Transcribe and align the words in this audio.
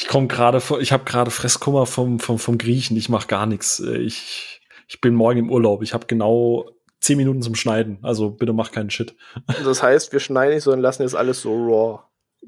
Ich 0.00 0.08
komme 0.08 0.28
gerade 0.28 0.60
vor, 0.60 0.80
ich 0.80 0.92
habe 0.92 1.04
gerade 1.04 1.30
Fresskummer 1.30 1.84
vom, 1.84 2.20
vom, 2.20 2.38
vom 2.38 2.56
Griechen. 2.56 2.96
Ich 2.96 3.10
mache 3.10 3.28
gar 3.28 3.44
nichts. 3.44 3.80
Ich, 3.80 4.62
ich 4.88 5.00
bin 5.02 5.14
morgen 5.14 5.38
im 5.38 5.50
Urlaub. 5.50 5.82
Ich 5.82 5.92
habe 5.92 6.06
genau 6.06 6.70
zehn 7.00 7.18
Minuten 7.18 7.42
zum 7.42 7.54
Schneiden. 7.54 7.98
Also 8.00 8.30
bitte 8.30 8.54
mach 8.54 8.72
keinen 8.72 8.88
Shit. 8.88 9.14
Das 9.62 9.82
heißt, 9.82 10.10
wir 10.14 10.20
schneiden 10.20 10.54
nicht, 10.54 10.64
sondern 10.64 10.80
lassen 10.80 11.02
jetzt 11.02 11.14
alles 11.14 11.42
so 11.42 11.52
raw. 11.52 11.98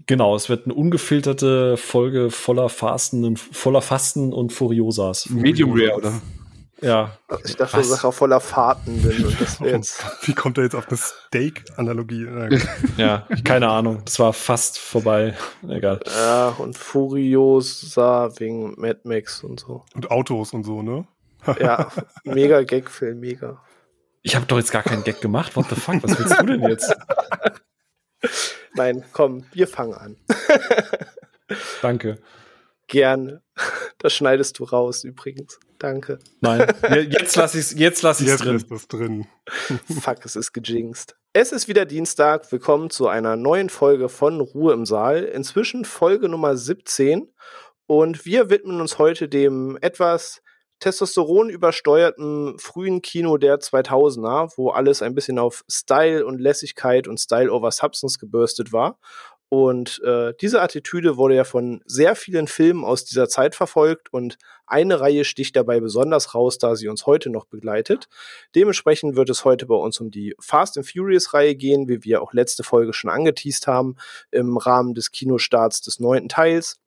Genau, 0.06 0.34
es 0.34 0.48
wird 0.48 0.64
eine 0.64 0.72
ungefilterte 0.72 1.76
Folge 1.76 2.30
voller 2.30 2.70
Fasten 2.70 3.22
und 3.26 3.38
voller 3.38 3.82
Fasten 3.82 4.32
und 4.32 4.50
Furiosas. 4.54 5.28
Medium 5.28 5.72
Rare, 5.74 5.96
oder? 5.96 6.22
Ja. 6.82 7.16
Ich 7.44 7.56
dachte, 7.56 7.76
dass 7.76 7.88
Sache 7.88 8.10
voller 8.12 8.40
Fahrten 8.40 9.00
bin. 9.02 9.24
Wie 10.22 10.34
kommt 10.34 10.58
er 10.58 10.64
jetzt 10.64 10.74
auf 10.74 10.88
eine 10.88 10.96
Steak-Analogie? 10.96 12.26
ja, 12.96 13.26
keine 13.44 13.68
Ahnung. 13.68 14.02
Das 14.04 14.18
war 14.18 14.32
fast 14.32 14.78
vorbei. 14.78 15.34
Egal. 15.68 16.00
Ja, 16.06 16.48
und 16.58 16.76
Furiosa 16.76 18.30
wegen 18.36 18.74
Mad 18.80 19.00
Max 19.04 19.44
und 19.44 19.60
so. 19.60 19.84
Und 19.94 20.10
Autos 20.10 20.52
und 20.52 20.64
so, 20.64 20.82
ne? 20.82 21.06
Ja, 21.60 21.90
mega 22.24 22.62
Gag-Film, 22.62 23.20
mega. 23.20 23.62
Ich 24.22 24.34
habe 24.34 24.46
doch 24.46 24.58
jetzt 24.58 24.72
gar 24.72 24.82
keinen 24.82 25.04
Gag 25.04 25.20
gemacht. 25.20 25.56
What 25.56 25.66
the 25.70 25.76
fuck? 25.76 26.02
Was 26.02 26.18
willst 26.18 26.40
du 26.40 26.46
denn 26.46 26.62
jetzt? 26.62 26.94
Nein, 28.74 29.04
komm, 29.12 29.44
wir 29.52 29.68
fangen 29.68 29.94
an. 29.94 30.16
Danke. 31.80 32.18
Gerne. 32.92 33.42
Das 33.98 34.14
schneidest 34.14 34.58
du 34.58 34.64
raus 34.64 35.04
übrigens. 35.04 35.60
Danke. 35.78 36.18
Nein, 36.40 36.66
jetzt 37.08 37.36
lass 37.36 37.54
ich's, 37.54 37.72
jetzt 37.78 38.02
lass 38.02 38.20
ich's 38.20 38.30
Jetzt 38.30 38.44
drin. 38.44 38.56
ist 38.56 38.68
das 38.68 38.88
drin. 38.88 39.26
Fuck, 40.00 40.24
es 40.24 40.34
ist 40.34 40.52
gejinxt. 40.52 41.14
Es 41.32 41.52
ist 41.52 41.68
wieder 41.68 41.86
Dienstag. 41.86 42.50
Willkommen 42.50 42.90
zu 42.90 43.06
einer 43.06 43.36
neuen 43.36 43.70
Folge 43.70 44.08
von 44.08 44.40
Ruhe 44.40 44.72
im 44.72 44.86
Saal. 44.86 45.22
Inzwischen 45.22 45.84
Folge 45.84 46.28
Nummer 46.28 46.56
17. 46.56 47.32
Und 47.86 48.26
wir 48.26 48.50
widmen 48.50 48.80
uns 48.80 48.98
heute 48.98 49.28
dem 49.28 49.78
etwas 49.80 50.42
Testosteron 50.80 51.48
übersteuerten 51.48 52.58
frühen 52.58 53.02
Kino 53.02 53.36
der 53.36 53.60
2000er, 53.60 54.50
wo 54.56 54.70
alles 54.70 55.00
ein 55.00 55.14
bisschen 55.14 55.38
auf 55.38 55.62
Style 55.70 56.26
und 56.26 56.40
Lässigkeit 56.40 57.06
und 57.06 57.20
Style 57.20 57.52
over 57.52 57.70
Substance 57.70 58.18
gebürstet 58.18 58.72
war. 58.72 58.98
Und 59.52 60.00
äh, 60.02 60.32
diese 60.40 60.62
Attitüde 60.62 61.18
wurde 61.18 61.34
ja 61.34 61.44
von 61.44 61.82
sehr 61.84 62.16
vielen 62.16 62.46
Filmen 62.46 62.86
aus 62.86 63.04
dieser 63.04 63.28
Zeit 63.28 63.54
verfolgt 63.54 64.10
und 64.10 64.38
eine 64.66 64.98
Reihe 64.98 65.26
sticht 65.26 65.56
dabei 65.56 65.78
besonders 65.78 66.34
raus, 66.34 66.56
da 66.56 66.74
sie 66.74 66.88
uns 66.88 67.04
heute 67.04 67.28
noch 67.28 67.44
begleitet. 67.44 68.08
Dementsprechend 68.54 69.14
wird 69.14 69.28
es 69.28 69.44
heute 69.44 69.66
bei 69.66 69.74
uns 69.74 70.00
um 70.00 70.10
die 70.10 70.34
Fast 70.40 70.78
and 70.78 70.90
Furious 70.90 71.34
Reihe 71.34 71.54
gehen, 71.54 71.86
wie 71.86 72.02
wir 72.02 72.22
auch 72.22 72.32
letzte 72.32 72.62
Folge 72.62 72.94
schon 72.94 73.10
angeteased 73.10 73.66
haben, 73.66 73.96
im 74.30 74.56
Rahmen 74.56 74.94
des 74.94 75.10
Kinostarts 75.10 75.82
des 75.82 76.00
neunten 76.00 76.30
Teils. 76.30 76.80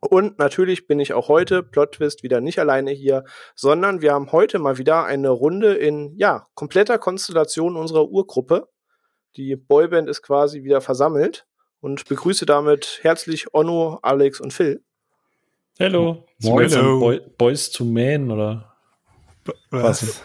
Und 0.00 0.38
natürlich 0.38 0.86
bin 0.86 1.00
ich 1.00 1.12
auch 1.12 1.28
heute, 1.28 1.62
Plot 1.62 1.92
Twist, 1.96 2.22
wieder 2.22 2.40
nicht 2.40 2.58
alleine 2.58 2.90
hier, 2.90 3.24
sondern 3.54 4.00
wir 4.00 4.14
haben 4.14 4.32
heute 4.32 4.58
mal 4.58 4.78
wieder 4.78 5.04
eine 5.04 5.28
Runde 5.28 5.74
in, 5.74 6.16
ja, 6.16 6.46
kompletter 6.54 6.96
Konstellation 6.96 7.76
unserer 7.76 8.08
Urgruppe. 8.08 8.66
Die 9.36 9.56
Boyband 9.56 10.08
ist 10.08 10.22
quasi 10.22 10.62
wieder 10.64 10.80
versammelt 10.80 11.44
und 11.80 12.06
begrüße 12.08 12.46
damit 12.46 12.98
herzlich 13.02 13.52
Onno, 13.54 13.98
Alex 14.02 14.40
und 14.40 14.52
Phil. 14.52 14.82
Hello. 15.78 16.24
Moin. 16.42 16.70
Boy, 16.70 17.20
Boys 17.38 17.70
to 17.70 17.84
Men 17.84 18.30
oder 18.30 18.74
Was? 19.70 20.20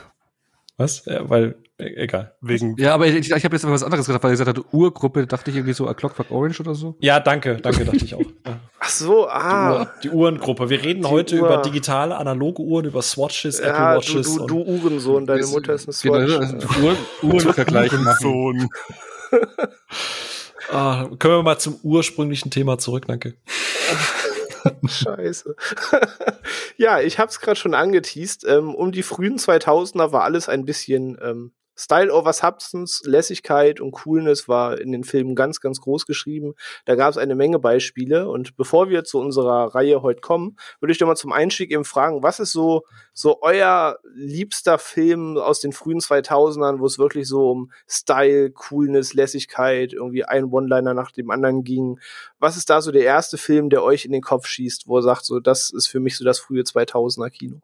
was? 0.78 1.06
Ja, 1.06 1.30
weil, 1.30 1.56
e- 1.80 1.94
egal. 1.96 2.36
Wegen 2.42 2.76
Ja, 2.78 2.96
aber 2.96 3.06
ich, 3.08 3.31
ich 3.31 3.46
habe 3.46 3.56
jetzt 3.56 3.64
was 3.70 3.84
anderes 3.84 4.06
gesagt, 4.08 4.24
weil 4.24 4.31
er 4.31 4.38
gesagt 4.38 4.58
hat, 4.58 4.66
Urgruppe, 4.74 5.28
dachte 5.28 5.52
ich 5.52 5.58
irgendwie 5.58 5.74
so 5.74 5.88
A 5.88 5.94
Clockwork 5.94 6.31
Orange 6.31 6.59
oder 6.62 6.74
so. 6.74 6.96
Ja, 7.00 7.20
danke, 7.20 7.58
danke, 7.58 7.86
dachte 7.86 8.04
ich 8.04 8.16
auch. 8.16 8.22
Ja. 8.46 8.59
Ach 8.80 8.90
so, 8.90 9.24
Die, 9.26 9.30
ah. 9.31 9.72
Uhr, 9.81 9.90
die 10.04 10.09
Uhrengruppe. 10.09 10.70
Wir 10.70 10.84
reden 10.84 11.04
Die 11.04 11.08
heute 11.08 11.36
Uhr. 11.40 11.46
über 11.48 11.62
digitale, 11.62 12.18
analoge 12.18 12.62
Uhren, 12.64 12.86
über 12.86 13.02
Swatches, 13.02 13.59
Apple 13.59 13.72
Ja, 13.74 13.92
du, 13.94 13.98
Watches. 14.00 14.36
du, 14.36 14.46
du 14.48 14.58
und- 14.62 14.68
Uhrensohn, 14.84 15.26
deine 15.26 15.46
Mutter 15.46 15.74
ist 15.74 15.88
ein 15.88 15.94
Genau, 16.12 16.28
Swatch. 16.28 16.54
also 16.54 16.81
Uhr, 16.84 16.98
Uhrenvergleich 17.22 17.92
machen. 17.94 18.69
Ah, 20.72 21.09
können 21.19 21.35
wir 21.35 21.44
mal 21.44 21.59
zum 21.59 21.79
ursprünglichen 21.84 22.51
Thema 22.51 22.78
zurück, 22.78 23.06
danke. 23.07 23.35
Scheiße. 24.88 25.56
ja, 26.78 27.00
ich 27.00 27.19
hab's 27.19 27.40
gerade 27.40 27.59
schon 27.59 27.74
angeteased. 27.74 28.46
Ähm, 28.46 28.74
um 28.74 28.91
die 28.91 29.03
frühen 29.03 29.38
2000er 29.38 30.12
war 30.12 30.24
alles 30.24 30.50
ein 30.50 30.66
bisschen 30.66 31.18
ähm, 31.22 31.51
Style 31.75 32.13
over 32.13 32.34
Substance, 32.34 33.01
Lässigkeit 33.06 33.79
und 33.79 33.91
Coolness 33.91 34.47
war 34.47 34.79
in 34.79 34.91
den 34.91 35.03
Filmen 35.03 35.35
ganz, 35.35 35.59
ganz 35.59 35.81
groß 35.81 36.06
geschrieben. 36.06 36.53
Da 36.85 36.95
gab 36.95 37.09
es 37.09 37.17
eine 37.17 37.35
Menge 37.35 37.59
Beispiele. 37.59 38.29
Und 38.29 38.56
bevor 38.56 38.89
wir 38.89 39.03
zu 39.03 39.19
unserer 39.19 39.73
Reihe 39.73 40.01
heute 40.01 40.22
kommen, 40.22 40.57
würde 40.79 40.91
ich 40.91 40.97
doch 40.97 41.07
mal 41.07 41.16
zum 41.16 41.31
Einstieg 41.31 41.72
eben 41.72 41.85
fragen, 41.85 42.22
was 42.22 42.39
ist 42.39 42.51
so, 42.51 42.83
so 43.13 43.41
euer 43.41 43.97
liebster 44.13 44.78
Film 44.78 45.38
aus 45.38 45.59
den 45.59 45.72
frühen 45.72 46.00
2000ern, 46.00 46.79
wo 46.79 46.85
es 46.85 47.00
wirklich 47.00 47.28
so 47.28 47.50
um 47.50 47.72
Style, 47.88 48.51
Coolness, 48.51 49.13
Lässigkeit, 49.13 49.94
irgendwie 49.94 50.25
ein 50.25 50.45
One-Liner 50.45 50.94
nach 50.94 51.12
dem 51.12 51.31
anderen 51.31 51.63
ging? 51.63 52.00
Was 52.39 52.57
ist 52.57 52.69
da 52.69 52.81
so 52.81 52.91
der 52.91 53.03
erste 53.03 53.38
Film, 53.38 53.69
der 53.69 53.83
euch 53.83 54.06
in 54.06 54.12
den 54.12 54.22
Kopf 54.22 54.45
schießt, 54.47 54.88
wo 54.88 55.00
ihr 55.00 55.03
sagt, 55.03 55.25
so, 55.25 55.39
das 55.39 55.72
ist 55.72 55.88
für 55.88 56.00
mich 56.00 56.17
so 56.17 56.25
das 56.25 56.39
frühe 56.39 56.62
2000er 56.62 57.29
Kino? 57.29 57.62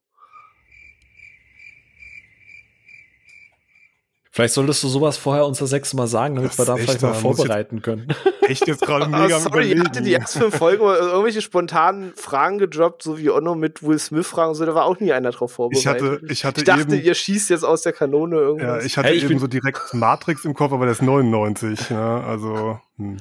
Vielleicht 4.39 4.53
solltest 4.53 4.81
du 4.83 4.87
sowas 4.87 5.17
vorher 5.17 5.45
unser 5.45 5.67
sechs 5.67 5.93
Mal 5.93 6.07
sagen, 6.07 6.35
damit 6.35 6.51
Das 6.51 6.57
wir 6.57 6.65
da 6.65 6.75
vielleicht 6.77 7.01
mal 7.01 7.11
ich- 7.11 7.17
vorbereiten 7.17 7.81
können. 7.81 8.07
Echt 8.47 8.65
jetzt 8.67 8.81
gerade 8.81 9.05
Ah, 9.05 9.23
mega 9.23 9.35
am 9.35 9.41
sorry, 9.41 9.63
ihr 9.67 9.75
überlegen. 9.75 9.85
hatte 9.85 10.01
die 10.01 10.13
ersten 10.13 10.39
fünf 10.39 10.55
Folgen 10.55 10.83
mal 10.83 10.95
irgendwelche 10.97 11.41
spontanen 11.41 12.13
Fragen 12.15 12.57
gedroppt, 12.57 13.03
so 13.03 13.17
wie 13.17 13.29
Onno 13.29 13.55
mit 13.55 13.83
Will 13.83 13.99
Smith 13.99 14.25
Fragen, 14.27 14.55
so, 14.55 14.65
da 14.65 14.73
war 14.73 14.85
auch 14.85 14.99
nie 15.01 15.11
einer 15.11 15.31
drauf 15.31 15.51
vorbereitet. 15.51 15.81
Ich 15.81 15.87
hatte, 15.87 16.21
ich 16.31 16.45
hatte 16.45 16.61
ich 16.61 16.65
dachte, 16.65 16.95
eben, 16.95 17.03
ihr 17.05 17.13
schießt 17.15 17.49
jetzt 17.49 17.63
aus 17.63 17.81
der 17.81 17.91
Kanone 17.91 18.37
ja, 18.37 18.41
irgendwas. 18.41 18.85
ich 18.85 18.97
hatte 18.97 19.09
Hey, 19.09 19.17
ich 19.17 19.23
eben 19.23 19.29
bin- 19.33 19.39
so 19.39 19.47
direkt 19.47 19.93
Matrix 19.93 20.45
im 20.45 20.53
Kopf, 20.53 20.71
aber 20.71 20.85
der 20.85 20.93
ist 20.93 21.01
99. 21.01 21.89
Ja, 21.89 22.21
also 22.21 22.79
hm. 22.95 23.17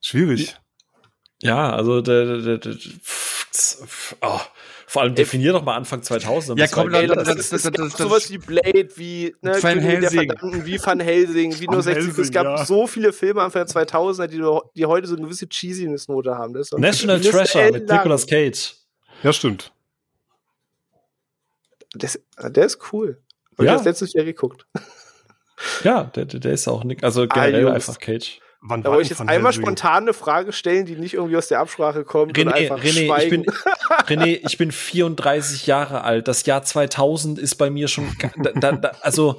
schwierig. 0.00 0.56
Ja, 1.42 1.70
also 1.72 2.00
der, 2.00 2.24
der, 2.24 2.38
der, 2.38 2.58
der 2.58 2.72
pff, 2.72 3.46
pff, 3.52 4.16
oh, 4.22 4.40
vor 4.94 5.02
allem 5.02 5.16
definier 5.16 5.52
doch 5.52 5.64
mal 5.64 5.74
Anfang 5.74 6.04
2000. 6.04 6.56
Ja, 6.56 6.68
komm, 6.68 6.92
wir- 6.92 7.00
Ey, 7.00 7.08
das- 7.08 7.24
das, 7.24 7.48
das- 7.48 7.62
das, 7.62 7.72
das- 7.72 7.92
sowas 7.98 8.30
wie 8.30 8.38
Blade, 8.38 8.88
wie 8.94 9.34
ne, 9.42 9.60
Van 9.60 9.80
Helsing. 9.80 10.28
Verdammten, 10.30 10.64
wie 10.66 10.78
Van 10.80 11.00
Helsing, 11.00 11.58
wie 11.58 11.66
nur 11.66 11.82
60. 11.82 12.16
es 12.16 12.30
gab 12.30 12.44
ja. 12.44 12.64
so 12.64 12.86
viele 12.86 13.12
Filme 13.12 13.42
Anfang 13.42 13.66
der 13.66 13.74
2000er, 13.74 14.28
die, 14.28 14.40
die 14.78 14.86
heute 14.86 15.08
so 15.08 15.16
eine 15.16 15.24
gewisse 15.24 15.48
Cheesiness-Note 15.48 16.36
haben. 16.38 16.54
Das 16.54 16.70
National 16.70 17.20
Treasure 17.20 17.72
mit. 17.72 17.88
Nicolas 17.90 18.24
Cage. 18.24 18.76
Ja, 19.24 19.32
stimmt. 19.32 19.72
Das, 21.94 22.16
der 22.40 22.64
ist 22.64 22.78
cool. 22.92 23.20
Hab 23.58 23.64
Ja. 23.66 23.72
ich 23.72 23.76
das 23.78 23.84
letztes 23.86 24.12
Jahr 24.12 24.24
geguckt. 24.24 24.64
Ja, 25.82 26.04
der, 26.04 26.24
der 26.26 26.52
ist 26.52 26.68
auch 26.68 26.84
nicht, 26.84 27.02
also 27.02 27.26
generell 27.26 27.62
Jungs. 27.62 27.74
einfach 27.74 27.98
Cage. 27.98 28.38
Wann 28.66 28.82
Da 28.82 28.88
war 28.88 28.96
wollte 28.96 29.12
ich 29.12 29.18
jetzt 29.18 29.28
einmal 29.28 29.52
spontan 29.52 30.04
eine 30.04 30.14
Frage 30.14 30.52
stellen, 30.52 30.86
die 30.86 30.96
nicht 30.96 31.14
irgendwie 31.14 31.36
aus 31.36 31.48
der 31.48 31.60
Absprache 31.60 32.04
kommt 32.04 32.38
und 32.38 32.48
René, 32.48 32.52
einfach 32.52 32.78
René, 32.82 32.86
ich 32.86 33.06
schweigen. 33.06 33.42
bin, 33.42 33.54
René, 34.06 34.40
ich 34.46 34.56
bin 34.56 34.72
34 34.72 35.66
Jahre 35.66 36.02
alt. 36.02 36.28
Das 36.28 36.46
Jahr 36.46 36.62
2000 36.62 37.38
ist 37.38 37.56
bei 37.56 37.68
mir 37.68 37.88
schon, 37.88 38.16
da, 38.42 38.52
da, 38.52 38.72
da, 38.72 38.92
also, 39.02 39.38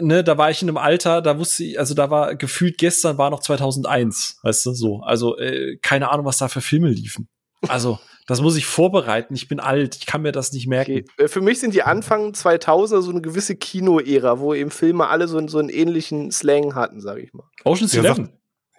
ne, 0.00 0.24
da 0.24 0.38
war 0.38 0.50
ich 0.50 0.62
in 0.62 0.68
einem 0.68 0.78
Alter, 0.78 1.20
da 1.20 1.38
wusste 1.38 1.64
ich, 1.64 1.78
also 1.78 1.92
da 1.94 2.08
war 2.10 2.34
gefühlt 2.34 2.78
gestern 2.78 3.18
war 3.18 3.28
noch 3.28 3.40
2001, 3.40 4.38
weißt 4.42 4.64
du, 4.66 4.72
so. 4.72 5.00
Also, 5.02 5.36
äh, 5.36 5.76
keine 5.82 6.10
Ahnung, 6.10 6.24
was 6.24 6.38
da 6.38 6.48
für 6.48 6.62
Filme 6.62 6.88
liefen. 6.88 7.28
Also, 7.68 7.98
das 8.26 8.40
muss 8.40 8.56
ich 8.56 8.66
vorbereiten. 8.66 9.34
Ich 9.34 9.48
bin 9.48 9.60
alt, 9.60 9.96
ich 9.96 10.06
kann 10.06 10.22
mir 10.22 10.32
das 10.32 10.52
nicht 10.52 10.66
merken. 10.66 10.92
Okay. 10.92 11.24
Äh, 11.24 11.28
Für 11.28 11.40
mich 11.40 11.60
sind 11.60 11.74
die 11.74 11.82
Anfang 11.82 12.32
2000er 12.32 13.02
so 13.02 13.10
eine 13.10 13.20
gewisse 13.20 13.56
Kino-Ära, 13.56 14.38
wo 14.38 14.54
eben 14.54 14.70
Filme 14.70 15.08
alle 15.08 15.28
so, 15.28 15.46
so 15.48 15.58
einen 15.58 15.68
ähnlichen 15.68 16.30
Slang 16.30 16.74
hatten, 16.74 17.00
sag 17.00 17.18
ich 17.18 17.32
mal. 17.34 17.44
Ocean's 17.64 17.92
Ja, 17.92 18.00
Eleven. 18.02 18.30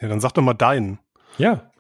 Ja, 0.04 0.10
dann 0.10 0.20
sag 0.20 0.34
doch 0.34 0.42
mal 0.42 0.54
deinen. 0.54 1.00
Ja, 1.38 1.72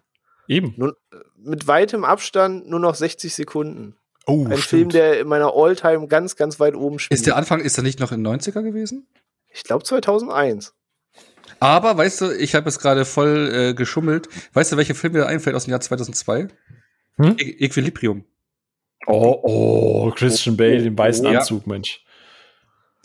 eben. 0.47 0.73
Nun, 0.77 0.93
äh, 1.11 1.17
mit 1.35 1.67
weitem 1.67 2.05
Abstand 2.05 2.69
nur 2.69 2.79
noch 2.79 2.95
60 2.95 3.35
Sekunden. 3.35 3.97
Oh, 4.25 4.45
Ein 4.45 4.57
stimmt. 4.57 4.63
Film, 4.63 4.89
der 4.89 5.19
in 5.19 5.27
meiner 5.27 5.53
All-Time 5.53 6.07
ganz, 6.07 6.37
ganz 6.37 6.57
weit 6.57 6.75
oben 6.75 6.99
spielt. 6.99 7.19
Ist 7.19 7.27
der 7.27 7.35
Anfang, 7.35 7.59
ist 7.59 7.77
er 7.77 7.83
nicht 7.83 7.99
noch 7.99 8.13
in 8.13 8.23
den 8.23 8.39
90er 8.39 8.61
gewesen? 8.63 9.07
ich 9.55 9.63
glaube 9.63 9.83
2001. 9.83 10.73
Aber, 11.59 11.97
weißt 11.97 12.21
du, 12.21 12.31
ich 12.31 12.55
habe 12.55 12.69
jetzt 12.69 12.79
gerade 12.79 13.03
voll 13.03 13.51
äh, 13.53 13.73
geschummelt. 13.73 14.29
Weißt 14.53 14.71
du, 14.71 14.77
welcher 14.77 14.95
Film 14.95 15.13
mir 15.13 15.27
einfällt 15.27 15.55
aus 15.55 15.65
dem 15.65 15.71
Jahr 15.71 15.81
2002? 15.81 16.47
Hm? 17.17 17.35
E 17.37 17.65
Equilibrium. 17.65 18.23
Oh, 19.05 19.39
oh, 19.43 20.11
Christian 20.11 20.55
Bale 20.55 20.83
im 20.85 20.97
weißen 20.97 21.25
Ja. 21.25 21.39
Anzug, 21.39 21.67
Mensch. 21.67 22.05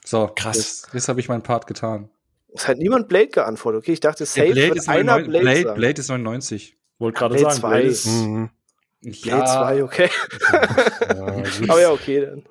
So, 0.04 0.30
Krass. 0.34 0.56
Jetzt, 0.56 0.94
jetzt 0.94 1.08
habe 1.08 1.18
ich 1.18 1.28
meinen 1.28 1.42
Part 1.42 1.66
getan. 1.66 2.08
Es 2.54 2.66
hat 2.66 2.78
niemand 2.78 3.08
Blade 3.08 3.28
geantwortet. 3.28 3.82
Okay, 3.82 3.92
ich 3.92 4.00
dachte, 4.00 4.24
safe 4.26 4.48
Ja, 4.48 4.54
Blade, 4.54 4.74
ist 4.74 4.88
einer 4.88 5.18
99 5.18 5.30
Blade, 5.30 5.44
Blade, 5.44 5.62
sagen. 5.62 5.80
Blade 5.80 6.00
ist 6.00 6.08
99. 6.08 6.76
Wollte 6.98 7.18
gerade 7.18 7.34
Blade 7.36 7.54
sagen, 7.54 7.60
2. 7.60 7.68
Blade 7.68 7.88
ist, 7.88 8.06
Mhm. 8.06 8.50
Blade 9.22 9.44
2, 9.44 9.84
okay. 9.84 10.08
gut. 10.48 11.70
Aber 11.70 11.80
ja, 11.80 11.90
okay 11.92 12.20
dann. 12.26 12.42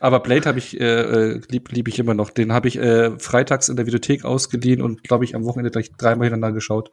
Aber 0.00 0.20
Blade 0.20 0.48
habe 0.48 0.58
ich 0.58 0.80
äh, 0.80 0.84
äh, 0.84 1.40
lieb, 1.48 1.72
lieb 1.72 1.88
ich 1.88 1.98
immer 1.98 2.14
noch. 2.14 2.30
Den 2.30 2.52
habe 2.52 2.68
ich 2.68 2.78
äh, 2.78 3.18
freitags 3.18 3.68
in 3.68 3.76
der 3.76 3.86
Videothek 3.86 4.24
ausgeliehen 4.24 4.80
und 4.80 5.02
glaube 5.02 5.24
ich 5.24 5.34
am 5.34 5.44
Wochenende 5.44 5.70
gleich 5.72 5.90
dreimal 5.92 6.26
hintereinander 6.26 6.52
geschaut. 6.54 6.92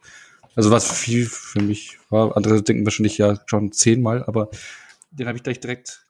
Also 0.56 0.70
was 0.70 0.90
viel 0.90 1.26
für 1.26 1.60
mich 1.60 1.98
war, 2.10 2.36
andere 2.36 2.62
denken 2.62 2.84
wahrscheinlich 2.84 3.18
ja 3.18 3.38
schon 3.46 3.70
zehnmal, 3.72 4.24
aber 4.24 4.48
den 5.10 5.28
habe 5.28 5.36
ich 5.36 5.44
gleich 5.44 5.60
direkt 5.60 6.04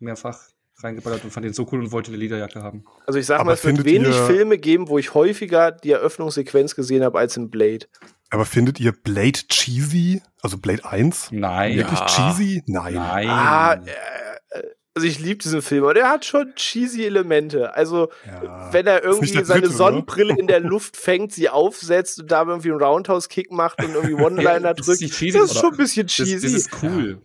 mehrfach 0.00 0.40
reingeballert 0.82 1.24
und 1.24 1.32
fand 1.32 1.44
den 1.46 1.52
so 1.54 1.66
cool 1.72 1.80
und 1.80 1.92
wollte 1.92 2.08
eine 2.10 2.18
Lederjacke 2.18 2.62
haben. 2.62 2.84
Also 3.06 3.18
ich 3.18 3.26
sag 3.26 3.36
Aber 3.40 3.46
mal, 3.46 3.52
es 3.54 3.64
wird 3.64 3.84
wenig 3.84 4.08
ihr- 4.08 4.26
Filme 4.26 4.58
geben, 4.58 4.88
wo 4.88 4.98
ich 4.98 5.14
häufiger 5.14 5.72
die 5.72 5.92
Eröffnungssequenz 5.92 6.74
gesehen 6.74 7.02
habe 7.04 7.18
als 7.18 7.36
in 7.36 7.50
Blade. 7.50 7.86
Aber 8.30 8.44
findet 8.44 8.80
ihr 8.80 8.92
Blade 8.92 9.38
cheesy? 9.48 10.20
Also 10.42 10.58
Blade 10.58 10.84
1? 10.84 11.28
Nein. 11.30 11.76
Wirklich 11.76 12.00
Ja. 12.00 12.06
cheesy? 12.06 12.62
Nein. 12.66 12.94
Nein. 12.94 13.28
Ah, 13.28 13.74
äh, 13.74 14.62
also 14.94 15.06
ich 15.06 15.18
liebe 15.20 15.38
diesen 15.42 15.62
Film, 15.62 15.84
aber 15.84 15.94
der 15.94 16.08
hat 16.08 16.24
schon 16.24 16.54
cheesy 16.56 17.04
Elemente. 17.04 17.74
Also 17.74 18.08
Ja. 18.26 18.72
wenn 18.72 18.86
er 18.86 19.04
irgendwie 19.04 19.30
der 19.32 19.44
seine 19.44 19.60
dritte, 19.62 19.74
oder? 19.74 19.78
Sonnenbrille 19.78 20.34
in 20.38 20.46
der 20.46 20.60
Luft 20.60 20.96
fängt, 20.96 21.32
sie 21.32 21.48
aufsetzt 21.48 22.20
und 22.20 22.30
da 22.30 22.42
irgendwie 22.44 22.70
einen 22.70 22.80
Roundhouse-Kick 22.82 23.50
macht 23.52 23.82
und 23.84 23.94
irgendwie 23.94 24.14
One-Liner 24.60 24.74
Das 24.74 24.88
ist 24.88 25.00
drückt, 25.00 25.00
nicht 25.02 25.12
das 25.12 25.18
cheesy, 25.18 25.38
ist 25.38 25.58
schon 25.58 25.70
ein 25.72 25.76
bisschen 25.76 26.06
Das, 26.06 26.14
cheesy. 26.16 26.40
das 26.46 26.52
ist 26.52 26.70
cool. 26.82 27.22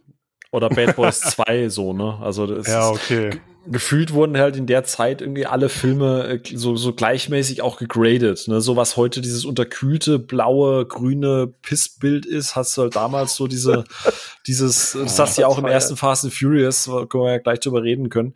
Oder 0.51 0.69
Bad 0.69 0.95
Boys 0.95 1.19
2 1.21 1.69
so, 1.69 1.93
ne? 1.93 2.17
Also 2.21 2.45
das 2.45 2.67
Ja, 2.67 2.91
ist, 2.91 2.95
okay. 3.03 3.31
Gefühlt 3.67 4.13
wurden 4.13 4.37
halt 4.37 4.55
in 4.55 4.65
der 4.65 4.83
Zeit 4.83 5.21
irgendwie 5.21 5.45
alle 5.45 5.69
Filme 5.69 6.41
äh, 6.43 6.57
so, 6.57 6.75
so 6.75 6.93
gleichmäßig 6.93 7.61
auch 7.61 7.77
gegradet. 7.77 8.47
Ne? 8.47 8.59
So 8.61 8.75
was 8.75 8.97
heute 8.97 9.21
dieses 9.21 9.45
unterkühlte, 9.45 10.17
blaue, 10.19 10.85
grüne 10.85 11.53
Pissbild 11.61 12.25
ist, 12.25 12.55
hast 12.55 12.75
du 12.77 12.83
halt 12.83 12.95
damals 12.95 13.35
so 13.35 13.47
diese, 13.47 13.83
dieses, 14.47 14.93
das 14.93 15.19
hast 15.19 15.37
du 15.37 15.41
ja 15.41 15.47
auch 15.47 15.59
im 15.59 15.65
ersten 15.65 15.95
Fast 15.95 16.23
and 16.23 16.33
Furious, 16.33 16.85
können 16.85 17.23
wir 17.23 17.31
ja 17.31 17.37
gleich 17.37 17.59
drüber 17.59 17.83
reden 17.83 18.09
können. 18.09 18.33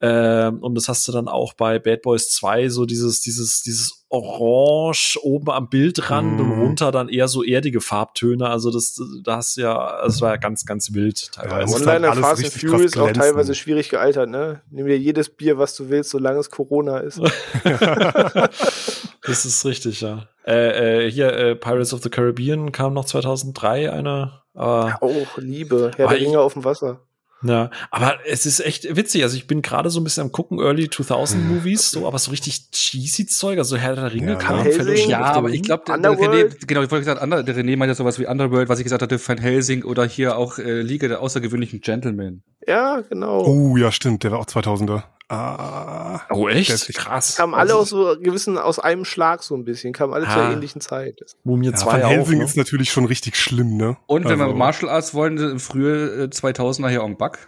Ähm, 0.00 0.62
und 0.62 0.74
das 0.74 0.88
hast 0.88 1.06
du 1.08 1.12
dann 1.12 1.28
auch 1.28 1.54
bei 1.54 1.78
Bad 1.78 2.02
Boys 2.02 2.28
2, 2.30 2.68
so 2.68 2.86
dieses, 2.86 3.20
dieses, 3.20 3.62
dieses 3.62 4.04
Orange 4.10 5.18
oben 5.22 5.50
am 5.50 5.68
Bildrand 5.68 6.40
und 6.40 6.46
Mhm. 6.46 6.52
runter 6.52 6.92
dann 6.92 7.08
eher 7.08 7.28
so 7.28 7.44
erdige 7.44 7.80
Farbtöne. 7.80 8.48
Also 8.48 8.70
das, 8.70 8.98
da 9.22 9.36
hast 9.36 9.56
du 9.56 9.62
ja, 9.62 10.00
das 10.02 10.22
war 10.22 10.30
ja 10.30 10.36
ganz, 10.36 10.64
ganz 10.64 10.94
wild 10.94 11.30
Ja, 11.36 11.42
teilweise. 11.42 11.74
es 11.74 11.80
One-Liner 11.80 12.08
halt 12.08 12.16
alles 12.16 12.20
Fast 12.20 12.44
and 12.44 12.54
Furious 12.54 12.96
auch 12.96 13.12
teilweise 13.12 13.54
schwierig 13.54 13.90
gealtert, 13.90 14.30
ne? 14.30 14.62
Nimm 14.70 14.86
dir 14.86 14.98
jedes 14.98 15.28
Bier, 15.30 15.58
was 15.58 15.74
du 15.76 15.88
willst, 15.88 16.10
solange 16.10 16.38
es 16.38 16.50
Corona 16.50 16.98
ist. 16.98 17.20
Das 19.28 19.44
ist 19.44 19.64
richtig, 19.66 20.00
ja. 20.00 20.26
Äh, 20.46 21.06
äh, 21.06 21.10
hier, 21.10 21.30
äh, 21.34 21.54
Pirates 21.54 21.92
of 21.92 22.02
the 22.02 22.08
Caribbean 22.08 22.72
kam 22.72 22.94
noch 22.94 23.04
2003 23.04 23.92
eine. 23.92 24.40
Aber, 24.54 24.96
Auch 25.02 25.36
Liebe, 25.36 25.90
Herr 25.96 26.08
der 26.08 26.18
Ringe 26.18 26.40
auf 26.40 26.54
dem 26.54 26.64
Wasser. 26.64 27.06
Ja, 27.42 27.70
aber 27.90 28.18
es 28.26 28.46
ist 28.46 28.60
echt 28.60 28.96
witzig. 28.96 29.22
Also 29.22 29.36
ich 29.36 29.46
bin 29.46 29.62
gerade 29.62 29.90
so 29.90 30.00
ein 30.00 30.04
bisschen 30.04 30.24
am 30.24 30.32
gucken, 30.32 30.58
Early 30.58 30.90
2000 30.90 31.48
Movies, 31.48 31.90
so, 31.90 32.06
aber 32.06 32.18
so 32.18 32.30
richtig 32.30 32.70
cheesy 32.70 33.26
Zeug. 33.26 33.58
Also 33.58 33.76
Herr 33.76 33.94
der 33.94 34.12
Ringe 34.12 34.32
Ja, 34.32 34.36
kam, 34.36 34.56
ne? 34.56 34.64
Helsing. 34.64 34.82
Fellowship 34.82 35.08
Ja, 35.08 35.20
aber 35.32 35.50
ich 35.50 35.62
glaube, 35.62 35.84
der, 35.86 35.98
der? 35.98 36.12
René, 36.12 36.66
genau, 36.66 36.82
ich 36.82 36.90
wollte 36.90 37.04
gesagt, 37.04 37.20
der 37.22 37.56
René 37.56 37.76
meinte 37.76 37.94
sowas 37.94 38.18
wie 38.18 38.26
Underworld, 38.26 38.68
was 38.68 38.78
ich 38.78 38.84
gesagt 38.84 39.02
hatte, 39.02 39.20
Van 39.24 39.38
Helsing 39.38 39.84
oder 39.84 40.04
hier 40.04 40.36
auch 40.36 40.58
äh, 40.58 40.82
Liga 40.82 41.08
der 41.08 41.20
außergewöhnlichen 41.20 41.80
Gentlemen. 41.80 42.42
Ja, 42.66 43.00
genau. 43.08 43.44
Oh, 43.44 43.76
ja, 43.76 43.92
stimmt. 43.92 44.24
Der 44.24 44.32
war 44.32 44.40
auch 44.40 44.46
2000er. 44.46 45.04
Ah. 45.30 46.20
Oh, 46.30 46.48
echt? 46.48 46.70
ist 46.70 46.88
echt- 46.88 46.98
Krass. 46.98 47.36
Kamen 47.36 47.52
alle 47.54 47.74
Also, 47.74 47.78
aus 47.78 48.14
so 48.14 48.20
gewissen, 48.20 48.56
aus 48.56 48.78
einem 48.78 49.04
Schlag 49.04 49.42
so 49.42 49.54
ein 49.54 49.64
bisschen, 49.64 49.92
kamen 49.92 50.14
alle 50.14 50.24
zur 50.24 50.36
Ah. 50.42 50.52
ähnlichen 50.52 50.80
Zeit. 50.80 51.20
Mumie 51.44 51.66
Ja, 51.66 51.74
2 51.74 51.92
Van 51.92 52.02
auch. 52.04 52.08
Helsing 52.10 52.38
Ne? 52.38 52.44
ist 52.44 52.56
natürlich 52.56 52.90
schon 52.90 53.04
richtig 53.04 53.36
schlimm, 53.36 53.76
ne? 53.76 53.96
Und 54.06 54.24
wenn 54.24 54.40
Also- 54.40 54.46
wir 54.52 54.54
Martial 54.54 54.90
Arts 54.90 55.12
wollen, 55.14 55.58
frühe 55.58 56.24
äh, 56.24 56.30
2000er 56.30 56.88
hier 56.88 57.02
Ong 57.04 57.18
Bak. 57.18 57.46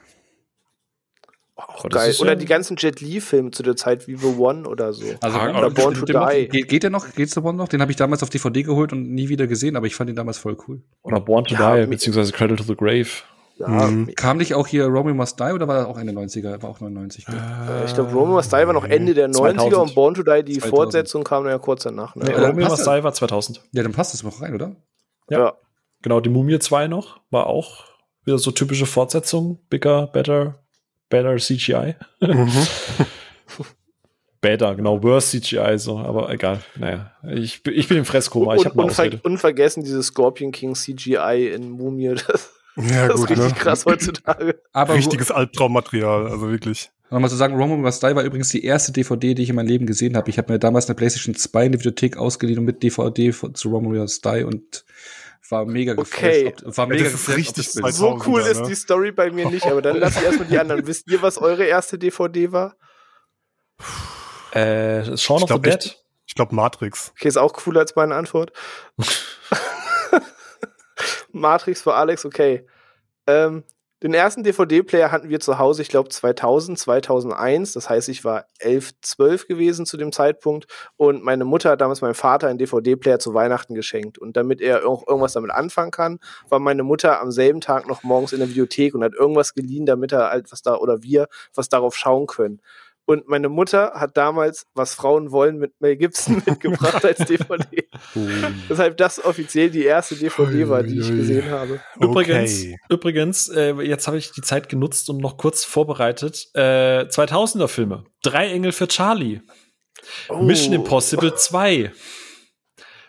Auch 1.56 1.84
Oh, 1.84 1.88
geil. 1.88 2.14
Oder 2.20 2.30
ja- 2.32 2.36
die 2.36 2.46
ganzen 2.46 2.76
Jet 2.78 3.00
Li-Filme 3.00 3.50
zu 3.50 3.62
der 3.62 3.76
Zeit 3.76 4.06
wie 4.08 4.16
The 4.16 4.34
One 4.38 4.66
oder 4.66 4.92
so. 4.94 5.04
Also 5.20 5.38
Ah, 5.38 5.58
oder 5.58 5.70
Born 5.70 5.94
to 5.94 6.04
Die. 6.06 6.48
Geht, 6.48 6.68
geht 6.68 6.82
der 6.82 6.90
noch? 6.90 7.12
Geht's 7.14 7.34
der 7.34 7.42
Born 7.42 7.56
noch? 7.56 7.68
Den 7.68 7.80
habe 7.82 7.90
ich 7.92 7.96
damals 7.96 8.22
auf 8.22 8.30
DVD 8.30 8.62
geholt 8.62 8.92
und 8.94 9.10
nie 9.12 9.28
wieder 9.28 9.46
gesehen, 9.46 9.76
aber 9.76 9.86
ich 9.86 9.94
fand 9.94 10.08
ihn 10.08 10.16
damals 10.16 10.38
voll 10.38 10.56
cool. 10.68 10.82
Oder 11.02 11.20
Born 11.20 11.44
to 11.44 11.54
Ja, 11.54 11.76
Die, 11.76 11.86
beziehungsweise 11.86 12.32
Cradle 12.32 12.56
to 12.56 12.64
the 12.64 12.76
Grave. 12.76 13.08
Ja, 13.60 13.68
Mhm. 13.68 14.14
Kam 14.16 14.38
nicht 14.38 14.54
auch 14.54 14.66
hier 14.66 14.86
Romeo 14.86 15.14
Must 15.14 15.38
Die 15.38 15.52
oder 15.52 15.68
war 15.68 15.76
das 15.76 15.86
auch 15.86 15.98
Ende 15.98 16.12
90er? 16.14 16.62
War 16.62 16.70
auch 16.70 16.80
99. 16.80 17.26
glaub 17.26 17.36
ich. 17.38 17.70
äh, 17.70 17.84
ich 17.84 17.94
glaube, 17.94 18.10
Roman 18.12 18.32
Must 18.34 18.50
Die 18.50 18.56
war 18.56 18.72
noch 18.72 18.84
Ende 18.86 19.12
der 19.14 19.28
90er 19.28 19.34
2000. 19.58 19.74
und 19.76 19.94
Born 19.94 20.14
to 20.14 20.22
Die, 20.22 20.42
die 20.44 20.52
2000. 20.58 20.70
Fortsetzung 20.70 21.24
kam 21.24 21.44
dann 21.44 21.52
ja 21.52 21.58
kurz 21.58 21.82
danach. 21.82 22.16
Ne? 22.16 22.24
Nee, 22.24 22.32
Ja, 22.32 22.46
Romeo 22.48 22.68
Must. 22.68 22.82
Die 22.86 23.04
war 23.04 23.12
2000. 23.12 23.60
Ja, 23.72 23.82
dann 23.82 23.92
passt 23.92 24.14
das 24.14 24.22
noch 24.22 24.40
rein, 24.40 24.54
oder? 24.54 24.76
ja. 25.28 25.38
ja. 25.38 25.52
Genau, 26.02 26.20
die 26.20 26.30
Mumie 26.30 26.58
2 26.58 26.88
noch, 26.88 27.20
war 27.30 27.46
auch 27.46 27.84
wieder 28.24 28.38
so 28.38 28.50
typische 28.52 28.86
Fortsetzung. 28.86 29.58
Bigger, 29.68 30.06
better, 30.06 30.58
better 31.10 31.36
CGI. 31.36 31.96
Mhm. 32.22 32.50
Better, 34.42 34.74
genau, 34.74 35.02
worse 35.02 35.38
CGI, 35.38 35.78
so, 35.78 35.98
aber 35.98 36.30
egal. 36.30 36.60
Naja, 36.76 37.12
ich, 37.34 37.62
bin- 37.62 37.74
ich 37.74 37.88
bin 37.88 37.98
im 37.98 38.06
Fresskoma, 38.06 38.54
ich 38.54 38.64
habe 38.64 38.70
unver 38.80 38.90
Ausrede. 39.02 39.20
unvergessen 39.22 39.82
dieses 39.84 40.06
Scorpion 40.06 40.50
King 40.50 40.74
CGI 40.74 41.50
in 41.54 41.70
Mumie. 41.70 42.14
Das, 42.26 42.50
Ja, 42.76 43.08
das 43.08 43.14
ist 43.14 43.20
gut, 43.20 43.30
richtig 43.30 43.52
ne? 43.54 43.58
krass 43.58 43.84
heutzutage. 43.86 44.62
Aber 44.72 44.94
Richtiges 44.94 45.30
Albtraummaterial, 45.30 46.28
also 46.28 46.48
wirklich. 46.50 46.90
Nochmal 47.10 47.28
zu 47.28 47.34
sagen, 47.36 47.56
Romeo 47.56 47.76
Must 47.76 48.02
Die 48.02 48.14
war 48.14 48.22
übrigens 48.22 48.50
die 48.50 48.64
erste 48.64 48.92
DVD, 48.92 49.34
die 49.34 49.42
ich 49.42 49.48
in 49.50 49.56
meinem 49.56 49.66
Leben 49.66 49.84
gesehen 49.86 50.16
habe. 50.16 50.30
Ich 50.30 50.38
habe 50.38 50.52
mir 50.52 50.58
damals 50.60 50.86
eine 50.86 50.94
PlayStation 50.94 51.34
2 51.34 51.66
in 51.66 51.72
der 51.72 51.80
Videothek 51.80 52.16
ausgeliehen 52.16 52.60
und 52.60 52.64
mit 52.66 52.82
DVD 52.84 53.32
zu 53.54 53.68
Romeo 53.70 54.00
Must 54.00 54.24
Die 54.24 54.44
und 54.44 54.84
war 55.48 55.64
mega 55.66 55.94
Okay. 55.98 56.44
geflasht. 56.44 56.64
ob- 56.64 56.76
War 56.78 56.86
mega 56.86 57.02
das 57.02 57.14
ist 57.14 57.26
geflasht, 57.26 57.38
richtig 57.58 57.68
So 57.72 57.80
2000er, 57.80 58.26
cool 58.28 58.40
ist 58.42 58.60
ne? 58.60 58.68
die 58.68 58.74
Story 58.76 59.10
bei 59.10 59.32
mir 59.32 59.50
nicht, 59.50 59.66
aber 59.66 59.82
dann 59.82 59.98
lass 59.98 60.16
ich 60.16 60.22
erstmal 60.22 60.46
die 60.46 60.58
anderen. 60.60 60.86
Wisst 60.86 61.10
ihr, 61.10 61.20
was 61.22 61.38
eure 61.38 61.64
erste 61.64 61.98
DVD 61.98 62.52
war? 62.52 62.76
Äh, 64.52 65.16
Shaun 65.16 65.42
of 65.42 65.50
the 65.50 65.60
Dead. 65.60 65.96
Ich 66.26 66.34
glaube 66.36 66.54
Matrix. 66.54 67.10
Okay, 67.16 67.26
ist 67.26 67.36
auch 67.36 67.52
cooler 67.52 67.80
als 67.80 67.96
meine 67.96 68.14
Antwort. 68.14 68.52
Matrix 71.32 71.82
für 71.82 71.94
Alex, 71.94 72.24
okay. 72.24 72.66
Ähm, 73.26 73.64
den 74.02 74.14
ersten 74.14 74.42
DVD-Player 74.42 75.12
hatten 75.12 75.28
wir 75.28 75.40
zu 75.40 75.58
Hause, 75.58 75.82
ich 75.82 75.88
glaube 75.88 76.08
2000, 76.08 76.78
2001. 76.78 77.74
Das 77.74 77.90
heißt, 77.90 78.08
ich 78.08 78.24
war 78.24 78.46
11, 78.58 78.92
12 79.02 79.46
gewesen 79.46 79.84
zu 79.84 79.98
dem 79.98 80.10
Zeitpunkt. 80.10 80.66
Und 80.96 81.22
meine 81.22 81.44
Mutter 81.44 81.70
hat 81.70 81.82
damals 81.82 82.00
meinem 82.00 82.14
Vater 82.14 82.48
einen 82.48 82.58
DVD-Player 82.58 83.18
zu 83.18 83.34
Weihnachten 83.34 83.74
geschenkt. 83.74 84.16
Und 84.16 84.38
damit 84.38 84.62
er 84.62 84.88
auch 84.88 85.06
irgendwas 85.06 85.34
damit 85.34 85.50
anfangen 85.50 85.90
kann, 85.90 86.18
war 86.48 86.60
meine 86.60 86.82
Mutter 86.82 87.20
am 87.20 87.30
selben 87.30 87.60
Tag 87.60 87.86
noch 87.86 88.02
morgens 88.02 88.32
in 88.32 88.38
der 88.38 88.48
Videothek 88.48 88.94
und 88.94 89.04
hat 89.04 89.12
irgendwas 89.12 89.52
geliehen, 89.52 89.84
damit 89.84 90.12
er 90.12 90.30
halt 90.30 90.50
was 90.50 90.62
da 90.62 90.76
oder 90.76 91.02
wir 91.02 91.28
was 91.54 91.68
darauf 91.68 91.94
schauen 91.94 92.26
können. 92.26 92.62
Und 93.10 93.26
meine 93.26 93.48
Mutter 93.48 93.94
hat 93.96 94.16
damals 94.16 94.66
Was 94.74 94.94
Frauen 94.94 95.32
wollen 95.32 95.58
mit 95.58 95.72
Mel 95.80 95.96
Gibson 95.96 96.40
mitgebracht 96.46 97.04
als 97.04 97.18
DVD. 97.18 97.88
Weshalb 98.68 98.98
das 98.98 99.24
offiziell 99.24 99.68
die 99.68 99.82
erste 99.82 100.14
DVD 100.14 100.68
war, 100.68 100.84
die 100.84 101.00
ich 101.00 101.08
gesehen 101.08 101.50
habe. 101.50 101.80
Übrigens, 102.00 102.60
Okay. 102.60 102.76
übrigens, 102.88 103.48
äh, 103.48 103.72
jetzt 103.82 104.06
habe 104.06 104.16
ich 104.16 104.30
die 104.30 104.42
Zeit 104.42 104.68
genutzt 104.68 105.10
und 105.10 105.16
noch 105.18 105.38
kurz 105.38 105.64
vorbereitet. 105.64 106.50
Äh, 106.54 107.06
2000er 107.08 107.66
Filme. 107.66 108.04
Drei 108.22 108.46
Engel 108.52 108.70
für 108.70 108.86
Charlie. 108.86 109.40
Oh. 110.28 110.36
Mission 110.42 110.72
Impossible 110.72 111.34
2. 111.34 111.90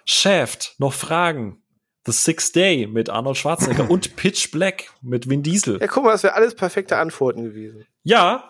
Shaft, 0.05 0.73
noch 0.79 0.93
Fragen. 0.93 1.61
The 2.07 2.11
Sixth 2.11 2.55
Day 2.55 2.87
mit 2.87 3.11
Arnold 3.11 3.37
Schwarzenegger 3.37 3.87
und 3.91 4.15
Pitch 4.15 4.49
Black 4.49 4.89
mit 5.03 5.29
Vin 5.29 5.43
Diesel. 5.43 5.79
Ja, 5.79 5.85
guck 5.85 6.03
mal, 6.05 6.13
das 6.13 6.23
wäre 6.23 6.33
alles 6.33 6.55
perfekte 6.55 6.97
Antworten 6.97 7.43
gewesen. 7.43 7.85
Ja, 8.03 8.49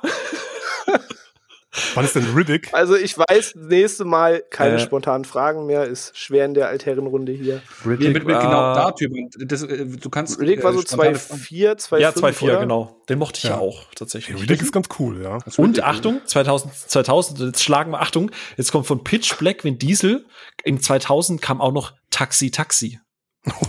Wann 1.96 2.04
ist 2.04 2.16
denn 2.16 2.26
Riddick? 2.36 2.70
Also 2.74 2.96
ich 2.96 3.18
weiß, 3.18 3.56
nächste 3.56 4.04
Mal 4.04 4.44
keine 4.50 4.76
Äh. 4.76 4.80
spontanen 4.80 5.24
Fragen 5.24 5.66
mehr, 5.66 5.86
ist 5.86 6.18
schwer 6.18 6.44
in 6.46 6.54
der 6.54 6.68
Altherrenrunde 6.68 7.32
hier. 7.32 7.62
Nee, 7.86 7.92
mit, 8.10 8.26
mit 8.26 8.26
genau 8.26 8.74
da 8.74 8.92
Typ. 8.92 9.14
Und 9.14 9.36
Das, 9.52 9.64
äh, 9.64 9.86
du 9.86 10.10
kannst. 10.10 10.40
Riddick 10.40 10.64
war 10.64 10.74
so 10.74 10.82
äh, 10.82 10.86
Fragen- 10.86 11.16
2,4, 11.16 11.78
2,5, 11.78 12.00
Ja, 12.00 12.10
2-4, 12.10 12.44
oder? 12.44 12.60
genau. 12.60 13.02
Den 13.08 13.20
mochte 13.20 13.38
ich 13.38 13.44
ja, 13.46 13.52
Ja. 13.52 13.58
auch, 13.60 13.86
tatsächlich. 13.96 14.42
Riddick 14.42 14.62
ist 14.62 14.74
ganz 14.74 14.90
cool, 15.00 15.22
ja. 15.24 15.38
Das 15.46 15.58
Und 15.60 15.78
Riddick- 15.78 15.84
Achtung, 15.84 16.22
2000, 16.26 16.74
2000, 16.74 17.40
jetzt 17.40 17.64
schlagen 17.64 17.92
wir, 17.92 18.02
Achtung, 18.02 18.32
jetzt 18.58 18.72
kommt 18.74 18.86
von 18.86 19.04
Pitch 19.04 19.38
Black 19.38 19.64
Vin 19.64 19.78
Diesel. 19.78 20.26
In 20.66 20.82
2000 20.82 21.42
kam 21.42 21.62
auch 21.62 21.72
noch 21.72 21.94
Taxi 22.10 22.52
Taxi. 22.52 23.00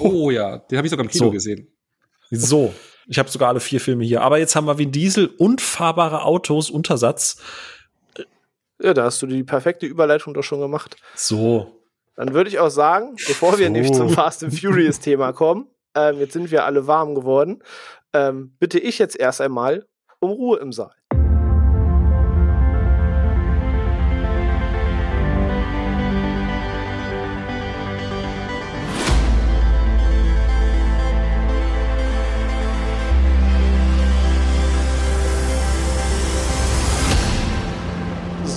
Oh 0.01 0.31
ja, 0.31 0.59
den 0.59 0.77
habe 0.79 0.87
ich 0.87 0.91
sogar 0.91 1.05
im 1.05 1.11
Kino 1.11 1.27
So. 1.27 1.31
gesehen. 1.31 1.69
So, 2.31 2.75
ich 3.07 3.19
habe 3.19 3.29
sogar 3.31 3.49
alle 3.51 3.61
vier 3.61 3.81
Filme 3.81 4.05
hier. 4.05 4.23
Aber 4.23 4.39
jetzt 4.39 4.57
haben 4.57 4.67
wir 4.67 4.79
Vin 4.79 4.91
Diesel 4.91 5.27
und 5.27 5.61
fahrbare 5.61 6.25
Autos, 6.25 6.69
Untersatz. 6.71 7.37
Ja, 8.83 8.95
da 8.95 9.05
hast 9.05 9.23
du 9.23 9.27
die 9.27 9.45
perfekte 9.45 9.87
Überleitung 9.87 10.35
doch 10.35 10.43
schon 10.43 10.61
gemacht. 10.61 10.97
So, 11.15 11.81
Dann 12.17 12.35
würde 12.35 12.51
ich 12.51 12.59
auch 12.59 12.69
sagen, 12.71 13.15
bevor 13.29 13.59
wir 13.59 13.67
So. 13.67 13.73
nämlich 13.73 13.93
zum 13.93 14.09
Fast 14.11 14.43
and 14.43 14.59
Furious 14.59 14.99
Thema 15.01 15.33
kommen, 15.33 15.69
ähm, 15.95 16.19
jetzt 16.19 16.33
sind 16.33 16.51
wir 16.51 16.65
alle 16.65 16.87
warm 16.87 17.15
geworden, 17.15 17.63
ähm, 18.13 18.57
bitte 18.59 18.79
ich 18.79 18.99
jetzt 18.99 19.17
erst 19.19 19.41
einmal 19.41 19.87
um 20.21 20.31
Ruhe 20.31 20.59
im 20.59 20.73
Saal. 20.73 20.95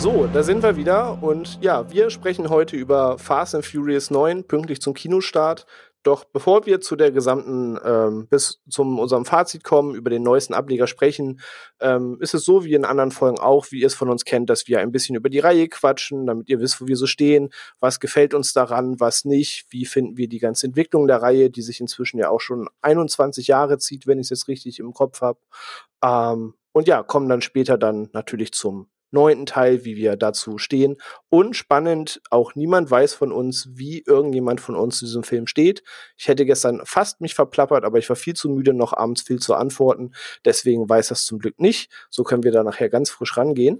So, 0.06 0.30
da 0.32 0.44
sind 0.44 0.62
wir 0.62 0.78
wieder 0.78 1.24
und 1.24 1.58
ja, 1.64 1.92
wir 1.92 2.12
sprechen 2.12 2.50
heute 2.50 2.76
über 2.76 3.18
Fast 3.18 3.56
and 3.56 3.66
Furious 3.66 4.12
9, 4.12 4.44
pünktlich 4.44 4.80
zum 4.80 4.94
Kinostart. 4.94 5.66
Doch 6.04 6.26
bevor 6.26 6.68
wir 6.68 6.80
zu 6.80 6.96
der 6.96 7.12
gesamten, 7.12 7.80
ähm, 7.84 8.28
bis 8.28 8.62
zum 8.70 9.00
unserem 9.00 9.26
Fazit 9.26 9.64
kommen, 9.64 9.96
über 9.96 10.12
den 10.12 10.22
neuesten 10.22 10.54
Ableger 10.54 10.86
sprechen, 10.86 11.42
ähm, 11.80 12.20
ist 12.22 12.36
es 12.36 12.46
so 12.46 12.64
wie 12.64 12.76
in 12.76 12.86
anderen 12.86 13.10
Folgen 13.10 13.40
auch, 13.40 13.72
wie 13.72 13.80
ihr 13.80 13.88
es 13.88 13.96
von 13.96 14.12
uns 14.12 14.26
kennt, 14.26 14.48
dass 14.52 14.68
wir 14.68 14.80
ein 14.80 14.92
bisschen 14.92 15.16
über 15.16 15.30
die 15.30 15.40
Reihe 15.40 15.68
quatschen, 15.68 16.28
damit 16.28 16.50
ihr 16.50 16.60
wisst, 16.60 16.80
wo 16.82 16.86
wir 16.86 16.98
so 16.98 17.08
stehen, 17.08 17.50
was 17.80 18.00
gefällt 18.00 18.36
uns 18.36 18.54
daran, 18.54 19.00
was 19.00 19.26
nicht, 19.26 19.66
wie 19.72 19.88
finden 19.88 20.18
wir 20.18 20.28
die 20.28 20.38
ganze 20.38 20.68
Entwicklung 20.68 21.08
der 21.08 21.24
Reihe, 21.24 21.50
die 21.50 21.64
sich 21.64 21.82
inzwischen 21.82 22.20
ja 22.20 22.30
auch 22.30 22.42
schon 22.42 22.70
21 22.84 23.48
Jahre 23.48 23.80
zieht, 23.80 24.06
wenn 24.06 24.20
ich 24.20 24.26
es 24.26 24.30
jetzt 24.30 24.48
richtig 24.50 24.78
im 24.78 24.94
Kopf 24.94 25.22
habe. 25.22 25.40
Ähm, 26.04 26.54
und 26.74 26.88
ja, 26.88 27.02
kommen 27.02 27.28
dann 27.28 27.42
später 27.42 27.80
dann 27.80 28.10
natürlich 28.14 28.52
zum 28.52 28.88
neunten 29.16 29.48
Teil, 29.48 29.86
wie 29.86 29.96
wir 29.96 30.16
dazu 30.18 30.60
stehen. 30.60 30.98
Und 31.30 31.56
spannend, 31.56 32.22
auch 32.30 32.54
niemand 32.54 32.92
weiß 32.92 33.16
von 33.16 33.32
uns, 33.32 33.70
wie 33.72 34.04
irgendjemand 34.06 34.62
von 34.62 34.76
uns 34.76 35.00
zu 35.00 35.06
diesem 35.06 35.24
Film 35.24 35.48
steht. 35.48 35.82
Ich 36.18 36.28
hätte 36.28 36.46
gestern 36.46 36.82
fast 36.86 37.22
mich 37.22 37.34
verplappert, 37.34 37.84
aber 37.84 37.98
ich 37.98 38.10
war 38.10 38.16
viel 38.16 38.36
zu 38.36 38.50
müde, 38.50 38.74
noch 38.74 38.94
abends 38.94 39.24
viel 39.24 39.40
zu 39.40 39.56
antworten. 39.56 40.12
Deswegen 40.46 40.88
weiß 40.88 41.08
das 41.08 41.26
zum 41.26 41.40
Glück 41.40 41.60
nicht. 41.60 41.92
So 42.12 42.24
können 42.24 42.44
wir 42.44 42.52
da 42.52 42.64
nachher 42.64 42.90
ganz 42.90 43.10
frisch 43.10 43.38
rangehen. 43.38 43.80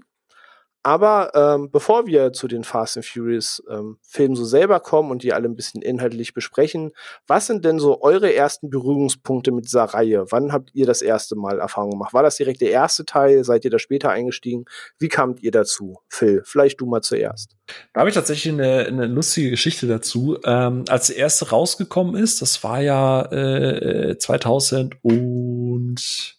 Aber 0.86 1.32
ähm, 1.34 1.72
bevor 1.72 2.06
wir 2.06 2.32
zu 2.32 2.46
den 2.46 2.62
Fast 2.62 2.96
and 2.96 3.04
Furious 3.04 3.60
ähm, 3.68 3.98
Filmen 4.02 4.36
so 4.36 4.44
selber 4.44 4.78
kommen 4.78 5.10
und 5.10 5.24
die 5.24 5.32
alle 5.32 5.48
ein 5.48 5.56
bisschen 5.56 5.82
inhaltlich 5.82 6.32
besprechen, 6.32 6.92
was 7.26 7.48
sind 7.48 7.64
denn 7.64 7.80
so 7.80 8.02
eure 8.02 8.32
ersten 8.32 8.70
Berührungspunkte 8.70 9.50
mit 9.50 9.64
dieser 9.64 9.82
Reihe? 9.82 10.26
Wann 10.30 10.52
habt 10.52 10.70
ihr 10.74 10.86
das 10.86 11.02
erste 11.02 11.34
Mal 11.34 11.58
Erfahrung 11.58 11.90
gemacht? 11.90 12.14
War 12.14 12.22
das 12.22 12.36
direkt 12.36 12.60
der 12.60 12.70
erste 12.70 13.04
Teil? 13.04 13.42
Seid 13.42 13.64
ihr 13.64 13.72
da 13.72 13.80
später 13.80 14.10
eingestiegen? 14.10 14.66
Wie 14.96 15.08
kamt 15.08 15.42
ihr 15.42 15.50
dazu? 15.50 15.98
Phil, 16.08 16.42
vielleicht 16.44 16.80
du 16.80 16.86
mal 16.86 17.02
zuerst. 17.02 17.56
Da 17.92 18.02
habe 18.02 18.10
ich 18.10 18.14
tatsächlich 18.14 18.52
eine, 18.54 18.86
eine 18.86 19.06
lustige 19.06 19.50
Geschichte 19.50 19.88
dazu. 19.88 20.38
Ähm, 20.44 20.84
als 20.88 21.08
der 21.08 21.16
erste 21.16 21.50
rausgekommen 21.50 22.14
ist, 22.14 22.42
das 22.42 22.62
war 22.62 22.80
ja 22.80 23.22
äh, 23.32 24.18
2000 24.18 24.94
und 25.02 26.36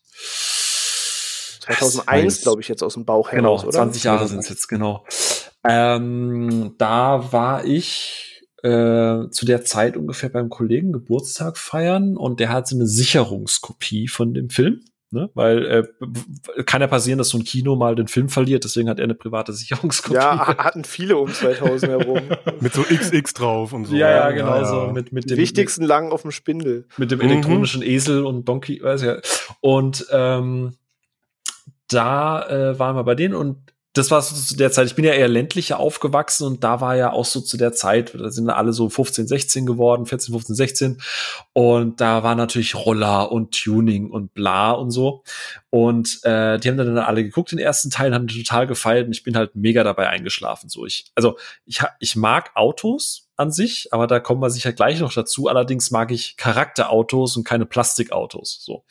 2001, 1.68 2.42
glaube 2.42 2.62
ich, 2.62 2.68
jetzt 2.68 2.84
aus 2.84 2.96
dem 2.96 3.06
Bauch 3.06 3.32
heraus, 3.32 3.62
genau, 3.62 3.70
oder? 3.70 3.78
20 3.78 4.04
Jahre 4.04 4.28
sind 4.28 4.40
es 4.40 4.50
jetzt, 4.50 4.68
genau. 4.68 5.06
Ähm, 5.68 6.76
da 6.78 7.32
war 7.32 7.66
ich 7.66 8.44
äh, 8.64 9.30
zu 9.30 9.46
der 9.46 9.64
Zeit 9.64 9.98
ungefähr 9.98 10.30
beim 10.30 10.50
Kollegen 10.50 10.92
Geburtstag 10.92 11.58
feiern 11.58 12.18
und 12.18 12.40
der 12.40 12.50
hat 12.50 12.68
so 12.68 12.76
eine 12.76 12.88
Sicherungskopie 12.88 14.08
von 14.08 14.34
dem 14.34 14.50
Film. 14.50 14.82
Ne? 15.10 15.30
Weil 15.36 15.66
äh, 15.66 16.64
kann 16.64 16.82
ja 16.82 16.88
passieren, 16.88 17.18
dass 17.18 17.30
so 17.30 17.38
ein 17.38 17.46
Kino 17.46 17.78
mal 17.78 17.96
den 17.96 18.10
Film 18.10 18.28
verliert, 18.28 18.66
deswegen 18.66 18.90
hat 18.90 19.00
er 19.00 19.06
eine 19.06 19.16
private 19.16 19.54
Sicherungskopie. 19.54 20.16
Ja, 20.16 20.58
hatten 20.58 20.84
viele 20.84 21.16
um 21.18 21.32
2000 21.32 21.92
herum. 21.92 22.22
mit 22.60 22.74
so 22.74 22.84
XX 22.84 23.34
drauf 23.34 23.72
und 23.72 23.86
so. 23.86 23.96
Ja, 23.96 24.10
ja, 24.10 24.32
genau 24.32 24.56
ja, 24.56 24.62
ja. 24.62 24.66
so. 24.66 24.92
Mit, 24.92 25.14
mit 25.14 25.24
Die 25.24 25.30
dem, 25.30 25.38
wichtigsten 25.38 25.84
mit, 25.84 25.90
lang 25.90 26.12
auf 26.12 26.24
dem 26.24 26.32
Spindel. 26.32 26.88
Mit 26.98 27.12
dem 27.12 27.22
elektronischen 27.22 27.82
mhm. 27.82 27.88
Esel 27.88 28.26
und 28.26 28.50
Donkey, 28.50 28.82
weiß 28.84 29.02
ja. 29.04 29.18
Und 29.62 30.06
ähm, 30.12 30.74
da 31.88 32.48
äh, 32.48 32.80
waren 32.80 32.96
wir 32.96 33.04
bei 33.04 33.16
denen 33.16 33.36
und 33.36 33.58
das 33.98 34.12
war 34.12 34.22
so 34.22 34.36
zu 34.36 34.56
der 34.56 34.72
Zeit, 34.72 34.86
ich 34.88 34.96
bin 34.96 35.06
ja 35.06 35.14
eher 35.14 35.28
ländlicher 35.28 35.80
aufgewachsen 35.80 36.46
und 36.46 36.64
da 36.64 36.82
war 36.82 36.96
ja 36.96 37.12
auch 37.12 37.26
so 37.26 37.42
zu 37.42 37.58
der 37.58 37.74
Zeit, 37.74 38.14
da 38.14 38.30
sind 38.30 38.50
alle 38.50 38.72
so 38.72 38.90
15, 38.90 39.28
16 39.28 39.66
geworden, 39.66 40.06
14, 40.06 40.34
15, 40.34 40.56
16 40.56 41.02
und 41.54 42.00
da 42.00 42.22
war 42.22 42.36
natürlich 42.36 42.76
Roller 42.76 43.32
und 43.32 43.60
Tuning 43.60 44.12
und 44.12 44.34
bla 44.34 44.72
und 44.72 44.92
so 44.92 45.24
und 45.70 46.20
äh, 46.24 46.60
die 46.60 46.70
haben 46.70 46.78
dann 46.78 46.98
alle 47.00 47.24
geguckt, 47.24 47.52
den 47.52 47.60
ersten 47.60 47.90
Teil, 47.90 48.14
haben 48.14 48.28
total 48.28 48.68
gefeiert 48.68 49.08
und 49.08 49.14
ich 49.14 49.24
bin 49.24 49.36
halt 49.36 49.56
mega 49.56 49.84
dabei 49.84 50.10
eingeschlafen, 50.10 50.70
so 50.70 50.86
ich, 50.86 51.12
also 51.16 51.38
ich, 51.66 51.82
ich 52.00 52.16
mag 52.16 52.52
Autos, 52.56 53.27
an 53.38 53.52
sich, 53.52 53.94
aber 53.94 54.08
da 54.08 54.20
kommen 54.20 54.42
wir 54.42 54.50
sicher 54.50 54.74
gleich 54.74 55.00
noch 55.00 55.14
dazu. 55.14 55.48
Allerdings 55.48 55.92
mag 55.92 56.12
ich 56.12 56.38
Charakterautos 56.38 57.38
und 57.38 57.44
keine 57.44 57.68
Plastikautos. 57.68 58.60
So. 58.62 58.84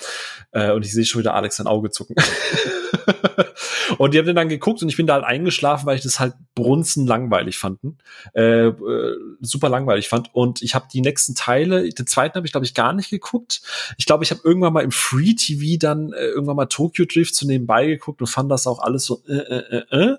Äh, 0.53 0.71
und 0.71 0.85
ich 0.85 0.93
sehe 0.93 1.05
schon 1.05 1.21
wieder 1.21 1.35
Alex 1.35 1.61
ein 1.61 1.67
Auge 1.67 1.91
zucken. 1.91 2.15
und 3.99 4.15
die 4.15 4.19
haben 4.19 4.27
den 4.27 4.37
dann 4.37 4.49
geguckt 4.49 4.83
und 4.83 4.89
ich 4.89 4.97
bin 4.97 5.09
da 5.09 5.15
halt 5.15 5.25
eingeschlafen, 5.25 5.87
weil 5.87 5.97
ich 5.97 6.05
das 6.05 6.21
halt 6.21 6.35
brunzen 6.55 7.09
langweilig 7.09 7.59
fanden. 7.59 7.99
Äh, 8.35 8.69
äh, 8.69 9.17
super 9.41 9.69
langweilig 9.69 10.09
fand. 10.09 10.33
Und 10.33 10.63
ich 10.63 10.77
habe 10.77 10.87
die 10.93 11.01
nächsten 11.01 11.35
Teile, 11.35 11.89
den 11.89 12.07
zweiten 12.07 12.37
habe 12.37 12.47
ich, 12.47 12.53
glaube 12.53 12.67
ich, 12.67 12.75
gar 12.75 12.93
nicht 12.93 13.11
geguckt. 13.11 13.63
Ich 13.99 14.07
glaube, 14.07 14.23
ich 14.23 14.31
habe 14.31 14.43
irgendwann 14.45 14.73
mal 14.73 14.85
im 14.85 14.93
Free 14.93 15.35
TV 15.35 15.77
dann 15.81 16.13
äh, 16.13 16.27
irgendwann 16.27 16.57
mal 16.57 16.67
Tokyo 16.67 17.05
Drift 17.05 17.35
zu 17.35 17.49
nebenbei 17.49 17.87
geguckt 17.87 18.21
und 18.21 18.29
fand 18.29 18.49
das 18.51 18.69
auch 18.69 18.79
alles 18.79 19.05
so 19.05 19.23
äh, 19.29 19.33
äh, 19.33 19.83
äh, 19.91 20.13
äh. 20.13 20.17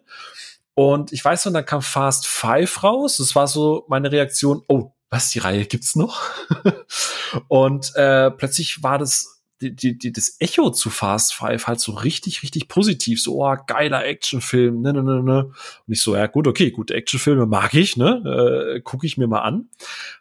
Und 0.78 1.12
ich 1.12 1.26
weiß 1.26 1.46
noch, 1.46 1.54
dann 1.54 1.66
kam 1.66 1.82
Fast 1.82 2.28
Five 2.28 2.84
raus. 2.84 3.18
Das 3.18 3.34
war 3.34 3.48
so 3.48 3.86
meine 3.88 4.12
Reaktion, 4.12 4.62
oh, 4.68 4.92
was, 5.10 5.32
die 5.32 5.40
Reihe 5.40 5.66
gibt's 5.66 5.96
noch? 5.96 6.22
und 7.48 7.96
äh, 7.96 8.30
plötzlich 8.30 8.84
war 8.84 9.00
das 9.00 9.37
die, 9.62 9.76
die, 9.76 9.98
die, 9.98 10.12
das 10.12 10.36
Echo 10.40 10.70
zu 10.70 10.90
Fast 10.90 11.34
Five 11.34 11.66
halt 11.68 11.80
so 11.80 11.94
richtig, 11.94 12.44
richtig 12.44 12.68
positiv. 12.68 13.22
So, 13.22 13.44
oh, 13.44 13.56
geiler 13.66 14.06
Actionfilm, 14.06 14.82
ne, 14.82 14.94
ne, 14.94 15.04
ne, 15.04 15.24
ne. 15.24 15.46
Und 15.46 15.94
ich 15.94 16.02
so, 16.02 16.16
ja, 16.16 16.28
gut, 16.28 16.48
okay, 16.48 16.70
gute 16.70 16.94
Actionfilme 16.94 17.48
mag 17.48 17.74
ich, 17.74 17.98
ne, 17.98 18.76
äh, 18.76 18.82
gucke 18.82 19.08
ich 19.08 19.18
mir 19.18 19.28
mal 19.28 19.42
an. 19.42 19.70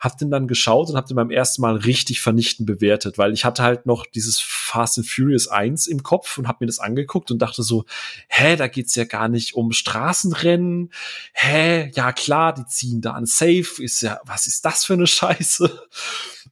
Hab 0.00 0.16
den 0.16 0.30
dann 0.30 0.48
geschaut 0.48 0.88
und 0.88 0.96
hab 0.96 1.06
den 1.06 1.16
beim 1.16 1.30
ersten 1.30 1.60
Mal 1.60 1.76
richtig 1.76 2.20
vernichtend 2.20 2.66
bewertet, 2.66 3.18
weil 3.18 3.32
ich 3.34 3.44
hatte 3.44 3.62
halt 3.62 3.84
noch 3.84 4.06
dieses 4.06 4.38
Fast 4.38 4.98
and 4.98 5.06
Furious 5.06 5.48
1 5.48 5.86
im 5.86 6.02
Kopf 6.02 6.38
und 6.38 6.48
hab 6.48 6.60
mir 6.60 6.66
das 6.66 6.78
angeguckt 6.78 7.30
und 7.30 7.40
dachte 7.40 7.62
so, 7.62 7.84
hä, 8.28 8.56
da 8.56 8.68
geht's 8.68 8.94
ja 8.94 9.04
gar 9.04 9.28
nicht 9.28 9.54
um 9.54 9.72
Straßenrennen. 9.72 10.90
Hä, 11.34 11.90
ja 11.94 12.12
klar, 12.12 12.54
die 12.54 12.66
ziehen 12.66 13.02
da 13.02 13.12
an 13.12 13.26
Safe, 13.26 13.82
ist 13.82 14.00
ja, 14.00 14.18
was 14.24 14.46
ist 14.46 14.64
das 14.64 14.84
für 14.84 14.94
eine 14.94 15.06
Scheiße? 15.06 15.88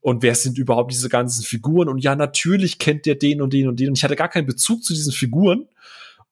Und 0.05 0.23
wer 0.23 0.35
sind 0.35 0.59
überhaupt 0.59 0.93
diese 0.93 1.09
ganzen 1.09 1.43
Figuren? 1.45 1.89
Und 1.89 1.97
ja, 1.97 2.15
natürlich 2.15 2.79
kennt 2.79 3.07
der 3.07 3.15
den 3.15 3.41
und 3.41 3.55
den 3.55 3.69
und 3.69 3.81
den. 3.81 3.89
Und 3.89 3.97
ich 3.97 4.05
hatte 4.05 4.17
gar 4.17 4.29
keinen 4.29 4.45
Bezug 4.45 4.85
zu 4.85 4.93
diesen 4.93 5.15
Figuren. 5.15 5.67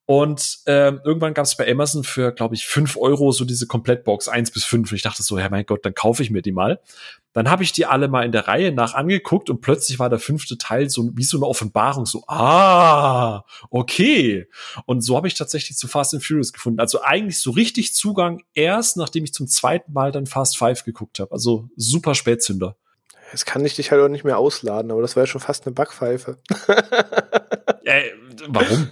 Und 0.04 0.58
ähm, 0.66 1.00
irgendwann 1.06 1.32
gab 1.32 1.46
es 1.46 1.56
bei 1.56 1.66
Amazon 1.70 2.04
für, 2.04 2.32
glaube 2.32 2.54
ich, 2.54 2.66
fünf 2.66 2.98
Euro 2.98 3.32
so 3.32 3.46
diese 3.46 3.66
Komplettbox 3.66 4.28
eins 4.28 4.50
bis 4.50 4.64
fünf. 4.64 4.90
Und 4.90 4.96
ich 4.96 5.02
dachte 5.02 5.22
so, 5.22 5.38
ja 5.38 5.48
mein 5.48 5.64
Gott, 5.64 5.86
dann 5.86 5.94
kaufe 5.94 6.22
ich 6.22 6.30
mir 6.30 6.42
die 6.42 6.52
mal. 6.52 6.80
Dann 7.32 7.48
habe 7.48 7.62
ich 7.62 7.72
die 7.72 7.86
alle 7.86 8.08
mal 8.08 8.26
in 8.26 8.32
der 8.32 8.46
Reihe 8.46 8.72
nach 8.72 8.92
angeguckt 8.92 9.48
und 9.48 9.62
plötzlich 9.62 9.98
war 9.98 10.10
der 10.10 10.18
fünfte 10.18 10.58
Teil 10.58 10.90
so 10.90 11.08
wie 11.14 11.24
so 11.24 11.38
eine 11.38 11.46
Offenbarung, 11.46 12.04
so, 12.04 12.24
ah, 12.26 13.42
okay. 13.70 14.48
Und 14.84 15.00
so 15.00 15.16
habe 15.16 15.28
ich 15.28 15.34
tatsächlich 15.34 15.78
zu 15.78 15.88
Fast 15.88 16.12
and 16.12 16.22
Furious 16.22 16.52
gefunden. 16.52 16.78
Also 16.78 17.00
eigentlich 17.00 17.40
so 17.40 17.52
richtig 17.52 17.94
Zugang 17.94 18.42
erst, 18.52 18.98
nachdem 18.98 19.24
ich 19.24 19.32
zum 19.32 19.46
zweiten 19.46 19.94
Mal 19.94 20.12
dann 20.12 20.26
Fast 20.26 20.58
Five 20.58 20.84
geguckt 20.84 21.20
habe. 21.20 21.32
Also 21.32 21.70
super 21.74 22.14
Spätzünder. 22.14 22.76
Jetzt 23.32 23.46
kann 23.46 23.64
ich 23.64 23.74
dich 23.74 23.90
halt 23.90 24.02
auch 24.02 24.08
nicht 24.08 24.24
mehr 24.24 24.38
ausladen, 24.38 24.90
aber 24.90 25.00
das 25.00 25.16
wäre 25.16 25.26
schon 25.26 25.40
fast 25.40 25.66
eine 25.66 25.74
Backpfeife. 25.74 26.36
äh, 27.84 28.10
warum? 28.48 28.90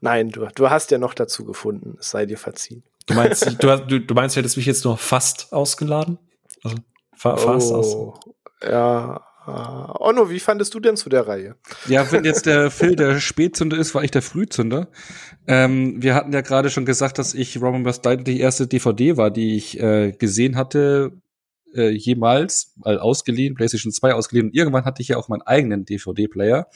Nein, 0.00 0.30
du, 0.30 0.46
du 0.54 0.70
hast 0.70 0.90
ja 0.90 0.98
noch 0.98 1.14
dazu 1.14 1.44
gefunden. 1.44 1.96
Es 1.98 2.10
sei 2.10 2.26
dir 2.26 2.38
verziehen. 2.38 2.84
Du 3.06 3.14
meinst, 3.14 3.62
du, 3.62 3.76
du, 3.76 4.00
du 4.00 4.14
meinst, 4.14 4.36
du 4.36 4.38
hättest 4.38 4.56
mich 4.56 4.66
jetzt 4.66 4.84
nur 4.84 4.96
fast 4.96 5.52
ausgeladen? 5.52 6.18
Also, 6.62 6.76
fa 7.16 7.36
fast 7.36 7.72
oh, 7.72 7.74
aus. 7.74 8.20
Ja. 8.62 9.26
Uh, 9.46 9.94
Onno, 9.98 10.30
wie 10.30 10.38
fandest 10.38 10.74
du 10.74 10.80
denn 10.80 10.96
zu 10.96 11.08
der 11.08 11.26
Reihe? 11.26 11.56
Ja, 11.88 12.10
wenn 12.12 12.24
jetzt 12.24 12.46
der 12.46 12.70
Phil 12.70 12.94
der 12.94 13.18
Spätzünder 13.18 13.78
ist, 13.78 13.94
war 13.94 14.04
ich 14.04 14.10
der 14.10 14.22
Frühzünder. 14.22 14.88
Ähm, 15.46 16.02
wir 16.02 16.14
hatten 16.14 16.32
ja 16.32 16.42
gerade 16.42 16.70
schon 16.70 16.84
gesagt, 16.84 17.18
dass 17.18 17.34
ich 17.34 17.60
Roman 17.60 17.82
Must 17.82 18.04
Die 18.04 18.16
die 18.18 18.40
erste 18.40 18.66
DVD 18.66 19.16
war, 19.16 19.30
die 19.30 19.56
ich 19.56 19.80
äh, 19.80 20.12
gesehen 20.12 20.56
hatte, 20.56 21.12
äh, 21.74 21.90
jemals 21.90 22.74
mal 22.76 22.98
ausgeliehen, 22.98 23.54
PlayStation 23.54 23.92
2 23.92 24.14
ausgeliehen. 24.14 24.48
Und 24.48 24.54
irgendwann 24.54 24.84
hatte 24.84 25.02
ich 25.02 25.08
ja 25.08 25.16
auch 25.16 25.28
meinen 25.28 25.42
eigenen 25.42 25.84
DVD-Player. 25.84 26.68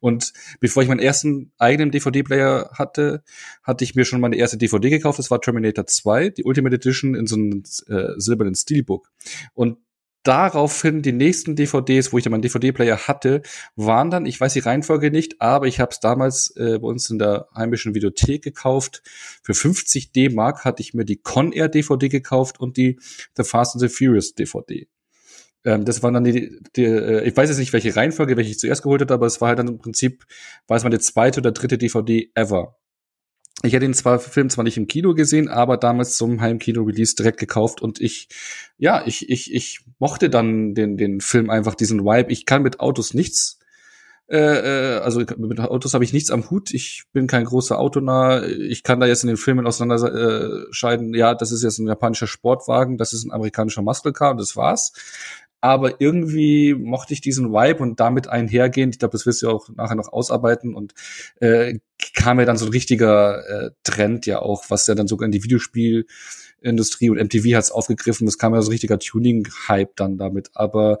Und 0.00 0.32
bevor 0.60 0.82
ich 0.82 0.88
meinen 0.88 1.00
ersten 1.00 1.52
eigenen 1.58 1.90
DVD-Player 1.90 2.70
hatte, 2.74 3.22
hatte 3.62 3.84
ich 3.84 3.94
mir 3.94 4.04
schon 4.04 4.20
meine 4.20 4.36
erste 4.36 4.58
DVD 4.58 4.90
gekauft. 4.90 5.18
Das 5.18 5.30
war 5.30 5.40
Terminator 5.40 5.86
2, 5.86 6.30
die 6.30 6.44
Ultimate 6.44 6.76
Edition 6.76 7.14
in 7.14 7.26
so 7.26 7.36
einem 7.36 7.62
äh, 7.88 8.18
silbernen 8.18 8.54
Steelbook. 8.54 9.10
Und 9.54 9.78
daraufhin 10.24 11.02
die 11.02 11.12
nächsten 11.12 11.54
DVDs, 11.54 12.12
wo 12.12 12.18
ich 12.18 12.24
dann 12.24 12.32
meinen 12.32 12.42
DVD-Player 12.42 13.06
hatte, 13.06 13.42
waren 13.76 14.10
dann, 14.10 14.26
ich 14.26 14.40
weiß 14.40 14.54
die 14.54 14.60
Reihenfolge 14.60 15.10
nicht, 15.10 15.40
aber 15.40 15.66
ich 15.66 15.78
habe 15.78 15.90
es 15.92 16.00
damals 16.00 16.56
äh, 16.56 16.78
bei 16.80 16.88
uns 16.88 17.08
in 17.10 17.18
der 17.18 17.46
heimischen 17.54 17.94
Videothek 17.94 18.42
gekauft. 18.42 19.02
Für 19.42 19.54
50 19.54 20.12
D-Mark 20.12 20.64
hatte 20.64 20.82
ich 20.82 20.94
mir 20.94 21.04
die 21.04 21.18
Con 21.18 21.52
Air 21.52 21.68
DVD 21.68 22.08
gekauft 22.08 22.58
und 22.58 22.76
die 22.76 22.98
The 23.36 23.44
Fast 23.44 23.76
and 23.76 23.80
the 23.82 23.88
Furious 23.88 24.34
DVD. 24.34 24.88
Ähm, 25.64 25.84
das 25.84 26.02
waren 26.02 26.14
dann 26.14 26.24
die, 26.24 26.58
die 26.74 26.84
äh, 26.84 27.26
ich 27.26 27.36
weiß 27.36 27.48
jetzt 27.48 27.58
nicht, 27.58 27.72
welche 27.72 27.94
Reihenfolge, 27.94 28.36
welche 28.36 28.50
ich 28.50 28.58
zuerst 28.58 28.82
geholt 28.82 29.02
hatte, 29.02 29.14
aber 29.14 29.26
es 29.26 29.40
war 29.40 29.48
halt 29.48 29.58
dann 29.58 29.68
im 29.68 29.78
Prinzip, 29.78 30.24
war 30.66 30.76
es 30.76 30.84
meine 30.84 31.00
zweite 31.00 31.40
oder 31.40 31.52
dritte 31.52 31.78
DVD 31.78 32.30
ever. 32.34 32.76
Ich 33.64 33.72
hätte 33.72 33.86
den 33.86 33.94
zwar, 33.94 34.18
Film 34.18 34.50
zwar 34.50 34.64
nicht 34.64 34.76
im 34.76 34.86
Kino 34.86 35.14
gesehen, 35.14 35.48
aber 35.48 35.76
damals 35.76 36.16
zum 36.16 36.40
Heimkino-Release 36.40 37.14
direkt 37.16 37.38
gekauft 37.38 37.80
und 37.80 38.00
ich, 38.00 38.28
ja, 38.76 39.02
ich, 39.06 39.30
ich, 39.30 39.52
ich 39.54 39.80
mochte 39.98 40.28
dann 40.28 40.74
den, 40.74 40.96
den 40.96 41.20
Film 41.20 41.48
einfach, 41.48 41.74
diesen 41.74 42.04
Vibe. 42.04 42.30
Ich 42.30 42.44
kann 42.44 42.62
mit 42.62 42.80
Autos 42.80 43.14
nichts, 43.14 43.58
äh, 44.28 44.36
äh 44.36 44.98
also 44.98 45.20
mit 45.20 45.60
Autos 45.60 45.94
habe 45.94 46.04
ich 46.04 46.12
nichts 46.12 46.30
am 46.30 46.50
Hut. 46.50 46.74
Ich 46.74 47.04
bin 47.12 47.26
kein 47.26 47.44
großer 47.44 47.78
Autonah. 47.78 48.44
Ich 48.44 48.82
kann 48.82 49.00
da 49.00 49.06
jetzt 49.06 49.24
in 49.24 49.28
den 49.28 49.38
Filmen 49.38 49.66
auseinanderscheiden, 49.66 51.14
ja, 51.14 51.34
das 51.34 51.50
ist 51.50 51.62
jetzt 51.62 51.78
ein 51.78 51.86
japanischer 51.86 52.26
Sportwagen, 52.26 52.98
das 52.98 53.12
ist 53.14 53.24
ein 53.24 53.32
amerikanischer 53.32 53.82
Muscle 53.82 54.12
Car 54.12 54.32
und 54.32 54.40
das 54.40 54.56
war's. 54.56 54.92
Aber 55.64 55.98
irgendwie 55.98 56.74
mochte 56.74 57.14
ich 57.14 57.22
diesen 57.22 57.50
Vibe 57.50 57.82
und 57.82 57.98
damit 57.98 58.28
einhergehend, 58.28 58.94
ich 58.94 58.98
glaube, 58.98 59.12
das 59.12 59.24
wirst 59.24 59.40
du 59.40 59.48
auch 59.48 59.70
nachher 59.70 59.94
noch 59.94 60.12
ausarbeiten 60.12 60.74
und 60.74 60.92
äh, 61.40 61.78
kam 62.14 62.38
ja 62.38 62.44
dann 62.44 62.58
so 62.58 62.66
ein 62.66 62.72
richtiger 62.72 63.48
äh, 63.48 63.70
Trend 63.82 64.26
ja 64.26 64.40
auch, 64.40 64.64
was 64.68 64.86
ja 64.86 64.94
dann 64.94 65.08
sogar 65.08 65.24
in 65.24 65.32
die 65.32 65.42
Videospielindustrie 65.42 67.08
und 67.08 67.16
MTV 67.16 67.56
hat's 67.56 67.70
aufgegriffen, 67.70 68.26
das 68.26 68.36
kam 68.36 68.54
ja 68.54 68.60
so 68.60 68.68
ein 68.68 68.72
richtiger 68.72 68.98
Tuning-Hype 68.98 69.96
dann 69.96 70.18
damit, 70.18 70.50
aber 70.52 70.98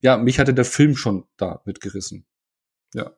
ja, 0.00 0.16
mich 0.16 0.38
hatte 0.38 0.54
der 0.54 0.64
Film 0.64 0.96
schon 0.96 1.24
da 1.36 1.60
mitgerissen. 1.66 2.24
Ja 2.94 3.12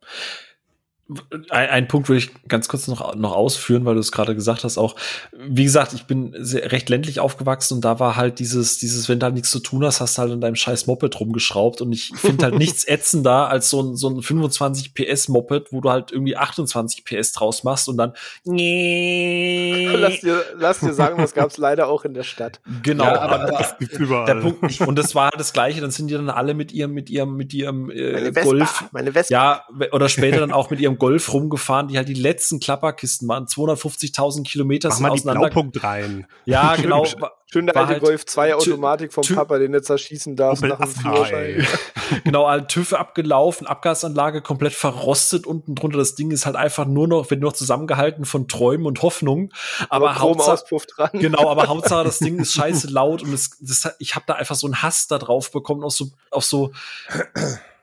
ein, 1.51 1.69
ein 1.69 1.89
Punkt 1.89 2.09
würde 2.09 2.19
ich 2.19 2.31
ganz 2.49 2.69
kurz 2.69 2.87
noch, 2.87 3.15
noch 3.15 3.35
ausführen, 3.35 3.85
weil 3.85 3.95
du 3.95 4.01
es 4.01 4.13
gerade 4.13 4.35
gesagt 4.35 4.65
hast, 4.65 4.79
auch, 4.79 4.97
wie 5.33 5.65
gesagt, 5.65 5.93
ich 5.93 6.05
bin 6.05 6.35
sehr, 6.39 6.71
recht 6.71 6.89
ländlich 6.89 7.21
aufgewachsen 7.21 7.75
und 7.75 7.85
da 7.85 7.99
war 7.99 8.17
halt 8.17 8.39
dieses, 8.39 8.79
dieses, 8.79 9.09
wenn 9.09 9.19
du 9.19 9.25
halt 9.25 9.35
nichts 9.35 9.51
zu 9.51 9.61
tun 9.61 9.85
hast, 9.85 10.01
hast 10.01 10.19
du 10.19 10.23
halt 10.23 10.33
in 10.33 10.41
deinem 10.41 10.55
scheiß 10.55 10.87
Moped 10.87 11.19
rumgeschraubt 11.19 11.81
und 11.81 11.93
ich 11.93 12.13
finde 12.15 12.45
halt 12.45 12.55
nichts 12.59 12.87
ätzender 12.87 13.49
als 13.49 13.71
so 13.71 13.83
ein, 13.83 13.97
so 13.97 14.09
ein 14.09 14.23
25 14.23 14.95
PS 14.95 15.29
Moped, 15.29 15.73
wo 15.73 15.81
du 15.81 15.91
halt 15.91 16.13
irgendwie 16.13 16.37
28 16.37 17.05
PS 17.05 17.33
draus 17.33 17.65
machst 17.65 17.89
und 17.89 17.97
dann 17.97 18.13
lass 18.45 20.21
dir, 20.21 20.45
lass 20.57 20.81
dir 20.81 20.93
sagen, 20.93 21.21
das 21.21 21.35
gab's 21.35 21.59
leider 21.59 21.89
auch 21.89 22.05
in 22.05 22.15
der 22.15 22.23
Stadt. 22.23 22.61
Genau, 22.83 23.05
ja, 23.05 23.21
aber, 23.21 23.39
das 23.59 23.79
gibt's 23.79 23.99
überall. 23.99 24.27
Der 24.27 24.37
Punkt, 24.37 24.81
und 24.81 24.97
das 24.97 25.15
war 25.15 25.31
das 25.31 25.53
Gleiche, 25.53 25.81
dann 25.81 25.91
sind 25.91 26.09
die 26.09 26.15
dann 26.15 26.31
alle 26.31 26.55
mit 26.55 26.73
ihrem, 26.73 26.93
mit 26.93 27.11
ihrem, 27.11 27.37
mit 27.37 27.53
ihrem 27.53 27.91
äh, 27.91 28.13
meine 28.13 28.33
Vespa, 28.33 28.51
Golf. 28.51 28.85
Meine 28.93 29.13
Vespa. 29.13 29.33
Ja, 29.33 29.65
oder 29.93 30.09
später 30.09 30.41
dann 30.41 30.53
auch 30.53 30.71
mit 30.71 30.81
ihrem 30.81 31.00
Golf 31.01 31.33
rumgefahren, 31.33 31.89
die 31.89 31.97
halt 31.97 32.09
die 32.09 32.15
letzten 32.15 32.61
Klapperkisten 32.61 33.27
waren. 33.27 33.47
250.000 33.47 34.45
Kilometer 34.45 34.93
sind 34.93 35.07
auseinander. 35.07 35.49
Die 35.49 35.53
Blaupunkt 35.53 35.83
rein. 35.83 36.29
Ja, 36.45 36.77
genau. 36.81 37.05
Schön 37.53 37.67
der 37.67 37.77
alte 37.77 37.95
halt 37.95 38.03
Golf 38.03 38.27
2 38.27 38.55
Automatik 38.55 39.13
vom 39.13 39.25
Papa, 39.25 39.59
den 39.59 39.73
du 39.73 39.83
zerschießen 39.83 40.37
darfst 40.37 40.63
nach 40.63 40.79
dem 40.79 40.89
Führerschein. 40.89 41.67
genau, 42.25 42.49
halt 42.49 42.69
TÜV 42.69 42.93
abgelaufen, 42.93 43.67
Abgasanlage 43.67 44.41
komplett 44.41 44.73
verrostet 44.73 45.47
unten 45.47 45.75
drunter. 45.75 45.99
Das 45.99 46.15
Ding 46.15 46.31
ist 46.31 46.47
halt 46.47 46.55
einfach 46.55 46.87
nur 46.87 47.09
noch, 47.09 47.29
wird 47.31 47.41
nur 47.41 47.51
noch 47.51 47.57
zusammengehalten 47.57 48.25
von 48.25 48.47
Träumen 48.47 48.87
und 48.87 49.03
Hoffnungen. 49.03 49.53
Aber, 49.89 50.11
aber 50.11 50.21
Hauptsache, 50.21 50.65
dran. 50.95 51.11
genau, 51.15 51.51
aber 51.51 51.67
Hauptsache 51.67 52.05
das 52.05 52.21
Ding 52.21 52.39
ist 52.39 52.55
scheiße 52.55 52.89
laut 52.89 53.23
und 53.23 53.33
das, 53.33 53.51
das, 53.61 53.97
ich 53.99 54.15
habe 54.15 54.27
da 54.29 54.35
einfach 54.35 54.55
so 54.55 54.69
einen 54.69 54.83
Hass 54.83 55.09
da 55.09 55.19
drauf 55.19 55.51
bekommen, 55.51 55.83
auf 55.83 55.93
so, 55.93 56.07
auf 56.31 56.45
so 56.45 56.71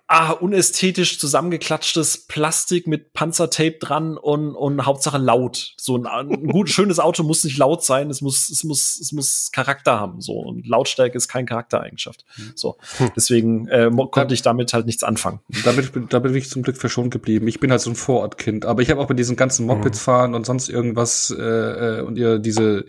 ah, 0.07 0.31
unästhetisch 0.31 1.19
zusammengeklatschtes 1.19 2.27
Plastik 2.27 2.87
mit 2.87 3.13
Panzertape 3.13 3.77
dran 3.79 4.17
und, 4.17 4.55
und 4.55 4.85
Hauptsache 4.85 5.17
laut. 5.17 5.73
So 5.77 5.97
ein, 5.97 6.05
ein 6.05 6.47
gut, 6.47 6.69
schönes 6.69 6.99
Auto 6.99 7.23
muss 7.23 7.43
nicht 7.43 7.57
laut 7.57 7.83
sein, 7.83 8.09
es 8.09 8.21
muss, 8.21 8.49
es 8.49 8.63
muss, 8.63 8.97
es 8.99 9.11
muss 9.11 9.51
Charakter 9.51 9.99
haben. 9.99 10.21
So. 10.21 10.33
Und 10.33 10.65
Lautstärke 10.65 11.17
ist 11.17 11.27
kein 11.27 11.45
Charaktereigenschaft. 11.45 12.25
Hm. 12.35 12.53
So. 12.55 12.77
Deswegen 13.15 13.67
äh, 13.67 13.91
konnte 14.11 14.33
ich 14.33 14.41
damit 14.41 14.73
halt 14.73 14.85
nichts 14.85 15.03
anfangen. 15.03 15.41
Damit, 15.65 15.91
da 16.09 16.19
bin 16.19 16.33
ich 16.35 16.49
zum 16.49 16.63
Glück 16.63 16.77
verschont 16.77 17.11
geblieben. 17.11 17.47
Ich 17.47 17.59
bin 17.59 17.69
halt 17.71 17.81
so 17.81 17.89
ein 17.89 17.95
Vorortkind, 17.95 18.65
aber 18.65 18.81
ich 18.81 18.89
habe 18.89 19.01
auch 19.01 19.07
bei 19.07 19.13
diesen 19.13 19.35
ganzen 19.35 19.65
Mopeds 19.65 19.99
mhm. 19.99 20.03
fahren 20.03 20.35
und 20.35 20.45
sonst 20.45 20.69
irgendwas 20.69 21.35
äh, 21.37 21.43
äh 21.43 22.01
und 22.01 22.17
ihr 22.17 22.39
diese 22.39 22.85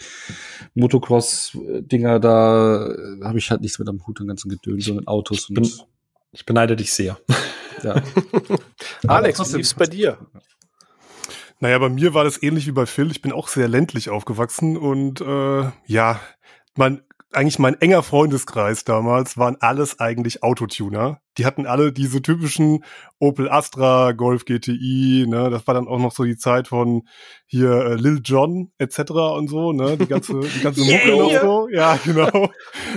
Motocross-Dinger 0.74 2.20
da 2.20 2.86
äh, 2.86 3.24
habe 3.24 3.38
ich 3.38 3.50
halt 3.50 3.60
nichts 3.60 3.78
mit 3.78 3.88
am 3.88 4.06
Hut, 4.06 4.20
den 4.20 4.28
ganzen 4.28 4.48
Gedöns, 4.48 4.84
sondern 4.84 5.06
Autos 5.08 5.50
und 5.50 5.88
ich 6.32 6.46
beneide 6.46 6.76
dich 6.76 6.92
sehr. 6.92 7.18
Ja. 7.82 8.02
Alex, 9.06 9.52
wie 9.52 9.56
lief's 9.58 9.74
bei 9.74 9.86
dir? 9.86 10.18
Naja, 11.60 11.78
bei 11.78 11.88
mir 11.88 12.14
war 12.14 12.24
das 12.24 12.42
ähnlich 12.42 12.66
wie 12.66 12.72
bei 12.72 12.86
Phil. 12.86 13.10
Ich 13.10 13.22
bin 13.22 13.32
auch 13.32 13.48
sehr 13.48 13.68
ländlich 13.68 14.10
aufgewachsen 14.10 14.76
und 14.76 15.20
äh, 15.20 15.70
ja, 15.86 16.20
man 16.76 17.02
eigentlich 17.32 17.58
mein 17.58 17.80
enger 17.80 18.02
Freundeskreis 18.02 18.84
damals 18.84 19.36
waren 19.36 19.56
alles 19.60 20.00
eigentlich 20.00 20.42
Autotuner. 20.42 21.20
Die 21.36 21.44
hatten 21.44 21.66
alle 21.66 21.92
diese 21.92 22.22
typischen 22.22 22.84
Opel 23.18 23.50
Astra, 23.50 24.12
Golf 24.12 24.44
GTI, 24.44 25.26
ne, 25.28 25.50
das 25.50 25.66
war 25.66 25.74
dann 25.74 25.88
auch 25.88 25.98
noch 25.98 26.12
so 26.12 26.24
die 26.24 26.38
Zeit 26.38 26.68
von 26.68 27.06
hier 27.46 27.70
äh, 27.70 27.94
Lil 27.94 28.20
Jon 28.24 28.72
etc. 28.78 29.10
und 29.36 29.48
so, 29.48 29.72
ne, 29.72 29.96
die 29.98 30.06
ganze 30.06 30.40
die 30.40 30.60
ganze 30.60 30.80
Mucke 30.84 31.08
yeah. 31.08 31.16
noch 31.16 31.40
so, 31.40 31.68
ja, 31.68 31.98
genau. 32.04 32.50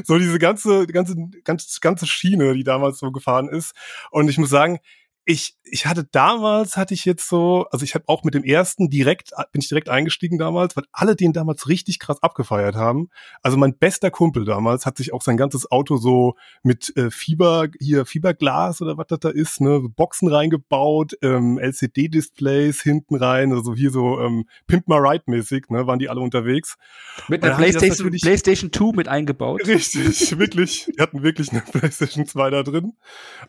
So 0.06 0.18
diese 0.18 0.40
ganze 0.40 0.88
die 0.88 0.94
ganze 0.94 1.16
ganze 1.44 1.80
ganze 1.82 2.08
Schiene, 2.08 2.54
die 2.54 2.64
damals 2.64 3.00
so 3.00 3.12
gefahren 3.12 3.50
ist 3.50 3.74
und 4.12 4.30
ich 4.30 4.38
muss 4.38 4.50
sagen, 4.50 4.80
ich, 5.26 5.56
ich 5.64 5.86
hatte 5.86 6.04
damals, 6.12 6.78
hatte 6.78 6.94
ich 6.96 7.06
jetzt 7.06 7.30
so, 7.30 7.68
also 7.72 7.84
ich 7.84 7.94
habe 7.94 8.06
auch 8.08 8.24
mit 8.24 8.34
dem 8.34 8.44
ersten 8.44 8.90
direkt, 8.90 9.32
bin 9.52 9.62
ich 9.62 9.70
direkt 9.70 9.88
eingestiegen 9.88 10.40
damals, 10.40 10.76
weil 10.76 10.86
alle 10.92 11.16
den 11.16 11.32
damals 11.32 11.68
richtig 11.68 12.00
krass 12.00 12.22
abgefeiert 12.24 12.76
haben. 12.76 13.10
Also 13.44 13.58
mein 13.58 13.78
bester 13.78 14.10
Kumpel 14.10 14.46
damals 14.46 14.86
hat 14.86 14.98
sich 14.98 15.14
auch 15.14 15.22
sein 15.22 15.38
ganzes 15.38 15.72
Auto 15.72 15.98
so 15.98 16.36
mit 16.64 16.96
äh, 16.98 17.12
Fieber, 17.12 17.68
hier 17.80 18.06
Fieberglas 18.06 18.82
oder 18.82 18.98
was 18.98 19.08
das 19.08 19.20
da 19.20 19.30
ist, 19.30 19.62
ne, 19.62 19.82
Boxen 19.96 20.28
reingebaut, 20.28 21.14
ähm, 21.22 21.60
LCD-Displays 21.60 22.82
hinten 22.82 23.16
rein, 23.16 23.54
also 23.54 23.76
hier 23.76 23.92
so 23.92 24.20
ähm, 24.20 24.46
Pimp 24.66 24.88
My 24.88 24.96
Ride 24.96 25.26
mäßig, 25.28 25.70
ne, 25.70 25.86
waren 25.86 26.00
die 26.00 26.10
alle 26.10 26.22
unterwegs. 26.22 26.78
Mit 27.28 27.44
einer 27.44 27.56
PlayStation, 27.56 28.10
PlayStation 28.12 28.74
2 28.74 28.96
mit 28.96 29.08
eingebaut. 29.08 29.68
Richtig, 29.68 30.38
wirklich. 30.40 30.92
Die 30.98 31.02
hatten 31.02 31.22
wirklich 31.22 31.52
eine 31.52 31.62
PlayStation 31.72 32.26
2 32.26 32.50
da 32.50 32.64
drin. 32.64 32.94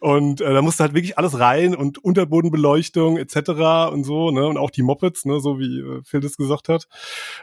Und 0.01 0.43
äh, 0.43 0.53
da 0.53 0.61
musste 0.61 0.85
halt 0.85 0.95
wirklich 0.95 1.17
alles 1.17 1.39
rein 1.39 1.62
rein 1.63 1.75
und 1.75 1.99
Unterbodenbeleuchtung 1.99 3.17
etc. 3.17 3.91
und 3.93 4.05
so, 4.05 4.31
ne? 4.31 4.47
Und 4.47 4.57
auch 4.57 4.71
die 4.71 4.83
Mopeds, 4.83 5.25
ne, 5.25 5.41
so 5.41 5.59
wie 5.59 5.81
äh, 5.81 6.03
Phil 6.05 6.21
das 6.21 6.37
gesagt 6.37 6.69
hat. 6.69 6.87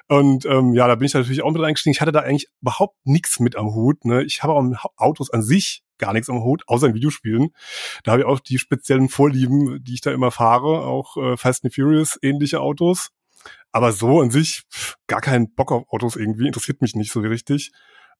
Und 0.07 0.45
ähm, 0.45 0.73
ja, 0.73 0.87
da 0.87 0.95
bin 0.95 1.05
ich 1.05 1.13
natürlich 1.13 1.43
auch 1.43 1.51
mit 1.51 1.61
eingestiegen. 1.61 1.93
Ich 1.93 2.01
hatte 2.01 2.11
da 2.11 2.19
eigentlich 2.19 2.47
überhaupt 2.61 2.97
nichts 3.03 3.39
mit 3.39 3.55
am 3.55 3.73
Hut. 3.73 4.05
Ne? 4.05 4.23
Ich 4.23 4.43
habe 4.43 4.53
auch 4.53 4.63
Autos 4.97 5.29
an 5.29 5.41
sich 5.41 5.83
gar 5.97 6.13
nichts 6.13 6.29
am 6.29 6.43
Hut, 6.43 6.63
außer 6.67 6.87
in 6.87 6.93
Videospielen. 6.93 7.49
Da 8.03 8.13
habe 8.13 8.21
ich 8.21 8.27
auch 8.27 8.39
die 8.39 8.57
speziellen 8.57 9.09
Vorlieben, 9.09 9.83
die 9.83 9.95
ich 9.95 10.01
da 10.01 10.11
immer 10.11 10.31
fahre, 10.31 10.85
auch 10.85 11.17
äh, 11.17 11.37
Fast 11.37 11.65
and 11.65 11.75
Furious 11.75 12.17
ähnliche 12.21 12.61
Autos. 12.61 13.09
Aber 13.71 13.91
so 13.91 14.21
an 14.21 14.31
sich 14.31 14.63
pff, 14.71 14.95
gar 15.07 15.21
keinen 15.21 15.53
Bock 15.53 15.71
auf 15.71 15.83
Autos 15.89 16.15
irgendwie, 16.15 16.47
interessiert 16.47 16.81
mich 16.81 16.95
nicht 16.95 17.11
so 17.11 17.19
richtig. 17.19 17.71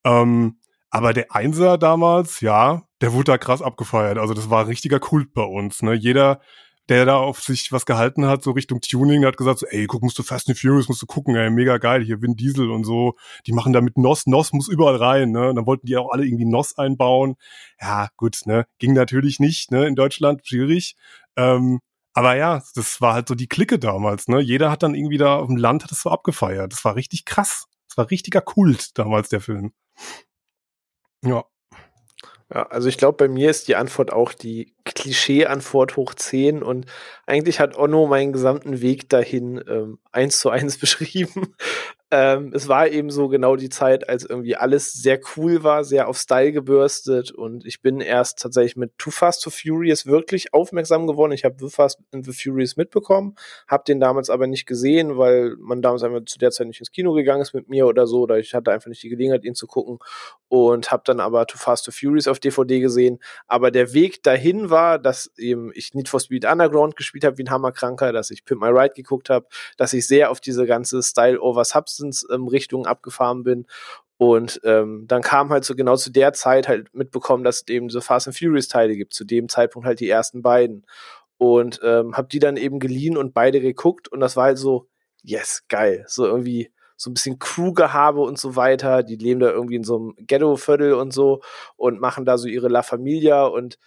Ähm, 0.03 0.59
aber 0.89 1.13
der 1.13 1.33
Einser 1.35 1.77
damals, 1.77 2.41
ja, 2.41 2.83
der 3.01 3.13
wurde 3.13 3.31
da 3.31 3.37
krass 3.37 3.61
abgefeiert. 3.61 4.17
Also 4.17 4.33
das 4.33 4.49
war 4.49 4.61
ein 4.61 4.67
richtiger 4.67 4.99
Kult 4.99 5.33
bei 5.33 5.43
uns. 5.43 5.81
Ne? 5.81 5.93
Jeder, 5.93 6.41
der 6.89 7.05
da 7.05 7.17
auf 7.17 7.41
sich 7.41 7.71
was 7.71 7.85
gehalten 7.85 8.25
hat, 8.25 8.43
so 8.43 8.51
Richtung 8.51 8.81
Tuning, 8.81 9.23
hat 9.23 9.37
gesagt, 9.37 9.59
so, 9.59 9.67
ey, 9.67 9.85
guck, 9.85 10.01
musst 10.01 10.17
du 10.17 10.23
Fast 10.23 10.49
and 10.49 10.57
Furious, 10.57 10.89
musst 10.89 11.01
du 11.01 11.05
gucken, 11.05 11.35
ey, 11.35 11.51
mega 11.51 11.77
geil, 11.77 12.03
hier 12.03 12.21
Vin 12.21 12.35
Diesel 12.35 12.71
und 12.71 12.83
so. 12.83 13.15
Die 13.45 13.53
machen 13.53 13.73
da 13.73 13.81
mit 13.81 13.97
NOS, 13.97 14.25
NOS 14.25 14.53
muss 14.53 14.67
überall 14.67 14.95
rein, 14.95 15.31
ne? 15.31 15.49
Und 15.49 15.55
dann 15.55 15.67
wollten 15.67 15.85
die 15.85 15.97
auch 15.97 16.09
alle 16.11 16.25
irgendwie 16.25 16.45
NOS 16.45 16.77
einbauen. 16.77 17.35
Ja, 17.79 18.09
gut, 18.17 18.41
ne? 18.45 18.65
Ging 18.79 18.93
natürlich 18.93 19.39
nicht, 19.39 19.71
ne? 19.71 19.85
In 19.87 19.95
Deutschland, 19.95 20.41
schwierig. 20.47 20.95
Ähm, 21.37 21.79
aber 22.13 22.35
ja, 22.35 22.63
das 22.73 22.99
war 23.01 23.13
halt 23.13 23.27
so 23.27 23.35
die 23.35 23.47
Clique 23.47 23.77
damals, 23.77 24.27
ne? 24.27 24.39
Jeder 24.41 24.71
hat 24.71 24.81
dann 24.81 24.95
irgendwie 24.95 25.19
da 25.19 25.37
auf 25.37 25.47
dem 25.47 25.57
Land 25.57 25.83
hat 25.83 25.91
das 25.91 26.01
so 26.01 26.09
abgefeiert. 26.09 26.73
Das 26.73 26.83
war 26.83 26.95
richtig 26.95 27.25
krass. 27.25 27.67
Das 27.87 27.97
war 27.97 28.09
richtiger 28.09 28.41
Kult 28.41 28.97
damals, 28.97 29.29
der 29.29 29.41
Film. 29.41 29.73
Ja. 31.23 31.45
Ja, 32.51 32.63
also 32.63 32.89
ich 32.89 32.97
glaube, 32.97 33.17
bei 33.17 33.27
mir 33.27 33.51
ist 33.51 33.67
die 33.67 33.75
Antwort 33.75 34.11
auch 34.11 34.33
die 34.33 34.73
Klischee-Antwort 34.83 35.97
hoch 35.97 36.15
10 36.15 36.63
und 36.63 36.87
eigentlich 37.27 37.59
hat 37.59 37.77
Onno 37.77 38.07
meinen 38.07 38.33
gesamten 38.33 38.81
Weg 38.81 39.07
dahin 39.09 39.63
ähm, 39.67 39.99
eins 40.11 40.39
zu 40.39 40.49
eins 40.49 40.77
beschrieben. 40.79 41.55
Ähm, 42.11 42.51
es 42.55 42.67
war 42.67 42.87
eben 42.87 43.11
so 43.11 43.27
genau 43.27 43.55
die 43.55 43.69
Zeit, 43.69 44.09
als 44.09 44.25
irgendwie 44.25 44.55
alles 44.55 44.93
sehr 44.93 45.19
cool 45.35 45.63
war, 45.63 45.83
sehr 45.83 46.07
auf 46.07 46.17
Style 46.17 46.51
gebürstet 46.51 47.31
und 47.31 47.67
ich 47.67 47.81
bin 47.83 48.01
erst 48.01 48.39
tatsächlich 48.39 48.75
mit 48.75 48.97
Too 48.97 49.11
Fast 49.11 49.43
to 49.43 49.51
Furious 49.51 50.07
wirklich 50.07 50.51
aufmerksam 50.51 51.05
geworden. 51.05 51.33
Ich 51.33 51.45
habe 51.45 51.55
The 51.59 51.69
Fast 51.69 51.99
and 52.11 52.25
the 52.25 52.33
Furious 52.33 52.77
mitbekommen, 52.77 53.35
habe 53.67 53.83
den 53.87 53.99
damals 53.99 54.31
aber 54.31 54.47
nicht 54.47 54.65
gesehen, 54.65 55.19
weil 55.19 55.55
man 55.59 55.83
damals 55.83 56.01
einfach 56.01 56.25
zu 56.25 56.39
der 56.39 56.49
Zeit 56.49 56.65
nicht 56.65 56.79
ins 56.79 56.91
Kino 56.91 57.13
gegangen 57.13 57.43
ist 57.43 57.53
mit 57.53 57.69
mir 57.69 57.85
oder 57.85 58.07
so, 58.07 58.21
oder 58.21 58.39
ich 58.39 58.55
hatte 58.55 58.71
einfach 58.71 58.87
nicht 58.87 59.03
die 59.03 59.09
Gelegenheit, 59.09 59.45
ihn 59.45 59.53
zu 59.53 59.67
gucken 59.67 59.99
und 60.47 60.91
habe 60.91 61.03
dann 61.05 61.19
aber 61.19 61.45
Too 61.45 61.59
Fast 61.59 61.85
to 61.85 61.91
Furious 61.91 62.27
auf 62.27 62.39
DVD 62.39 62.79
gesehen. 62.79 63.19
Aber 63.45 63.69
der 63.69 63.93
Weg 63.93 64.23
dahin 64.23 64.71
war, 64.71 64.97
dass 64.97 65.31
eben 65.37 65.71
ich 65.75 65.93
Need 65.93 66.09
for 66.09 66.19
Speed 66.19 66.45
Underground 66.45 66.95
gespielt 66.95 67.23
habe 67.23 67.37
wie 67.37 67.43
ein 67.43 67.51
Hammerkranker, 67.51 68.11
dass 68.11 68.31
ich 68.31 68.45
Pimp 68.45 68.61
My 68.61 68.69
Ride 68.69 68.95
geguckt 68.95 69.29
habe, 69.29 69.45
dass 69.77 69.93
ich 69.93 70.07
sehr 70.07 70.31
auf 70.31 70.41
diese 70.41 70.65
ganze 70.65 71.03
Style 71.03 71.39
over 71.39 71.65
Substance 71.99 72.27
ähm, 72.31 72.47
Richtung 72.47 72.85
abgefahren 72.85 73.43
bin 73.43 73.65
und 74.17 74.59
ähm, 74.65 75.05
dann 75.07 75.21
kam 75.21 75.49
halt 75.49 75.63
so 75.63 75.75
genau 75.75 75.95
zu 75.95 76.11
der 76.11 76.33
Zeit 76.33 76.67
halt 76.67 76.93
mitbekommen, 76.93 77.45
dass 77.45 77.61
es 77.61 77.67
eben 77.69 77.89
so 77.89 78.01
Fast 78.01 78.27
and 78.27 78.37
Furious 78.37 78.67
Teile 78.67 78.97
gibt. 78.97 79.13
Zu 79.13 79.23
dem 79.23 79.47
Zeitpunkt 79.47 79.87
halt 79.87 80.01
die 80.01 80.09
ersten 80.09 80.41
beiden. 80.41 80.85
Und 81.37 81.79
ähm, 81.83 82.17
hab 82.17 82.29
die 82.29 82.39
dann 82.39 82.57
eben 82.57 82.79
geliehen 82.79 83.15
und 83.15 83.33
beide 83.33 83.61
geguckt. 83.61 84.09
Und 84.09 84.19
das 84.19 84.35
war 84.35 84.45
halt 84.45 84.57
so, 84.57 84.89
yes, 85.23 85.63
geil. 85.69 86.03
So 86.07 86.25
irgendwie 86.25 86.69
so 86.97 87.09
ein 87.09 87.13
bisschen 87.13 87.39
Crew-Gehabe 87.39 88.19
und 88.19 88.37
so 88.37 88.57
weiter. 88.57 89.03
Die 89.03 89.15
leben 89.15 89.39
da 89.39 89.51
irgendwie 89.51 89.75
in 89.75 89.85
so 89.85 89.95
einem 89.95 90.15
Ghetto-Viertel 90.17 90.95
und 90.95 91.13
so 91.13 91.41
und 91.77 92.01
machen 92.01 92.25
da 92.25 92.37
so 92.37 92.49
ihre 92.49 92.67
La 92.67 92.83
Familia 92.83 93.45
und 93.45 93.79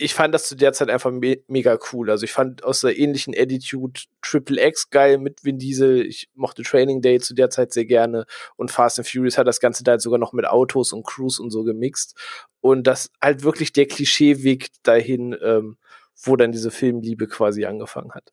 ich 0.00 0.14
fand 0.14 0.32
das 0.32 0.48
zu 0.48 0.54
der 0.54 0.72
Zeit 0.72 0.90
einfach 0.90 1.10
me 1.10 1.42
mega 1.48 1.76
cool. 1.92 2.10
Also 2.10 2.24
ich 2.24 2.32
fand 2.32 2.62
aus 2.62 2.82
der 2.82 2.96
ähnlichen 2.96 3.34
Attitude 3.36 4.00
Triple 4.22 4.64
X 4.64 4.90
geil 4.90 5.18
mit 5.18 5.44
Vin 5.44 5.58
Diesel. 5.58 6.06
Ich 6.06 6.30
mochte 6.34 6.62
Training 6.62 7.02
Day 7.02 7.18
zu 7.18 7.34
der 7.34 7.50
Zeit 7.50 7.72
sehr 7.72 7.84
gerne 7.84 8.24
und 8.56 8.70
Fast 8.70 9.00
and 9.00 9.08
Furious 9.08 9.36
hat 9.38 9.48
das 9.48 9.58
Ganze 9.58 9.82
da 9.82 9.92
halt 9.92 10.00
sogar 10.00 10.20
noch 10.20 10.32
mit 10.32 10.46
Autos 10.46 10.92
und 10.92 11.04
Cruise 11.04 11.42
und 11.42 11.50
so 11.50 11.64
gemixt. 11.64 12.16
Und 12.60 12.86
das 12.86 13.10
halt 13.20 13.42
wirklich 13.42 13.72
der 13.72 13.86
Klischeeweg 13.86 14.68
dahin, 14.84 15.36
ähm, 15.42 15.78
wo 16.22 16.36
dann 16.36 16.52
diese 16.52 16.70
Filmliebe 16.70 17.26
quasi 17.26 17.64
angefangen 17.64 18.12
hat. 18.12 18.32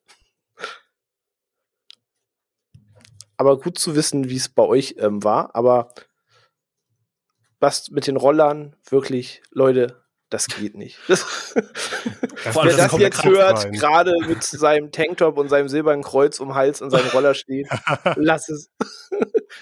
Aber 3.36 3.58
gut 3.58 3.78
zu 3.78 3.96
wissen, 3.96 4.30
wie 4.30 4.36
es 4.36 4.48
bei 4.48 4.62
euch 4.62 4.94
ähm, 4.98 5.24
war. 5.24 5.54
Aber 5.54 5.92
was 7.58 7.90
mit 7.90 8.06
den 8.06 8.16
Rollern 8.16 8.76
wirklich, 8.88 9.42
Leute, 9.50 10.05
das 10.30 10.46
geht 10.46 10.76
nicht. 10.76 10.98
Das, 12.44 12.54
wer 12.54 12.76
das 12.76 12.98
jetzt 12.98 13.24
hört, 13.24 13.72
gerade 13.72 14.12
mit 14.28 14.44
seinem 14.44 14.92
Tanktop 14.92 15.38
und 15.38 15.48
seinem 15.48 15.68
silbernen 15.68 16.04
Kreuz 16.04 16.38
um 16.38 16.54
Hals 16.54 16.82
und 16.82 16.90
seinem 16.90 17.08
Roller 17.08 17.34
steht, 17.34 17.66
lass 18.16 18.48
es. 18.48 18.70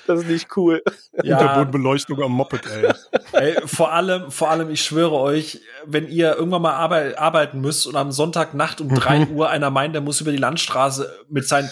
Das 0.07 0.20
ist 0.20 0.29
nicht 0.29 0.48
cool. 0.57 0.83
Ja. 1.22 1.38
Unterbodenbeleuchtung 1.38 2.20
am 2.22 2.33
Moped, 2.33 2.66
ey. 2.66 2.90
ey. 3.33 3.57
Vor 3.64 3.92
allem, 3.92 4.31
vor 4.31 4.50
allem, 4.50 4.68
ich 4.70 4.83
schwöre 4.83 5.12
euch, 5.12 5.61
wenn 5.87 6.09
ihr 6.09 6.35
irgendwann 6.35 6.62
mal 6.62 6.74
arbeit, 6.74 7.16
arbeiten 7.16 7.61
müsst 7.61 7.87
und 7.87 7.94
am 7.94 8.11
Sonntagnacht 8.11 8.81
um 8.81 8.88
drei 8.88 9.27
Uhr 9.27 9.50
einer 9.50 9.70
meint, 9.70 9.94
der 9.94 10.03
muss 10.03 10.20
über 10.20 10.33
die 10.33 10.38
Landstraße 10.38 11.24
mit 11.29 11.46
seinen 11.46 11.70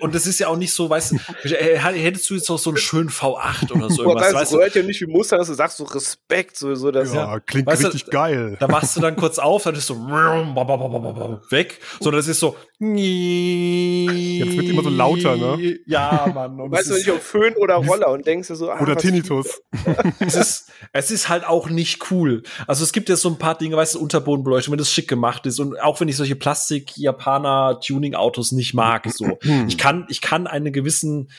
und 0.00 0.14
das 0.14 0.26
ist 0.26 0.40
ja 0.40 0.48
auch 0.48 0.56
nicht 0.56 0.74
so, 0.74 0.90
weißt 0.90 1.12
du, 1.12 1.18
hättest 1.48 2.28
du 2.28 2.34
jetzt 2.34 2.48
noch 2.48 2.58
so 2.58 2.70
einen 2.70 2.76
schönen 2.76 3.08
V8 3.08 3.72
oder 3.72 3.88
so 3.88 4.02
irgendwas, 4.02 4.32
Boah, 4.32 4.40
weißt 4.40 4.52
du? 4.52 4.58
hört 4.58 4.74
ja 4.74 4.82
nicht 4.82 5.00
wie 5.00 5.06
Mustang, 5.06 5.38
dass 5.38 5.48
du 5.48 5.54
sagst 5.54 5.78
so 5.78 5.84
Respekt, 5.84 6.56
so, 6.56 6.74
so 6.74 6.90
das. 6.90 7.14
Ja, 7.14 7.40
klingt 7.40 7.66
weißt 7.66 7.86
richtig 7.86 8.01
du, 8.06 8.10
geil. 8.10 8.56
Da 8.60 8.68
machst 8.68 8.96
du 8.96 9.00
dann 9.00 9.16
kurz 9.16 9.38
auf, 9.38 9.64
dann 9.64 9.74
ist 9.74 9.86
so 9.86 9.96
weg, 9.96 11.80
so 12.00 12.10
das 12.10 12.28
ist 12.28 12.40
so 12.40 12.56
Jetzt 12.84 14.56
wird 14.56 14.68
immer 14.68 14.82
so 14.82 14.90
lauter, 14.90 15.36
ne? 15.36 15.78
Ja, 15.86 16.28
Mann. 16.34 16.60
Und 16.60 16.72
weißt 16.72 16.90
du 16.90 16.94
nicht, 16.94 17.12
ob 17.12 17.22
Föhn 17.22 17.54
oder 17.54 17.76
Roller 17.76 18.10
und 18.10 18.26
denkst 18.26 18.48
du 18.48 18.56
so, 18.56 18.70
ah, 18.70 18.80
Oder 18.80 18.96
Tinnitus. 18.96 19.62
es, 20.18 20.34
ist, 20.34 20.72
es 20.92 21.12
ist 21.12 21.28
halt 21.28 21.46
auch 21.46 21.70
nicht 21.70 22.10
cool. 22.10 22.42
Also 22.66 22.82
es 22.82 22.92
gibt 22.92 23.08
ja 23.08 23.14
so 23.14 23.28
ein 23.28 23.38
paar 23.38 23.56
Dinge, 23.56 23.76
weißt 23.76 23.94
du, 23.94 24.00
Unterbodenbeleuchtung, 24.00 24.72
wenn 24.72 24.78
das 24.78 24.90
schick 24.90 25.06
gemacht 25.06 25.46
ist 25.46 25.60
und 25.60 25.80
auch 25.80 26.00
wenn 26.00 26.08
ich 26.08 26.16
solche 26.16 26.34
Plastik-Japaner-Tuning-Autos 26.34 28.50
nicht 28.50 28.74
mag, 28.74 29.08
so. 29.12 29.38
ich 29.68 29.78
kann, 29.78 30.06
ich 30.08 30.20
kann 30.20 30.48
einen 30.48 30.72
gewissen 30.72 31.30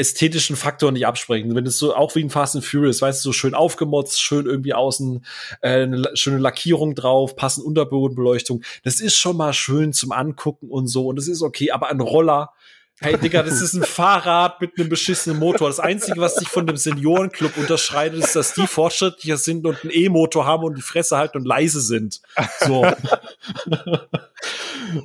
ästhetischen 0.00 0.56
Faktor 0.56 0.90
nicht 0.90 1.06
absprechen. 1.06 1.54
Wenn 1.54 1.66
es 1.66 1.78
so 1.78 1.94
auch 1.94 2.14
wie 2.14 2.24
ein 2.24 2.30
Fast 2.30 2.56
and 2.56 2.64
Furious, 2.64 3.02
weißt 3.02 3.24
du, 3.24 3.28
so 3.28 3.32
schön 3.32 3.54
aufgemotzt, 3.54 4.20
schön 4.20 4.46
irgendwie 4.46 4.74
außen 4.74 5.24
äh, 5.60 5.82
eine 5.82 6.10
schöne 6.14 6.38
Lackierung 6.38 6.94
drauf, 6.94 7.36
passend 7.36 7.66
Unterbodenbeleuchtung, 7.66 8.62
das 8.82 9.00
ist 9.00 9.16
schon 9.16 9.36
mal 9.36 9.52
schön 9.52 9.92
zum 9.92 10.12
Angucken 10.12 10.70
und 10.70 10.88
so 10.88 11.06
und 11.06 11.16
das 11.16 11.28
ist 11.28 11.42
okay, 11.42 11.70
aber 11.70 11.90
ein 11.90 12.00
Roller 12.00 12.52
Hey 13.02 13.16
Digga, 13.16 13.42
das 13.42 13.62
ist 13.62 13.72
ein 13.72 13.82
Fahrrad 13.82 14.60
mit 14.60 14.78
einem 14.78 14.90
beschissenen 14.90 15.38
Motor. 15.38 15.70
Das 15.70 15.80
Einzige, 15.80 16.20
was 16.20 16.34
sich 16.34 16.48
von 16.48 16.66
dem 16.66 16.76
Seniorenclub 16.76 17.56
unterscheidet, 17.56 18.22
ist, 18.22 18.36
dass 18.36 18.52
die 18.52 18.66
fortschrittlicher 18.66 19.38
sind 19.38 19.64
und 19.64 19.82
einen 19.82 19.90
E-Motor 19.90 20.44
haben 20.44 20.64
und 20.64 20.76
die 20.76 20.82
Fresse 20.82 21.16
halten 21.16 21.38
und 21.38 21.46
leise 21.46 21.80
sind. 21.80 22.20
So. 22.58 22.86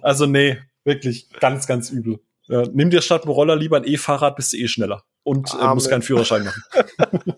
also 0.01 0.25
nee, 0.25 0.57
wirklich 0.83 1.29
ganz, 1.39 1.67
ganz 1.67 1.89
übel. 1.89 2.19
Ja, 2.47 2.63
nimm 2.71 2.89
dir 2.89 3.01
statt 3.01 3.23
einem 3.23 3.31
Roller 3.31 3.55
lieber 3.55 3.77
ein 3.77 3.85
E-Fahrrad, 3.85 4.35
bist 4.35 4.53
du 4.53 4.57
eh 4.57 4.67
schneller. 4.67 5.03
Und 5.23 5.49
äh, 5.59 5.73
musst 5.73 5.89
keinen 5.89 6.03
Führerschein 6.03 6.43
machen. 6.43 6.63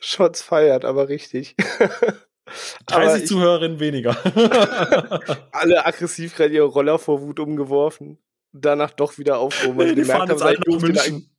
Shots 0.00 0.42
feiert, 0.42 0.84
aber 0.84 1.08
richtig. 1.08 1.56
30 2.86 3.26
Zuhörerinnen 3.28 3.78
weniger. 3.78 4.16
alle 5.52 5.86
aggressiv 5.86 6.34
gerade 6.34 6.52
ihre 6.52 6.66
Roller 6.66 6.98
vor 6.98 7.22
Wut 7.22 7.38
umgeworfen 7.38 8.18
danach 8.52 8.90
doch 8.90 9.18
wieder 9.18 9.38
aufgehoben, 9.38 9.78
weil 9.78 9.86
nee, 9.88 9.94
die 9.94 10.00
gemerkt 10.02 10.28
haben, 10.28 10.38
seit 10.38 10.66
München. 10.66 11.30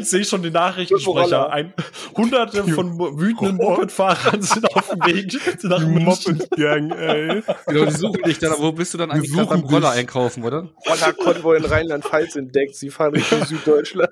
Ich 0.00 0.08
sehe 0.08 0.24
schon 0.24 0.42
die 0.42 0.50
Nachrichtensprecher. 0.50 1.50
Ein, 1.50 1.72
hunderte 2.16 2.64
von 2.64 2.98
wütenden. 3.18 3.56
Moped-Fahrern 3.56 4.42
sind 4.42 4.74
auf 4.74 4.88
dem 4.88 5.00
Weg 5.06 5.38
nach 5.62 5.86
Moped-Gang, 5.86 6.90
ey. 6.90 7.42
Genau, 7.66 7.84
die 7.84 7.92
suchen 7.92 8.22
dich 8.22 8.38
dann. 8.38 8.54
Wo 8.58 8.72
bist 8.72 8.94
du 8.94 8.98
dann 8.98 9.10
eigentlich 9.10 9.34
beim 9.34 9.60
Roller 9.60 9.90
einkaufen, 9.90 10.44
oder? 10.44 10.68
Roller-Konvoi 10.88 11.56
in 11.56 11.64
Rheinland-Pfalz 11.64 12.36
entdeckt. 12.36 12.76
Sie 12.76 12.90
fahren 12.90 13.14
Richtung 13.14 13.44
Süddeutschland. 13.44 14.10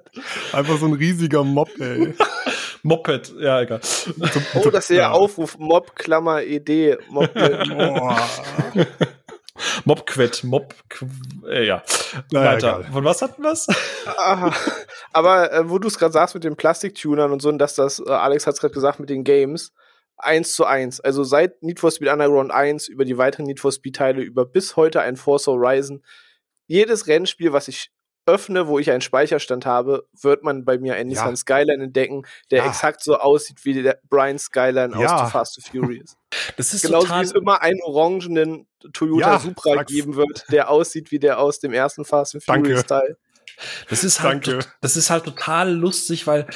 Einfach 0.53 0.79
so 0.79 0.87
ein 0.87 0.93
riesiger 0.93 1.43
Mob, 1.45 1.71
ey. 1.81 2.15
Moped, 2.83 3.35
ja, 3.41 3.63
egal. 3.63 3.81
Oh, 4.55 4.71
das 4.71 4.85
ist 4.85 4.91
der 4.91 5.13
Aufruf. 5.13 5.59
Mob, 5.59 5.97
Klammer, 5.97 6.43
ED. 6.43 6.99
Moped. 7.11 7.69
Mobquet, 9.85 10.45
Mob, 10.45 10.75
äh, 11.49 11.67
ja. 11.67 11.83
Naja, 12.33 12.53
Weiter. 12.53 12.79
Egal. 12.81 12.93
Von 12.93 13.05
was 13.05 13.23
hatten 13.23 13.43
wir 13.43 13.53
es? 13.53 13.67
Aber 15.13 15.53
äh, 15.53 15.69
wo 15.69 15.79
du 15.79 15.89
es 15.89 15.99
gerade 15.99 16.13
sagst 16.13 16.35
mit 16.35 16.45
den 16.45 16.57
Plastiktunern 16.57 17.33
und 17.33 17.43
so, 17.43 17.49
und 17.49 17.59
dass 17.59 17.75
das, 17.75 18.01
äh, 18.01 18.11
Alex 18.11 18.47
hat 18.47 18.55
es 18.55 18.61
gerade 18.61 18.75
gesagt, 18.75 19.01
mit 19.01 19.11
den 19.11 19.25
Games, 19.25 19.73
eins 20.19 20.55
zu 20.55 20.65
eins. 20.65 21.01
Also 21.01 21.25
seit 21.25 21.63
Need 21.63 21.81
for 21.81 21.91
Speed 21.91 22.09
Underground 22.09 22.51
1 22.51 22.89
über 22.89 23.05
die 23.05 23.19
weiteren 23.19 23.47
Need 23.47 23.61
for 23.61 23.73
Speed 23.73 23.97
Teile 23.97 24.23
über 24.23 24.47
bis 24.47 24.77
heute 24.77 25.01
ein 25.01 25.17
Forza 25.17 25.53
Horizon. 25.53 26.03
Jedes 26.67 27.07
Rennspiel, 27.07 27.53
was 27.53 27.69
ich 27.69 27.91
öffne, 28.27 28.67
wo 28.67 28.79
ich 28.79 28.91
einen 28.91 29.01
Speicherstand 29.01 29.67
habe, 29.67 30.09
wird 30.21 30.43
man 30.43 30.65
bei 30.65 30.79
mir 30.79 30.95
einen 30.95 31.11
ja. 31.11 31.21
Nissan 31.21 31.37
Skyline 31.37 31.85
entdecken, 31.85 32.27
der 32.51 32.59
ja. 32.59 32.67
exakt 32.67 33.03
so 33.03 33.17
aussieht 33.17 33.65
wie 33.65 33.83
der 33.83 34.01
Brian 34.09 34.39
Skyline 34.39 34.99
ja. 34.99 35.15
aus 35.15 35.25
The 35.25 35.31
Fast 35.31 35.59
and 35.59 35.69
Furious. 35.69 36.17
Das 36.57 36.75
ist 36.75 36.83
Genauso 36.83 37.09
wie 37.09 37.23
es 37.23 37.33
immer 37.33 37.63
einen 37.63 37.81
orangenen 37.83 38.67
Toyota 38.93 39.39
Supra 39.39 39.83
geben 39.83 40.17
wird, 40.17 40.45
der 40.51 40.71
aussieht 40.71 41.11
wie 41.11 41.19
der 41.19 41.39
aus 41.39 41.61
dem 41.61 41.73
ersten 41.73 42.05
Fast 42.05 42.35
and 42.35 42.45
Furious 42.45 42.85
Teil. 42.87 43.17
Das 43.89 44.05
ist 44.05 44.21
halt, 44.21 44.47
Danke. 44.47 44.67
das 44.81 44.97
ist 44.97 45.11
halt 45.11 45.25
total 45.25 45.73
lustig, 45.73 46.27
weil 46.27 46.47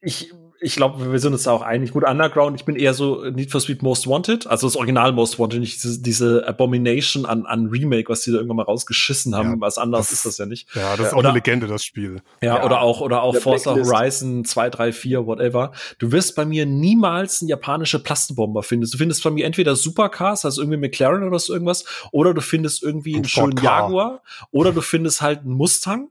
ich 0.00 0.32
ich 0.64 0.76
glaube, 0.76 1.12
wir 1.12 1.18
sind 1.18 1.34
uns 1.34 1.42
da 1.42 1.52
auch 1.52 1.60
einig. 1.60 1.92
Gut, 1.92 2.04
Underground, 2.04 2.58
ich 2.58 2.64
bin 2.64 2.74
eher 2.74 2.94
so 2.94 3.22
Need 3.24 3.50
for 3.50 3.60
Speed 3.60 3.82
Most 3.82 4.06
Wanted, 4.06 4.46
also 4.46 4.66
das 4.66 4.76
Original 4.76 5.12
Most 5.12 5.38
Wanted, 5.38 5.60
nicht 5.60 5.82
diese, 5.82 6.00
diese 6.00 6.48
Abomination 6.48 7.26
an, 7.26 7.44
an 7.44 7.66
Remake, 7.66 8.08
was 8.08 8.22
die 8.22 8.30
da 8.30 8.38
irgendwann 8.38 8.56
mal 8.56 8.62
rausgeschissen 8.62 9.34
haben. 9.34 9.50
Ja, 9.50 9.60
was 9.60 9.76
anderes 9.76 10.10
ist 10.10 10.24
das 10.24 10.38
ja 10.38 10.46
nicht. 10.46 10.74
Ja, 10.74 10.96
das 10.96 11.08
ist 11.08 11.12
auch 11.12 11.18
oder, 11.18 11.28
eine 11.28 11.38
Legende, 11.38 11.66
das 11.66 11.84
Spiel. 11.84 12.22
Ja, 12.40 12.56
ja 12.56 12.64
oder 12.64 12.80
auch, 12.80 13.02
oder 13.02 13.22
auch 13.22 13.36
Forza 13.36 13.74
Horizon 13.74 14.46
2, 14.46 14.70
3, 14.70 14.92
4, 14.92 15.26
whatever. 15.26 15.72
Du 15.98 16.12
wirst 16.12 16.34
bei 16.34 16.46
mir 16.46 16.64
niemals 16.64 17.42
eine 17.42 17.50
japanische 17.50 18.02
Plastenbomber 18.02 18.62
finden. 18.62 18.88
Du 18.90 18.96
findest 18.96 19.22
bei 19.22 19.30
mir 19.30 19.44
entweder 19.44 19.76
Supercars, 19.76 20.46
also 20.46 20.62
irgendwie 20.62 20.78
McLaren 20.78 21.24
oder 21.24 21.38
so 21.38 21.52
irgendwas, 21.52 21.84
oder 22.10 22.32
du 22.32 22.40
findest 22.40 22.82
irgendwie 22.82 23.16
einen 23.16 23.26
schönen 23.26 23.58
Jaguar, 23.62 24.22
oder 24.50 24.72
du 24.72 24.80
findest 24.80 25.20
halt 25.20 25.40
einen 25.40 25.52
Mustang. 25.52 26.08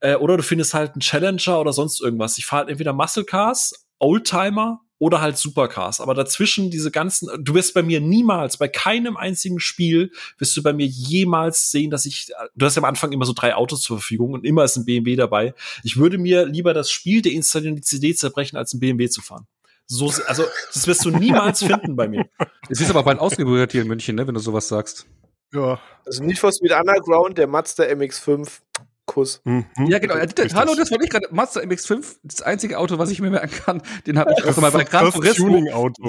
Äh, 0.00 0.14
oder 0.14 0.36
du 0.36 0.42
findest 0.42 0.74
halt 0.74 0.92
einen 0.92 1.00
Challenger 1.00 1.60
oder 1.60 1.72
sonst 1.72 2.00
irgendwas. 2.00 2.38
Ich 2.38 2.46
fahre 2.46 2.60
halt 2.60 2.70
entweder 2.70 2.92
Muscle 2.92 3.24
Cars 3.24 3.83
Oldtimer 4.04 4.80
oder 4.98 5.20
halt 5.20 5.36
Supercars. 5.36 6.00
Aber 6.00 6.14
dazwischen 6.14 6.70
diese 6.70 6.90
ganzen, 6.90 7.28
du 7.42 7.54
wirst 7.54 7.74
bei 7.74 7.82
mir 7.82 8.00
niemals, 8.00 8.56
bei 8.56 8.68
keinem 8.68 9.16
einzigen 9.16 9.60
Spiel, 9.60 10.12
wirst 10.38 10.56
du 10.56 10.62
bei 10.62 10.72
mir 10.72 10.86
jemals 10.86 11.70
sehen, 11.70 11.90
dass 11.90 12.06
ich, 12.06 12.32
du 12.54 12.66
hast 12.66 12.76
ja 12.76 12.82
am 12.82 12.88
Anfang 12.88 13.12
immer 13.12 13.24
so 13.24 13.32
drei 13.32 13.54
Autos 13.54 13.82
zur 13.82 13.98
Verfügung 13.98 14.32
und 14.32 14.44
immer 14.44 14.64
ist 14.64 14.76
ein 14.76 14.84
BMW 14.84 15.16
dabei. 15.16 15.54
Ich 15.82 15.96
würde 15.96 16.18
mir 16.18 16.46
lieber 16.46 16.74
das 16.74 16.90
Spiel 16.90 17.22
deinstallieren, 17.22 17.76
die 17.76 17.82
CD 17.82 18.14
zerbrechen, 18.14 18.56
als 18.56 18.72
ein 18.74 18.80
BMW 18.80 19.08
zu 19.08 19.20
fahren. 19.20 19.46
So, 19.86 20.10
also, 20.26 20.44
das 20.72 20.86
wirst 20.86 21.04
du 21.04 21.10
niemals 21.10 21.62
finden 21.64 21.96
bei 21.96 22.08
mir. 22.08 22.26
Es 22.68 22.80
ist 22.80 22.90
aber 22.90 23.02
bald 23.02 23.18
ausgebrüht 23.18 23.72
hier 23.72 23.82
in 23.82 23.88
München, 23.88 24.16
ne, 24.16 24.26
wenn 24.26 24.34
du 24.34 24.40
sowas 24.40 24.68
sagst. 24.68 25.06
Ja. 25.52 25.80
Also 26.06 26.24
nicht 26.24 26.42
was 26.42 26.60
mit 26.60 26.72
Underground, 26.72 27.38
der 27.38 27.46
Mazda 27.46 27.84
MX5 27.84 28.60
Kuss. 29.06 29.42
Mhm. 29.44 29.66
Ja, 29.86 29.98
genau. 29.98 30.14
Richtig. 30.14 30.54
Hallo, 30.54 30.74
das 30.74 30.90
wollte 30.90 31.04
ich 31.04 31.10
gerade. 31.10 31.28
Mazda 31.30 31.60
MX5, 31.60 32.16
das 32.22 32.42
einzige 32.42 32.78
Auto, 32.78 32.98
was 32.98 33.10
ich 33.10 33.20
mir 33.20 33.30
merken 33.30 33.54
kann. 33.64 33.82
Den 34.06 34.18
habe 34.18 34.32
ich 34.36 34.44
auch 34.44 34.56
immer. 34.56 34.70
Bei 34.70 34.84
Gran 34.84 35.10
Turismo. 35.10 35.62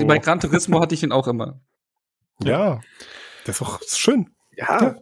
Bei 0.05 0.17
Gran 0.19 0.39
Turismo 0.39 0.79
hatte 0.79 0.95
ich 0.95 1.01
den 1.01 1.12
auch 1.12 1.27
immer. 1.27 1.60
Ja, 2.41 2.81
das 3.45 3.58
ist 3.58 3.62
auch 3.62 3.81
schön. 3.88 4.29
Ja. 4.55 4.95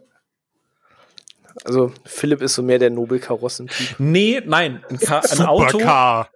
Also 1.64 1.92
Philipp 2.04 2.42
ist 2.42 2.54
so 2.54 2.62
mehr 2.62 2.78
der 2.78 2.90
Nobelkarossentyp. 2.90 3.96
Nee, 3.98 4.42
nein, 4.44 4.84
ein, 4.90 4.98
Ka 4.98 5.20
ein 5.20 5.40
Auto. 5.42 5.80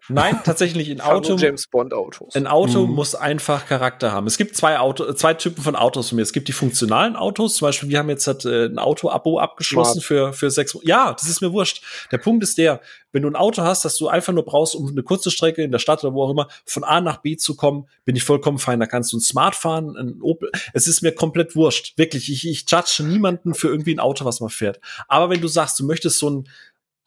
Nein, 0.09 0.41
tatsächlich 0.43 0.91
ein 0.91 1.03
Auto. 1.03 1.37
James 1.37 1.67
Bond 1.67 1.93
Autos. 1.93 2.35
Ein 2.35 2.47
Auto 2.47 2.87
mhm. 2.87 2.95
muss 2.95 3.15
einfach 3.15 3.67
Charakter 3.67 4.11
haben. 4.11 4.27
Es 4.27 4.39
gibt 4.39 4.57
zwei 4.57 4.79
Auto, 4.79 5.13
zwei 5.13 5.35
Typen 5.35 5.63
von 5.63 5.77
Autos 5.77 6.09
von 6.09 6.17
mir. 6.17 6.23
Es 6.23 6.33
gibt 6.33 6.49
die 6.49 6.53
funktionalen 6.53 7.15
Autos. 7.15 7.57
Zum 7.57 7.67
Beispiel, 7.67 7.91
wir 7.91 7.99
haben 7.99 8.09
jetzt 8.09 8.27
halt, 8.27 8.47
äh, 8.47 8.67
ein 8.67 8.79
Auto-Abo 8.79 9.39
abgeschlossen 9.39 10.01
für 10.01 10.33
für 10.33 10.51
sechs. 10.51 10.77
Ja, 10.83 11.13
das 11.13 11.29
ist 11.29 11.43
mir 11.43 11.53
wurscht. 11.53 11.83
Der 12.11 12.19
Punkt 12.19 12.43
ist 12.43 12.57
der, 12.57 12.81
wenn 13.13 13.23
du 13.23 13.29
ein 13.29 13.37
Auto 13.37 13.63
hast, 13.63 13.85
das 13.85 13.97
du 13.97 14.09
einfach 14.09 14.33
nur 14.33 14.45
brauchst, 14.45 14.75
um 14.75 14.89
eine 14.89 15.03
kurze 15.03 15.31
Strecke 15.31 15.63
in 15.63 15.73
der 15.73 15.79
Stadt 15.79 16.05
oder 16.05 16.15
wo 16.15 16.25
auch 16.25 16.31
immer 16.31 16.49
von 16.65 16.85
A 16.85 17.01
nach 17.01 17.19
B 17.19 17.37
zu 17.37 17.57
kommen, 17.57 17.89
bin 18.05 18.17
ich 18.17 18.25
vollkommen 18.25 18.59
fein. 18.59 18.81
Da 18.81 18.87
kannst 18.87 19.13
du 19.13 19.17
ein 19.17 19.21
Smart 19.21 19.55
fahren, 19.55 19.97
ein 19.97 20.21
Opel. 20.21 20.51
Es 20.73 20.87
ist 20.87 21.03
mir 21.03 21.13
komplett 21.13 21.57
wurscht. 21.57 21.97
Wirklich, 21.97 22.31
ich, 22.31 22.47
ich 22.47 22.65
judge 22.69 23.03
niemanden 23.03 23.55
für 23.55 23.69
irgendwie 23.69 23.95
ein 23.95 24.01
Auto, 24.01 24.25
was 24.25 24.41
man 24.41 24.51
fährt. 24.51 24.81
Aber 25.09 25.31
wenn 25.31 25.41
du 25.41 25.49
sagst, 25.49 25.79
du 25.81 25.87
möchtest 25.87 26.19
so 26.19 26.31
ein 26.31 26.49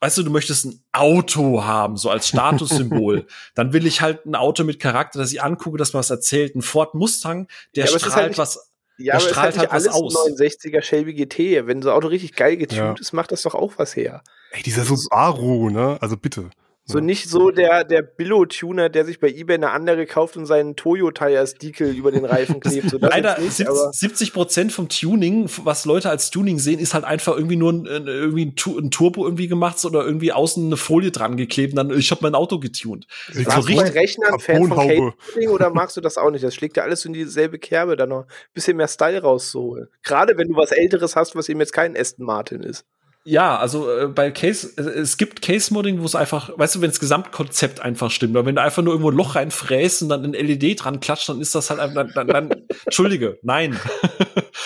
weißt 0.02 0.18
du, 0.18 0.24
du 0.24 0.32
möchtest 0.32 0.66
ein 0.66 0.84
Auto 0.92 1.64
haben, 1.64 1.96
so 1.96 2.10
als 2.10 2.28
Statussymbol, 2.28 3.28
dann 3.54 3.72
will 3.72 3.86
ich 3.86 4.02
halt 4.02 4.26
ein 4.26 4.36
Auto 4.36 4.64
mit 4.64 4.80
Charakter, 4.80 5.20
dass 5.20 5.32
ich 5.32 5.44
angucke, 5.44 5.78
dass 5.78 5.94
man 5.94 6.00
was 6.00 6.10
erzählt. 6.10 6.56
Ein 6.56 6.64
Ford 6.64 6.96
Mustang, 6.96 7.48
der 7.76 7.86
ja, 7.86 8.00
strahlt 8.00 8.16
halt 8.16 8.38
was 8.40 8.71
Ja, 9.04 9.14
da 9.14 9.18
aber 9.20 9.26
es 9.26 9.32
strahlt 9.32 9.58
halt 9.58 9.72
halt 9.72 9.86
was 9.88 9.94
alles 9.94 10.16
aus. 10.16 10.28
69er 10.40 10.82
Shelby 10.82 11.14
GT. 11.14 11.68
Wenn 11.68 11.82
so 11.82 11.90
ein 11.90 11.96
Auto 11.96 12.08
richtig 12.08 12.36
geil 12.36 12.58
getuned 12.58 12.80
Ja. 12.80 12.96
ist, 13.00 13.14
macht 13.14 13.32
das 13.32 13.42
doch 13.44 13.56
auch 13.56 13.74
was 13.78 13.96
her. 13.96 14.24
Ey, 14.52 14.64
dieser 14.64 14.84
Subaru, 14.84 15.70
ne? 15.70 15.98
Also 16.02 16.18
bitte. 16.18 16.50
So 16.92 16.98
Ja. 17.00 17.04
nicht 17.04 17.30
so 17.30 17.52
der, 17.52 17.84
der 17.84 18.02
Billo-Tuner, 18.02 18.90
der 18.90 19.06
sich 19.06 19.20
bei 19.20 19.30
eBay 19.30 19.56
eine 19.56 19.72
andere 19.72 20.06
kauft 20.06 20.38
und 20.38 20.46
seinen 20.46 20.76
Toyo-Tires-Deckel 20.76 21.96
über 21.96 22.12
den 22.12 22.26
Reifen 22.26 22.60
klebt. 22.60 22.90
So, 22.90 22.98
Leider 23.00 23.40
nicht, 23.40 23.68
aber 23.68 23.92
70 23.94 24.34
Prozent 24.34 24.72
vom 24.72 24.90
Tuning, 24.90 25.50
was 25.64 25.86
Leute 25.86 26.10
als 26.10 26.30
Tuning 26.32 26.60
sehen, 26.60 26.80
ist 26.80 26.94
halt 26.94 27.04
einfach 27.06 27.36
irgendwie 27.36 27.56
nur 27.56 27.72
ein, 27.74 27.88
ein- 27.88 28.08
irgendwie 28.08 28.46
ein, 28.48 28.56
Tu- 28.56 28.78
ein 28.78 28.92
Turbo 28.92 29.24
irgendwie 29.26 29.48
gemacht 29.48 29.84
oder 29.86 30.04
irgendwie 30.06 30.32
außen 30.34 30.66
eine 30.66 30.78
Folie 30.78 31.12
dran 31.12 31.38
geklebt. 31.38 31.74
Und 31.74 31.78
dann, 31.78 31.98
ich 31.98 32.12
habe 32.12 32.22
mein 32.24 32.36
Auto 32.36 32.60
getunt. 32.60 33.08
Sieht 33.32 33.48
warst 33.48 33.62
so 33.62 33.68
du 33.68 33.76
bei 33.76 33.82
richtig 33.84 34.02
Rechnern 34.02 34.40
Fan 34.40 34.68
von. 34.68 34.78
Catering 34.78 35.50
oder 35.50 35.70
magst 35.70 35.98
du 35.98 36.02
das 36.02 36.18
auch 36.18 36.32
nicht? 36.32 36.44
Das 36.44 36.54
schlägt 36.56 36.78
ja 36.78 36.84
alles 36.84 37.06
in 37.06 37.14
dieselbe 37.14 37.60
Kerbe, 37.60 37.96
da 37.96 38.06
noch 38.06 38.22
ein 38.24 38.32
bisschen 38.54 38.78
mehr 38.78 38.88
Style 38.88 39.22
rauszuholen. 39.22 39.88
Gerade 40.04 40.38
wenn 40.38 40.48
du 40.50 40.56
was 40.56 40.72
Älteres 40.72 41.16
hast, 41.16 41.36
was 41.36 41.50
eben 41.50 41.60
jetzt 41.60 41.74
kein 41.74 41.96
Aston 41.96 42.26
Martin 42.26 42.64
ist. 42.64 42.86
Ja, 43.24 43.58
also 43.60 43.88
äh, 43.92 44.08
bei 44.08 44.32
Case, 44.32 44.74
äh, 44.78 44.82
es 45.00 45.16
gibt 45.18 45.44
Case-Modding, 45.44 46.02
wo 46.02 46.06
es 46.06 46.16
einfach, 46.16 46.58
weißt 46.58 46.76
du, 46.76 46.82
wenn 46.82 46.90
das 46.90 47.00
Gesamtkonzept 47.00 47.80
einfach 47.80 48.10
stimmt, 48.10 48.36
oder 48.36 48.48
wenn 48.48 48.56
du 48.56 48.62
einfach 48.64 48.82
nur 48.82 48.94
irgendwo 48.94 49.12
ein 49.12 49.16
Loch 49.18 49.36
reinfräst 49.36 50.02
und 50.02 50.10
dann 50.10 50.24
ein 50.26 50.34
LED 50.34 50.84
dran 50.84 51.00
klatscht, 51.00 51.30
dann 51.30 51.40
ist 51.40 51.54
das 51.54 51.70
halt 51.70 51.80
einfach, 51.80 52.08
dann, 52.16 52.28
dann, 52.28 52.50
dann 52.50 52.66
Entschuldige, 52.86 53.38
nein. 53.44 53.80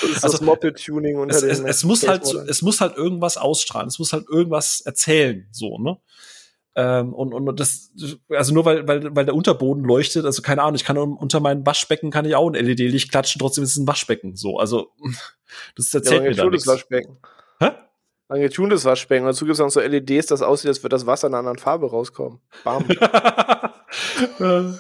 Das 0.02 0.10
ist 0.10 0.24
Also, 0.24 0.38
das 0.38 0.42
Moped-Tuning 0.46 1.18
unter 1.18 1.36
es, 1.36 1.44
es, 1.44 1.60
es 1.60 1.84
muss 1.84 2.08
halt, 2.08 2.24
es 2.24 2.62
muss 2.62 2.80
halt 2.80 2.96
irgendwas 2.96 3.36
ausstrahlen, 3.36 3.90
es 3.90 4.00
muss 4.00 4.14
halt 4.14 4.26
irgendwas 4.30 4.80
erzählen, 4.82 5.48
so, 5.52 5.78
ne? 5.78 5.98
Ähm, 6.78 7.14
und, 7.14 7.34
und 7.34 7.60
das, 7.60 7.92
also 8.30 8.54
nur 8.54 8.64
weil, 8.66 8.88
weil, 8.88 9.16
weil 9.16 9.26
der 9.26 9.36
Unterboden 9.36 9.84
leuchtet, 9.84 10.26
also 10.26 10.42
keine 10.42 10.62
Ahnung, 10.62 10.76
ich 10.76 10.84
kann 10.86 10.98
un- 10.98 11.18
unter 11.18 11.40
meinem 11.42 11.66
Waschbecken 11.66 12.10
kann 12.12 12.26
ich 12.26 12.36
auch 12.36 12.50
ein 12.50 12.54
LED-Licht 12.54 13.12
klatschen, 13.12 13.40
trotzdem 13.40 13.64
ist 13.66 13.72
es 13.72 13.78
ein 13.78 13.88
Waschbecken, 13.88 14.36
so, 14.38 14.60
also, 14.60 14.92
das 15.76 15.92
Ja, 15.92 16.00
erzählt 16.00 16.22
ein 16.22 16.30
mir 16.30 16.36
da 16.36 16.44
getuntes 16.44 16.66
nichts. 16.66 16.68
Waschbecken. 16.68 17.18
Hä? 17.62 17.72
Ein 18.28 18.42
getuntes 18.42 18.86
Waschbecken. 18.86 19.26
Dazu 19.26 19.46
gibt 19.46 19.54
es 19.54 19.60
noch 19.60 19.70
so 19.70 19.80
LEDs, 19.80 20.28
das 20.28 20.42
aussieht, 20.42 20.70
als 20.70 20.82
würde 20.82 20.96
das 20.96 21.06
Wasser 21.06 21.28
in 21.28 21.34
einer 21.34 21.40
anderen 21.40 21.60
Farbe 21.60 21.90
rauskommen. 21.90 22.40
Bam. 22.64 22.84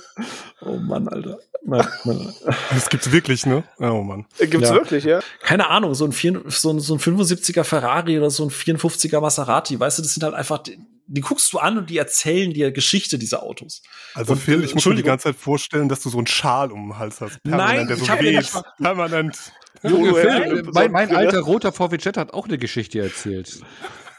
oh 0.61 0.73
Mann, 0.77 1.07
Alter. 1.07 1.37
Nein, 1.63 1.87
nein, 2.05 2.17
nein. 2.43 2.55
Das 2.71 2.89
gibt's 2.89 3.11
wirklich, 3.11 3.45
ne? 3.45 3.63
Oh 3.79 4.01
Mann. 4.03 4.25
Äh, 4.39 4.47
Gibt's 4.47 4.69
Ja. 4.69 4.75
wirklich, 4.75 5.03
ja? 5.03 5.19
Keine 5.41 5.69
Ahnung, 5.69 5.95
so 5.95 6.05
ein, 6.05 6.11
vier, 6.11 6.43
so, 6.47 6.71
ein, 6.71 6.79
so 6.79 6.93
ein 6.95 6.99
75er 6.99 7.63
Ferrari 7.63 8.17
oder 8.17 8.29
so 8.29 8.43
ein 8.45 8.51
54er 8.51 9.19
Maserati, 9.19 9.79
weißt 9.79 9.97
du, 9.97 10.01
das 10.03 10.13
sind 10.13 10.23
halt 10.23 10.35
einfach, 10.35 10.59
die, 10.59 10.77
die 11.07 11.21
guckst 11.21 11.51
du 11.53 11.59
an 11.59 11.77
und 11.77 11.89
die 11.89 11.97
erzählen 11.97 12.53
dir 12.53 12.71
Geschichte 12.71 13.17
dieser 13.17 13.43
Autos. 13.43 13.81
Also 14.13 14.33
Und, 14.33 14.39
Phil, 14.39 14.63
ich 14.63 14.73
muss 14.75 14.85
mir 14.85 14.95
die 14.95 15.03
ganze 15.03 15.25
Zeit 15.25 15.35
vorstellen, 15.35 15.89
dass 15.89 16.01
du 16.01 16.09
so 16.09 16.17
einen 16.17 16.27
Schal 16.27 16.71
um 16.71 16.89
den 16.89 16.99
Hals 16.99 17.21
hast. 17.21 17.39
Nein, 17.43 17.87
der 17.87 17.97
so 17.97 18.05
ich 18.05 18.21
weht. 18.21 18.51
Permanent. 18.79 19.51
Ja, 19.83 20.63
mein, 20.73 20.91
mein 20.91 21.15
alter 21.15 21.39
roter 21.39 21.71
VW 21.71 21.97
Jet 21.99 22.17
hat 22.17 22.33
auch 22.33 22.47
eine 22.47 22.57
Geschichte 22.57 22.99
erzählt. 22.99 23.59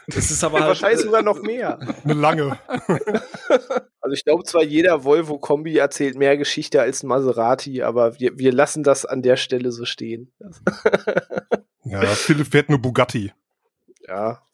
Das 0.07 0.31
ist 0.31 0.43
aber 0.43 0.59
halt, 0.59 0.69
Wahrscheinlich 0.69 1.01
äh, 1.01 1.03
sogar 1.03 1.21
noch 1.21 1.41
mehr. 1.41 1.79
Eine 2.03 2.13
lange. 2.13 2.59
Also 3.99 4.13
ich 4.13 4.23
glaube 4.23 4.45
zwar, 4.45 4.63
jeder 4.63 5.03
Volvo-Kombi 5.03 5.75
erzählt 5.75 6.17
mehr 6.17 6.37
Geschichte 6.37 6.81
als 6.81 7.03
ein 7.03 7.07
Maserati, 7.07 7.81
aber 7.81 8.17
wir, 8.21 8.39
wir 8.39 8.53
lassen 8.53 8.81
das 8.81 9.05
an 9.05 9.21
der 9.21 9.35
Stelle 9.35 9.73
so 9.73 9.83
stehen. 9.83 10.31
Ja, 11.83 12.01
Philipp 12.01 12.47
fährt 12.47 12.69
eine 12.69 12.77
Bugatti. 12.77 13.33
Ja. 14.07 14.46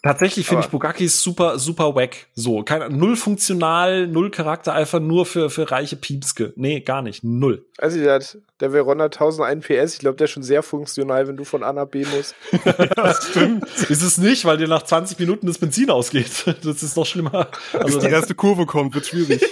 Tatsächlich 0.00 0.46
finde 0.46 0.62
ich 0.64 0.70
Bugakis 0.70 1.20
super, 1.20 1.58
super 1.58 1.92
wack. 1.96 2.28
So, 2.34 2.62
kein, 2.62 2.96
null 2.96 3.16
funktional, 3.16 4.06
null 4.06 4.30
Charakter, 4.30 4.72
einfach 4.72 5.00
nur 5.00 5.26
für, 5.26 5.50
für 5.50 5.68
reiche 5.72 5.96
Piepske. 5.96 6.52
Nee, 6.54 6.80
gar 6.80 7.02
nicht. 7.02 7.24
Null. 7.24 7.66
Also 7.78 7.98
der, 7.98 8.14
hat- 8.14 8.38
der 8.60 8.72
Verona 8.72 9.04
1001 9.06 9.66
PS, 9.66 9.94
ich 9.94 9.98
glaube, 9.98 10.16
der 10.16 10.26
ist 10.26 10.30
schon 10.30 10.44
sehr 10.44 10.62
funktional, 10.62 11.26
wenn 11.26 11.36
du 11.36 11.42
von 11.42 11.64
A 11.64 11.72
nach 11.72 11.86
B 11.86 12.04
musst. 12.14 12.36
Das 12.94 13.28
stimmt. 13.28 13.64
Ist 13.90 14.02
es 14.02 14.18
nicht, 14.18 14.44
weil 14.44 14.56
dir 14.56 14.68
nach 14.68 14.84
20 14.84 15.18
Minuten 15.18 15.48
das 15.48 15.58
Benzin 15.58 15.90
ausgeht. 15.90 16.44
Das 16.62 16.82
ist 16.84 16.96
noch 16.96 17.06
schlimmer. 17.06 17.48
Also, 17.72 17.98
Bis 17.98 18.06
die 18.06 18.12
erste 18.12 18.34
Kurve 18.36 18.66
kommt, 18.66 18.94
wird 18.94 19.06
schwierig. 19.06 19.42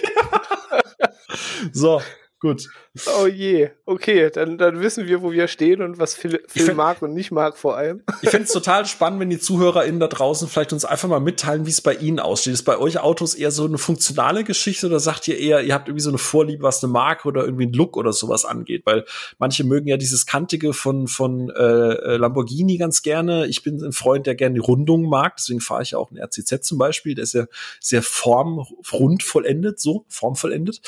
so, 1.73 2.01
gut. 2.41 2.69
Oh 3.21 3.27
je. 3.27 3.71
Okay, 3.85 4.31
dann, 4.31 4.59
dann 4.59 4.81
wissen 4.81 5.07
wir, 5.07 5.23
wo 5.23 5.33
wir 5.33 5.49
stehen 5.49 5.83
und 5.83 5.99
was 5.99 6.15
Phil, 6.15 6.43
Phil 6.49 6.65
find- 6.65 6.77
mag 6.77 7.03
und 7.03 7.15
nicht 7.15 7.31
mag 7.31 7.57
vor 7.57 7.77
allem. 7.77 8.03
Ich 8.23 8.31
fände 8.31 8.45
es 8.45 8.53
total 8.53 8.87
spannend, 8.87 9.21
wenn 9.21 9.31
die 9.31 9.39
ZuhörerInnen 9.39 10.01
da 10.01 10.09
draußen 10.09 10.49
vielleicht 10.49 10.73
uns 10.73 10.85
einfach 10.85 11.09
mal 11.09 11.21
mitteilen, 11.21 11.67
wie 11.67 11.71
es 11.71 11.81
bei 11.81 11.95
ihnen 11.95 12.19
aussieht. 12.19 12.53
Ist 12.53 12.63
bei 12.65 12.79
euch 12.79 12.99
Autos 12.99 13.35
eher 13.35 13.51
so 13.51 13.65
eine 13.65 13.79
funktionale 13.79 14.45
Geschichte 14.45 14.87
oder 14.87 15.01
sagt 15.01 15.29
ihr 15.29 15.39
eher, 15.39 15.63
ihr 15.63 15.75
habt 15.75 15.89
irgendwie 15.89 16.03
so 16.03 16.11
eine 16.11 16.19
Vorliebe, 16.19 16.63
was 16.63 16.83
eine 16.83 16.93
Marke 16.93 17.29
oder 17.29 17.45
irgendwie 17.45 17.65
einen 17.65 17.73
Look 17.73 17.97
oder 17.97 18.13
sowas 18.13 18.45
angeht? 18.45 18.83
Weil 18.87 19.05
manche 19.39 19.65
mögen 19.65 19.89
ja 19.89 19.97
dieses 19.97 20.27
Kantige 20.27 20.73
von, 20.73 21.07
von 21.07 21.51
äh, 21.51 21.63
äh, 21.63 22.17
Lamborghini 22.17 22.79
ganz 22.79 23.03
gerne. 23.03 23.47
Ich 23.47 23.63
bin 23.63 23.83
ein 23.85 23.93
Freund, 23.93 24.27
der 24.27 24.35
gerne 24.35 24.55
die 24.55 24.61
Rundungen 24.61 25.09
mag, 25.09 25.37
deswegen 25.37 25.61
fahre 25.61 25.83
ich 25.83 25.93
ja 25.93 25.99
auch 25.99 26.11
einen 26.11 26.21
RCZ 26.23 26.63
zum 26.63 26.79
Beispiel. 26.79 27.15
Der 27.15 27.25
ist 27.25 27.35
ja 27.35 27.47
sehr 27.81 28.03
formrund 28.03 29.23
vollendet, 29.23 29.81
so 29.81 30.05
formvollendet. 30.09 30.81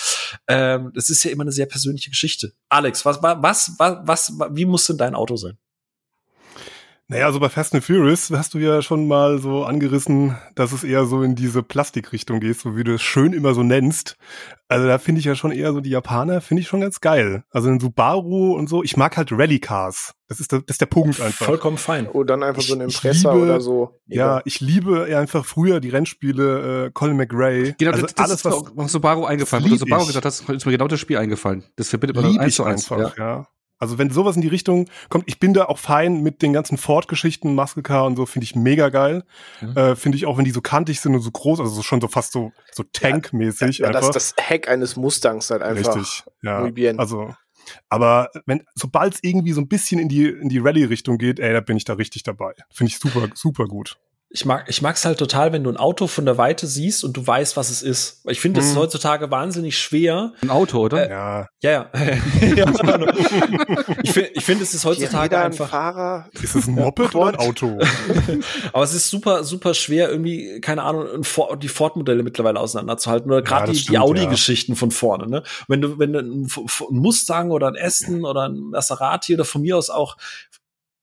Ähm, 0.47 0.92
das 0.94 1.11
ist 1.11 1.25
ja 1.25 1.31
immer 1.31 1.42
eine 1.42 1.53
sehr 1.53 1.66
persönliche 1.66 1.97
Geschichte. 2.06 2.52
Alex, 2.68 3.04
was, 3.04 3.22
was, 3.22 3.74
was, 3.78 4.00
was 4.06 4.32
wie 4.50 4.64
muss 4.64 4.87
denn 4.87 4.98
dein 4.98 5.14
Auto 5.14 5.37
sein? 5.37 5.58
Naja, 7.11 7.25
also 7.25 7.40
bei 7.40 7.49
Fast 7.49 7.75
and 7.75 7.83
Furious 7.83 8.31
hast 8.31 8.53
du 8.53 8.59
ja 8.59 8.83
schon 8.83 9.09
mal 9.09 9.38
so 9.38 9.64
angerissen, 9.64 10.37
dass 10.55 10.73
es 10.73 10.85
eher 10.85 11.07
so 11.07 11.23
in 11.23 11.35
diese 11.35 11.62
Plastikrichtung 11.62 12.38
geht, 12.38 12.59
so 12.61 12.77
wie 12.77 12.85
du 12.85 12.92
es 12.97 13.03
schön 13.03 13.33
immer 13.33 13.55
so 13.55 13.62
nennst. 13.62 14.18
Also 14.68 14.87
da 14.87 14.99
finde 14.99 15.21
ich 15.21 15.25
ja 15.25 15.35
schon 15.35 15.51
eher 15.51 15.73
so 15.73 15.81
die 15.81 15.88
Japaner, 15.88 16.42
finde 16.42 16.61
ich 16.61 16.68
schon 16.68 16.83
ganz 16.83 17.01
geil. 17.01 17.44
Also 17.51 17.71
ein 17.71 17.81
Subaru 17.81 18.53
und 18.55 18.68
so. 18.68 18.83
Ich 18.83 18.99
mag 18.99 19.16
halt 19.16 19.33
Rally-Cars. 19.33 20.12
Das 20.29 20.38
ist 20.38 20.53
der, 20.53 20.59
das 20.61 20.75
ist 20.75 20.83
der 20.83 20.87
Punkt 20.87 21.18
einfach. 21.23 21.47
Vollkommen 21.47 21.79
fein. 21.79 22.07
Oh, 22.12 22.25
dann 22.25 22.42
einfach 22.42 22.61
so 22.61 22.75
ein 22.75 22.83
Impressor 22.83 23.33
liebe- 23.33 23.44
oder 23.47 23.61
so. 23.62 23.99
Ja, 24.07 24.42
ich 24.44 24.61
liebe 24.61 25.05
einfach 25.16 25.47
früher 25.47 25.81
die 25.81 25.88
Rennspiele 25.88 26.88
äh, 26.88 26.90
Colin 26.92 27.16
McRae. 27.16 27.75
Genau, 27.79 27.92
also 27.92 28.03
das, 28.03 28.14
das 28.16 28.25
alles, 28.27 28.44
ist 28.44 28.44
mir 28.44 28.83
was 28.85 28.92
Subaru 28.92 29.25
eingefallen. 29.25 29.64
das 29.64 29.71
Wo 29.73 29.77
du 29.77 29.81
lieb 29.85 29.88
Subaru 29.88 30.03
ich. 30.03 30.09
gesagt 30.09 30.27
hast, 30.27 30.47
ist 30.51 30.66
mir 30.66 30.73
genau 30.73 30.88
das 30.88 31.01
Spiel 31.01 31.16
eingefallen. 31.16 31.64
Das 31.77 31.88
verbindet 31.88 32.16
man 32.16 32.31
lieb 32.31 32.40
eins 32.42 32.55
zu 32.57 32.64
eins. 32.64 32.92
einfach, 32.92 33.16
Ja. 33.16 33.25
ja. 33.38 33.47
Also 33.78 33.98
wenn 33.98 34.10
sowas 34.10 34.36
in 34.36 34.42
die 34.42 34.48
Richtung 34.48 34.88
kommt, 35.08 35.24
ich 35.26 35.38
bin 35.38 35.54
da 35.54 35.66
auch 35.66 35.78
fein 35.78 36.22
mit 36.22 36.42
den 36.42 36.52
ganzen 36.52 36.78
Ford-Geschichten, 36.78 37.54
Muscle 37.54 37.82
Car 37.82 38.06
und 38.06 38.16
so, 38.16 38.26
finde 38.26 38.44
ich 38.44 38.56
mega 38.56 38.88
geil. 38.88 39.24
Mhm. 39.60 39.76
Äh, 39.76 39.96
finde 39.96 40.16
ich 40.16 40.26
auch, 40.26 40.36
wenn 40.36 40.44
die 40.44 40.50
so 40.50 40.60
kantig 40.60 41.00
sind 41.00 41.14
und 41.14 41.20
so 41.20 41.30
groß, 41.30 41.60
also 41.60 41.72
so 41.72 41.82
schon 41.82 42.00
so 42.00 42.08
fast 42.08 42.32
so, 42.32 42.52
so 42.72 42.82
Tank-mäßig 42.82 43.78
ja, 43.78 43.88
das, 43.88 43.96
einfach. 43.96 44.14
das 44.14 44.34
Heck 44.38 44.68
eines 44.68 44.96
Mustangs 44.96 45.50
halt 45.50 45.62
einfach. 45.62 45.96
Richtig, 45.96 46.24
ja. 46.42 46.68
Also, 46.96 47.34
aber 47.88 48.30
wenn, 48.46 48.64
sobald 48.74 49.14
es 49.14 49.20
irgendwie 49.22 49.52
so 49.52 49.60
ein 49.60 49.68
bisschen 49.68 50.00
in 50.00 50.08
die, 50.08 50.26
in 50.26 50.48
die 50.48 50.58
Rallye-Richtung 50.58 51.18
geht, 51.18 51.38
ey, 51.38 51.52
da 51.52 51.60
bin 51.60 51.76
ich 51.76 51.84
da 51.84 51.94
richtig 51.94 52.22
dabei. 52.22 52.54
Finde 52.70 52.90
ich 52.90 52.98
super, 52.98 53.28
super 53.34 53.66
gut. 53.66 53.98
Ich 54.30 54.44
mag, 54.44 54.66
ich 54.68 54.82
mag's 54.82 55.06
halt 55.06 55.18
total, 55.18 55.54
wenn 55.54 55.64
du 55.64 55.70
ein 55.70 55.78
Auto 55.78 56.06
von 56.06 56.26
der 56.26 56.36
Weite 56.36 56.66
siehst 56.66 57.02
und 57.02 57.16
du 57.16 57.26
weißt, 57.26 57.56
was 57.56 57.70
es 57.70 57.80
ist. 57.80 58.20
Ich 58.28 58.40
finde, 58.40 58.60
das 58.60 58.68
ist 58.68 58.74
Mhm. 58.74 58.80
heutzutage 58.80 59.30
wahnsinnig 59.30 59.78
schwer. 59.78 60.34
Ein 60.42 60.50
Auto, 60.50 60.80
oder? 60.80 61.06
Äh, 61.06 61.10
Ja, 61.10 61.48
Ja, 61.62 61.70
ja. 61.70 61.90
ja 62.54 62.66
ich 64.02 64.12
finde, 64.12 64.28
ich 64.34 64.44
finde, 64.44 64.64
es 64.64 64.74
ist 64.74 64.84
heutzutage 64.84 65.38
ein 65.38 65.44
einfach. 65.46 65.70
Fahrer. 65.70 66.28
ist 66.42 66.54
es 66.54 66.66
ein 66.68 66.74
Moped 66.74 67.14
oder 67.14 67.28
ein 67.28 67.36
Auto? 67.36 67.78
Aber 68.74 68.84
es 68.84 68.92
ist 68.92 69.08
super, 69.08 69.44
super 69.44 69.72
schwer, 69.72 70.10
irgendwie, 70.10 70.60
keine 70.60 70.82
Ahnung, 70.82 71.06
ein 71.10 71.24
Ford, 71.24 71.62
die 71.62 71.68
Ford-Modelle 71.68 72.22
mittlerweile 72.22 72.60
auseinanderzuhalten. 72.60 73.30
Oder 73.32 73.40
gerade 73.40 73.68
das 73.72 73.78
die, 73.78 73.86
die 73.86 73.98
Audi-Geschichten 73.98 74.76
von 74.76 74.90
vorne. 74.90 75.26
Ne? 75.26 75.42
Wenn 75.68 75.80
du, 75.80 75.98
wenn 75.98 76.12
du 76.12 76.18
ein, 76.18 76.42
ein 76.44 76.96
Mustang 76.98 77.50
oder 77.50 77.68
ein 77.68 77.76
Aston 77.80 78.26
oder 78.26 78.50
ein 78.50 78.58
Maserati 78.58 79.32
oder 79.32 79.46
von 79.46 79.62
mir 79.62 79.78
aus 79.78 79.88
auch 79.88 80.18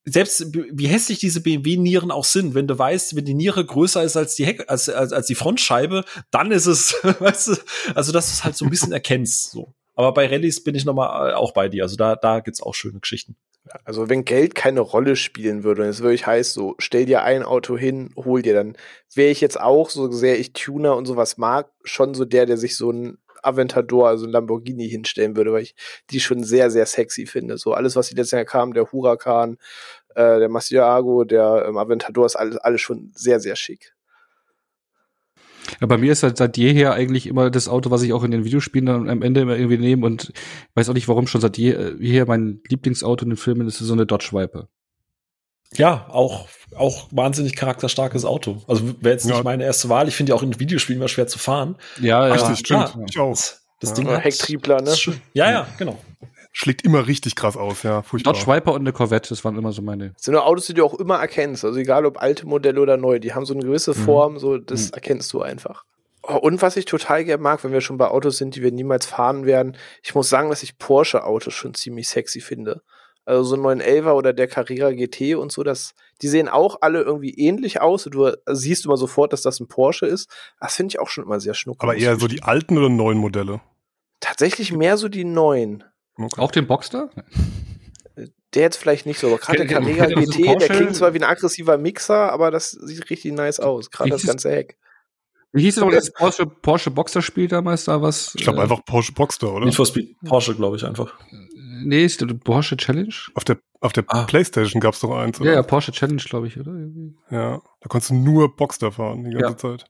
selbst 0.06 0.54
wie 0.54 0.88
hässlich 0.88 1.18
diese 1.18 1.42
BMW-Nieren 1.42 2.12
auch 2.12 2.26
sind, 2.26 2.54
wenn 2.54 2.68
du 2.68 2.78
weißt, 2.78 3.16
wenn 3.16 3.26
die 3.26 3.34
Niere 3.34 3.66
größer 3.66 4.04
ist 4.04 4.16
als 4.16 4.36
die 4.36 4.46
Heck, 4.46 4.64
als, 4.68 4.88
als, 4.88 5.12
als 5.12 5.26
die 5.26 5.36
Frontscheibe, 5.36 6.06
dann 6.30 6.52
ist 6.52 6.68
es, 6.68 6.94
weißt 7.20 7.48
du, 7.48 7.56
also 7.96 8.12
dass 8.12 8.28
du 8.28 8.34
es 8.34 8.44
halt 8.44 8.56
so 8.56 8.66
ein 8.66 8.72
bisschen 8.72 8.94
erkennst. 8.94 9.52
So. 9.52 9.74
Aber 9.96 10.14
bei 10.14 10.28
Rallyes 10.28 10.64
bin 10.64 10.76
ich 10.76 10.86
noch 10.86 10.94
mal 10.94 11.32
äh, 11.32 11.34
auch 11.34 11.54
bei 11.54 11.70
dir. 11.70 11.84
Also 11.84 11.96
da, 11.96 12.16
da 12.16 12.40
gibt's 12.40 12.62
auch 12.62 12.76
schöne 12.76 13.00
Geschichten. 13.00 13.36
Also 13.84 14.10
wenn 14.10 14.26
Geld 14.26 14.54
keine 14.54 14.82
Rolle 14.82 15.16
spielen 15.16 15.64
würde 15.64 15.82
und 15.82 15.88
es 15.88 16.02
wirklich 16.02 16.28
heißt, 16.28 16.54
so 16.54 16.76
stell 16.78 17.08
dir 17.08 17.24
ein 17.24 17.42
Auto 17.42 17.76
hin, 17.76 18.12
hol 18.16 18.44
dir, 18.44 18.54
dann 18.54 18.78
wäre 19.16 19.32
ich 19.32 19.42
jetzt 19.42 19.60
auch, 19.60 19.90
so 19.90 20.12
sehr 20.12 20.40
ich 20.40 20.54
Tuner 20.54 20.96
und 20.96 21.08
sowas 21.08 21.38
mag, 21.38 21.72
schon 21.84 22.14
so 22.14 22.26
der, 22.26 22.46
der 22.46 22.58
sich 22.58 22.76
so 22.76 22.92
ein 22.92 23.18
Aventador, 23.46 24.10
also 24.10 24.26
ein 24.26 24.32
Lamborghini 24.32 24.90
hinstellen 24.90 25.36
würde, 25.36 25.54
weil 25.54 25.64
ich 25.64 25.76
die 26.10 26.20
schon 26.20 26.44
sehr, 26.44 26.72
sehr 26.72 26.86
sexy 26.86 27.26
finde. 27.26 27.58
So 27.58 27.74
alles, 27.74 27.96
was 27.96 28.10
die 28.10 28.16
letztes 28.16 28.32
Jahr 28.32 28.46
kam, 28.46 28.74
der 28.74 28.92
Huracan, 28.92 29.58
äh, 30.16 30.40
der 30.40 30.50
Masiago, 30.50 31.24
der 31.24 31.66
ähm, 31.68 31.78
Aventador, 31.78 32.26
ist 32.26 32.36
alles, 32.36 32.58
alles 32.58 32.82
schon 32.82 33.12
sehr, 33.16 33.40
sehr 33.40 33.56
schick. 33.56 33.94
Ja, 35.82 35.88
bei 35.88 35.98
mir 35.98 36.12
ist 36.12 36.24
halt 36.24 36.38
seit 36.38 36.58
jeher 36.58 36.94
eigentlich 36.94 37.28
immer 37.28 37.50
das 37.50 37.68
Auto, 37.68 37.92
was 37.92 38.04
ich 38.04 38.14
auch 38.14 38.24
in 38.24 38.32
den 38.32 38.46
Videospielen 38.46 38.86
dann 38.86 39.10
am 39.10 39.22
Ende 39.22 39.42
immer 39.42 39.58
irgendwie 39.58 39.78
nehme 39.78 40.06
und 40.06 40.32
weiß 40.76 40.90
auch 40.90 40.94
nicht 40.94 41.08
warum 41.08 41.28
schon 41.28 41.42
seit 41.42 41.58
je- 41.58 41.96
jeher 42.00 42.28
mein 42.28 42.62
Lieblingsauto 42.70 43.24
in 43.24 43.32
den 43.32 43.38
Filmen 43.38 43.68
ist 43.68 43.80
so 43.80 43.94
eine 43.94 44.06
Dodge 44.06 44.30
Viper. 44.32 44.70
Ja, 45.78 46.08
auch, 46.10 46.48
auch 46.76 47.08
wahnsinnig 47.12 47.56
charakterstarkes 47.56 48.26
Auto. 48.26 48.62
Also 48.68 48.88
wäre 49.02 49.14
jetzt 49.14 49.26
nicht 49.26 49.38
Ja. 49.38 49.44
meine 49.44 49.64
erste 49.64 49.90
Wahl. 49.90 50.08
Ich 50.08 50.16
finde 50.16 50.32
ja 50.32 50.36
auch 50.36 50.44
in 50.44 50.60
Videospielen 50.60 51.02
immer 51.02 51.08
schwer 51.08 51.28
zu 51.28 51.40
fahren. 51.40 51.76
Ja, 52.00 52.28
ja. 52.28 52.34
Richtig, 52.34 52.60
stimmt. 52.60 52.92
klar. 52.92 53.06
Ich 53.10 53.20
auch. 53.20 53.32
Das, 53.32 53.66
das 53.80 53.90
Ja. 53.92 53.96
Ding 53.96 54.08
Oder 54.08 54.18
hat- 54.18 54.24
Hecktriebler, 54.26 54.82
ne? 54.82 54.96
Ja, 55.34 55.52
ja, 55.52 55.68
genau. 55.78 55.98
schlägt 56.52 56.84
immer 56.84 57.06
richtig 57.06 57.36
krass 57.36 57.58
aus, 57.58 57.84
ja. 57.84 58.02
Furchtbar. 58.02 58.34
Dodge 58.34 58.48
Viper 58.48 58.74
und 58.74 58.82
eine 58.82 58.94
Corvette, 58.94 59.30
das 59.30 59.44
waren 59.44 59.58
immer 59.58 59.74
so 59.74 59.82
meine. 59.82 60.12
Das 60.12 60.24
sind 60.24 60.34
nur 60.34 60.46
Autos, 60.46 60.68
die 60.68 60.74
du 60.74 60.86
auch 60.86 60.94
immer 60.94 61.18
erkennst. 61.18 61.66
Also 61.66 61.78
egal 61.80 62.06
ob 62.06 62.22
alte 62.22 62.48
Modelle 62.48 62.80
oder 62.80 62.96
neu, 62.96 63.20
die 63.20 63.34
haben 63.34 63.46
so 63.46 63.54
eine 63.54 63.64
gewisse 63.64 63.92
mhm. 63.92 64.06
Form, 64.06 64.40
so 64.40 64.58
das 64.58 64.88
mhm. 64.88 64.94
erkennst 64.94 65.34
du 65.34 65.42
einfach. 65.42 65.84
Oh, 66.24 66.38
und 66.38 66.62
was 66.62 66.78
ich 66.78 66.86
total 66.86 67.24
gerne 67.26 67.44
mag, 67.44 67.64
wenn 67.64 67.72
wir 67.72 67.82
schon 67.82 67.98
bei 67.98 68.08
Autos 68.08 68.38
sind, 68.38 68.56
die 68.56 68.64
wir 68.64 68.72
niemals 68.72 69.06
fahren 69.06 69.46
werden, 69.46 69.78
ich 70.02 70.16
muss 70.16 70.30
sagen, 70.30 70.50
dass 70.50 70.64
ich 70.64 70.78
Porsche-Autos 70.78 71.54
schon 71.54 71.74
ziemlich 71.74 72.08
sexy 72.08 72.40
finde. 72.42 72.82
Also 73.26 73.44
so 73.44 73.56
ein 73.56 73.82
911er 73.82 74.12
oder 74.12 74.34
der 74.34 74.48
Carrera 74.48 74.92
GT 74.92 75.36
und 75.36 75.52
so, 75.52 75.64
das, 75.64 75.96
die 76.22 76.28
sehen 76.28 76.48
auch 76.48 76.78
alle 76.82 77.02
irgendwie 77.02 77.32
ähnlich 77.32 77.82
aus. 77.82 78.04
Du 78.04 78.32
siehst 78.46 78.86
immer 78.86 78.98
sofort, 78.98 79.34
dass 79.34 79.42
das 79.42 79.60
ein 79.60 79.68
Porsche 79.68 80.06
ist. 80.06 80.30
Das 80.60 80.76
finde 80.76 80.92
ich 80.92 81.00
auch 81.00 81.10
schon 81.10 81.24
immer 81.24 81.40
sehr 81.40 81.56
schnuckelig. 81.56 81.84
Aber 81.84 81.98
eher 81.98 82.20
so 82.20 82.28
die 82.28 82.44
alten 82.44 82.78
oder 82.78 82.90
neuen 82.90 83.18
Modelle? 83.18 83.62
Tatsächlich 84.20 84.72
mehr 84.72 84.98
so 84.98 85.10
die 85.10 85.26
neuen. 85.26 85.84
Okay. 86.18 86.40
Auch 86.40 86.52
den 86.52 86.68
Boxster? 86.68 87.10
Der 88.54 88.62
jetzt 88.62 88.78
vielleicht 88.78 89.06
nicht 89.06 89.20
so, 89.20 89.28
aber 89.28 89.38
gerade 89.40 89.66
der 89.66 89.68
Carrera 89.80 90.06
GT, 90.06 90.62
der 90.62 90.70
klingt 90.70 90.96
zwar 90.96 91.14
wie 91.14 91.20
ein 91.20 91.24
aggressiver 91.24 91.78
Mixer, 91.78 92.32
aber 92.32 92.52
das 92.52 92.72
sieht 92.72 93.10
richtig 93.10 93.34
nice 93.34 93.60
aus. 93.60 93.92
Gerade 93.92 94.12
das 94.12 94.24
ganze 94.24 94.52
Heck. 94.52 94.78
Wie 95.52 95.64
hieß 95.64 95.76
denn 95.76 95.90
das 95.92 96.12
Porsche, 96.12 96.46
Porsche 96.46 96.92
Boxer 96.92 97.22
Spiel 97.22 97.48
damals 97.48 97.86
da 97.86 98.02
was? 98.02 98.36
Ich 98.36 98.44
glaube 98.44 98.60
äh, 98.60 98.64
einfach 98.64 98.84
Porsche 98.86 99.14
Boxster, 99.14 99.54
oder? 99.54 99.66
Nicht 99.66 99.76
for 99.76 99.86
Speed 99.86 100.16
Porsche, 100.26 100.54
glaube 100.54 100.76
ich 100.76 100.86
einfach. 100.86 101.14
Nee, 101.84 102.06
ist 102.06 102.22
der 102.22 102.28
Porsche 102.28 102.78
Challenge? 102.78 103.14
Auf 103.34 103.44
der, 103.44 103.58
auf 103.82 103.94
der 103.94 104.04
ah. 104.08 104.24
Playstation 104.24 104.80
gab 104.80 104.94
es 104.94 105.00
doch 105.02 105.16
eins, 105.16 105.40
oder? 105.40 105.50
Ja, 105.50 105.56
ja, 105.58 105.64
Porsche 105.64 105.92
Challenge, 105.92 106.22
glaube 106.22 106.48
ich, 106.48 106.60
oder? 106.60 106.74
Ja, 107.30 107.62
da 107.82 107.88
konntest 107.88 108.12
du 108.12 108.16
nur 108.16 108.56
Boxster 108.56 108.92
fahren 108.92 109.24
die 109.24 109.32
ganze 109.32 109.68
ja. 109.68 109.78
Zeit. 109.78 109.86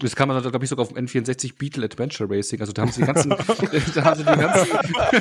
Das 0.00 0.14
kann 0.14 0.28
man, 0.28 0.40
glaube 0.40 0.64
ich, 0.64 0.70
sogar 0.70 0.84
auf 0.84 0.92
dem 0.92 1.06
N64 1.06 1.58
Beetle 1.58 1.84
Adventure 1.84 2.30
Racing. 2.30 2.60
Also 2.60 2.72
da 2.72 2.82
haben 2.82 2.92
sie 2.92 3.00
die 3.00 3.06
ganzen, 3.06 3.30
da 3.94 4.04
haben 4.04 4.16
sie 4.16 4.24
die 4.24 4.38
ganzen 4.38 4.76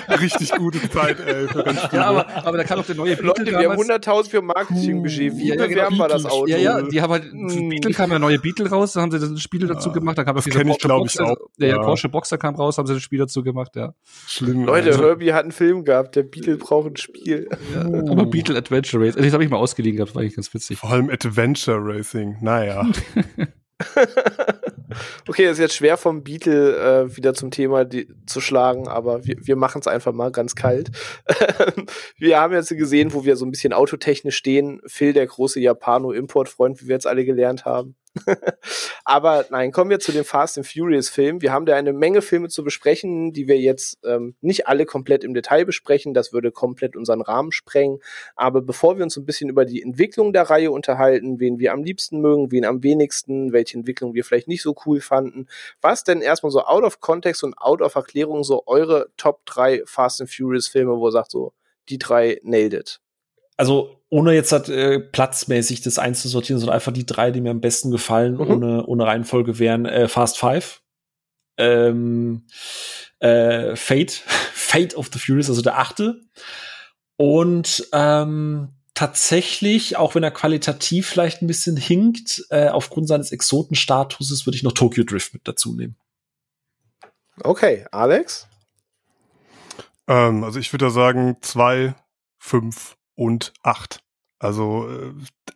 richtig 0.19 0.51
gute 0.51 0.89
Zeit, 0.91 1.19
ey. 1.19 1.47
ja, 1.91 2.05
aber, 2.05 2.45
aber 2.45 2.57
da 2.57 2.63
kam 2.63 2.79
auch 2.79 2.85
der 2.85 2.95
neue 2.95 3.15
Beetle 3.15 3.25
Leute, 3.27 3.45
wir 3.45 3.69
haben 3.71 3.81
100.000 3.81 4.29
für 4.29 4.41
Marketingbudget. 4.43 5.35
Wie 5.35 5.47
ja, 5.47 5.55
ja, 5.55 5.67
bewerben 5.67 5.95
genau. 5.95 6.03
wir 6.03 6.09
das 6.09 6.25
Auto? 6.25 6.45
Ja, 6.45 6.57
ja, 6.57 6.83
die 6.83 7.01
haben 7.01 7.11
halt, 7.11 7.33
mm. 7.33 7.69
Beetle 7.69 7.91
kam 7.91 8.11
ja 8.11 8.19
neue 8.19 8.37
Beetle 8.37 8.69
raus, 8.69 8.93
da 8.93 9.01
haben 9.01 9.09
sie 9.09 9.19
das 9.19 9.41
Spiel 9.41 9.61
ja, 9.61 9.67
dazu 9.67 9.91
gemacht. 9.91 10.17
Da 10.19 10.23
kam 10.23 10.35
das 10.35 10.45
kenne 10.45 10.71
ich, 10.71 10.77
glaube 10.77 11.07
ich, 11.07 11.19
auch. 11.19 11.35
Der 11.59 11.69
ja. 11.69 11.79
Porsche 11.79 12.09
Boxer 12.09 12.37
kam 12.37 12.53
raus, 12.53 12.77
haben 12.77 12.85
sie 12.85 12.93
das 12.93 13.01
Spiel 13.01 13.19
dazu 13.19 13.41
gemacht, 13.41 13.75
ja. 13.75 13.95
Schlimm. 14.27 14.65
Leute, 14.65 14.89
also. 14.89 15.03
Herbie 15.03 15.33
hat 15.33 15.43
einen 15.43 15.51
Film 15.53 15.85
gehabt, 15.85 16.15
der 16.15 16.23
Beetle 16.23 16.57
braucht 16.57 16.91
ein 16.91 16.97
Spiel. 16.97 17.49
Ja, 17.73 17.87
oh. 17.87 18.11
Aber 18.11 18.27
Beetle 18.27 18.55
Adventure 18.55 19.03
Racing, 19.03 19.23
das 19.23 19.33
habe 19.33 19.43
ich 19.43 19.49
mal 19.49 19.57
ausgeliehen 19.57 19.95
gehabt, 19.95 20.13
war 20.13 20.21
eigentlich 20.21 20.35
ganz 20.35 20.53
witzig. 20.53 20.77
Vor 20.77 20.91
allem 20.91 21.09
Adventure 21.09 21.79
Racing, 21.81 22.37
naja. 22.41 22.85
okay, 25.27 25.49
ist 25.49 25.59
jetzt 25.59 25.75
schwer 25.75 25.97
vom 25.97 26.23
Beatle 26.23 26.77
äh, 26.77 27.15
wieder 27.15 27.33
zum 27.33 27.51
Thema 27.51 27.85
die, 27.85 28.07
zu 28.25 28.41
schlagen, 28.41 28.87
aber 28.87 29.25
wir, 29.25 29.35
wir 29.39 29.55
machen 29.55 29.79
es 29.79 29.87
einfach 29.87 30.13
mal 30.13 30.31
ganz 30.31 30.55
kalt. 30.55 30.91
wir 32.17 32.39
haben 32.39 32.53
jetzt 32.53 32.69
gesehen, 32.69 33.13
wo 33.13 33.23
wir 33.23 33.35
so 33.35 33.45
ein 33.45 33.51
bisschen 33.51 33.73
autotechnisch 33.73 34.37
stehen. 34.37 34.81
Phil, 34.87 35.13
der 35.13 35.27
große 35.27 35.59
Japano-Importfreund, 35.59 36.81
wie 36.81 36.87
wir 36.87 36.95
jetzt 36.95 37.07
alle 37.07 37.25
gelernt 37.25 37.65
haben. 37.65 37.95
Aber 39.05 39.45
nein, 39.49 39.71
kommen 39.71 39.89
wir 39.89 39.99
zu 39.99 40.11
dem 40.11 40.25
Fast 40.25 40.57
and 40.57 40.67
Furious 40.67 41.09
Film. 41.09 41.41
Wir 41.41 41.51
haben 41.51 41.65
da 41.65 41.75
eine 41.75 41.93
Menge 41.93 42.21
Filme 42.21 42.49
zu 42.49 42.63
besprechen, 42.63 43.33
die 43.33 43.47
wir 43.47 43.57
jetzt 43.57 43.97
ähm, 44.05 44.35
nicht 44.41 44.67
alle 44.67 44.85
komplett 44.85 45.23
im 45.23 45.33
Detail 45.33 45.65
besprechen. 45.65 46.13
Das 46.13 46.33
würde 46.33 46.51
komplett 46.51 46.95
unseren 46.95 47.21
Rahmen 47.21 47.51
sprengen. 47.51 47.99
Aber 48.35 48.61
bevor 48.61 48.97
wir 48.97 49.03
uns 49.03 49.17
ein 49.17 49.25
bisschen 49.25 49.49
über 49.49 49.65
die 49.65 49.81
Entwicklung 49.81 50.33
der 50.33 50.43
Reihe 50.43 50.71
unterhalten, 50.71 51.39
wen 51.39 51.59
wir 51.59 51.73
am 51.73 51.83
liebsten 51.83 52.19
mögen, 52.19 52.51
wen 52.51 52.65
am 52.65 52.83
wenigsten, 52.83 53.53
welche 53.53 53.77
Entwicklung 53.77 54.13
wir 54.13 54.23
vielleicht 54.23 54.47
nicht 54.47 54.61
so 54.61 54.75
cool 54.85 55.01
fanden, 55.01 55.47
was 55.81 56.03
denn 56.03 56.21
erstmal 56.21 56.51
so 56.51 56.63
out 56.63 56.83
of 56.83 56.99
context 56.99 57.43
und 57.43 57.57
out 57.57 57.81
of 57.81 57.95
Erklärung 57.95 58.43
so 58.43 58.63
eure 58.65 59.09
Top 59.17 59.45
3 59.45 59.83
Fast 59.85 60.21
and 60.21 60.29
Furious 60.29 60.67
Filme, 60.67 60.97
wo 60.97 61.07
ihr 61.07 61.11
sagt 61.11 61.31
so, 61.31 61.53
die 61.89 61.97
drei 61.97 62.39
nailed 62.43 62.73
it 62.73 62.99
also 63.57 63.97
ohne 64.09 64.33
jetzt 64.33 64.51
halt, 64.51 64.69
äh, 64.69 64.99
platzmäßig 64.99 65.81
das 65.81 65.99
einzusortieren, 65.99 66.59
sondern 66.59 66.75
einfach 66.75 66.93
die 66.93 67.05
drei, 67.05 67.31
die 67.31 67.41
mir 67.41 67.51
am 67.51 67.59
besten 67.61 67.91
gefallen, 67.91 68.35
mhm. 68.35 68.41
ohne, 68.41 68.85
ohne 68.85 69.05
Reihenfolge 69.05 69.59
wären 69.59 69.85
äh, 69.85 70.07
Fast 70.07 70.37
Five, 70.37 70.81
ähm, 71.57 72.45
äh, 73.19 73.75
Fate, 73.75 74.11
Fate 74.53 74.95
of 74.95 75.09
the 75.11 75.19
Furious, 75.19 75.49
also 75.49 75.61
der 75.61 75.77
achte. 75.77 76.21
Und 77.17 77.87
ähm, 77.91 78.69
tatsächlich, 78.93 79.97
auch 79.97 80.15
wenn 80.15 80.23
er 80.23 80.31
qualitativ 80.31 81.07
vielleicht 81.07 81.41
ein 81.41 81.47
bisschen 81.47 81.75
hinkt, 81.75 82.45
äh, 82.49 82.69
aufgrund 82.69 83.07
seines 83.07 83.31
Exotenstatuses 83.31 84.45
würde 84.45 84.55
ich 84.55 84.63
noch 84.63 84.73
Tokyo 84.73 85.03
Drift 85.03 85.33
mit 85.33 85.47
dazu 85.47 85.73
nehmen. 85.73 85.95
Okay, 87.41 87.85
Alex? 87.91 88.47
Ähm, 90.07 90.43
also 90.43 90.59
ich 90.59 90.71
würde 90.71 90.85
da 90.85 90.91
sagen, 90.91 91.37
zwei, 91.41 91.95
fünf 92.39 92.96
und 93.17 93.51
acht. 93.63 93.99
Also 94.39 94.87
äh, 94.87 95.13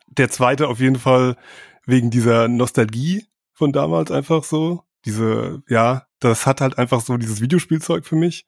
der 0.08 0.30
zweite 0.30 0.67
auf 0.67 0.80
jeden 0.80 0.97
Fall 0.97 1.38
wegen 1.86 2.10
dieser 2.10 2.47
Nostalgie 2.47 3.28
von 3.54 3.71
damals 3.71 4.12
einfach 4.12 4.43
so. 4.43 4.84
Diese, 5.06 5.63
ja, 5.69 6.08
das 6.19 6.45
hat 6.45 6.62
halt 6.62 6.78
einfach 6.78 7.02
so 7.02 7.17
dieses 7.17 7.41
Videospielzeug 7.41 8.06
für 8.06 8.15
mich. 8.15 8.45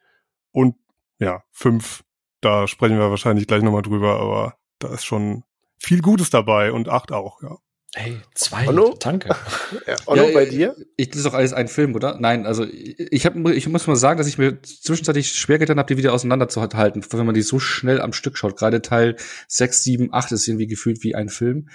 Und 0.52 0.76
ja, 1.20 1.44
fünf, 1.52 2.04
da 2.42 2.68
sprechen 2.68 2.98
wir 2.98 3.10
wahrscheinlich 3.10 3.48
gleich 3.48 3.64
nochmal 3.64 3.82
drüber, 3.82 4.20
aber 4.20 4.58
da 4.80 4.90
ist 4.90 5.06
schon 5.06 5.44
viel 5.78 6.02
Gutes 6.02 6.30
dabei 6.30 6.72
und 6.72 6.90
acht 6.90 7.12
auch, 7.12 7.42
ja. 7.42 7.58
Hey, 7.96 8.18
zwei. 8.34 8.66
Hallo? 8.66 8.96
Danke. 9.00 9.30
ja, 9.88 9.96
Onno, 10.08 10.28
ja, 10.28 10.34
bei 10.34 10.46
dir? 10.46 10.76
Ich, 10.98 11.10
das 11.10 11.18
ist 11.18 11.26
doch 11.28 11.36
alles 11.36 11.54
ein 11.54 11.68
Film, 11.68 11.94
oder? 11.94 12.18
Nein, 12.20 12.48
also 12.48 12.66
ich, 12.66 13.26
hab, 13.26 13.36
ich 13.36 13.68
muss 13.70 13.86
mal 13.86 13.96
sagen, 13.96 14.18
dass 14.18 14.28
ich 14.28 14.40
mir 14.40 14.62
zwischenzeitlich 14.64 15.34
schwer 15.34 15.60
getan 15.60 15.78
habe, 15.78 15.94
die 15.94 15.98
wieder 15.98 16.14
auseinanderzuhalten, 16.14 17.06
wenn 17.12 17.26
man 17.26 17.36
die 17.36 17.44
so 17.44 17.60
schnell 17.60 18.02
am 18.02 18.12
Stück 18.12 18.36
schaut. 18.36 18.58
Gerade 18.58 18.82
Teil 18.82 19.16
6, 19.48 19.84
7, 19.84 20.10
8 20.12 20.32
ist 20.32 20.48
irgendwie 20.48 20.66
gefühlt 20.66 21.04
wie 21.04 21.14
ein 21.14 21.30
Film. 21.30 21.70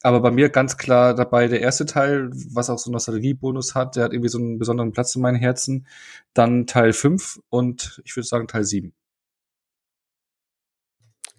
Aber 0.00 0.20
bei 0.20 0.30
mir 0.30 0.48
ganz 0.48 0.78
klar 0.78 1.14
dabei 1.14 1.48
der 1.48 1.60
erste 1.60 1.84
Teil, 1.84 2.30
was 2.32 2.70
auch 2.70 2.78
so 2.78 2.88
einen 2.88 2.94
Nostalgie-Bonus 2.94 3.74
hat, 3.74 3.96
der 3.96 4.04
hat 4.04 4.12
irgendwie 4.12 4.30
so 4.30 4.38
einen 4.38 4.58
besonderen 4.58 4.92
Platz 4.92 5.14
in 5.16 5.22
meinem 5.22 5.36
Herzen. 5.36 5.86
Dann 6.32 6.66
Teil 6.66 6.94
5 6.94 7.40
und 7.50 8.00
ich 8.04 8.16
würde 8.16 8.26
sagen 8.26 8.46
Teil 8.46 8.64
7. 8.64 8.94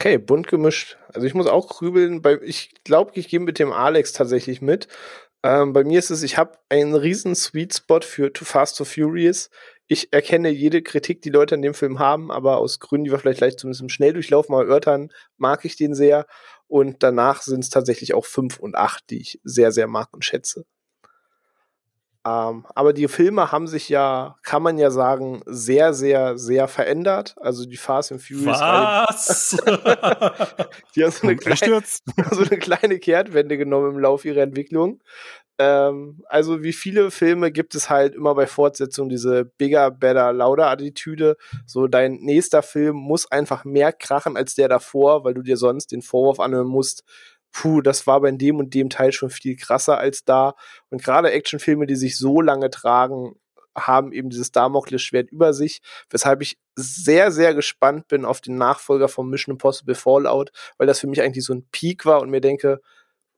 Okay, 0.02 0.18
bunt 0.18 0.48
gemischt. 0.48 0.98
Also 1.14 1.28
ich 1.28 1.34
muss 1.34 1.48
auch 1.48 1.68
grübeln. 1.68 2.22
Bei, 2.22 2.40
ich 2.42 2.74
glaube, 2.86 3.12
ich 3.16 3.28
gehe 3.28 3.42
mit 3.42 3.60
dem 3.60 3.74
Alex 3.74 4.14
tatsächlich 4.14 4.62
mit. 4.62 4.88
Ähm, 5.44 5.74
bei 5.74 5.84
mir 5.84 6.00
ist 6.00 6.10
es, 6.10 6.24
ich 6.24 6.38
habe 6.38 6.58
einen 6.70 6.96
riesen 6.96 7.36
Sweet 7.36 7.74
Spot 7.76 8.00
für 8.02 8.32
Too 8.32 8.46
Fast, 8.46 8.78
Too 8.78 8.86
Furious. 8.86 9.50
Ich 9.88 10.14
erkenne 10.14 10.50
jede 10.52 10.82
Kritik, 10.84 11.22
die 11.22 11.30
Leute 11.30 11.56
an 11.56 11.62
dem 11.62 11.74
Film 11.74 12.00
haben, 12.00 12.32
aber 12.32 12.60
aus 12.60 12.80
Gründen, 12.80 13.06
die 13.06 13.12
wir 13.12 13.20
vielleicht 13.20 13.40
gleich 13.40 13.58
zumindest 13.58 13.82
im 13.82 13.90
Schnelldurchlauf 13.90 14.48
mal 14.48 14.64
erörtern, 14.64 15.12
mag 15.38 15.66
ich 15.66 15.76
den 15.76 15.94
sehr. 15.94 16.28
Und 16.68 17.04
danach 17.04 17.42
sind 17.42 17.66
es 17.66 17.70
tatsächlich 17.70 18.14
auch 18.14 18.26
fünf 18.26 18.58
und 18.58 18.76
acht, 18.76 19.10
die 19.10 19.20
ich 19.20 19.42
sehr, 19.44 19.74
sehr 19.74 19.88
mag 19.88 20.14
und 20.14 20.24
schätze. 20.24 20.66
Ähm, 22.30 22.66
aber 22.76 22.94
die 22.94 23.08
Filme 23.08 23.52
haben 23.52 23.68
sich 23.68 23.90
ja, 23.90 24.38
kann 24.44 24.62
man 24.62 24.78
ja 24.78 24.92
sagen, 24.92 25.42
sehr, 25.46 25.94
sehr, 25.94 26.38
sehr 26.38 26.68
verändert. 26.68 27.36
Also 27.40 27.66
die 27.66 27.78
Fast 27.78 28.12
and 28.12 28.22
Furious. 28.22 28.60
Was? 28.60 29.58
die 30.96 31.04
haben 31.04 31.12
so 31.12 31.28
eine, 31.28 31.36
kleine, 31.36 31.82
so 32.32 32.44
eine 32.44 32.60
kleine 32.60 33.00
Kehrtwende 33.00 33.58
genommen 33.58 33.96
im 33.96 34.00
Laufe 34.00 34.28
ihrer 34.28 34.42
Entwicklung. 34.42 35.02
Ähm, 35.58 36.24
also 36.28 36.62
wie 36.62 36.74
viele 36.74 37.10
Filme 37.10 37.52
gibt 37.52 37.74
es 37.74 37.90
halt 37.90 38.16
immer 38.16 38.36
bei 38.36 38.48
Fortsetzungen 38.48 39.10
diese 39.10 39.46
bigger, 39.46 39.90
better, 39.90 40.32
louder 40.32 40.70
Attitüde. 40.70 41.36
So 41.66 41.88
dein 41.88 42.16
nächster 42.16 42.62
Film 42.62 42.96
muss 42.96 43.32
einfach 43.32 43.66
mehr 43.66 43.92
krachen 43.92 44.38
als 44.38 44.56
der 44.56 44.68
davor, 44.68 45.24
weil 45.24 45.34
du 45.34 45.42
dir 45.42 45.58
sonst 45.58 45.92
den 45.92 46.02
Vorwurf 46.02 46.40
anhören 46.40 46.68
musst, 46.68 47.04
puh, 47.52 47.82
das 47.82 48.08
war 48.08 48.22
bei 48.22 48.32
dem 48.32 48.58
und 48.58 48.74
dem 48.74 48.90
Teil 48.90 49.12
schon 49.12 49.30
viel 49.30 49.56
krasser 49.56 49.98
als 49.98 50.24
da. 50.24 50.56
Und 50.90 51.04
gerade 51.04 51.32
Actionfilme, 51.32 51.86
die 51.86 51.96
sich 51.96 52.18
so 52.18 52.42
lange 52.42 52.70
tragen, 52.70 53.36
haben 53.76 54.12
eben 54.12 54.30
dieses 54.30 54.52
Damoklesschwert 54.52 55.32
über 55.32 55.54
sich, 55.54 55.82
weshalb 56.10 56.42
ich 56.42 56.58
sehr, 56.76 57.32
sehr 57.32 57.54
gespannt 57.54 58.08
bin 58.08 58.26
auf 58.26 58.42
den 58.42 58.58
Nachfolger 58.58 59.08
von 59.08 59.30
Mission 59.30 59.54
Impossible 59.54 59.96
Fallout, 59.96 60.52
weil 60.78 60.88
das 60.88 61.00
für 61.00 61.08
mich 61.08 61.22
eigentlich 61.22 61.46
so 61.46 61.54
ein 61.54 61.68
Peak 61.72 62.06
war 62.06 62.22
und 62.22 62.30
mir 62.30 62.42
denke, 62.42 62.82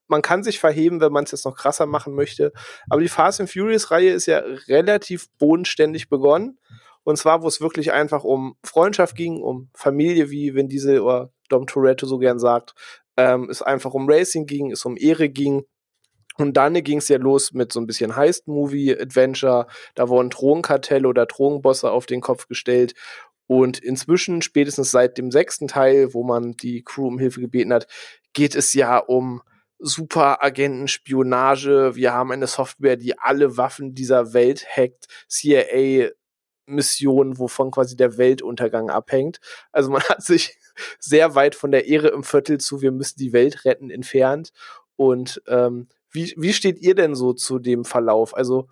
man 0.07 0.21
kann 0.21 0.43
sich 0.43 0.59
verheben, 0.59 0.99
wenn 0.99 1.11
man 1.11 1.23
es 1.23 1.31
jetzt 1.31 1.45
noch 1.45 1.55
krasser 1.55 1.85
machen 1.85 2.13
möchte. 2.13 2.51
Aber 2.89 3.01
die 3.01 3.07
Fast 3.07 3.39
and 3.39 3.49
Furious 3.49 3.91
Reihe 3.91 4.11
ist 4.11 4.25
ja 4.25 4.39
relativ 4.67 5.29
bodenständig 5.37 6.09
begonnen. 6.09 6.59
Und 7.03 7.17
zwar, 7.17 7.41
wo 7.41 7.47
es 7.47 7.61
wirklich 7.61 7.93
einfach 7.93 8.23
um 8.23 8.57
Freundschaft 8.63 9.15
ging, 9.15 9.41
um 9.41 9.69
Familie, 9.73 10.29
wie 10.29 10.53
wenn 10.53 10.67
diese 10.67 11.01
oder 11.01 11.31
Dom 11.49 11.65
Toretto 11.65 12.05
so 12.05 12.19
gern 12.19 12.39
sagt, 12.39 12.75
ähm, 13.21 13.49
es 13.49 13.61
einfach 13.61 13.93
um 13.93 14.09
Racing 14.09 14.45
ging, 14.45 14.71
es 14.71 14.85
um 14.85 14.97
Ehre 14.97 15.29
ging. 15.29 15.63
Und 16.37 16.55
dann 16.57 16.73
ging 16.81 16.99
es 16.99 17.09
ja 17.09 17.17
los 17.17 17.53
mit 17.53 17.73
so 17.73 17.79
ein 17.79 17.87
bisschen 17.87 18.15
Heist-Movie-Adventure. 18.15 19.67
Da 19.95 20.09
wurden 20.09 20.29
Drogenkartelle 20.29 21.07
oder 21.07 21.25
Drogenbosse 21.25 21.91
auf 21.91 22.05
den 22.05 22.21
Kopf 22.21 22.47
gestellt. 22.47 22.93
Und 23.47 23.79
inzwischen, 23.79 24.41
spätestens 24.41 24.91
seit 24.91 25.17
dem 25.17 25.29
sechsten 25.29 25.67
Teil, 25.67 26.13
wo 26.13 26.23
man 26.23 26.53
die 26.53 26.83
Crew 26.83 27.07
um 27.07 27.19
Hilfe 27.19 27.41
gebeten 27.41 27.73
hat, 27.73 27.87
geht 28.33 28.55
es 28.55 28.73
ja 28.73 28.97
um 28.97 29.41
Superagenten-Spionage. 29.79 31.95
Wir 31.95 32.13
haben 32.13 32.31
eine 32.31 32.47
Software, 32.47 32.95
die 32.95 33.19
alle 33.19 33.57
Waffen 33.57 33.93
dieser 33.93 34.33
Welt 34.33 34.65
hackt. 34.65 35.07
CIA 35.27 36.11
Mission, 36.65 37.37
wovon 37.37 37.71
quasi 37.71 37.95
der 37.95 38.17
Weltuntergang 38.17 38.89
abhängt. 38.89 39.39
Also 39.71 39.89
man 39.89 40.01
hat 40.09 40.23
sich 40.23 40.57
sehr 40.99 41.35
weit 41.35 41.55
von 41.55 41.71
der 41.71 41.87
Ehre 41.87 42.09
im 42.09 42.23
Viertel 42.23 42.59
zu, 42.59 42.81
wir 42.81 42.91
müssen 42.91 43.17
die 43.17 43.33
Welt 43.33 43.65
retten, 43.65 43.89
entfernt. 43.89 44.51
Und 44.95 45.41
ähm, 45.47 45.87
wie, 46.11 46.33
wie 46.37 46.53
steht 46.53 46.79
ihr 46.79 46.95
denn 46.95 47.15
so 47.15 47.33
zu 47.33 47.59
dem 47.59 47.85
Verlauf? 47.85 48.35
Also 48.35 48.67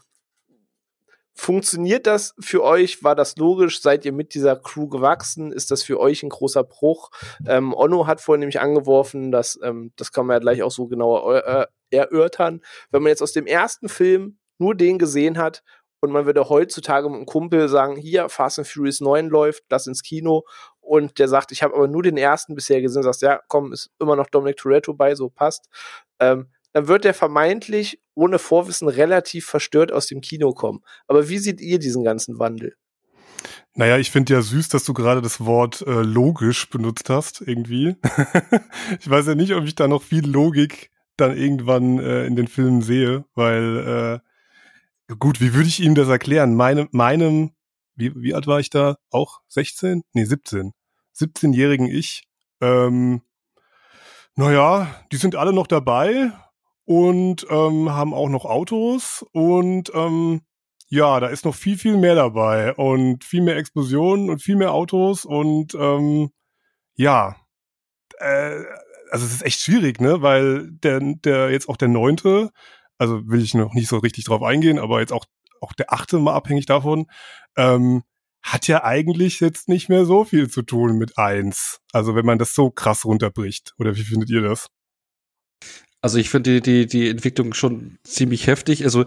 Funktioniert 1.40 2.06
das 2.06 2.36
für 2.42 2.66
euch? 2.66 3.02
War 3.02 3.16
das 3.16 3.38
logisch? 3.38 3.82
Seid 3.82 4.04
ihr 4.04 4.12
mit 4.12 4.34
dieser 4.34 4.58
Crew 4.58 4.90
gewachsen? 4.90 5.54
Ist 5.54 5.72
das 5.72 5.84
für 5.84 5.98
euch 5.98 6.22
ein 6.22 6.28
großer 6.28 6.66
Bruch? 6.66 7.12
Ähm, 7.48 7.74
Onno 7.74 8.08
hat 8.08 8.20
vorhin 8.20 8.42
nämlich 8.42 8.60
angeworfen, 8.60 9.32
dass, 9.32 9.58
ähm, 9.64 9.94
das 9.96 10.12
kann 10.12 10.26
man 10.26 10.36
ja 10.36 10.40
gleich 10.40 10.64
auch 10.64 10.72
so 10.72 10.88
genauer 10.88 11.46
äh, 11.46 11.66
erörtern. 11.96 12.60
Wenn 12.92 13.04
man 13.04 13.12
jetzt 13.12 13.22
aus 13.22 13.32
dem 13.32 13.48
ersten 13.48 13.88
Film 13.88 14.38
nur 14.58 14.76
den 14.76 14.98
gesehen 15.00 15.38
hat 15.38 15.64
und 16.02 16.12
man 16.12 16.26
würde 16.26 16.50
heutzutage 16.50 17.10
mit 17.10 17.18
einem 17.18 17.26
Kumpel 17.26 17.68
sagen, 17.70 17.95
hier, 17.95 18.30
Fast 18.30 18.60
and 18.60 18.68
Furious 18.68 19.02
9 19.02 19.28
läuft, 19.28 19.64
das 19.70 19.88
ins 19.88 20.04
Kino 20.04 20.45
und 20.89 21.20
der 21.20 21.28
sagt, 21.28 21.52
ich 21.52 21.62
habe 21.62 21.76
aber 21.76 21.88
nur 21.88 22.02
den 22.04 22.18
ersten 22.18 22.56
bisher 22.56 22.82
gesehen, 22.82 23.04
sagst, 23.04 23.22
ja, 23.22 23.39
komm, 23.47 23.74
ist 23.74 23.91
immer 24.00 24.16
noch 24.16 24.28
Dominic 24.28 24.58
Toretto 24.58 24.93
bei, 24.93 25.14
so 25.14 25.30
passt. 25.30 25.70
Ähm, 26.20 26.47
dann 26.74 26.88
wird 26.88 27.04
der 27.04 27.14
vermeintlich 27.14 28.02
ohne 28.16 28.39
Vorwissen 28.39 28.88
relativ 28.88 29.45
verstört 29.45 29.91
aus 29.91 30.08
dem 30.08 30.22
Kino 30.22 30.54
kommen. 30.54 30.82
Aber 31.08 31.30
wie 31.30 31.38
seht 31.39 31.62
ihr 31.62 31.80
diesen 31.80 32.04
ganzen 32.04 32.39
Wandel? 32.39 32.76
Naja, 33.76 33.97
ich 33.97 34.12
finde 34.12 34.34
ja 34.34 34.41
süß, 34.41 34.70
dass 34.70 34.84
du 34.84 34.93
gerade 34.93 35.22
das 35.22 35.45
Wort 35.45 35.82
äh, 35.82 36.02
logisch 36.02 36.70
benutzt 36.70 37.10
hast, 37.10 37.41
irgendwie. 37.41 37.95
ich 39.00 39.10
weiß 39.10 39.28
ja 39.28 39.36
nicht, 39.36 39.54
ob 39.54 39.66
ich 39.66 39.76
da 39.76 39.88
noch 39.88 40.04
viel 40.04 40.28
Logik 40.28 40.91
dann 41.18 41.38
irgendwann 41.38 42.00
äh, 42.00 42.26
in 42.26 42.36
den 42.36 42.47
Filmen 42.47 42.82
sehe, 42.82 43.26
weil 43.36 44.22
äh, 44.24 44.29
gut, 45.18 45.41
wie 45.41 45.53
würde 45.53 45.68
ich 45.68 45.80
ihm 45.80 45.95
das 45.95 46.07
erklären? 46.07 46.55
Meine, 46.55 46.88
meinem, 46.91 47.51
wie, 47.95 48.14
wie 48.16 48.34
alt 48.34 48.47
war 48.47 48.60
ich 48.60 48.70
da? 48.70 48.97
Auch 49.12 49.39
16? 49.47 50.03
Nee, 50.14 50.26
17. 50.26 50.74
17-jährigen 51.16 51.88
Ich. 51.88 52.24
Ähm, 52.62 53.22
naja, 54.36 54.88
die 55.12 55.18
sind 55.18 55.36
alle 55.36 55.53
noch 55.53 55.68
dabei 55.68 56.32
und 56.86 57.45
ähm, 57.49 57.89
haben 57.89 58.14
auch 58.14 58.30
noch 58.30 58.45
Autos 58.45 59.26
und 59.34 59.91
ähm, 59.93 60.41
ja, 60.88 61.20
da 61.20 61.28
ist 61.28 61.45
noch 61.45 61.55
viel, 61.55 61.78
viel 61.78 61.97
mehr 61.97 62.16
dabei 62.16 62.74
und 62.74 63.24
viel 63.24 63.41
mehr 63.41 63.57
Explosionen 63.57 64.30
und 64.30 64.41
viel 64.41 64.55
mehr 64.55 64.74
Autos 64.74 65.24
und 65.26 65.76
ähm, 65.76 66.32
ja, 66.95 67.36
äh, 68.20 68.64
also 69.12 69.26
es 69.26 69.34
ist 69.34 69.45
echt 69.45 69.62
schwierig, 69.62 70.01
ne, 70.01 70.22
weil 70.22 70.72
der, 70.72 70.99
der 70.99 71.51
jetzt 71.51 71.70
auch 71.70 71.78
der 71.78 71.88
neunte, 71.89 72.51
also 73.00 73.28
will 73.28 73.41
ich 73.41 73.56
noch 73.56 73.74
nicht 73.74 73.88
so 73.88 73.97
richtig 73.97 74.26
drauf 74.26 74.43
eingehen, 74.43 74.78
aber 74.78 75.00
jetzt 75.00 75.14
auch 75.14 75.26
auch 75.62 75.74
der 75.74 75.91
achte 75.91 76.20
mal 76.20 76.34
abhängig 76.34 76.66
davon, 76.66 77.08
ähm, 77.58 78.04
hat 78.41 78.68
ja 78.68 78.84
eigentlich 78.84 79.39
jetzt 79.39 79.68
nicht 79.68 79.89
mehr 79.89 80.06
so 80.06 80.24
viel 80.24 80.50
zu 80.50 80.62
tun 80.62 80.97
mit 80.97 81.18
eins. 81.18 81.82
Also 81.91 82.16
wenn 82.16 82.26
man 82.26 82.39
das 82.39 82.54
so 82.54 82.72
krass 82.72 83.06
runterbricht. 83.06 83.74
Oder 83.78 83.95
wie 83.95 84.04
findet 84.04 84.30
ihr 84.30 84.41
das? 84.41 84.70
Also 86.02 86.18
ich 86.18 86.30
finde 86.30 86.62
die, 86.62 86.86
die, 86.86 86.88
die 86.88 87.10
Entwicklung 87.10 87.54
schon 87.54 88.00
ziemlich 88.04 88.47
heftig. 88.47 88.86
Also, 88.86 89.04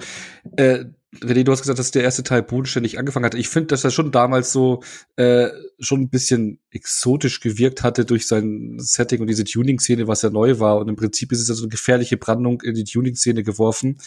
äh, 0.57 0.85
René, 1.21 1.45
du 1.45 1.53
hast 1.53 1.61
gesagt, 1.61 1.79
dass 1.79 1.91
der 1.91 2.05
erste 2.05 2.23
Teil 2.23 2.43
bodenständig 2.43 2.99
angefangen 2.99 3.27
hat. 3.27 3.35
Ich 3.35 3.49
finde, 3.49 3.67
dass 3.67 3.85
er 3.85 3.91
schon 3.91 4.13
damals 4.13 4.51
so 4.51 4.83
äh, 5.17 5.49
schon 5.79 6.01
ein 6.01 6.09
bisschen 6.09 6.59
exotisch 6.71 7.41
gewirkt 7.41 7.83
hatte 7.83 8.07
durch 8.07 8.27
sein 8.27 8.77
Setting 8.79 9.21
und 9.21 9.27
diese 9.27 9.45
Tuning-Szene, 9.45 10.09
was 10.09 10.23
ja 10.23 10.31
neu 10.31 10.59
war. 10.59 10.79
Und 10.79 10.89
im 10.89 10.97
Prinzip 10.97 11.31
ist 11.33 11.41
es 11.41 11.49
ja 11.49 11.55
so 11.55 11.65
eine 11.65 11.71
gefährliche 11.71 12.17
Brandung 12.17 12.63
in 12.63 12.75
die 12.75 12.85
Tuning-Szene 12.85 13.43
geworfen 13.43 13.99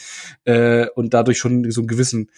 äh, 0.45 0.87
und 0.95 1.13
dadurch 1.13 1.37
schon 1.37 1.69
so 1.69 1.81
einen 1.81 1.87
gewissen, 1.87 2.31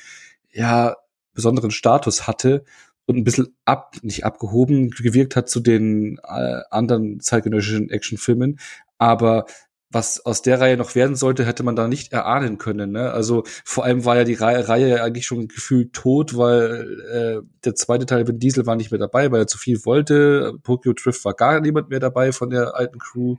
ja, 0.51 0.97
besonderen 1.33 1.71
Status 1.71 2.27
hatte 2.27 2.65
und 3.05 3.15
ein 3.15 3.23
bisschen 3.23 3.55
ab, 3.63 3.95
nicht 4.01 4.25
abgehoben 4.25 4.89
gewirkt 4.89 5.37
hat 5.37 5.47
zu 5.47 5.61
den 5.61 6.19
äh, 6.23 6.61
anderen 6.71 7.21
zeitgenössischen 7.21 7.89
Actionfilmen. 7.89 8.59
Aber 8.97 9.45
was 9.89 10.25
aus 10.25 10.41
der 10.41 10.59
Reihe 10.59 10.75
noch 10.75 10.95
werden 10.95 11.15
sollte, 11.15 11.45
hätte 11.45 11.63
man 11.63 11.75
da 11.75 11.87
nicht 11.87 12.11
erahnen 12.11 12.57
können. 12.57 12.91
Ne? 12.91 13.11
Also 13.11 13.43
vor 13.63 13.85
allem 13.85 14.03
war 14.03 14.17
ja 14.17 14.23
die 14.25 14.33
Reihe, 14.33 14.67
Reihe 14.67 15.01
eigentlich 15.01 15.25
schon 15.25 15.47
gefühlt 15.47 15.93
tot, 15.93 16.37
weil 16.37 16.99
äh, 17.09 17.47
der 17.63 17.75
zweite 17.75 18.05
Teil 18.05 18.25
mit 18.25 18.43
Diesel 18.43 18.65
war 18.65 18.75
nicht 18.75 18.91
mehr 18.91 18.99
dabei, 18.99 19.31
weil 19.31 19.41
er 19.41 19.47
zu 19.47 19.57
viel 19.57 19.85
wollte. 19.85 20.59
Tokyo 20.63 20.93
Drift 20.93 21.23
war 21.23 21.33
gar 21.33 21.61
niemand 21.61 21.89
mehr 21.89 22.01
dabei 22.01 22.33
von 22.33 22.49
der 22.49 22.75
alten 22.75 22.99
Crew. 22.99 23.37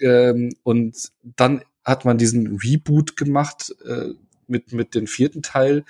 Ähm, 0.00 0.54
und 0.62 1.12
dann 1.22 1.62
hat 1.84 2.04
man 2.04 2.16
diesen 2.16 2.58
Reboot 2.62 3.16
gemacht 3.16 3.74
äh, 3.84 4.14
mit 4.46 4.72
mit 4.72 4.94
dem 4.94 5.06
vierten 5.06 5.42
Teil 5.42 5.84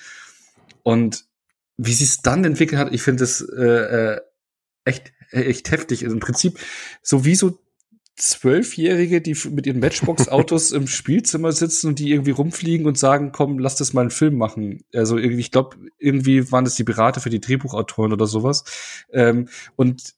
und 0.82 1.24
wie 1.76 1.92
sie 1.92 2.04
es 2.04 2.22
dann 2.22 2.44
entwickelt 2.44 2.80
hat, 2.80 2.92
ich 2.92 3.02
finde 3.02 3.24
es 3.24 3.40
äh, 3.40 3.62
äh, 3.62 4.20
echt 4.84 5.12
echt 5.30 5.70
heftig. 5.70 6.04
Also 6.04 6.14
Im 6.14 6.20
Prinzip 6.20 6.58
sowieso 7.02 7.58
Zwölfjährige, 8.16 9.20
die 9.20 9.36
mit 9.50 9.66
ihren 9.66 9.80
Matchbox-Autos 9.80 10.70
im 10.70 10.86
Spielzimmer 10.86 11.50
sitzen 11.50 11.88
und 11.88 11.98
die 11.98 12.10
irgendwie 12.10 12.30
rumfliegen 12.30 12.86
und 12.86 12.96
sagen, 12.96 13.32
komm, 13.32 13.58
lass 13.58 13.76
das 13.76 13.92
mal 13.92 14.02
einen 14.02 14.10
Film 14.10 14.36
machen. 14.36 14.84
Also 14.94 15.18
irgendwie, 15.18 15.40
ich 15.40 15.50
glaube, 15.50 15.76
irgendwie 15.98 16.52
waren 16.52 16.64
das 16.64 16.76
die 16.76 16.84
Berater 16.84 17.20
für 17.20 17.30
die 17.30 17.40
Drehbuchautoren 17.40 18.12
oder 18.12 18.26
sowas. 18.26 18.64
Ähm, 19.12 19.48
und 19.74 20.14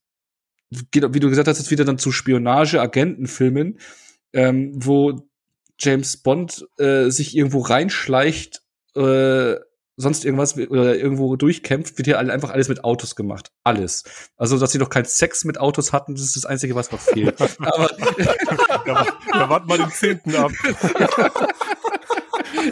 wie 0.70 1.20
du 1.20 1.28
gesagt 1.30 1.48
hast, 1.48 1.58
ist 1.58 1.70
wieder 1.70 1.84
dann 1.84 1.98
zu 1.98 2.12
Spionage-Agentenfilmen, 2.12 3.78
ähm, 4.32 4.72
wo 4.74 5.22
James 5.78 6.16
Bond 6.18 6.66
äh, 6.78 7.10
sich 7.10 7.36
irgendwo 7.36 7.60
reinschleicht 7.60 8.62
äh, 8.94 9.54
sonst 9.96 10.24
irgendwas 10.24 10.56
oder 10.56 10.96
irgendwo 10.96 11.36
durchkämpft, 11.36 11.96
wird 11.98 12.06
hier 12.06 12.18
einfach 12.18 12.50
alles 12.50 12.68
mit 12.68 12.84
Autos 12.84 13.16
gemacht. 13.16 13.50
Alles. 13.64 14.04
Also, 14.36 14.58
dass 14.58 14.72
sie 14.72 14.78
noch 14.78 14.90
keinen 14.90 15.06
Sex 15.06 15.44
mit 15.44 15.58
Autos 15.58 15.92
hatten, 15.92 16.14
das 16.14 16.22
ist 16.22 16.36
das 16.36 16.44
Einzige, 16.44 16.74
was 16.74 16.92
noch 16.92 17.00
fehlt. 17.00 17.40
Aber 17.60 17.90
da, 18.84 19.06
da 19.32 19.48
warten 19.48 19.68
wir 19.68 19.78
den 19.78 19.90
zehnten 19.90 20.34
ab. 20.34 20.52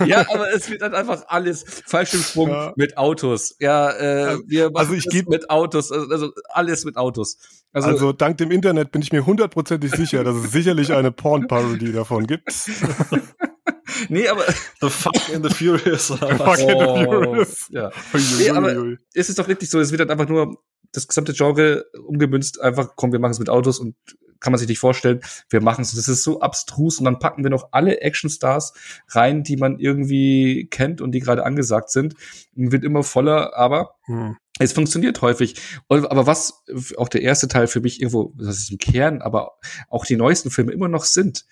ja, 0.07 0.27
aber 0.33 0.53
es 0.53 0.71
wird 0.71 0.83
dann 0.83 0.95
einfach 0.95 1.25
alles 1.29 1.65
Fallschirmsprung 1.87 2.49
ja. 2.49 2.73
mit 2.77 2.97
Autos. 2.97 3.57
Ja, 3.59 3.91
äh, 3.91 4.39
wir 4.47 4.71
machen 4.71 4.77
also 4.77 4.95
ich 4.95 5.09
gebe 5.09 5.31
mit 5.31 5.51
Autos, 5.51 5.93
also, 5.93 6.11
also 6.11 6.33
alles 6.49 6.85
mit 6.85 6.97
Autos. 6.97 7.39
Also, 7.73 7.89
also 7.89 8.13
dank 8.13 8.39
dem 8.39 8.51
Internet 8.51 8.93
bin 8.93 9.03
ich 9.03 9.13
mir 9.13 9.27
hundertprozentig 9.27 9.91
sicher, 9.93 10.23
dass 10.23 10.37
es 10.37 10.53
sicherlich 10.53 10.93
eine 10.93 11.11
Porn-Parodie 11.11 11.93
davon 11.93 12.27
gibt. 12.27 12.49
nee, 14.09 14.29
aber 14.29 14.45
The 14.81 14.91
Fuck 14.91 15.29
in 15.33 15.43
the 15.43 15.51
Furious. 15.51 16.09
the 16.09 16.17
Fuck 16.17 16.59
in 16.59 16.69
the 16.69 16.75
oh, 16.75 17.05
Furious. 17.05 17.67
Ja. 17.71 17.91
nee, 18.39 18.51
aber 18.51 18.97
es 19.13 19.29
ist 19.29 19.39
doch 19.39 19.49
wirklich 19.49 19.71
so, 19.71 19.81
es 19.81 19.91
wird 19.91 20.01
dann 20.01 20.11
einfach 20.11 20.29
nur 20.29 20.57
das 20.93 21.09
gesamte 21.09 21.33
Genre 21.33 21.85
umgemünzt, 22.07 22.61
einfach, 22.61 22.91
komm, 22.95 23.13
wir 23.13 23.19
machen 23.19 23.33
es 23.33 23.39
mit 23.39 23.49
Autos 23.49 23.81
und 23.81 23.97
kann 24.45 24.53
man 24.53 24.59
sich 24.59 24.69
nicht 24.69 24.79
vorstellen, 24.79 25.21
wir 25.49 25.63
machen 25.63 25.81
es. 25.81 25.95
Das 25.95 26.07
ist 26.07 26.23
so 26.23 26.41
abstrus 26.41 26.99
und 26.99 27.07
dann 27.07 27.19
packen 27.19 27.43
wir 27.43 27.51
noch 27.51 27.71
alle 27.73 28.03
Actionstars 28.03 28.75
rein, 29.09 29.43
die 29.43 29.57
man 29.57 29.79
irgendwie 29.79 30.69
kennt 30.71 31.01
und 31.01 31.13
die 31.13 31.21
gerade 31.21 31.47
angesagt 31.47 31.89
sind. 31.89 32.15
Und 32.55 32.71
wird 32.71 32.85
immer 32.85 33.03
voller, 33.03 33.57
aber 33.57 33.95
hm. 34.05 34.37
es 34.59 34.75
funktioniert 34.75 35.23
häufig. 35.23 35.57
Aber 35.89 36.27
was 36.27 36.63
auch 36.99 37.09
der 37.09 37.23
erste 37.23 37.49
Teil 37.49 37.69
für 37.69 37.81
mich 37.81 38.03
irgendwo, 38.03 38.35
das 38.37 38.59
ist 38.59 38.71
im 38.71 38.77
Kern, 38.77 39.23
aber 39.23 39.53
auch 39.89 40.05
die 40.05 40.17
neuesten 40.17 40.51
Filme 40.51 40.73
immer 40.73 40.89
noch 40.89 41.05
sind, 41.05 41.47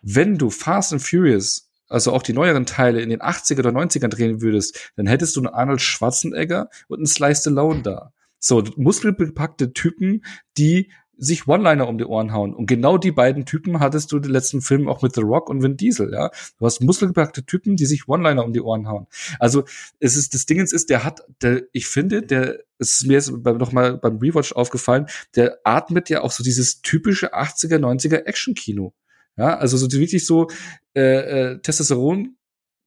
wenn 0.00 0.38
du 0.38 0.48
Fast 0.48 0.94
and 0.94 1.02
Furious 1.02 1.66
also 1.90 2.12
auch 2.12 2.22
die 2.22 2.32
neueren 2.32 2.66
Teile 2.66 3.02
in 3.02 3.10
den 3.10 3.20
80er 3.20 3.58
oder 3.58 3.70
90ern 3.70 4.08
drehen 4.08 4.40
würdest, 4.40 4.92
dann 4.94 5.08
hättest 5.08 5.34
du 5.34 5.40
einen 5.40 5.48
Arnold 5.48 5.82
Schwarzenegger 5.82 6.70
und 6.86 7.00
einen 7.00 7.06
Slice 7.06 7.40
Stallone 7.40 7.82
da. 7.82 8.12
So, 8.38 8.64
muskelbepackte 8.76 9.74
Typen, 9.74 10.24
die 10.56 10.92
sich 11.20 11.46
One-Liner 11.46 11.86
um 11.86 11.98
die 11.98 12.04
Ohren 12.04 12.32
hauen. 12.32 12.54
Und 12.54 12.66
genau 12.66 12.96
die 12.96 13.12
beiden 13.12 13.44
Typen 13.44 13.78
hattest 13.78 14.10
du 14.10 14.18
den 14.18 14.32
letzten 14.32 14.62
Film 14.62 14.88
auch 14.88 15.02
mit 15.02 15.14
The 15.14 15.20
Rock 15.20 15.50
und 15.50 15.62
Vin 15.62 15.76
Diesel, 15.76 16.12
ja. 16.12 16.30
Du 16.58 16.64
hast 16.64 16.80
muskelbepackte 16.80 17.44
Typen, 17.44 17.76
die 17.76 17.86
sich 17.86 18.08
One-Liner 18.08 18.44
um 18.44 18.52
die 18.52 18.62
Ohren 18.62 18.88
hauen. 18.88 19.06
Also, 19.38 19.64
es 19.98 20.16
ist, 20.16 20.34
das 20.34 20.46
Ding 20.46 20.60
ist, 20.60 20.90
der 20.90 21.04
hat, 21.04 21.20
der, 21.42 21.62
ich 21.72 21.86
finde, 21.86 22.22
der, 22.22 22.60
es 22.78 23.00
ist 23.00 23.06
mir 23.06 23.14
jetzt 23.14 23.30
noch 23.30 23.72
mal 23.72 23.98
beim 23.98 24.16
Rewatch 24.16 24.52
aufgefallen, 24.52 25.06
der 25.36 25.58
atmet 25.64 26.08
ja 26.08 26.22
auch 26.22 26.32
so 26.32 26.42
dieses 26.42 26.80
typische 26.80 27.34
80er, 27.34 27.78
90er 27.78 28.24
Action-Kino. 28.24 28.94
Ja, 29.36 29.56
also 29.58 29.76
so 29.76 29.90
wirklich 29.92 30.26
so 30.26 30.48
äh, 30.94 31.52
äh, 31.52 31.58
Testosteron 31.60 32.36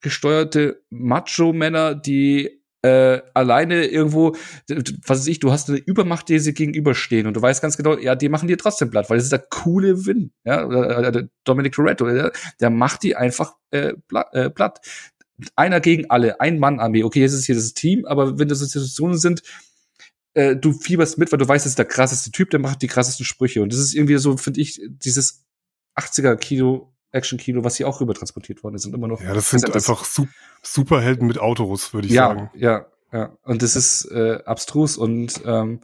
gesteuerte 0.01 0.83
Macho-Männer, 0.89 1.95
die 1.95 2.62
äh, 2.83 3.21
alleine 3.33 3.85
irgendwo, 3.85 4.35
was 4.67 5.19
weiß 5.19 5.27
ich, 5.27 5.39
du 5.39 5.51
hast 5.51 5.69
eine 5.69 5.79
Übermacht, 5.79 6.29
die 6.29 6.39
sie 6.39 6.53
gegenüberstehen 6.53 7.27
und 7.27 7.33
du 7.33 7.41
weißt 7.41 7.61
ganz 7.61 7.77
genau, 7.77 7.97
ja, 7.97 8.15
die 8.15 8.29
machen 8.29 8.47
dir 8.47 8.57
trotzdem 8.57 8.89
platt, 8.89 9.09
weil 9.09 9.17
das 9.17 9.25
ist 9.25 9.31
der 9.31 9.45
coole 9.49 10.05
Win, 10.05 10.31
ja, 10.43 10.65
oder, 10.65 11.23
Dominic 11.45 11.73
Toretto, 11.73 12.05
der, 12.05 12.31
der 12.59 12.69
macht 12.69 13.03
die 13.03 13.15
einfach 13.15 13.53
äh, 13.71 13.93
platt, 14.07 14.27
äh. 14.33 14.49
Einer 15.55 15.81
gegen 15.81 16.09
alle, 16.11 16.39
ein 16.39 16.59
Mann-Armee. 16.59 17.03
Okay, 17.03 17.19
jetzt 17.19 17.33
ist 17.33 17.45
hier 17.45 17.55
das 17.55 17.73
Team, 17.73 18.05
aber 18.05 18.37
wenn 18.37 18.47
das 18.47 18.59
Situationen 18.59 19.17
sind, 19.17 19.41
äh, 20.35 20.55
du 20.55 20.73
fieberst 20.73 21.17
mit, 21.17 21.31
weil 21.31 21.39
du 21.39 21.47
weißt, 21.47 21.65
das 21.65 21.71
ist 21.71 21.79
der 21.79 21.85
krasseste 21.85 22.31
Typ, 22.31 22.51
der 22.51 22.59
macht 22.59 22.81
die 22.81 22.87
krassesten 22.87 23.25
Sprüche. 23.25 23.61
Und 23.61 23.73
das 23.73 23.79
ist 23.79 23.95
irgendwie 23.95 24.17
so, 24.17 24.37
finde 24.37 24.61
ich, 24.61 24.79
dieses 24.87 25.43
80er 25.95 26.35
Kino 26.35 26.92
Action-Kino, 27.13 27.63
was 27.63 27.77
hier 27.77 27.87
auch 27.87 28.01
rüber 28.01 28.13
transportiert 28.13 28.63
worden 28.63 28.75
ist 28.75 28.85
und 28.85 28.93
immer 28.93 29.07
noch. 29.07 29.21
Ja, 29.21 29.33
das 29.33 29.49
sind 29.49 29.73
einfach 29.73 30.03
Su 30.03 30.27
Superhelden 30.61 31.27
mit 31.27 31.37
Autos, 31.39 31.93
würde 31.93 32.07
ich 32.07 32.13
ja, 32.13 32.27
sagen. 32.27 32.49
Ja, 32.55 32.87
Ja, 33.11 33.37
und 33.43 33.61
das 33.61 33.75
ist 33.75 34.05
äh, 34.11 34.39
abstrus 34.45 34.97
und 34.97 35.41
ähm, 35.45 35.81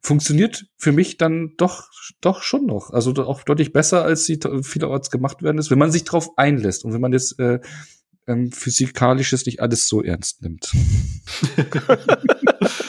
funktioniert 0.00 0.66
für 0.76 0.92
mich 0.92 1.16
dann 1.16 1.54
doch 1.56 1.88
doch 2.20 2.42
schon 2.42 2.66
noch. 2.66 2.90
Also 2.90 3.12
auch 3.12 3.42
deutlich 3.42 3.72
besser, 3.72 4.04
als 4.04 4.24
sie 4.24 4.38
vielerorts 4.62 5.10
gemacht 5.10 5.42
werden 5.42 5.58
ist, 5.58 5.70
wenn 5.70 5.78
man 5.78 5.90
sich 5.90 6.04
drauf 6.04 6.30
einlässt 6.36 6.84
und 6.84 6.92
wenn 6.92 7.00
man 7.00 7.12
jetzt 7.12 7.38
äh, 7.40 7.60
ähm, 8.26 8.52
physikalisches 8.52 9.46
nicht 9.46 9.60
alles 9.60 9.88
so 9.88 10.02
ernst 10.02 10.42
nimmt. 10.42 10.70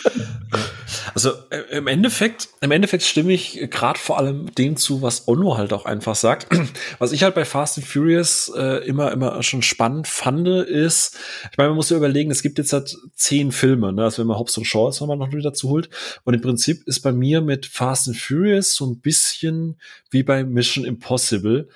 Also 1.15 1.31
äh, 1.49 1.77
im 1.77 1.87
Endeffekt, 1.87 2.49
im 2.59 2.71
Endeffekt 2.71 3.03
stimme 3.03 3.31
ich 3.31 3.69
gerade 3.71 3.97
vor 3.97 4.17
allem 4.17 4.53
dem 4.53 4.75
zu, 4.75 5.01
was 5.01 5.29
Ono 5.29 5.57
halt 5.57 5.71
auch 5.71 5.85
einfach 5.85 6.13
sagt. 6.13 6.47
Was 6.99 7.13
ich 7.13 7.23
halt 7.23 7.35
bei 7.35 7.45
Fast 7.45 7.77
and 7.77 7.87
Furious 7.87 8.51
äh, 8.55 8.85
immer, 8.85 9.11
immer 9.11 9.41
schon 9.41 9.61
spannend 9.61 10.07
fand, 10.07 10.47
ist, 10.47 11.17
ich 11.49 11.57
meine, 11.57 11.69
man 11.69 11.77
muss 11.77 11.89
ja 11.89 11.97
überlegen, 11.97 12.31
es 12.31 12.41
gibt 12.41 12.57
jetzt 12.57 12.73
halt 12.73 12.97
zehn 13.13 13.53
Filme, 13.53 13.93
ne? 13.93 14.03
Also 14.03 14.19
wenn 14.19 14.27
man 14.27 14.37
Hobbs 14.37 14.57
und 14.57 14.65
Shaw 14.65 14.89
ist, 14.89 14.99
wenn 14.99 15.07
man 15.07 15.19
noch 15.19 15.31
wieder 15.31 15.43
dazu 15.43 15.69
holt. 15.69 15.89
Und 16.25 16.33
im 16.33 16.41
Prinzip 16.41 16.85
ist 16.85 16.99
bei 16.99 17.13
mir 17.13 17.39
mit 17.39 17.65
Fast 17.65 18.09
and 18.09 18.17
Furious 18.17 18.75
so 18.75 18.85
ein 18.85 18.99
bisschen 18.99 19.79
wie 20.11 20.23
bei 20.23 20.43
Mission 20.43 20.83
Impossible. 20.83 21.69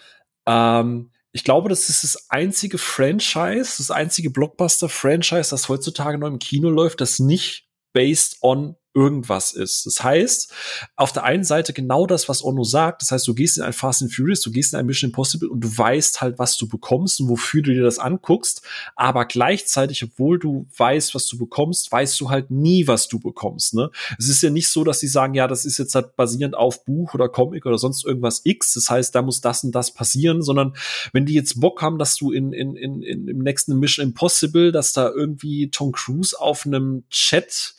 Ähm, 0.45 1.11
ich 1.31 1.45
glaube, 1.45 1.69
das 1.69 1.87
ist 1.87 2.03
das 2.03 2.29
einzige 2.29 2.77
Franchise, 2.77 3.75
das 3.77 3.89
einzige 3.89 4.31
Blockbuster-Franchise, 4.31 5.51
das 5.51 5.69
heutzutage 5.69 6.17
noch 6.17 6.27
im 6.27 6.39
Kino 6.39 6.69
läuft, 6.69 6.99
das 6.99 7.19
nicht 7.19 7.69
based 7.93 8.37
on 8.41 8.75
irgendwas 8.99 9.53
ist. 9.53 9.85
Das 9.85 10.03
heißt, 10.03 10.53
auf 10.97 11.13
der 11.13 11.23
einen 11.23 11.45
Seite 11.45 11.71
genau 11.71 12.05
das, 12.05 12.27
was 12.27 12.43
Ono 12.43 12.65
sagt. 12.65 13.01
Das 13.01 13.11
heißt, 13.11 13.25
du 13.25 13.33
gehst 13.33 13.57
in 13.57 13.63
ein 13.63 13.71
Fast 13.71 14.01
and 14.01 14.13
Furious, 14.13 14.41
du 14.41 14.51
gehst 14.51 14.73
in 14.73 14.79
ein 14.79 14.85
Mission 14.85 15.09
Impossible 15.09 15.47
und 15.47 15.61
du 15.61 15.77
weißt 15.77 16.19
halt, 16.19 16.37
was 16.37 16.57
du 16.57 16.67
bekommst 16.67 17.21
und 17.21 17.29
wofür 17.29 17.61
du 17.61 17.73
dir 17.73 17.83
das 17.83 17.97
anguckst. 17.97 18.61
Aber 18.97 19.23
gleichzeitig, 19.23 20.03
obwohl 20.03 20.37
du 20.37 20.67
weißt, 20.75 21.15
was 21.15 21.27
du 21.27 21.37
bekommst, 21.37 21.89
weißt 21.91 22.19
du 22.19 22.29
halt 22.29 22.51
nie, 22.51 22.87
was 22.87 23.07
du 23.07 23.19
bekommst. 23.19 23.73
Ne? 23.73 23.89
Es 24.17 24.27
ist 24.27 24.43
ja 24.43 24.49
nicht 24.49 24.67
so, 24.67 24.83
dass 24.83 24.99
sie 24.99 25.07
sagen, 25.07 25.33
ja, 25.33 25.47
das 25.47 25.63
ist 25.63 25.77
jetzt 25.77 25.95
halt 25.95 26.17
basierend 26.17 26.55
auf 26.55 26.83
Buch 26.83 27.13
oder 27.13 27.29
Comic 27.29 27.65
oder 27.65 27.77
sonst 27.77 28.05
irgendwas 28.05 28.41
X. 28.43 28.73
Das 28.73 28.89
heißt, 28.89 29.15
da 29.15 29.21
muss 29.21 29.39
das 29.39 29.63
und 29.63 29.73
das 29.73 29.93
passieren, 29.93 30.41
sondern 30.41 30.75
wenn 31.13 31.25
die 31.25 31.35
jetzt 31.35 31.61
Bock 31.61 31.81
haben, 31.81 31.97
dass 31.97 32.17
du 32.17 32.31
in, 32.31 32.51
in, 32.51 32.75
in, 32.75 33.01
in 33.01 33.29
im 33.29 33.39
nächsten 33.39 33.79
Mission 33.79 34.07
Impossible, 34.07 34.71
dass 34.71 34.93
da 34.93 35.09
irgendwie 35.09 35.69
Tom 35.69 35.91
Cruise 35.91 36.39
auf 36.39 36.65
einem 36.65 37.03
Chat 37.09 37.75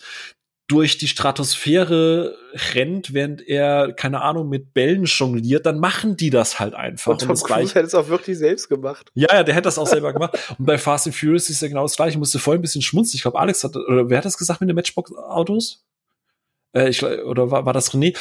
durch 0.71 0.99
die 0.99 1.09
Stratosphäre 1.09 2.37
rennt, 2.75 3.13
während 3.13 3.47
er, 3.47 3.93
keine 3.93 4.23
Ahnung, 4.23 4.49
mit 4.49 4.73
Bällen 4.73 5.05
jongliert, 5.05 5.67
dann 5.67 5.81
machen 5.81 6.17
die 6.17 6.31
das 6.31 6.61
halt 6.61 6.75
einfach. 6.75 7.13
Und 7.13 7.23
Tom 7.23 7.31
und 7.31 7.43
Cruise 7.43 7.75
hätte 7.75 7.87
es 7.87 7.95
auch 7.95 8.09
wirklich 8.09 8.39
selbst 8.39 8.69
gemacht. 8.69 9.11
Ja, 9.15 9.29
ja, 9.33 9.43
der 9.43 9.55
hätte 9.55 9.65
das 9.65 9.79
auch 9.79 9.87
selber 9.89 10.13
gemacht. 10.13 10.39
Und 10.59 10.67
bei 10.67 10.79
Fast 10.79 11.09
and 11.09 11.17
Furious 11.17 11.51
ist 11.51 11.61
ja 11.61 11.69
genau 11.69 11.83
das 11.83 11.97
gleiche. 11.97 12.13
Ich 12.13 12.19
musste 12.19 12.39
voll 12.39 12.55
ein 12.57 12.63
bisschen 12.63 12.83
schmunzeln. 12.83 13.17
Ich 13.17 13.23
glaube, 13.23 13.41
Alex 13.41 13.65
hat, 13.65 13.75
oder 13.75 14.09
wer 14.09 14.19
hat 14.19 14.25
das 14.25 14.39
gesagt 14.39 14.61
mit 14.61 14.69
den 14.69 14.77
Matchbox-Autos? 14.77 15.85
Äh, 16.73 16.91
ich, 16.91 17.03
oder 17.03 17.51
war, 17.51 17.67
war 17.67 17.73
das 17.73 17.93
René? 17.93 18.17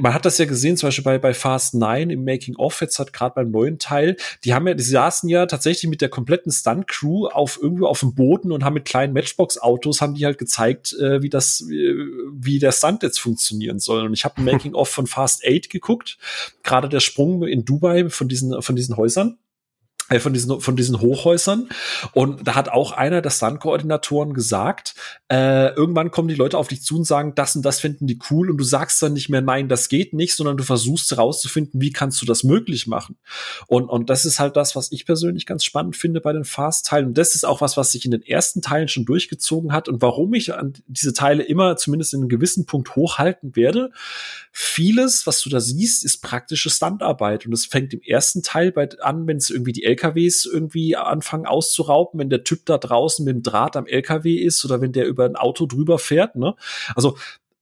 Man 0.00 0.12
hat 0.12 0.24
das 0.24 0.38
ja 0.38 0.44
gesehen, 0.44 0.76
zum 0.76 0.88
Beispiel 0.88 1.04
bei, 1.04 1.18
bei 1.18 1.34
Fast 1.34 1.74
9 1.74 2.10
im 2.10 2.24
Making 2.24 2.56
of, 2.56 2.80
jetzt 2.80 2.98
hat 2.98 3.12
gerade 3.12 3.34
beim 3.34 3.50
neuen 3.50 3.78
Teil, 3.78 4.16
die 4.44 4.52
haben 4.52 4.66
ja, 4.66 4.74
die 4.74 4.82
saßen 4.82 5.28
ja 5.30 5.46
tatsächlich 5.46 5.88
mit 5.88 6.00
der 6.02 6.10
kompletten 6.10 6.52
Stunt-Crew 6.52 7.26
auf 7.28 7.58
irgendwo 7.60 7.86
auf 7.86 8.00
dem 8.00 8.14
Boden 8.14 8.52
und 8.52 8.64
haben 8.64 8.74
mit 8.74 8.84
kleinen 8.84 9.14
Matchbox-Autos, 9.14 10.00
haben 10.00 10.14
die 10.14 10.26
halt 10.26 10.38
gezeigt, 10.38 10.94
äh, 11.00 11.22
wie 11.22 11.30
das, 11.30 11.62
äh, 11.62 11.94
wie 12.32 12.58
der 12.58 12.72
Stunt 12.72 13.02
jetzt 13.02 13.18
funktionieren 13.18 13.78
soll. 13.78 14.04
Und 14.04 14.12
ich 14.12 14.24
habe 14.24 14.38
ein 14.38 14.44
Making 14.44 14.74
of 14.74 14.88
von 14.88 15.06
Fast 15.06 15.42
8 15.46 15.70
geguckt, 15.70 16.18
gerade 16.62 16.88
der 16.88 17.00
Sprung 17.00 17.44
in 17.44 17.64
Dubai 17.64 18.10
von 18.10 18.28
diesen, 18.28 18.60
von 18.60 18.76
diesen 18.76 18.96
Häusern 18.96 19.38
von 20.18 20.32
diesen 20.32 20.60
von 20.60 20.76
diesen 20.76 21.00
Hochhäusern. 21.00 21.68
Und 22.12 22.46
da 22.46 22.54
hat 22.54 22.68
auch 22.68 22.92
einer 22.92 23.20
der 23.20 23.30
Stunt-Koordinatoren 23.30 24.34
gesagt, 24.34 24.94
äh, 25.28 25.68
irgendwann 25.74 26.10
kommen 26.10 26.28
die 26.28 26.34
Leute 26.34 26.58
auf 26.58 26.68
dich 26.68 26.82
zu 26.82 26.96
und 26.96 27.04
sagen, 27.04 27.34
das 27.34 27.54
und 27.54 27.62
das 27.62 27.80
finden 27.80 28.06
die 28.06 28.18
cool. 28.30 28.50
Und 28.50 28.56
du 28.56 28.64
sagst 28.64 29.02
dann 29.02 29.12
nicht 29.12 29.28
mehr, 29.28 29.42
nein, 29.42 29.68
das 29.68 29.88
geht 29.88 30.14
nicht, 30.14 30.34
sondern 30.34 30.56
du 30.56 30.64
versuchst 30.64 31.10
herauszufinden, 31.10 31.80
wie 31.80 31.92
kannst 31.92 32.20
du 32.22 32.26
das 32.26 32.44
möglich 32.44 32.86
machen. 32.86 33.16
Und 33.66 33.88
und 33.88 34.08
das 34.10 34.24
ist 34.24 34.40
halt 34.40 34.56
das, 34.56 34.74
was 34.76 34.92
ich 34.92 35.06
persönlich 35.06 35.46
ganz 35.46 35.64
spannend 35.64 35.96
finde 35.96 36.20
bei 36.20 36.32
den 36.32 36.44
Fast-Teilen. 36.44 37.08
Und 37.08 37.18
das 37.18 37.34
ist 37.34 37.44
auch 37.44 37.60
was, 37.60 37.76
was 37.76 37.92
sich 37.92 38.04
in 38.04 38.10
den 38.10 38.22
ersten 38.22 38.62
Teilen 38.62 38.88
schon 38.88 39.04
durchgezogen 39.04 39.72
hat. 39.72 39.88
Und 39.88 40.00
warum 40.00 40.32
ich 40.34 40.54
an 40.54 40.72
diese 40.86 41.12
Teile 41.12 41.42
immer 41.42 41.76
zumindest 41.76 42.14
in 42.14 42.20
einem 42.20 42.28
gewissen 42.28 42.66
Punkt 42.66 42.96
hochhalten 42.96 43.56
werde. 43.56 43.90
Vieles, 44.52 45.26
was 45.26 45.40
du 45.42 45.50
da 45.50 45.60
siehst, 45.60 46.04
ist 46.04 46.22
praktische 46.22 46.70
Standarbeit 46.70 47.46
und 47.46 47.52
es 47.52 47.66
fängt 47.66 47.92
im 47.94 48.02
ersten 48.02 48.42
Teil 48.42 48.72
bei, 48.72 48.88
an, 49.00 49.26
wenn 49.26 49.36
es 49.36 49.50
irgendwie 49.50 49.72
die 49.72 49.84
LKWs 49.98 50.44
irgendwie 50.44 50.96
anfangen 50.96 51.46
auszurauben, 51.46 52.20
wenn 52.20 52.30
der 52.30 52.44
Typ 52.44 52.64
da 52.66 52.78
draußen 52.78 53.24
mit 53.24 53.34
dem 53.34 53.42
Draht 53.42 53.76
am 53.76 53.86
LKW 53.86 54.36
ist 54.36 54.64
oder 54.64 54.80
wenn 54.80 54.92
der 54.92 55.06
über 55.06 55.24
ein 55.24 55.36
Auto 55.36 55.66
drüber 55.66 55.98
fährt. 55.98 56.36
Ne? 56.36 56.54
Also 56.94 57.16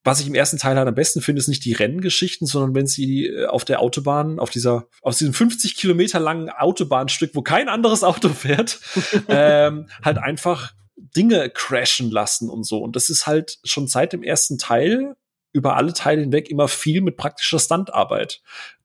was 0.04 0.20
ich 0.20 0.28
im 0.28 0.36
ersten 0.36 0.58
Teil 0.58 0.76
halt 0.76 0.86
am 0.86 0.94
besten 0.94 1.20
finde, 1.20 1.40
ist 1.40 1.48
nicht 1.48 1.64
die 1.64 1.72
Renngeschichten, 1.72 2.46
sondern 2.46 2.76
wenn 2.76 2.86
sie 2.86 3.26
äh, 3.26 3.46
auf 3.46 3.64
der 3.64 3.80
Autobahn, 3.80 4.38
auf 4.38 4.50
dieser, 4.50 4.86
auf 5.02 5.18
diesem 5.18 5.34
50 5.34 5.74
Kilometer 5.74 6.20
langen 6.20 6.48
Autobahnstück, 6.48 7.32
wo 7.34 7.42
kein 7.42 7.68
anderes 7.68 8.04
Auto 8.04 8.28
fährt, 8.28 8.78
ähm, 9.28 9.88
halt 10.04 10.18
einfach 10.18 10.74
Dinge 10.96 11.50
crashen 11.50 12.10
lassen 12.10 12.48
und 12.48 12.64
so. 12.64 12.78
Und 12.78 12.94
das 12.94 13.10
ist 13.10 13.26
halt 13.26 13.58
schon 13.64 13.88
seit 13.88 14.12
dem 14.12 14.22
ersten 14.22 14.58
Teil 14.58 15.16
über 15.56 15.76
alle 15.76 15.94
Teile 15.94 16.20
hinweg 16.20 16.50
immer 16.50 16.68
viel 16.68 17.00
mit 17.00 17.16
praktischer 17.16 17.58
Standarbeit. 17.58 18.42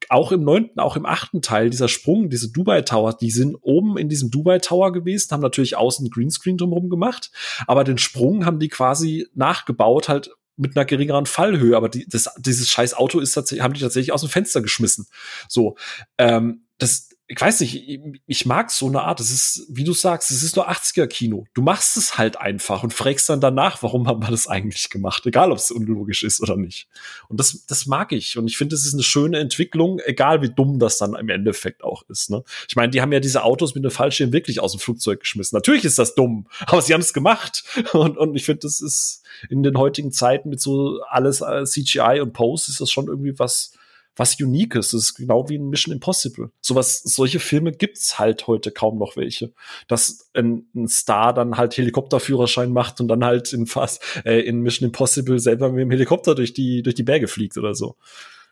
Auch 0.08 0.32
im 0.32 0.44
neunten, 0.44 0.80
auch 0.80 0.96
im 0.96 1.06
achten 1.06 1.42
Teil, 1.42 1.70
dieser 1.70 1.90
Sprung, 1.90 2.30
diese 2.30 2.50
Dubai 2.50 2.82
Tower, 2.82 3.14
die 3.14 3.30
sind 3.30 3.56
oben 3.62 3.98
in 3.98 4.08
diesem 4.08 4.32
Dubai 4.32 4.60
Tower 4.60 4.94
gewesen, 4.94 5.32
haben 5.32 5.42
natürlich 5.42 5.76
außen 5.76 6.10
Greenscreen 6.10 6.58
drumherum 6.58 6.90
gemacht, 6.90 7.32
aber 7.68 7.84
den 7.84 7.98
Sprung 7.98 8.46
haben 8.46 8.60
die 8.60 8.70
quasi 8.70 9.28
nachgebaut, 9.36 10.08
halt 10.08 10.32
mit 10.56 10.78
einer 10.78 10.86
geringeren 10.86 11.26
Fallhöhe, 11.26 11.76
aber 11.76 11.90
die, 11.90 12.08
das, 12.08 12.30
dieses 12.40 12.70
scheiß 12.70 12.94
Auto 12.94 13.20
ist 13.20 13.34
tatsächlich, 13.34 13.64
haben 13.64 13.74
die 13.74 13.82
tatsächlich 13.82 14.14
aus 14.14 14.22
dem 14.22 14.30
Fenster 14.30 14.62
geschmissen. 14.62 15.08
So, 15.50 15.76
ähm, 16.18 16.66
das, 16.78 17.10
ich 17.32 17.40
weiß 17.40 17.62
nicht, 17.62 18.02
ich, 18.28 18.46
mag 18.46 18.72
so 18.72 18.88
eine 18.88 19.04
Art. 19.04 19.22
Das 19.22 19.32
ist, 19.32 19.66
wie 19.70 19.86
du 19.86 19.94
sagst, 19.94 20.32
es 20.32 20.44
ist 20.44 20.58
nur 20.58 20.70
80er-Kino. 20.70 21.46
Du 21.54 21.62
machst 21.62 21.96
es 21.96 22.18
halt 22.18 22.36
einfach 22.36 22.84
und 22.84 22.94
fragst 22.94 23.30
dann 23.30 23.40
danach, 23.40 23.82
warum 23.84 24.06
haben 24.06 24.22
wir 24.22 24.32
das 24.32 24.48
eigentlich 24.48 24.90
gemacht? 24.90 25.26
Egal, 25.26 25.54
ob 25.54 25.58
es 25.58 25.72
unlogisch 25.72 26.24
ist 26.24 26.42
oder 26.42 26.58
nicht. 26.58 26.90
Und 27.30 27.40
das, 27.40 27.66
das 27.68 27.86
mag 27.86 28.12
ich. 28.12 28.38
Und 28.38 28.48
ich 28.48 28.58
finde, 28.58 28.76
es 28.76 28.86
ist 28.86 28.94
eine 28.94 29.04
schöne 29.04 29.40
Entwicklung, 29.40 30.02
egal 30.04 30.42
wie 30.42 30.50
dumm 30.50 30.78
das 30.78 30.98
dann 30.98 31.16
im 31.16 31.30
Endeffekt 31.30 31.86
auch 31.86 32.04
ist. 32.10 32.30
Ne? 32.30 32.44
Ich 32.68 32.76
meine, 32.76 32.90
die 32.90 33.02
haben 33.02 33.14
ja 33.14 33.22
diese 33.22 33.46
Autos 33.46 33.76
mit 33.76 33.86
einem 33.86 33.92
Fallschirm 33.92 34.34
wirklich 34.34 34.60
aus 34.60 34.74
dem 34.74 34.82
Flugzeug 34.82 35.22
geschmissen. 35.22 35.56
Natürlich 35.56 35.86
ist 35.86 36.00
das 36.00 36.16
dumm, 36.16 36.48
aber 36.66 36.82
sie 36.82 36.94
haben 36.94 37.02
es 37.02 37.14
gemacht. 37.14 37.64
Und, 37.94 38.18
und 38.18 38.36
ich 38.36 38.44
finde, 38.44 38.60
das 38.64 38.82
ist 38.82 39.24
in 39.50 39.64
den 39.64 39.78
heutigen 39.78 40.12
Zeiten 40.12 40.50
mit 40.50 40.60
so 40.60 41.00
alles 41.10 41.40
äh, 41.40 41.64
CGI 41.64 42.20
und 42.22 42.34
Post 42.34 42.68
ist 42.68 42.82
das 42.82 42.92
schon 42.92 43.08
irgendwie 43.08 43.40
was, 43.40 43.72
was 44.16 44.40
Uniques. 44.40 44.92
Das 44.92 45.02
ist 45.02 45.16
genau 45.16 45.50
wie 45.50 45.58
ein 45.58 45.70
Mission 45.70 45.94
Impossible. 45.94 46.52
Sowas, 46.62 47.02
solche 47.04 47.40
Filme 47.40 47.72
gibt's 47.72 48.20
halt 48.20 48.48
heute 48.48 48.72
kaum 48.72 48.98
noch 48.98 49.16
welche. 49.16 49.54
Dass 49.88 50.30
ein, 50.34 50.68
ein 50.76 50.88
Star 50.88 51.34
dann 51.34 51.58
halt 51.58 51.78
Helikopterführerschein 51.78 52.72
macht 52.72 53.02
und 53.02 53.08
dann 53.08 53.24
halt 53.24 53.54
in 53.54 53.68
fast 53.68 54.04
äh, 54.26 54.42
in 54.42 54.62
Mission 54.62 54.88
Impossible 54.88 55.40
selber 55.40 55.70
mit 55.72 55.82
dem 55.82 55.92
Helikopter 55.92 56.36
durch 56.36 56.54
die 56.54 56.84
durch 56.84 56.96
die 56.96 57.04
Berge 57.04 57.28
fliegt 57.28 57.58
oder 57.58 57.74
so. 57.74 57.96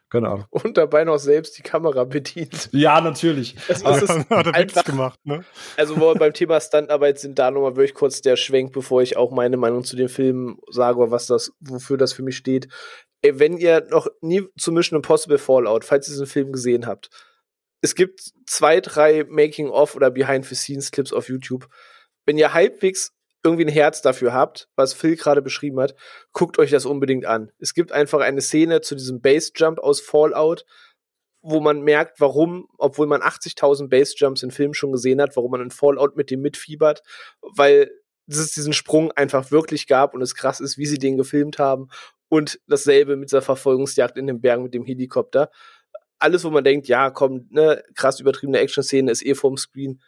Keine 0.09 0.27
Ahnung. 0.27 0.45
Und 0.49 0.75
dabei 0.77 1.03
noch 1.03 1.19
selbst 1.19 1.55
die 1.59 1.61
Kamera 1.61 2.03
bedient. 2.03 2.69
Ja, 2.71 2.99
natürlich. 2.99 3.55
Das, 3.67 3.83
das 3.83 4.01
ist 4.01 4.09
hat 4.09 4.47
er 4.47 4.55
einfach, 4.55 4.83
gemacht, 4.83 5.19
ne? 5.23 5.45
Also, 5.77 5.97
wo 5.97 6.13
wir 6.13 6.15
beim 6.15 6.33
Thema 6.33 6.59
Standarbeit 6.59 7.19
sind, 7.19 7.37
da 7.37 7.51
nochmal 7.51 7.75
wirklich 7.75 7.93
kurz 7.93 8.21
der 8.21 8.35
Schwenk, 8.35 8.73
bevor 8.73 9.03
ich 9.03 9.17
auch 9.17 9.29
meine 9.31 9.57
Meinung 9.57 9.83
zu 9.83 9.95
dem 9.95 10.09
Film 10.09 10.59
sage, 10.71 11.11
was 11.11 11.27
das, 11.27 11.51
wofür 11.59 11.97
das 11.97 12.13
für 12.13 12.23
mich 12.23 12.37
steht 12.37 12.69
ey, 13.21 13.39
wenn 13.39 13.57
ihr 13.57 13.85
noch 13.89 14.07
nie 14.21 14.43
zu 14.57 14.71
Mission 14.71 14.97
Impossible 14.97 15.37
Fallout, 15.37 15.85
falls 15.85 16.07
ihr 16.07 16.13
diesen 16.13 16.27
Film 16.27 16.51
gesehen 16.51 16.85
habt, 16.85 17.09
es 17.81 17.95
gibt 17.95 18.31
zwei, 18.45 18.81
drei 18.81 19.23
Making-of 19.23 19.95
oder 19.95 20.11
Behind-the-Scenes-Clips 20.11 21.13
auf 21.13 21.29
YouTube. 21.29 21.67
Wenn 22.25 22.37
ihr 22.37 22.53
halbwegs 22.53 23.13
irgendwie 23.43 23.65
ein 23.65 23.71
Herz 23.71 24.01
dafür 24.01 24.33
habt, 24.33 24.67
was 24.75 24.93
Phil 24.93 25.15
gerade 25.15 25.41
beschrieben 25.41 25.79
hat, 25.79 25.95
guckt 26.33 26.59
euch 26.59 26.71
das 26.71 26.85
unbedingt 26.85 27.25
an. 27.25 27.51
Es 27.57 27.73
gibt 27.73 27.93
einfach 27.93 28.19
eine 28.19 28.41
Szene 28.41 28.81
zu 28.81 28.95
diesem 28.95 29.21
Base-Jump 29.21 29.79
aus 29.79 30.01
Fallout, 30.01 30.65
wo 31.41 31.61
man 31.61 31.81
merkt, 31.81 32.19
warum, 32.19 32.67
obwohl 32.77 33.07
man 33.07 33.21
80.000 33.21 33.87
Base-Jumps 33.87 34.43
in 34.43 34.51
Filmen 34.51 34.73
schon 34.73 34.91
gesehen 34.91 35.21
hat, 35.21 35.37
warum 35.37 35.51
man 35.51 35.61
in 35.61 35.71
Fallout 35.71 36.17
mit 36.17 36.31
dem 36.31 36.41
mitfiebert, 36.41 37.01
weil 37.55 37.89
es 38.27 38.51
diesen 38.51 38.73
Sprung 38.73 39.13
einfach 39.13 39.51
wirklich 39.51 39.87
gab 39.87 40.13
und 40.13 40.21
es 40.21 40.35
krass 40.35 40.59
ist, 40.59 40.77
wie 40.77 40.85
sie 40.85 40.99
den 40.99 41.17
gefilmt 41.17 41.59
haben 41.59 41.89
und 42.29 42.59
dasselbe 42.67 43.15
mit 43.15 43.29
dieser 43.29 43.41
Verfolgungsjagd 43.41 44.17
in 44.17 44.27
den 44.27 44.41
Bergen 44.41 44.63
mit 44.63 44.73
dem 44.73 44.85
Helikopter. 44.85 45.49
Alles, 46.19 46.43
wo 46.43 46.49
man 46.49 46.63
denkt, 46.63 46.87
ja, 46.87 47.09
komm, 47.09 47.47
ne, 47.49 47.83
krass 47.95 48.19
übertriebene 48.19 48.59
Action-Szene 48.59 49.11
ist 49.11 49.25
eh 49.25 49.35
vorm 49.35 49.57
Screen. 49.57 50.01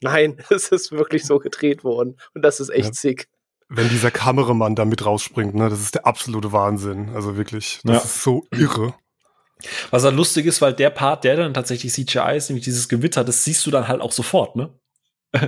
Nein, 0.00 0.38
es 0.50 0.68
ist 0.68 0.92
wirklich 0.92 1.24
so 1.24 1.38
gedreht 1.38 1.84
worden. 1.84 2.18
Und 2.34 2.42
das 2.42 2.60
ist 2.60 2.70
echt 2.70 2.86
ja. 2.86 2.94
sick. 2.94 3.28
Wenn 3.68 3.88
dieser 3.88 4.10
Kameramann 4.10 4.74
da 4.74 4.84
mit 4.84 5.04
rausspringt, 5.04 5.54
ne, 5.54 5.68
das 5.68 5.80
ist 5.80 5.94
der 5.94 6.06
absolute 6.06 6.52
Wahnsinn. 6.52 7.10
Also 7.10 7.36
wirklich, 7.36 7.80
das 7.84 7.96
ja. 7.96 8.02
ist 8.02 8.22
so 8.22 8.44
irre. 8.50 8.94
Was 9.90 10.04
halt 10.04 10.14
lustig 10.14 10.46
ist, 10.46 10.62
weil 10.62 10.72
der 10.72 10.90
Part, 10.90 11.24
der 11.24 11.36
dann 11.36 11.52
tatsächlich 11.52 11.92
CGI 11.92 12.36
ist, 12.36 12.48
nämlich 12.48 12.64
dieses 12.64 12.88
Gewitter, 12.88 13.24
das 13.24 13.44
siehst 13.44 13.66
du 13.66 13.70
dann 13.70 13.88
halt 13.88 14.00
auch 14.00 14.12
sofort, 14.12 14.56
ne? 14.56 14.77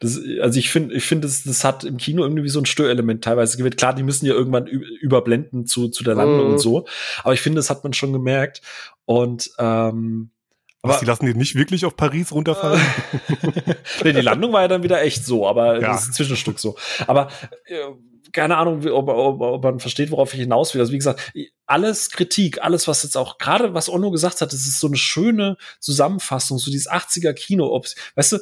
Das, 0.00 0.18
also 0.40 0.58
ich 0.58 0.70
finde, 0.70 0.94
ich 0.94 1.04
finde, 1.04 1.26
das, 1.26 1.42
das 1.42 1.64
hat 1.64 1.84
im 1.84 1.98
Kino 1.98 2.22
irgendwie 2.22 2.48
so 2.48 2.60
ein 2.60 2.66
Störelement 2.66 3.22
teilweise 3.22 3.56
gewählt. 3.56 3.76
Klar, 3.76 3.94
die 3.94 4.02
müssen 4.02 4.26
ja 4.26 4.32
irgendwann 4.32 4.66
überblenden 4.66 5.66
zu, 5.66 5.88
zu 5.88 6.04
der 6.04 6.14
Landung 6.14 6.48
mm. 6.48 6.52
und 6.52 6.58
so. 6.58 6.86
Aber 7.22 7.34
ich 7.34 7.40
finde, 7.40 7.56
das 7.56 7.70
hat 7.70 7.84
man 7.84 7.92
schon 7.92 8.12
gemerkt. 8.12 8.62
Und 9.04 9.50
ähm, 9.58 10.30
aber 10.82 10.94
Was, 10.94 11.00
die 11.00 11.06
lassen 11.06 11.26
die 11.26 11.34
nicht 11.34 11.56
wirklich 11.56 11.84
auf 11.84 11.96
Paris 11.96 12.30
runterfallen? 12.30 12.80
nee, 14.04 14.12
die 14.12 14.20
Landung 14.20 14.52
war 14.52 14.62
ja 14.62 14.68
dann 14.68 14.84
wieder 14.84 15.02
echt 15.02 15.24
so, 15.24 15.46
aber 15.48 15.80
ja. 15.80 15.88
das 15.88 16.02
ist 16.02 16.08
ein 16.08 16.12
Zwischenstück 16.12 16.60
so. 16.60 16.76
Aber 17.08 17.28
äh, 17.64 17.76
keine 18.32 18.56
Ahnung, 18.56 18.86
ob, 18.86 19.08
ob, 19.08 19.40
ob 19.40 19.64
man 19.64 19.80
versteht, 19.80 20.12
worauf 20.12 20.32
ich 20.32 20.40
hinaus 20.40 20.74
will. 20.74 20.80
Also 20.80 20.92
wie 20.92 20.98
gesagt, 20.98 21.32
alles 21.66 22.10
Kritik, 22.10 22.62
alles, 22.62 22.86
was 22.86 23.02
jetzt 23.02 23.16
auch 23.16 23.38
gerade 23.38 23.74
was 23.74 23.88
Onno 23.88 24.12
gesagt 24.12 24.40
hat, 24.40 24.52
das 24.52 24.60
ist 24.60 24.78
so 24.78 24.86
eine 24.86 24.96
schöne 24.96 25.56
Zusammenfassung, 25.80 26.58
so 26.58 26.70
dieses 26.70 26.88
80er 26.88 27.32
Kino. 27.32 27.66
Ob's, 27.66 27.96
weißt 28.14 28.32
du, 28.32 28.38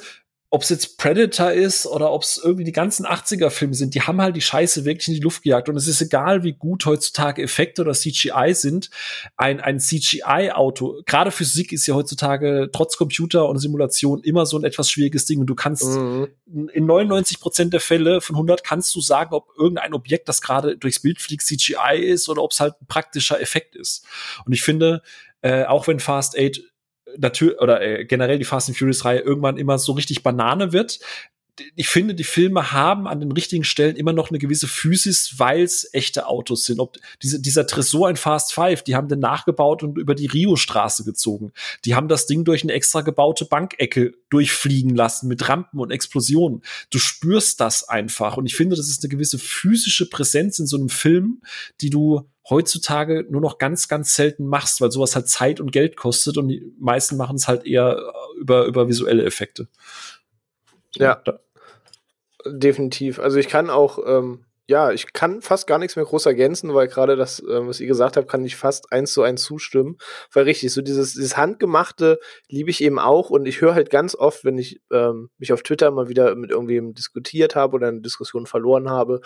ob 0.54 0.62
es 0.62 0.68
jetzt 0.68 0.98
Predator 0.98 1.50
ist 1.50 1.84
oder 1.84 2.12
ob 2.12 2.22
es 2.22 2.40
irgendwie 2.40 2.62
die 2.62 2.70
ganzen 2.70 3.04
80er-Filme 3.04 3.74
sind, 3.74 3.96
die 3.96 4.02
haben 4.02 4.22
halt 4.22 4.36
die 4.36 4.40
Scheiße 4.40 4.84
wirklich 4.84 5.08
in 5.08 5.14
die 5.14 5.20
Luft 5.20 5.42
gejagt. 5.42 5.68
Und 5.68 5.76
es 5.76 5.88
ist 5.88 6.00
egal, 6.00 6.44
wie 6.44 6.52
gut 6.52 6.86
heutzutage 6.86 7.42
Effekte 7.42 7.82
oder 7.82 7.92
CGI 7.92 8.54
sind. 8.54 8.88
Ein, 9.36 9.60
ein 9.60 9.80
CGI-Auto, 9.80 11.02
gerade 11.06 11.32
Physik 11.32 11.72
ist 11.72 11.88
ja 11.88 11.96
heutzutage 11.96 12.70
trotz 12.72 12.96
Computer 12.96 13.48
und 13.48 13.58
Simulation 13.58 14.22
immer 14.22 14.46
so 14.46 14.56
ein 14.56 14.62
etwas 14.62 14.92
schwieriges 14.92 15.24
Ding. 15.24 15.40
Und 15.40 15.46
du 15.46 15.56
kannst 15.56 15.86
mhm. 15.86 16.28
in 16.72 16.86
99 16.86 17.40
Prozent 17.40 17.72
der 17.72 17.80
Fälle 17.80 18.20
von 18.20 18.36
100 18.36 18.62
kannst 18.62 18.94
du 18.94 19.00
sagen, 19.00 19.34
ob 19.34 19.48
irgendein 19.58 19.92
Objekt, 19.92 20.28
das 20.28 20.40
gerade 20.40 20.78
durchs 20.78 21.00
Bild 21.00 21.20
fliegt, 21.20 21.42
CGI 21.42 21.98
ist 21.98 22.28
oder 22.28 22.44
ob 22.44 22.52
es 22.52 22.60
halt 22.60 22.74
ein 22.80 22.86
praktischer 22.86 23.40
Effekt 23.40 23.74
ist. 23.74 24.06
Und 24.46 24.52
ich 24.52 24.62
finde, 24.62 25.02
äh, 25.42 25.64
auch 25.64 25.88
wenn 25.88 25.98
Fast 25.98 26.38
8 26.38 26.73
natürlich 27.18 27.58
oder 27.60 27.80
äh, 27.80 28.04
generell 28.04 28.38
die 28.38 28.44
Fast 28.44 28.68
and 28.68 28.78
Furious 28.78 29.04
Reihe 29.04 29.20
irgendwann 29.20 29.56
immer 29.56 29.78
so 29.78 29.92
richtig 29.92 30.22
Banane 30.22 30.72
wird. 30.72 31.00
Ich 31.76 31.88
finde, 31.88 32.14
die 32.14 32.24
Filme 32.24 32.72
haben 32.72 33.06
an 33.06 33.20
den 33.20 33.30
richtigen 33.30 33.64
Stellen 33.64 33.96
immer 33.96 34.12
noch 34.12 34.30
eine 34.30 34.38
gewisse 34.38 34.66
Physis, 34.66 35.34
weil 35.38 35.62
es 35.62 35.88
echte 35.92 36.26
Autos 36.26 36.64
sind. 36.64 36.80
Ob 36.80 36.96
diese, 37.22 37.40
dieser 37.40 37.66
Tresor 37.66 38.10
in 38.10 38.16
Fast 38.16 38.52
Five, 38.52 38.82
die 38.82 38.96
haben 38.96 39.08
den 39.08 39.20
nachgebaut 39.20 39.82
und 39.82 39.98
über 39.98 40.14
die 40.14 40.26
Rio-Straße 40.26 41.04
gezogen. 41.04 41.52
Die 41.84 41.94
haben 41.94 42.08
das 42.08 42.26
Ding 42.26 42.44
durch 42.44 42.62
eine 42.64 42.72
extra 42.72 43.02
gebaute 43.02 43.44
Bankecke 43.44 44.14
durchfliegen 44.30 44.94
lassen 44.94 45.28
mit 45.28 45.48
Rampen 45.48 45.78
und 45.78 45.92
Explosionen. 45.92 46.62
Du 46.90 46.98
spürst 46.98 47.60
das 47.60 47.88
einfach. 47.88 48.36
Und 48.36 48.46
ich 48.46 48.56
finde, 48.56 48.74
das 48.74 48.88
ist 48.88 49.04
eine 49.04 49.10
gewisse 49.10 49.38
physische 49.38 50.08
Präsenz 50.10 50.58
in 50.58 50.66
so 50.66 50.76
einem 50.76 50.88
Film, 50.88 51.40
die 51.80 51.90
du 51.90 52.28
heutzutage 52.48 53.26
nur 53.30 53.40
noch 53.40 53.58
ganz, 53.58 53.88
ganz 53.88 54.14
selten 54.14 54.46
machst, 54.46 54.80
weil 54.80 54.90
sowas 54.90 55.14
halt 55.14 55.28
Zeit 55.28 55.60
und 55.60 55.72
Geld 55.72 55.96
kostet 55.96 56.36
und 56.36 56.48
die 56.48 56.62
meisten 56.78 57.16
machen 57.16 57.36
es 57.36 57.48
halt 57.48 57.64
eher 57.64 57.98
über, 58.38 58.66
über 58.66 58.88
visuelle 58.88 59.24
Effekte. 59.24 59.68
Ja, 60.96 61.22
definitiv. 62.46 63.18
Also 63.18 63.38
ich 63.38 63.48
kann 63.48 63.70
auch 63.70 63.98
ähm, 64.06 64.44
ja, 64.66 64.92
ich 64.92 65.12
kann 65.12 65.42
fast 65.42 65.66
gar 65.66 65.78
nichts 65.78 65.94
mehr 65.96 66.06
groß 66.06 66.24
ergänzen, 66.24 66.72
weil 66.72 66.88
gerade 66.88 67.16
das, 67.16 67.38
äh, 67.40 67.66
was 67.66 67.80
ihr 67.80 67.86
gesagt 67.86 68.16
habt, 68.16 68.28
kann 68.30 68.44
ich 68.44 68.56
fast 68.56 68.92
eins 68.92 69.12
zu 69.12 69.22
eins 69.22 69.42
zustimmen. 69.42 69.98
Weil 70.32 70.44
richtig, 70.44 70.72
so 70.72 70.80
dieses, 70.80 71.12
dieses 71.12 71.36
Handgemachte 71.36 72.18
liebe 72.48 72.70
ich 72.70 72.82
eben 72.82 72.98
auch 72.98 73.28
und 73.28 73.46
ich 73.46 73.60
höre 73.60 73.74
halt 73.74 73.90
ganz 73.90 74.14
oft, 74.14 74.44
wenn 74.44 74.56
ich 74.56 74.80
ähm, 74.90 75.28
mich 75.36 75.52
auf 75.52 75.62
Twitter 75.62 75.90
mal 75.90 76.08
wieder 76.08 76.34
mit 76.34 76.50
irgendwem 76.50 76.94
diskutiert 76.94 77.54
habe 77.56 77.74
oder 77.74 77.88
eine 77.88 78.00
Diskussion 78.00 78.46
verloren 78.46 78.88
habe, 78.88 79.20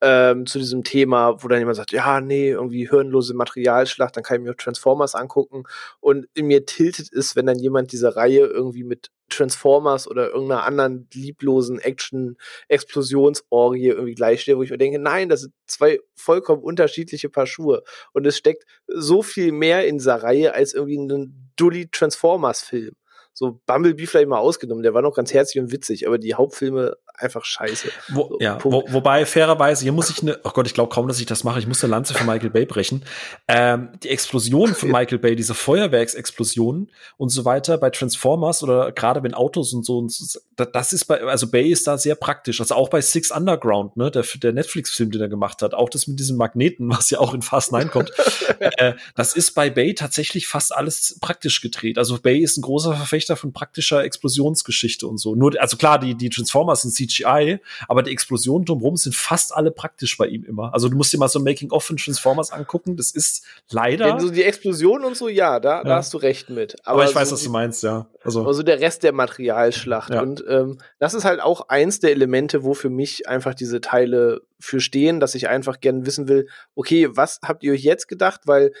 ähm, 0.00 0.46
zu 0.46 0.60
diesem 0.60 0.84
Thema, 0.84 1.42
wo 1.42 1.48
dann 1.48 1.58
jemand 1.58 1.76
sagt, 1.76 1.90
ja, 1.90 2.20
nee, 2.20 2.50
irgendwie 2.50 2.88
hirnlose 2.88 3.34
Materialschlacht, 3.34 4.16
dann 4.16 4.22
kann 4.22 4.36
ich 4.38 4.44
mir 4.44 4.56
Transformers 4.56 5.16
angucken 5.16 5.64
und 5.98 6.28
in 6.34 6.46
mir 6.46 6.66
tiltet 6.66 7.12
es, 7.12 7.34
wenn 7.34 7.46
dann 7.46 7.58
jemand 7.58 7.90
diese 7.90 8.14
Reihe 8.14 8.46
irgendwie 8.46 8.84
mit 8.84 9.10
Transformers 9.28 10.08
oder 10.08 10.30
irgendeiner 10.30 10.64
anderen 10.64 11.08
lieblosen 11.12 11.78
Action-Explosionsorgie 11.78 13.88
irgendwie 13.88 14.14
gleichstelle, 14.14 14.58
wo 14.58 14.62
ich 14.62 14.70
mir 14.70 14.78
denke, 14.78 14.98
nein, 14.98 15.28
das 15.28 15.42
sind 15.42 15.54
zwei 15.66 15.98
vollkommen 16.14 16.62
unterschiedliche 16.62 17.28
Paar 17.28 17.46
Schuhe. 17.46 17.82
Und 18.12 18.26
es 18.26 18.36
steckt 18.36 18.64
so 18.86 19.22
viel 19.22 19.52
mehr 19.52 19.86
in 19.86 19.98
dieser 19.98 20.22
Reihe 20.22 20.54
als 20.54 20.74
irgendwie 20.74 20.98
ein 20.98 21.52
Dully 21.56 21.88
Transformers-Film. 21.90 22.94
So 23.32 23.60
Bumblebee 23.66 24.06
vielleicht 24.06 24.28
mal 24.28 24.38
ausgenommen, 24.38 24.84
der 24.84 24.94
war 24.94 25.02
noch 25.02 25.14
ganz 25.14 25.34
herzlich 25.34 25.60
und 25.60 25.72
witzig, 25.72 26.06
aber 26.06 26.18
die 26.18 26.34
Hauptfilme 26.34 26.96
einfach 27.14 27.44
scheiße. 27.44 27.88
Wo, 28.08 28.28
so, 28.28 28.38
ja, 28.40 28.58
wo, 28.62 28.84
wobei 28.88 29.26
fairerweise, 29.26 29.82
hier 29.82 29.92
muss 29.92 30.10
ich 30.10 30.22
eine, 30.22 30.38
oh 30.44 30.50
Gott, 30.50 30.66
ich 30.66 30.74
glaube 30.74 30.92
kaum, 30.92 31.08
dass 31.08 31.18
ich 31.18 31.26
das 31.26 31.42
mache, 31.44 31.58
ich 31.58 31.66
muss 31.66 31.82
eine 31.82 31.90
Lanze 31.90 32.14
für 32.14 32.24
Michael 32.24 32.50
Bay 32.50 32.66
brechen. 32.66 33.04
Ähm, 33.48 33.90
die 34.02 34.10
Explosion 34.10 34.74
von 34.74 34.88
Michael 34.92 35.18
Bay, 35.18 35.34
diese 35.36 35.54
Feuerwerksexplosionen 35.54 36.90
und 37.16 37.30
so 37.30 37.44
weiter 37.44 37.78
bei 37.78 37.90
Transformers 37.90 38.62
oder 38.62 38.92
gerade 38.92 39.22
wenn 39.22 39.34
Autos 39.34 39.72
und 39.72 39.84
so, 39.84 39.98
und 39.98 40.38
das 40.56 40.92
ist 40.92 41.06
bei, 41.06 41.22
also 41.22 41.50
Bay 41.50 41.70
ist 41.70 41.86
da 41.86 41.98
sehr 41.98 42.14
praktisch. 42.14 42.60
Also 42.60 42.74
auch 42.74 42.88
bei 42.88 43.00
Six 43.00 43.30
Underground, 43.30 43.96
ne, 43.96 44.10
der, 44.10 44.24
der 44.42 44.52
Netflix-Film, 44.52 45.10
den 45.10 45.20
er 45.20 45.28
gemacht 45.28 45.62
hat, 45.62 45.74
auch 45.74 45.88
das 45.88 46.06
mit 46.06 46.18
diesem 46.18 46.36
Magneten, 46.36 46.88
was 46.90 47.10
ja 47.10 47.18
auch 47.18 47.34
in 47.34 47.42
Fast 47.42 47.72
9 47.72 47.90
kommt, 47.90 48.12
äh, 48.58 48.94
das 49.14 49.34
ist 49.34 49.52
bei 49.52 49.70
Bay 49.70 49.94
tatsächlich 49.94 50.46
fast 50.46 50.74
alles 50.74 51.18
praktisch 51.20 51.60
gedreht. 51.60 51.98
Also 51.98 52.18
Bay 52.18 52.38
ist 52.38 52.56
ein 52.56 52.62
großer 52.62 52.94
Verfechter 52.94 53.14
Verfechter 53.14 53.36
von 53.36 53.52
praktischer 53.52 54.04
Explosionsgeschichte 54.04 55.06
und 55.06 55.18
so. 55.18 55.34
Nur, 55.34 55.52
also 55.60 55.76
klar, 55.76 55.98
die, 55.98 56.14
die 56.14 56.30
Transformers 56.30 56.82
sind 56.82 56.92
CGI, 57.06 57.60
aber 57.88 58.02
die 58.02 58.10
Explosionen 58.10 58.64
drumherum 58.64 58.96
sind 58.96 59.14
fast 59.14 59.54
alle 59.54 59.70
praktisch 59.70 60.16
bei 60.16 60.26
ihm 60.26 60.44
immer. 60.44 60.72
Also 60.72 60.88
du 60.88 60.96
musst 60.96 61.12
dir 61.12 61.18
mal 61.18 61.28
so 61.28 61.38
ein 61.38 61.44
Making-of 61.44 61.84
von 61.84 61.96
Transformers 61.96 62.52
angucken. 62.52 62.96
Das 62.96 63.10
ist 63.10 63.44
leider. 63.70 64.08
Ja, 64.08 64.20
so 64.20 64.30
die 64.30 64.44
Explosionen 64.44 65.06
und 65.06 65.16
so, 65.16 65.28
ja, 65.28 65.60
da, 65.60 65.78
ja. 65.78 65.84
da 65.84 65.96
hast 65.96 66.12
du 66.14 66.18
recht 66.18 66.50
mit. 66.50 66.76
Aber, 66.84 66.94
aber 66.94 67.04
ich 67.04 67.10
so 67.10 67.16
weiß, 67.16 67.32
was 67.32 67.42
du 67.42 67.50
meinst, 67.50 67.82
ja. 67.82 68.06
Also, 68.22 68.46
also 68.46 68.62
der 68.62 68.80
Rest 68.80 69.02
der 69.02 69.12
Materialschlacht. 69.12 70.10
Ja. 70.10 70.22
Und 70.22 70.44
ähm, 70.48 70.78
das 70.98 71.14
ist 71.14 71.24
halt 71.24 71.40
auch 71.40 71.68
eins 71.68 72.00
der 72.00 72.10
Elemente, 72.10 72.64
wo 72.64 72.74
für 72.74 72.90
mich 72.90 73.28
einfach 73.28 73.54
diese 73.54 73.80
Teile 73.80 74.40
für 74.58 74.80
stehen, 74.80 75.20
dass 75.20 75.34
ich 75.34 75.48
einfach 75.48 75.80
gern 75.80 76.06
wissen 76.06 76.28
will, 76.28 76.48
okay, 76.74 77.08
was 77.10 77.40
habt 77.44 77.62
ihr 77.62 77.72
euch 77.72 77.82
jetzt 77.82 78.08
gedacht? 78.08 78.42
Weil 78.46 78.72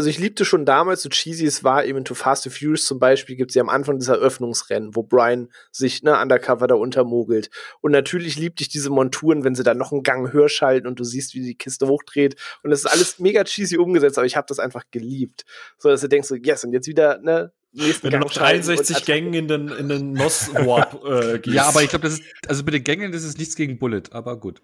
also 0.00 0.08
ich 0.08 0.18
liebte 0.18 0.46
schon 0.46 0.64
damals, 0.64 1.02
so 1.02 1.10
cheesy 1.10 1.44
es 1.44 1.62
war, 1.62 1.84
eben 1.84 2.06
to 2.06 2.14
Fast 2.14 2.46
and 2.46 2.56
Furious 2.56 2.86
zum 2.86 2.98
Beispiel, 2.98 3.36
gibt 3.36 3.50
es 3.50 3.54
ja 3.54 3.60
am 3.60 3.68
Anfang 3.68 3.98
dieser 3.98 4.14
Eröffnungsrennen, 4.14 4.96
wo 4.96 5.02
Brian 5.02 5.50
sich 5.72 6.02
ne, 6.02 6.18
undercover 6.18 6.66
da 6.66 6.74
untermogelt. 6.74 7.50
Und 7.82 7.92
natürlich 7.92 8.38
liebte 8.38 8.62
ich 8.62 8.70
diese 8.70 8.88
Monturen, 8.88 9.44
wenn 9.44 9.54
sie 9.54 9.62
dann 9.62 9.76
noch 9.76 9.92
einen 9.92 10.02
Gang 10.02 10.32
höher 10.32 10.48
schalten 10.48 10.86
und 10.86 10.98
du 10.98 11.04
siehst, 11.04 11.34
wie 11.34 11.42
die 11.42 11.54
Kiste 11.54 11.86
hochdreht. 11.86 12.36
Und 12.62 12.70
das 12.70 12.80
ist 12.80 12.86
alles 12.86 13.18
mega 13.18 13.44
cheesy 13.44 13.76
umgesetzt, 13.76 14.16
aber 14.16 14.26
ich 14.26 14.36
habe 14.36 14.46
das 14.48 14.58
einfach 14.58 14.84
geliebt. 14.90 15.44
So, 15.76 15.90
dass 15.90 16.00
du 16.00 16.08
denkst 16.08 16.28
so, 16.28 16.34
yes, 16.34 16.64
und 16.64 16.72
jetzt 16.72 16.88
wieder, 16.88 17.18
ne, 17.18 17.52
wenn 17.72 18.10
du 18.10 18.18
noch 18.18 18.32
63 18.32 19.04
Gängen 19.04 19.32
in 19.32 19.46
den, 19.46 19.68
in 19.68 19.88
den 19.88 20.12
Nos 20.12 20.52
Warp 20.54 21.04
äh, 21.04 21.38
gehst. 21.38 21.54
Ja, 21.54 21.68
aber 21.68 21.82
ich 21.82 21.90
glaube, 21.90 22.04
das 22.04 22.14
ist, 22.14 22.24
also 22.48 22.64
mit 22.64 22.74
den 22.74 22.82
Gängen, 22.84 23.12
das 23.12 23.22
ist 23.22 23.38
nichts 23.38 23.54
gegen 23.54 23.78
Bullet, 23.78 24.02
aber 24.10 24.38
gut. 24.38 24.62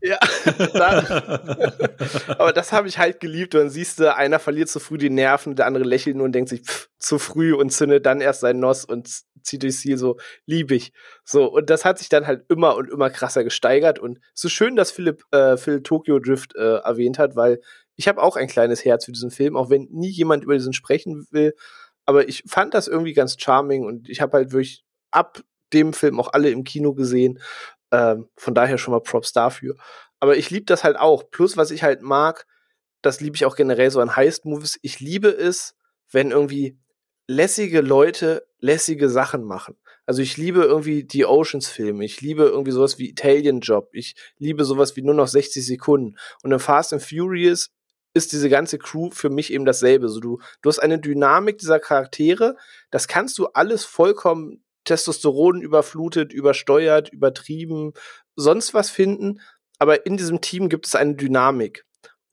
Ja, 0.00 0.18
aber 2.38 2.52
das 2.52 2.72
habe 2.72 2.86
ich 2.88 2.98
halt 2.98 3.20
geliebt. 3.20 3.54
Und 3.54 3.62
dann 3.62 3.70
siehst 3.70 3.98
du, 3.98 4.14
einer 4.14 4.38
verliert 4.38 4.68
zu 4.68 4.78
früh 4.78 4.98
die 4.98 5.10
Nerven, 5.10 5.56
der 5.56 5.66
andere 5.66 5.84
lächelt 5.84 6.16
nur 6.16 6.26
und 6.26 6.32
denkt 6.32 6.50
sich, 6.50 6.60
pff, 6.60 6.88
zu 6.98 7.18
früh 7.18 7.54
und 7.54 7.70
zündet 7.70 8.06
dann 8.06 8.20
erst 8.20 8.40
sein 8.40 8.60
Nos 8.60 8.84
und 8.84 9.08
zieht 9.42 9.62
durchs 9.62 9.80
Ziel 9.80 9.96
so, 9.96 10.18
lieb 10.46 10.70
ich. 10.70 10.92
So, 11.24 11.46
und 11.46 11.70
das 11.70 11.84
hat 11.84 11.98
sich 11.98 12.08
dann 12.08 12.26
halt 12.26 12.44
immer 12.48 12.76
und 12.76 12.90
immer 12.90 13.10
krasser 13.10 13.44
gesteigert. 13.44 13.98
Und 13.98 14.20
es 14.34 14.44
ist 14.44 14.52
schön, 14.52 14.76
dass 14.76 14.90
Philipp, 14.90 15.24
äh, 15.32 15.56
Phil 15.56 15.82
Tokyo 15.82 16.18
Drift 16.18 16.54
äh, 16.54 16.76
erwähnt 16.78 17.18
hat, 17.18 17.34
weil 17.34 17.60
ich 17.96 18.08
habe 18.08 18.22
auch 18.22 18.36
ein 18.36 18.48
kleines 18.48 18.84
Herz 18.84 19.04
für 19.04 19.12
diesen 19.12 19.30
Film, 19.30 19.56
auch 19.56 19.70
wenn 19.70 19.88
nie 19.90 20.10
jemand 20.10 20.44
über 20.44 20.54
diesen 20.54 20.72
sprechen 20.72 21.26
will 21.30 21.54
aber 22.06 22.28
ich 22.28 22.44
fand 22.46 22.74
das 22.74 22.88
irgendwie 22.88 23.12
ganz 23.12 23.36
charming 23.38 23.84
und 23.84 24.08
ich 24.08 24.20
habe 24.20 24.36
halt 24.38 24.52
wirklich 24.52 24.84
ab 25.10 25.42
dem 25.72 25.92
Film 25.92 26.20
auch 26.20 26.32
alle 26.32 26.50
im 26.50 26.64
Kino 26.64 26.94
gesehen. 26.94 27.40
Ähm, 27.90 28.28
von 28.36 28.54
daher 28.54 28.78
schon 28.78 28.92
mal 28.92 29.00
Props 29.00 29.32
dafür. 29.32 29.76
Aber 30.20 30.36
ich 30.36 30.50
liebe 30.50 30.66
das 30.66 30.84
halt 30.84 30.96
auch. 30.96 31.30
Plus, 31.30 31.56
was 31.56 31.70
ich 31.70 31.82
halt 31.82 32.02
mag, 32.02 32.46
das 33.02 33.20
liebe 33.20 33.36
ich 33.36 33.44
auch 33.44 33.56
generell 33.56 33.90
so 33.90 34.00
an 34.00 34.16
Heist-Movies. 34.16 34.78
Ich 34.82 35.00
liebe 35.00 35.28
es, 35.28 35.76
wenn 36.10 36.30
irgendwie 36.30 36.78
lässige 37.26 37.80
Leute 37.80 38.46
lässige 38.64 39.10
Sachen 39.10 39.44
machen. 39.44 39.76
Also 40.06 40.22
ich 40.22 40.38
liebe 40.38 40.62
irgendwie 40.62 41.04
die 41.04 41.26
Oceans-Filme. 41.26 42.04
Ich 42.04 42.22
liebe 42.22 42.44
irgendwie 42.44 42.70
sowas 42.70 42.98
wie 42.98 43.10
Italian 43.10 43.60
Job. 43.60 43.90
Ich 43.92 44.16
liebe 44.38 44.64
sowas 44.64 44.96
wie 44.96 45.02
nur 45.02 45.14
noch 45.14 45.28
60 45.28 45.64
Sekunden. 45.64 46.16
Und 46.42 46.52
in 46.52 46.58
Fast 46.58 46.92
and 46.94 47.02
Furious 47.02 47.70
ist 48.14 48.32
diese 48.32 48.48
ganze 48.48 48.78
Crew 48.78 49.10
für 49.10 49.28
mich 49.28 49.52
eben 49.52 49.64
dasselbe. 49.64 50.08
So, 50.08 50.20
du, 50.20 50.38
du 50.62 50.68
hast 50.68 50.78
eine 50.78 50.98
Dynamik 50.98 51.58
dieser 51.58 51.80
Charaktere, 51.80 52.56
das 52.90 53.08
kannst 53.08 53.36
du 53.38 53.46
alles 53.48 53.84
vollkommen 53.84 54.64
Testosteron 54.84 55.60
überflutet, 55.60 56.32
übersteuert, 56.32 57.10
übertrieben, 57.12 57.92
sonst 58.36 58.74
was 58.74 58.90
finden, 58.90 59.40
aber 59.78 60.06
in 60.06 60.16
diesem 60.16 60.40
Team 60.40 60.68
gibt 60.68 60.86
es 60.86 60.94
eine 60.94 61.14
Dynamik. 61.14 61.84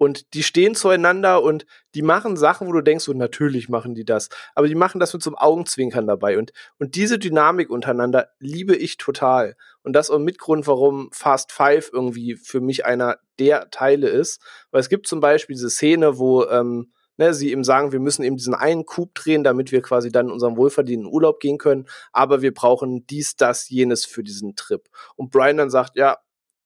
Und 0.01 0.33
die 0.33 0.41
stehen 0.41 0.73
zueinander 0.73 1.43
und 1.43 1.67
die 1.93 2.01
machen 2.01 2.35
Sachen, 2.35 2.67
wo 2.67 2.71
du 2.71 2.81
denkst, 2.81 3.05
so 3.05 3.13
natürlich 3.13 3.69
machen 3.69 3.93
die 3.93 4.03
das. 4.03 4.29
Aber 4.55 4.67
die 4.67 4.73
machen 4.73 4.99
das 4.99 5.13
mit 5.13 5.21
so 5.21 5.29
einem 5.29 5.37
Augenzwinkern 5.37 6.07
dabei. 6.07 6.39
Und, 6.39 6.53
und 6.79 6.95
diese 6.95 7.19
Dynamik 7.19 7.69
untereinander 7.69 8.29
liebe 8.39 8.75
ich 8.75 8.97
total. 8.97 9.55
Und 9.83 9.93
das 9.93 10.07
ist 10.07 10.09
auch 10.09 10.15
ein 10.15 10.23
Mitgrund, 10.23 10.65
warum 10.65 11.11
Fast 11.11 11.51
Five 11.51 11.91
irgendwie 11.93 12.35
für 12.35 12.61
mich 12.61 12.83
einer 12.83 13.19
der 13.37 13.69
Teile 13.69 14.09
ist. 14.09 14.41
Weil 14.71 14.81
es 14.81 14.89
gibt 14.89 15.05
zum 15.05 15.19
Beispiel 15.19 15.53
diese 15.53 15.69
Szene, 15.69 16.17
wo 16.17 16.45
ähm, 16.47 16.91
ne, 17.17 17.35
sie 17.35 17.51
ihm 17.51 17.63
sagen, 17.63 17.91
wir 17.91 17.99
müssen 17.99 18.23
eben 18.23 18.37
diesen 18.37 18.55
einen 18.55 18.87
Coup 18.87 19.13
drehen, 19.13 19.43
damit 19.43 19.71
wir 19.71 19.83
quasi 19.83 20.11
dann 20.11 20.29
in 20.29 20.31
unseren 20.31 20.57
wohlverdienten 20.57 21.13
Urlaub 21.13 21.39
gehen 21.39 21.59
können, 21.59 21.85
aber 22.11 22.41
wir 22.41 22.55
brauchen 22.55 23.05
dies, 23.05 23.35
das, 23.35 23.69
jenes 23.69 24.05
für 24.05 24.23
diesen 24.23 24.55
Trip. 24.55 24.89
Und 25.15 25.29
Brian 25.29 25.57
dann 25.57 25.69
sagt, 25.69 25.95
ja, 25.95 26.17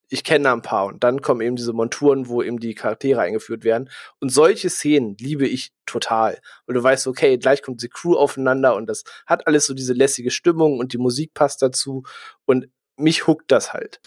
ich 0.10 0.24
kenne 0.24 0.46
da 0.46 0.54
ein 0.54 0.62
paar. 0.62 0.86
Und 0.88 1.04
dann 1.04 1.22
kommen 1.22 1.42
eben 1.42 1.56
diese 1.56 1.74
Monturen, 1.74 2.28
wo 2.28 2.42
eben 2.42 2.60
die 2.60 2.76
Charaktere 2.76 3.22
eingeführt 3.22 3.64
werden. 3.64 3.90
Und 4.20 4.30
solche 4.30 4.70
Szenen 4.70 5.16
liebe 5.20 5.48
ich 5.48 5.72
total. 5.86 6.40
Und 6.66 6.76
du 6.76 6.84
weißt, 6.84 7.08
okay, 7.08 7.38
gleich 7.38 7.62
kommt 7.62 7.82
die 7.82 7.90
Crew 7.90 8.16
aufeinander 8.16 8.76
und 8.76 8.88
das 8.88 9.04
hat 9.26 9.48
alles 9.48 9.66
so 9.66 9.74
diese 9.74 9.94
lässige 9.94 10.32
Stimmung 10.32 10.80
und 10.80 10.94
die 10.94 10.98
Musik 10.98 11.34
passt 11.34 11.62
dazu. 11.62 12.04
Und 12.46 12.68
mich 12.98 13.28
huckt 13.28 13.52
das 13.52 13.74
halt. 13.74 14.00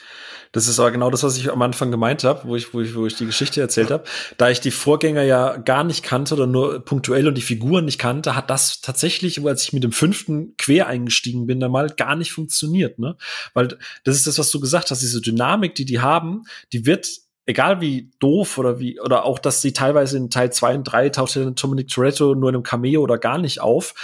Das 0.52 0.66
ist 0.66 0.80
aber 0.80 0.90
genau 0.90 1.10
das, 1.10 1.22
was 1.22 1.36
ich 1.36 1.52
am 1.52 1.60
Anfang 1.60 1.90
gemeint 1.90 2.24
habe, 2.24 2.48
wo 2.48 2.56
ich, 2.56 2.72
wo 2.72 2.80
ich, 2.80 2.94
wo 2.94 3.06
ich 3.06 3.16
die 3.16 3.26
Geschichte 3.26 3.60
erzählt 3.60 3.90
habe. 3.90 4.04
Da 4.38 4.50
ich 4.50 4.60
die 4.60 4.70
Vorgänger 4.70 5.22
ja 5.22 5.56
gar 5.56 5.84
nicht 5.84 6.02
kannte 6.02 6.34
oder 6.34 6.46
nur 6.46 6.84
punktuell 6.84 7.28
und 7.28 7.34
die 7.34 7.42
Figuren 7.42 7.84
nicht 7.84 7.98
kannte, 7.98 8.34
hat 8.34 8.48
das 8.50 8.80
tatsächlich, 8.80 9.44
als 9.44 9.64
ich 9.64 9.72
mit 9.72 9.84
dem 9.84 9.92
fünften 9.92 10.56
quer 10.56 10.86
eingestiegen 10.86 11.46
bin, 11.46 11.60
dann 11.60 11.70
mal 11.70 11.90
gar 11.90 12.16
nicht 12.16 12.32
funktioniert, 12.32 12.98
ne? 12.98 13.16
Weil 13.52 13.68
das 14.04 14.16
ist 14.16 14.26
das, 14.26 14.38
was 14.38 14.50
du 14.50 14.60
gesagt 14.60 14.90
hast, 14.90 15.02
diese 15.02 15.20
Dynamik, 15.20 15.74
die 15.74 15.84
die 15.84 16.00
haben, 16.00 16.44
die 16.72 16.86
wird 16.86 17.08
egal 17.48 17.80
wie 17.80 18.10
doof 18.20 18.58
oder 18.58 18.78
wie, 18.78 19.00
oder 19.00 19.24
auch, 19.24 19.38
dass 19.38 19.62
sie 19.62 19.72
teilweise 19.72 20.18
in 20.18 20.28
Teil 20.28 20.52
2 20.52 20.76
und 20.76 20.84
3 20.84 21.08
taucht 21.08 21.34
ja 21.34 21.48
Dominic 21.50 21.88
Toretto 21.88 22.34
nur 22.34 22.50
in 22.50 22.56
einem 22.56 22.62
Cameo 22.62 23.02
oder 23.02 23.16
gar 23.16 23.38
nicht 23.38 23.60
auf 23.60 23.94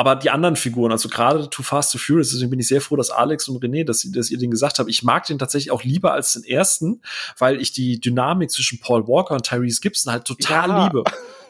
aber 0.00 0.16
die 0.16 0.30
anderen 0.30 0.56
Figuren, 0.56 0.92
also 0.92 1.10
gerade 1.10 1.50
Too 1.50 1.62
Fast, 1.62 1.92
Too 1.92 1.98
Furious, 1.98 2.30
deswegen 2.30 2.48
bin 2.48 2.58
ich 2.58 2.68
sehr 2.68 2.80
froh, 2.80 2.96
dass 2.96 3.10
Alex 3.10 3.48
und 3.48 3.62
René, 3.62 3.84
dass, 3.84 4.00
dass 4.10 4.30
ihr 4.30 4.38
den 4.38 4.50
gesagt 4.50 4.78
habt. 4.78 4.88
Ich 4.88 5.02
mag 5.02 5.26
den 5.26 5.38
tatsächlich 5.38 5.70
auch 5.70 5.84
lieber 5.84 6.14
als 6.14 6.32
den 6.32 6.44
ersten, 6.44 7.02
weil 7.36 7.60
ich 7.60 7.72
die 7.72 8.00
Dynamik 8.00 8.50
zwischen 8.50 8.80
Paul 8.80 9.06
Walker 9.06 9.34
und 9.34 9.44
Tyrese 9.44 9.82
Gibson 9.82 10.10
halt 10.10 10.24
total 10.24 10.70
ja. 10.70 10.84
liebe. 10.84 11.04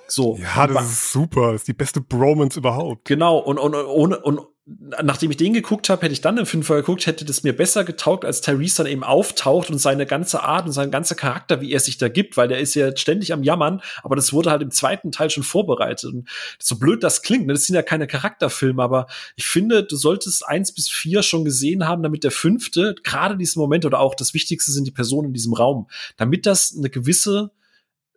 So. 0.08 0.36
Ja, 0.42 0.66
das 0.66 0.90
ist 0.90 1.12
super. 1.12 1.52
Das 1.52 1.60
ist 1.60 1.68
die 1.68 1.74
beste 1.74 2.00
Bromance 2.00 2.58
überhaupt. 2.58 3.04
Genau. 3.04 3.38
Und, 3.38 3.58
und, 3.58 3.72
ohne, 3.76 4.18
und 4.18 4.40
nachdem 4.66 5.30
ich 5.30 5.36
den 5.36 5.52
geguckt 5.52 5.88
habe, 5.88 6.02
hätte 6.02 6.12
ich 6.12 6.20
dann 6.20 6.36
den 6.36 6.46
vorher 6.46 6.82
geguckt, 6.82 7.06
hätte 7.06 7.24
das 7.24 7.42
mir 7.42 7.56
besser 7.56 7.82
getaugt, 7.84 8.24
als 8.24 8.40
Tyrese 8.40 8.78
dann 8.78 8.92
eben 8.92 9.02
auftaucht 9.02 9.70
und 9.70 9.78
seine 9.78 10.06
ganze 10.06 10.42
Art 10.42 10.66
und 10.66 10.72
sein 10.72 10.90
ganzer 10.90 11.14
Charakter, 11.14 11.60
wie 11.60 11.72
er 11.72 11.80
sich 11.80 11.98
da 11.98 12.08
gibt, 12.08 12.36
weil 12.36 12.48
der 12.48 12.60
ist 12.60 12.74
ja 12.74 12.96
ständig 12.96 13.32
am 13.32 13.42
Jammern, 13.42 13.80
aber 14.02 14.16
das 14.16 14.32
wurde 14.32 14.50
halt 14.50 14.62
im 14.62 14.70
zweiten 14.70 15.12
Teil 15.12 15.30
schon 15.30 15.42
vorbereitet. 15.42 16.12
Und 16.12 16.28
so 16.60 16.78
blöd 16.78 17.02
das 17.02 17.22
klingt, 17.22 17.46
ne, 17.46 17.54
das 17.54 17.64
sind 17.64 17.74
ja 17.74 17.82
keine 17.82 18.06
Charakterfilme, 18.06 18.82
aber 18.82 19.06
ich 19.34 19.46
finde, 19.46 19.82
du 19.82 19.96
solltest 19.96 20.46
eins 20.46 20.72
bis 20.72 20.88
vier 20.88 21.22
schon 21.22 21.44
gesehen 21.44 21.88
haben, 21.88 22.02
damit 22.02 22.22
der 22.22 22.30
fünfte, 22.30 22.94
gerade 23.02 23.36
diesen 23.36 23.60
Moment 23.60 23.84
oder 23.86 23.98
auch 23.98 24.14
das 24.14 24.34
Wichtigste 24.34 24.72
sind 24.72 24.86
die 24.86 24.92
Personen 24.92 25.28
in 25.28 25.34
diesem 25.34 25.54
Raum, 25.54 25.88
damit 26.16 26.46
das 26.46 26.74
eine 26.76 26.90
gewisse 26.90 27.50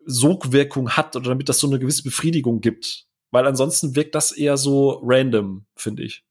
Sogwirkung 0.05 0.91
hat 0.91 1.15
oder 1.15 1.29
damit 1.29 1.49
das 1.49 1.59
so 1.59 1.67
eine 1.67 1.79
gewisse 1.79 2.03
Befriedigung 2.03 2.61
gibt. 2.61 3.07
Weil 3.31 3.47
ansonsten 3.47 3.95
wirkt 3.95 4.13
das 4.13 4.31
eher 4.31 4.57
so 4.57 5.01
random, 5.03 5.65
finde 5.75 6.03
ich. 6.03 6.23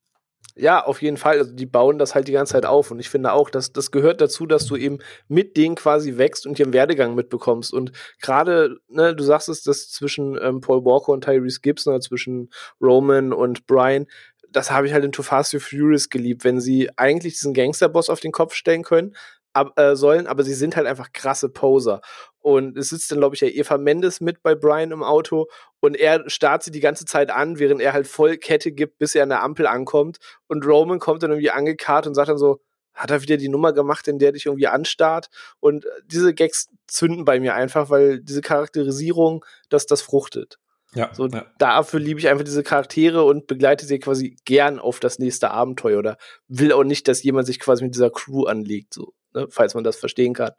Ja, 0.56 0.84
auf 0.84 1.00
jeden 1.00 1.16
Fall. 1.16 1.38
Also 1.38 1.52
die 1.52 1.64
bauen 1.66 1.98
das 1.98 2.14
halt 2.14 2.28
die 2.28 2.32
ganze 2.32 2.52
Zeit 2.52 2.66
auf. 2.66 2.90
Und 2.90 2.98
ich 3.00 3.08
finde 3.08 3.32
auch, 3.32 3.48
dass 3.48 3.72
das 3.72 3.90
gehört 3.90 4.20
dazu, 4.20 4.46
dass 4.46 4.66
du 4.66 4.76
eben 4.76 4.98
mit 5.28 5.56
denen 5.56 5.76
quasi 5.76 6.18
wächst 6.18 6.46
und 6.46 6.58
ihren 6.58 6.74
Werdegang 6.74 7.14
mitbekommst. 7.14 7.72
Und 7.72 7.92
gerade, 8.20 8.76
ne, 8.88 9.14
du 9.16 9.24
sagst 9.24 9.48
es, 9.48 9.62
dass 9.62 9.90
zwischen 9.90 10.38
ähm, 10.42 10.60
Paul 10.60 10.84
Walker 10.84 11.12
und 11.12 11.24
Tyrese 11.24 11.60
Gibson 11.62 11.94
oder 11.94 12.00
zwischen 12.02 12.50
Roman 12.80 13.32
und 13.32 13.66
Brian, 13.66 14.06
das 14.50 14.70
habe 14.70 14.86
ich 14.86 14.92
halt 14.92 15.04
in 15.04 15.12
Too 15.12 15.22
Fast 15.22 15.54
and 15.54 15.62
Furious 15.62 16.10
geliebt, 16.10 16.44
wenn 16.44 16.60
sie 16.60 16.90
eigentlich 16.98 17.34
diesen 17.34 17.54
Gangsterboss 17.54 18.10
auf 18.10 18.20
den 18.20 18.32
Kopf 18.32 18.52
stellen 18.54 18.82
können, 18.82 19.14
ab, 19.52 19.78
äh, 19.78 19.96
sollen, 19.96 20.26
aber 20.26 20.44
sie 20.44 20.54
sind 20.54 20.76
halt 20.76 20.86
einfach 20.86 21.12
krasse 21.12 21.48
Poser. 21.48 22.00
Und 22.38 22.76
es 22.76 22.88
sitzt 22.88 23.10
dann, 23.10 23.18
glaube 23.18 23.34
ich, 23.34 23.40
ja 23.40 23.48
Eva 23.48 23.78
Mendes 23.78 24.20
mit 24.20 24.42
bei 24.42 24.54
Brian 24.54 24.90
im 24.90 25.02
Auto 25.02 25.46
und 25.80 25.96
er 25.96 26.28
starrt 26.28 26.62
sie 26.62 26.70
die 26.70 26.80
ganze 26.80 27.04
Zeit 27.04 27.30
an, 27.30 27.58
während 27.58 27.80
er 27.80 27.92
halt 27.92 28.06
voll 28.06 28.36
Kette 28.36 28.72
gibt, 28.72 28.98
bis 28.98 29.14
er 29.14 29.22
an 29.22 29.28
der 29.28 29.42
Ampel 29.42 29.66
ankommt. 29.66 30.18
Und 30.48 30.66
Roman 30.66 30.98
kommt 30.98 31.22
dann 31.22 31.30
irgendwie 31.30 31.50
angekarrt 31.50 32.06
und 32.06 32.14
sagt 32.14 32.28
dann 32.28 32.38
so, 32.38 32.60
hat 32.94 33.10
er 33.10 33.22
wieder 33.22 33.36
die 33.36 33.48
Nummer 33.48 33.72
gemacht, 33.72 34.06
in 34.08 34.18
der 34.18 34.32
dich 34.32 34.46
irgendwie 34.46 34.66
anstarrt. 34.66 35.28
Und 35.60 35.86
äh, 35.86 35.88
diese 36.06 36.34
Gags 36.34 36.68
zünden 36.86 37.24
bei 37.24 37.40
mir 37.40 37.54
einfach, 37.54 37.90
weil 37.90 38.20
diese 38.20 38.42
Charakterisierung, 38.42 39.44
dass 39.68 39.86
das 39.86 40.02
fruchtet. 40.02 40.58
Ja, 40.94 41.14
so, 41.14 41.26
ja. 41.26 41.46
dafür 41.58 42.00
liebe 42.00 42.20
ich 42.20 42.28
einfach 42.28 42.44
diese 42.44 42.62
Charaktere 42.62 43.24
und 43.24 43.46
begleite 43.46 43.86
sie 43.86 43.98
quasi 43.98 44.36
gern 44.44 44.78
auf 44.78 45.00
das 45.00 45.18
nächste 45.18 45.50
Abenteuer 45.50 45.98
oder 45.98 46.18
will 46.48 46.72
auch 46.72 46.84
nicht, 46.84 47.08
dass 47.08 47.22
jemand 47.22 47.46
sich 47.46 47.60
quasi 47.60 47.82
mit 47.82 47.94
dieser 47.94 48.10
Crew 48.10 48.44
anlegt, 48.44 48.92
so, 48.92 49.14
ne, 49.34 49.46
falls 49.50 49.74
man 49.74 49.84
das 49.84 49.96
verstehen 49.96 50.34
kann. 50.34 50.52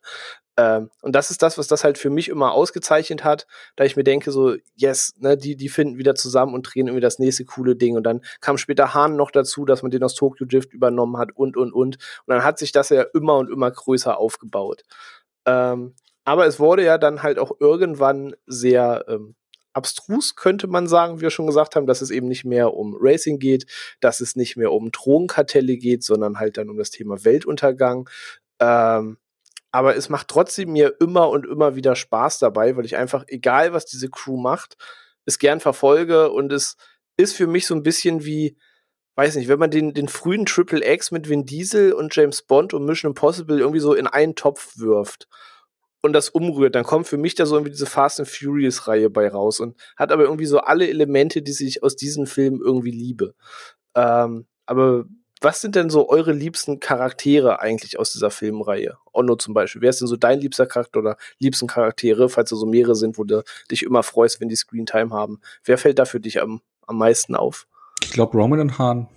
Ähm, 0.58 0.90
und 1.02 1.16
das 1.16 1.32
ist 1.32 1.42
das, 1.42 1.58
was 1.58 1.68
das 1.68 1.84
halt 1.84 1.98
für 1.98 2.10
mich 2.10 2.30
immer 2.30 2.52
ausgezeichnet 2.52 3.24
hat, 3.24 3.48
da 3.76 3.84
ich 3.84 3.96
mir 3.96 4.04
denke, 4.04 4.32
so, 4.32 4.56
yes, 4.76 5.14
ne, 5.18 5.36
die, 5.36 5.56
die 5.56 5.70
finden 5.70 5.98
wieder 5.98 6.16
zusammen 6.16 6.54
und 6.54 6.64
drehen 6.64 6.88
irgendwie 6.88 7.02
das 7.02 7.20
nächste 7.20 7.46
coole 7.46 7.76
Ding. 7.76 7.96
Und 7.96 8.04
dann 8.04 8.22
kam 8.42 8.58
später 8.58 8.94
Hahn 8.94 9.16
noch 9.16 9.32
dazu, 9.32 9.66
dass 9.66 9.82
man 9.82 9.92
den 9.92 10.04
aus 10.04 10.16
Tokyo 10.16 10.46
Drift 10.46 10.74
übernommen 10.74 11.18
hat 11.18 11.30
und, 11.36 11.58
und, 11.58 11.74
und. 11.74 11.96
Und 11.96 11.98
dann 12.28 12.44
hat 12.44 12.60
sich 12.60 12.72
das 12.72 12.90
ja 12.90 13.04
immer 13.14 13.38
und 13.38 13.50
immer 13.50 13.72
größer 13.72 14.18
aufgebaut. 14.18 14.84
Ähm, 15.46 15.96
aber 16.26 16.46
es 16.46 16.60
wurde 16.60 16.84
ja 16.86 16.98
dann 16.98 17.24
halt 17.24 17.40
auch 17.40 17.52
irgendwann 17.60 18.36
sehr 18.46 19.06
ähm, 19.08 19.36
abstrus, 19.74 20.36
könnte 20.36 20.68
man 20.68 20.88
sagen, 20.88 21.18
wie 21.18 21.22
wir 21.22 21.30
schon 21.32 21.48
gesagt 21.48 21.76
haben, 21.76 21.88
dass 21.88 22.02
es 22.02 22.12
eben 22.12 22.28
nicht 22.28 22.46
mehr 22.46 22.74
um 22.74 22.96
Racing 23.00 23.40
geht, 23.40 23.66
dass 24.00 24.22
es 24.22 24.36
nicht 24.36 24.56
mehr 24.56 24.72
um 24.72 24.92
Drogenkartelle 24.92 25.78
geht, 25.78 26.04
sondern 26.04 26.40
halt 26.40 26.58
dann 26.58 26.70
um 26.70 26.78
das 26.78 26.92
Thema 26.92 27.26
Weltuntergang. 27.26 28.10
Ähm, 28.64 29.18
aber 29.72 29.96
es 29.96 30.10
macht 30.10 30.28
trotzdem 30.28 30.72
mir 30.72 30.96
immer 31.02 31.30
und 31.30 31.46
immer 31.46 31.76
wieder 31.76 31.96
Spaß 31.96 32.40
dabei, 32.40 32.78
weil 32.78 32.86
ich 32.86 32.96
einfach, 32.96 33.26
egal 33.28 33.74
was 33.74 33.86
diese 33.86 34.10
Crew 34.10 34.38
macht, 34.38 34.78
es 35.26 35.40
gern 35.40 35.60
verfolge 35.60 36.32
und 36.32 36.54
es 36.54 36.78
ist 37.18 37.36
für 37.36 37.48
mich 37.48 37.66
so 37.66 37.76
ein 37.76 37.84
bisschen 37.84 38.24
wie, 38.24 38.58
weiß 39.16 39.36
nicht, 39.36 39.48
wenn 39.48 39.60
man 39.60 39.72
den, 39.72 39.94
den 39.94 40.08
frühen 40.08 40.46
Triple 40.46 40.86
X 40.86 41.12
mit 41.12 41.28
Vin 41.28 41.46
Diesel 41.46 41.94
und 41.94 42.16
James 42.16 42.44
Bond 42.44 42.74
und 42.74 42.86
Mission 42.86 43.12
Impossible 43.12 43.60
irgendwie 43.60 43.80
so 43.80 43.94
in 43.94 44.08
einen 44.08 44.36
Topf 44.36 44.78
wirft 44.78 45.28
und 46.02 46.14
das 46.14 46.30
umrührt, 46.30 46.76
dann 46.76 46.84
kommt 46.84 47.08
für 47.08 47.18
mich 47.18 47.36
da 47.36 47.46
so 47.46 47.56
irgendwie 47.56 47.72
diese 47.72 47.86
Fast 47.86 48.20
and 48.20 48.30
Furious 48.30 48.88
Reihe 48.88 49.10
bei 49.10 49.28
raus 49.28 49.60
und 49.60 49.76
hat 49.98 50.12
aber 50.12 50.24
irgendwie 50.24 50.46
so 50.46 50.60
alle 50.60 50.88
Elemente, 50.88 51.42
die 51.42 51.68
ich 51.68 51.84
aus 51.84 51.96
diesen 51.96 52.28
Filmen 52.28 52.62
irgendwie 52.64 52.92
liebe. 52.92 53.34
Ähm, 53.96 54.48
aber 54.66 55.06
was 55.44 55.62
sind 55.62 55.76
denn 55.76 55.90
so 55.90 56.10
eure 56.10 56.32
liebsten 56.32 56.80
Charaktere 56.80 57.60
eigentlich 57.60 58.00
aus 58.00 58.14
dieser 58.14 58.32
Filmreihe? 58.32 58.98
Onno 59.12 59.36
zum 59.36 59.54
Beispiel. 59.54 59.82
Wer 59.82 59.90
ist 59.90 60.00
denn 60.00 60.08
so 60.08 60.16
dein 60.16 60.40
liebster 60.40 60.66
Charakter 60.66 61.00
oder 61.00 61.18
liebsten 61.40 61.68
Charaktere, 61.68 62.30
falls 62.30 62.50
da 62.50 62.56
so 62.56 62.66
mehrere 62.66 62.96
sind, 62.96 63.18
wo 63.18 63.24
du 63.24 63.44
dich 63.70 63.84
immer 63.84 64.04
freust, 64.04 64.40
wenn 64.40 64.50
die 64.50 64.56
Screentime 64.56 65.14
haben? 65.14 65.42
Wer 65.66 65.78
fällt 65.78 66.00
da 66.00 66.06
für 66.06 66.20
dich 66.20 66.42
am, 66.42 66.62
am 66.88 66.98
meisten 66.98 67.36
auf? 67.36 67.68
Ich 68.02 68.12
glaube 68.12 68.38
Roman 68.38 68.62
und 68.62 68.80
Hahn 68.80 69.08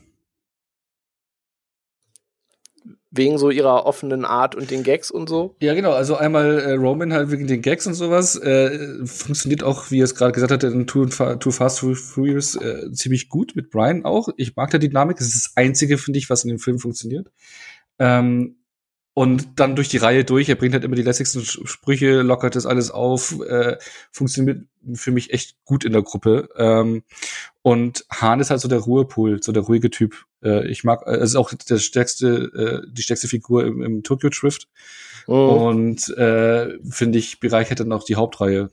wegen 3.11 3.39
so 3.39 3.51
ihrer 3.51 3.87
offenen 3.87 4.25
Art 4.25 4.55
und 4.55 4.71
den 4.71 4.83
Gags 4.83 5.11
und 5.11 5.29
so. 5.29 5.57
Ja, 5.61 5.75
genau. 5.75 5.93
Also 5.93 6.17
einmal 6.17 6.59
äh, 6.59 6.73
Roman 6.73 7.13
halt 7.13 7.31
wegen 7.31 7.47
den 7.47 7.63
Gags 7.63 7.87
und 7.87 7.95
sowas. 7.95 8.37
Äh, 8.37 9.07
funktioniert 9.07 9.63
auch, 9.63 9.91
wie 9.91 10.01
er 10.01 10.05
es 10.05 10.15
gerade 10.15 10.33
gesagt 10.33 10.53
hat, 10.53 10.65
in 10.65 10.87
Too, 10.87 11.07
Too 11.07 11.51
Fast, 11.51 11.79
Too 11.79 11.95
Furious 11.95 12.57
äh, 12.57 12.91
ziemlich 12.93 13.29
gut 13.29 13.55
mit 13.55 13.71
Brian 13.71 14.05
auch. 14.05 14.29
Ich 14.37 14.57
mag 14.57 14.71
die 14.71 14.79
Dynamik. 14.79 15.17
Das 15.19 15.29
ist 15.29 15.47
das 15.47 15.57
Einzige, 15.57 15.99
finde 15.99 16.19
ich, 16.19 16.29
was 16.29 16.45
in 16.45 16.51
dem 16.51 16.59
Film 16.59 16.79
funktioniert. 16.79 17.31
Ähm, 17.99 18.57
und 19.19 19.59
dann 19.59 19.77
durch 19.77 19.89
die 19.89 19.97
Reihe 19.97 20.25
durch, 20.25 20.51
er 20.51 20.57
bringt 20.57 20.75
halt 20.75 20.85
immer 20.85 20.95
die 20.95 21.03
lässigsten 21.03 21.43
Sprüche, 21.43 22.21
lockert 22.21 22.55
das 22.55 22.67
alles 22.67 22.91
auf, 22.91 23.41
äh, 23.49 23.79
funktioniert 24.13 24.67
für 24.93 25.11
mich 25.11 25.33
echt 25.33 25.57
gut 25.65 25.87
in 25.87 25.93
der 25.95 26.03
Gruppe. 26.03 26.51
Ähm, 26.59 27.03
und 27.63 28.05
Hahn 28.13 28.41
ist 28.41 28.51
halt 28.51 28.61
so 28.61 28.69
der 28.69 28.81
Ruhepool, 28.81 29.43
so 29.43 29.53
der 29.53 29.63
ruhige 29.63 29.91
Typ. 29.91 30.27
Äh, 30.45 30.69
ich 30.69 30.85
mag, 30.85 31.07
äh, 31.07 31.15
es 31.17 31.31
ist 31.31 31.37
auch 31.37 31.51
der 31.55 31.79
stärkste, 31.79 32.83
äh, 32.85 32.93
die 32.93 33.01
stärkste 33.01 33.27
Figur 33.27 33.65
im, 33.65 33.81
im 33.81 34.03
Tokyo 34.03 34.29
Drift. 34.29 34.69
Oh. 35.27 35.67
Und 35.67 36.11
äh, 36.19 36.79
finde 36.91 37.19
ich, 37.19 37.41
bereichert 37.41 37.81
dann 37.81 37.93
auch 37.93 38.05
die 38.05 38.17
Hauptreihe. 38.17 38.69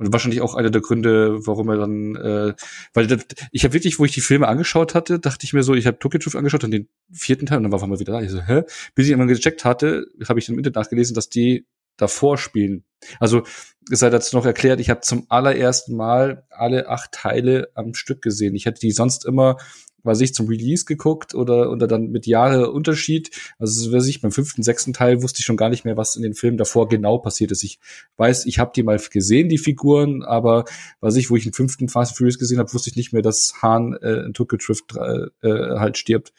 Und 0.00 0.14
wahrscheinlich 0.14 0.40
auch 0.40 0.54
einer 0.54 0.70
der 0.70 0.80
Gründe, 0.80 1.46
warum 1.46 1.68
er 1.68 1.76
dann, 1.76 2.16
äh, 2.16 2.54
weil 2.94 3.06
das, 3.06 3.20
ich 3.52 3.64
habe 3.64 3.74
wirklich, 3.74 3.98
wo 3.98 4.06
ich 4.06 4.12
die 4.12 4.22
Filme 4.22 4.48
angeschaut 4.48 4.94
hatte, 4.94 5.18
dachte 5.18 5.44
ich 5.44 5.52
mir 5.52 5.62
so, 5.62 5.74
ich 5.74 5.86
habe 5.86 5.98
Drift 5.98 6.34
angeschaut 6.34 6.64
und 6.64 6.70
den 6.70 6.88
vierten 7.12 7.44
Teil 7.44 7.58
und 7.58 7.64
dann 7.64 7.72
war 7.72 7.82
einmal 7.82 8.00
wieder 8.00 8.14
da. 8.14 8.22
Ich 8.22 8.30
so, 8.30 8.40
hä? 8.40 8.62
Bis 8.94 9.06
ich 9.06 9.12
immer 9.12 9.26
gecheckt 9.26 9.66
hatte, 9.66 10.06
habe 10.26 10.38
ich 10.38 10.48
im 10.48 10.56
Internet 10.56 10.76
nachgelesen, 10.76 11.14
dass 11.14 11.28
die 11.28 11.66
davor 11.98 12.38
spielen. 12.38 12.84
Also 13.18 13.42
es 13.90 13.98
sei 13.98 14.08
dazu 14.08 14.34
noch 14.38 14.46
erklärt, 14.46 14.80
ich 14.80 14.88
habe 14.88 15.02
zum 15.02 15.26
allerersten 15.28 15.94
Mal 15.94 16.46
alle 16.48 16.88
acht 16.88 17.12
Teile 17.12 17.68
am 17.74 17.92
Stück 17.92 18.22
gesehen. 18.22 18.54
Ich 18.54 18.64
hätte 18.64 18.80
die 18.80 18.92
sonst 18.92 19.26
immer 19.26 19.58
weiß 20.02 20.20
ich, 20.20 20.34
zum 20.34 20.48
Release 20.48 20.84
geguckt 20.84 21.34
oder, 21.34 21.70
oder 21.70 21.86
dann 21.86 22.10
mit 22.10 22.26
Jahre 22.26 22.70
Unterschied. 22.70 23.30
Also, 23.58 23.92
weiß 23.92 24.06
ich, 24.06 24.20
beim 24.20 24.32
fünften, 24.32 24.62
sechsten 24.62 24.92
Teil 24.92 25.22
wusste 25.22 25.40
ich 25.40 25.44
schon 25.44 25.56
gar 25.56 25.68
nicht 25.68 25.84
mehr, 25.84 25.96
was 25.96 26.16
in 26.16 26.22
den 26.22 26.34
Filmen 26.34 26.56
davor 26.56 26.88
genau 26.88 27.18
passiert 27.18 27.50
ist. 27.50 27.62
Ich 27.64 27.78
weiß, 28.16 28.46
ich 28.46 28.58
habe 28.58 28.72
die 28.74 28.82
mal 28.82 28.98
gesehen, 28.98 29.48
die 29.48 29.58
Figuren, 29.58 30.22
aber 30.22 30.64
weiß 31.00 31.16
ich, 31.16 31.30
wo 31.30 31.36
ich 31.36 31.44
den 31.44 31.52
fünften 31.52 31.88
Fast 31.88 32.12
and 32.12 32.18
Furious 32.18 32.38
gesehen 32.38 32.58
habe, 32.58 32.72
wusste 32.72 32.90
ich 32.90 32.96
nicht 32.96 33.12
mehr, 33.12 33.22
dass 33.22 33.54
Hahn 33.62 33.94
äh, 34.02 34.24
in 34.26 34.34
Tokyo 34.34 34.58
Drift 34.60 34.96
äh, 34.96 35.46
äh, 35.46 35.78
halt 35.78 35.98
stirbt. 35.98 36.32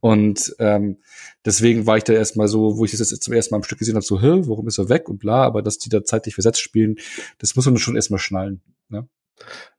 Und 0.00 0.56
ähm, 0.58 0.98
deswegen 1.44 1.86
war 1.86 1.96
ich 1.96 2.02
da 2.02 2.12
erstmal 2.12 2.48
so, 2.48 2.76
wo 2.76 2.84
ich 2.84 2.90
das 2.90 2.98
jetzt 2.98 3.22
zum 3.22 3.34
ersten 3.34 3.54
Mal 3.54 3.58
im 3.58 3.62
Stück 3.62 3.78
gesehen 3.78 3.94
habe, 3.94 4.04
so, 4.04 4.20
hä, 4.20 4.42
warum 4.46 4.66
ist 4.66 4.78
er 4.78 4.88
weg 4.88 5.08
und 5.08 5.18
bla, 5.18 5.44
aber 5.44 5.62
dass 5.62 5.78
die 5.78 5.90
da 5.90 6.02
zeitlich 6.02 6.34
versetzt 6.34 6.60
spielen, 6.60 6.96
das 7.38 7.54
muss 7.54 7.66
man 7.66 7.78
schon 7.78 7.94
erstmal 7.94 8.18
schnallen. 8.18 8.62
Ne? 8.88 9.06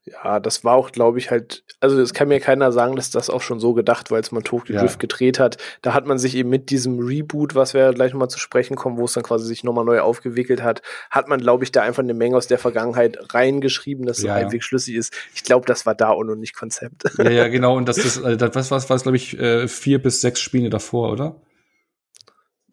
Ja, 0.06 0.38
das 0.38 0.64
war 0.64 0.74
auch, 0.74 0.92
glaube 0.92 1.18
ich, 1.18 1.30
halt, 1.30 1.64
also 1.80 1.98
es 1.98 2.12
kann 2.12 2.28
mir 2.28 2.38
keiner 2.38 2.72
sagen, 2.72 2.94
dass 2.94 3.10
das 3.10 3.30
auch 3.30 3.40
schon 3.40 3.58
so 3.58 3.72
gedacht 3.72 4.10
war, 4.10 4.16
als 4.18 4.32
man 4.32 4.44
Tokyo 4.44 4.74
Ja. 4.74 4.82
Drift 4.82 5.00
gedreht 5.00 5.38
hat. 5.38 5.56
Da 5.80 5.94
hat 5.94 6.04
man 6.06 6.18
sich 6.18 6.34
eben 6.36 6.50
mit 6.50 6.68
diesem 6.68 6.98
Reboot, 6.98 7.54
was 7.54 7.72
wir 7.72 7.90
gleich 7.94 8.12
nochmal 8.12 8.28
zu 8.28 8.38
sprechen 8.38 8.76
kommen, 8.76 8.98
wo 8.98 9.06
es 9.06 9.14
dann 9.14 9.22
quasi 9.22 9.46
sich 9.46 9.64
nochmal 9.64 9.86
neu 9.86 10.00
aufgewickelt 10.00 10.62
hat, 10.62 10.82
hat 11.10 11.28
man, 11.28 11.40
glaube 11.40 11.64
ich, 11.64 11.72
da 11.72 11.80
einfach 11.80 12.02
eine 12.02 12.12
Menge 12.12 12.36
aus 12.36 12.46
der 12.46 12.58
Vergangenheit 12.58 13.16
reingeschrieben, 13.32 14.04
dass 14.04 14.18
so 14.18 14.26
Ja, 14.26 14.36
ja. 14.36 14.42
halbwegs 14.42 14.66
schlüssig 14.66 14.94
ist. 14.94 15.14
Ich 15.34 15.42
glaube, 15.42 15.64
das 15.66 15.86
war 15.86 15.94
da 15.94 16.10
auch 16.10 16.22
noch 16.22 16.36
nicht 16.36 16.54
Konzept. 16.54 17.04
Ja, 17.16 17.30
ja, 17.30 17.48
genau. 17.48 17.74
Und 17.74 17.88
das 17.88 17.96
ist, 17.96 18.18
äh, 18.18 18.36
das, 18.36 18.54
was, 18.54 18.70
was 18.70 18.90
war 18.90 18.96
es, 18.96 19.04
glaube 19.04 19.16
ich, 19.16 19.38
äh, 19.38 19.68
vier 19.68 20.02
bis 20.02 20.20
sechs 20.20 20.40
Spiele 20.40 20.68
davor, 20.68 21.12
oder? 21.12 21.36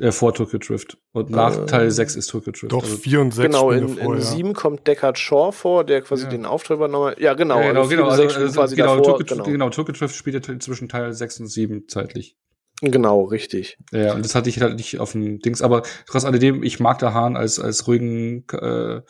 Äh, 0.01 0.11
vor 0.11 0.33
Tokyo 0.33 0.57
Drift. 0.57 0.97
Und 1.11 1.29
nach 1.29 1.55
Äh, 1.55 1.65
Teil 1.67 1.91
6 1.91 2.15
ist 2.15 2.27
Tokyo 2.27 2.51
Drift. 2.51 2.71
Doch, 2.71 2.83
Also- 2.83 2.97
vier 2.97 3.21
und 3.21 3.33
sechs 3.33 3.45
genau, 3.47 3.71
Spiele 3.71 3.85
in, 3.87 3.97
vor, 3.97 4.15
in 4.15 4.19
ja. 4.21 4.25
sieben 4.25 4.53
kommt 4.53 4.87
Deckard 4.87 5.19
Shaw 5.19 5.51
vor, 5.51 5.83
der 5.83 6.01
quasi 6.01 6.23
Ja. 6.23 6.29
den 6.29 6.45
Auftritt 6.45 6.77
übernommen 6.77 7.11
hat. 7.11 7.19
Ja, 7.19 7.35
genau. 7.35 7.59
ja, 7.59 7.67
genau, 7.67 7.81
also 7.81 7.89
genau. 7.91 8.05
bis 8.09 8.19
Also, 8.19 8.39
also, 8.39 8.53
quasi 8.59 8.75
genau, 8.75 8.95
davor. 8.97 9.17
Tokyo, 9.19 9.35
genau. 9.35 9.43
genau, 9.49 9.69
Tokyo 9.69 9.93
Drift 9.93 10.15
spielt 10.15 10.47
ja 10.47 10.59
zwischen 10.59 10.89
Teil 10.89 11.13
6 11.13 11.39
und 11.41 11.47
7 11.47 11.87
zeitlich. 11.87 12.35
genau, 12.83 13.25
richtig. 13.25 13.77
Ja, 13.91 14.15
und 14.15 14.25
das 14.25 14.33
hatte 14.33 14.49
ich 14.49 14.59
halt 14.59 14.75
nicht 14.77 14.99
auf 14.99 15.11
dem 15.11 15.37
Dings, 15.39 15.61
aber 15.61 15.83
trotz 16.07 16.25
alledem, 16.25 16.63
ich 16.63 16.79
mag 16.79 16.97
der 16.97 17.13
Hahn 17.13 17.37
als, 17.37 17.59
als 17.59 17.85
ruhigen, 17.87 18.43
äh, 18.53 19.01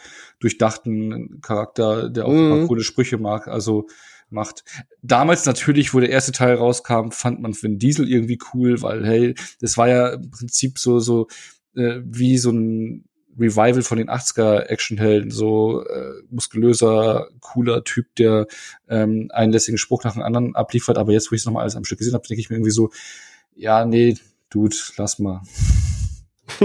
durchdachten 0.42 1.40
Charakter, 1.42 2.10
der 2.10 2.26
auch 2.26 2.32
Mhm. 2.34 2.68
coole 2.68 2.84
Sprüche 2.84 3.18
mag, 3.18 3.48
also 3.48 3.88
macht. 4.32 4.64
Damals 5.02 5.46
natürlich, 5.46 5.94
wo 5.94 6.00
der 6.00 6.10
erste 6.10 6.32
Teil 6.32 6.56
rauskam, 6.56 7.12
fand 7.12 7.42
man 7.42 7.54
Vin 7.54 7.80
Diesel 7.80 8.10
irgendwie 8.10 8.40
cool, 8.54 8.82
weil, 8.82 9.06
hey, 9.06 9.36
das 9.60 9.78
war 9.78 9.88
ja 9.88 10.10
im 10.14 10.32
Prinzip 10.32 10.80
so, 10.80 11.00
so, 11.00 11.28
äh, 11.76 12.00
wie 12.04 12.38
so 12.38 12.52
ein 12.52 13.06
Revival 13.40 13.82
von 13.82 13.98
den 13.98 14.10
80er 14.10 14.68
Actionhelden, 14.68 15.32
so 15.32 15.84
äh, 15.86 16.12
muskulöser, 16.30 17.30
cooler 17.40 17.84
Typ, 17.84 18.14
der 18.16 18.48
ähm, 18.90 19.30
einen 19.34 19.52
lässigen 19.52 19.78
Spruch 19.78 20.04
nach 20.04 20.14
dem 20.14 20.22
anderen 20.22 20.56
abliefert. 20.56 20.98
Aber 20.98 21.12
jetzt, 21.12 21.32
wo 21.32 21.36
ich 21.36 21.42
es 21.42 21.46
nochmal 21.46 21.62
alles 21.64 21.76
am 21.76 21.86
Stück 21.86 22.00
gesehen 22.00 22.14
habe, 22.14 22.28
denke 22.28 22.42
ich 22.42 22.50
mir 22.50 22.58
irgendwie 22.58 22.72
so, 22.72 22.92
ja, 23.56 23.86
nee, 23.86 24.16
Dude, 24.50 24.76
lass 24.98 25.18
mal. 25.18 25.42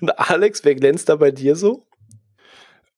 Und 0.00 0.18
Alex, 0.18 0.64
wer 0.64 0.74
glänzt 0.74 1.08
da 1.08 1.16
bei 1.16 1.30
dir 1.30 1.54
so? 1.54 1.86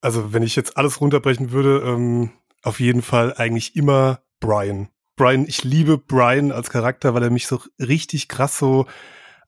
Also, 0.00 0.32
wenn 0.32 0.42
ich 0.42 0.56
jetzt 0.56 0.76
alles 0.76 1.00
runterbrechen 1.00 1.52
würde, 1.52 1.82
ähm, 1.84 2.30
auf 2.66 2.80
jeden 2.80 3.02
Fall 3.02 3.32
eigentlich 3.36 3.76
immer 3.76 4.20
Brian. 4.40 4.88
Brian, 5.14 5.46
ich 5.46 5.64
liebe 5.64 5.98
Brian 5.98 6.52
als 6.52 6.68
Charakter, 6.68 7.14
weil 7.14 7.22
er 7.22 7.30
mich 7.30 7.46
so 7.46 7.60
richtig 7.78 8.28
krass 8.28 8.58
so 8.58 8.86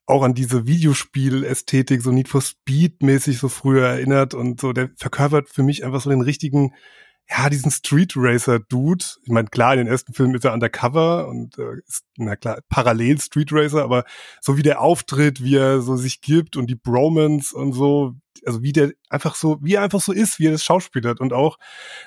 auch 0.06 0.22
an 0.22 0.32
diese 0.32 0.66
Videospiel-Ästhetik, 0.66 2.00
so 2.00 2.10
Need 2.10 2.28
for 2.28 2.40
Speed-mäßig 2.40 3.38
so 3.38 3.48
früher 3.48 3.86
erinnert 3.86 4.32
und 4.32 4.60
so, 4.60 4.72
der 4.72 4.90
verkörpert 4.96 5.50
für 5.50 5.62
mich 5.62 5.84
einfach 5.84 6.00
so 6.00 6.08
den 6.08 6.22
richtigen, 6.22 6.74
ja, 7.30 7.50
diesen 7.50 7.70
Street 7.70 8.14
Racer-Dude. 8.16 9.04
Ich 9.22 9.30
meine, 9.30 9.48
klar, 9.48 9.74
in 9.74 9.78
den 9.78 9.86
ersten 9.86 10.14
Filmen 10.14 10.34
ist 10.34 10.44
er 10.44 10.54
undercover 10.54 11.28
und 11.28 11.58
äh, 11.58 11.78
ist, 11.86 12.04
na 12.16 12.36
klar, 12.36 12.60
parallel 12.68 13.20
Street 13.20 13.52
Racer, 13.52 13.82
aber 13.82 14.04
so 14.40 14.56
wie 14.56 14.62
der 14.62 14.80
auftritt, 14.80 15.42
wie 15.42 15.56
er 15.56 15.82
so 15.82 15.96
sich 15.96 16.20
gibt 16.20 16.56
und 16.56 16.68
die 16.68 16.74
Bromance 16.74 17.54
und 17.54 17.72
so, 17.72 18.14
also 18.46 18.62
wie 18.62 18.72
der 18.72 18.92
einfach 19.10 19.34
so, 19.34 19.58
wie 19.60 19.74
er 19.74 19.82
einfach 19.82 20.00
so 20.00 20.12
ist, 20.12 20.38
wie 20.38 20.46
er 20.46 20.52
das 20.52 20.64
schauspielert 20.64 21.20
und 21.20 21.32
auch, 21.32 21.58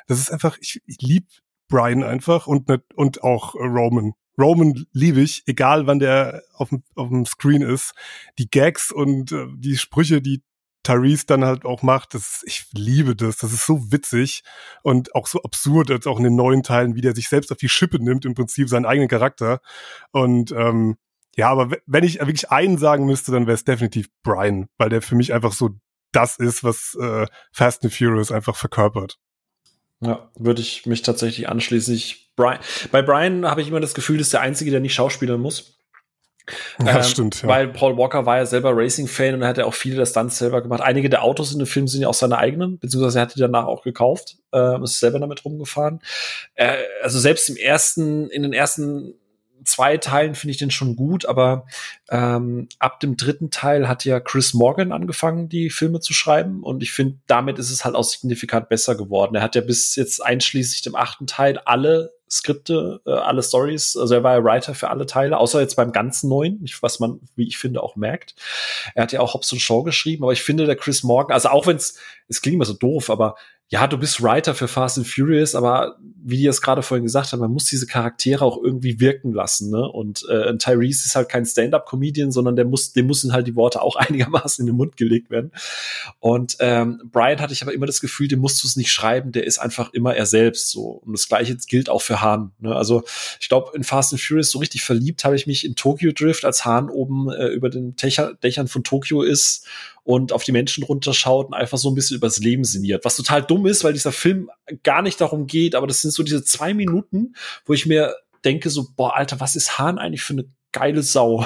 das 0.08 0.20
ist 0.20 0.32
einfach, 0.32 0.58
ich, 0.60 0.82
ich 0.86 0.98
lieb 1.02 1.28
Brian 1.68 2.04
einfach 2.04 2.48
und 2.48 2.70
und 2.96 3.24
auch 3.24 3.56
Roman. 3.56 4.14
Roman 4.38 4.86
liebe 4.92 5.22
ich, 5.22 5.44
egal 5.46 5.88
wann 5.88 6.00
der 6.00 6.42
auf 6.54 6.70
dem, 6.70 6.84
auf 6.96 7.10
dem 7.10 7.26
Screen 7.26 7.62
ist. 7.62 7.94
Die 8.40 8.50
Gags 8.50 8.92
und 8.92 9.32
äh, 9.32 9.46
die 9.56 9.78
Sprüche, 9.78 10.22
die 10.22 10.42
Tyrese 10.84 11.26
dann 11.28 11.46
halt 11.46 11.66
auch 11.66 11.84
macht, 11.84 12.14
das, 12.14 12.42
ich 12.46 12.66
liebe 12.74 13.16
das. 13.16 13.38
Das 13.38 13.54
ist 13.54 13.66
so 13.66 13.92
witzig 13.92 14.44
und 14.82 15.14
auch 15.16 15.28
so 15.28 15.42
absurd, 15.44 15.92
als 15.92 16.08
auch 16.08 16.18
in 16.18 16.24
den 16.24 16.36
neuen 16.36 16.64
Teilen, 16.64 16.96
wie 16.96 17.02
der 17.02 17.16
sich 17.16 17.30
selbst 17.30 17.52
auf 17.52 17.58
die 17.58 17.70
Schippe 17.70 18.04
nimmt, 18.04 18.26
im 18.26 18.34
Prinzip 18.34 18.70
seinen 18.70 18.86
eigenen 18.86 19.10
Charakter. 19.10 19.60
Und 20.12 20.52
ähm, 20.52 20.98
ja, 21.36 21.50
aber 21.50 21.72
we- 21.72 21.82
wenn 21.86 22.04
ich 22.04 22.20
wirklich 22.20 22.50
einen 22.52 22.78
sagen 22.78 23.06
müsste, 23.06 23.32
dann 23.32 23.48
wäre 23.48 23.56
es 23.56 23.64
definitiv 23.64 24.10
Brian, 24.24 24.68
weil 24.78 24.90
der 24.90 25.02
für 25.02 25.16
mich 25.16 25.34
einfach 25.34 25.54
so 25.54 25.70
das 26.12 26.38
ist, 26.38 26.64
was 26.64 26.98
äh, 27.00 27.28
Fast 27.52 27.84
and 27.84 27.94
Furious 27.94 28.32
einfach 28.32 28.56
verkörpert. 28.56 29.18
Ja, 30.02 30.32
würde 30.38 30.62
ich 30.62 30.86
mich 30.88 31.04
tatsächlich 31.04 31.48
anschließen. 31.48 31.94
Ich, 31.94 32.34
Brian, 32.36 32.60
bei 32.92 33.02
Brian 33.02 33.46
habe 33.46 33.62
ich 33.62 33.68
immer 33.68 33.80
das 33.80 33.94
Gefühl, 33.94 34.18
das 34.18 34.28
ist 34.28 34.34
der 34.34 34.42
Einzige, 34.42 34.72
der 34.72 34.80
nicht 34.80 34.96
schauspielern 34.96 35.40
muss. 35.40 35.78
Ja, 36.80 36.98
Ähm, 36.98 37.04
stimmt. 37.04 37.42
Ja. 37.42 37.48
Weil 37.48 37.68
Paul 37.68 37.98
Walker 37.98 38.26
war 38.26 38.38
ja 38.38 38.46
selber 38.46 38.72
Racing-Fan 38.76 39.36
und 39.36 39.42
er 39.42 39.48
hat 39.48 39.58
ja 39.58 39.66
auch 39.66 39.74
viele 39.74 39.98
der 39.98 40.06
Stunts 40.06 40.38
selber 40.38 40.62
gemacht. 40.62 40.82
Einige 40.82 41.10
der 41.10 41.24
Autos 41.24 41.52
in 41.52 41.60
dem 41.60 41.68
Film 41.68 41.88
sind 41.88 42.02
ja 42.02 42.08
auch 42.08 42.14
seine 42.14 42.38
eigenen, 42.38 42.80
beziehungsweise 42.80 43.20
er 43.20 43.24
hat 43.24 43.36
die 43.36 43.40
danach 43.40 43.66
auch 43.66 43.84
gekauft, 43.84 44.38
ähm, 44.54 44.84
ist 44.84 45.00
selber 45.00 45.20
damit 45.20 45.44
rumgefahren. 45.46 46.02
Äh, 46.56 46.78
also 47.02 47.20
selbst 47.20 47.50
im 47.50 47.56
ersten, 47.56 48.30
in 48.30 48.44
den 48.44 48.54
ersten 48.54 49.16
zwei 49.66 49.98
Teilen 49.98 50.36
finde 50.36 50.52
ich 50.52 50.58
den 50.58 50.72
schon 50.72 50.96
gut, 50.96 51.26
aber 51.26 51.66
ähm, 52.10 52.68
ab 52.80 53.00
dem 53.00 53.18
dritten 53.18 53.52
Teil 53.52 53.88
hat 53.88 54.06
ja 54.06 54.20
Chris 54.20 54.54
Morgan 54.54 54.92
angefangen, 54.92 55.50
die 55.50 55.70
Filme 55.70 56.00
zu 56.00 56.14
schreiben 56.14 56.64
und 56.64 56.84
ich 56.84 56.92
finde, 56.92 57.20
damit 57.28 57.60
ist 57.60 57.72
es 57.72 57.86
halt 57.86 57.96
auch 57.96 58.04
signifikant 58.04 58.70
besser 58.70 58.96
geworden. 58.96 59.36
Er 59.36 59.42
hat 59.42 59.56
ja 59.56 59.62
bis 59.62 59.96
jetzt 59.96 60.24
einschließlich 60.24 60.82
dem 60.82 60.96
achten 60.96 61.28
Teil 61.28 61.60
alle 61.60 62.14
Skripte, 62.32 63.02
äh, 63.06 63.12
alle 63.12 63.44
Stories, 63.44 63.98
also 63.98 64.16
er 64.16 64.24
war 64.24 64.36
ja 64.38 64.44
Writer 64.44 64.74
für 64.74 64.90
alle 64.90 65.06
Teile, 65.06 65.38
außer 65.38 65.60
jetzt 65.60 65.76
beim 65.76 65.92
ganzen 65.92 66.30
neuen, 66.30 66.64
was 66.80 67.02
man, 67.02 67.20
wie 67.36 67.48
ich 67.48 67.58
finde, 67.58 67.84
auch 67.84 67.98
merkt. 67.98 68.36
Er 68.96 69.04
hat 69.04 69.12
ja 69.12 69.20
auch 69.20 69.34
Hobbs 69.34 69.52
und 69.52 69.60
Shaw 69.60 69.84
geschrieben, 69.84 70.24
aber 70.24 70.32
ich 70.32 70.42
finde, 70.42 70.66
der 70.66 70.78
Chris 70.78 71.04
Morgan, 71.04 71.34
also 71.34 71.50
auch 71.50 71.68
wenn 71.68 71.76
es, 71.76 72.00
es 72.30 72.42
klingt 72.42 72.56
immer 72.56 72.66
so 72.66 72.74
doof, 72.74 73.10
aber 73.10 73.36
ja, 73.72 73.88
du 73.88 73.98
bist 73.98 74.22
Writer 74.22 74.54
für 74.54 74.68
Fast 74.68 74.98
and 74.98 75.08
Furious, 75.08 75.56
aber 75.56 75.96
wie 76.22 76.36
die 76.36 76.46
es 76.46 76.62
gerade 76.62 76.84
vorhin 76.84 77.06
gesagt 77.06 77.32
haben, 77.32 77.40
man 77.40 77.54
muss 77.54 77.66
diese 77.66 77.88
Charaktere 77.88 78.44
auch 78.44 78.62
irgendwie 78.62 79.00
wirken 79.00 79.32
lassen, 79.32 79.72
ne? 79.72 79.90
Und 79.90 80.28
äh, 80.30 80.58
Tyrese 80.58 81.06
ist 81.06 81.16
halt 81.16 81.30
kein 81.30 81.46
Stand-up-Comedian, 81.46 82.34
sondern 82.34 82.58
der 82.58 82.66
muss, 82.66 82.92
dem 82.92 83.08
müssen 83.08 83.32
halt 83.32 83.48
die 83.48 83.56
Worte 83.56 83.82
auch 83.82 83.96
einigermaßen 83.98 84.62
in 84.62 84.68
den 84.68 84.76
Mund 84.76 84.98
gelegt 84.98 85.30
werden. 85.30 85.54
Und 86.20 86.58
ähm, 86.60 87.02
Brian 87.14 87.40
hatte 87.40 87.54
ich 87.54 87.62
aber 87.62 87.74
immer 87.74 87.86
das 87.86 88.02
Gefühl, 88.02 88.28
dem 88.28 88.40
musst 88.40 88.62
du 88.62 88.68
es 88.68 88.76
nicht 88.76 88.92
schreiben, 88.92 89.32
der 89.32 89.46
ist 89.48 89.58
einfach 89.58 89.94
immer 89.94 90.16
er 90.16 90.26
selbst 90.26 90.70
so. 90.70 91.02
Und 91.06 91.14
das 91.14 91.30
gleiche 91.30 91.56
gilt 91.56 91.90
auch 91.90 92.02
für 92.02 92.22
Hahn. 92.22 92.52
Ne? 92.60 92.76
Also 92.76 93.04
ich 93.40 93.48
glaube, 93.48 93.72
in 93.74 93.86
Fast 93.86 94.12
and 94.12 94.22
Furious 94.22 94.52
so 94.52 94.60
richtig 94.60 94.84
verliebt 94.84 95.24
habe 95.24 95.38
ich 95.38 95.48
mich 95.48 95.66
in 95.66 95.76
Tokyo 95.76 96.12
Drift, 96.12 96.44
als 96.44 96.66
Hahn 96.66 96.90
oben 96.90 97.32
äh, 97.32 97.48
über 97.48 97.70
den 97.70 97.96
Dächer, 97.96 98.34
Dächern 98.34 98.68
von 98.68 98.84
Tokio 98.84 99.22
ist 99.22 99.66
und 100.04 100.34
auf 100.34 100.44
die 100.44 100.52
Menschen 100.52 100.84
runterschaut 100.84 101.48
und 101.48 101.54
einfach 101.54 101.78
so 101.78 101.90
ein 101.90 101.96
bisschen 101.96 102.18
übers 102.18 102.40
Leben 102.40 102.64
sinniert. 102.64 103.06
Was 103.06 103.16
total 103.16 103.44
dumm 103.44 103.66
ist, 103.66 103.84
weil 103.84 103.94
dieser 103.94 104.12
Film 104.12 104.50
gar 104.84 105.02
nicht 105.02 105.22
darum 105.22 105.48
geht, 105.48 105.76
aber 105.76 105.88
das 105.88 106.02
sind 106.02 106.12
so 106.12 106.24
diese 106.24 106.44
zwei 106.44 106.74
Minuten, 106.74 107.36
wo 107.66 107.74
ich 107.74 107.86
mir 107.86 108.16
denke 108.44 108.70
so, 108.70 108.88
boah, 108.96 109.16
Alter, 109.16 109.40
was 109.40 109.56
ist 109.56 109.78
Hahn 109.78 110.00
eigentlich 110.00 110.24
für 110.24 110.34
eine 110.34 110.46
geile 110.72 111.04
Sau? 111.04 111.46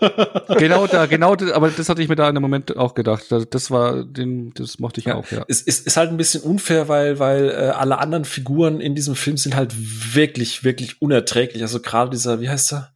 genau 0.58 0.86
da, 0.86 1.06
genau, 1.06 1.36
da, 1.36 1.54
aber 1.54 1.70
das 1.70 1.88
hatte 1.88 2.02
ich 2.02 2.08
mir 2.08 2.16
da 2.16 2.28
in 2.28 2.34
dem 2.34 2.42
Moment 2.42 2.76
auch 2.76 2.94
gedacht. 2.94 3.24
Das, 3.30 3.48
das 3.48 3.70
war, 3.70 4.04
den, 4.04 4.52
das 4.54 4.78
mochte 4.78 5.00
ich 5.00 5.06
Ja. 5.06 5.14
auch, 5.14 5.30
ja. 5.30 5.44
Es 5.48 5.62
ist, 5.62 5.86
ist 5.86 5.96
halt 5.96 6.10
ein 6.10 6.18
bisschen 6.18 6.42
unfair, 6.42 6.88
weil, 6.88 7.18
weil 7.18 7.48
äh, 7.48 7.54
alle 7.70 7.98
anderen 7.98 8.26
Figuren 8.26 8.80
in 8.80 8.94
diesem 8.94 9.14
Film 9.14 9.38
sind 9.38 9.56
halt 9.56 9.74
wirklich, 10.14 10.64
wirklich 10.64 11.00
unerträglich. 11.00 11.62
Also 11.62 11.80
gerade 11.80 12.10
dieser, 12.10 12.40
wie 12.40 12.48
heißt 12.50 12.74
er? 12.74 12.92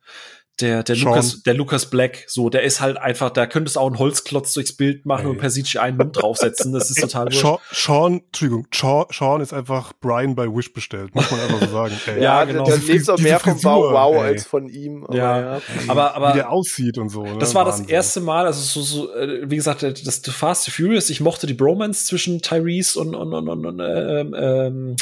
Der, 0.60 0.82
der 0.82 0.94
Sean. 0.96 1.08
Lucas, 1.08 1.42
der 1.42 1.54
Lucas 1.54 1.86
Black, 1.90 2.24
so, 2.26 2.50
der 2.50 2.62
ist 2.62 2.80
halt 2.80 2.96
einfach, 2.98 3.30
da 3.30 3.46
könntest 3.46 3.76
du 3.76 3.80
auch 3.80 3.86
einen 3.86 3.98
Holzklotz 3.98 4.52
durchs 4.54 4.72
Bild 4.76 5.06
machen 5.06 5.24
Ey. 5.26 5.30
und 5.30 5.38
per 5.38 5.50
CGI 5.50 5.78
einen 5.78 5.96
Mund 5.96 6.20
draufsetzen. 6.20 6.72
Das 6.72 6.90
ist 6.90 7.00
total 7.00 7.26
wurscht. 7.26 7.40
Sean, 7.40 7.58
Sean, 7.72 8.20
Entschuldigung, 8.26 8.66
Sean, 8.74 9.04
Sean 9.10 9.40
ist 9.40 9.52
einfach 9.52 9.92
Brian 10.00 10.34
bei 10.34 10.46
Wish 10.46 10.72
bestellt, 10.72 11.14
muss 11.14 11.30
man 11.30 11.40
einfach 11.40 11.60
so 11.60 11.66
sagen. 11.72 11.94
Ey. 12.06 12.16
Ja, 12.16 12.22
Ja, 12.40 12.44
genau. 12.44 12.64
da 12.64 12.76
Diese 12.76 12.92
lebt 12.92 13.10
auch 13.10 13.18
mehr 13.18 13.40
vom 13.40 13.62
Wow 13.64 13.92
Wow 13.92 14.14
ey. 14.16 14.20
als 14.32 14.44
von 14.46 14.68
ihm. 14.68 15.04
Aber 15.04 15.16
Ja. 15.16 15.40
ja. 15.56 15.60
Aber, 15.88 16.14
aber 16.14 16.30
Wie 16.30 16.34
der 16.38 16.50
aussieht 16.50 16.98
und 16.98 17.08
so. 17.08 17.22
Ne? 17.22 17.38
Das 17.38 17.54
war 17.54 17.64
das 17.64 17.78
Wahnsinn. 17.80 17.94
erste 17.94 18.20
Mal, 18.20 18.46
also 18.46 18.60
so, 18.60 18.82
so 18.82 19.14
äh, 19.14 19.50
wie 19.50 19.56
gesagt, 19.56 19.82
das 19.82 20.22
The 20.24 20.30
Fast 20.30 20.68
and 20.68 20.76
Furious, 20.76 21.10
ich 21.10 21.20
mochte 21.20 21.46
die 21.46 21.54
Bromance 21.54 22.06
zwischen 22.06 22.40
Tyrese 22.42 22.98
und, 23.00 23.14
und, 23.14 23.32
und, 23.32 23.48
und, 23.48 23.66
und 23.66 23.80
ähm, 23.80 24.34
ähm, 24.38 24.96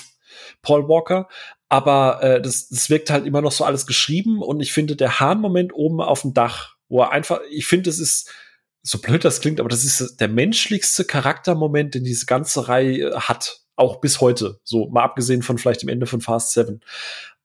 Paul 0.63 0.89
Walker, 0.89 1.29
aber 1.69 2.23
äh, 2.23 2.43
das, 2.43 2.69
das 2.69 2.91
wirkt 2.91 3.11
halt 3.11 3.27
immer 3.27 3.43
noch 3.43 3.53
so 3.53 3.65
alles 3.65 3.87
geschrieben 3.87 4.43
und 4.43 4.61
ich 4.61 4.73
finde, 4.73 4.97
der 4.97 5.21
Hahn-Moment 5.21 5.73
oben 5.75 6.01
auf 6.01 6.23
dem 6.23 6.35
Dach, 6.35 6.77
wo 6.89 7.03
er 7.03 7.13
einfach, 7.13 7.41
ich 7.51 7.67
finde, 7.67 7.91
es 7.91 7.99
ist, 7.99 8.33
so 8.83 8.99
blöd 8.99 9.25
das 9.25 9.41
klingt, 9.41 9.61
aber 9.61 9.69
das 9.69 9.85
ist 9.85 10.17
der 10.19 10.29
menschlichste 10.29 11.05
Charaktermoment, 11.05 11.95
den 11.95 12.05
diese 12.05 12.27
ganze 12.27 12.69
Reihe 12.69 13.13
hat, 13.17 13.61
auch 13.77 14.01
bis 14.01 14.21
heute, 14.21 14.61
so 14.65 14.89
mal 14.89 15.03
abgesehen 15.03 15.43
von 15.43 15.59
vielleicht 15.59 15.83
dem 15.83 15.89
Ende 15.89 16.07
von 16.07 16.21
Fast 16.21 16.53
Seven. 16.53 16.81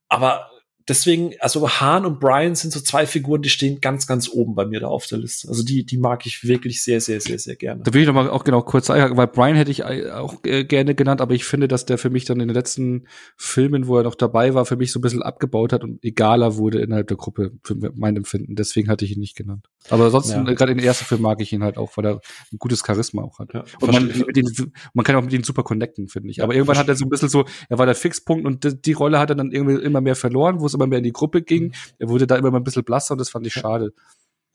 Aber 0.08 0.50
deswegen, 0.88 1.34
also 1.40 1.70
Hahn 1.70 2.06
und 2.06 2.20
Brian 2.20 2.56
sind 2.56 2.72
so 2.72 2.80
zwei 2.80 3.06
Figuren, 3.06 3.42
die 3.42 3.50
stehen 3.50 3.82
ganz, 3.82 4.08
ganz 4.08 4.30
oben 4.30 4.56
bei 4.56 4.66
mir 4.66 4.80
da 4.80 4.88
auf 4.88 5.08
der 5.08 5.18
Liste. 5.18 5.48
Also 5.48 5.64
die, 5.64 5.86
die 5.86 5.98
mag 5.98 6.26
ich 6.26 6.44
wirklich 6.44 6.84
sehr, 6.84 7.02
sehr, 7.02 7.22
sehr, 7.22 7.40
sehr 7.40 7.56
gerne. 7.56 7.84
Da 7.84 7.94
will 7.94 8.02
ich 8.02 8.08
noch 8.08 8.14
mal 8.14 8.30
auch 8.30 8.44
genau 8.44 8.62
kurz 8.62 8.88
sagen, 8.88 9.18
weil 9.18 9.28
Brian 9.28 9.56
hätte 9.56 9.72
ich 9.72 9.84
auch 9.84 10.44
äh, 10.46 10.64
gerne 10.66 10.96
genannt, 10.96 11.22
aber 11.22 11.34
ich 11.34 11.46
finde, 11.46 11.68
dass 11.68 11.86
der 11.86 11.98
für 11.98 12.10
mich 12.10 12.26
dann 12.26 12.40
in 12.40 12.48
den 12.48 12.56
letzten 12.56 13.08
Filmen, 13.38 13.88
wo 13.88 13.98
er 13.98 14.04
noch 14.04 14.16
dabei 14.16 14.54
war, 14.54 14.66
für 14.66 14.76
mich 14.76 14.92
so 14.92 15.00
ein 15.00 15.02
bisschen 15.02 15.24
abgebaut 15.24 15.74
hat 15.74 15.84
und 15.84 16.04
egaler 16.04 16.58
wurde 16.58 16.82
innerhalb 16.82 17.08
der 17.08 17.18
Gruppe, 17.18 17.52
für 17.64 17.76
mein 17.96 18.16
Empfinden. 18.16 18.56
Deswegen 18.56 18.90
hatte 18.90 19.06
ich 19.06 19.14
ihn 19.14 19.20
nicht 19.20 19.36
genannt. 19.36 19.68
Aber 19.90 20.06
ansonsten, 20.06 20.46
ja. 20.46 20.54
gerade 20.54 20.72
in 20.72 20.78
den 20.78 20.88
ersten 20.88 21.06
Film 21.06 21.22
mag 21.22 21.42
ich 21.42 21.52
ihn 21.54 21.64
halt 21.64 21.78
auch, 21.78 21.96
weil 21.98 22.06
er 22.06 22.22
ein 22.52 22.58
gutes 22.58 22.84
Charisma 22.86 23.22
auch 23.22 23.40
hat. 23.40 23.54
Ja, 23.54 23.64
und 23.82 23.92
man, 23.92 24.10
ihn, 24.10 24.72
man, 24.94 25.04
kann 25.06 25.16
auch 25.16 25.22
mit 25.22 25.34
ihm 25.34 25.44
super 25.44 25.64
connecten, 25.64 26.08
finde 26.08 26.30
ich. 26.30 26.42
Aber 26.42 26.54
irgendwann 26.54 26.78
hat 26.78 26.88
er 26.88 26.96
so 26.96 27.06
ein 27.06 27.10
bisschen 27.10 27.30
so, 27.30 27.46
er 27.70 27.78
war 27.78 27.86
der 27.86 27.96
Fixpunkt 27.96 28.46
und 28.46 28.86
die 28.86 28.94
Rolle 28.94 29.20
hat 29.20 29.30
er 29.30 29.36
dann 29.36 29.52
irgendwie 29.52 29.82
immer 29.82 30.02
mehr 30.02 30.16
verloren, 30.16 30.60
wo 30.60 30.68
es 30.74 30.76
immer 30.76 30.88
mehr 30.88 31.00
in 31.00 31.04
die 31.04 31.14
Gruppe 31.14 31.42
ging. 31.42 31.66
Mhm. 31.66 31.74
Er 32.00 32.10
wurde 32.10 32.28
da 32.28 32.36
immer 32.36 32.52
mal 32.52 32.60
ein 32.60 32.64
bisschen 32.64 32.84
blasser 32.84 33.14
und 33.14 33.20
das 33.20 33.30
fand 33.30 33.48
ich 33.48 33.54
schade. 33.54 33.94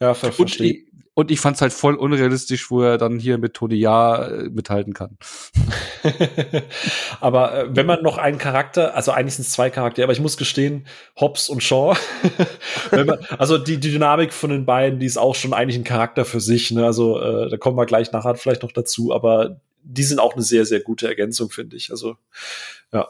Ja, 0.01 0.15
ver 0.15 0.39
und 0.39 0.61
ich, 0.61 0.87
und 1.15 1.33
ich 1.33 1.41
fand 1.41 1.57
es 1.57 1.63
halt 1.63 1.73
voll 1.73 1.97
unrealistisch, 1.97 2.71
wo 2.71 2.81
er 2.81 2.97
dann 2.97 3.19
hier 3.19 3.39
mit 3.39 3.55
Tony 3.55 3.75
Ja 3.75 4.25
äh, 4.25 4.49
mithalten 4.51 4.95
kann. 4.95 5.19
aber 7.21 7.55
äh, 7.55 7.67
wenn 7.71 7.87
man 7.87 8.05
noch 8.05 8.19
einen 8.19 8.39
Charakter, 8.39 8.95
also 8.95 9.11
eigentlich 9.11 9.35
sind 9.35 9.45
es 9.45 9.51
zwei 9.51 9.69
Charaktere, 9.69 10.05
aber 10.05 10.13
ich 10.13 10.21
muss 10.21 10.37
gestehen, 10.37 10.87
Hobbs 11.19 11.49
und 11.49 11.65
Shaw, 11.65 11.97
man, 12.93 13.19
also 13.37 13.59
die, 13.59 13.81
die 13.81 13.91
Dynamik 13.91 14.33
von 14.33 14.51
den 14.51 14.65
beiden, 14.65 15.01
die 15.01 15.07
ist 15.07 15.19
auch 15.19 15.35
schon 15.35 15.53
eigentlich 15.53 15.77
ein 15.77 15.83
Charakter 15.83 16.25
für 16.25 16.41
sich. 16.41 16.71
Ne? 16.71 16.87
Also 16.87 17.21
äh, 17.21 17.49
da 17.49 17.57
kommen 17.57 17.77
wir 17.77 17.87
gleich 17.87 18.13
nachher 18.13 18.37
vielleicht 18.37 18.63
noch 18.63 18.71
dazu, 18.71 19.13
aber 19.13 19.61
die 19.83 20.05
sind 20.05 20.21
auch 20.21 20.35
eine 20.35 20.43
sehr, 20.43 20.67
sehr 20.67 20.79
gute 20.79 21.09
Ergänzung, 21.09 21.51
finde 21.51 21.77
ich. 21.77 21.91
Also 21.91 22.17
ja. 22.93 23.09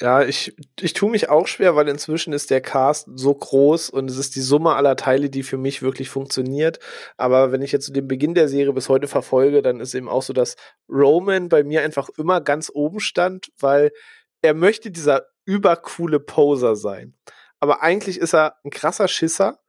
Ja, 0.00 0.22
ich, 0.24 0.56
ich 0.80 0.94
tue 0.94 1.10
mich 1.10 1.28
auch 1.28 1.46
schwer, 1.46 1.76
weil 1.76 1.86
inzwischen 1.88 2.32
ist 2.32 2.50
der 2.50 2.62
Cast 2.62 3.08
so 3.14 3.34
groß 3.34 3.90
und 3.90 4.10
es 4.10 4.16
ist 4.16 4.34
die 4.36 4.40
Summe 4.40 4.74
aller 4.74 4.96
Teile, 4.96 5.28
die 5.28 5.42
für 5.42 5.58
mich 5.58 5.82
wirklich 5.82 6.08
funktioniert. 6.08 6.78
Aber 7.18 7.52
wenn 7.52 7.60
ich 7.60 7.72
jetzt 7.72 7.94
dem 7.94 8.08
Beginn 8.08 8.34
der 8.34 8.48
Serie 8.48 8.72
bis 8.72 8.88
heute 8.88 9.06
verfolge, 9.06 9.60
dann 9.60 9.80
ist 9.80 9.94
eben 9.94 10.08
auch 10.08 10.22
so, 10.22 10.32
dass 10.32 10.56
Roman 10.88 11.50
bei 11.50 11.62
mir 11.62 11.82
einfach 11.82 12.08
immer 12.16 12.40
ganz 12.40 12.70
oben 12.72 13.00
stand, 13.00 13.52
weil 13.60 13.92
er 14.40 14.54
möchte 14.54 14.90
dieser 14.90 15.26
übercoole 15.44 16.20
Poser 16.20 16.74
sein. 16.74 17.14
Aber 17.60 17.82
eigentlich 17.82 18.18
ist 18.18 18.34
er 18.34 18.56
ein 18.64 18.70
krasser 18.70 19.08
Schisser 19.08 19.60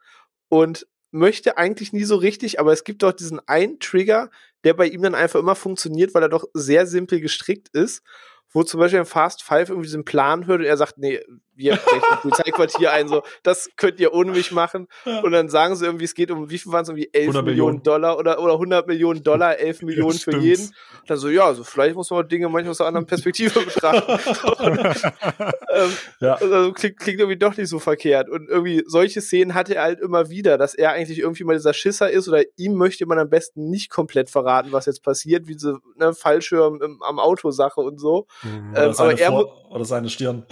und 0.48 0.88
möchte 1.12 1.58
eigentlich 1.58 1.92
nie 1.94 2.06
so 2.06 2.16
richtig, 2.16 2.60
aber 2.60 2.72
es 2.72 2.86
gibt 2.86 3.04
doch 3.04 3.12
diesen 3.12 3.46
einen 3.48 3.80
Trigger, 3.80 4.32
der 4.64 4.74
bei 4.74 4.88
ihm 4.88 5.02
dann 5.04 5.16
einfach 5.16 5.40
immer 5.40 5.56
funktioniert, 5.56 6.14
weil 6.14 6.24
er 6.24 6.30
doch 6.30 6.46
sehr 6.54 6.88
simpel 6.88 7.20
gestrickt 7.20 7.70
ist 7.74 8.02
wo 8.54 8.64
zum 8.64 8.80
Beispiel 8.80 9.00
in 9.00 9.06
Fast 9.06 9.44
Five 9.44 9.70
irgendwie 9.70 9.88
diesen 9.88 10.06
Plan 10.06 10.46
hört 10.46 10.60
und 10.60 10.66
er 10.66 10.78
sagt, 10.78 10.98
nee, 10.98 11.20
wir 11.56 11.76
brechen 11.76 12.04
ein 12.12 12.20
Polizeiquartier 12.22 12.92
ein, 12.92 13.08
so, 13.08 13.24
das 13.44 13.70
könnt 13.76 14.00
ihr 14.00 14.14
ohne 14.14 14.32
mich 14.32 14.52
machen. 14.52 14.88
Und 15.06 15.32
dann 15.32 15.50
sagen 15.50 15.76
sie 15.76 15.86
irgendwie, 15.86 16.06
es 16.06 16.14
geht 16.14 16.32
um, 16.32 16.50
wie 16.50 16.58
viel 16.58 16.72
waren 16.72 16.84
es 16.84 16.90
irgendwie, 16.90 17.10
11 17.12 17.28
Millionen, 17.28 17.46
Millionen, 17.46 17.84
Dollar 17.84 18.18
oder, 18.18 18.40
oder 18.40 18.54
100 18.54 18.88
Millionen 18.88 19.24
Dollar, 19.24 19.58
11 19.58 19.82
Millionen 19.84 20.18
für 20.18 20.38
jeden. 20.38 20.64
Und 20.64 21.10
dann 21.10 21.18
so, 21.18 21.30
ja, 21.30 21.46
also 21.46 21.64
vielleicht 21.64 21.96
muss 21.96 22.10
man 22.10 22.28
Dinge 22.28 22.50
manchmal 22.50 22.72
aus 22.72 22.82
einer 22.82 22.88
anderen 22.90 23.06
Perspektive 23.06 23.60
betrachten. 23.66 24.12
ähm, 25.74 25.92
ja. 26.20 26.36
Also 26.36 26.72
klingt, 26.74 26.98
klingt 26.98 27.20
irgendwie 27.20 27.38
doch 27.38 27.56
nicht 27.56 27.70
so 27.70 27.80
verkehrt. 27.80 28.30
Und 28.30 28.50
irgendwie 28.50 28.84
solche 28.88 29.22
Szenen 29.22 29.54
hatte 29.54 29.76
er 29.76 29.84
halt 29.84 30.00
immer 30.00 30.30
wieder, 30.30 30.58
dass 30.58 30.74
er 30.74 30.92
eigentlich 30.92 31.20
irgendwie 31.20 31.44
mal 31.44 31.56
dieser 31.56 31.74
Schisser 31.74 32.10
ist 32.10 32.28
oder 32.28 32.44
ihm 32.58 32.76
möchte 32.76 33.06
man 33.06 33.20
am 33.20 33.30
besten 33.30 33.70
nicht 33.70 33.90
komplett 33.90 34.30
verraten, 34.30 34.72
was 34.72 34.86
jetzt 34.86 35.04
passiert, 35.04 35.48
wie 35.48 35.54
diese 35.54 35.78
ne, 35.98 36.14
Fallschirm 36.14 36.82
im, 36.82 37.02
am 37.04 37.20
Auto-Sache 37.20 37.82
und 37.82 38.00
so. 38.00 38.28
Mhm, 38.44 38.72
oder, 38.72 38.86
ähm, 38.86 38.96
aber 38.98 39.20
er 39.20 39.32
Vor 39.32 39.72
oder 39.72 39.86
seine 39.86 40.10
Stirn. 40.10 40.46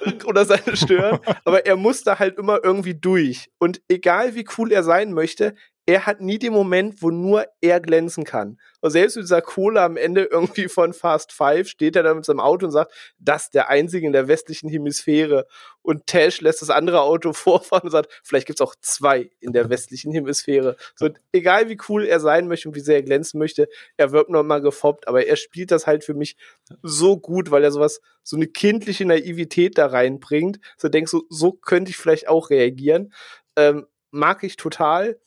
oder 0.24 0.44
seine 0.44 0.76
Stirn, 0.76 1.18
aber 1.44 1.66
er 1.66 1.76
muss 1.76 2.02
da 2.02 2.18
halt 2.18 2.38
immer 2.38 2.60
irgendwie 2.62 2.94
durch. 2.94 3.50
Und 3.58 3.80
egal 3.88 4.34
wie 4.34 4.46
cool 4.58 4.72
er 4.72 4.82
sein 4.82 5.12
möchte, 5.12 5.54
er 5.90 6.06
hat 6.06 6.20
nie 6.20 6.38
den 6.38 6.52
Moment, 6.52 7.02
wo 7.02 7.10
nur 7.10 7.46
er 7.60 7.80
glänzen 7.80 8.22
kann. 8.22 8.60
Und 8.80 8.92
selbst 8.92 9.16
mit 9.16 9.24
dieser 9.24 9.42
Kohle 9.42 9.82
am 9.82 9.96
Ende 9.96 10.22
irgendwie 10.22 10.68
von 10.68 10.92
Fast 10.92 11.32
Five 11.32 11.68
steht 11.68 11.96
er 11.96 12.04
da 12.04 12.14
mit 12.14 12.24
seinem 12.24 12.38
Auto 12.38 12.66
und 12.66 12.70
sagt, 12.70 12.92
das 13.18 13.44
ist 13.44 13.54
der 13.54 13.70
einzige 13.70 14.06
in 14.06 14.12
der 14.12 14.28
westlichen 14.28 14.70
Hemisphäre. 14.70 15.48
Und 15.82 16.06
Tash 16.06 16.42
lässt 16.42 16.62
das 16.62 16.70
andere 16.70 17.00
Auto 17.00 17.32
vorfahren 17.32 17.82
und 17.86 17.90
sagt, 17.90 18.20
vielleicht 18.22 18.46
gibt's 18.46 18.60
auch 18.60 18.76
zwei 18.80 19.30
in 19.40 19.52
der 19.52 19.68
westlichen 19.68 20.12
Hemisphäre. 20.12 20.76
So, 20.94 21.08
egal 21.32 21.68
wie 21.68 21.78
cool 21.88 22.04
er 22.04 22.20
sein 22.20 22.46
möchte 22.46 22.68
und 22.68 22.76
wie 22.76 22.80
sehr 22.80 22.96
er 22.96 23.02
glänzen 23.02 23.40
möchte, 23.40 23.68
er 23.96 24.12
wird 24.12 24.30
noch 24.30 24.44
mal 24.44 24.60
gefoppt, 24.60 25.08
aber 25.08 25.26
er 25.26 25.34
spielt 25.34 25.72
das 25.72 25.88
halt 25.88 26.04
für 26.04 26.14
mich 26.14 26.36
so 26.82 27.18
gut, 27.18 27.50
weil 27.50 27.64
er 27.64 27.72
sowas, 27.72 28.00
so 28.22 28.36
eine 28.36 28.46
kindliche 28.46 29.06
Naivität 29.06 29.76
da 29.76 29.86
reinbringt. 29.86 30.60
So 30.76 30.88
denkst 30.88 31.10
du, 31.10 31.24
so 31.30 31.50
könnte 31.50 31.90
ich 31.90 31.96
vielleicht 31.96 32.28
auch 32.28 32.50
reagieren. 32.50 33.12
Ähm, 33.56 33.86
mag 34.12 34.44
ich 34.44 34.56
total. 34.56 35.18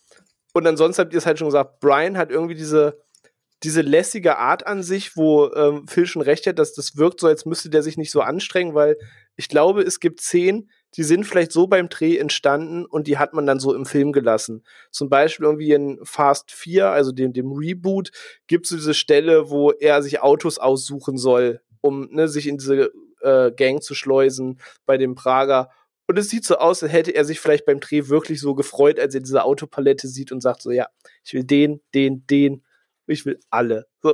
Und 0.53 0.67
ansonsten 0.67 1.01
habt 1.01 1.13
ihr 1.13 1.17
es 1.17 1.25
halt 1.25 1.39
schon 1.39 1.47
gesagt, 1.47 1.79
Brian 1.79 2.17
hat 2.17 2.31
irgendwie 2.31 2.55
diese, 2.55 2.99
diese 3.63 3.81
lässige 3.81 4.37
Art 4.37 4.67
an 4.67 4.83
sich, 4.83 5.15
wo 5.17 5.51
ähm, 5.53 5.87
Phil 5.87 6.05
schon 6.05 6.21
recht 6.21 6.45
hat, 6.47 6.59
dass 6.59 6.73
das 6.73 6.95
wirkt 6.97 7.19
so, 7.19 7.27
als 7.27 7.45
müsste 7.45 7.69
der 7.69 7.81
sich 7.81 7.97
nicht 7.97 8.11
so 8.11 8.21
anstrengen, 8.21 8.75
weil 8.75 8.97
ich 9.35 9.49
glaube, 9.49 9.81
es 9.81 9.99
gibt 9.99 10.21
Szenen, 10.21 10.69
die 10.95 11.03
sind 11.03 11.25
vielleicht 11.25 11.51
so 11.51 11.65
beim 11.65 11.89
Dreh 11.89 12.17
entstanden 12.17 12.85
und 12.85 13.07
die 13.07 13.17
hat 13.17 13.33
man 13.33 13.47
dann 13.47 13.59
so 13.59 13.73
im 13.73 13.85
Film 13.85 14.11
gelassen. 14.11 14.63
Zum 14.91 15.09
Beispiel 15.09 15.45
irgendwie 15.45 15.71
in 15.71 15.99
Fast 16.03 16.51
4, 16.51 16.89
also 16.89 17.11
dem, 17.11 17.33
dem 17.33 17.51
Reboot, 17.51 18.11
gibt 18.47 18.65
es 18.65 18.69
so 18.69 18.75
diese 18.75 18.93
Stelle, 18.93 19.49
wo 19.49 19.71
er 19.71 20.03
sich 20.03 20.21
Autos 20.21 20.59
aussuchen 20.59 21.17
soll, 21.17 21.61
um 21.81 22.09
ne, 22.11 22.27
sich 22.27 22.47
in 22.47 22.57
diese 22.57 22.91
äh, 23.21 23.51
Gang 23.51 23.81
zu 23.81 23.95
schleusen 23.95 24.59
bei 24.85 24.97
dem 24.97 25.15
Prager. 25.15 25.69
Und 26.07 26.19
es 26.19 26.29
sieht 26.29 26.45
so 26.45 26.57
aus, 26.57 26.83
als 26.83 26.91
hätte 26.91 27.11
er 27.11 27.25
sich 27.25 27.39
vielleicht 27.39 27.65
beim 27.65 27.79
Dreh 27.79 28.07
wirklich 28.07 28.41
so 28.41 28.55
gefreut, 28.55 28.99
als 28.99 29.15
er 29.15 29.21
diese 29.21 29.43
Autopalette 29.43 30.07
sieht 30.07 30.31
und 30.31 30.41
sagt 30.41 30.61
so, 30.61 30.71
ja, 30.71 30.87
ich 31.23 31.33
will 31.33 31.43
den, 31.43 31.81
den, 31.93 32.25
den, 32.27 32.63
ich 33.07 33.25
will 33.25 33.39
alle. 33.49 33.87
So. 34.01 34.13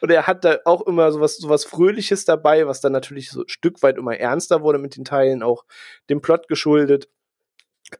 Und 0.00 0.10
er 0.10 0.26
hat 0.26 0.44
da 0.44 0.58
auch 0.64 0.86
immer 0.86 1.10
sowas, 1.12 1.36
sowas 1.36 1.64
Fröhliches 1.64 2.24
dabei, 2.24 2.66
was 2.66 2.80
dann 2.80 2.92
natürlich 2.92 3.30
so 3.30 3.42
ein 3.42 3.48
Stück 3.48 3.82
weit 3.82 3.96
immer 3.96 4.16
ernster 4.16 4.62
wurde 4.62 4.78
mit 4.78 4.96
den 4.96 5.04
Teilen, 5.04 5.42
auch 5.42 5.64
dem 6.08 6.20
Plot 6.20 6.48
geschuldet. 6.48 7.08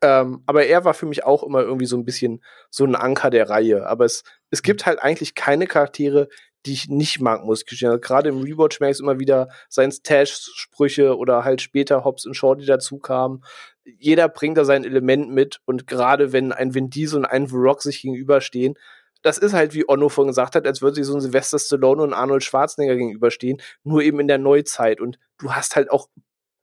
Ähm, 0.03 0.43
aber 0.47 0.67
er 0.67 0.85
war 0.85 0.95
für 0.95 1.07
mich 1.07 1.25
auch 1.25 1.43
immer 1.43 1.63
irgendwie 1.63 1.87
so 1.87 1.97
ein 1.97 2.05
bisschen 2.05 2.45
so 2.71 2.85
ein 2.85 2.95
Anker 2.95 3.31
der 3.31 3.49
Reihe. 3.49 3.87
Aber 3.87 4.05
es, 4.05 4.23
es 4.51 4.63
gibt 4.63 4.87
halt 4.87 5.01
eigentlich 5.01 5.35
keine 5.35 5.67
Charaktere, 5.67 6.29
die 6.67 6.73
ich 6.73 6.89
nicht 6.89 7.21
mag, 7.21 7.45
muss 7.45 7.61
ich 7.61 7.67
gestehen. 7.67 7.91
Also 7.91 8.01
gerade 8.01 8.29
im 8.29 8.43
Rewatch 8.43 8.81
merkst 8.81 9.01
du 9.01 9.05
immer 9.05 9.19
wieder 9.19 9.49
seine 9.69 9.93
Stash-Sprüche 9.93 11.17
oder 11.17 11.45
halt 11.45 11.63
später 11.63 12.05
Hobbs 12.05 12.27
und 12.27 12.35
Shorty 12.35 12.67
dazu 12.67 12.99
kamen. 12.99 13.43
Jeder 13.85 14.29
bringt 14.29 14.59
da 14.59 14.65
sein 14.65 14.85
Element 14.85 15.31
mit 15.31 15.61
und 15.65 15.87
gerade 15.87 16.33
wenn 16.33 16.53
ein 16.53 16.75
Vin 16.75 16.91
Diesel 16.91 17.21
und 17.21 17.25
ein 17.25 17.47
The 17.47 17.57
Rock 17.57 17.83
sich 17.83 18.03
gegenüberstehen, 18.03 18.75
das 19.23 19.39
ist 19.39 19.53
halt, 19.53 19.75
wie 19.75 19.89
Onno 19.89 20.09
vorhin 20.09 20.31
gesagt 20.31 20.55
hat, 20.55 20.67
als 20.67 20.81
würde 20.81 20.97
sich 20.97 21.05
so 21.05 21.15
ein 21.15 21.21
Sylvester 21.21 21.59
Stallone 21.59 22.03
und 22.03 22.15
Arnold 22.15 22.43
Schwarzenegger 22.43 22.97
gegenüberstehen, 22.97 23.61
nur 23.83 24.03
eben 24.03 24.21
in 24.21 24.29
der 24.29 24.39
Neuzeit. 24.39 25.01
Und 25.01 25.19
du 25.39 25.53
hast 25.53 25.77
halt 25.77 25.91
auch 25.91 26.09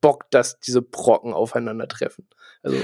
Bock, 0.01 0.29
dass 0.31 0.59
diese 0.59 0.81
Brocken 0.81 1.33
aufeinandertreffen. 1.33 2.27
Also 2.63 2.77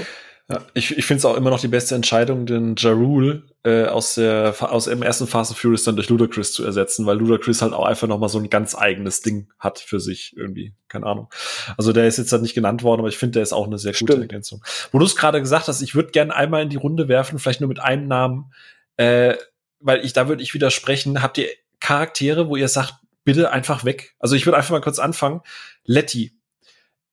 ja, 0.50 0.60
ich 0.74 0.96
ich 0.98 1.06
finde 1.06 1.18
es 1.18 1.24
auch 1.24 1.36
immer 1.36 1.48
noch 1.48 1.60
die 1.60 1.68
beste 1.68 1.94
Entscheidung, 1.94 2.44
den 2.44 2.74
Jarul 2.76 3.44
äh, 3.62 3.86
aus 3.86 4.16
der 4.16 4.54
aus 4.60 4.84
dem 4.84 5.02
ersten 5.02 5.26
Fast 5.26 5.52
and 5.52 5.58
Furious 5.58 5.84
dann 5.84 5.96
durch 5.96 6.10
Ludacris 6.10 6.52
zu 6.52 6.62
ersetzen, 6.64 7.06
weil 7.06 7.16
Ludacris 7.16 7.62
halt 7.62 7.72
auch 7.72 7.86
einfach 7.86 8.08
noch 8.08 8.18
mal 8.18 8.28
so 8.28 8.38
ein 8.38 8.50
ganz 8.50 8.74
eigenes 8.74 9.22
Ding 9.22 9.48
hat 9.58 9.78
für 9.78 10.00
sich 10.00 10.36
irgendwie, 10.36 10.74
keine 10.88 11.06
Ahnung. 11.06 11.30
Also 11.78 11.94
der 11.94 12.06
ist 12.06 12.18
jetzt 12.18 12.30
halt 12.30 12.42
nicht 12.42 12.54
genannt 12.54 12.82
worden, 12.82 13.00
aber 13.00 13.08
ich 13.08 13.16
finde, 13.16 13.32
der 13.32 13.42
ist 13.42 13.54
auch 13.54 13.66
eine 13.66 13.78
sehr 13.78 13.92
gute 13.92 14.12
Stimmt. 14.12 14.20
Ergänzung. 14.20 14.62
Wo 14.92 14.98
du 14.98 15.06
es 15.06 15.16
gerade 15.16 15.40
gesagt 15.40 15.66
hast, 15.66 15.80
ich 15.80 15.94
würde 15.94 16.10
gerne 16.10 16.34
einmal 16.34 16.62
in 16.62 16.68
die 16.68 16.76
Runde 16.76 17.08
werfen, 17.08 17.38
vielleicht 17.38 17.60
nur 17.60 17.68
mit 17.68 17.80
einem 17.80 18.06
Namen, 18.06 18.52
äh, 18.98 19.36
weil 19.80 20.04
ich 20.04 20.12
da 20.12 20.28
würde 20.28 20.42
ich 20.42 20.52
widersprechen. 20.52 21.22
Habt 21.22 21.38
ihr 21.38 21.48
Charaktere, 21.80 22.48
wo 22.48 22.56
ihr 22.56 22.68
sagt, 22.68 22.96
bitte 23.24 23.50
einfach 23.50 23.86
weg? 23.86 24.14
Also 24.18 24.36
ich 24.36 24.44
würde 24.44 24.58
einfach 24.58 24.72
mal 24.72 24.82
kurz 24.82 24.98
anfangen. 24.98 25.40
Letty. 25.84 26.32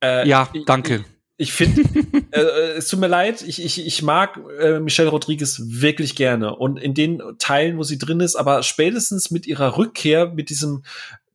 Äh, 0.04 0.28
ja, 0.28 0.50
danke. 0.66 0.96
Ich, 0.96 1.21
ich 1.42 1.54
finde, 1.54 1.82
äh, 2.32 2.40
äh, 2.40 2.72
es 2.78 2.88
tut 2.88 3.00
mir 3.00 3.08
leid, 3.08 3.42
ich, 3.42 3.64
ich, 3.64 3.84
ich 3.84 4.04
mag 4.04 4.40
äh, 4.60 4.80
Michelle 4.80 5.10
Rodriguez 5.10 5.60
wirklich 5.66 6.16
gerne. 6.16 6.56
Und 6.56 6.78
in 6.78 6.94
den 6.94 7.20
Teilen, 7.40 7.80
wo 7.80 7.84
sie 7.84 7.98
drin 7.98 8.20
ist, 8.20 8.36
aber 8.36 8.62
spätestens 8.62 9.32
mit 9.32 9.48
ihrer 9.48 9.76
Rückkehr, 9.76 10.28
mit 10.28 10.52
diesem, 10.52 10.84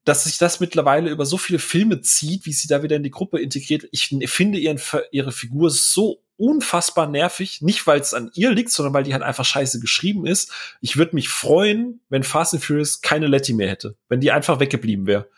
dass 0.05 0.23
sich 0.25 0.39
das 0.39 0.61
mittlerweile 0.61 1.11
über 1.11 1.27
so 1.27 1.39
viele 1.39 1.59
Filme 1.59 2.03
zieht, 2.03 2.47
wie 2.47 2.53
sie 2.53 2.69
da 2.69 2.85
wieder 2.85 2.95
in 2.95 3.03
die 3.03 3.11
Gruppe 3.11 3.41
integriert, 3.41 3.89
ich 3.91 4.17
finde 4.27 4.59
ihren, 4.59 4.81
ihre 5.11 5.33
Figur 5.33 5.71
so 5.71 6.23
unfassbar 6.37 7.09
nervig. 7.09 7.61
Nicht, 7.63 7.85
weil 7.89 7.99
es 7.99 8.15
an 8.15 8.31
ihr 8.35 8.53
liegt, 8.53 8.71
sondern 8.71 8.95
weil 8.95 9.03
die 9.03 9.13
halt 9.13 9.25
einfach 9.25 9.45
scheiße 9.45 9.81
geschrieben 9.81 10.25
ist. 10.25 10.53
Ich 10.81 10.97
würde 10.97 11.17
mich 11.17 11.29
freuen, 11.29 12.01
wenn 12.11 12.23
Fast 12.23 12.55
and 12.55 12.63
Furious 12.63 13.01
keine 13.01 13.27
Letty 13.27 13.55
mehr 13.55 13.71
hätte. 13.71 13.97
Wenn 14.09 14.21
die 14.21 14.31
einfach 14.31 14.61
weggeblieben 14.61 15.09
wäre. 15.09 15.29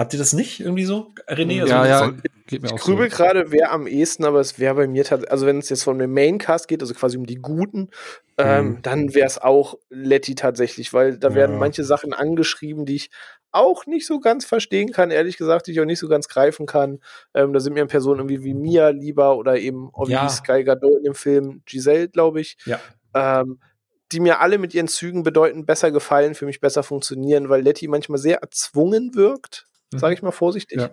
Habt 0.00 0.14
ihr 0.14 0.18
das 0.18 0.32
nicht 0.32 0.60
irgendwie 0.60 0.86
so, 0.86 1.12
René? 1.28 1.60
Also 1.60 1.74
ja, 1.74 1.86
ja, 1.86 2.12
geht 2.46 2.62
mir 2.62 2.68
ich 2.68 2.72
auch 2.72 2.78
grübel 2.78 3.10
so. 3.10 3.16
gerade, 3.18 3.52
wer 3.52 3.70
am 3.70 3.86
ehesten, 3.86 4.24
aber 4.24 4.40
es 4.40 4.58
wäre 4.58 4.74
bei 4.74 4.86
mir 4.86 5.04
tatsächlich, 5.04 5.30
also 5.30 5.44
wenn 5.44 5.58
es 5.58 5.68
jetzt 5.68 5.82
von 5.82 5.98
dem 5.98 6.14
Maincast 6.14 6.68
geht, 6.68 6.80
also 6.80 6.94
quasi 6.94 7.18
um 7.18 7.26
die 7.26 7.34
Guten, 7.34 7.90
ähm, 8.38 8.66
mhm. 8.66 8.82
dann 8.82 9.14
wäre 9.14 9.26
es 9.26 9.36
auch 9.36 9.74
Letty 9.90 10.34
tatsächlich, 10.36 10.94
weil 10.94 11.18
da 11.18 11.34
werden 11.34 11.58
manche 11.58 11.84
Sachen 11.84 12.14
angeschrieben, 12.14 12.86
die 12.86 12.96
ich 12.96 13.10
auch 13.52 13.84
nicht 13.84 14.06
so 14.06 14.20
ganz 14.20 14.46
verstehen 14.46 14.90
kann, 14.90 15.10
ehrlich 15.10 15.36
gesagt, 15.36 15.66
die 15.66 15.72
ich 15.72 15.80
auch 15.82 15.84
nicht 15.84 15.98
so 15.98 16.08
ganz 16.08 16.28
greifen 16.28 16.64
kann. 16.64 17.00
Ähm, 17.34 17.52
da 17.52 17.60
sind 17.60 17.74
mir 17.74 17.84
Personen 17.84 18.20
irgendwie 18.20 18.42
wie 18.42 18.54
Mia 18.54 18.88
lieber 18.88 19.36
oder 19.36 19.58
eben 19.58 19.90
auch 19.92 20.08
ja. 20.08 20.30
Sky 20.30 20.64
Gadot 20.64 20.96
in 20.96 21.04
dem 21.04 21.14
Film 21.14 21.60
Giselle, 21.66 22.08
glaube 22.08 22.40
ich. 22.40 22.56
Ja. 22.64 22.80
Ähm, 23.12 23.60
die 24.12 24.20
mir 24.20 24.40
alle 24.40 24.56
mit 24.56 24.72
ihren 24.72 24.88
Zügen 24.88 25.24
bedeutend 25.24 25.66
besser 25.66 25.90
gefallen, 25.90 26.34
für 26.34 26.46
mich 26.46 26.60
besser 26.60 26.82
funktionieren, 26.82 27.50
weil 27.50 27.60
Letty 27.60 27.86
manchmal 27.86 28.18
sehr 28.18 28.38
erzwungen 28.38 29.14
wirkt. 29.14 29.66
Sage 29.94 30.14
ich 30.14 30.22
mal 30.22 30.32
vorsichtig. 30.32 30.80
Ja. 30.80 30.90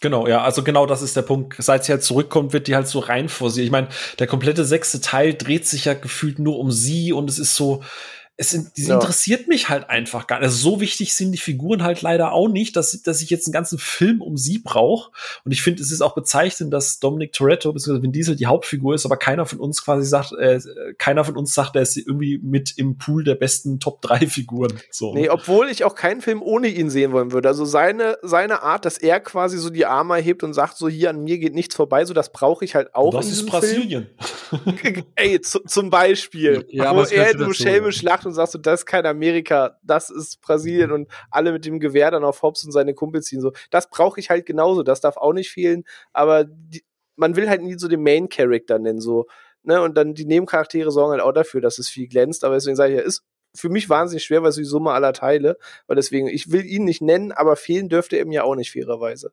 Genau, 0.00 0.28
ja, 0.28 0.42
also 0.42 0.62
genau 0.62 0.86
das 0.86 1.02
ist 1.02 1.16
der 1.16 1.22
Punkt. 1.22 1.56
Seit 1.58 1.84
sie 1.84 1.92
halt 1.92 2.04
zurückkommt, 2.04 2.52
wird 2.52 2.68
die 2.68 2.76
halt 2.76 2.86
so 2.86 3.00
rein 3.00 3.28
vor 3.28 3.50
sie. 3.50 3.62
Ich 3.62 3.70
meine, 3.72 3.88
der 4.20 4.28
komplette 4.28 4.64
sechste 4.64 5.00
Teil 5.00 5.34
dreht 5.34 5.66
sich 5.66 5.86
ja 5.86 5.94
gefühlt 5.94 6.38
nur 6.38 6.58
um 6.60 6.70
sie 6.70 7.12
und 7.12 7.28
es 7.28 7.38
ist 7.40 7.56
so, 7.56 7.82
es 8.40 8.50
die 8.76 8.84
ja. 8.84 8.94
interessiert 8.94 9.48
mich 9.48 9.68
halt 9.68 9.90
einfach 9.90 10.28
gar 10.28 10.38
nicht. 10.38 10.44
Also 10.44 10.70
so 10.70 10.80
wichtig 10.80 11.12
sind 11.12 11.32
die 11.32 11.38
Figuren 11.38 11.82
halt 11.82 12.02
leider 12.02 12.30
auch 12.32 12.46
nicht, 12.46 12.76
dass, 12.76 13.02
dass 13.02 13.20
ich 13.20 13.30
jetzt 13.30 13.48
einen 13.48 13.52
ganzen 13.52 13.78
Film 13.78 14.22
um 14.22 14.36
sie 14.36 14.58
brauche. 14.58 15.10
Und 15.44 15.50
ich 15.50 15.60
finde, 15.60 15.82
es 15.82 15.90
ist 15.90 16.02
auch 16.02 16.14
bezeichnend, 16.14 16.72
dass 16.72 17.00
Dominic 17.00 17.32
Toretto 17.32 17.72
bzw. 17.72 18.00
Vin 18.00 18.12
Diesel 18.12 18.36
die 18.36 18.46
Hauptfigur 18.46 18.94
ist, 18.94 19.04
aber 19.06 19.16
keiner 19.16 19.44
von 19.44 19.58
uns 19.58 19.84
quasi 19.84 20.06
sagt, 20.06 20.32
äh, 20.34 20.60
keiner 20.98 21.24
von 21.24 21.36
uns 21.36 21.52
sagt, 21.52 21.74
er 21.74 21.82
ist 21.82 21.96
irgendwie 21.96 22.38
mit 22.38 22.78
im 22.78 22.96
Pool 22.96 23.24
der 23.24 23.34
besten 23.34 23.80
Top 23.80 24.00
3 24.02 24.28
Figuren. 24.28 24.72
So. 24.92 25.14
Nee, 25.14 25.28
obwohl 25.30 25.68
ich 25.68 25.82
auch 25.82 25.96
keinen 25.96 26.20
Film 26.20 26.40
ohne 26.40 26.68
ihn 26.68 26.90
sehen 26.90 27.10
wollen 27.10 27.32
würde. 27.32 27.48
Also 27.48 27.64
seine, 27.64 28.18
seine 28.22 28.62
Art, 28.62 28.84
dass 28.84 28.98
er 28.98 29.18
quasi 29.18 29.58
so 29.58 29.68
die 29.68 29.84
Arme 29.84 30.14
hebt 30.14 30.44
und 30.44 30.54
sagt, 30.54 30.76
so 30.76 30.88
hier 30.88 31.10
an 31.10 31.24
mir 31.24 31.38
geht 31.38 31.56
nichts 31.56 31.74
vorbei, 31.74 32.04
so 32.04 32.14
das 32.14 32.30
brauche 32.30 32.64
ich 32.64 32.76
halt 32.76 32.94
auch. 32.94 33.12
Das 33.12 33.28
ist 33.28 33.46
Brasilien. 33.46 34.06
Ey, 35.16 35.40
zum 35.40 35.90
Beispiel. 35.90 36.64
Ja, 36.70 36.94
wo 36.94 37.02
er 37.02 37.34
nur 37.36 37.52
schelmisch 37.52 38.02
lacht 38.02 38.27
und 38.28 38.34
sagst 38.34 38.54
du, 38.54 38.58
das 38.58 38.80
ist 38.80 38.86
kein 38.86 39.06
Amerika, 39.06 39.78
das 39.82 40.10
ist 40.10 40.40
Brasilien 40.40 40.92
und 40.92 41.08
alle 41.30 41.52
mit 41.52 41.64
dem 41.64 41.80
Gewehr 41.80 42.10
dann 42.10 42.24
auf 42.24 42.42
Hobbs 42.42 42.64
und 42.64 42.72
seine 42.72 42.94
Kumpel 42.94 43.22
ziehen. 43.22 43.40
So, 43.40 43.52
das 43.70 43.90
brauche 43.90 44.20
ich 44.20 44.30
halt 44.30 44.46
genauso, 44.46 44.82
das 44.82 45.00
darf 45.00 45.16
auch 45.16 45.32
nicht 45.32 45.50
fehlen, 45.50 45.84
aber 46.12 46.44
die, 46.44 46.84
man 47.16 47.36
will 47.36 47.48
halt 47.48 47.62
nie 47.62 47.78
so 47.78 47.88
den 47.88 48.02
Main 48.02 48.28
Character 48.28 48.78
nennen, 48.78 49.00
so, 49.00 49.26
ne, 49.62 49.82
und 49.82 49.96
dann 49.96 50.14
die 50.14 50.24
Nebencharaktere 50.24 50.90
sorgen 50.90 51.12
halt 51.12 51.22
auch 51.22 51.32
dafür, 51.32 51.60
dass 51.60 51.78
es 51.78 51.88
viel 51.88 52.08
glänzt, 52.08 52.44
aber 52.44 52.54
deswegen 52.54 52.76
sage 52.76 52.92
ich 52.92 52.98
ja, 53.00 53.04
ist 53.04 53.24
für 53.54 53.68
mich 53.68 53.88
wahnsinnig 53.88 54.24
schwer, 54.24 54.42
weil 54.42 54.50
es 54.50 54.56
die 54.56 54.64
Summe 54.64 54.92
aller 54.92 55.12
Teile, 55.12 55.58
weil 55.86 55.96
deswegen, 55.96 56.28
ich 56.28 56.52
will 56.52 56.64
ihn 56.64 56.84
nicht 56.84 57.02
nennen, 57.02 57.32
aber 57.32 57.56
fehlen 57.56 57.88
dürfte 57.88 58.16
er 58.16 58.26
mir 58.26 58.44
auch 58.44 58.54
nicht 58.54 58.72
fairerweise. 58.72 59.32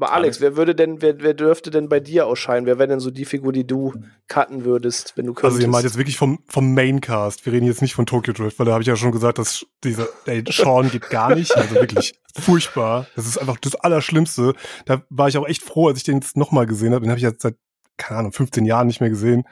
Mal 0.00 0.06
Alex, 0.06 0.40
wer 0.40 0.56
würde 0.56 0.74
denn, 0.74 1.02
wer, 1.02 1.20
wer 1.20 1.34
dürfte 1.34 1.70
denn 1.70 1.90
bei 1.90 2.00
dir 2.00 2.26
ausscheiden? 2.26 2.64
Wer 2.64 2.78
wäre 2.78 2.88
denn 2.88 3.00
so 3.00 3.10
die 3.10 3.26
Figur, 3.26 3.52
die 3.52 3.66
du 3.66 3.92
cutten 4.28 4.64
würdest, 4.64 5.12
wenn 5.16 5.26
du 5.26 5.34
könntest? 5.34 5.56
Also 5.56 5.66
ihr 5.66 5.70
meint 5.70 5.84
jetzt 5.84 5.98
wirklich 5.98 6.16
vom, 6.16 6.38
vom 6.48 6.72
Maincast. 6.72 7.44
Wir 7.44 7.52
reden 7.52 7.66
jetzt 7.66 7.82
nicht 7.82 7.92
von 7.92 8.06
Tokyo 8.06 8.32
Drift, 8.32 8.58
weil 8.58 8.64
da 8.64 8.72
habe 8.72 8.80
ich 8.80 8.88
ja 8.88 8.96
schon 8.96 9.12
gesagt, 9.12 9.36
dass 9.36 9.66
dieser, 9.84 10.08
ey, 10.24 10.42
Sean 10.48 10.90
geht 10.90 11.10
gar 11.10 11.34
nicht. 11.34 11.54
Also 11.54 11.74
wirklich 11.74 12.14
furchtbar. 12.34 13.08
Das 13.14 13.26
ist 13.26 13.36
einfach 13.36 13.58
das 13.58 13.74
Allerschlimmste. 13.74 14.54
Da 14.86 15.02
war 15.10 15.28
ich 15.28 15.36
auch 15.36 15.46
echt 15.46 15.62
froh, 15.62 15.88
als 15.88 15.98
ich 15.98 16.04
den 16.04 16.14
jetzt 16.14 16.34
nochmal 16.34 16.64
gesehen 16.64 16.94
habe. 16.94 17.02
Den 17.02 17.10
habe 17.10 17.18
ich 17.18 17.24
jetzt 17.24 17.42
seit, 17.42 17.56
keine 17.98 18.20
Ahnung, 18.20 18.32
15 18.32 18.64
Jahren 18.64 18.86
nicht 18.86 19.02
mehr 19.02 19.10
gesehen 19.10 19.44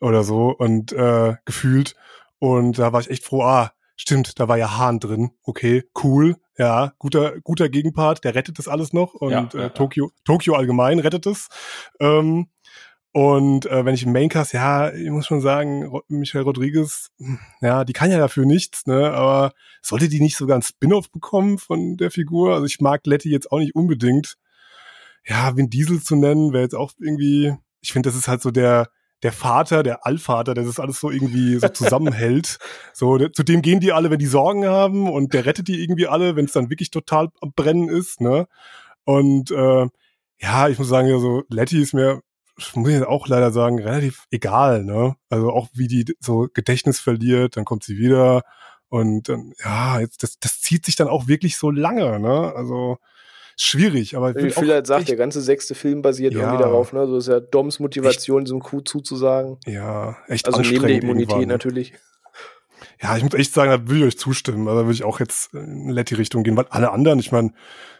oder 0.00 0.24
so 0.24 0.48
und 0.48 0.92
äh, 0.92 1.36
gefühlt. 1.44 1.94
Und 2.40 2.76
da 2.76 2.92
war 2.92 3.00
ich 3.00 3.08
echt 3.08 3.24
froh, 3.24 3.44
ah, 3.44 3.70
Stimmt, 3.96 4.38
da 4.40 4.48
war 4.48 4.58
ja 4.58 4.76
Hahn 4.76 5.00
drin. 5.00 5.30
Okay, 5.42 5.84
cool. 6.02 6.36
Ja, 6.56 6.92
guter, 6.98 7.40
guter 7.40 7.68
Gegenpart. 7.68 8.24
Der 8.24 8.34
rettet 8.34 8.58
das 8.58 8.68
alles 8.68 8.92
noch. 8.92 9.14
Und 9.14 9.30
ja, 9.30 9.48
ja, 9.52 9.66
äh, 9.66 9.70
Tokio, 9.70 10.10
Tokio 10.24 10.54
allgemein 10.54 10.98
rettet 10.98 11.26
es. 11.26 11.48
Ähm, 12.00 12.48
und 13.12 13.66
äh, 13.66 13.84
wenn 13.84 13.94
ich 13.94 14.04
im 14.04 14.12
Maincast, 14.12 14.54
ja, 14.54 14.90
ich 14.92 15.10
muss 15.10 15.26
schon 15.26 15.42
sagen, 15.42 15.90
Michael 16.08 16.44
Rodriguez, 16.44 17.10
hm, 17.18 17.38
ja, 17.60 17.84
die 17.84 17.92
kann 17.92 18.10
ja 18.10 18.18
dafür 18.18 18.46
nichts, 18.46 18.86
ne? 18.86 19.12
Aber 19.12 19.52
sollte 19.82 20.08
die 20.08 20.20
nicht 20.20 20.36
sogar 20.36 20.56
ein 20.56 20.62
Spin-off 20.62 21.10
bekommen 21.10 21.58
von 21.58 21.98
der 21.98 22.10
Figur? 22.10 22.54
Also 22.54 22.64
ich 22.64 22.80
mag 22.80 23.06
Letty 23.06 23.30
jetzt 23.30 23.52
auch 23.52 23.58
nicht 23.58 23.74
unbedingt. 23.74 24.36
Ja, 25.26 25.56
Vin 25.56 25.68
Diesel 25.68 26.02
zu 26.02 26.16
nennen, 26.16 26.52
wäre 26.52 26.62
jetzt 26.62 26.74
auch 26.74 26.92
irgendwie, 26.98 27.54
ich 27.80 27.92
finde, 27.92 28.08
das 28.08 28.16
ist 28.16 28.28
halt 28.28 28.40
so 28.40 28.50
der, 28.50 28.88
der 29.22 29.32
Vater, 29.32 29.82
der 29.82 30.04
Allvater, 30.06 30.54
der 30.54 30.64
das 30.64 30.80
alles 30.80 31.00
so 31.00 31.10
irgendwie 31.10 31.58
so 31.58 31.68
zusammenhält. 31.68 32.58
So, 32.94 33.16
der, 33.18 33.32
zu 33.32 33.42
dem 33.42 33.62
gehen 33.62 33.80
die 33.80 33.92
alle, 33.92 34.10
wenn 34.10 34.18
die 34.18 34.26
Sorgen 34.26 34.66
haben 34.66 35.08
und 35.10 35.32
der 35.32 35.46
rettet 35.46 35.68
die 35.68 35.82
irgendwie 35.82 36.06
alle, 36.06 36.36
wenn 36.36 36.44
es 36.44 36.52
dann 36.52 36.70
wirklich 36.70 36.90
total 36.90 37.28
am 37.40 37.52
Brennen 37.54 37.88
ist, 37.88 38.20
ne? 38.20 38.46
Und 39.04 39.50
äh, 39.50 39.86
ja, 40.40 40.68
ich 40.68 40.78
muss 40.78 40.88
sagen, 40.88 41.08
ja, 41.08 41.18
so 41.18 41.42
Letty 41.48 41.80
ist 41.80 41.94
mir, 41.94 42.22
muss 42.74 42.88
ich 42.88 42.94
jetzt 42.94 43.06
auch 43.06 43.28
leider 43.28 43.50
sagen, 43.50 43.80
relativ 43.80 44.26
egal, 44.30 44.84
ne? 44.84 45.16
Also 45.30 45.50
auch 45.50 45.68
wie 45.74 45.88
die 45.88 46.16
so 46.20 46.48
Gedächtnis 46.52 47.00
verliert, 47.00 47.56
dann 47.56 47.64
kommt 47.64 47.82
sie 47.84 47.96
wieder 47.96 48.42
und 48.88 49.28
dann, 49.28 49.54
ja, 49.64 50.00
jetzt, 50.00 50.22
das, 50.22 50.38
das 50.38 50.60
zieht 50.60 50.84
sich 50.84 50.96
dann 50.96 51.08
auch 51.08 51.28
wirklich 51.28 51.56
so 51.56 51.70
lange, 51.70 52.20
ne? 52.20 52.52
Also 52.54 52.98
schwierig, 53.56 54.16
aber 54.16 54.34
wie 54.34 54.50
viel 54.50 54.72
halt 54.72 54.86
sagt, 54.86 55.08
der 55.08 55.16
ganze 55.16 55.40
sechste 55.40 55.74
Film 55.74 56.02
basiert 56.02 56.34
ja. 56.34 56.40
irgendwie 56.40 56.62
darauf, 56.62 56.92
ne? 56.92 57.06
So 57.06 57.16
ist 57.16 57.28
ja 57.28 57.40
Doms 57.40 57.80
Motivation, 57.80 58.40
echt, 58.40 58.48
diesem 58.48 58.60
Coup 58.60 58.86
zuzusagen. 58.86 59.58
Ja, 59.66 60.16
echt 60.28 60.46
Also 60.46 60.60
neben 60.62 60.86
der 60.86 61.02
Immunität 61.02 61.46
natürlich. 61.46 61.94
Ja, 63.00 63.16
ich 63.16 63.24
muss 63.24 63.34
echt 63.34 63.52
sagen, 63.52 63.70
da 63.70 63.90
will 63.90 63.98
ich 63.98 64.04
euch 64.04 64.18
zustimmen. 64.18 64.68
Also 64.68 64.80
da 64.80 64.86
würde 64.86 64.94
ich 64.94 65.04
auch 65.04 65.20
jetzt 65.20 65.52
in 65.54 65.88
Letty-Richtung 65.88 66.44
gehen, 66.44 66.56
weil 66.56 66.66
alle 66.70 66.92
anderen, 66.92 67.18
ich 67.18 67.32
meine, 67.32 67.52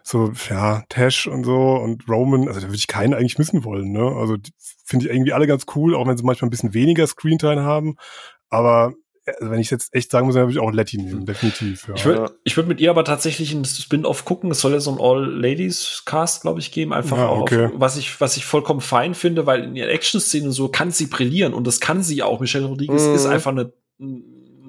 so, 0.03 0.33
ja, 0.49 0.85
Tash 0.89 1.27
und 1.27 1.45
so 1.45 1.75
und 1.75 2.09
Roman, 2.09 2.49
also 2.49 2.61
da 2.61 2.67
würde 2.67 2.77
ich 2.77 2.87
keinen 2.87 3.15
eigentlich 3.15 3.39
missen 3.39 3.65
wollen, 3.65 3.93
ne? 3.93 4.03
Also 4.03 4.37
finde 4.85 5.07
ich 5.07 5.13
irgendwie 5.13 5.33
alle 5.33 5.47
ganz 5.47 5.67
cool, 5.75 5.95
auch 5.95 6.07
wenn 6.07 6.17
sie 6.17 6.25
manchmal 6.25 6.49
ein 6.49 6.51
bisschen 6.51 6.75
weniger 6.75 7.07
Screentime 7.07 7.63
haben. 7.63 7.97
Aber 8.49 8.95
also 9.27 9.51
wenn 9.51 9.61
ich 9.61 9.71
jetzt 9.71 9.95
echt 9.95 10.11
sagen 10.11 10.27
muss, 10.27 10.35
dann 10.35 10.45
würde 10.45 10.53
ich 10.53 10.59
auch 10.59 10.73
Letty 10.73 10.99
nehmen, 10.99 11.25
definitiv. 11.25 11.87
Ja. 11.89 11.95
Ich 11.95 12.05
würde 12.05 12.35
ich 12.45 12.57
würd 12.57 12.67
mit 12.67 12.81
ihr 12.81 12.91
aber 12.91 13.05
tatsächlich 13.05 13.53
ein 13.53 13.65
Spin-off 13.65 14.25
gucken. 14.25 14.51
Es 14.51 14.61
soll 14.61 14.73
ja 14.73 14.81
so 14.81 14.91
ein 14.91 15.01
All-Ladies-Cast, 15.01 16.43
glaube 16.43 16.61
ich, 16.61 16.73
geben. 16.73 16.93
Einfach 16.93 17.19
ja, 17.19 17.31
okay. 17.31 17.67
auf, 17.67 17.73
was 17.75 17.97
ich, 17.97 18.21
was 18.21 18.37
ich 18.37 18.45
vollkommen 18.45 18.81
fein 18.81 19.15
finde, 19.15 19.47
weil 19.47 19.65
in 19.65 19.77
ihren 19.77 19.91
Action-Szenen 19.91 20.51
so 20.51 20.69
kann 20.69 20.91
sie 20.91 21.07
brillieren 21.07 21.55
und 21.55 21.67
das 21.67 21.81
kann 21.81 22.03
sie 22.03 22.23
auch. 22.23 22.41
Michelle 22.41 22.67
Rodriguez 22.67 23.07
mhm. 23.07 23.15
ist 23.15 23.27
einfach 23.27 23.53
eine 23.53 23.73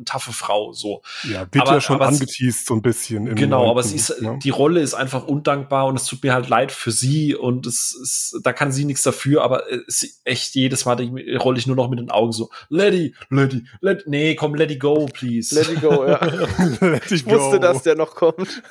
taffe 0.06 0.34
Frau, 0.34 0.74
so. 0.74 1.02
Ja, 1.24 1.48
wird 1.52 1.64
aber, 1.64 1.74
ja 1.74 1.82
schon 1.82 2.02
angeteased 2.02 2.66
so 2.66 2.74
ein 2.74 2.82
bisschen. 2.82 3.36
genau, 3.36 3.70
aber 3.70 3.84
sie 3.84 3.96
ist, 3.96 4.22
ne? 4.22 4.40
die 4.42 4.50
Rolle 4.50 4.82
ist 4.82 4.94
einfach 4.94 5.26
undankbar 5.28 5.88
und 5.88 5.96
es 5.96 6.06
tut 6.06 6.24
mir 6.24 6.34
halt 6.34 6.50
leid 6.50 6.72
für 6.72 6.92
sie 6.92 7.36
und 7.36 7.66
es 7.66 7.96
ist, 8.02 8.40
da 8.44 8.54
kann 8.54 8.72
sie 8.72 8.86
nichts 8.86 9.04
dafür, 9.04 9.44
aber 9.44 9.72
es 9.72 10.04
ist 10.04 10.22
echt 10.24 10.56
jedes 10.56 10.86
Mal 10.86 10.98
rolle 11.38 11.58
ich 11.58 11.68
nur 11.68 11.76
noch 11.76 11.90
mit 11.90 12.00
den 12.00 12.10
Augen 12.10 12.32
so, 12.32 12.50
Letty, 12.70 13.16
Letty, 13.30 13.66
let, 13.82 14.04
nee, 14.08 14.36
komm, 14.36 14.56
let 14.56 14.72
it 14.72 14.80
go, 14.80 15.06
please. 15.06 15.54
Let 15.54 15.70
it 15.70 15.82
go, 15.82 16.06
ja. 16.06 16.20
let 16.82 17.12
ich 17.12 17.26
wusste, 17.26 17.60
dass 17.60 17.84
der 17.84 17.96
noch 17.96 18.16
kommt. 18.16 18.64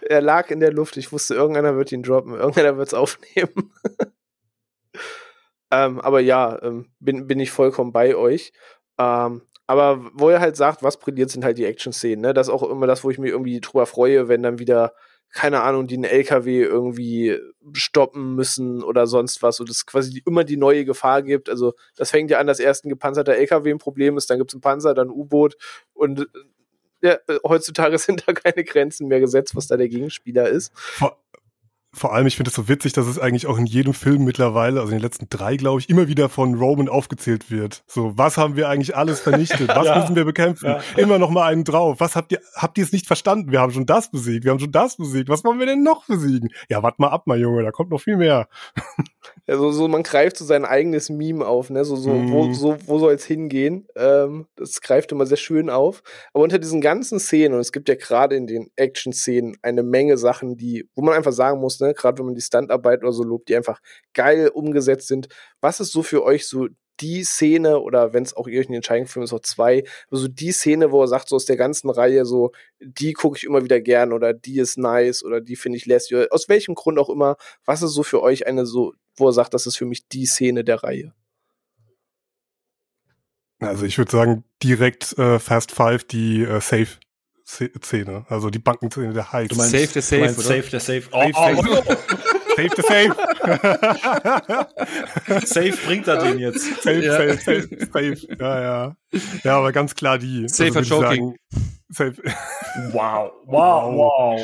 Er 0.00 0.20
lag 0.20 0.50
in 0.50 0.60
der 0.60 0.72
Luft, 0.72 0.96
ich 0.96 1.12
wusste, 1.12 1.34
irgendeiner 1.34 1.76
wird 1.76 1.92
ihn 1.92 2.02
droppen, 2.02 2.34
irgendeiner 2.34 2.76
wird 2.76 2.88
es 2.88 2.94
aufnehmen. 2.94 3.72
ähm, 5.70 6.00
aber 6.00 6.20
ja, 6.20 6.60
ähm, 6.62 6.90
bin, 6.98 7.26
bin 7.26 7.40
ich 7.40 7.50
vollkommen 7.50 7.92
bei 7.92 8.16
euch. 8.16 8.52
Ähm, 8.98 9.42
aber 9.66 10.10
wo 10.14 10.28
er 10.28 10.40
halt 10.40 10.56
sagt, 10.56 10.82
was 10.82 10.98
brilliert, 10.98 11.30
sind 11.30 11.44
halt 11.44 11.58
die 11.58 11.64
Action-Szenen. 11.64 12.20
Ne? 12.20 12.34
Das 12.34 12.48
ist 12.48 12.52
auch 12.52 12.62
immer 12.68 12.86
das, 12.86 13.04
wo 13.04 13.10
ich 13.10 13.18
mich 13.18 13.30
irgendwie 13.30 13.60
drüber 13.60 13.86
freue, 13.86 14.28
wenn 14.28 14.42
dann 14.42 14.58
wieder, 14.58 14.92
keine 15.32 15.62
Ahnung, 15.62 15.86
die 15.86 15.94
einen 15.94 16.04
LKW 16.04 16.62
irgendwie 16.62 17.38
stoppen 17.72 18.34
müssen 18.34 18.82
oder 18.82 19.06
sonst 19.06 19.42
was. 19.42 19.60
Und 19.60 19.70
es 19.70 19.86
quasi 19.86 20.22
immer 20.26 20.44
die 20.44 20.56
neue 20.56 20.84
Gefahr 20.84 21.22
gibt. 21.22 21.48
Also 21.48 21.74
das 21.96 22.10
fängt 22.10 22.30
ja 22.30 22.38
an, 22.38 22.46
dass 22.46 22.60
erst 22.60 22.84
ein 22.84 22.90
gepanzerter 22.90 23.36
LKW 23.36 23.70
ein 23.70 23.78
Problem 23.78 24.16
ist, 24.16 24.28
dann 24.30 24.38
gibt 24.38 24.50
es 24.50 24.54
einen 24.54 24.62
Panzer, 24.62 24.94
dann 24.94 25.08
ein 25.08 25.12
U-Boot 25.12 25.56
und 25.94 26.26
ja, 27.02 27.18
heutzutage 27.44 27.98
sind 27.98 28.24
da 28.26 28.32
keine 28.32 28.64
Grenzen 28.64 29.08
mehr 29.08 29.20
gesetzt, 29.20 29.54
was 29.54 29.66
da 29.66 29.76
der 29.76 29.88
Gegenspieler 29.88 30.48
ist. 30.48 30.72
Vor, 30.74 31.18
vor 31.94 32.14
allem, 32.14 32.26
ich 32.26 32.36
finde 32.36 32.48
es 32.48 32.54
so 32.54 32.68
witzig, 32.68 32.94
dass 32.94 33.06
es 33.06 33.18
eigentlich 33.18 33.46
auch 33.46 33.58
in 33.58 33.66
jedem 33.66 33.92
Film 33.92 34.24
mittlerweile, 34.24 34.80
also 34.80 34.92
in 34.92 34.98
den 34.98 35.02
letzten 35.02 35.28
drei, 35.28 35.56
glaube 35.56 35.80
ich, 35.80 35.90
immer 35.90 36.08
wieder 36.08 36.30
von 36.30 36.54
Roman 36.54 36.88
aufgezählt 36.88 37.50
wird. 37.50 37.84
So, 37.86 38.16
was 38.16 38.38
haben 38.38 38.56
wir 38.56 38.70
eigentlich 38.70 38.96
alles 38.96 39.20
vernichtet? 39.20 39.68
Was 39.68 39.86
ja. 39.86 39.98
müssen 39.98 40.16
wir 40.16 40.24
bekämpfen? 40.24 40.68
Ja. 40.68 40.80
Immer 40.96 41.18
noch 41.18 41.28
mal 41.28 41.52
einen 41.52 41.64
drauf. 41.64 42.00
Was 42.00 42.16
habt 42.16 42.32
ihr, 42.32 42.40
habt 42.56 42.78
ihr 42.78 42.84
es 42.84 42.92
nicht 42.92 43.06
verstanden? 43.06 43.52
Wir 43.52 43.60
haben 43.60 43.72
schon 43.72 43.84
das 43.84 44.10
besiegt. 44.10 44.44
Wir 44.44 44.52
haben 44.52 44.58
schon 44.58 44.72
das 44.72 44.96
besiegt. 44.96 45.28
Was 45.28 45.44
wollen 45.44 45.58
wir 45.58 45.66
denn 45.66 45.82
noch 45.82 46.06
besiegen? 46.06 46.48
Ja, 46.70 46.82
warte 46.82 47.00
mal 47.00 47.08
ab, 47.08 47.24
mein 47.26 47.40
Junge, 47.40 47.62
da 47.62 47.70
kommt 47.70 47.90
noch 47.90 48.00
viel 48.00 48.16
mehr. 48.16 48.48
Also 49.46 49.70
so, 49.72 49.88
man 49.88 50.02
greift 50.02 50.36
so 50.36 50.44
sein 50.44 50.64
eigenes 50.64 51.10
Meme 51.10 51.46
auf, 51.46 51.70
ne? 51.70 51.84
So, 51.84 51.96
so, 51.96 52.10
mm. 52.10 52.32
wo, 52.32 52.44
mhm. 52.44 52.54
so, 52.54 52.76
wo 52.86 52.98
soll 52.98 53.14
es 53.14 53.24
hingehen? 53.24 53.86
Ähm, 53.96 54.46
das 54.56 54.80
greift 54.80 55.12
immer 55.12 55.26
sehr 55.26 55.36
schön 55.36 55.70
auf. 55.70 56.02
Aber 56.32 56.44
unter 56.44 56.58
diesen 56.58 56.80
ganzen 56.80 57.18
Szenen, 57.18 57.54
und 57.54 57.60
es 57.60 57.72
gibt 57.72 57.88
ja 57.88 57.94
gerade 57.94 58.36
in 58.36 58.46
den 58.46 58.70
Action-Szenen 58.76 59.56
eine 59.62 59.82
Menge 59.82 60.18
Sachen, 60.18 60.56
die, 60.56 60.88
wo 60.94 61.02
man 61.02 61.14
einfach 61.14 61.32
sagen 61.32 61.60
muss, 61.60 61.80
ne, 61.80 61.94
gerade 61.94 62.18
wenn 62.18 62.26
man 62.26 62.34
die 62.34 62.40
Standarbeit 62.40 63.02
oder 63.02 63.12
so 63.12 63.22
lobt, 63.22 63.48
die 63.48 63.56
einfach 63.56 63.80
geil 64.14 64.48
umgesetzt 64.48 65.08
sind. 65.08 65.28
Was 65.60 65.80
ist 65.80 65.92
so 65.92 66.02
für 66.02 66.24
euch 66.24 66.46
so 66.46 66.68
die 67.00 67.24
Szene 67.24 67.80
oder 67.80 68.12
wenn 68.12 68.22
es 68.22 68.34
auch 68.34 68.46
irgendein 68.46 68.76
Entscheidungsfilm 68.76 69.24
ist, 69.24 69.32
auch 69.32 69.40
zwei, 69.40 69.84
so 70.10 70.28
die 70.28 70.52
Szene, 70.52 70.92
wo 70.92 71.02
er 71.02 71.08
sagt, 71.08 71.28
so 71.28 71.36
aus 71.36 71.44
der 71.44 71.56
ganzen 71.56 71.90
Reihe, 71.90 72.24
so 72.24 72.52
die 72.80 73.12
gucke 73.12 73.36
ich 73.36 73.44
immer 73.44 73.64
wieder 73.64 73.80
gern 73.80 74.12
oder 74.12 74.32
die 74.32 74.58
ist 74.58 74.78
nice 74.78 75.24
oder 75.24 75.40
die 75.40 75.56
finde 75.56 75.78
ich 75.78 75.86
lässig, 75.86 76.30
aus 76.30 76.48
welchem 76.48 76.74
Grund 76.74 76.98
auch 76.98 77.10
immer, 77.10 77.36
was 77.64 77.82
ist 77.82 77.92
so 77.92 78.02
für 78.02 78.22
euch 78.22 78.46
eine 78.46 78.66
so, 78.66 78.92
wo 79.16 79.28
er 79.28 79.32
sagt, 79.32 79.54
das 79.54 79.66
ist 79.66 79.76
für 79.76 79.86
mich 79.86 80.08
die 80.08 80.26
Szene 80.26 80.64
der 80.64 80.82
Reihe? 80.82 81.14
Also 83.60 83.84
ich 83.84 83.96
würde 83.98 84.10
sagen, 84.10 84.44
direkt 84.62 85.16
äh, 85.18 85.38
Fast 85.38 85.72
Five 85.72 86.04
die 86.04 86.42
äh, 86.42 86.60
Safe 86.60 86.88
Szene, 87.44 88.24
also 88.28 88.50
die 88.50 88.58
Bankenszene 88.58 89.12
der 89.12 89.32
Heights. 89.32 89.50
Du 89.50 89.56
meinst 89.56 89.72
Safe 89.72 89.86
the 89.86 90.00
Safe, 90.00 90.16
du 90.16 90.24
meinst 90.24 90.38
oder? 90.38 90.48
Safe 90.48 90.70
the 90.70 90.80
Safe. 90.80 91.08
Oh, 91.12 91.32
Safe, 91.32 91.56
oh, 91.58 91.62
safe. 91.62 92.31
Save 92.56 92.70
the 92.76 92.82
Safe. 92.82 93.14
safe 95.46 95.76
bringt 95.86 96.08
er 96.08 96.16
den 96.18 96.38
jetzt. 96.38 96.82
safe, 96.82 97.00
Ja. 97.00 97.16
safe, 97.16 97.38
safe, 97.38 97.68
safe. 97.92 98.36
Ja, 98.38 98.60
ja. 98.60 98.96
Ja, 99.44 99.58
aber 99.58 99.72
ganz 99.72 99.94
klar 99.94 100.18
die. 100.18 100.48
Safer 100.48 100.74
würd 100.74 100.84
ich 100.84 100.90
Joking. 100.90 101.08
sagen, 101.08 101.36
Safe. 101.94 102.14
Wow, 102.92 103.32
wow, 103.44 103.94
wow. 103.94 104.40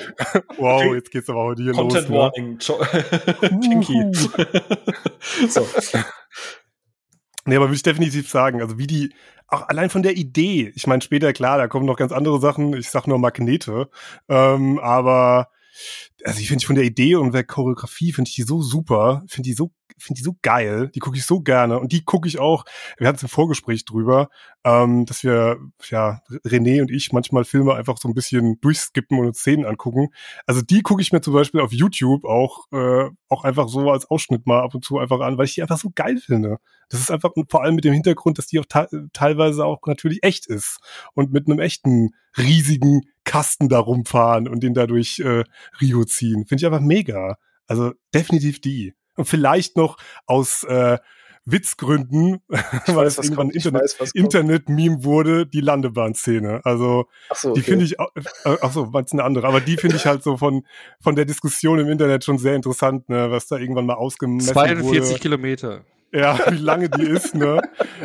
Wow, 0.58 0.94
jetzt 0.94 1.10
geht's 1.10 1.30
aber 1.30 1.44
heute 1.44 1.62
hier 1.62 1.72
Content 1.72 2.08
los. 2.10 2.32
Ne? 2.36 2.58
Warning. 2.58 2.58
Pinky. 3.62 4.12
so. 5.48 5.66
Nee, 7.46 7.56
aber 7.56 7.66
würde 7.66 7.76
ich 7.76 7.82
definitiv 7.82 8.28
sagen, 8.28 8.60
also 8.60 8.76
wie 8.76 8.86
die, 8.86 9.14
auch 9.46 9.66
allein 9.68 9.88
von 9.88 10.02
der 10.02 10.18
Idee, 10.18 10.70
ich 10.74 10.86
meine 10.86 11.00
später, 11.00 11.32
klar, 11.32 11.56
da 11.56 11.68
kommen 11.68 11.86
noch 11.86 11.96
ganz 11.96 12.12
andere 12.12 12.38
Sachen, 12.38 12.74
ich 12.74 12.90
sag 12.90 13.06
nur 13.06 13.18
Magnete, 13.18 13.88
ähm, 14.28 14.78
aber 14.80 15.48
also 16.24 16.40
ich 16.40 16.48
finde 16.48 16.64
von 16.66 16.74
der 16.74 16.84
Idee 16.84 17.16
und 17.16 17.32
der 17.32 17.44
Choreografie 17.44 18.12
finde 18.12 18.28
ich 18.28 18.34
die 18.34 18.42
so 18.42 18.62
super, 18.62 19.24
finde 19.28 19.48
die 19.48 19.54
so 19.54 19.72
finde 19.96 20.18
die 20.18 20.24
so 20.24 20.36
geil, 20.42 20.90
die 20.94 21.00
gucke 21.00 21.16
ich 21.16 21.24
so 21.24 21.40
gerne 21.40 21.78
und 21.78 21.92
die 21.92 22.04
gucke 22.04 22.28
ich 22.28 22.38
auch, 22.38 22.64
wir 22.98 23.08
hatten 23.08 23.16
es 23.16 23.22
im 23.22 23.28
Vorgespräch 23.28 23.84
drüber, 23.84 24.28
ähm, 24.64 25.06
dass 25.06 25.22
wir, 25.22 25.58
ja, 25.90 26.20
René 26.46 26.80
und 26.80 26.90
ich 26.90 27.12
manchmal 27.12 27.44
Filme 27.44 27.74
einfach 27.74 27.98
so 27.98 28.08
ein 28.08 28.14
bisschen 28.14 28.60
durchskippen 28.60 29.18
und 29.18 29.26
uns 29.26 29.38
Szenen 29.38 29.64
angucken. 29.64 30.08
Also 30.46 30.62
die 30.62 30.82
gucke 30.82 31.02
ich 31.02 31.12
mir 31.12 31.20
zum 31.20 31.34
Beispiel 31.34 31.60
auf 31.60 31.72
YouTube 31.72 32.24
auch, 32.24 32.66
äh, 32.72 33.10
auch 33.28 33.44
einfach 33.44 33.68
so 33.68 33.90
als 33.90 34.08
Ausschnitt 34.10 34.46
mal 34.46 34.60
ab 34.60 34.74
und 34.74 34.84
zu 34.84 34.98
einfach 34.98 35.20
an, 35.20 35.38
weil 35.38 35.46
ich 35.46 35.54
die 35.54 35.62
einfach 35.62 35.78
so 35.78 35.90
geil 35.94 36.18
finde. 36.18 36.58
Das 36.88 37.00
ist 37.00 37.10
einfach 37.10 37.30
vor 37.50 37.62
allem 37.62 37.74
mit 37.74 37.84
dem 37.84 37.92
Hintergrund, 37.92 38.38
dass 38.38 38.46
die 38.46 38.58
auch 38.60 38.66
te 38.66 38.88
teilweise 39.12 39.64
auch 39.64 39.80
natürlich 39.86 40.22
echt 40.22 40.46
ist 40.46 40.78
und 41.14 41.32
mit 41.32 41.46
einem 41.46 41.58
echten 41.58 42.10
riesigen 42.36 43.02
Kasten 43.28 43.68
da 43.68 43.78
rumfahren 43.78 44.48
und 44.48 44.62
den 44.62 44.74
dadurch 44.74 45.20
äh, 45.20 45.44
Rio 45.80 46.04
ziehen. 46.04 46.46
Finde 46.46 46.62
ich 46.62 46.66
einfach 46.66 46.80
mega. 46.80 47.36
Also 47.66 47.92
definitiv 48.14 48.60
die. 48.60 48.94
Und 49.16 49.26
vielleicht 49.26 49.76
noch 49.76 49.98
aus 50.26 50.64
äh, 50.64 50.98
Witzgründen, 51.50 52.40
Ich 52.48 52.50
weil 52.88 53.06
weiß, 53.06 53.18
es 53.18 53.24
irgendwann 53.24 53.48
ich 53.50 53.56
Internet. 53.66 53.96
Internet-Meme 54.14 55.02
wurde, 55.04 55.46
die 55.46 55.60
Landebahn-Szene. 55.60 56.60
Also 56.64 57.06
so, 57.34 57.52
die 57.54 57.60
okay. 57.60 57.70
finde 57.70 57.84
ich, 57.86 57.98
auch- 57.98 58.10
äh, 58.44 58.56
ach 58.60 58.72
so, 58.72 58.86
meinst 58.86 59.12
eine 59.12 59.24
andere, 59.24 59.46
aber 59.46 59.60
die 59.60 59.76
finde 59.76 59.96
ich 59.96 60.06
halt 60.06 60.22
so 60.22 60.36
von, 60.36 60.64
von 61.00 61.16
der 61.16 61.24
Diskussion 61.24 61.78
im 61.78 61.88
Internet 61.88 62.24
schon 62.24 62.38
sehr 62.38 62.54
interessant, 62.54 63.08
ne, 63.08 63.30
was 63.30 63.46
da 63.46 63.56
irgendwann 63.56 63.86
mal 63.86 63.94
ausgemessen 63.94 64.52
42 64.52 64.84
wurde. 65.10 65.20
Kilometer. 65.20 65.84
Ja, 66.12 66.38
wie 66.50 66.56
lange 66.56 66.88
die 66.88 67.02
ist, 67.02 67.34
ne? 67.34 67.60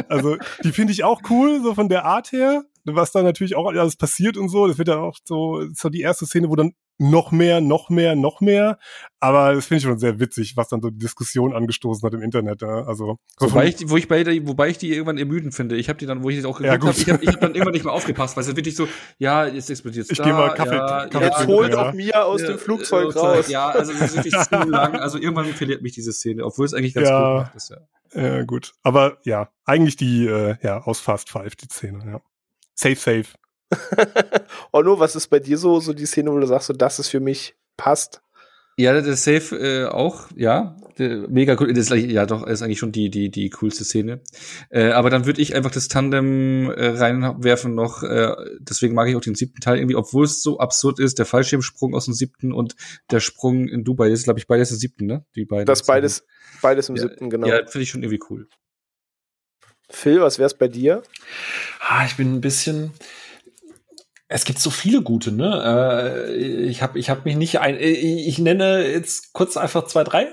Also, 0.09 0.35
die 0.63 0.71
finde 0.73 0.91
ich 0.91 1.03
auch 1.05 1.21
cool, 1.29 1.61
so 1.63 1.73
von 1.73 1.87
der 1.87 2.03
Art 2.05 2.31
her, 2.33 2.63
was 2.85 3.11
da 3.11 3.21
natürlich 3.23 3.55
auch 3.55 3.67
alles 3.67 3.95
passiert 3.95 4.37
und 4.37 4.49
so. 4.49 4.67
Das 4.67 4.77
wird 4.77 4.87
dann 4.89 4.99
auch 4.99 5.17
so, 5.23 5.59
ist 5.59 5.79
so 5.81 5.89
die 5.89 6.01
erste 6.01 6.25
Szene, 6.25 6.49
wo 6.49 6.55
dann 6.55 6.73
noch 6.99 7.31
mehr, 7.31 7.59
noch 7.59 7.89
mehr, 7.89 8.15
noch 8.15 8.39
mehr. 8.39 8.77
Aber 9.19 9.55
das 9.55 9.65
finde 9.65 9.77
ich 9.79 9.83
schon 9.83 9.97
sehr 9.97 10.19
witzig, 10.19 10.55
was 10.55 10.67
dann 10.67 10.79
so 10.79 10.91
die 10.91 10.99
Diskussion 10.99 11.51
angestoßen 11.53 12.05
hat 12.05 12.13
im 12.13 12.21
Internet. 12.21 12.61
Ja? 12.61 12.83
Also, 12.85 13.17
so 13.39 13.47
Wobei 13.49 13.65
ich, 13.67 13.75
die- 13.77 13.89
wo 13.89 13.97
ich 13.97 14.07
bei 14.07 14.23
der, 14.23 14.45
wobei 14.47 14.69
ich 14.69 14.77
die 14.77 14.91
irgendwann 14.91 15.17
ermüdend 15.17 15.55
finde. 15.55 15.75
Ich 15.75 15.89
habe 15.89 15.97
die 15.97 16.05
dann, 16.05 16.21
wo 16.23 16.29
ich 16.29 16.35
das 16.37 16.45
auch 16.45 16.59
Ja, 16.61 16.75
geguckt 16.77 16.99
habe, 17.07 17.23
ich 17.23 17.27
habe 17.29 17.33
hab 17.33 17.41
dann 17.41 17.55
irgendwann 17.55 17.73
nicht 17.73 17.83
mehr 17.83 17.93
aufgepasst, 17.93 18.37
weil 18.37 18.41
es 18.43 18.47
ist 18.49 18.55
wirklich 18.57 18.75
so, 18.75 18.87
ja, 19.17 19.47
jetzt 19.47 19.71
explodiert 19.71 20.11
Ich 20.11 20.17
da, 20.19 20.23
geh 20.23 20.31
mal 20.33 20.53
Kaffee- 20.53 20.75
ja, 20.75 21.07
Kaffee 21.07 21.25
Jetzt 21.25 21.39
ja, 21.39 21.47
holt 21.47 21.73
ja. 21.73 21.89
auch 21.89 21.93
Mia 21.93 22.23
aus 22.23 22.41
ja, 22.41 22.47
dem 22.49 22.59
Flugzeug 22.59 23.15
äh, 23.15 23.19
raus. 23.19 23.47
Ja, 23.49 23.69
also 23.69 23.91
das 23.91 24.01
ist 24.13 24.15
wirklich 24.17 24.35
zu 24.37 24.55
lang. 24.69 24.95
Also 24.95 25.17
irgendwann 25.17 25.45
verliert 25.47 25.81
mich 25.81 25.93
diese 25.93 26.13
Szene, 26.13 26.45
obwohl 26.45 26.65
es 26.67 26.75
eigentlich 26.75 26.93
ganz 26.93 27.09
Ja. 27.09 27.19
gut 27.19 27.37
gemacht 27.39 27.55
ist. 27.55 27.69
Ja. 27.71 27.77
Ja, 28.15 28.43
gut. 28.43 28.73
Aber 28.83 29.17
ja, 29.23 29.49
eigentlich 29.65 29.95
die, 29.95 30.27
äh, 30.27 30.57
ja, 30.61 30.83
aus 30.83 30.99
Fast 30.99 31.31
Five, 31.31 31.55
die 31.55 31.65
Szene, 31.65 32.03
ja. 32.05 32.21
Safe, 32.75 32.95
safe. 32.95 33.25
Onno, 34.71 34.99
was 34.99 35.15
ist 35.15 35.27
bei 35.27 35.39
dir 35.39 35.57
so, 35.57 35.79
so 35.79 35.93
die 35.93 36.05
Szene, 36.05 36.31
wo 36.31 36.39
du 36.39 36.47
sagst, 36.47 36.67
so, 36.67 36.73
das 36.73 36.99
ist 36.99 37.09
für 37.09 37.19
mich 37.19 37.55
passt? 37.77 38.21
Ja, 38.75 38.99
der 38.99 39.15
Safe 39.15 39.55
äh, 39.55 39.85
auch, 39.85 40.29
ja. 40.35 40.75
Der, 40.97 41.27
mega 41.29 41.55
cool. 41.59 41.71
Das 41.73 41.91
ist, 41.91 42.11
ja, 42.11 42.25
doch, 42.25 42.45
ist 42.47 42.63
eigentlich 42.63 42.79
schon 42.79 42.91
die, 42.91 43.09
die, 43.11 43.29
die 43.29 43.49
coolste 43.51 43.83
Szene. 43.83 44.21
Äh, 44.69 44.89
aber 44.89 45.11
dann 45.11 45.25
würde 45.27 45.41
ich 45.41 45.55
einfach 45.55 45.69
das 45.69 45.87
Tandem 45.87 46.71
äh, 46.71 46.87
reinwerfen 46.87 47.75
noch. 47.75 48.01
Äh, 48.01 48.31
deswegen 48.59 48.95
mag 48.95 49.07
ich 49.09 49.15
auch 49.15 49.21
den 49.21 49.35
siebten 49.35 49.61
Teil 49.61 49.77
irgendwie, 49.77 49.95
obwohl 49.95 50.25
es 50.25 50.41
so 50.41 50.57
absurd 50.57 50.99
ist. 50.99 51.19
Der 51.19 51.27
Fallschirmsprung 51.27 51.93
aus 51.93 52.05
dem 52.05 52.15
siebten 52.15 52.51
und 52.51 52.75
der 53.11 53.19
Sprung 53.19 53.67
in 53.67 53.83
Dubai. 53.83 54.09
Das 54.09 54.19
ist, 54.19 54.25
glaube 54.25 54.39
ich, 54.39 54.47
beides 54.47 54.71
im 54.71 54.77
siebten, 54.77 55.05
ne? 55.05 55.25
Die 55.35 55.45
beiden. 55.45 55.65
Das 55.65 55.83
beides, 55.83 56.25
beides 56.61 56.89
im 56.89 56.95
Ja, 56.95 57.03
siebten, 57.03 57.29
genau. 57.29 57.47
Ja, 57.47 57.57
finde 57.67 57.83
ich 57.83 57.89
schon 57.89 58.01
irgendwie 58.01 58.23
cool. 58.29 58.47
Phil, 59.93 60.21
was 60.21 60.39
wär's 60.39 60.55
bei 60.55 60.67
dir? 60.67 61.03
Ah, 61.79 62.05
ich 62.05 62.17
bin 62.17 62.33
ein 62.33 62.41
bisschen. 62.41 62.91
Es 64.27 64.43
gibt 64.43 64.59
so 64.59 64.71
viele 64.71 65.03
gute, 65.03 65.31
ne? 65.31 66.25
Äh, 66.27 66.33
ich 66.65 66.81
habe 66.81 66.97
ich 66.97 67.09
hab 67.09 67.25
mich 67.25 67.35
nicht 67.35 67.59
ein. 67.59 67.77
Ich 67.79 68.39
nenne 68.39 68.87
jetzt 68.87 69.33
kurz 69.33 69.55
einfach 69.55 69.85
zwei, 69.85 70.03
drei. 70.03 70.27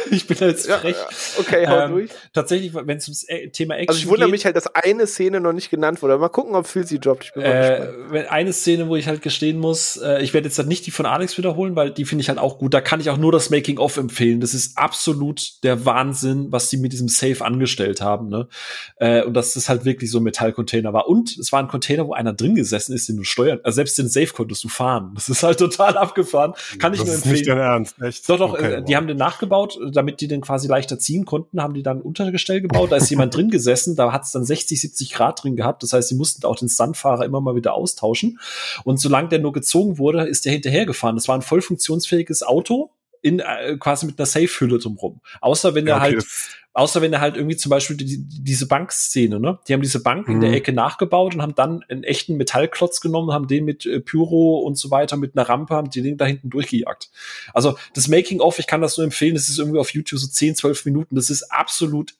ich 0.10 0.26
bin 0.26 0.36
jetzt 0.40 0.70
frech. 0.70 0.96
ja, 0.96 1.06
okay, 1.38 1.66
hau 1.66 1.78
Ähm, 1.80 1.90
durch. 1.92 2.10
Tatsächlich, 2.32 2.74
wenn 2.74 2.96
es 2.98 3.06
ums 3.08 3.24
äh, 3.28 3.48
Thema 3.48 3.74
Action 3.74 3.88
Also 3.88 3.98
ich 4.00 4.06
wundere 4.08 4.26
geht, 4.26 4.32
mich 4.32 4.44
halt, 4.44 4.56
dass 4.56 4.66
eine 4.74 5.06
Szene 5.06 5.40
noch 5.40 5.52
nicht 5.52 5.70
genannt 5.70 6.02
wurde. 6.02 6.18
Mal 6.18 6.28
gucken, 6.28 6.54
ob 6.54 6.66
Phil 6.66 6.86
sie 6.86 6.98
droppt. 6.98 7.24
Ich 7.26 7.32
bin 7.32 7.42
Äh, 7.42 7.78
gespannt. 7.78 8.12
wenn 8.12 8.26
eine 8.26 8.52
Szene, 8.52 8.88
wo 8.88 8.96
ich 8.96 9.06
halt 9.08 9.22
gestehen 9.22 9.58
muss, 9.58 9.96
äh, 9.96 10.22
ich 10.22 10.34
werde 10.34 10.48
jetzt 10.48 10.58
halt 10.58 10.68
nicht 10.68 10.86
die 10.86 10.90
von 10.90 11.06
Alex 11.06 11.36
wiederholen, 11.38 11.76
weil 11.76 11.90
die 11.90 12.04
finde 12.04 12.22
ich 12.22 12.28
halt 12.28 12.38
auch 12.38 12.58
gut. 12.58 12.74
Da 12.74 12.80
kann 12.80 13.00
ich 13.00 13.10
auch 13.10 13.16
nur 13.18 13.32
das 13.32 13.50
Making-of 13.50 13.96
empfehlen. 13.96 14.40
Das 14.40 14.54
ist 14.54 14.76
absolut 14.78 15.62
der 15.62 15.84
Wahnsinn, 15.84 16.46
was 16.50 16.68
die 16.68 16.76
mit 16.76 16.92
diesem 16.92 17.08
Safe 17.08 17.44
angestellt 17.44 18.00
haben. 18.00 18.28
Ne? 18.28 18.48
Äh, 18.96 19.22
und 19.24 19.34
dass 19.34 19.54
das 19.54 19.68
halt 19.68 19.84
wirklich 19.84 20.10
so 20.10 20.18
ein 20.18 20.22
Metallcontainer 20.24 20.92
war. 20.92 21.08
Und 21.08 21.36
es 21.38 21.52
war 21.52 21.60
ein 21.60 21.68
Container, 21.68 22.06
wo 22.06 22.12
einer 22.14 22.32
drin 22.32 22.54
gesessen 22.54 22.94
ist, 22.94 23.08
den 23.08 23.16
du 23.16 23.24
steuern. 23.24 23.60
Also 23.62 23.76
selbst 23.76 23.98
den 23.98 24.08
Safe 24.08 24.28
konntest 24.28 24.64
du 24.64 24.68
fahren. 24.68 25.12
Das 25.14 25.28
ist 25.28 25.42
halt 25.42 25.58
total 25.58 25.96
abgefahren. 25.96 26.54
Kann 26.78 26.92
ich 26.94 27.00
das 27.00 27.08
nur 27.08 27.16
ist 27.16 27.26
nicht 27.26 27.38
empfehlen. 27.40 27.58
dein 27.58 27.66
Ernst, 27.66 27.96
echt? 28.02 28.28
Doch, 28.28 28.38
doch, 28.38 28.50
Okay, 28.54 28.74
äh, 28.74 28.82
die 28.82 28.88
wow. 28.88 28.94
haben 28.96 29.06
den 29.06 29.16
nachgebaut, 29.16 29.78
damit 29.90 30.20
die 30.20 30.28
den 30.28 30.40
quasi 30.40 30.68
leichter 30.68 30.98
ziehen 30.98 31.24
konnten, 31.24 31.60
haben 31.60 31.74
die 31.74 31.82
dann 31.82 31.98
ein 31.98 32.02
Untergestell 32.02 32.60
gebaut. 32.60 32.92
Da 32.92 32.96
ist 32.96 33.10
jemand 33.10 33.34
drin 33.34 33.50
gesessen, 33.50 33.96
da 33.96 34.12
hat 34.12 34.24
es 34.24 34.32
dann 34.32 34.44
60, 34.44 34.80
70 34.80 35.12
Grad 35.12 35.42
drin 35.42 35.56
gehabt. 35.56 35.82
Das 35.82 35.92
heißt, 35.92 36.08
sie 36.08 36.14
mussten 36.14 36.44
auch 36.46 36.56
den 36.56 36.68
Stuntfahrer 36.68 37.24
immer 37.24 37.40
mal 37.40 37.56
wieder 37.56 37.74
austauschen. 37.74 38.38
Und 38.84 38.98
solange 38.98 39.28
der 39.28 39.38
nur 39.38 39.52
gezogen 39.52 39.98
wurde, 39.98 40.26
ist 40.26 40.44
der 40.44 40.52
hinterhergefahren. 40.52 41.16
Das 41.16 41.28
war 41.28 41.36
ein 41.36 41.42
voll 41.42 41.62
funktionsfähiges 41.62 42.42
Auto. 42.42 42.90
In, 43.22 43.40
äh, 43.40 43.76
quasi 43.78 44.06
mit 44.06 44.18
einer 44.18 44.26
Safe-Hülle 44.26 44.78
drumrum. 44.78 45.20
Außer 45.40 45.74
wenn 45.74 45.86
er 45.86 45.96
okay, 45.96 46.02
halt 46.02 46.26
Außer 46.72 47.02
wenn 47.02 47.12
er 47.12 47.20
halt 47.20 47.36
irgendwie 47.36 47.56
zum 47.56 47.70
Beispiel 47.70 47.96
die, 47.96 48.24
diese 48.24 48.68
Bankszene, 48.68 49.40
ne? 49.40 49.58
Die 49.66 49.72
haben 49.72 49.82
diese 49.82 50.00
Bank 50.04 50.28
in 50.28 50.36
Mhm. 50.36 50.40
der 50.40 50.52
Ecke 50.52 50.72
nachgebaut 50.72 51.34
und 51.34 51.42
haben 51.42 51.56
dann 51.56 51.82
einen 51.88 52.04
echten 52.04 52.36
Metallklotz 52.36 53.00
genommen, 53.00 53.32
haben 53.32 53.48
den 53.48 53.64
mit 53.64 53.86
äh, 53.86 53.98
Pyro 53.98 54.60
und 54.60 54.78
so 54.78 54.92
weiter, 54.92 55.16
mit 55.16 55.36
einer 55.36 55.48
Rampe, 55.48 55.74
haben 55.74 55.90
die 55.90 56.00
den 56.00 56.16
da 56.16 56.26
hinten 56.26 56.48
durchgejagt. 56.48 57.10
Also 57.52 57.76
das 57.94 58.06
Making-of, 58.06 58.60
ich 58.60 58.68
kann 58.68 58.80
das 58.82 58.96
nur 58.96 59.04
empfehlen, 59.04 59.34
das 59.34 59.48
ist 59.48 59.58
irgendwie 59.58 59.80
auf 59.80 59.92
YouTube 59.92 60.20
so 60.20 60.28
10, 60.28 60.54
12 60.54 60.84
Minuten, 60.84 61.16
das 61.16 61.28
ist 61.28 61.50
absolut 61.50 62.14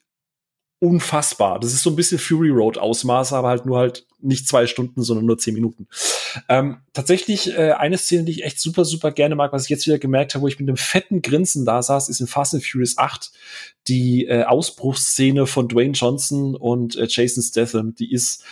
unfassbar. 0.81 1.59
Das 1.59 1.73
ist 1.73 1.83
so 1.83 1.91
ein 1.91 1.95
bisschen 1.95 2.17
Fury 2.17 2.49
Road 2.49 2.79
Ausmaße, 2.79 3.35
aber 3.37 3.49
halt 3.49 3.67
nur 3.67 3.77
halt 3.77 4.07
nicht 4.19 4.47
zwei 4.47 4.65
Stunden, 4.65 5.03
sondern 5.03 5.27
nur 5.27 5.37
zehn 5.37 5.53
Minuten. 5.53 5.87
Ähm, 6.49 6.77
tatsächlich 6.93 7.55
äh, 7.55 7.73
eine 7.73 7.99
Szene, 7.99 8.23
die 8.23 8.31
ich 8.31 8.43
echt 8.43 8.59
super, 8.59 8.83
super 8.83 9.11
gerne 9.11 9.35
mag, 9.35 9.53
was 9.53 9.65
ich 9.65 9.69
jetzt 9.69 9.85
wieder 9.85 9.99
gemerkt 9.99 10.33
habe, 10.33 10.41
wo 10.41 10.47
ich 10.47 10.59
mit 10.59 10.67
einem 10.67 10.77
fetten 10.77 11.21
Grinsen 11.21 11.65
da 11.65 11.83
saß, 11.83 12.09
ist 12.09 12.19
in 12.19 12.25
Fast 12.25 12.55
and 12.55 12.65
Furious 12.65 12.97
8 12.97 13.31
die 13.87 14.25
äh, 14.25 14.43
Ausbruchsszene 14.43 15.45
von 15.45 15.67
Dwayne 15.67 15.93
Johnson 15.93 16.55
und 16.55 16.95
äh, 16.95 17.05
Jason 17.07 17.43
Statham. 17.43 17.93
Die 17.93 18.11
ist 18.11 18.43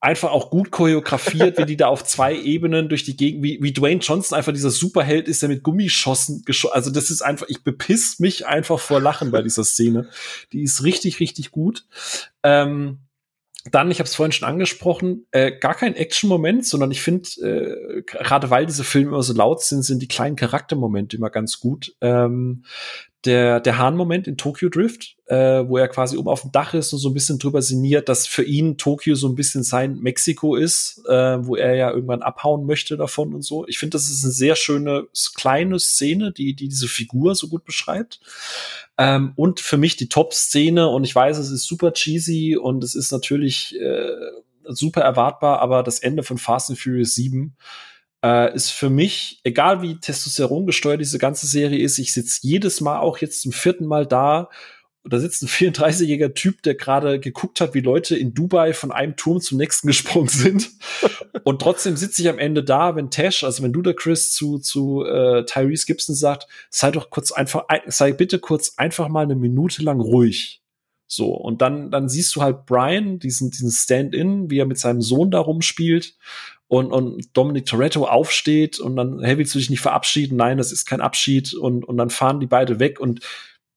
einfach 0.00 0.30
auch 0.30 0.50
gut 0.50 0.70
choreografiert, 0.70 1.58
wie 1.58 1.66
die 1.66 1.76
da 1.76 1.88
auf 1.88 2.04
zwei 2.04 2.34
Ebenen 2.34 2.88
durch 2.88 3.04
die 3.04 3.16
Gegend, 3.16 3.42
wie, 3.42 3.58
wie 3.60 3.72
Dwayne 3.72 4.00
Johnson 4.00 4.36
einfach 4.36 4.52
dieser 4.52 4.70
Superheld 4.70 5.28
ist, 5.28 5.42
der 5.42 5.50
mit 5.50 5.62
Gummischossen 5.62 6.42
geschossen, 6.44 6.74
also 6.74 6.90
das 6.90 7.10
ist 7.10 7.20
einfach, 7.20 7.46
ich 7.48 7.62
bepiss 7.62 8.18
mich 8.18 8.46
einfach 8.46 8.80
vor 8.80 9.00
Lachen 9.00 9.30
bei 9.30 9.42
dieser 9.42 9.64
Szene. 9.64 10.08
Die 10.52 10.62
ist 10.62 10.84
richtig, 10.84 11.20
richtig 11.20 11.50
gut. 11.50 11.84
Ähm, 12.42 13.00
dann, 13.70 13.90
ich 13.90 13.98
habe 13.98 14.06
es 14.06 14.14
vorhin 14.14 14.32
schon 14.32 14.48
angesprochen, 14.48 15.26
äh, 15.32 15.52
gar 15.52 15.74
kein 15.74 15.94
Action-Moment, 15.94 16.64
sondern 16.64 16.90
ich 16.90 17.02
finde, 17.02 17.28
äh, 17.42 18.02
gerade 18.02 18.48
weil 18.48 18.64
diese 18.64 18.84
Filme 18.84 19.08
immer 19.08 19.22
so 19.22 19.34
laut 19.34 19.62
sind, 19.62 19.82
sind 19.82 20.00
die 20.00 20.08
kleinen 20.08 20.36
Charaktermomente 20.36 21.18
immer 21.18 21.28
ganz 21.28 21.60
gut. 21.60 21.94
Ähm, 22.00 22.64
der, 23.26 23.60
der 23.60 23.76
Hahn-Moment 23.76 24.26
in 24.26 24.38
Tokyo 24.38 24.70
Drift, 24.70 25.16
äh, 25.26 25.36
wo 25.68 25.76
er 25.76 25.88
quasi 25.88 26.16
oben 26.16 26.28
auf 26.28 26.40
dem 26.40 26.52
Dach 26.52 26.72
ist 26.72 26.92
und 26.92 26.98
so 26.98 27.10
ein 27.10 27.14
bisschen 27.14 27.38
drüber 27.38 27.60
sinniert, 27.60 28.08
dass 28.08 28.26
für 28.26 28.42
ihn 28.42 28.78
Tokio 28.78 29.14
so 29.14 29.28
ein 29.28 29.34
bisschen 29.34 29.62
sein 29.62 29.96
Mexiko 29.96 30.56
ist, 30.56 31.02
äh, 31.06 31.46
wo 31.46 31.54
er 31.54 31.74
ja 31.74 31.90
irgendwann 31.90 32.22
abhauen 32.22 32.64
möchte 32.64 32.96
davon 32.96 33.34
und 33.34 33.42
so. 33.42 33.66
Ich 33.66 33.78
finde, 33.78 33.92
das 33.92 34.08
ist 34.08 34.24
eine 34.24 34.32
sehr 34.32 34.56
schöne 34.56 35.06
kleine 35.34 35.78
Szene, 35.78 36.32
die, 36.32 36.54
die 36.54 36.68
diese 36.68 36.88
Figur 36.88 37.34
so 37.34 37.48
gut 37.48 37.64
beschreibt. 37.64 38.20
Ähm, 38.96 39.32
und 39.36 39.60
für 39.60 39.76
mich 39.76 39.96
die 39.96 40.08
Top-Szene, 40.08 40.88
und 40.88 41.04
ich 41.04 41.14
weiß, 41.14 41.36
es 41.38 41.50
ist 41.50 41.66
super 41.66 41.92
cheesy 41.92 42.56
und 42.56 42.82
es 42.82 42.94
ist 42.94 43.12
natürlich 43.12 43.78
äh, 43.78 44.12
super 44.64 45.02
erwartbar, 45.02 45.60
aber 45.60 45.82
das 45.82 45.98
Ende 45.98 46.22
von 46.22 46.38
Fast 46.38 46.70
and 46.70 46.78
Furious 46.78 47.14
7 47.14 47.54
äh, 48.24 48.54
ist 48.54 48.70
für 48.70 48.90
mich, 48.90 49.40
egal 49.44 49.82
wie 49.82 49.98
Testosteron 49.98 50.66
gesteuert 50.66 51.00
diese 51.00 51.18
ganze 51.18 51.46
Serie 51.46 51.82
ist, 51.82 51.98
ich 51.98 52.12
sitze 52.12 52.40
jedes 52.42 52.80
Mal 52.80 53.00
auch 53.00 53.18
jetzt 53.18 53.42
zum 53.42 53.52
vierten 53.52 53.86
Mal 53.86 54.06
da 54.06 54.48
da 55.04 55.18
sitzt 55.18 55.42
ein 55.42 55.48
34-jähriger 55.72 56.34
Typ, 56.34 56.62
der 56.62 56.74
gerade 56.74 57.20
geguckt 57.20 57.60
hat, 57.60 57.74
wie 57.74 57.80
Leute 57.80 58.16
in 58.16 58.34
Dubai 58.34 58.72
von 58.72 58.92
einem 58.92 59.16
Turm 59.16 59.40
zum 59.40 59.58
nächsten 59.58 59.86
gesprungen 59.88 60.28
sind. 60.28 60.70
und 61.44 61.62
trotzdem 61.62 61.96
sitze 61.96 62.22
ich 62.22 62.28
am 62.28 62.38
Ende 62.38 62.62
da, 62.62 62.96
wenn 62.96 63.10
Tash, 63.10 63.44
also 63.44 63.62
wenn 63.62 63.72
du 63.72 63.82
da 63.82 63.92
Chris 63.92 64.32
zu, 64.32 64.58
zu 64.58 65.04
äh, 65.04 65.44
Tyrese 65.44 65.86
Gibson 65.86 66.14
sagt, 66.14 66.46
sei 66.68 66.90
doch 66.90 67.10
kurz 67.10 67.32
einfach, 67.32 67.64
sei 67.86 68.12
bitte 68.12 68.38
kurz 68.38 68.74
einfach 68.76 69.08
mal 69.08 69.24
eine 69.24 69.36
Minute 69.36 69.82
lang 69.82 70.00
ruhig. 70.00 70.62
So, 71.06 71.34
und 71.34 71.60
dann, 71.60 71.90
dann 71.90 72.08
siehst 72.08 72.36
du 72.36 72.42
halt 72.42 72.66
Brian, 72.66 73.18
diesen, 73.18 73.50
diesen 73.50 73.72
Stand-in, 73.72 74.48
wie 74.48 74.58
er 74.58 74.66
mit 74.66 74.78
seinem 74.78 75.02
Sohn 75.02 75.32
da 75.32 75.40
rumspielt 75.40 76.14
und, 76.70 76.92
und 76.92 77.36
Dominic 77.36 77.66
Toretto 77.66 78.06
aufsteht 78.06 78.78
und 78.78 78.94
dann, 78.94 79.20
hey, 79.24 79.36
willst 79.36 79.52
du 79.52 79.58
dich 79.58 79.70
nicht 79.70 79.80
verabschieden? 79.80 80.36
Nein, 80.36 80.56
das 80.56 80.70
ist 80.70 80.86
kein 80.86 81.00
Abschied. 81.00 81.52
Und, 81.52 81.84
und 81.84 81.96
dann 81.96 82.10
fahren 82.10 82.38
die 82.38 82.46
beide 82.46 82.78
weg. 82.78 83.00
Und 83.00 83.26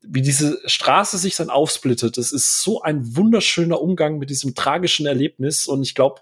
wie 0.04 0.22
diese 0.22 0.62
Straße 0.66 1.18
sich 1.18 1.36
dann 1.36 1.50
aufsplittet, 1.50 2.20
das 2.20 2.32
ist 2.32 2.62
so 2.62 2.84
ein 2.84 3.16
wunderschöner 3.16 3.82
Umgang 3.82 4.20
mit 4.20 4.30
diesem 4.30 4.54
tragischen 4.54 5.08
Erlebnis. 5.08 5.66
Und 5.66 5.82
ich 5.82 5.96
glaube, 5.96 6.22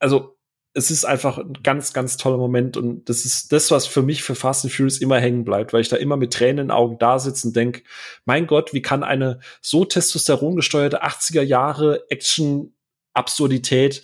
also 0.00 0.36
es 0.74 0.90
ist 0.90 1.06
einfach 1.06 1.38
ein 1.38 1.54
ganz, 1.62 1.94
ganz 1.94 2.18
toller 2.18 2.36
Moment. 2.36 2.76
Und 2.76 3.08
das 3.08 3.24
ist 3.24 3.50
das, 3.50 3.70
was 3.70 3.86
für 3.86 4.02
mich 4.02 4.22
für 4.22 4.34
Fast 4.34 4.66
and 4.66 4.74
Furious 4.74 4.98
immer 4.98 5.18
hängen 5.18 5.46
bleibt, 5.46 5.72
weil 5.72 5.80
ich 5.80 5.88
da 5.88 5.96
immer 5.96 6.18
mit 6.18 6.34
Tränen 6.34 6.58
in 6.58 6.66
den 6.66 6.72
Augen 6.72 6.98
da 6.98 7.18
sitze 7.18 7.48
und 7.48 7.56
denke, 7.56 7.84
mein 8.26 8.46
Gott, 8.46 8.74
wie 8.74 8.82
kann 8.82 9.02
eine 9.02 9.40
so 9.62 9.86
testosterongesteuerte 9.86 11.02
80er 11.02 11.40
Jahre 11.40 12.04
Action-Absurdität 12.10 14.02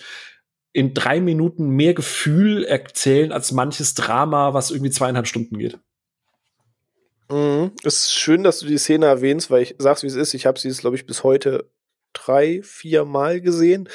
in 0.73 0.95
drei 0.95 1.21
Minuten 1.21 1.69
mehr 1.71 1.95
Gefühl 1.95 2.65
erzählen 2.65 3.33
als 3.33 3.53
manches 3.53 3.95
Drama, 3.95 4.55
was 4.55 4.71
irgendwie 4.71 4.91
zweieinhalb 4.91 5.27
Stunden 5.27 5.59
geht. 5.59 5.79
Mhm. 7.31 7.73
Es 7.85 8.01
ist 8.01 8.13
schön, 8.13 8.43
dass 8.43 8.61
du 8.61 8.67
die 8.67 8.79
Szene 8.79 9.07
erwähnst, 9.07 9.51
weil 9.51 9.63
ich 9.63 9.75
sag's 9.79 10.03
wie 10.03 10.09
es 10.09 10.15
ist. 10.15 10.35
Ich 10.35 10.47
habe 10.47 10.59
sie 10.59 10.71
glaube 10.71 10.97
ich, 10.97 11.07
bis 11.07 11.25
heute 11.25 11.71
drei, 12.13 12.61
vier 12.63 13.05
Mal 13.05 13.41
gesehen 13.41 13.89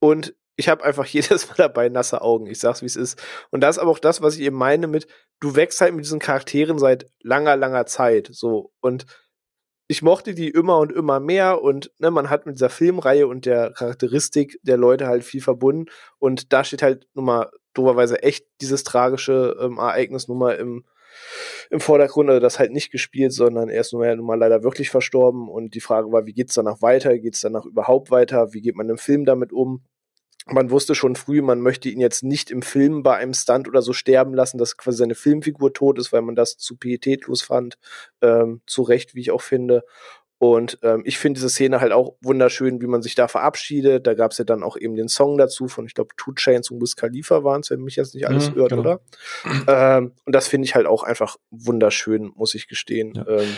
und 0.00 0.34
ich 0.56 0.68
habe 0.68 0.84
einfach 0.84 1.06
jedes 1.06 1.48
Mal 1.48 1.54
dabei 1.56 1.88
nasse 1.88 2.20
Augen. 2.22 2.46
Ich 2.46 2.60
sag's 2.60 2.82
wie 2.82 2.86
es 2.86 2.96
ist. 2.96 3.20
Und 3.50 3.60
das 3.60 3.76
ist 3.76 3.82
aber 3.82 3.90
auch 3.90 3.98
das, 3.98 4.22
was 4.22 4.36
ich 4.36 4.42
eben 4.42 4.56
meine 4.56 4.86
mit, 4.86 5.06
du 5.40 5.56
wächst 5.56 5.80
halt 5.80 5.94
mit 5.94 6.04
diesen 6.04 6.18
Charakteren 6.18 6.78
seit 6.78 7.06
langer, 7.22 7.56
langer 7.56 7.86
Zeit. 7.86 8.28
So 8.32 8.72
und 8.80 9.06
ich 9.90 10.02
mochte 10.02 10.34
die 10.34 10.48
immer 10.48 10.78
und 10.78 10.92
immer 10.92 11.18
mehr 11.18 11.62
und 11.62 11.90
ne, 11.98 12.12
man 12.12 12.30
hat 12.30 12.46
mit 12.46 12.54
dieser 12.54 12.70
Filmreihe 12.70 13.26
und 13.26 13.44
der 13.44 13.72
Charakteristik 13.72 14.56
der 14.62 14.76
Leute 14.76 15.08
halt 15.08 15.24
viel 15.24 15.40
verbunden 15.40 15.86
und 16.20 16.52
da 16.52 16.62
steht 16.62 16.80
halt 16.80 17.08
nun 17.14 17.24
mal 17.24 17.50
doberweise 17.74 18.22
echt 18.22 18.46
dieses 18.60 18.84
tragische 18.84 19.56
ähm, 19.60 19.78
Ereignis 19.78 20.28
nun 20.28 20.38
mal 20.38 20.52
im 20.52 20.84
im 21.70 21.80
Vordergrund, 21.80 22.30
also 22.30 22.40
das 22.40 22.60
halt 22.60 22.70
nicht 22.70 22.92
gespielt, 22.92 23.32
sondern 23.32 23.68
er 23.68 23.80
ist 23.80 23.92
nun 23.92 24.02
mal, 24.02 24.14
nun 24.14 24.26
mal 24.26 24.38
leider 24.38 24.62
wirklich 24.62 24.90
verstorben 24.90 25.48
und 25.48 25.74
die 25.74 25.80
Frage 25.80 26.12
war, 26.12 26.24
wie 26.24 26.34
geht's 26.34 26.54
danach 26.54 26.80
weiter? 26.82 27.18
Geht's 27.18 27.40
danach 27.40 27.64
überhaupt 27.66 28.12
weiter? 28.12 28.52
Wie 28.52 28.60
geht 28.60 28.76
man 28.76 28.88
im 28.88 28.96
Film 28.96 29.24
damit 29.24 29.52
um? 29.52 29.82
Man 30.46 30.70
wusste 30.70 30.94
schon 30.94 31.16
früh, 31.16 31.42
man 31.42 31.60
möchte 31.60 31.88
ihn 31.88 32.00
jetzt 32.00 32.22
nicht 32.22 32.50
im 32.50 32.62
Film 32.62 33.02
bei 33.02 33.16
einem 33.16 33.34
Stunt 33.34 33.68
oder 33.68 33.82
so 33.82 33.92
sterben 33.92 34.34
lassen, 34.34 34.58
dass 34.58 34.76
quasi 34.76 34.98
seine 34.98 35.14
Filmfigur 35.14 35.72
tot 35.72 35.98
ist, 35.98 36.12
weil 36.12 36.22
man 36.22 36.34
das 36.34 36.56
zu 36.56 36.76
pietätlos 36.76 37.42
fand. 37.42 37.78
Ähm, 38.22 38.62
zu 38.66 38.82
Recht, 38.82 39.14
wie 39.14 39.20
ich 39.20 39.30
auch 39.30 39.42
finde. 39.42 39.84
Und 40.42 40.78
ähm, 40.82 41.02
ich 41.04 41.18
finde 41.18 41.38
diese 41.38 41.50
Szene 41.50 41.82
halt 41.82 41.92
auch 41.92 42.14
wunderschön, 42.22 42.80
wie 42.80 42.86
man 42.86 43.02
sich 43.02 43.14
da 43.14 43.28
verabschiedet. 43.28 44.06
Da 44.06 44.14
gab 44.14 44.32
es 44.32 44.38
ja 44.38 44.44
dann 44.46 44.62
auch 44.62 44.78
eben 44.78 44.96
den 44.96 45.08
Song 45.08 45.36
dazu 45.36 45.68
von, 45.68 45.84
ich 45.84 45.92
glaube, 45.92 46.14
Two 46.16 46.32
Chains 46.32 46.70
und 46.70 46.80
Wiz 46.80 46.96
Khalifa 46.96 47.44
waren 47.44 47.60
es, 47.60 47.68
wenn 47.68 47.82
mich 47.82 47.96
jetzt 47.96 48.14
nicht 48.14 48.26
alles 48.26 48.50
mhm, 48.50 48.54
hört, 48.54 48.70
genau. 48.70 48.80
oder? 48.80 49.00
Ähm, 49.68 50.14
und 50.24 50.34
das 50.34 50.48
finde 50.48 50.64
ich 50.64 50.74
halt 50.74 50.86
auch 50.86 51.02
einfach 51.02 51.36
wunderschön, 51.50 52.32
muss 52.34 52.54
ich 52.54 52.68
gestehen. 52.68 53.12
Ja. 53.14 53.28
Ähm, 53.28 53.54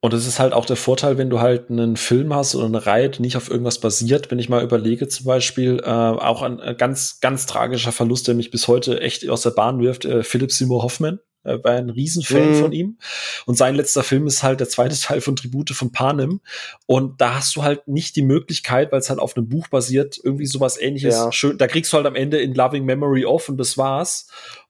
und 0.00 0.12
es 0.12 0.26
ist 0.26 0.38
halt 0.38 0.52
auch 0.52 0.66
der 0.66 0.76
Vorteil, 0.76 1.18
wenn 1.18 1.30
du 1.30 1.40
halt 1.40 1.70
einen 1.70 1.96
Film 1.96 2.34
hast 2.34 2.54
oder 2.54 2.66
eine 2.66 2.84
Reihe, 2.86 3.08
die 3.08 3.22
nicht 3.22 3.36
auf 3.36 3.50
irgendwas 3.50 3.80
basiert. 3.80 4.30
Wenn 4.30 4.38
ich 4.38 4.48
mal 4.48 4.62
überlege, 4.62 5.08
zum 5.08 5.26
Beispiel, 5.26 5.80
äh, 5.82 5.88
auch 5.88 6.42
ein 6.42 6.60
äh, 6.60 6.74
ganz, 6.76 7.18
ganz 7.20 7.46
tragischer 7.46 7.92
Verlust, 7.92 8.28
der 8.28 8.34
mich 8.34 8.50
bis 8.50 8.68
heute 8.68 9.00
echt 9.00 9.28
aus 9.28 9.42
der 9.42 9.50
Bahn 9.50 9.80
wirft, 9.80 10.04
äh, 10.04 10.22
Philipp 10.22 10.52
Seymour 10.52 10.82
Hoffman, 10.82 11.18
äh, 11.44 11.58
war 11.64 11.72
ein 11.72 11.90
Riesenfan 11.90 12.50
mhm. 12.50 12.54
von 12.60 12.72
ihm. 12.72 12.98
Und 13.46 13.56
sein 13.56 13.74
letzter 13.74 14.02
Film 14.02 14.26
ist 14.26 14.42
halt 14.42 14.60
der 14.60 14.68
zweite 14.68 14.96
Teil 15.00 15.22
von 15.22 15.34
Tribute 15.34 15.70
von 15.70 15.92
Panem. 15.92 16.40
Und 16.84 17.20
da 17.20 17.36
hast 17.36 17.56
du 17.56 17.62
halt 17.62 17.88
nicht 17.88 18.16
die 18.16 18.22
Möglichkeit, 18.22 18.92
weil 18.92 19.00
es 19.00 19.08
halt 19.08 19.18
auf 19.18 19.36
einem 19.36 19.48
Buch 19.48 19.68
basiert, 19.68 20.20
irgendwie 20.22 20.46
sowas 20.46 20.78
ähnliches. 20.78 21.14
Ja. 21.14 21.32
Schön, 21.32 21.56
da 21.56 21.66
kriegst 21.66 21.92
du 21.92 21.96
halt 21.96 22.06
am 22.06 22.16
Ende 22.16 22.38
in 22.38 22.54
Loving 22.54 22.84
Memory 22.84 23.24
of 23.24 23.48
und 23.48 23.56
das 23.56 23.78
war's. 23.78 24.28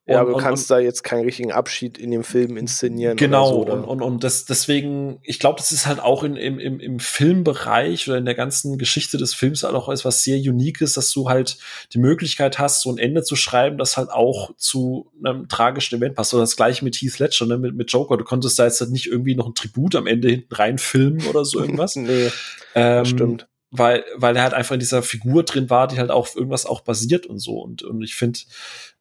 Ja, 0.09 0.23
und, 0.23 0.28
du 0.28 0.37
kannst 0.37 0.70
und, 0.70 0.77
da 0.77 0.81
jetzt 0.81 1.03
keinen 1.03 1.24
richtigen 1.24 1.51
Abschied 1.51 1.99
in 1.99 2.12
dem 2.12 2.23
Film 2.23 2.57
inszenieren. 2.57 3.16
Genau, 3.16 3.49
so, 3.49 3.73
und, 3.73 3.85
und, 3.85 4.03
und 4.03 4.23
das, 4.23 4.45
deswegen, 4.45 5.19
ich 5.23 5.41
glaube, 5.41 5.59
das 5.59 5.73
ist 5.73 5.87
halt 5.87 5.99
auch 5.99 6.23
in, 6.23 6.37
im, 6.37 6.61
im, 6.61 6.78
im 6.78 7.01
Filmbereich 7.01 8.09
oder 8.09 8.16
in 8.16 8.24
der 8.24 8.37
ganzen 8.37 8.78
Geschichte 8.78 9.19
des 9.19 9.35
Films 9.35 9.65
halt 9.65 9.74
auch 9.74 9.89
etwas 9.89 10.23
sehr 10.23 10.39
Uniques, 10.39 10.93
dass 10.93 11.11
du 11.11 11.28
halt 11.28 11.59
die 11.93 11.99
Möglichkeit 11.99 12.61
hast, 12.61 12.83
so 12.83 12.93
ein 12.93 12.99
Ende 12.99 13.24
zu 13.24 13.35
schreiben, 13.35 13.78
das 13.78 13.97
halt 13.97 14.11
auch 14.11 14.53
zu 14.57 15.11
einem 15.24 15.49
tragischen 15.49 15.97
Event 15.97 16.15
passt. 16.15 16.33
Oder 16.35 16.45
das 16.45 16.55
gleiche 16.55 16.85
mit 16.85 16.95
Heath 16.95 17.19
Ledger, 17.19 17.47
ne, 17.47 17.59
mit, 17.59 17.74
mit 17.74 17.91
Joker. 17.91 18.16
Du 18.16 18.24
konntest 18.24 18.61
da 18.61 18.65
jetzt 18.65 18.81
halt 18.81 18.93
nicht 18.93 19.07
irgendwie 19.07 19.35
noch 19.35 19.49
ein 19.49 19.55
Tribut 19.55 19.97
am 19.97 20.07
Ende 20.07 20.28
hinten 20.28 20.55
rein 20.55 20.78
filmen 20.78 21.27
oder 21.27 21.45
so 21.45 21.59
irgendwas. 21.59 21.97
nee, 21.97 22.31
ähm, 22.77 23.05
stimmt 23.05 23.49
weil, 23.70 24.05
weil 24.15 24.37
er 24.37 24.43
halt 24.43 24.55
einfach 24.55 24.74
in 24.74 24.81
dieser 24.81 25.03
Figur 25.03 25.43
drin 25.43 25.70
war, 25.70 25.89
die 25.89 25.99
halt 25.99 26.11
auf 26.11 26.37
irgendwas 26.37 26.66
auch 26.66 26.81
basiert 26.81 27.27
und 27.27 27.39
so. 27.39 27.61
Und, 27.61 27.83
und 27.83 28.03
ich 28.03 28.15
finde, 28.15 28.39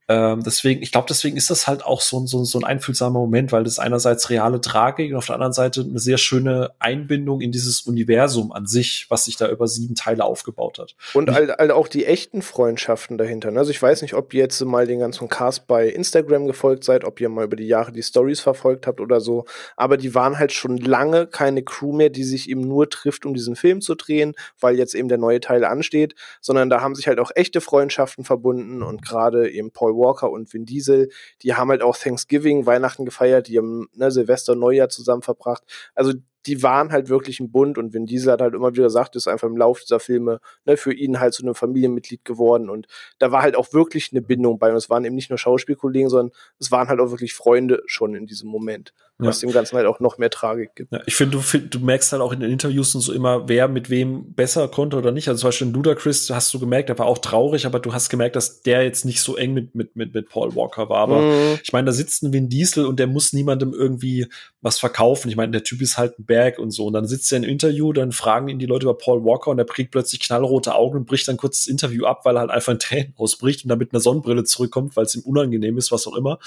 ähm, 0.07 0.44
deswegen, 0.44 0.84
ich 0.84 0.91
glaube, 0.91 1.07
deswegen 1.10 1.36
ist 1.36 1.49
das 1.49 1.65
halt 1.65 1.84
auch 1.84 2.02
so, 2.02 2.27
so, 2.27 2.44
so 2.44 2.60
ein 2.60 2.64
einfühlsamer 2.64 3.19
Moment, 3.19 3.52
weil 3.52 3.64
das 3.64 3.80
einerseits 3.80 4.30
reale 4.30 4.61
Tragik 4.61 5.11
und 5.11 5.18
auf 5.18 5.26
der 5.26 5.36
anderen 5.36 5.53
Seite 5.53 5.82
eine 5.82 5.98
sehr 5.98 6.19
schöne 6.19 6.72
Einbindung 6.77 7.41
in 7.41 7.52
dieses 7.52 7.82
Universum 7.82 8.52
an 8.52 8.68
sich, 8.68 9.07
was 9.10 9.26
sich 9.26 9.36
da 9.36 9.49
über 9.49 9.68
sieben 9.68 9.95
Teile 9.95 10.23
aufgebaut 10.23 10.77
hat. 10.77 10.95
Und 11.14 11.32
all, 11.32 11.49
all 11.52 11.72
auch 11.72 11.88
die 11.88 12.06
echten 12.06 12.44
Freundschaften 12.44 13.18
dahinter. 13.18 13.49
Ne? 13.49 13.57
Also 13.57 13.72
ich 13.72 13.82
weiß 13.82 14.03
nicht, 14.03 14.14
ob 14.14 14.32
ihr 14.36 14.44
jetzt 14.44 14.64
mal 14.64 14.86
den 14.86 14.99
ganzen 14.99 15.27
Cast 15.27 15.65
bei 15.65 15.88
Instagram 15.88 16.45
gefolgt 16.45 16.84
seid, 16.84 17.03
ob 17.03 17.19
ihr 17.19 17.30
mal 17.30 17.45
über 17.45 17.56
die 17.56 17.68
Jahre 17.68 17.91
die 17.91 18.03
Stories 18.03 18.41
verfolgt 18.41 18.86
habt 18.86 19.02
oder 19.02 19.19
so, 19.19 19.45
aber 19.76 19.98
die 19.98 20.14
waren 20.14 20.38
halt 20.38 20.52
schon 20.52 20.77
lange 20.77 21.26
keine 21.26 21.64
Crew 21.64 21.94
mehr, 21.94 22.11
die 22.11 22.23
sich 22.23 22.48
eben 22.49 22.61
nur 22.61 22.90
trifft, 22.90 23.26
um 23.26 23.34
diesen 23.34 23.56
Film 23.56 23.82
zu 23.82 23.95
drehen, 23.95 24.36
weil 24.60 24.77
jetzt 24.77 24.94
eben 24.94 25.07
der 25.07 25.18
neue 25.18 25.40
Teil 25.40 25.65
ansteht, 25.65 26.14
sondern 26.41 26.69
da 26.69 26.82
haben 26.82 26.94
sich 26.94 27.07
halt 27.07 27.19
auch 27.19 27.32
echte 27.34 27.60
Freundschaften 27.60 28.23
verbunden 28.23 28.84
und 28.84 29.03
gerade 29.03 29.49
eben 29.49 29.72
Paul 29.72 29.94
Walker 29.95 30.30
und 30.31 30.53
Vin 30.53 30.65
Diesel, 30.65 31.09
die 31.41 31.53
haben 31.53 31.69
halt 31.69 31.81
auch 31.81 31.97
Thanksgiving, 31.97 32.65
Weihnachten 32.65 33.05
gefeiert, 33.05 33.47
die 33.47 33.57
haben 33.57 33.88
ne, 33.93 34.11
Silvester, 34.11 34.55
Neujahr 34.55 34.89
zusammen 34.89 35.22
verbracht. 35.22 35.63
Also 35.93 36.13
die 36.45 36.61
waren 36.61 36.91
halt 36.91 37.09
wirklich 37.09 37.39
ein 37.39 37.51
Bund 37.51 37.77
und 37.77 37.93
Vin 37.93 38.05
Diesel 38.05 38.31
hat 38.31 38.41
halt 38.41 38.53
immer 38.53 38.72
wieder 38.72 38.84
gesagt, 38.84 39.15
ist 39.15 39.27
einfach 39.27 39.47
im 39.47 39.57
Laufe 39.57 39.81
dieser 39.81 39.99
Filme 39.99 40.39
ne, 40.65 40.77
für 40.77 40.93
ihn 40.93 41.19
halt 41.19 41.34
zu 41.34 41.43
einem 41.43 41.55
Familienmitglied 41.55 42.23
geworden 42.23 42.69
und 42.69 42.88
da 43.19 43.31
war 43.31 43.41
halt 43.41 43.55
auch 43.55 43.73
wirklich 43.73 44.11
eine 44.11 44.22
Bindung 44.22 44.59
bei 44.59 44.69
und 44.69 44.77
es 44.77 44.89
waren 44.89 45.05
eben 45.05 45.15
nicht 45.15 45.30
nur 45.30 45.39
Schauspielkollegen, 45.39 46.09
sondern 46.09 46.35
es 46.59 46.72
waren 46.72 46.88
halt 46.88 46.99
auch 46.99 47.09
wirklich 47.09 47.34
Freunde 47.34 47.81
schon 47.88 48.15
in 48.15 48.27
diesem 48.27 48.49
Moment 48.49 48.93
ja. 49.20 49.28
was 49.28 49.40
dem 49.40 49.52
Ganzen 49.52 49.78
halt 49.78 49.88
auch 49.88 50.00
noch 50.00 50.18
mehr 50.18 50.30
Tragik 50.30 50.76
gibt. 50.76 50.92
Ja, 50.92 51.02
ich 51.06 51.16
finde, 51.16 51.38
du, 51.38 51.58
du 51.58 51.80
merkst 51.80 52.12
halt 52.12 52.22
auch 52.22 52.34
in 52.34 52.42
den 52.42 52.52
Interviews 52.52 52.94
und 52.96 53.02
so 53.02 53.14
immer, 53.14 53.48
wer 53.48 53.68
mit 53.68 53.90
wem 53.90 54.34
besser 54.34 54.68
konnte 54.68 54.98
oder 54.98 55.12
nicht. 55.12 55.30
Also 55.30 55.42
zum 55.42 55.48
Beispiel 55.50 55.68
in 55.68 55.74
Ludacris 55.74 56.30
hast 56.30 56.54
du 56.54 56.60
gemerkt, 56.60 56.90
der 56.90 57.00
war 57.00 57.06
auch 57.06 57.20
traurig, 57.20 57.66
aber 57.66 57.80
du 57.80 57.94
hast 57.94 58.10
gemerkt, 58.10 58.36
dass 58.36 58.62
der 58.62 58.84
jetzt 58.84 59.06
nicht 59.06 59.22
so 59.22 59.38
eng 59.38 59.54
mit, 59.54 59.74
mit, 59.74 59.96
mit, 59.96 60.14
mit 60.14 60.30
Paul 60.30 60.56
Walker 60.56 60.90
war. 60.90 61.00
Aber 61.00 61.22
mhm. 61.22 61.60
ich 61.64 61.72
meine, 61.72 61.86
da 61.86 61.92
sitzt 61.94 62.24
ein 62.24 62.34
Vin 62.34 62.50
Diesel 62.50 62.86
und 62.86 63.00
der 63.00 63.08
muss 63.08 63.32
niemandem 63.32 63.74
irgendwie 63.74 64.28
was 64.62 64.80
verkaufen. 64.80 65.30
Ich 65.30 65.38
meine, 65.38 65.52
der 65.52 65.64
Typ 65.64 65.82
ist 65.82 65.98
halt 65.98 66.20
ein 66.20 66.26
Berg 66.26 66.60
und 66.60 66.72
so. 66.72 66.88
Und 66.88 66.94
dann 66.94 67.06
sitzt 67.06 67.32
er 67.32 67.38
im 67.38 67.44
Interview, 67.44 67.94
dann 67.94 68.12
fragen 68.12 68.50
ihn 68.50 68.60
die 68.60 68.66
Leute 68.66 68.86
über 68.86 68.98
Paul 68.98 69.24
Walker 69.24 69.52
und 69.52 69.60
er 69.60 69.66
kriegt 69.66 69.92
plötzlich 69.92 70.20
knallrote 70.20 70.76
Augen 70.76 70.98
und 70.98 71.06
bricht 71.06 71.28
dann 71.28 71.38
kurz 71.38 71.62
das 71.62 71.68
Interview 71.68 72.06
ab, 72.06 72.26
weil 72.26 72.36
er 72.36 72.42
halt 72.42 72.52
einfach 72.52 72.74
ein 72.74 72.80
Tränen 72.80 73.14
ausbricht 73.18 73.64
und 73.64 73.70
dann 73.70 73.80
mit 73.80 73.94
einer 73.94 74.02
Sonnenbrille 74.02 74.44
zurückkommt, 74.44 74.98
weil 74.98 75.06
es 75.06 75.16
ihm 75.16 75.22
unangenehm 75.22 75.78
ist, 75.78 75.92
was 75.94 76.06
auch 76.06 76.16
immer. 76.16 76.40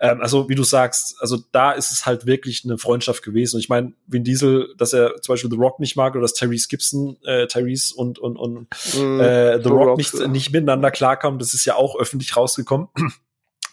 Ähm, 0.00 0.20
also, 0.20 0.50
wie 0.50 0.54
du 0.54 0.64
sagst, 0.64 1.16
also 1.20 1.38
da 1.52 1.72
ist 1.72 1.92
es 1.92 2.04
halt 2.04 2.09
wirklich 2.26 2.40
wirklich 2.40 2.64
eine 2.64 2.78
Freundschaft 2.78 3.22
gewesen. 3.22 3.56
Und 3.56 3.60
ich 3.60 3.68
meine, 3.68 3.92
Vin 4.06 4.24
Diesel, 4.24 4.74
dass 4.76 4.92
er 4.92 5.20
zum 5.22 5.34
Beispiel 5.34 5.50
The 5.50 5.56
Rock 5.56 5.80
nicht 5.80 5.96
mag 5.96 6.14
oder 6.14 6.22
dass 6.22 6.34
Tyrese 6.34 6.68
Gibson, 6.68 7.16
äh, 7.24 7.46
Tyrese 7.46 7.94
und, 7.94 8.18
und, 8.18 8.36
und 8.36 8.68
mm, 8.94 9.20
äh, 9.20 9.56
The, 9.56 9.62
The 9.62 9.68
Rock, 9.68 9.88
Rock 9.88 9.98
nicht, 9.98 10.14
ja. 10.14 10.26
nicht 10.26 10.52
miteinander 10.52 10.90
klarkamen, 10.90 11.38
das 11.38 11.54
ist 11.54 11.64
ja 11.64 11.76
auch 11.76 11.98
öffentlich 11.98 12.36
rausgekommen. 12.36 12.88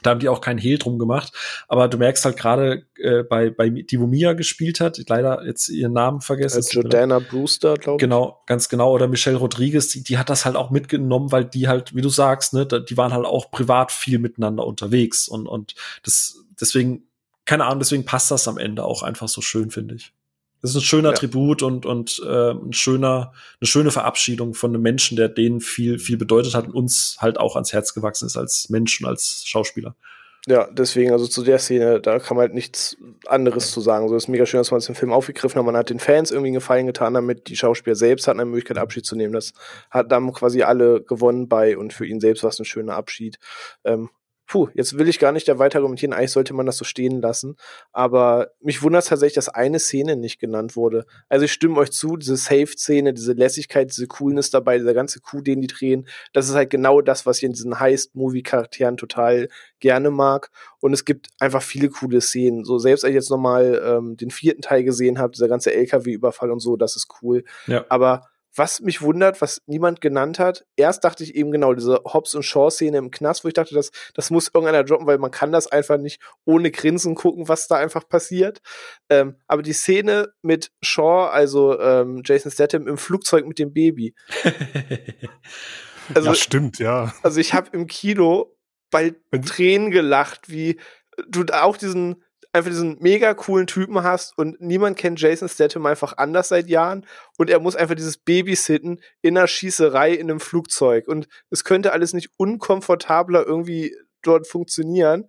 Da 0.04 0.12
haben 0.12 0.20
die 0.20 0.30
auch 0.30 0.42
keinen 0.42 0.60
Hehl 0.60 0.78
drum 0.78 1.00
gemacht. 1.00 1.34
Aber 1.68 1.88
du 1.88 1.98
merkst 1.98 2.24
halt 2.24 2.38
gerade 2.38 2.86
äh, 2.98 3.24
bei, 3.24 3.50
bei 3.50 3.70
die, 3.70 4.00
wo 4.00 4.06
Mia 4.06 4.34
gespielt 4.34 4.80
hat, 4.80 5.02
leider 5.10 5.44
jetzt 5.44 5.70
ihren 5.70 5.94
Namen 5.94 6.22
vergessen. 6.22 6.64
Äh, 6.64 6.76
Jordana 6.76 7.18
Brewster, 7.18 7.74
glaube 7.74 7.98
ich. 7.98 8.02
Genau, 8.02 8.40
ganz 8.46 8.70
genau. 8.70 8.94
Oder 8.94 9.08
Michelle 9.08 9.38
Rodriguez, 9.38 9.88
die, 9.90 10.04
die 10.04 10.20
hat 10.20 10.30
das 10.30 10.46
halt 10.46 10.56
auch 10.56 10.70
mitgenommen, 10.70 11.32
weil 11.32 11.46
die 11.46 11.68
halt, 11.68 11.96
wie 11.96 12.02
du 12.02 12.10
sagst, 12.10 12.54
ne, 12.54 12.68
die 12.68 12.96
waren 12.96 13.12
halt 13.12 13.26
auch 13.26 13.50
privat 13.50 13.92
viel 13.92 14.20
miteinander 14.20 14.68
unterwegs. 14.68 15.28
Und, 15.28 15.48
und 15.48 15.74
das, 16.04 16.46
deswegen, 16.62 17.07
keine 17.48 17.66
Ahnung, 17.66 17.80
deswegen 17.80 18.06
passt 18.06 18.30
das 18.30 18.48
am 18.48 18.58
Ende 18.58 18.84
auch 18.84 19.02
einfach 19.02 19.30
so 19.30 19.42
schön, 19.42 19.72
finde 19.72 19.96
ich. 19.96 20.14
Das 20.62 20.72
ist 20.72 20.78
ein 20.78 20.82
schöner 20.82 21.10
ja. 21.10 21.16
Tribut 21.16 21.64
und, 21.64 21.86
und 21.86 22.22
äh, 22.26 22.52
ein 22.52 22.74
schöner, 22.74 23.32
eine 23.62 23.68
schöne 23.68 23.92
Verabschiedung 23.92 24.54
von 24.54 24.72
einem 24.72 24.82
Menschen, 24.82 25.16
der 25.16 25.30
denen 25.30 25.62
viel, 25.62 25.98
viel 25.98 26.18
bedeutet 26.18 26.56
hat 26.56 26.68
und 26.68 26.74
uns 26.74 27.18
halt 27.20 27.40
auch 27.40 27.56
ans 27.56 27.74
Herz 27.74 27.94
gewachsen 27.94 28.26
ist 28.26 28.38
als 28.38 28.70
Mensch 28.70 29.00
und 29.02 29.08
als 29.08 29.44
Schauspieler. 29.46 29.96
Ja, 30.46 30.68
deswegen, 30.72 31.12
also 31.12 31.28
zu 31.28 31.44
der 31.44 31.60
Szene, 31.60 32.00
da 32.02 32.20
kann 32.20 32.38
man 32.38 32.44
halt 32.44 32.54
nichts 32.54 32.98
anderes 33.28 33.72
zu 33.72 33.82
sagen. 33.82 34.08
So 34.08 34.16
ist 34.16 34.28
mega 34.30 34.46
schön, 34.46 34.60
dass 34.60 34.72
man 34.72 34.80
es 34.80 34.90
im 34.90 34.96
Film 34.96 35.12
aufgegriffen 35.12 35.60
hat. 35.60 35.66
Man 35.66 35.76
hat 35.76 35.90
den 35.90 36.00
Fans 36.00 36.32
irgendwie 36.32 36.48
einen 36.48 36.56
Gefallen 36.56 36.88
getan 36.88 37.14
damit. 37.14 37.48
Die 37.50 37.58
Schauspieler 37.58 37.96
selbst 37.96 38.28
hatten 38.28 38.40
eine 38.40 38.50
Möglichkeit, 38.50 38.78
Abschied 38.78 39.06
zu 39.06 39.16
nehmen. 39.16 39.34
Das 39.34 39.54
hat 39.90 40.12
dann 40.12 40.32
quasi 40.34 40.64
alle 40.64 41.02
gewonnen 41.02 41.48
bei 41.48 41.78
und 41.78 41.94
für 41.94 42.06
ihn 42.06 42.20
selbst 42.20 42.44
war 42.44 42.50
es 42.50 42.60
ein 42.60 42.66
schöner 42.66 42.96
Abschied. 42.96 43.40
Ähm, 43.84 44.10
puh, 44.48 44.70
jetzt 44.74 44.98
will 44.98 45.10
ich 45.10 45.20
gar 45.20 45.34
nicht 45.34 45.48
da 45.48 45.60
weiter 45.60 45.80
argumentieren, 45.80 46.14
eigentlich 46.14 46.32
sollte 46.32 46.54
man 46.54 46.66
das 46.66 46.78
so 46.78 46.86
stehen 46.86 47.22
lassen. 47.22 47.58
Aber 47.92 48.52
mich 48.62 48.82
wundert 48.82 49.06
tatsächlich, 49.06 49.36
dass 49.36 49.50
eine 49.50 49.78
Szene 49.78 50.16
nicht 50.16 50.40
genannt 50.40 50.76
wurde. 50.78 51.06
Also 51.28 51.46
ich 51.46 51.52
stimme 51.52 51.78
euch 51.78 51.92
zu, 51.92 52.16
diese 52.16 52.38
Safe-Szene, 52.38 53.14
diese 53.14 53.34
Lässigkeit, 53.34 53.90
diese 53.90 54.08
Coolness 54.08 54.50
dabei, 54.50 54.78
dieser 54.78 54.94
ganze 54.94 55.20
Coup, 55.20 55.44
den 55.44 55.62
die 55.62 55.68
drehen, 55.68 56.08
das 56.32 56.48
ist 56.48 56.56
halt 56.56 56.70
genau 56.70 57.02
das, 57.02 57.26
was 57.26 57.38
ich 57.38 57.44
in 57.44 57.54
diesen 57.54 57.80
Heist-Movie-Charakteren 57.80 58.96
total 58.96 59.50
gerne 59.80 60.10
mag. 60.12 60.50
Und 60.80 60.94
es 60.94 61.04
gibt 61.04 61.28
einfach 61.40 61.62
viele 61.62 61.90
coole 61.90 62.22
Szenen. 62.22 62.64
So, 62.64 62.80
selbst 62.80 63.04
als 63.04 63.10
ich 63.10 63.16
jetzt 63.16 63.30
nochmal 63.30 63.82
ähm, 63.84 64.16
den 64.16 64.32
vierten 64.32 64.62
Teil 64.62 64.86
gesehen 64.86 65.20
habe, 65.20 65.34
dieser 65.34 65.50
ganze 65.50 65.74
LKW-Überfall 65.74 66.52
und 66.52 66.62
so, 66.62 66.78
das 66.78 66.96
ist 66.96 67.08
cool. 67.22 67.44
Ja. 67.68 67.86
Aber 67.90 68.30
was 68.58 68.82
mich 68.82 69.02
wundert, 69.02 69.42
was 69.42 69.62
niemand 69.68 70.02
genannt 70.02 70.40
hat, 70.40 70.66
erst 70.76 71.04
dachte 71.04 71.24
ich 71.24 71.36
eben 71.36 71.52
genau, 71.52 71.74
diese 71.74 72.02
Hobbs 72.06 72.34
und 72.34 72.44
Shaw-Szene 72.44 72.98
im 72.98 73.12
Knast, 73.12 73.44
wo 73.44 73.48
ich 73.48 73.54
dachte, 73.54 73.76
das, 73.76 73.92
das 74.16 74.32
muss 74.32 74.48
irgendeiner 74.48 74.84
droppen, 74.84 75.06
weil 75.06 75.20
man 75.20 75.32
kann 75.32 75.52
das 75.52 75.68
einfach 75.68 75.98
nicht 75.98 76.22
ohne 76.46 76.72
Grinsen 76.72 77.16
gucken, 77.16 77.48
was 77.48 77.68
da 77.68 77.76
einfach 77.76 78.08
passiert. 78.10 78.62
Ähm, 79.10 79.36
aber 79.48 79.62
die 79.62 79.74
Szene 79.74 80.34
mit 80.42 80.72
Shaw, 80.82 81.28
also 81.28 81.80
ähm, 81.80 82.24
Jason 82.26 82.52
Statham 82.52 82.88
im 82.88 82.98
Flugzeug 82.98 83.46
mit 83.46 83.60
dem 83.60 83.74
Baby. 83.74 84.16
also, 86.14 86.30
ja, 86.30 86.36
stimmt, 86.36 86.80
ja. 86.80 87.14
Also 87.22 87.40
ich 87.40 87.54
habe 87.54 87.70
im 87.74 87.86
Kino 87.86 88.56
bei 88.90 89.14
Tränen 89.46 89.92
gelacht, 89.92 90.50
wie 90.50 90.80
du 91.28 91.46
auch 91.54 91.78
diesen 91.78 92.24
einfach 92.58 92.72
diesen 92.72 92.98
mega 93.00 93.34
coolen 93.34 93.68
Typen 93.68 94.04
hast 94.04 94.38
und 94.38 94.60
niemand 94.60 94.98
kennt 94.98 95.20
Jason 95.22 95.48
Statham 95.48 95.86
einfach 95.86 96.18
anders 96.18 96.50
seit 96.50 96.68
Jahren 96.68 97.06
und 97.38 97.50
er 97.50 97.60
muss 97.60 97.76
einfach 97.76 97.96
dieses 97.96 98.18
Babysitten 98.18 99.02
in 99.22 99.38
einer 99.38 99.48
Schießerei 99.48 100.14
in 100.14 100.30
einem 100.30 100.40
Flugzeug 100.40 101.08
und 101.08 101.28
es 101.50 101.64
könnte 101.64 101.94
alles 101.94 102.14
nicht 102.14 102.32
unkomfortabler 102.38 103.46
irgendwie 103.46 103.96
dort 104.22 104.48
funktionieren. 104.48 105.28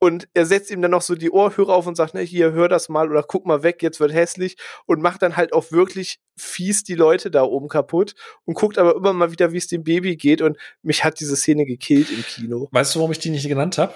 Und 0.00 0.28
er 0.32 0.46
setzt 0.46 0.70
ihm 0.70 0.80
dann 0.80 0.92
noch 0.92 1.02
so 1.02 1.16
die 1.16 1.30
Ohrhörer 1.30 1.74
auf 1.74 1.88
und 1.88 1.96
sagt, 1.96 2.14
ne, 2.14 2.20
hier, 2.20 2.52
hör 2.52 2.68
das 2.68 2.88
mal 2.88 3.10
oder 3.10 3.24
guck 3.24 3.46
mal 3.46 3.64
weg, 3.64 3.82
jetzt 3.82 3.98
wird 3.98 4.12
hässlich 4.12 4.56
und 4.86 5.02
macht 5.02 5.22
dann 5.22 5.36
halt 5.36 5.52
auch 5.52 5.72
wirklich 5.72 6.20
fies 6.36 6.84
die 6.84 6.94
Leute 6.94 7.32
da 7.32 7.42
oben 7.42 7.66
kaputt 7.66 8.14
und 8.44 8.54
guckt 8.54 8.78
aber 8.78 8.94
immer 8.94 9.12
mal 9.12 9.32
wieder, 9.32 9.52
wie 9.52 9.56
es 9.56 9.66
dem 9.66 9.82
Baby 9.82 10.16
geht 10.16 10.40
und 10.40 10.56
mich 10.82 11.02
hat 11.02 11.18
diese 11.18 11.34
Szene 11.34 11.66
gekillt 11.66 12.12
im 12.12 12.22
Kino. 12.22 12.68
Weißt 12.70 12.94
du, 12.94 13.00
warum 13.00 13.10
ich 13.10 13.18
die 13.18 13.30
nicht 13.30 13.48
genannt 13.48 13.76
habe? 13.76 13.94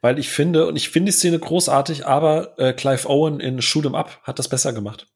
Weil 0.00 0.18
ich 0.18 0.28
finde, 0.28 0.66
und 0.66 0.76
ich 0.76 0.90
finde 0.90 1.10
die 1.10 1.16
Szene 1.16 1.38
großartig, 1.38 2.06
aber 2.06 2.58
äh, 2.58 2.72
Clive 2.72 3.08
Owen 3.08 3.40
in 3.40 3.62
Shoot 3.62 3.86
'em 3.86 3.94
Up 3.94 4.20
hat 4.22 4.38
das 4.38 4.48
besser 4.48 4.72
gemacht. 4.72 5.06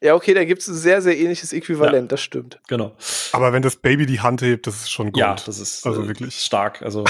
Ja, 0.00 0.14
okay, 0.14 0.32
da 0.32 0.44
gibt 0.44 0.62
es 0.62 0.68
ein 0.68 0.74
sehr, 0.74 1.02
sehr 1.02 1.18
ähnliches 1.18 1.52
Äquivalent, 1.52 1.94
ja, 2.04 2.08
das 2.08 2.20
stimmt. 2.20 2.60
Genau. 2.68 2.94
Aber 3.32 3.52
wenn 3.52 3.62
das 3.62 3.76
Baby 3.76 4.06
die 4.06 4.20
Hand 4.20 4.42
hebt, 4.42 4.68
das 4.68 4.82
ist 4.82 4.92
schon 4.92 5.10
gut. 5.10 5.20
Ja, 5.20 5.34
das 5.34 5.58
ist 5.58 5.84
also 5.84 6.04
äh, 6.04 6.08
wirklich 6.08 6.36
stark. 6.36 6.82
Also, 6.82 7.02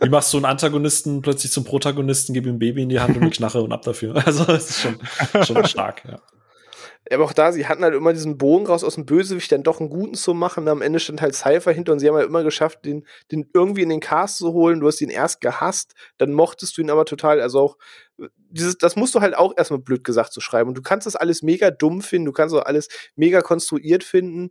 wie 0.00 0.08
machst 0.08 0.32
du 0.32 0.38
einen 0.38 0.46
Antagonisten 0.46 1.22
plötzlich 1.22 1.52
zum 1.52 1.64
Protagonisten, 1.64 2.34
gib 2.34 2.46
ihm 2.46 2.56
ein 2.56 2.58
Baby 2.58 2.82
in 2.82 2.88
die 2.88 2.98
Hand 2.98 3.16
und 3.16 3.22
eine 3.22 3.30
Knarre 3.30 3.62
und 3.62 3.72
ab 3.72 3.82
dafür. 3.82 4.20
Also, 4.26 4.44
das 4.44 4.70
ist 4.70 4.80
schon, 4.80 4.98
schon 5.44 5.64
stark, 5.66 6.02
ja 6.08 6.18
aber 7.10 7.24
auch 7.24 7.32
da, 7.32 7.52
sie 7.52 7.66
hatten 7.66 7.82
halt 7.82 7.94
immer 7.94 8.12
diesen 8.12 8.38
Bogen 8.38 8.66
raus 8.66 8.82
aus 8.82 8.94
dem 8.94 9.04
Bösewicht 9.04 9.52
dann 9.52 9.62
doch 9.62 9.80
einen 9.80 9.90
guten 9.90 10.14
zu 10.14 10.32
machen. 10.32 10.68
Am 10.68 10.80
Ende 10.80 11.00
stand 11.00 11.20
halt 11.20 11.34
Cypher 11.34 11.72
hinter 11.72 11.92
und 11.92 11.98
sie 11.98 12.08
haben 12.08 12.16
halt 12.16 12.28
immer 12.28 12.42
geschafft, 12.42 12.84
den, 12.84 13.06
den 13.30 13.48
irgendwie 13.52 13.82
in 13.82 13.90
den 13.90 14.00
Cast 14.00 14.38
zu 14.38 14.52
holen. 14.52 14.80
Du 14.80 14.86
hast 14.86 15.00
ihn 15.02 15.10
erst 15.10 15.40
gehasst, 15.42 15.92
dann 16.16 16.32
mochtest 16.32 16.76
du 16.76 16.80
ihn 16.80 16.90
aber 16.90 17.04
total. 17.04 17.40
Also 17.42 17.60
auch 17.60 17.76
dieses, 18.36 18.78
das 18.78 18.96
musst 18.96 19.14
du 19.14 19.20
halt 19.20 19.36
auch 19.36 19.52
erstmal 19.56 19.80
blöd 19.80 20.02
gesagt 20.02 20.32
zu 20.32 20.40
so 20.40 20.44
schreiben. 20.44 20.68
Und 20.68 20.78
du 20.78 20.82
kannst 20.82 21.06
das 21.06 21.16
alles 21.16 21.42
mega 21.42 21.70
dumm 21.70 22.00
finden, 22.00 22.26
du 22.26 22.32
kannst 22.32 22.54
auch 22.54 22.64
alles 22.64 22.88
mega 23.16 23.42
konstruiert 23.42 24.02
finden. 24.02 24.50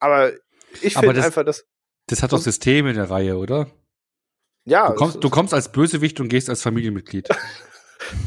Aber 0.00 0.32
ich 0.80 0.96
finde 0.96 1.22
einfach, 1.22 1.44
dass. 1.44 1.64
Das 2.08 2.22
hat 2.22 2.32
doch 2.32 2.40
System 2.40 2.88
in 2.88 2.96
der 2.96 3.10
Reihe, 3.10 3.36
oder? 3.36 3.70
Ja. 4.64 4.90
Du 4.90 4.96
kommst, 4.96 5.22
du 5.22 5.30
kommst 5.30 5.54
als 5.54 5.70
Bösewicht 5.70 6.18
und 6.20 6.28
gehst 6.28 6.48
als 6.48 6.62
Familienmitglied. 6.62 7.28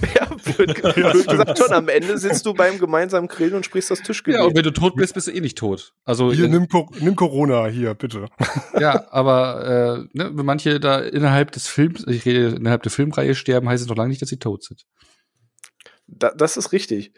Ja, 0.16 0.28
blöd, 0.28 0.82
blöd 0.82 1.28
gesagt 1.28 1.58
schon, 1.58 1.74
am 1.74 1.88
Ende 1.88 2.18
sitzt 2.18 2.46
du 2.46 2.54
beim 2.54 2.78
gemeinsamen 2.80 3.28
Grillen 3.28 3.56
und 3.56 3.66
sprichst 3.66 3.92
das 3.92 4.02
Tischgebet. 4.02 4.40
Ja, 4.40 4.46
und 4.46 4.56
wenn 4.56 4.64
du 4.64 4.72
tot 4.72 4.96
bist, 4.96 5.14
bist 5.14 5.28
du 5.28 5.32
eh 5.32 5.42
nicht 5.42 5.58
tot. 5.58 5.94
Also 6.04 6.32
hier, 6.32 6.48
nimm, 6.48 6.68
nimm 7.00 7.16
Corona, 7.16 7.68
hier, 7.68 7.94
bitte. 7.94 8.28
Ja, 8.80 9.08
aber 9.12 10.08
äh, 10.14 10.18
ne, 10.18 10.32
wenn 10.34 10.46
manche 10.46 10.80
da 10.80 11.00
innerhalb 11.00 11.52
des 11.52 11.68
Films, 11.68 12.06
ich 12.08 12.26
rede 12.26 12.56
innerhalb 12.56 12.84
der 12.84 12.92
Filmreihe 12.92 13.36
sterben, 13.36 13.70
heißt 13.70 13.84
es 13.84 13.90
noch 13.90 13.96
lange 13.96 14.10
nicht, 14.10 14.22
dass 14.22 14.30
sie 14.30 14.40
tot 14.40 14.64
sind. 14.64 14.86
Da, 16.08 16.32
das 16.32 16.58
ist 16.58 16.72
richtig. 16.72 17.14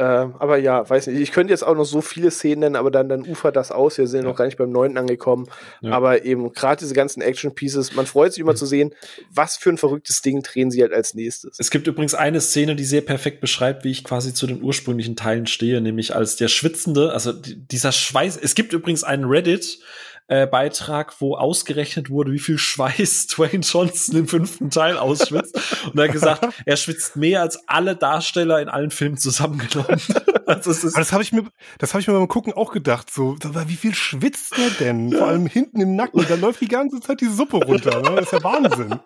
Ähm, 0.00 0.34
aber 0.38 0.56
ja, 0.56 0.88
weiß 0.88 1.08
nicht. 1.08 1.20
Ich 1.20 1.30
könnte 1.30 1.52
jetzt 1.52 1.62
auch 1.62 1.74
noch 1.74 1.84
so 1.84 2.00
viele 2.00 2.30
Szenen 2.30 2.60
nennen, 2.60 2.76
aber 2.76 2.90
dann, 2.90 3.10
dann 3.10 3.20
ufert 3.20 3.54
das 3.54 3.70
aus. 3.70 3.98
Wir 3.98 4.06
sind 4.06 4.22
ja. 4.22 4.28
noch 4.28 4.36
gar 4.36 4.46
nicht 4.46 4.56
beim 4.56 4.72
neunten 4.72 4.96
angekommen. 4.96 5.46
Ja. 5.82 5.92
Aber 5.92 6.24
eben 6.24 6.50
gerade 6.54 6.78
diese 6.78 6.94
ganzen 6.94 7.20
Action-Pieces, 7.20 7.94
man 7.94 8.06
freut 8.06 8.32
sich 8.32 8.40
immer 8.40 8.54
zu 8.54 8.64
sehen, 8.64 8.94
was 9.30 9.58
für 9.58 9.68
ein 9.68 9.76
verrücktes 9.76 10.22
Ding 10.22 10.42
drehen 10.42 10.70
sie 10.70 10.80
halt 10.80 10.94
als 10.94 11.12
nächstes. 11.12 11.60
Es 11.60 11.70
gibt 11.70 11.86
übrigens 11.86 12.14
eine 12.14 12.40
Szene, 12.40 12.76
die 12.76 12.84
sehr 12.84 13.02
perfekt 13.02 13.42
beschreibt, 13.42 13.84
wie 13.84 13.90
ich 13.90 14.02
quasi 14.02 14.32
zu 14.32 14.46
den 14.46 14.62
ursprünglichen 14.62 15.16
Teilen 15.16 15.46
stehe, 15.46 15.82
nämlich 15.82 16.14
als 16.16 16.36
der 16.36 16.48
schwitzende, 16.48 17.12
also 17.12 17.34
dieser 17.34 17.92
Schweiß. 17.92 18.38
Es 18.38 18.54
gibt 18.54 18.72
übrigens 18.72 19.04
einen 19.04 19.26
Reddit, 19.26 19.80
äh, 20.30 20.46
Beitrag, 20.46 21.20
wo 21.20 21.34
ausgerechnet 21.34 22.08
wurde, 22.08 22.30
wie 22.30 22.38
viel 22.38 22.56
Schweiß 22.56 23.26
Dwayne 23.36 23.64
Johnson 23.64 24.16
im 24.16 24.28
fünften 24.28 24.70
Teil 24.70 24.96
ausschwitzt. 24.96 25.58
Und 25.86 25.98
er 25.98 26.04
hat 26.04 26.12
gesagt, 26.12 26.46
er 26.64 26.76
schwitzt 26.76 27.16
mehr 27.16 27.42
als 27.42 27.68
alle 27.68 27.96
Darsteller 27.96 28.62
in 28.62 28.68
allen 28.68 28.92
Filmen 28.92 29.16
zusammengenommen. 29.16 30.00
also 30.46 30.72
das, 30.72 30.92
das 30.92 31.12
habe 31.12 31.24
ich 31.24 31.32
mir, 31.32 31.42
das 31.78 31.94
habe 31.94 32.00
ich 32.00 32.06
mir 32.06 32.14
beim 32.14 32.28
Gucken 32.28 32.52
auch 32.52 32.70
gedacht. 32.70 33.12
So, 33.12 33.36
wie 33.66 33.74
viel 33.74 33.92
schwitzt 33.92 34.56
der 34.56 34.70
denn? 34.78 35.10
Vor 35.12 35.26
allem 35.26 35.48
hinten 35.48 35.80
im 35.80 35.96
Nacken. 35.96 36.24
Da 36.28 36.36
läuft 36.36 36.60
die 36.60 36.68
ganze 36.68 37.00
Zeit 37.00 37.20
die 37.20 37.28
Suppe 37.28 37.56
runter. 37.56 38.00
Ne? 38.00 38.14
Das 38.14 38.26
ist 38.26 38.32
ja 38.32 38.44
Wahnsinn. 38.44 39.00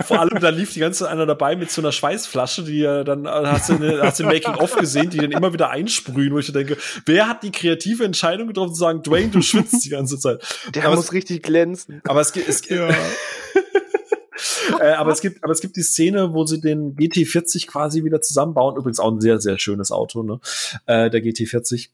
Vor 0.00 0.18
allem, 0.18 0.40
da 0.40 0.48
lief 0.48 0.72
die 0.72 0.80
ganze 0.80 1.04
Zeit 1.04 1.12
einer 1.12 1.26
dabei 1.26 1.54
mit 1.54 1.70
so 1.70 1.80
einer 1.80 1.92
Schweißflasche, 1.92 2.64
die 2.64 2.82
er 2.82 3.04
dann 3.04 3.28
hast 3.28 3.68
du, 3.68 3.74
eine, 3.74 4.02
hast 4.02 4.18
du 4.18 4.24
im 4.24 4.30
Making 4.30 4.54
of 4.54 4.74
gesehen, 4.74 5.10
die 5.10 5.18
dann 5.18 5.30
immer 5.30 5.52
wieder 5.52 5.70
einsprühen, 5.70 6.32
wo 6.32 6.40
ich 6.40 6.52
denke, 6.52 6.76
wer 7.04 7.28
hat 7.28 7.44
die 7.44 7.52
kreative 7.52 8.04
Entscheidung 8.04 8.48
getroffen 8.48 8.74
zu 8.74 8.80
sagen, 8.80 9.02
Dwayne, 9.04 9.28
du 9.28 9.42
schwitzt 9.42 9.84
die 9.84 9.90
ganze 9.90 10.18
Zeit? 10.18 10.42
Der 10.74 10.84
aber 10.86 10.96
muss 10.96 11.06
es, 11.06 11.12
richtig 11.12 11.42
glänzen. 11.42 12.00
Aber 12.04 12.20
es 12.20 12.32
gibt, 12.32 12.48
es, 12.48 12.68
ja. 12.68 12.88
äh, 14.80 14.92
aber 14.92 15.12
es 15.12 15.20
gibt, 15.20 15.42
aber 15.42 15.52
es 15.52 15.60
gibt 15.60 15.76
die 15.76 15.82
Szene, 15.82 16.32
wo 16.32 16.44
sie 16.44 16.60
den 16.60 16.94
GT40 16.96 17.66
quasi 17.66 18.04
wieder 18.04 18.20
zusammenbauen. 18.20 18.76
Übrigens 18.76 19.00
auch 19.00 19.12
ein 19.12 19.20
sehr, 19.20 19.40
sehr 19.40 19.58
schönes 19.58 19.90
Auto, 19.90 20.22
ne? 20.22 20.40
Äh, 20.86 21.10
der 21.10 21.22
GT40. 21.22 21.90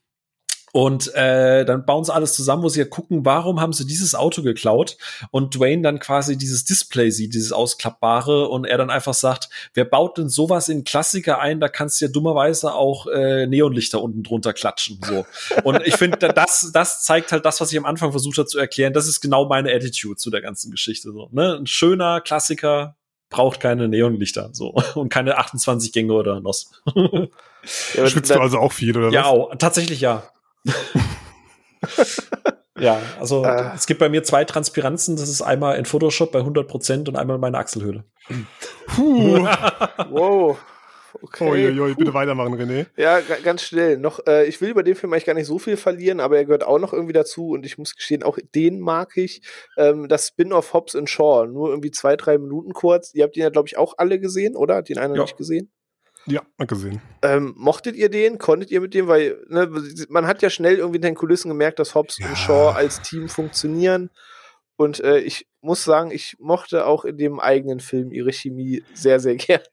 Und 0.73 1.15
äh, 1.15 1.67
dann 1.67 1.85
bauen 1.85 2.03
sie 2.03 2.15
alles 2.15 2.33
zusammen, 2.33 2.63
wo 2.63 2.69
sie 2.71 2.81
ja 2.81 2.87
gucken, 2.87 3.27
warum 3.27 3.61
haben 3.61 3.75
sie 3.75 3.87
dieses 3.87 4.15
Auto 4.15 4.43
geklaut? 4.43 4.97
Und 5.31 5.55
Dwayne 5.55 5.83
dann 5.83 5.99
quasi 5.99 6.39
dieses 6.39 6.65
Display 6.65 7.11
sieht, 7.11 7.35
dieses 7.35 7.53
ausklappbare, 7.53 8.49
und 8.49 8.65
er 8.65 8.79
dann 8.79 8.89
einfach 8.89 9.13
sagt, 9.13 9.51
wer 9.75 9.85
baut 9.85 10.17
denn 10.17 10.31
sowas 10.31 10.71
in 10.71 10.85
Klassiker 10.85 11.41
ein? 11.41 11.61
Da 11.61 11.69
kannst 11.69 12.01
du 12.01 12.07
ja 12.07 12.11
dummerweise 12.11 12.73
auch 12.73 13.07
äh, 13.07 13.47
Neonlichter 13.47 14.03
unten 14.03 14.23
drunter 14.23 14.55
klatschen. 14.55 14.99
So. 15.05 15.27
Und 15.63 15.87
ich 15.87 15.97
finde, 15.97 16.17
das, 16.17 16.71
das 16.73 17.05
zeigt 17.05 17.33
halt 17.33 17.45
das, 17.45 17.61
was 17.61 17.71
ich 17.71 17.79
am 17.79 17.85
Anfang 17.85 18.11
versucht 18.11 18.39
habe 18.39 18.49
zu 18.49 18.59
erklären. 18.59 18.95
Das 18.95 19.07
ist 19.07 19.21
genau 19.21 19.47
meine 19.47 19.71
Attitude 19.75 20.17
zu 20.17 20.31
der 20.31 20.41
ganzen 20.41 20.71
Geschichte. 20.71 21.13
So, 21.13 21.29
ne? 21.33 21.59
Ein 21.59 21.67
schöner 21.67 22.23
Klassiker 22.23 22.97
braucht 23.29 23.61
keine 23.61 23.89
Neonlichter 23.89 24.51
so 24.53 24.75
und 24.95 25.11
keine 25.11 25.37
28 25.37 25.93
Gänge 25.93 26.15
oder 26.15 26.41
NOS. 26.41 26.71
Ja, 27.95 28.09
Schwitzt 28.09 28.31
du 28.31 28.41
also 28.41 28.59
auch 28.59 28.73
viel, 28.73 28.97
oder 28.97 29.11
ja, 29.11 29.25
was? 29.25 29.51
Ja, 29.51 29.57
tatsächlich 29.57 30.01
ja. 30.01 30.25
Ja, 32.79 33.01
also 33.19 33.45
äh. 33.45 33.71
es 33.75 33.87
gibt 33.87 34.01
bei 34.01 34.09
mir 34.09 34.23
zwei 34.23 34.45
Transpiranzen. 34.45 35.17
Das 35.17 35.29
ist 35.29 35.43
einmal 35.43 35.77
in 35.77 35.85
Photoshop 35.85 36.33
bei 36.33 36.41
100% 36.41 37.09
und 37.09 37.17
einmal 37.17 37.39
meine 37.39 37.59
Achselhöhle. 37.59 38.05
Puh. 38.87 39.47
wow. 40.11 40.59
Okay. 41.21 41.51
Uiuiui, 41.51 41.95
bitte 41.95 42.15
weitermachen, 42.15 42.55
René. 42.55 42.87
Ja, 42.97 43.21
ganz 43.21 43.63
schnell. 43.63 43.99
Noch, 43.99 44.27
äh, 44.27 44.47
ich 44.47 44.61
will 44.61 44.71
über 44.71 44.83
den 44.83 44.95
Film 44.95 45.13
eigentlich 45.13 45.27
gar 45.27 45.35
nicht 45.35 45.47
so 45.47 45.59
viel 45.59 45.77
verlieren, 45.77 46.21
aber 46.21 46.37
er 46.37 46.45
gehört 46.45 46.65
auch 46.65 46.79
noch 46.79 46.93
irgendwie 46.93 47.13
dazu 47.13 47.51
und 47.51 47.67
ich 47.67 47.79
muss 47.79 47.95
gestehen, 47.95 48.23
auch 48.23 48.39
den 48.55 48.81
mag 48.81 49.17
ich. 49.17 49.43
Ähm, 49.77 50.09
das 50.09 50.29
Spin-off 50.29 50.73
Hobbs 50.73 50.97
and 50.97 51.11
Shaw, 51.11 51.47
nur 51.47 51.69
irgendwie 51.69 51.91
zwei, 51.91 52.17
drei 52.17 52.39
Minuten 52.39 52.73
kurz. 52.73 53.13
Ihr 53.15 53.25
habt 53.25 53.37
ihn 53.37 53.43
ja, 53.43 53.51
glaube 53.51 53.69
ich, 53.69 53.77
auch 53.77 53.95
alle 53.99 54.19
gesehen, 54.19 54.57
oder? 54.57 54.77
Hat 54.77 54.89
den 54.89 54.99
einer 54.99 55.15
ja. 55.15 55.23
nicht 55.23 55.37
gesehen? 55.37 55.71
Ja, 56.27 56.43
mal 56.57 56.67
gesehen. 56.67 57.01
Ähm, 57.23 57.55
mochtet 57.57 57.97
ihr 57.97 58.09
den? 58.09 58.39
Konntet 58.39 58.71
ihr 58.71 58.81
mit 58.81 58.95
dem? 58.95 59.09
Weil 59.09 59.45
ne, 59.49 59.69
man 60.09 60.27
hat 60.27 60.43
ja 60.43 60.51
schnell 60.51 60.77
irgendwie 60.77 60.97
in 60.97 61.03
den 61.03 61.15
Kulissen 61.15 61.49
gemerkt, 61.49 61.79
dass 61.79 61.95
Hobbs 61.95 62.19
ja. 62.19 62.29
und 62.29 62.37
Shaw 62.37 62.73
als 62.75 63.03
Team 63.03 63.29
funktionieren. 63.29 64.11
Und 64.77 65.01
äh, 65.01 65.19
ich 65.19 65.49
muss 65.61 65.85
sagen, 65.85 66.11
ich 66.11 66.37
mochte 66.39 66.87
auch 66.87 67.05
in 67.05 67.19
dem 67.19 67.41
eigenen 67.41 67.81
Film 67.81 68.13
ihre 68.13 68.33
Chemie 68.33 68.83
sehr, 68.95 69.21
sehr 69.21 69.37
gerne. 69.37 69.67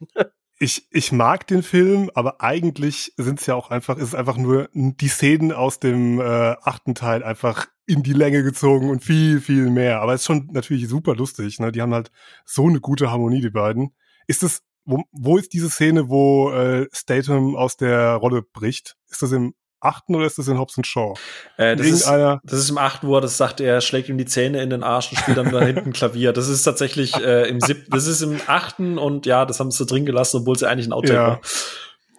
Ich, 0.62 0.88
ich 0.92 1.14
mag 1.14 1.48
den 1.48 1.64
Film, 1.64 2.12
aber 2.16 2.42
eigentlich 2.42 3.14
sind 3.16 3.40
es 3.40 3.46
ja 3.46 3.56
auch 3.56 3.70
einfach, 3.70 3.98
ist 3.98 4.10
es 4.10 4.16
einfach 4.16 4.36
nur 4.36 4.70
die 4.74 5.08
Szenen 5.08 5.54
aus 5.54 5.80
dem 5.80 6.20
äh, 6.20 6.24
achten 6.24 6.96
Teil 6.96 7.24
einfach 7.24 7.68
in 7.86 8.04
die 8.04 8.14
Länge 8.14 8.44
gezogen 8.44 8.90
und 8.90 9.02
viel, 9.02 9.40
viel 9.40 9.70
mehr. 9.70 10.02
Aber 10.02 10.14
es 10.14 10.22
ist 10.22 10.28
schon 10.28 10.50
natürlich 10.52 10.88
super 10.90 11.16
lustig. 11.16 11.60
Ne? 11.60 11.72
Die 11.72 11.82
haben 11.82 11.94
halt 11.94 12.12
so 12.46 12.68
eine 12.68 12.82
gute 12.82 13.10
Harmonie, 13.10 13.40
die 13.40 13.50
beiden. 13.50 13.96
Ist 14.28 14.44
es, 14.44 14.62
wo, 14.90 15.04
wo 15.12 15.38
ist 15.38 15.54
diese 15.54 15.70
Szene, 15.70 16.10
wo 16.10 16.52
äh, 16.52 16.88
Statham 16.92 17.56
aus 17.56 17.78
der 17.78 18.16
Rolle 18.16 18.42
bricht? 18.42 18.96
Ist 19.10 19.22
das 19.22 19.32
im 19.32 19.54
achten 19.82 20.16
oder 20.16 20.26
ist 20.26 20.38
das 20.38 20.48
in 20.48 20.58
Hobbs 20.58 20.76
Shaw? 20.84 21.14
Äh, 21.58 21.76
das, 21.76 21.88
ist, 21.88 22.06
das 22.06 22.60
ist 22.60 22.70
im 22.70 22.78
achten, 22.78 23.08
wo 23.08 23.16
er 23.16 23.22
das 23.22 23.38
sagt, 23.38 23.62
er 23.62 23.82
schlägt 23.82 24.10
ihm 24.10 24.18
die 24.18 24.26
Zähne 24.26 24.62
in 24.62 24.70
den 24.70 24.84
Arsch 24.84 25.12
und 25.12 25.20
spielt 25.20 25.38
dann 25.38 25.52
da 25.52 25.62
hinten 25.62 25.94
Klavier. 25.94 26.34
Das 26.34 26.50
ist 26.50 26.64
tatsächlich 26.64 27.16
äh, 27.16 27.48
im 27.48 27.62
siebten, 27.62 27.92
das 27.92 28.08
ist 28.08 28.22
im 28.22 28.40
achten 28.48 28.98
und 28.98 29.26
ja, 29.26 29.46
das 29.46 29.60
haben 29.60 29.72
sie 29.72 29.86
drin 29.86 30.06
gelassen, 30.06 30.42
obwohl 30.42 30.58
sie 30.58 30.68
eigentlich 30.68 30.88
ein 30.88 30.94
Auto 30.94 31.14
ja. 31.14 31.28
war. 31.28 31.42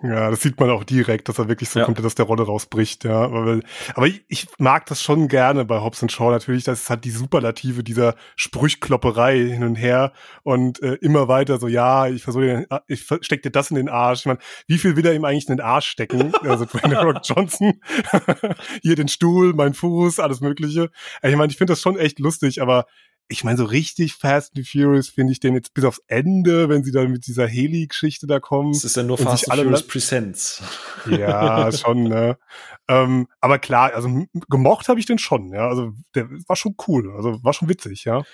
Ja, 0.02 0.30
das 0.30 0.40
sieht 0.40 0.58
man 0.58 0.70
auch 0.70 0.84
direkt, 0.84 1.28
dass 1.28 1.38
er 1.38 1.48
wirklich 1.48 1.68
so 1.68 1.78
ja. 1.78 1.84
komplett 1.84 2.06
aus 2.06 2.14
der 2.14 2.24
Rolle 2.24 2.44
rausbricht, 2.44 3.04
ja. 3.04 3.22
Aber, 3.22 3.60
aber 3.94 4.06
ich, 4.06 4.24
ich, 4.28 4.46
mag 4.58 4.86
das 4.86 5.02
schon 5.02 5.28
gerne 5.28 5.66
bei 5.66 5.80
Hobbs 5.80 6.04
Shaw 6.10 6.30
natürlich. 6.30 6.64
Das 6.64 6.80
ist 6.80 6.90
halt 6.90 7.04
die 7.04 7.10
Superlative 7.10 7.84
dieser 7.84 8.14
Sprüchklopperei 8.34 9.38
hin 9.38 9.62
und 9.62 9.74
her 9.74 10.12
und 10.42 10.82
äh, 10.82 10.94
immer 11.02 11.28
weiter 11.28 11.58
so, 11.58 11.68
ja, 11.68 12.08
ich 12.08 12.22
versuche, 12.22 12.66
ich 12.86 13.06
steck 13.20 13.42
dir 13.42 13.50
das 13.50 13.70
in 13.70 13.76
den 13.76 13.90
Arsch. 13.90 14.20
Ich 14.20 14.26
meine, 14.26 14.38
wie 14.66 14.78
viel 14.78 14.96
will 14.96 15.04
er 15.04 15.14
ihm 15.14 15.24
eigentlich 15.26 15.48
in 15.48 15.56
den 15.56 15.64
Arsch 15.64 15.88
stecken? 15.88 16.32
Also 16.42 16.64
Dwayne 16.72 16.98
Rock 17.02 17.20
Johnson, 17.22 17.80
hier 18.82 18.96
den 18.96 19.08
Stuhl, 19.08 19.52
mein 19.52 19.74
Fuß, 19.74 20.18
alles 20.18 20.40
Mögliche. 20.40 20.90
Ich 21.22 21.36
meine, 21.36 21.52
ich 21.52 21.58
finde 21.58 21.72
das 21.72 21.82
schon 21.82 21.98
echt 21.98 22.18
lustig, 22.20 22.62
aber 22.62 22.86
ich 23.30 23.44
meine, 23.44 23.56
so 23.56 23.64
richtig 23.64 24.14
Fast 24.14 24.56
and 24.56 24.66
Furious 24.66 25.08
finde 25.08 25.32
ich 25.32 25.38
den 25.38 25.54
jetzt 25.54 25.72
bis 25.72 25.84
aufs 25.84 26.02
Ende, 26.08 26.68
wenn 26.68 26.82
sie 26.82 26.90
dann 26.90 27.12
mit 27.12 27.28
dieser 27.28 27.46
Heli-Geschichte 27.46 28.26
da 28.26 28.40
kommen. 28.40 28.72
Das 28.72 28.84
ist 28.84 28.96
ja 28.96 29.04
nur 29.04 29.18
Fast 29.18 29.48
and 29.50 29.60
Furious 29.60 29.86
Presents. 29.86 30.62
Ja, 31.06 31.70
schon, 31.72 32.04
ne? 32.04 32.36
ähm, 32.88 33.28
aber 33.40 33.60
klar, 33.60 33.94
also 33.94 34.26
gemocht 34.48 34.88
habe 34.88 34.98
ich 34.98 35.06
den 35.06 35.18
schon, 35.18 35.52
ja. 35.52 35.68
Also 35.68 35.92
der 36.16 36.28
war 36.48 36.56
schon 36.56 36.74
cool, 36.88 37.12
also 37.14 37.42
war 37.44 37.52
schon 37.52 37.68
witzig, 37.68 38.04
ja. 38.04 38.24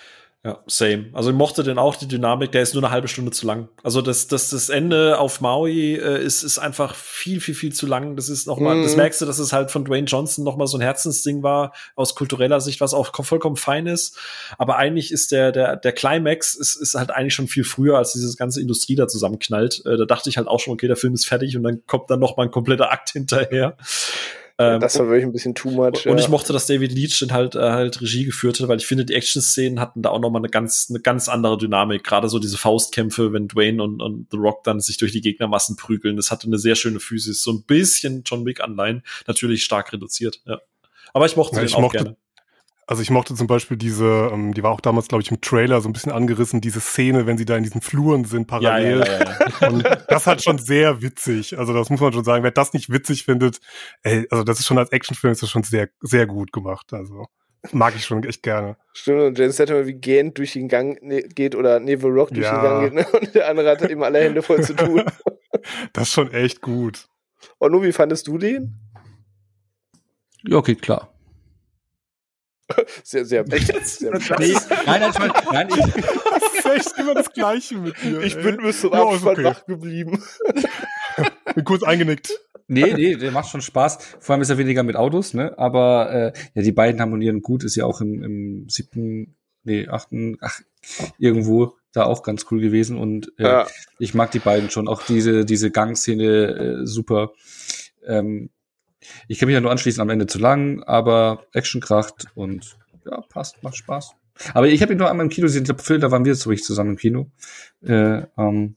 Ja, 0.47 0.63
same. 0.69 1.07
Also 1.13 1.31
ich 1.31 1.37
mochte 1.37 1.65
den 1.65 1.77
auch, 1.77 1.97
die 1.97 2.07
Dynamik, 2.07 2.53
der 2.53 2.63
ist 2.63 2.73
nur 2.73 2.85
eine 2.85 2.93
halbe 2.93 3.09
Stunde 3.09 3.33
zu 3.33 3.49
lang. 3.49 3.69
Also 3.83 4.01
das, 4.01 4.29
das, 4.29 4.51
das 4.51 4.69
Ende 4.69 5.19
auf 5.19 5.41
Maui 5.41 5.97
äh, 5.97 6.23
ist, 6.23 6.45
ist 6.45 6.61
einfach 6.61 6.95
viel, 6.95 7.41
viel, 7.41 7.57
viel 7.57 7.73
zu 7.73 7.85
lang. 7.85 8.15
Das 8.15 8.29
ist 8.29 8.47
noch 8.47 8.61
mal, 8.61 8.77
mm. 8.77 8.83
das 8.85 8.93
mhm. 8.93 8.99
merkst 8.99 9.21
du, 9.21 9.27
dass 9.27 9.41
es 9.41 9.53
halt 9.53 9.73
von 9.73 9.85
Dwayne 9.85 10.07
Johnson 10.07 10.45
noch 10.45 10.57
mal 10.57 10.69
so 10.69 10.79
ein 10.79 10.83
Herzensding 10.83 11.43
war, 11.43 11.73
aus 11.97 12.15
kultureller 12.15 12.61
Sicht, 12.61 12.81
was 12.81 12.95
auch 12.95 13.13
vollkommen 13.25 13.57
fein 13.57 13.89
ist. 13.89 14.21
Aber 14.57 14.77
eigentlich 14.77 15.11
ist 15.11 15.33
der, 15.33 15.51
der, 15.51 15.75
der 15.75 15.91
Climax 15.91 16.55
ist, 16.55 16.77
ist 16.77 16.95
halt 16.95 17.11
eigentlich 17.11 17.35
schon 17.35 17.49
viel 17.49 17.65
früher, 17.65 17.99
als 17.99 18.13
diese 18.13 18.37
ganze 18.37 18.61
Industrie 18.61 18.95
da 18.95 19.09
zusammenknallt. 19.09 19.85
Äh, 19.85 19.97
da 19.97 20.05
dachte 20.05 20.31
ich 20.31 20.37
halt 20.37 20.47
auch 20.47 20.61
schon, 20.61 20.75
okay, 20.75 20.87
der 20.87 20.95
Film 20.95 21.15
ist 21.15 21.27
fertig 21.27 21.57
und 21.57 21.65
dann 21.65 21.83
kommt 21.89 22.09
dann 22.09 22.21
noch 22.21 22.37
mal 22.37 22.45
ein 22.45 22.53
kompletter 22.53 22.93
Akt 22.93 23.11
hinterher. 23.11 23.77
Ähm, 24.59 24.81
das 24.81 24.99
war 24.99 25.07
wirklich 25.07 25.25
ein 25.25 25.33
bisschen 25.33 25.55
too 25.55 25.71
much. 25.71 26.07
Und 26.07 26.17
ja. 26.17 26.25
ich 26.25 26.29
mochte, 26.29 26.53
dass 26.53 26.67
David 26.67 26.93
Leach 26.93 27.19
dann 27.21 27.33
halt, 27.33 27.55
äh, 27.55 27.61
halt 27.61 28.01
Regie 28.01 28.25
geführt 28.25 28.59
hat, 28.59 28.69
weil 28.69 28.79
ich 28.79 28.87
finde, 28.87 29.05
die 29.05 29.15
Action-Szenen 29.15 29.81
hatten 29.81 30.01
da 30.01 30.11
auch 30.11 30.21
noch 30.21 30.31
mal 30.31 30.39
eine 30.39 30.49
ganz, 30.49 30.87
eine 30.89 31.01
ganz 31.01 31.29
andere 31.29 31.59
Dynamik. 31.59 32.05
Gerade 32.05 32.29
so 32.29 32.39
diese 32.39 32.57
Faustkämpfe, 32.57 33.33
wenn 33.33 33.49
Dwayne 33.49 33.83
und, 33.83 34.01
und 34.01 34.29
The 34.31 34.39
Rock 34.39 34.65
dann 34.65 34.81
sich 34.81 34.97
durch 34.97 35.13
die 35.13 35.21
Gegnermassen 35.21 35.77
prügeln. 35.77 36.17
Das 36.17 36.31
hatte 36.31 36.47
eine 36.47 36.59
sehr 36.59 36.75
schöne 36.75 37.01
Physis. 37.01 37.43
So 37.43 37.53
ein 37.53 37.65
bisschen 37.65 38.23
John 38.25 38.47
Wick-Anleihen. 38.47 39.03
Natürlich 39.27 39.63
stark 39.63 39.93
reduziert, 39.93 40.41
ja. 40.47 40.61
Aber 41.13 41.27
ich 41.27 41.37
mochte 41.37 41.57
ja, 41.57 41.63
den 41.63 41.69
ich 41.69 41.75
auch 41.75 41.81
mochte, 41.81 41.99
gerne. 41.99 42.17
Also 42.89 43.03
ich 43.03 43.11
mochte 43.11 43.35
zum 43.35 43.49
Beispiel 43.49 43.77
diese, 43.77 44.31
ähm, 44.33 44.55
die 44.55 44.63
war 44.63 44.71
auch 44.71 44.81
damals, 44.81 45.09
glaube 45.09 45.21
ich, 45.23 45.31
im 45.31 45.41
Trailer 45.41 45.81
so 45.81 45.89
ein 45.89 45.93
bisschen 45.93 46.13
angerissen, 46.13 46.61
diese 46.61 46.81
Szene, 46.81 47.27
wenn 47.27 47.37
sie 47.37 47.45
da 47.45 47.57
in 47.57 47.65
diesen 47.65 47.81
Fluren 47.81 48.25
sind, 48.25 48.47
parallel. 48.47 49.01
Ja, 49.01 49.07
ja, 49.07 49.37
ja, 49.61 49.69
Und 49.69 49.85
das 50.09 50.29
hat 50.29 50.43
schon 50.43 50.59
sehr 50.59 51.03
witzig. 51.03 51.59
Also 51.59 51.73
das 51.73 51.91
muss 51.91 52.01
man 52.01 52.13
schon 52.13 52.23
sagen. 52.23 52.45
Wer 52.45 52.53
das 52.53 52.73
nicht 52.73 52.91
witzig 52.91 53.25
findet, 53.25 53.59
ey, 54.03 54.27
also 54.31 54.45
das 54.45 54.61
ist 54.61 54.67
schon 54.67 54.79
als 54.79 54.93
Actionfilm 54.93 55.33
ist 55.33 55.43
das 55.43 55.51
schon 55.51 55.65
sehr, 55.65 55.89
sehr 56.01 56.29
gut 56.29 56.53
gemacht. 56.53 56.93
Also 56.93 57.27
mag 57.73 57.97
ich 57.97 58.05
schon 58.05 58.23
echt 58.23 58.45
gerne. 58.45 58.77
Stimmt, 58.93 59.21
und 59.23 59.39
James 59.39 59.57
Statham 59.57 59.85
wie 59.85 59.95
gähnt 59.95 60.39
durch 60.39 60.53
den 60.53 60.69
Gang 60.69 61.03
ne, 61.03 61.23
geht 61.23 61.57
oder 61.57 61.81
Neville 61.81 62.15
Rock 62.15 62.31
durch 62.31 62.49
den 62.49 62.63
Gang 62.63 62.85
geht 62.85 62.95
ne? 62.95 63.07
und 63.21 63.35
der 63.35 63.49
andere 63.49 63.71
hat 63.71 63.83
eben 63.83 64.05
alle 64.05 64.21
Hände 64.21 64.43
voll 64.43 64.63
zu 64.63 64.75
tun. 64.75 65.03
das 65.93 66.05
ist 66.05 66.13
schon 66.13 66.31
echt 66.33 66.61
gut. 66.61 67.09
Und 67.59 67.73
nun, 67.73 67.83
wie 67.83 67.93
fandest 67.93 68.29
du 68.29 68.39
den? 68.39 68.77
Ja, 70.45 70.61
geht 70.61 70.83
klar. 70.83 71.16
Sehr, 73.05 73.25
sehr, 73.25 73.45
sehr 73.85 74.11
nee, 74.39 74.55
Nein, 74.87 75.01
nein, 75.01 75.13
nein, 75.19 75.33
nein 75.53 75.69
ich, 75.69 75.77
Das 75.77 76.55
ist 76.55 76.67
echt 76.67 76.99
immer 76.99 77.15
das 77.15 77.33
Gleiche 77.33 77.79
mit 77.79 78.03
dir. 78.03 78.21
Ich 78.23 78.37
ey. 78.37 78.43
bin 78.43 78.57
bis 78.59 78.81
zum 78.81 78.93
Abspann 78.93 79.33
okay. 79.33 79.45
wach 79.45 79.67
geblieben. 79.67 80.23
bin 81.55 81.65
kurz 81.65 81.83
eingenickt. 81.83 82.31
Nee, 82.69 82.95
nee, 82.95 83.15
der 83.15 83.31
macht 83.31 83.49
schon 83.49 83.63
Spaß. 83.63 83.99
Vor 84.19 84.33
allem 84.33 84.43
ist 84.43 84.51
er 84.51 84.59
weniger 84.59 84.83
mit 84.83 84.97
Autos, 84.97 85.35
ne? 85.35 85.57
Aber 85.57 86.13
äh, 86.13 86.39
ja, 86.55 86.63
die 86.63 86.73
beiden 86.73 87.01
harmonieren 87.01 87.41
gut, 87.41 87.63
ist 87.63 87.77
ja 87.77 87.85
auch 87.85 88.01
im, 88.01 88.23
im 88.23 88.69
siebten, 88.69 89.37
nee, 89.63 89.87
achten, 89.87 90.37
ach, 90.41 90.61
irgendwo 91.19 91.77
da 91.93 92.05
auch 92.05 92.25
ganz 92.25 92.47
cool 92.51 92.61
gewesen. 92.61 92.99
Und 92.99 93.33
äh, 93.39 93.45
ja. 93.45 93.67
ich 94.01 94.15
mag 94.15 94.33
die 94.33 94.41
beiden 94.41 94.71
schon. 94.71 94.89
Auch 94.89 95.03
diese, 95.03 95.45
diese 95.45 95.71
Gangszene 95.71 96.81
äh, 96.83 96.87
super. 96.87 97.33
Ähm, 98.05 98.51
ich 99.29 99.39
kann 99.39 99.47
mich 99.47 99.55
ja 99.55 99.61
nur 99.61 99.71
anschließen, 99.71 100.01
am 100.01 100.11
Ende 100.11 100.27
zu 100.27 100.39
lang, 100.39 100.83
aber 100.83 101.45
Action 101.53 101.81
kracht 101.81 102.27
und 102.35 102.77
ja, 103.05 103.21
passt, 103.29 103.63
macht 103.63 103.77
Spaß. 103.77 104.15
Aber 104.53 104.69
ich 104.69 104.83
habe 104.83 104.93
ihn 104.93 104.99
nur 104.99 105.11
einmal 105.11 105.25
im 105.25 105.31
Kino 105.31 105.47
gesehen, 105.47 105.63
ich 105.63 105.69
glaube, 105.69 105.83
Phil, 105.83 105.99
da 105.99 106.11
waren 106.11 106.25
wir 106.25 106.33
jetzt 106.33 106.47
wirklich 106.47 106.65
zusammen 106.65 106.91
im 106.91 106.97
Kino. 106.97 107.31
Äh, 107.83 108.23
ähm, 108.37 108.77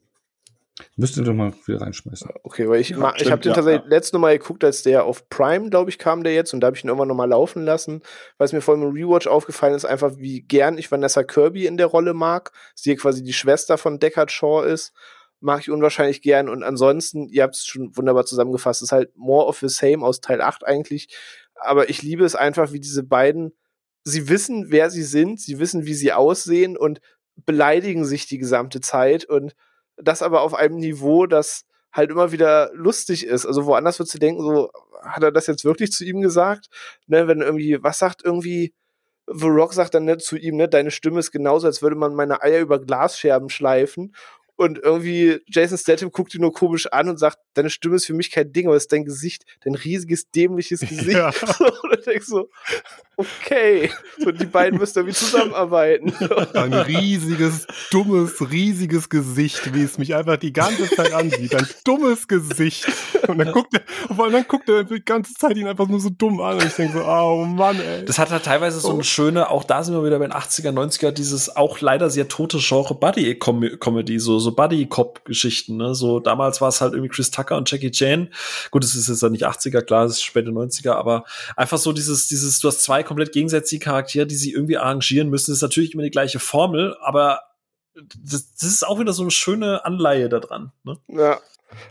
Müsste 0.95 1.23
doch 1.23 1.33
mal 1.33 1.51
viel 1.51 1.77
reinschmeißen. 1.77 2.29
Okay, 2.43 2.69
weil 2.69 2.79
ich, 2.79 2.89
ja, 2.89 3.13
ich 3.17 3.31
habe 3.31 3.41
den 3.41 3.53
tatsächlich 3.53 3.83
ja. 3.83 3.89
letzte 3.89 4.17
Mal 4.17 4.37
geguckt, 4.37 4.63
als 4.63 4.83
der 4.83 5.03
auf 5.03 5.29
Prime, 5.29 5.69
glaube 5.69 5.89
ich, 5.89 5.97
kam 5.97 6.23
der 6.23 6.33
jetzt 6.33 6.53
und 6.53 6.61
da 6.61 6.67
habe 6.67 6.77
ich 6.77 6.83
ihn 6.83 6.87
irgendwann 6.87 7.07
nochmal 7.07 7.29
laufen 7.29 7.63
lassen, 7.63 8.01
weil 8.37 8.45
es 8.45 8.53
mir 8.53 8.61
vor 8.61 8.75
allem 8.75 8.83
im 8.83 8.93
Rewatch 8.93 9.27
aufgefallen 9.27 9.75
ist, 9.75 9.85
einfach 9.85 10.13
wie 10.17 10.41
gern 10.41 10.77
ich 10.77 10.91
Vanessa 10.91 11.23
Kirby 11.23 11.65
in 11.65 11.77
der 11.77 11.87
Rolle 11.87 12.13
mag. 12.13 12.51
Sie 12.75 12.91
hier 12.91 12.97
quasi 12.97 13.23
die 13.23 13.33
Schwester 13.33 13.77
von 13.77 13.99
Deckard 13.99 14.31
Shaw 14.31 14.65
ist 14.65 14.93
mag 15.39 15.61
ich 15.61 15.71
unwahrscheinlich 15.71 16.21
gern. 16.21 16.49
Und 16.49 16.63
ansonsten, 16.63 17.27
ihr 17.29 17.43
habt 17.43 17.55
es 17.55 17.65
schon 17.65 17.95
wunderbar 17.95 18.25
zusammengefasst, 18.25 18.81
ist 18.81 18.91
halt 18.91 19.15
more 19.15 19.45
of 19.45 19.59
the 19.59 19.69
same 19.69 20.05
aus 20.05 20.21
Teil 20.21 20.41
8 20.41 20.65
eigentlich. 20.65 21.07
Aber 21.55 21.89
ich 21.89 22.01
liebe 22.01 22.25
es 22.25 22.35
einfach, 22.35 22.71
wie 22.71 22.79
diese 22.79 23.03
beiden, 23.03 23.53
sie 24.03 24.29
wissen, 24.29 24.71
wer 24.71 24.89
sie 24.89 25.03
sind, 25.03 25.39
sie 25.39 25.59
wissen, 25.59 25.85
wie 25.85 25.93
sie 25.93 26.13
aussehen 26.13 26.77
und 26.77 27.01
beleidigen 27.35 28.05
sich 28.05 28.27
die 28.27 28.37
gesamte 28.37 28.81
Zeit. 28.81 29.25
Und 29.25 29.55
das 29.97 30.21
aber 30.21 30.41
auf 30.41 30.53
einem 30.53 30.77
Niveau, 30.77 31.25
das 31.25 31.65
halt 31.91 32.11
immer 32.11 32.31
wieder 32.31 32.71
lustig 32.73 33.25
ist. 33.25 33.45
Also 33.45 33.65
woanders 33.65 33.99
würdest 33.99 34.15
du 34.15 34.19
denken, 34.19 34.41
so, 34.41 34.71
hat 35.01 35.23
er 35.23 35.31
das 35.31 35.47
jetzt 35.47 35.65
wirklich 35.65 35.91
zu 35.91 36.05
ihm 36.05 36.21
gesagt? 36.21 36.69
Ne, 37.07 37.27
wenn 37.27 37.41
irgendwie, 37.41 37.81
was 37.81 37.99
sagt 37.99 38.23
irgendwie, 38.23 38.73
The 39.31 39.47
Rock 39.47 39.73
sagt 39.73 39.93
dann 39.93 40.05
ne, 40.05 40.17
zu 40.17 40.37
ihm, 40.37 40.55
ne, 40.55 40.67
deine 40.67 40.91
Stimme 40.91 41.19
ist 41.19 41.31
genauso, 41.31 41.67
als 41.67 41.81
würde 41.81 41.95
man 41.95 42.15
meine 42.15 42.41
Eier 42.41 42.61
über 42.61 42.79
Glasscherben 42.79 43.49
schleifen. 43.49 44.15
Und 44.59 44.77
irgendwie 44.77 45.39
Jason 45.47 45.77
Statham 45.77 46.11
guckt 46.11 46.35
ihn 46.35 46.41
nur 46.41 46.51
komisch 46.51 46.85
an 46.87 47.07
und 47.07 47.17
sagt, 47.17 47.37
deine 47.53 47.69
Stimme 47.69 47.95
ist 47.95 48.05
für 48.05 48.13
mich 48.13 48.29
kein 48.29 48.51
Ding, 48.51 48.67
aber 48.67 48.75
es 48.75 48.83
ist 48.83 48.91
dein 48.91 49.05
Gesicht, 49.05 49.45
dein 49.63 49.73
riesiges, 49.73 50.31
dämliches 50.31 50.81
Gesicht. 50.81 51.11
Ja. 51.11 51.27
und 51.59 51.97
ich 51.97 52.03
denk 52.03 52.21
so, 52.23 52.49
okay, 53.15 53.89
so 54.17 54.31
die 54.31 54.45
beiden 54.45 54.77
müssen 54.77 54.99
irgendwie 54.99 55.15
zusammenarbeiten. 55.15 56.13
Ein 56.55 56.73
riesiges, 56.73 57.67
dummes, 57.89 58.51
riesiges 58.51 59.07
Gesicht, 59.07 59.73
wie 59.73 59.83
es 59.83 59.97
mich 59.97 60.13
einfach 60.13 60.35
die 60.35 60.51
ganze 60.51 60.89
Zeit 60.89 61.13
ansieht. 61.13 61.55
Ein 61.55 61.67
dummes 61.85 62.27
Gesicht. 62.27 62.85
Und 63.27 63.37
dann 63.37 63.53
guckt 63.53 63.73
er, 63.73 63.81
und 64.09 64.33
dann 64.33 64.45
guckt 64.45 64.67
er 64.67 64.83
die 64.83 65.03
ganze 65.03 65.35
Zeit 65.35 65.55
ihn 65.55 65.67
einfach 65.67 65.87
nur 65.87 66.01
so 66.01 66.09
dumm 66.09 66.41
an. 66.41 66.55
Und 66.55 66.65
ich 66.65 66.73
denke 66.73 66.97
so, 66.97 67.05
oh 67.05 67.45
Mann, 67.45 67.79
ey. 67.79 68.03
Das 68.03 68.19
hat 68.19 68.29
halt 68.29 68.43
teilweise 68.43 68.81
so 68.81 68.89
eine 68.89 68.99
oh. 68.99 69.03
schöne, 69.03 69.49
auch 69.49 69.63
da 69.63 69.83
sind 69.83 69.95
wir 69.95 70.03
wieder 70.03 70.19
bei 70.19 70.27
den 70.27 70.33
80er, 70.33 70.71
90er, 70.71 71.11
dieses 71.11 71.55
auch 71.55 71.79
leider 71.79 72.09
sehr 72.09 72.27
tote 72.27 72.57
Genre 72.59 72.95
Buddy-Comedy, 72.95 74.19
so, 74.19 74.39
so 74.39 74.48
so 74.49 74.55
Buddy-Cop-Geschichten, 74.55 75.77
ne? 75.77 75.95
So 75.95 76.19
damals 76.19 76.61
war 76.61 76.69
es 76.69 76.81
halt 76.81 76.93
irgendwie 76.93 77.09
Chris 77.09 77.31
Tucker 77.31 77.57
und 77.57 77.69
Jackie 77.69 77.91
Chan. 77.91 78.29
Gut, 78.71 78.83
es 78.83 78.95
ist 78.95 79.07
jetzt 79.07 79.21
ja 79.21 79.29
nicht 79.29 79.47
80er, 79.47 79.81
klar, 79.81 80.05
es 80.05 80.13
ist 80.13 80.23
späte 80.23 80.51
90er, 80.51 80.93
aber 80.93 81.25
einfach 81.55 81.77
so 81.77 81.93
dieses, 81.93 82.27
dieses, 82.27 82.59
du 82.59 82.67
hast 82.67 82.81
zwei 82.81 83.03
komplett 83.03 83.31
gegensätzliche 83.31 83.83
Charaktere, 83.83 84.27
die 84.27 84.35
sich 84.35 84.53
irgendwie 84.53 84.77
arrangieren 84.77 85.29
müssen. 85.29 85.51
Das 85.51 85.57
ist 85.57 85.63
natürlich 85.63 85.93
immer 85.93 86.03
die 86.03 86.11
gleiche 86.11 86.39
Formel, 86.39 86.95
aber 87.01 87.41
das, 87.93 88.53
das 88.53 88.63
ist 88.63 88.87
auch 88.87 88.99
wieder 88.99 89.13
so 89.13 89.23
eine 89.23 89.31
schöne 89.31 89.85
Anleihe 89.85 90.29
da 90.29 90.39
dran. 90.39 90.71
Ne? 90.83 90.97
Ja. 91.07 91.39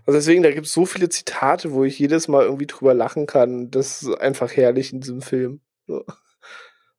Also 0.07 0.19
deswegen, 0.19 0.43
da 0.43 0.51
gibt 0.51 0.67
es 0.67 0.73
so 0.73 0.87
viele 0.87 1.09
Zitate, 1.09 1.73
wo 1.73 1.85
ich 1.85 1.99
jedes 1.99 2.27
Mal 2.27 2.45
irgendwie 2.45 2.67
drüber 2.67 2.95
lachen 2.95 3.27
kann. 3.27 3.71
Das 3.71 4.03
ist 4.03 4.15
einfach 4.21 4.51
herrlich 4.57 4.93
in 4.93 5.01
diesem 5.01 5.23
Film. 5.23 5.61
So. 5.87 6.05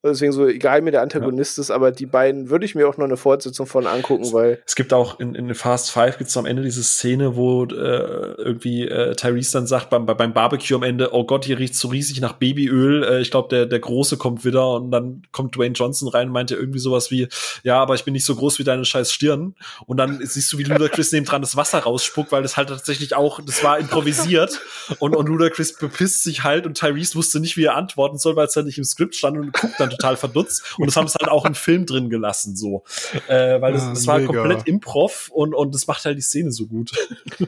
Deswegen 0.01 0.31
so, 0.31 0.47
egal 0.47 0.81
mir 0.81 0.91
der 0.91 1.01
Antagonist 1.01 1.57
ja. 1.57 1.61
ist, 1.61 1.71
aber 1.71 1.91
die 1.91 2.05
beiden 2.05 2.49
würde 2.49 2.63
ich 2.63 2.73
mir 2.73 2.87
auch 2.87 2.95
noch 2.95 3.03
eine 3.03 3.17
Fortsetzung 3.17 3.67
von 3.67 3.85
angucken, 3.85 4.31
weil. 4.31 4.61
Es 4.65 4.77
gibt 4.77 4.93
auch 4.93 5.19
in, 5.19 5.35
in 5.35 5.53
Fast 5.53 5.91
Five 5.91 6.17
gibt's 6.17 6.37
am 6.37 6.45
Ende 6.45 6.63
diese 6.63 6.83
Szene, 6.83 7.35
wo 7.35 7.65
äh, 7.65 7.67
irgendwie 8.37 8.87
äh, 8.87 9.13
Tyrese 9.15 9.51
dann 9.51 9.67
sagt 9.67 9.89
beim, 9.89 10.05
beim 10.05 10.33
Barbecue 10.33 10.75
am 10.75 10.83
Ende, 10.83 11.13
oh 11.13 11.25
Gott, 11.25 11.43
hier 11.43 11.59
riecht's 11.59 11.81
so 11.81 11.89
riesig 11.89 12.21
nach 12.21 12.31
Babyöl. 12.31 13.03
Äh, 13.03 13.19
ich 13.19 13.29
glaube, 13.29 13.49
der, 13.49 13.65
der 13.65 13.79
Große 13.79 14.15
kommt 14.15 14.45
wieder 14.45 14.75
und 14.75 14.89
dann 14.91 15.23
kommt 15.33 15.57
Dwayne 15.57 15.73
Johnson 15.73 16.07
rein 16.07 16.27
und 16.27 16.33
meinte 16.33 16.55
irgendwie 16.55 16.79
sowas 16.79 17.11
wie, 17.11 17.27
ja, 17.63 17.81
aber 17.81 17.95
ich 17.95 18.05
bin 18.05 18.13
nicht 18.13 18.25
so 18.25 18.35
groß 18.35 18.57
wie 18.57 18.63
deine 18.63 18.85
scheiß 18.85 19.11
Stirn. 19.11 19.53
Und 19.85 19.97
dann 19.97 20.25
siehst 20.25 20.53
du, 20.53 20.57
wie 20.57 20.63
Ludacris 20.63 21.11
neben 21.11 21.25
dran 21.25 21.41
das 21.41 21.57
Wasser 21.57 21.79
rausspuckt, 21.79 22.31
weil 22.31 22.41
das 22.41 22.55
halt 22.55 22.69
tatsächlich 22.69 23.15
auch, 23.15 23.41
das 23.41 23.65
war 23.65 23.77
improvisiert. 23.77 24.61
und, 24.99 25.13
und 25.13 25.27
Ludacris 25.27 25.77
bepisst 25.77 26.23
sich 26.23 26.45
halt 26.45 26.65
und 26.65 26.77
Tyrese 26.77 27.15
wusste 27.15 27.41
nicht, 27.41 27.57
wie 27.57 27.65
er 27.65 27.75
antworten 27.75 28.17
soll, 28.17 28.37
weil 28.37 28.47
es 28.47 28.55
ja 28.55 28.61
nicht 28.61 28.77
im 28.77 28.85
Skript 28.85 29.13
stand 29.13 29.37
und 29.37 29.51
guckt 29.51 29.73
dann 29.77 29.88
total 29.89 30.17
verdutzt. 30.17 30.75
Und 30.77 30.87
das 30.87 30.95
haben 30.95 31.05
es 31.05 31.15
halt 31.15 31.29
auch 31.29 31.45
im 31.45 31.55
Film 31.55 31.85
drin 31.85 32.09
gelassen, 32.09 32.55
so. 32.55 32.83
Äh, 33.27 33.61
weil 33.61 33.73
das, 33.73 33.83
ah, 33.83 33.89
das 33.89 34.07
war 34.07 34.21
komplett 34.21 34.67
Improv 34.67 35.29
und, 35.33 35.53
und 35.53 35.73
das 35.73 35.87
macht 35.87 36.05
halt 36.05 36.17
die 36.17 36.21
Szene 36.21 36.51
so 36.51 36.67
gut. 36.67 36.91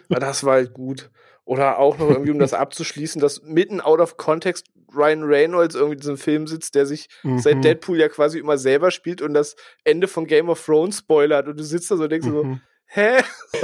Ja, 0.09 0.19
das 0.19 0.43
war 0.43 0.53
halt 0.53 0.73
gut. 0.73 1.09
Oder 1.45 1.79
auch 1.79 1.97
noch 1.97 2.09
irgendwie, 2.09 2.31
um 2.31 2.39
das 2.39 2.53
abzuschließen, 2.53 3.19
dass 3.19 3.41
mitten 3.43 3.81
out 3.81 3.99
of 3.99 4.17
context 4.17 4.67
Ryan 4.93 5.23
Reynolds 5.23 5.75
irgendwie 5.75 5.95
in 5.95 5.99
diesem 5.99 6.17
Film 6.17 6.47
sitzt, 6.47 6.75
der 6.75 6.85
sich 6.85 7.07
mhm. 7.23 7.39
seit 7.39 7.63
Deadpool 7.63 7.99
ja 7.99 8.09
quasi 8.09 8.39
immer 8.39 8.57
selber 8.57 8.91
spielt 8.91 9.21
und 9.21 9.33
das 9.33 9.55
Ende 9.83 10.07
von 10.07 10.27
Game 10.27 10.49
of 10.49 10.63
Thrones 10.63 10.99
spoilert 10.99 11.47
und 11.47 11.57
du 11.57 11.63
sitzt 11.63 11.89
da 11.91 11.97
so 11.97 12.03
und 12.03 12.11
denkst 12.11 12.27
mhm. 12.27 12.31
so, 12.31 12.59
hä? 12.87 13.21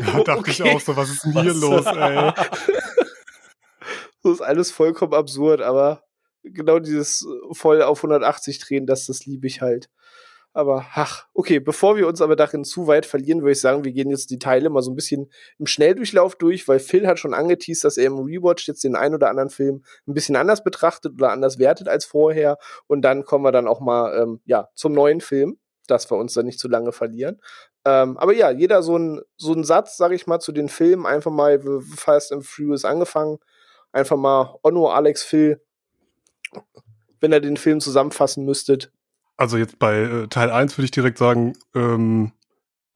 Ja, 0.00 0.14
dachte 0.22 0.38
okay. 0.38 0.50
ich 0.50 0.62
auch 0.62 0.80
so, 0.80 0.96
was 0.96 1.10
ist 1.10 1.24
denn 1.24 1.32
hier 1.32 1.50
was? 1.50 1.60
los, 1.60 1.86
ey? 1.86 2.32
Das 4.22 4.32
ist 4.32 4.40
alles 4.40 4.70
vollkommen 4.70 5.14
absurd, 5.14 5.62
aber 5.62 6.02
genau 6.42 6.78
dieses 6.78 7.26
äh, 7.26 7.54
voll 7.54 7.82
auf 7.82 7.98
180 7.98 8.58
drehen, 8.58 8.86
das, 8.86 9.06
das 9.06 9.26
liebe 9.26 9.46
ich 9.46 9.60
halt. 9.60 9.90
Aber 10.52 10.84
ach, 10.94 11.28
okay, 11.32 11.60
bevor 11.60 11.96
wir 11.96 12.08
uns 12.08 12.20
aber 12.20 12.34
darin 12.34 12.64
zu 12.64 12.88
weit 12.88 13.06
verlieren, 13.06 13.42
würde 13.42 13.52
ich 13.52 13.60
sagen, 13.60 13.84
wir 13.84 13.92
gehen 13.92 14.10
jetzt 14.10 14.30
die 14.30 14.38
Teile 14.40 14.68
mal 14.68 14.82
so 14.82 14.90
ein 14.90 14.96
bisschen 14.96 15.30
im 15.58 15.66
Schnelldurchlauf 15.66 16.34
durch, 16.34 16.66
weil 16.66 16.80
Phil 16.80 17.06
hat 17.06 17.20
schon 17.20 17.34
angeteased, 17.34 17.84
dass 17.84 17.96
er 17.96 18.06
im 18.06 18.18
Rewatch 18.18 18.66
jetzt 18.66 18.82
den 18.82 18.96
einen 18.96 19.14
oder 19.14 19.30
anderen 19.30 19.50
Film 19.50 19.84
ein 20.08 20.14
bisschen 20.14 20.34
anders 20.34 20.64
betrachtet 20.64 21.12
oder 21.12 21.30
anders 21.30 21.60
wertet 21.60 21.88
als 21.88 22.04
vorher. 22.04 22.58
Und 22.88 23.02
dann 23.02 23.24
kommen 23.24 23.44
wir 23.44 23.52
dann 23.52 23.68
auch 23.68 23.80
mal 23.80 24.20
ähm, 24.20 24.40
ja 24.44 24.68
zum 24.74 24.92
neuen 24.92 25.20
Film, 25.20 25.60
dass 25.86 26.10
wir 26.10 26.16
uns 26.16 26.34
dann 26.34 26.46
nicht 26.46 26.58
zu 26.58 26.68
lange 26.68 26.90
verlieren. 26.90 27.40
Ähm, 27.84 28.18
aber 28.18 28.34
ja, 28.34 28.50
jeder 28.50 28.82
so 28.82 28.98
ein, 28.98 29.20
so 29.36 29.52
ein 29.52 29.62
Satz, 29.62 29.96
sag 29.96 30.10
ich 30.12 30.26
mal, 30.26 30.40
zu 30.40 30.50
den 30.50 30.68
Filmen, 30.68 31.06
einfach 31.06 31.30
mal 31.30 31.60
Fast 31.96 32.32
and 32.32 32.44
Furious 32.44 32.84
angefangen. 32.84 33.38
Einfach 33.92 34.16
mal 34.16 34.58
Onno, 34.62 34.90
Alex, 34.90 35.22
Phil, 35.22 35.62
wenn 37.20 37.32
ihr 37.32 37.40
den 37.40 37.56
Film 37.56 37.80
zusammenfassen 37.80 38.44
müsstet? 38.44 38.92
Also 39.36 39.56
jetzt 39.56 39.78
bei 39.78 40.00
äh, 40.00 40.28
Teil 40.28 40.50
1 40.50 40.76
würde 40.76 40.84
ich 40.84 40.90
direkt 40.90 41.18
sagen, 41.18 41.54
ähm, 41.74 42.32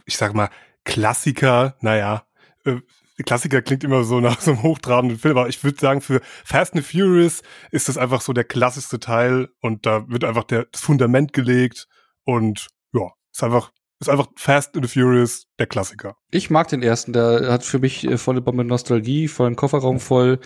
ich 0.05 0.17
sag 0.17 0.35
mal, 0.35 0.51
Klassiker, 0.85 1.77
naja, 1.81 2.27
äh, 2.65 2.81
Klassiker 3.25 3.63
klingt 3.63 3.85
immer 3.85 4.05
so 4.05 4.21
nach 4.21 4.41
so 4.41 4.53
einem 4.53 4.63
hochtrabenden 4.63 5.19
Film, 5.19 5.39
aber 5.39 5.49
ich 5.49 5.63
würde 5.63 5.79
sagen, 5.79 6.01
für 6.01 6.21
Fast 6.45 6.75
and 6.75 6.85
Furious 6.85 7.43
ist 7.71 7.89
das 7.89 7.97
einfach 7.97 8.21
so 8.21 8.33
der 8.33 8.45
klassischste 8.45 8.99
Teil 8.99 9.49
und 9.61 9.87
da 9.87 10.09
wird 10.09 10.25
einfach 10.25 10.45
der, 10.45 10.67
das 10.67 10.81
Fundament 10.81 11.33
gelegt 11.33 11.87
und 12.25 12.69
ja, 12.93 13.13
ist 13.33 13.43
einfach 13.45 13.71
ist 14.05 14.13
einfach 14.13 14.29
Fast 14.37 14.77
and 14.77 14.87
the 14.87 14.93
Furious, 14.93 15.47
der 15.59 15.67
Klassiker. 15.67 16.17
Ich 16.31 16.51
mag 16.51 16.69
den 16.69 16.83
ersten, 16.83 17.13
der 17.13 17.51
hat 17.51 17.65
für 17.65 17.79
mich 17.79 18.05
äh, 18.05 18.19
volle 18.19 18.41
Bombe 18.41 18.65
Nostalgie, 18.65 19.29
vollen 19.29 19.55
Kofferraum 19.57 20.01
voll, 20.01 20.39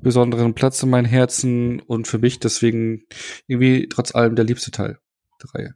besonderen 0.00 0.54
Platz 0.54 0.82
in 0.82 0.90
meinem 0.90 1.06
Herzen 1.06 1.80
und 1.80 2.08
für 2.08 2.18
mich 2.18 2.40
deswegen 2.40 3.04
irgendwie 3.46 3.88
trotz 3.88 4.14
allem 4.14 4.36
der 4.36 4.44
liebste 4.44 4.70
Teil 4.70 4.98
der 5.42 5.54
Reihe. 5.54 5.74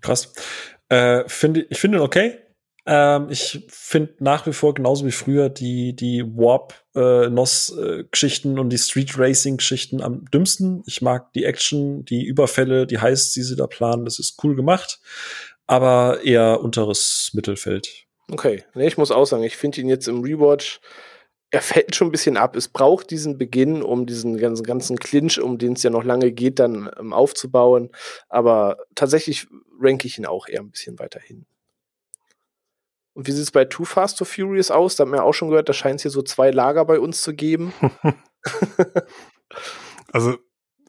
Krass. 0.00 0.32
Äh, 0.88 1.24
finde, 1.26 1.66
ich 1.68 1.78
finde 1.78 1.98
ihn 1.98 2.02
okay. 2.02 2.38
Ähm, 2.86 3.26
ich 3.28 3.66
finde 3.68 4.14
nach 4.20 4.46
wie 4.46 4.54
vor 4.54 4.72
genauso 4.72 5.04
wie 5.04 5.12
früher 5.12 5.50
die, 5.50 5.94
die 5.94 6.24
Warp-NOS-Geschichten 6.24 8.56
äh, 8.56 8.60
und 8.60 8.70
die 8.70 8.78
Street 8.78 9.18
Racing-Geschichten 9.18 10.00
am 10.00 10.24
dümmsten. 10.30 10.82
Ich 10.86 11.02
mag 11.02 11.30
die 11.34 11.44
Action, 11.44 12.06
die 12.06 12.24
Überfälle, 12.24 12.86
die 12.86 13.00
Heists, 13.00 13.34
die 13.34 13.42
sie 13.42 13.56
da 13.56 13.66
planen. 13.66 14.06
Das 14.06 14.18
ist 14.18 14.42
cool 14.42 14.56
gemacht 14.56 14.98
aber 15.68 16.24
eher 16.24 16.60
unteres 16.60 17.30
Mittelfeld. 17.34 18.06
Okay, 18.30 18.64
nee, 18.74 18.88
ich 18.88 18.98
muss 18.98 19.12
auch 19.12 19.26
sagen, 19.26 19.44
ich 19.44 19.56
finde 19.56 19.80
ihn 19.80 19.88
jetzt 19.88 20.08
im 20.08 20.22
Rewatch, 20.22 20.80
er 21.50 21.62
fällt 21.62 21.94
schon 21.94 22.08
ein 22.08 22.12
bisschen 22.12 22.36
ab. 22.36 22.56
Es 22.56 22.68
braucht 22.68 23.10
diesen 23.10 23.38
Beginn, 23.38 23.82
um 23.82 24.04
diesen 24.04 24.36
ganzen, 24.36 24.64
ganzen 24.64 24.98
Clinch, 24.98 25.40
um 25.40 25.56
den 25.56 25.74
es 25.74 25.82
ja 25.82 25.90
noch 25.90 26.04
lange 26.04 26.32
geht, 26.32 26.58
dann 26.58 26.90
ähm, 26.98 27.12
aufzubauen. 27.12 27.90
Aber 28.28 28.78
tatsächlich 28.94 29.46
ranke 29.80 30.06
ich 30.06 30.18
ihn 30.18 30.26
auch 30.26 30.48
eher 30.48 30.60
ein 30.60 30.70
bisschen 30.70 30.98
weiter 30.98 31.20
hin. 31.20 31.46
Und 33.14 33.26
wie 33.26 33.32
sieht 33.32 33.44
es 33.44 33.50
bei 33.50 33.64
Too 33.64 33.84
Fast, 33.84 34.18
Too 34.18 34.24
Furious 34.26 34.70
aus? 34.70 34.96
Da 34.96 35.04
haben 35.04 35.12
wir 35.12 35.24
auch 35.24 35.32
schon 35.32 35.48
gehört, 35.48 35.68
da 35.68 35.72
scheint 35.72 35.96
es 35.96 36.02
hier 36.02 36.10
so 36.10 36.22
zwei 36.22 36.50
Lager 36.50 36.84
bei 36.84 37.00
uns 37.00 37.22
zu 37.22 37.34
geben. 37.34 37.72
also 40.12 40.36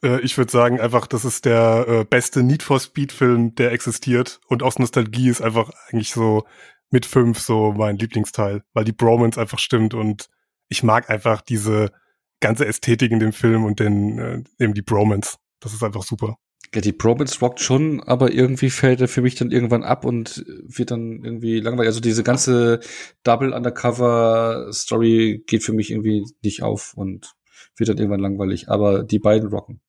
äh, 0.02 0.20
ich 0.20 0.36
würde 0.38 0.50
sagen, 0.50 0.80
einfach, 0.80 1.06
das 1.06 1.24
ist 1.24 1.44
der 1.44 1.86
äh, 1.88 2.04
beste 2.04 2.42
Need 2.42 2.62
for 2.62 2.80
Speed-Film, 2.80 3.54
der 3.54 3.72
existiert. 3.72 4.40
Und 4.48 4.62
aus 4.62 4.78
Nostalgie 4.78 5.28
ist 5.28 5.42
einfach 5.42 5.70
eigentlich 5.88 6.10
so 6.12 6.44
mit 6.90 7.06
fünf 7.06 7.38
so 7.38 7.72
mein 7.72 7.98
Lieblingsteil, 7.98 8.62
weil 8.72 8.84
die 8.84 8.92
Bromance 8.92 9.40
einfach 9.40 9.58
stimmt 9.58 9.94
und 9.94 10.28
ich 10.68 10.82
mag 10.82 11.08
einfach 11.08 11.40
diese 11.40 11.92
ganze 12.40 12.66
Ästhetik 12.66 13.12
in 13.12 13.20
dem 13.20 13.32
Film 13.32 13.64
und 13.64 13.80
den, 13.80 14.18
äh, 14.18 14.42
eben 14.58 14.74
die 14.74 14.82
Bromance. 14.82 15.36
Das 15.60 15.72
ist 15.72 15.82
einfach 15.82 16.02
super. 16.02 16.36
Ja, 16.74 16.80
die 16.80 16.92
Bromance 16.92 17.40
rockt 17.40 17.60
schon, 17.60 18.00
aber 18.02 18.32
irgendwie 18.32 18.70
fällt 18.70 19.00
er 19.00 19.08
für 19.08 19.22
mich 19.22 19.34
dann 19.34 19.50
irgendwann 19.50 19.82
ab 19.82 20.04
und 20.04 20.44
wird 20.46 20.92
dann 20.92 21.24
irgendwie 21.24 21.58
langweilig. 21.58 21.88
Also 21.88 22.00
diese 22.00 22.22
ganze 22.22 22.80
Double 23.24 23.52
Undercover 23.52 24.68
Story 24.72 25.42
geht 25.46 25.64
für 25.64 25.72
mich 25.72 25.90
irgendwie 25.90 26.24
nicht 26.42 26.62
auf 26.62 26.94
und 26.94 27.34
wird 27.76 27.88
dann 27.88 27.98
irgendwann 27.98 28.20
langweilig. 28.20 28.68
Aber 28.68 29.02
die 29.02 29.18
beiden 29.18 29.48
rocken. 29.48 29.80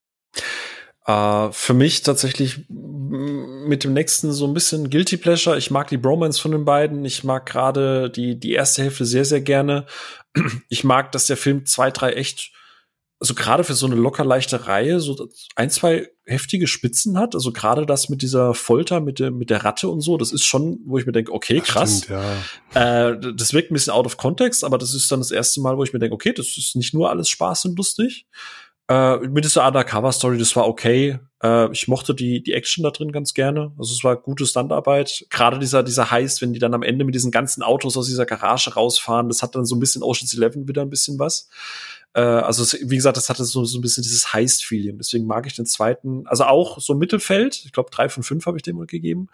Uh, 1.07 1.51
für 1.51 1.73
mich 1.73 2.03
tatsächlich 2.03 2.65
mit 2.69 3.83
dem 3.83 3.93
nächsten 3.93 4.31
so 4.31 4.45
ein 4.45 4.53
bisschen 4.53 4.91
Guilty 4.91 5.17
Pleasure. 5.17 5.57
Ich 5.57 5.71
mag 5.71 5.87
die 5.87 5.97
Bromance 5.97 6.39
von 6.39 6.51
den 6.51 6.63
beiden. 6.63 7.03
Ich 7.05 7.23
mag 7.23 7.47
gerade 7.47 8.11
die, 8.11 8.39
die 8.39 8.53
erste 8.53 8.83
Hälfte 8.83 9.05
sehr, 9.05 9.25
sehr 9.25 9.41
gerne. 9.41 9.87
Ich 10.69 10.83
mag, 10.83 11.11
dass 11.11 11.25
der 11.25 11.37
Film 11.37 11.65
zwei, 11.65 11.89
drei 11.89 12.13
echt, 12.13 12.51
also 13.19 13.33
gerade 13.33 13.63
für 13.63 13.73
so 13.73 13.87
eine 13.87 13.95
locker 13.95 14.23
leichte 14.23 14.67
Reihe, 14.67 14.99
so 14.99 15.27
ein, 15.55 15.71
zwei 15.71 16.07
heftige 16.25 16.67
Spitzen 16.67 17.17
hat. 17.17 17.33
Also 17.33 17.51
gerade 17.51 17.87
das 17.87 18.07
mit 18.09 18.21
dieser 18.21 18.53
Folter, 18.53 19.01
mit 19.01 19.17
der, 19.17 19.31
mit 19.31 19.49
der 19.49 19.65
Ratte 19.65 19.89
und 19.89 20.01
so, 20.01 20.17
das 20.17 20.31
ist 20.31 20.45
schon, 20.45 20.79
wo 20.85 20.99
ich 20.99 21.07
mir 21.07 21.11
denke, 21.13 21.33
okay, 21.33 21.61
krass. 21.61 22.03
Stimmt, 22.03 22.21
ja. 22.75 23.09
äh, 23.09 23.33
das 23.35 23.53
wirkt 23.53 23.71
ein 23.71 23.73
bisschen 23.73 23.93
out 23.93 24.05
of 24.05 24.17
context, 24.17 24.63
aber 24.63 24.77
das 24.77 24.93
ist 24.93 25.11
dann 25.11 25.19
das 25.19 25.31
erste 25.31 25.61
Mal, 25.61 25.77
wo 25.77 25.83
ich 25.83 25.93
mir 25.93 25.99
denke, 25.99 26.13
okay, 26.13 26.31
das 26.31 26.55
ist 26.57 26.75
nicht 26.75 26.93
nur 26.93 27.09
alles 27.09 27.27
Spaß 27.27 27.65
und 27.65 27.77
lustig. 27.77 28.27
Äh, 28.89 29.17
mit 29.27 29.45
dieser 29.45 29.67
Undercover-Story, 29.67 30.37
das 30.37 30.55
war 30.55 30.67
okay. 30.67 31.19
Äh, 31.41 31.71
ich 31.71 31.87
mochte 31.87 32.13
die, 32.13 32.43
die 32.43 32.53
Action 32.53 32.83
da 32.83 32.91
drin 32.91 33.11
ganz 33.11 33.33
gerne. 33.33 33.71
Also 33.77 33.93
es 33.93 34.03
war 34.03 34.15
gute 34.15 34.45
Standarbeit. 34.45 35.25
Gerade 35.29 35.59
dieser, 35.59 35.83
dieser 35.83 36.11
Heist, 36.11 36.41
wenn 36.41 36.53
die 36.53 36.59
dann 36.59 36.73
am 36.73 36.83
Ende 36.83 37.05
mit 37.05 37.15
diesen 37.15 37.31
ganzen 37.31 37.63
Autos 37.63 37.97
aus 37.97 38.07
dieser 38.07 38.25
Garage 38.25 38.73
rausfahren, 38.73 39.29
das 39.29 39.41
hat 39.41 39.55
dann 39.55 39.65
so 39.65 39.75
ein 39.75 39.79
bisschen 39.79 40.03
Ocean's 40.03 40.33
Eleven 40.33 40.67
wieder 40.67 40.81
ein 40.81 40.89
bisschen 40.89 41.19
was. 41.19 41.49
Äh, 42.13 42.21
also 42.21 42.63
es, 42.63 42.77
wie 42.81 42.95
gesagt, 42.95 43.17
das 43.17 43.29
hatte 43.29 43.45
so, 43.45 43.63
so 43.65 43.77
ein 43.77 43.81
bisschen 43.81 44.03
dieses 44.03 44.33
Heist-Feeling. 44.33 44.97
Deswegen 44.97 45.25
mag 45.25 45.45
ich 45.47 45.55
den 45.55 45.65
zweiten, 45.65 46.27
also 46.27 46.45
auch 46.45 46.79
so 46.79 46.93
Mittelfeld. 46.95 47.63
Ich 47.65 47.71
glaube, 47.71 47.91
drei 47.91 48.09
von 48.09 48.23
fünf 48.23 48.45
habe 48.45 48.57
ich 48.57 48.63
dem 48.63 48.85
gegeben. 48.87 49.29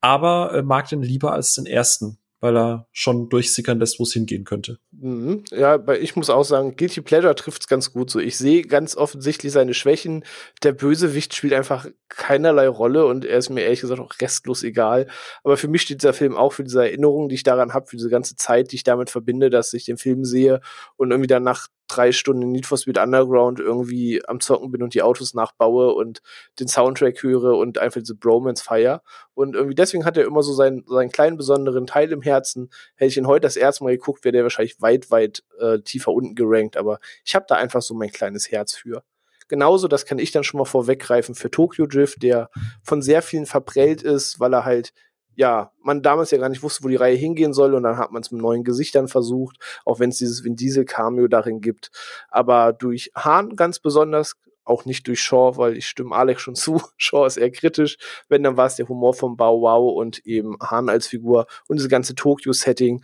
Aber 0.00 0.54
äh, 0.54 0.62
mag 0.62 0.88
den 0.88 1.02
lieber 1.02 1.32
als 1.32 1.54
den 1.54 1.66
ersten 1.66 2.18
weil 2.42 2.56
er 2.56 2.88
schon 2.90 3.28
durchsickern 3.28 3.78
lässt, 3.78 4.00
wo 4.00 4.02
es 4.02 4.12
hingehen 4.12 4.42
könnte. 4.42 4.78
Mhm. 4.90 5.44
Ja, 5.50 5.74
aber 5.74 6.00
ich 6.00 6.16
muss 6.16 6.28
auch 6.28 6.42
sagen, 6.42 6.74
Guilty 6.76 7.00
Pleasure 7.00 7.36
trifft 7.36 7.62
es 7.62 7.68
ganz 7.68 7.92
gut 7.92 8.10
so. 8.10 8.18
Ich 8.18 8.36
sehe 8.36 8.62
ganz 8.62 8.96
offensichtlich 8.96 9.52
seine 9.52 9.74
Schwächen. 9.74 10.24
Der 10.64 10.72
Bösewicht 10.72 11.36
spielt 11.36 11.52
einfach 11.52 11.86
keinerlei 12.08 12.66
Rolle 12.66 13.06
und 13.06 13.24
er 13.24 13.38
ist 13.38 13.48
mir 13.48 13.62
ehrlich 13.62 13.80
gesagt 13.80 14.00
auch 14.00 14.12
restlos 14.20 14.64
egal. 14.64 15.06
Aber 15.44 15.56
für 15.56 15.68
mich 15.68 15.82
steht 15.82 16.02
dieser 16.02 16.12
Film 16.12 16.36
auch 16.36 16.52
für 16.52 16.64
diese 16.64 16.82
Erinnerung, 16.82 17.28
die 17.28 17.36
ich 17.36 17.44
daran 17.44 17.74
habe, 17.74 17.86
für 17.86 17.96
diese 17.96 18.10
ganze 18.10 18.34
Zeit, 18.34 18.72
die 18.72 18.76
ich 18.76 18.84
damit 18.84 19.08
verbinde, 19.08 19.48
dass 19.48 19.72
ich 19.72 19.84
den 19.84 19.96
Film 19.96 20.24
sehe 20.24 20.60
und 20.96 21.12
irgendwie 21.12 21.28
dann 21.28 21.44
nach 21.44 21.68
drei 21.96 22.12
Stunden 22.12 22.50
Need 22.50 22.66
for 22.66 22.78
Speed 22.78 22.98
Underground 22.98 23.60
irgendwie 23.60 24.22
am 24.26 24.40
Zocken 24.40 24.70
bin 24.70 24.82
und 24.82 24.94
die 24.94 25.02
Autos 25.02 25.34
nachbaue 25.34 25.94
und 25.94 26.22
den 26.58 26.68
Soundtrack 26.68 27.22
höre 27.22 27.56
und 27.56 27.78
einfach 27.78 28.00
diese 28.00 28.14
Bromance 28.14 28.62
feier. 28.62 29.02
Und 29.34 29.54
irgendwie 29.54 29.74
deswegen 29.74 30.04
hat 30.04 30.16
er 30.16 30.24
immer 30.24 30.42
so 30.42 30.52
seinen, 30.52 30.84
seinen 30.86 31.10
kleinen 31.10 31.36
besonderen 31.36 31.86
Teil 31.86 32.12
im 32.12 32.22
Herzen. 32.22 32.70
Hätte 32.96 33.10
ich 33.10 33.16
ihn 33.16 33.26
heute 33.26 33.42
das 33.42 33.56
erste 33.56 33.84
Mal 33.84 33.96
geguckt, 33.96 34.24
wäre 34.24 34.32
der 34.32 34.42
wahrscheinlich 34.42 34.80
weit, 34.80 35.10
weit 35.10 35.42
äh, 35.58 35.80
tiefer 35.80 36.12
unten 36.12 36.34
gerankt. 36.34 36.76
Aber 36.76 36.98
ich 37.24 37.34
habe 37.34 37.46
da 37.48 37.56
einfach 37.56 37.82
so 37.82 37.94
mein 37.94 38.10
kleines 38.10 38.50
Herz 38.50 38.74
für. 38.74 39.02
Genauso, 39.48 39.86
das 39.86 40.06
kann 40.06 40.18
ich 40.18 40.32
dann 40.32 40.44
schon 40.44 40.58
mal 40.58 40.64
vorweggreifen 40.64 41.34
für 41.34 41.50
Tokyo 41.50 41.86
Drift, 41.86 42.22
der 42.22 42.48
von 42.82 43.02
sehr 43.02 43.20
vielen 43.20 43.44
verprellt 43.44 44.02
ist, 44.02 44.40
weil 44.40 44.54
er 44.54 44.64
halt 44.64 44.94
ja, 45.34 45.72
man 45.82 46.02
damals 46.02 46.30
ja 46.30 46.38
gar 46.38 46.48
nicht 46.48 46.62
wusste, 46.62 46.84
wo 46.84 46.88
die 46.88 46.96
Reihe 46.96 47.16
hingehen 47.16 47.52
soll 47.52 47.74
und 47.74 47.82
dann 47.82 47.96
hat 47.96 48.12
man 48.12 48.22
es 48.22 48.30
mit 48.30 48.42
neuen 48.42 48.64
Gesichtern 48.64 49.08
versucht, 49.08 49.56
auch 49.84 49.98
wenn 49.98 50.10
es 50.10 50.18
dieses 50.18 50.44
Vin 50.44 50.56
Diesel 50.56 50.84
Cameo 50.84 51.28
darin 51.28 51.60
gibt. 51.60 51.90
Aber 52.28 52.72
durch 52.72 53.10
Hahn 53.14 53.56
ganz 53.56 53.78
besonders 53.78 54.36
auch 54.64 54.84
nicht 54.84 55.06
durch 55.08 55.20
Shaw, 55.20 55.56
weil 55.56 55.76
ich 55.76 55.86
stimme 55.86 56.14
Alex 56.14 56.42
schon 56.42 56.54
zu. 56.56 56.80
Shaw 56.96 57.26
ist 57.26 57.36
eher 57.36 57.50
kritisch. 57.50 57.96
Wenn, 58.28 58.42
dann 58.42 58.56
war 58.56 58.66
es 58.66 58.76
der 58.76 58.88
Humor 58.88 59.14
von 59.14 59.36
Bow 59.36 59.60
Wow 59.60 59.96
und 59.96 60.24
eben 60.26 60.56
Han 60.60 60.88
als 60.88 61.06
Figur 61.06 61.46
und 61.68 61.80
das 61.80 61.88
ganze 61.88 62.14
Tokyo-Setting. 62.14 63.02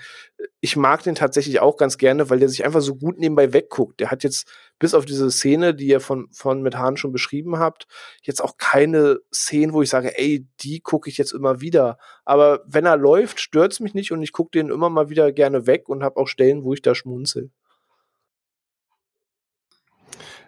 Ich 0.61 0.77
mag 0.77 1.03
den 1.03 1.15
tatsächlich 1.15 1.61
auch 1.61 1.77
ganz 1.77 1.99
gerne, 1.99 2.31
weil 2.31 2.39
der 2.39 2.49
sich 2.49 2.65
einfach 2.65 2.81
so 2.81 2.95
gut 2.95 3.19
nebenbei 3.19 3.53
wegguckt. 3.53 4.01
Der 4.01 4.11
hat 4.11 4.23
jetzt 4.23 4.49
bis 4.79 4.95
auf 4.95 5.05
diese 5.05 5.31
Szene, 5.31 5.75
die 5.75 5.89
ihr 5.89 6.01
von, 6.01 6.29
von 6.33 6.63
mit 6.63 6.77
Han 6.77 6.97
schon 6.97 7.13
beschrieben 7.13 7.59
habt, 7.59 7.87
jetzt 8.23 8.43
auch 8.43 8.57
keine 8.57 9.19
Szenen, 9.33 9.73
wo 9.73 9.83
ich 9.83 9.91
sage, 9.91 10.19
ey, 10.19 10.47
die 10.61 10.81
gucke 10.81 11.11
ich 11.11 11.19
jetzt 11.19 11.33
immer 11.33 11.61
wieder. 11.61 11.99
Aber 12.25 12.63
wenn 12.67 12.87
er 12.87 12.97
läuft, 12.97 13.41
stört's 13.41 13.81
mich 13.81 13.95
nicht 13.95 14.13
und 14.13 14.23
ich 14.23 14.33
gucke 14.33 14.51
den 14.53 14.71
immer 14.71 14.91
mal 14.91 15.11
wieder 15.11 15.33
gerne 15.33 15.67
weg 15.67 15.89
und 15.89 16.03
habe 16.03 16.17
auch 16.17 16.29
Stellen, 16.29 16.65
wo 16.65 16.75
ich 16.75 16.83
da 16.83 16.95
schmunzel. 16.95 17.51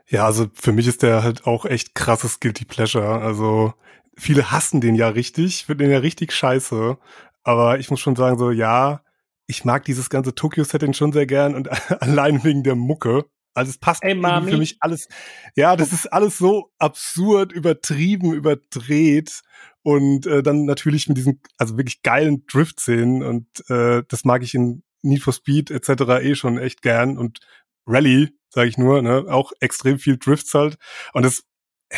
Ja, 0.07 0.27
also 0.27 0.47
für 0.55 0.73
mich 0.73 0.89
ist 0.89 1.02
der 1.02 1.23
halt 1.23 1.47
auch 1.47 1.65
echt 1.65 1.94
krasses 1.94 2.40
Guilty 2.40 2.65
Pleasure. 2.65 3.20
Also 3.20 3.74
viele 4.16 4.51
hassen 4.51 4.81
den 4.81 4.97
ja 4.97 5.09
richtig, 5.09 5.66
finden 5.66 5.85
den 5.85 5.93
ja 5.93 5.98
richtig 5.98 6.32
scheiße. 6.32 6.98
Aber 7.43 7.78
ich 7.78 7.90
muss 7.90 8.01
schon 8.01 8.16
sagen, 8.16 8.39
so, 8.39 8.51
ja, 8.51 9.02
ich 9.47 9.65
mag 9.65 9.85
dieses 9.85 10.11
ganze 10.11 10.35
Tokyo-Setting 10.35 10.94
schon 10.94 11.12
sehr 11.12 11.27
gern 11.27 11.55
und 11.55 11.69
allein 12.02 12.43
wegen 12.44 12.62
der 12.62 12.74
Mucke. 12.74 13.24
Also 13.55 13.70
es 13.70 13.78
passt 13.78 14.02
hey, 14.02 14.14
für 14.14 14.56
mich 14.59 14.77
alles. 14.81 15.09
Ja, 15.56 15.77
das 15.77 15.93
ist 15.93 16.12
alles 16.12 16.39
so 16.39 16.72
absurd, 16.78 17.52
übertrieben, 17.52 18.32
überdreht 18.32 19.43
und 19.82 20.27
äh, 20.27 20.43
dann 20.43 20.64
natürlich 20.64 21.09
mit 21.09 21.16
diesen 21.16 21.40
also 21.59 21.77
wirklich 21.77 22.02
geilen 22.02 22.47
Drift-Szenen 22.47 23.22
und 23.22 23.47
äh, 23.68 24.02
das 24.09 24.24
mag 24.24 24.43
ich 24.43 24.55
in 24.55 24.82
Need 25.02 25.22
for 25.22 25.32
Speed 25.32 25.70
etc. 25.70 25.89
eh 26.22 26.35
schon 26.35 26.59
echt 26.59 26.82
gern 26.82 27.18
und 27.18 27.40
Rally 27.86 28.31
sage 28.51 28.68
ich 28.68 28.78
nur, 28.78 29.01
ne? 29.02 29.24
auch 29.28 29.52
extrem 29.60 29.98
viel 29.98 30.18
Drifts 30.18 30.52
halt. 30.55 30.77
Und 31.12 31.24
das, 31.24 31.44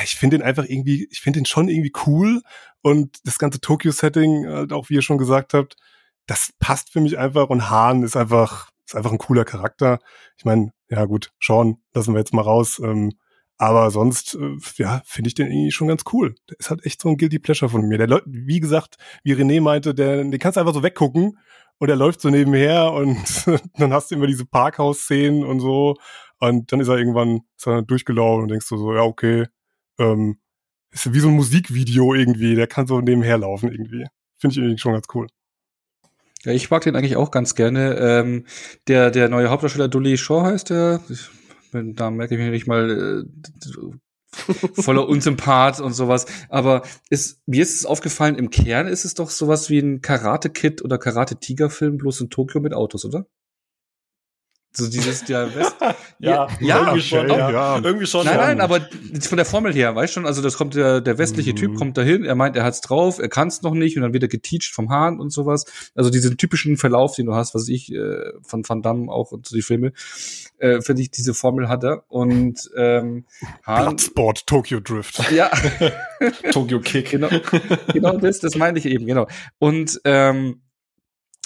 ich 0.04 0.16
finde 0.16 0.38
den 0.38 0.46
einfach 0.46 0.64
irgendwie, 0.64 1.08
ich 1.10 1.20
finde 1.20 1.40
den 1.40 1.46
schon 1.46 1.68
irgendwie 1.68 1.92
cool. 2.06 2.42
Und 2.82 3.18
das 3.24 3.38
ganze 3.38 3.60
Tokyo-Setting, 3.60 4.46
halt 4.46 4.72
auch 4.72 4.90
wie 4.90 4.94
ihr 4.94 5.02
schon 5.02 5.18
gesagt 5.18 5.54
habt, 5.54 5.76
das 6.26 6.50
passt 6.58 6.92
für 6.92 7.00
mich 7.00 7.18
einfach. 7.18 7.48
Und 7.48 7.70
Hahn 7.70 8.02
ist 8.02 8.16
einfach, 8.16 8.70
ist 8.86 8.94
einfach 8.94 9.12
ein 9.12 9.18
cooler 9.18 9.44
Charakter. 9.44 9.98
Ich 10.36 10.44
meine, 10.44 10.72
ja 10.93 11.05
gut, 11.06 11.32
Sean 11.40 11.78
lassen 11.94 12.14
wir 12.14 12.19
jetzt 12.19 12.35
mal 12.35 12.43
raus. 12.43 12.81
Ähm, 12.82 13.12
aber 13.56 13.90
sonst, 13.90 14.35
äh, 14.35 14.56
ja, 14.77 15.02
finde 15.05 15.28
ich 15.28 15.35
den 15.35 15.47
irgendwie 15.47 15.70
schon 15.70 15.89
ganz 15.89 16.02
cool. 16.12 16.35
Der 16.51 16.59
ist 16.59 16.70
halt 16.70 16.85
echt 16.85 17.01
so 17.01 17.09
ein 17.09 17.16
Guilty 17.16 17.39
Pleasure 17.39 17.70
von 17.70 17.86
mir. 17.86 17.98
Der 17.98 18.09
Leute, 18.09 18.27
wie 18.27 18.60
gesagt, 18.60 18.97
wie 19.24 19.35
René 19.35 19.60
meinte, 19.60 19.94
der, 19.94 20.16
den 20.16 20.39
kannst 20.39 20.56
du 20.56 20.60
einfach 20.60 20.74
so 20.74 20.82
weggucken 20.82 21.39
und 21.78 21.89
er 21.89 21.97
läuft 21.97 22.20
so 22.20 22.28
nebenher 22.28 22.93
und 22.93 23.19
dann 23.78 23.93
hast 23.93 24.10
du 24.10 24.16
immer 24.16 24.27
diese 24.27 24.47
Parkhaus-Szenen 24.47 25.44
und 25.44 25.60
so. 25.60 25.97
Und 26.39 26.73
dann 26.73 26.81
ist 26.81 26.89
er 26.89 26.98
irgendwann 26.98 27.43
ist 27.56 27.66
er 27.66 27.82
durchgelaufen 27.82 28.43
und 28.43 28.48
denkst 28.51 28.69
du 28.69 28.77
so, 28.77 28.94
ja, 28.94 29.02
okay, 29.02 29.47
ähm, 29.98 30.40
ist 30.90 31.12
wie 31.14 31.20
so 31.20 31.28
ein 31.28 31.35
Musikvideo 31.35 32.14
irgendwie, 32.14 32.55
der 32.55 32.66
kann 32.66 32.86
so 32.86 33.01
nebenher 33.01 33.39
laufen 33.39 33.70
irgendwie. 33.70 34.06
Finde 34.39 34.55
ich 34.55 34.59
irgendwie 34.59 34.78
schon 34.78 34.93
ganz 34.93 35.06
cool. 35.14 35.28
Ja, 36.44 36.52
ich 36.52 36.70
mag 36.70 36.82
den 36.82 36.97
eigentlich 36.97 37.16
auch 37.16 37.31
ganz 37.31 37.55
gerne. 37.55 37.97
Ähm, 37.98 38.47
der, 38.89 39.10
der 39.10 39.28
neue 39.28 39.51
Hauptdarsteller 39.51 39.89
Dully 39.89 40.16
Shaw 40.16 40.43
heißt 40.43 40.70
der. 40.70 41.01
Ich, 41.09 41.28
da 41.73 42.10
merke 42.10 42.35
ich 42.35 42.40
mich 42.40 42.51
nicht 42.51 42.66
mal 42.66 43.24
äh, 43.24 43.93
voller 44.74 45.09
Unsympath 45.09 45.81
und 45.81 45.93
sowas. 45.93 46.27
Aber 46.48 46.82
ist, 47.10 47.40
mir 47.47 47.62
ist 47.62 47.77
es 47.77 47.86
aufgefallen, 47.86 48.36
im 48.36 48.51
Kern 48.51 48.89
ist 48.89 49.05
es 49.05 49.14
doch 49.14 49.31
sowas 49.31 49.70
wie 49.70 49.78
ein 49.78 50.01
Karate-Kid 50.01 50.82
oder 50.82 50.98
Karate-Tiger-Film, 50.98 51.98
bloß 51.98 52.23
in 52.23 52.31
Tokio 52.31 52.60
mit 52.60 52.74
Autos, 52.74 53.05
oder? 53.05 53.27
So 54.74 54.89
dieses 54.89 55.24
der 55.24 55.55
West. 55.55 55.77
ja, 56.19 56.49
ja, 56.61 56.78
irgendwie 56.78 57.03
schon, 57.03 57.28
ja, 57.28 57.51
ja. 57.51 57.81
irgendwie 57.82 58.07
schon. 58.07 58.24
Nein, 58.24 58.36
nein, 58.39 58.61
aber 58.61 58.81
von 59.20 59.36
der 59.36 59.44
Formel 59.44 59.74
her, 59.74 59.94
weißt 59.94 60.15
schon, 60.15 60.27
also 60.27 60.40
das 60.40 60.57
kommt 60.57 60.74
der 60.74 61.03
der 61.03 61.19
westliche 61.19 61.51
mhm. 61.53 61.57
Typ 61.57 61.74
kommt 61.77 61.99
dahin, 61.99 62.24
er 62.24 62.35
meint, 62.35 62.57
er 62.57 62.65
hat's 62.65 62.81
drauf, 62.81 63.19
er 63.19 63.28
kann's 63.28 63.61
noch 63.62 63.74
nicht 63.74 63.97
und 63.97 64.03
dann 64.03 64.15
wird 64.15 64.23
er 64.23 64.31
geteacht 64.31 64.73
vom 64.73 64.89
Hahn 64.89 65.20
und 65.20 65.31
sowas. 65.31 65.66
Also 65.94 66.09
diesen 66.09 66.39
typischen 66.39 66.78
Verlauf, 66.78 67.16
den 67.16 67.27
du 67.27 67.35
hast, 67.35 67.55
was 67.55 67.69
ich 67.69 67.93
äh, 67.93 68.32
von 68.43 68.66
Van 68.66 68.81
Damme 68.81 69.12
auch 69.12 69.31
und 69.32 69.47
so 69.47 69.55
die 69.55 69.62
Filme, 69.62 69.93
äh, 70.59 70.81
finde 70.81 71.03
ich 71.03 71.11
diese 71.11 71.35
Formel 71.35 71.69
hat 71.69 71.85
er 71.85 72.05
und 72.09 72.70
ähm, 72.77 73.27
Hahn 73.66 73.85
Bloodsport 73.85 74.47
Tokyo 74.47 74.81
Drift. 74.81 75.23
Ja. 75.32 75.51
Tokyo 76.53 76.81
Kick. 76.81 77.11
Genau. 77.11 77.28
Genau 77.93 78.16
das, 78.16 78.40
das 78.40 78.55
meinte 78.57 78.78
ich 78.78 78.86
eben, 78.86 79.07
genau. 79.07 79.27
Und 79.59 80.01
ähm, 80.05 80.61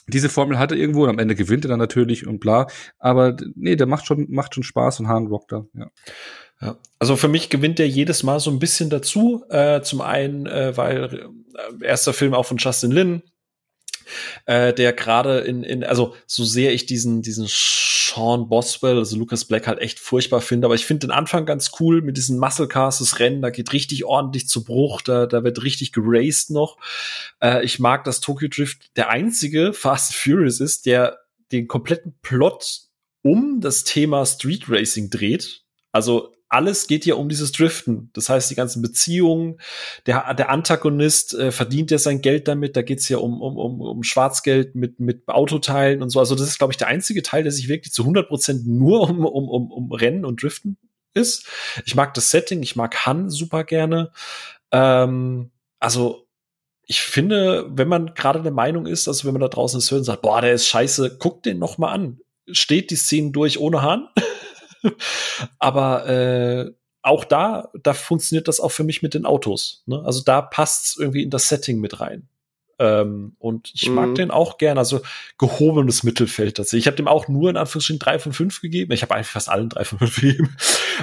diese 0.09 0.29
Formel 0.29 0.59
hat 0.59 0.73
er 0.73 0.79
irgendwo 0.79 1.05
und 1.05 1.11
am 1.11 1.19
Ende 1.19 1.35
gewinnt 1.35 1.65
er 1.65 1.69
dann 1.69 1.79
natürlich 1.79 2.27
und 2.27 2.41
bla. 2.41 2.67
Aber 2.99 3.37
nee, 3.55 3.77
der 3.77 3.87
macht 3.87 4.07
schon, 4.07 4.27
macht 4.31 4.55
schon 4.55 4.63
Spaß 4.63 5.01
und 5.01 5.09
Hahn 5.09 5.27
rockt 5.27 5.53
da, 5.53 5.67
ja. 5.75 5.91
Ja. 6.61 6.79
Also 6.99 7.17
für 7.17 7.29
mich 7.29 7.51
gewinnt 7.51 7.79
er 7.81 7.87
jedes 7.87 8.23
Mal 8.23 8.41
so 8.41 8.51
ein 8.51 8.59
bisschen 8.59 8.89
dazu. 8.89 9.45
Äh, 9.51 9.83
zum 9.83 10.01
einen, 10.01 10.47
äh, 10.47 10.75
weil 10.77 11.29
äh, 11.81 11.85
erster 11.85 12.15
Film 12.15 12.33
auch 12.33 12.47
von 12.47 12.57
Justin 12.57 12.93
Lin, 12.93 13.23
äh, 14.47 14.73
der 14.73 14.93
gerade 14.93 15.41
in, 15.41 15.63
in, 15.63 15.85
also 15.85 16.15
so 16.27 16.45
sehr 16.45 16.73
ich 16.73 16.87
diesen, 16.87 17.23
diesen 17.23 17.47
Sean 17.49 18.49
Boswell, 18.49 18.99
also 18.99 19.17
Lucas 19.17 19.45
Black 19.45 19.67
halt 19.67 19.81
echt 19.81 19.99
furchtbar 19.99 20.41
finde, 20.41 20.67
aber 20.67 20.75
ich 20.75 20.87
finde 20.87 21.09
den 21.09 21.11
Anfang 21.11 21.47
ganz 21.47 21.71
cool 21.81 22.03
mit 22.03 22.17
diesen 22.17 22.39
Muscle 22.39 22.69
Cars, 22.69 22.99
das 22.99 23.19
Rennen, 23.19 23.43
da 23.43 23.51
geht 23.51 23.73
richtig 23.73 24.05
ordentlich 24.05 24.49
zu 24.49 24.65
Bruch, 24.65 25.03
da, 25.03 25.27
da 25.27 25.45
wird 25.45 25.63
richtig 25.63 25.93
geraced 25.93 26.51
noch. 26.51 26.79
Äh, 27.41 27.65
ich 27.65 27.79
mag, 27.79 28.05
dass 28.05 28.21
Tokyo 28.21 28.49
Drift 28.49 28.97
der 28.97 29.11
einzige 29.11 29.73
Fast 29.73 30.15
Furious 30.15 30.61
ist, 30.61 30.87
der 30.87 31.19
den 31.53 31.69
kompletten 31.69 32.15
Plot 32.23 32.83
um 33.23 33.61
das 33.61 33.85
Thema 33.85 34.25
Street 34.25 34.69
Racing 34.69 35.11
dreht. 35.11 35.65
Also 35.93 36.36
alles 36.49 36.87
geht 36.87 37.07
ja 37.07 37.17
um 37.17 37.29
dieses 37.29 37.53
Driften. 37.53 38.11
Das 38.13 38.29
heißt, 38.29 38.51
die 38.51 38.55
ganzen 38.55 38.83
Beziehungen, 38.83 39.61
der, 40.07 40.33
der 40.35 40.51
Antagonist 40.51 41.35
äh, 41.35 41.51
verdient 41.51 41.91
ja 41.91 41.99
sein 41.99 42.21
Geld 42.21 42.47
damit. 42.49 42.77
Da 42.77 42.83
geht's 42.83 43.09
ja 43.09 43.19
um, 43.19 43.41
um, 43.43 43.57
um, 43.57 43.81
um 43.81 44.03
Schwarzgeld 44.03 44.75
mit, 44.75 45.01
mit 45.01 45.27
Autoteilen 45.29 46.03
und 46.03 46.11
so. 46.11 46.21
Also 46.21 46.35
das 46.35 46.49
ist, 46.49 46.59
glaube 46.59 46.73
ich, 46.73 46.77
der 46.77 46.89
einzige 46.89 47.23
Teil, 47.23 47.43
der 47.43 47.53
sich 47.53 47.69
wirklich 47.69 47.93
zu 47.93 48.03
100 48.03 48.29
Prozent 48.29 48.67
nur 48.67 49.09
um, 49.09 49.25
um, 49.25 49.49
um, 49.49 49.73
um 49.73 49.93
Rennen 49.93 50.25
und 50.25 50.43
Driften 50.43 50.77
ist. 51.15 51.47
Ich 51.85 51.95
mag 51.95 52.15
das 52.15 52.31
Setting, 52.31 52.63
ich 52.63 52.77
mag 52.77 53.07
Han 53.07 53.29
super 53.31 53.65
gerne. 53.65 54.13
Ähm, 54.71 55.51
also 55.81 56.27
ich 56.87 57.01
finde, 57.01 57.67
wenn 57.69 57.89
man 57.89 58.15
gerade 58.15 58.43
der 58.43 58.53
Meinung 58.53 58.87
ist, 58.87 59.09
also 59.09 59.25
wenn 59.25 59.35
man 59.35 59.43
da 59.43 59.49
draußen 59.49 59.79
ist 59.79 59.91
und 59.91 60.05
sagt, 60.05 60.23
boah, 60.23 60.41
der 60.41 60.53
ist 60.53 60.69
scheiße, 60.69 61.17
guck 61.19 61.43
den 61.43 61.59
noch 61.59 61.79
mal 61.79 61.91
an. 61.91 62.21
Steht 62.53 62.91
die 62.91 62.97
Szenen 62.97 63.33
durch 63.33 63.59
ohne 63.59 63.83
Han? 63.83 64.09
Aber 65.59 66.09
äh, 66.09 66.73
auch 67.03 67.25
da, 67.25 67.71
da 67.83 67.95
funktioniert 67.95 68.49
das 68.49 68.61
auch 68.61 68.71
für 68.71 68.85
mich 68.85 69.03
mit 69.03 69.15
den 69.15 69.27
Autos. 69.27 69.83
Ne? 69.87 70.03
Also 70.05 70.23
da 70.25 70.43
passt 70.43 70.87
es 70.87 70.97
irgendwie 70.97 71.23
in 71.23 71.31
das 71.31 71.49
Setting 71.49 71.79
mit 71.81 72.01
rein. 72.01 72.29
Ähm, 72.79 73.35
und 73.39 73.71
ich 73.75 73.89
mag 73.89 74.09
mhm. 74.09 74.15
den 74.17 74.31
auch 74.31 74.59
gern, 74.59 74.77
also 74.77 75.01
gehobenes 75.39 76.03
Mittelfeld 76.03 76.57
tatsächlich. 76.57 76.85
Ich 76.85 76.87
habe 76.87 76.97
dem 76.97 77.09
auch 77.09 77.27
nur 77.27 77.49
in 77.49 77.57
Anführungsstrichen 77.57 77.99
drei 77.99 78.19
von 78.19 78.33
fünf 78.33 78.61
gegeben. 78.61 78.93
Ich 78.93 79.03
habe 79.03 79.15
eigentlich 79.15 79.29
fast 79.29 79.49
allen 79.49 79.69
drei 79.69 79.85
von 79.85 79.99
fünf 79.99 80.17
gegeben. 80.17 80.55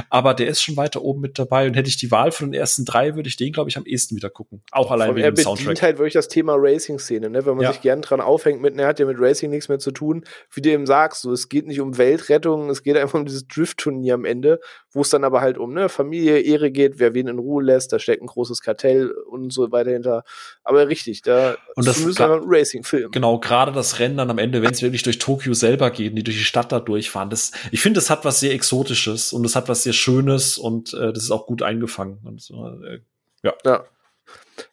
Aber 0.10 0.34
der 0.34 0.48
ist 0.48 0.62
schon 0.62 0.78
weiter 0.78 1.02
oben 1.02 1.22
mit 1.22 1.40
dabei. 1.40 1.66
Und 1.68 1.74
hätte 1.76 1.90
ich 1.90 1.98
die 1.98 2.12
Wahl 2.12 2.32
von 2.32 2.52
den 2.52 2.60
ersten 2.60 2.86
drei, 2.86 3.16
würde 3.16 3.28
ich 3.28 3.38
den, 3.38 3.52
glaube 3.54 3.70
ich, 3.70 3.78
am 3.78 3.86
ehesten 3.86 4.16
wieder 4.16 4.30
gucken. 4.30 4.62
Auch 4.72 4.91
allein 4.91 5.10
Von 5.10 5.16
wegen 5.18 5.36
dem 5.36 5.44
Soundtrack. 5.44 5.82
halt 5.82 5.98
wirklich 5.98 6.14
das 6.14 6.28
Thema 6.28 6.56
Racing-Szene, 6.58 7.30
ne? 7.30 7.45
Wenn 7.45 7.56
man 7.56 7.64
ja. 7.64 7.72
sich 7.72 7.82
gern 7.82 8.02
dran 8.02 8.22
aufhängt 8.22 8.62
mit, 8.62 8.76
ne, 8.76 8.86
hat 8.86 9.00
ja 9.00 9.06
mit 9.06 9.18
Racing 9.20 9.50
nichts 9.50 9.68
mehr 9.68 9.80
zu 9.80 9.91
tun. 9.91 10.24
Wie 10.52 10.62
du 10.62 10.70
eben 10.70 10.86
sagst, 10.86 11.22
so, 11.22 11.32
es 11.32 11.50
geht 11.50 11.66
nicht 11.66 11.82
um 11.82 11.98
Weltrettung, 11.98 12.70
es 12.70 12.84
geht 12.84 12.98
einfach 12.98 13.20
um 13.20 13.26
dieses 13.26 13.48
Drift-Turnier 13.48 14.14
am 14.14 14.26
Ende, 14.26 14.60
wo 14.91 15.02
es 15.02 15.10
dann 15.10 15.24
aber 15.24 15.41
halt 15.41 15.58
um, 15.58 15.74
ne, 15.74 15.90
Familie, 15.90 16.40
Ehre 16.40 16.72
geht, 16.72 17.00
wer 17.00 17.14
wen 17.14 17.28
in 17.28 17.40
Ruhe 17.40 17.64
lässt, 17.64 17.91
da 17.94 18.00
steckt 18.00 18.22
ein 18.22 18.28
großes 18.28 18.62
Kartell 18.62 19.12
und 19.12 19.52
so 19.52 19.72
weiter 19.72 19.91
hinter. 19.91 20.24
Aber 20.64 20.88
richtig, 20.88 21.22
da 21.24 21.58
und 21.76 21.88
das 21.88 22.00
ist 22.00 22.22
ein 22.22 22.41
Racing-Film. 22.44 23.12
Genau, 23.12 23.40
gerade 23.40 23.72
das 23.72 24.00
Rennen 24.00 24.18
dann 24.18 24.30
am 24.30 24.38
Ende, 24.38 24.62
wenn 24.62 24.72
es 24.72 24.82
wirklich 24.82 25.04
durch 25.04 25.18
Tokio 25.18 25.54
selber 25.54 25.91
geht, 25.91 26.18
die 26.18 26.24
durch 26.24 26.38
die 26.38 26.44
Stadt 26.44 26.72
da 26.72 26.80
durchfahren, 26.80 27.30
das, 27.30 27.52
ich 27.72 27.82
finde, 27.82 28.00
das 28.00 28.10
hat 28.10 28.26
was 28.26 28.40
sehr 28.40 28.54
Exotisches 28.54 29.34
und 29.34 29.45
es 29.45 29.56
hat 29.56 29.70
was 29.70 29.84
sehr 29.84 29.94
Schönes 29.94 30.58
und 30.58 30.94
äh, 30.94 31.12
das 31.14 31.24
ist 31.24 31.32
auch 31.32 31.48
gut 31.48 31.64
eingefangen. 31.64 32.20
Und, 32.24 32.50
äh, 32.86 33.00
ja. 33.44 33.54
ja. 33.66 33.86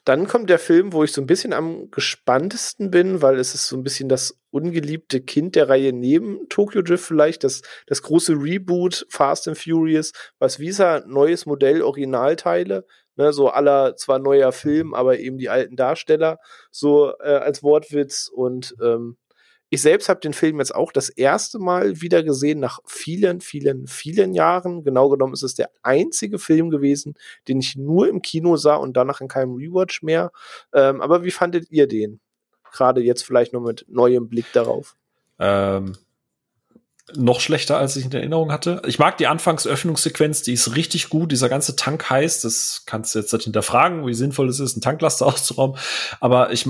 Dann 0.05 0.27
kommt 0.27 0.51
der 0.51 0.59
Film, 0.59 0.93
wo 0.93 1.05
ich 1.05 1.13
so 1.13 1.21
ein 1.21 1.27
bisschen 1.27 1.53
am 1.53 1.91
gespanntesten 1.91 2.91
bin, 2.91 3.23
weil 3.23 3.39
es 3.39 3.55
ist 3.55 3.67
so 3.67 3.77
ein 3.77 3.83
bisschen 3.83 4.09
das 4.09 4.39
ungeliebte 4.51 5.21
Kind 5.21 5.55
der 5.57 5.69
Reihe 5.69 5.93
neben 5.93 6.49
Tokyo 6.49 6.83
Drift 6.83 7.05
vielleicht, 7.05 7.45
das, 7.45 7.63
das 7.87 8.03
große 8.03 8.35
Reboot 8.35 9.07
Fast 9.09 9.49
and 9.49 9.57
Furious, 9.57 10.13
was 10.39 10.59
Visa 10.59 11.03
neues 11.07 11.47
Modell, 11.47 11.83
Originalteile, 11.83 12.85
ne, 13.21 13.33
so 13.33 13.49
aller 13.49 13.97
zwar 13.97 14.19
neuer 14.19 14.53
Film, 14.53 14.95
aber 14.95 15.19
eben 15.19 15.39
die 15.39 15.49
alten 15.49 15.77
Darsteller, 15.77 16.39
so 16.71 17.13
äh, 17.21 17.29
als 17.29 17.63
Wortwitz 17.63 18.31
und 18.33 18.75
ähm, 18.83 19.17
ich 19.73 19.83
selbst 19.83 20.09
habe 20.09 20.19
den 20.19 20.33
Film 20.33 20.59
jetzt 20.59 20.75
auch 20.75 20.91
das 20.91 21.11
erste 21.11 21.61
Mal 21.61 22.01
wieder 22.01 22.25
gesehen 22.25 22.59
nach 22.59 22.81
vielen, 22.87 23.41
vielen, 23.41 23.87
vielen 23.87 24.35
Jahren. 24.35 24.83
Genau 24.83 25.09
genommen 25.09 25.33
ist 25.33 25.45
es 25.45 25.55
der 25.55 25.71
einzige 25.85 26.41
Film 26.41 26.71
gewesen, 26.71 27.15
den 27.47 27.61
ich 27.61 27.77
nur 27.77 28.09
im 28.09 28.21
Kino 28.21 28.57
sah 28.57 28.75
und 28.75 28.97
danach 28.97 29.21
in 29.21 29.29
keinem 29.29 29.55
Rewatch 29.55 30.03
mehr. 30.03 30.33
Ähm, 30.75 31.01
aber 31.01 31.23
wie 31.23 31.31
fandet 31.31 31.71
ihr 31.71 31.87
den? 31.87 32.19
gerade 32.71 33.01
jetzt 33.01 33.23
vielleicht 33.23 33.53
noch 33.53 33.61
mit 33.61 33.85
neuem 33.89 34.29
Blick 34.29 34.47
darauf? 34.53 34.97
Ähm, 35.39 35.97
noch 37.17 37.41
schlechter, 37.41 37.79
als 37.79 37.97
ich 37.97 38.05
in 38.05 38.13
Erinnerung 38.13 38.53
hatte. 38.53 38.83
Ich 38.87 38.99
mag 38.99 39.19
die 39.19 39.27
Anfangsöffnungssequenz, 39.27 40.43
die 40.43 40.53
ist 40.53 40.77
richtig 40.77 41.09
gut. 41.09 41.33
Dieser 41.33 41.49
ganze 41.49 41.77
Tank 41.77 42.09
heißt, 42.11 42.45
das 42.45 42.85
kannst 42.87 43.15
du 43.15 43.19
jetzt 43.19 43.33
nicht 43.33 43.45
hinterfragen, 43.45 44.07
wie 44.07 44.15
sinnvoll 44.15 44.49
es 44.49 44.61
ist, 44.61 44.75
einen 44.75 44.83
Tanklaster 44.83 45.27
auszurauben. 45.29 45.79
Aber 46.21 46.53
ich, 46.53 46.69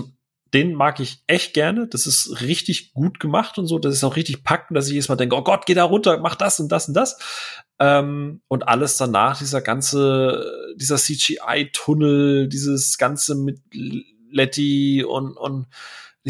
den 0.53 0.75
mag 0.75 1.01
ich 1.01 1.23
echt 1.27 1.55
gerne. 1.55 1.87
Das 1.87 2.07
ist 2.07 2.41
richtig 2.41 2.93
gut 2.93 3.21
gemacht 3.21 3.59
und 3.59 3.67
so. 3.67 3.79
Das 3.79 3.95
ist 3.95 4.05
auch 4.05 4.17
richtig 4.17 4.45
packend, 4.45 4.77
dass 4.77 4.87
ich 4.87 4.93
jedes 4.93 5.09
Mal 5.09 5.17
denke, 5.17 5.37
oh 5.37 5.43
Gott, 5.43 5.67
geh 5.67 5.75
da 5.75 5.85
runter, 5.85 6.19
mach 6.19 6.35
das 6.35 6.61
und 6.61 6.71
das 6.71 6.89
und 6.89 6.95
das. 6.95 7.19
Ähm, 7.79 8.43
und 8.49 8.69
alles 8.69 8.97
danach, 8.97 9.39
dieser 9.39 9.61
ganze, 9.61 10.75
dieser 10.77 10.97
CGI-Tunnel, 10.97 12.49
dieses 12.49 12.99
ganze 12.99 13.35
mit 13.35 13.61
Letty 14.31 15.05
und, 15.05 15.37
und 15.37 15.67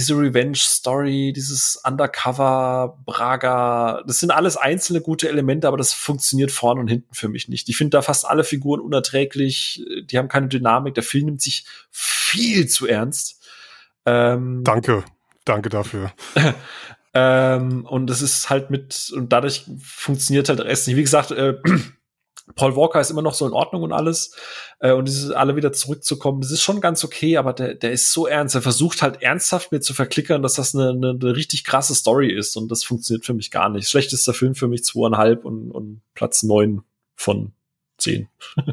diese 0.00 0.14
Revenge-Story, 0.14 1.34
dieses 1.34 1.78
Undercover, 1.84 2.98
Braga, 3.04 4.02
das 4.06 4.18
sind 4.18 4.30
alles 4.30 4.56
einzelne 4.56 5.02
gute 5.02 5.28
Elemente, 5.28 5.68
aber 5.68 5.76
das 5.76 5.92
funktioniert 5.92 6.50
vorne 6.50 6.80
und 6.80 6.88
hinten 6.88 7.12
für 7.12 7.28
mich 7.28 7.48
nicht. 7.48 7.68
Ich 7.68 7.76
finde 7.76 7.90
da 7.90 8.02
fast 8.02 8.26
alle 8.26 8.42
Figuren 8.42 8.80
unerträglich, 8.80 9.84
die 10.04 10.16
haben 10.16 10.28
keine 10.28 10.48
Dynamik, 10.48 10.94
der 10.94 11.02
Film 11.02 11.26
nimmt 11.26 11.42
sich 11.42 11.66
viel 11.90 12.66
zu 12.66 12.86
ernst. 12.86 13.42
Ähm, 14.06 14.62
danke, 14.64 15.04
danke 15.44 15.68
dafür. 15.68 16.10
ähm, 17.12 17.84
und 17.84 18.06
das 18.06 18.22
ist 18.22 18.48
halt 18.48 18.70
mit, 18.70 19.12
und 19.14 19.34
dadurch 19.34 19.66
funktioniert 19.82 20.48
halt 20.48 20.60
der 20.60 20.66
Rest 20.66 20.88
nicht. 20.88 20.96
Wie 20.96 21.02
gesagt, 21.02 21.30
äh, 21.30 21.58
Paul 22.54 22.76
Walker 22.76 23.00
ist 23.00 23.10
immer 23.10 23.22
noch 23.22 23.34
so 23.34 23.46
in 23.46 23.52
Ordnung 23.52 23.82
und 23.82 23.92
alles. 23.92 24.34
Äh, 24.78 24.92
und 24.92 25.06
diese 25.06 25.36
alle 25.36 25.56
wieder 25.56 25.72
zurückzukommen, 25.72 26.40
das 26.40 26.50
ist 26.50 26.62
schon 26.62 26.80
ganz 26.80 27.04
okay, 27.04 27.36
aber 27.36 27.52
der, 27.52 27.74
der 27.74 27.92
ist 27.92 28.12
so 28.12 28.26
ernst. 28.26 28.54
Er 28.54 28.62
versucht 28.62 29.02
halt 29.02 29.22
ernsthaft 29.22 29.72
mir 29.72 29.80
zu 29.80 29.94
verklickern, 29.94 30.42
dass 30.42 30.54
das 30.54 30.74
eine, 30.74 30.90
eine, 30.90 31.10
eine 31.10 31.36
richtig 31.36 31.64
krasse 31.64 31.94
Story 31.94 32.32
ist. 32.32 32.56
Und 32.56 32.70
das 32.70 32.84
funktioniert 32.84 33.24
für 33.24 33.34
mich 33.34 33.50
gar 33.50 33.68
nicht. 33.68 33.88
Schlechtester 33.88 34.34
Film 34.34 34.54
für 34.54 34.68
mich 34.68 34.84
zweieinhalb 34.84 35.44
und, 35.44 35.70
und 35.70 36.02
Platz 36.14 36.42
neun 36.42 36.82
von 37.14 37.52
zehn. 37.98 38.28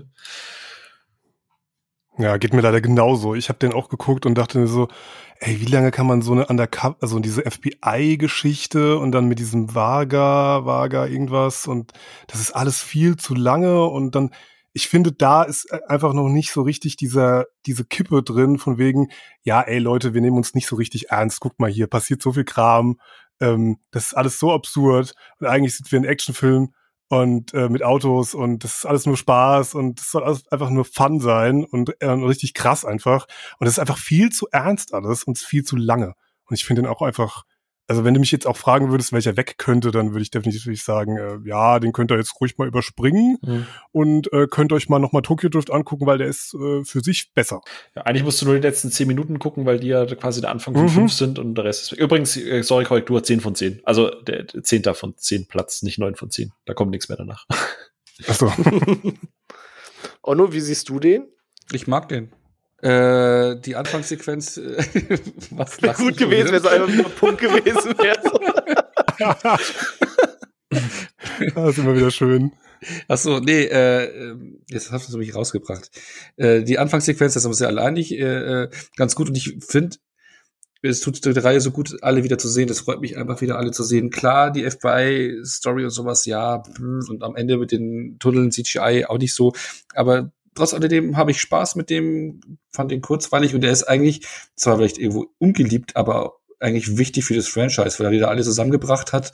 ja, 2.17 2.37
geht 2.37 2.53
mir 2.53 2.61
leider 2.61 2.81
genauso. 2.81 3.35
Ich 3.35 3.49
habe 3.49 3.59
den 3.59 3.73
auch 3.73 3.89
geguckt 3.89 4.25
und 4.25 4.35
dachte 4.35 4.57
mir 4.59 4.67
so, 4.67 4.87
ey, 5.39 5.59
wie 5.61 5.65
lange 5.65 5.91
kann 5.91 6.07
man 6.07 6.21
so 6.21 6.31
eine 6.33 6.47
Undercover, 6.47 6.97
also 7.01 7.19
diese 7.19 7.43
FBI-Geschichte 7.49 8.97
und 8.97 9.11
dann 9.11 9.27
mit 9.27 9.39
diesem 9.39 9.73
Vaga, 9.73 10.65
Vaga 10.65 11.05
irgendwas 11.07 11.67
und 11.67 11.93
das 12.27 12.39
ist 12.39 12.51
alles 12.51 12.81
viel 12.81 13.17
zu 13.17 13.35
lange 13.35 13.85
und 13.85 14.15
dann, 14.15 14.31
ich 14.73 14.87
finde, 14.87 15.11
da 15.11 15.43
ist 15.43 15.71
einfach 15.87 16.13
noch 16.13 16.29
nicht 16.29 16.51
so 16.51 16.61
richtig 16.61 16.97
dieser, 16.97 17.45
diese 17.65 17.85
Kippe 17.85 18.23
drin 18.23 18.57
von 18.57 18.77
wegen, 18.77 19.09
ja, 19.43 19.61
ey 19.61 19.79
Leute, 19.79 20.13
wir 20.13 20.21
nehmen 20.21 20.37
uns 20.37 20.53
nicht 20.53 20.67
so 20.67 20.75
richtig 20.75 21.09
ernst, 21.09 21.39
guck 21.39 21.59
mal 21.59 21.69
hier, 21.69 21.87
passiert 21.87 22.21
so 22.21 22.33
viel 22.33 22.45
Kram, 22.45 22.99
ähm, 23.39 23.77
das 23.91 24.07
ist 24.07 24.13
alles 24.13 24.39
so 24.39 24.51
absurd. 24.51 25.13
Und 25.39 25.47
eigentlich 25.47 25.75
sind 25.75 25.91
wir 25.91 25.99
ein 25.99 26.05
Actionfilm 26.05 26.73
und 27.09 27.53
äh, 27.53 27.69
mit 27.69 27.83
Autos 27.83 28.33
und 28.33 28.63
das 28.63 28.79
ist 28.79 28.85
alles 28.85 29.05
nur 29.05 29.17
Spaß 29.17 29.75
und 29.75 29.99
es 29.99 30.11
soll 30.11 30.23
alles 30.23 30.47
einfach 30.51 30.69
nur 30.69 30.85
Fun 30.85 31.19
sein 31.19 31.63
und 31.63 32.01
äh, 32.01 32.07
richtig 32.07 32.53
krass 32.53 32.85
einfach. 32.85 33.27
Und 33.59 33.67
es 33.67 33.73
ist 33.73 33.79
einfach 33.79 33.97
viel 33.97 34.29
zu 34.29 34.47
ernst 34.51 34.93
alles 34.93 35.23
und 35.23 35.37
viel 35.37 35.63
zu 35.63 35.75
lange. 35.77 36.13
Und 36.45 36.55
ich 36.55 36.65
finde 36.65 36.83
den 36.83 36.91
auch 36.91 37.01
einfach 37.01 37.43
also 37.87 38.03
wenn 38.03 38.13
du 38.13 38.19
mich 38.19 38.31
jetzt 38.31 38.45
auch 38.45 38.57
fragen 38.57 38.91
würdest, 38.91 39.13
welcher 39.13 39.37
weg 39.37 39.55
könnte, 39.57 39.91
dann 39.91 40.11
würde 40.11 40.21
ich 40.21 40.29
definitiv 40.29 40.81
sagen, 40.81 41.17
äh, 41.17 41.37
ja, 41.47 41.79
den 41.79 41.93
könnt 41.93 42.11
ihr 42.11 42.17
jetzt 42.17 42.39
ruhig 42.41 42.57
mal 42.57 42.67
überspringen 42.67 43.37
mhm. 43.41 43.67
und 43.91 44.33
äh, 44.33 44.47
könnt 44.47 44.73
euch 44.73 44.89
mal 44.89 44.99
nochmal 44.99 45.21
Tokyo 45.21 45.49
Drift 45.49 45.71
angucken, 45.71 46.05
weil 46.05 46.17
der 46.17 46.27
ist 46.27 46.53
äh, 46.53 46.83
für 46.83 46.99
sich 46.99 47.31
besser. 47.33 47.61
Ja, 47.95 48.01
eigentlich 48.03 48.23
musst 48.23 48.41
du 48.41 48.45
nur 48.45 48.55
die 48.55 48.61
letzten 48.61 48.91
zehn 48.91 49.07
Minuten 49.07 49.39
gucken, 49.39 49.65
weil 49.65 49.79
die 49.79 49.87
ja 49.87 50.05
quasi 50.05 50.41
der 50.41 50.51
Anfang 50.51 50.73
von 50.73 50.83
mhm. 50.83 50.89
fünf 50.89 51.13
sind 51.13 51.39
und 51.39 51.55
der 51.55 51.63
Rest 51.63 51.83
ist 51.83 51.91
weg. 51.93 51.99
Übrigens, 51.99 52.35
äh, 52.35 52.61
sorry, 52.61 52.83
Korrektur, 52.83 53.23
zehn 53.23 53.39
von 53.39 53.55
zehn. 53.55 53.79
Also 53.83 54.09
der 54.09 54.47
zehnter 54.47 54.93
von 54.93 55.15
zehn 55.17 55.47
Platz, 55.47 55.81
nicht 55.81 55.97
neun 55.97 56.15
von 56.15 56.29
zehn. 56.29 56.51
Da 56.65 56.73
kommt 56.73 56.91
nichts 56.91 57.07
mehr 57.07 57.17
danach. 57.17 57.45
Achso. 58.27 58.51
Onno, 60.21 60.51
wie 60.51 60.59
siehst 60.59 60.89
du 60.89 60.99
den? 60.99 61.27
Ich 61.71 61.87
mag 61.87 62.09
den. 62.09 62.31
Äh, 62.81 63.59
die 63.61 63.75
Anfangssequenz, 63.75 64.57
äh, 64.57 64.77
was 65.51 65.81
wäre 65.81 65.95
gut 65.95 66.17
gewesen, 66.17 66.51
wenn 66.51 66.55
es 66.55 66.65
einfach 66.65 66.93
nur 66.93 67.05
ein 67.05 67.11
Punkt 67.11 67.41
gewesen 67.41 67.97
wäre. 67.97 68.17
das 71.55 71.69
ist 71.69 71.77
immer 71.79 71.95
wieder 71.95 72.11
schön. 72.11 72.51
Ach 73.07 73.17
so, 73.17 73.39
nee, 73.39 73.63
äh, 73.63 74.35
jetzt 74.69 74.91
hast 74.91 75.11
du 75.11 75.17
mich 75.17 75.33
rausgebracht. 75.33 75.89
Äh, 76.35 76.61
die 76.61 76.77
Anfangssequenz 76.77 77.33
das 77.33 77.41
ist 77.41 77.45
aber 77.45 77.55
sehr 77.55 77.69
alleinig 77.69 78.11
äh, 78.11 78.63
äh, 78.63 78.69
ganz 78.95 79.15
gut 79.15 79.29
und 79.29 79.35
ich 79.35 79.57
finde, 79.67 79.97
es 80.83 81.01
tut 81.01 81.25
der 81.25 81.43
Reihe 81.43 81.59
so 81.59 81.71
gut, 81.71 81.97
alle 82.03 82.23
wieder 82.23 82.37
zu 82.37 82.47
sehen. 82.47 82.67
Das 82.67 82.81
freut 82.81 83.01
mich 83.01 83.17
einfach 83.17 83.41
wieder, 83.41 83.57
alle 83.57 83.71
zu 83.71 83.83
sehen. 83.83 84.11
Klar, 84.11 84.51
die 84.51 84.69
FBI-Story 84.69 85.83
und 85.83 85.89
sowas, 85.89 86.25
ja, 86.25 86.61
und 86.79 87.23
am 87.23 87.35
Ende 87.35 87.57
mit 87.57 87.71
den 87.71 88.17
Tunneln 88.19 88.51
CGI 88.51 89.05
auch 89.07 89.17
nicht 89.17 89.33
so. 89.33 89.53
Aber 89.95 90.31
trotz 90.57 90.73
alledem 90.73 91.17
habe 91.17 91.31
ich 91.31 91.39
Spaß 91.39 91.75
mit 91.75 91.89
dem, 91.89 92.41
fand 92.69 92.91
den 92.91 93.01
kurzweilig 93.01 93.55
und 93.55 93.61
der 93.61 93.71
ist 93.71 93.83
eigentlich 93.83 94.27
zwar 94.55 94.77
vielleicht 94.77 94.97
irgendwo 94.97 95.27
ungeliebt, 95.37 95.95
aber 95.95 96.37
eigentlich 96.59 96.97
wichtig 96.97 97.25
für 97.25 97.35
das 97.35 97.47
Franchise, 97.47 97.99
weil 97.99 98.07
er 98.07 98.11
wieder 98.11 98.29
alle 98.29 98.43
zusammengebracht 98.43 99.13
hat 99.13 99.31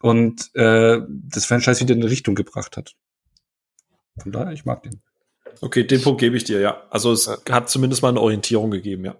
und 0.00 0.54
äh, 0.54 1.00
das 1.08 1.46
Franchise 1.46 1.80
wieder 1.80 1.94
in 1.94 2.02
eine 2.02 2.10
Richtung 2.10 2.34
gebracht 2.34 2.76
hat. 2.76 2.94
Von 4.22 4.32
daher, 4.32 4.52
ich 4.52 4.64
mag 4.64 4.82
den. 4.82 5.00
Okay, 5.60 5.84
den 5.84 6.02
Punkt 6.02 6.20
gebe 6.20 6.36
ich 6.36 6.44
dir, 6.44 6.60
ja. 6.60 6.82
Also 6.90 7.12
es 7.12 7.26
ja. 7.26 7.38
hat 7.50 7.70
zumindest 7.70 8.02
mal 8.02 8.10
eine 8.10 8.20
Orientierung 8.20 8.70
gegeben, 8.70 9.04
ja. 9.04 9.16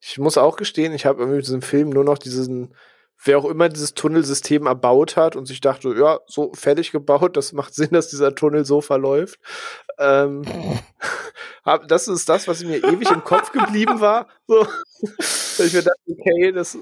Ich 0.00 0.18
muss 0.18 0.38
auch 0.38 0.56
gestehen, 0.56 0.94
ich 0.94 1.06
habe 1.06 1.26
mit 1.26 1.44
diesem 1.44 1.62
Film 1.62 1.90
nur 1.90 2.04
noch 2.04 2.18
diesen 2.18 2.74
wer 3.24 3.38
auch 3.38 3.44
immer 3.46 3.68
dieses 3.68 3.94
Tunnelsystem 3.94 4.66
erbaut 4.66 5.16
hat 5.16 5.36
und 5.36 5.46
sich 5.46 5.60
dachte, 5.60 5.94
ja, 5.98 6.20
so 6.26 6.52
fertig 6.54 6.92
gebaut, 6.92 7.36
das 7.36 7.52
macht 7.52 7.74
Sinn, 7.74 7.90
dass 7.92 8.08
dieser 8.08 8.34
Tunnel 8.34 8.64
so 8.64 8.80
verläuft. 8.80 9.38
Ähm, 9.98 10.42
das 11.88 12.08
ist 12.08 12.28
das, 12.28 12.46
was 12.48 12.62
mir 12.62 12.84
ewig 12.84 13.10
im 13.10 13.24
Kopf 13.24 13.52
geblieben 13.52 14.00
war. 14.00 14.28
So. 14.46 14.66
ich 15.64 15.72
mir 15.72 15.82
dachte, 15.82 16.00
okay, 16.08 16.52
das 16.52 16.78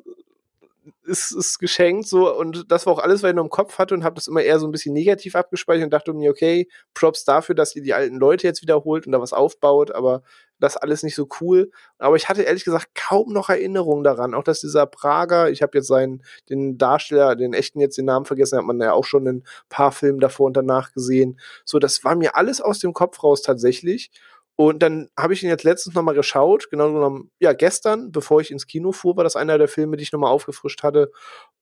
ist, 1.04 1.32
ist 1.32 1.58
geschenkt 1.58 2.06
so 2.08 2.34
und 2.36 2.70
das 2.70 2.86
war 2.86 2.94
auch 2.94 2.98
alles, 2.98 3.22
was 3.22 3.30
ich 3.30 3.36
noch 3.36 3.44
im 3.44 3.50
Kopf 3.50 3.78
hatte 3.78 3.94
und 3.94 4.04
habe 4.04 4.16
das 4.16 4.26
immer 4.26 4.42
eher 4.42 4.58
so 4.58 4.66
ein 4.66 4.72
bisschen 4.72 4.92
negativ 4.92 5.34
abgespeichert 5.34 5.84
und 5.84 5.92
dachte 5.92 6.12
mir, 6.12 6.30
okay, 6.30 6.68
Props 6.94 7.24
dafür, 7.24 7.54
dass 7.54 7.74
ihr 7.74 7.82
die 7.82 7.94
alten 7.94 8.16
Leute 8.16 8.46
jetzt 8.46 8.62
wiederholt 8.62 9.06
und 9.06 9.12
da 9.12 9.20
was 9.20 9.32
aufbaut, 9.32 9.92
aber 9.92 10.22
das 10.60 10.76
alles 10.76 11.02
nicht 11.02 11.14
so 11.14 11.28
cool. 11.40 11.70
Aber 11.98 12.16
ich 12.16 12.28
hatte 12.28 12.42
ehrlich 12.42 12.64
gesagt 12.64 12.88
kaum 12.94 13.32
noch 13.32 13.48
Erinnerungen 13.48 14.04
daran. 14.04 14.34
Auch 14.34 14.42
dass 14.42 14.60
dieser 14.60 14.86
Prager, 14.86 15.50
ich 15.50 15.62
habe 15.62 15.78
jetzt 15.78 15.88
seinen, 15.88 16.22
den 16.48 16.78
Darsteller, 16.78 17.36
den 17.36 17.54
echten 17.54 17.80
jetzt 17.80 17.98
den 17.98 18.06
Namen 18.06 18.24
vergessen, 18.24 18.58
hat 18.58 18.64
man 18.64 18.80
ja 18.80 18.92
auch 18.92 19.04
schon 19.04 19.26
ein 19.26 19.44
paar 19.68 19.92
Filme 19.92 20.20
davor 20.20 20.46
und 20.46 20.56
danach 20.56 20.92
gesehen. 20.92 21.38
So, 21.64 21.78
das 21.78 22.04
war 22.04 22.16
mir 22.16 22.36
alles 22.36 22.60
aus 22.60 22.78
dem 22.78 22.92
Kopf 22.92 23.22
raus 23.22 23.42
tatsächlich. 23.42 24.10
Und 24.56 24.82
dann 24.82 25.08
habe 25.18 25.32
ich 25.34 25.42
ihn 25.42 25.48
jetzt 25.48 25.64
letztens 25.64 25.94
nochmal 25.96 26.14
geschaut, 26.14 26.70
genau 26.70 26.92
genommen, 26.92 27.30
ja, 27.40 27.52
gestern, 27.52 28.12
bevor 28.12 28.40
ich 28.40 28.52
ins 28.52 28.66
Kino 28.66 28.92
fuhr, 28.92 29.16
war 29.16 29.24
das 29.24 29.34
einer 29.34 29.58
der 29.58 29.66
Filme, 29.68 29.96
die 29.96 30.04
ich 30.04 30.12
nochmal 30.12 30.30
aufgefrischt 30.30 30.82
hatte. 30.84 31.10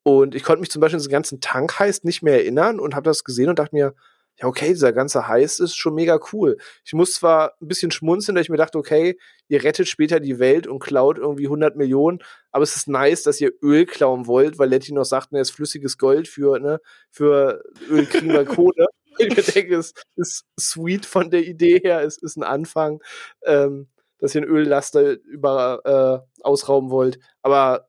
Und 0.02 0.34
ich 0.34 0.42
konnte 0.42 0.60
mich 0.60 0.70
zum 0.70 0.80
Beispiel 0.80 0.96
an 0.96 1.00
diesen 1.00 1.12
ganzen 1.12 1.40
Tank 1.40 1.78
heißt 1.78 2.04
nicht 2.04 2.22
mehr 2.22 2.34
erinnern 2.34 2.80
und 2.80 2.94
habe 2.94 3.04
das 3.04 3.24
gesehen 3.24 3.48
und 3.48 3.58
dachte 3.58 3.74
mir, 3.74 3.94
ja, 4.40 4.48
okay, 4.48 4.68
dieser 4.68 4.92
ganze 4.92 5.28
Heiß 5.28 5.60
ist 5.60 5.76
schon 5.76 5.94
mega 5.94 6.18
cool. 6.32 6.56
Ich 6.84 6.92
muss 6.94 7.14
zwar 7.14 7.54
ein 7.60 7.68
bisschen 7.68 7.90
schmunzeln, 7.90 8.34
dass 8.34 8.44
ich 8.44 8.50
mir 8.50 8.56
dachte, 8.56 8.78
okay, 8.78 9.18
ihr 9.48 9.62
rettet 9.62 9.88
später 9.88 10.20
die 10.20 10.38
Welt 10.38 10.66
und 10.66 10.78
klaut 10.80 11.18
irgendwie 11.18 11.46
100 11.46 11.76
Millionen, 11.76 12.20
aber 12.50 12.62
es 12.64 12.76
ist 12.76 12.88
nice, 12.88 13.22
dass 13.22 13.40
ihr 13.40 13.52
Öl 13.62 13.86
klauen 13.86 14.26
wollt, 14.26 14.58
weil 14.58 14.68
Letty 14.70 14.92
noch 14.92 15.04
sagt, 15.04 15.32
ne, 15.32 15.40
ist 15.40 15.50
flüssiges 15.50 15.98
Gold 15.98 16.28
für, 16.28 16.58
ne, 16.58 16.80
für 17.10 17.62
Öl 17.88 18.06
kriegen 18.06 18.32
wir 18.32 18.44
Kohle. 18.44 18.86
Ich 19.18 19.34
denke, 19.52 19.76
es 19.76 19.94
ist 20.16 20.46
sweet 20.58 21.06
von 21.06 21.30
der 21.30 21.44
Idee 21.44 21.80
her, 21.82 22.02
es 22.02 22.18
ist 22.18 22.36
ein 22.36 22.42
Anfang, 22.42 23.02
ähm, 23.44 23.88
dass 24.18 24.34
ihr 24.34 24.42
einen 24.42 24.50
Öllaster 24.50 25.12
über, 25.22 26.24
äh, 26.24 26.42
ausrauben 26.42 26.90
wollt, 26.90 27.18
aber 27.42 27.88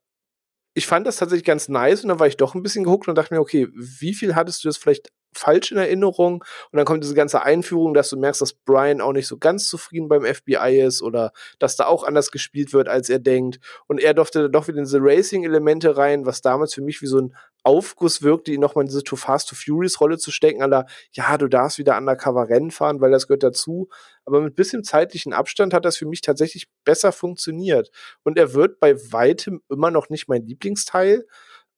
ich 0.75 0.87
fand 0.87 1.05
das 1.05 1.17
tatsächlich 1.17 1.45
ganz 1.45 1.69
nice 1.69 2.01
und 2.01 2.09
dann 2.09 2.19
war 2.19 2.27
ich 2.27 2.37
doch 2.37 2.55
ein 2.55 2.63
bisschen 2.63 2.83
gehuckt 2.83 3.07
und 3.07 3.15
dachte 3.15 3.33
mir, 3.33 3.41
okay, 3.41 3.67
wie 3.73 4.13
viel 4.13 4.35
hattest 4.35 4.63
du 4.63 4.67
das 4.67 4.77
vielleicht 4.77 5.11
falsch 5.35 5.71
in 5.71 5.77
Erinnerung. 5.77 6.43
Und 6.71 6.77
dann 6.77 6.85
kommt 6.85 7.03
diese 7.03 7.15
ganze 7.15 7.43
Einführung, 7.43 7.93
dass 7.93 8.09
du 8.09 8.17
merkst, 8.17 8.41
dass 8.41 8.53
Brian 8.53 9.01
auch 9.01 9.13
nicht 9.13 9.27
so 9.27 9.37
ganz 9.37 9.67
zufrieden 9.67 10.07
beim 10.07 10.23
FBI 10.25 10.81
ist 10.81 11.01
oder 11.01 11.31
dass 11.59 11.75
da 11.75 11.85
auch 11.85 12.03
anders 12.03 12.31
gespielt 12.31 12.73
wird, 12.73 12.87
als 12.87 13.09
er 13.09 13.19
denkt. 13.19 13.59
Und 13.87 13.99
er 13.99 14.13
durfte 14.13 14.43
dann 14.43 14.51
doch 14.51 14.67
wieder 14.67 14.79
in 14.79 14.85
diese 14.85 14.99
Racing-Elemente 15.01 15.97
rein, 15.97 16.25
was 16.25 16.41
damals 16.41 16.73
für 16.73 16.81
mich 16.81 17.01
wie 17.01 17.07
so 17.07 17.19
ein 17.19 17.35
Aufguss 17.63 18.21
wirkte, 18.21 18.51
ihn 18.51 18.59
nochmal 18.59 18.83
in 18.83 18.89
diese 18.89 19.03
Too 19.03 19.15
Fast 19.15 19.49
to 19.49 19.55
Furious 19.55 20.01
Rolle 20.01 20.17
zu 20.17 20.31
stecken, 20.31 20.61
aller, 20.61 20.85
ja, 21.13 21.37
du 21.37 21.47
darfst 21.47 21.77
wieder 21.77 21.97
undercover 21.97 22.49
Rennen 22.49 22.71
fahren, 22.71 22.99
weil 22.99 23.11
das 23.11 23.27
gehört 23.27 23.43
dazu. 23.43 23.87
Aber 24.25 24.41
mit 24.41 24.55
bisschen 24.55 24.83
zeitlichen 24.83 25.33
Abstand 25.33 25.73
hat 25.73 25.85
das 25.85 25.97
für 25.97 26.05
mich 26.05 26.21
tatsächlich 26.21 26.67
besser 26.83 27.11
funktioniert. 27.13 27.89
Und 28.23 28.37
er 28.37 28.53
wird 28.53 28.79
bei 28.79 28.95
weitem 29.11 29.61
immer 29.69 29.91
noch 29.91 30.09
nicht 30.09 30.27
mein 30.27 30.45
Lieblingsteil. 30.45 31.25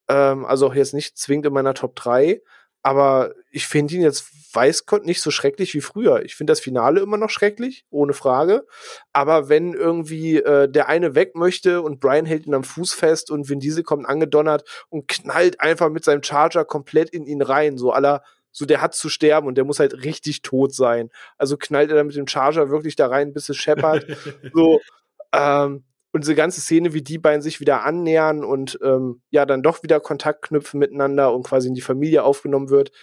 Ähm, 0.07 0.45
also 0.45 0.67
auch 0.67 0.75
jetzt 0.75 0.93
nicht 0.93 1.17
zwingend 1.17 1.47
in 1.47 1.53
meiner 1.53 1.73
Top 1.73 1.95
3 1.95 2.41
aber 2.85 3.33
ich 3.49 3.65
finde 3.65 3.95
ihn 3.95 4.03
jetzt 4.03 4.27
weiß 4.53 4.85
Gott 4.85 5.05
nicht 5.05 5.19
so 5.19 5.31
schrecklich 5.31 5.73
wie 5.73 5.81
früher. 5.81 6.23
Ich 6.23 6.35
finde 6.35 6.51
das 6.51 6.59
Finale 6.59 7.01
immer 7.01 7.17
noch 7.17 7.31
schrecklich, 7.31 7.83
ohne 7.89 8.13
Frage. 8.13 8.67
Aber 9.11 9.49
wenn 9.49 9.73
irgendwie 9.73 10.37
äh, 10.37 10.69
der 10.69 10.87
eine 10.87 11.15
weg 11.15 11.33
möchte 11.33 11.81
und 11.81 11.99
Brian 11.99 12.27
hält 12.27 12.45
ihn 12.45 12.53
am 12.53 12.63
Fuß 12.63 12.93
fest 12.93 13.31
und 13.31 13.49
Vin 13.49 13.59
Diesel 13.59 13.81
kommt 13.81 14.07
angedonnert 14.07 14.85
und 14.89 15.07
knallt 15.07 15.61
einfach 15.61 15.89
mit 15.89 16.03
seinem 16.03 16.21
Charger 16.21 16.63
komplett 16.63 17.09
in 17.09 17.25
ihn 17.25 17.41
rein, 17.41 17.79
so 17.79 17.91
aller 17.91 18.23
so 18.51 18.65
der 18.65 18.81
hat 18.81 18.93
zu 18.93 19.09
sterben 19.09 19.47
und 19.47 19.55
der 19.55 19.65
muss 19.65 19.79
halt 19.79 20.03
richtig 20.03 20.43
tot 20.43 20.71
sein. 20.75 21.09
Also 21.39 21.57
knallt 21.57 21.89
er 21.89 21.95
dann 21.95 22.07
mit 22.07 22.15
dem 22.15 22.27
Charger 22.27 22.69
wirklich 22.69 22.95
da 22.95 23.07
rein, 23.07 23.33
bis 23.33 23.49
es 23.49 23.57
scheppert. 23.57 24.05
so, 24.53 24.79
ähm, 25.33 25.83
und 26.15 26.21
diese 26.21 26.33
ganze 26.33 26.61
Szene, 26.61 26.93
wie 26.93 27.01
die 27.01 27.17
beiden 27.17 27.41
sich 27.41 27.59
wieder 27.59 27.83
annähern 27.83 28.45
und 28.45 28.79
ähm, 28.81 29.21
ja, 29.31 29.45
dann 29.45 29.61
doch 29.61 29.83
wieder 29.83 29.99
Kontakt 29.99 30.43
knüpfen 30.43 30.79
miteinander 30.79 31.33
und 31.33 31.43
quasi 31.43 31.67
in 31.67 31.73
die 31.73 31.81
Familie 31.81 32.23
aufgenommen 32.23 32.69
wird, 32.69 32.93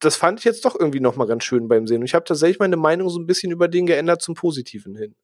das 0.00 0.16
fand 0.16 0.38
ich 0.38 0.46
jetzt 0.46 0.64
doch 0.64 0.74
irgendwie 0.74 1.00
noch 1.00 1.14
mal 1.14 1.26
ganz 1.26 1.44
schön 1.44 1.68
beim 1.68 1.86
Sehen. 1.86 2.00
Und 2.00 2.06
ich 2.06 2.14
habe 2.14 2.24
tatsächlich 2.24 2.58
meine 2.58 2.78
Meinung 2.78 3.10
so 3.10 3.20
ein 3.20 3.26
bisschen 3.26 3.52
über 3.52 3.68
den 3.68 3.84
geändert 3.84 4.22
zum 4.22 4.34
Positiven 4.34 4.96
hin. 4.96 5.14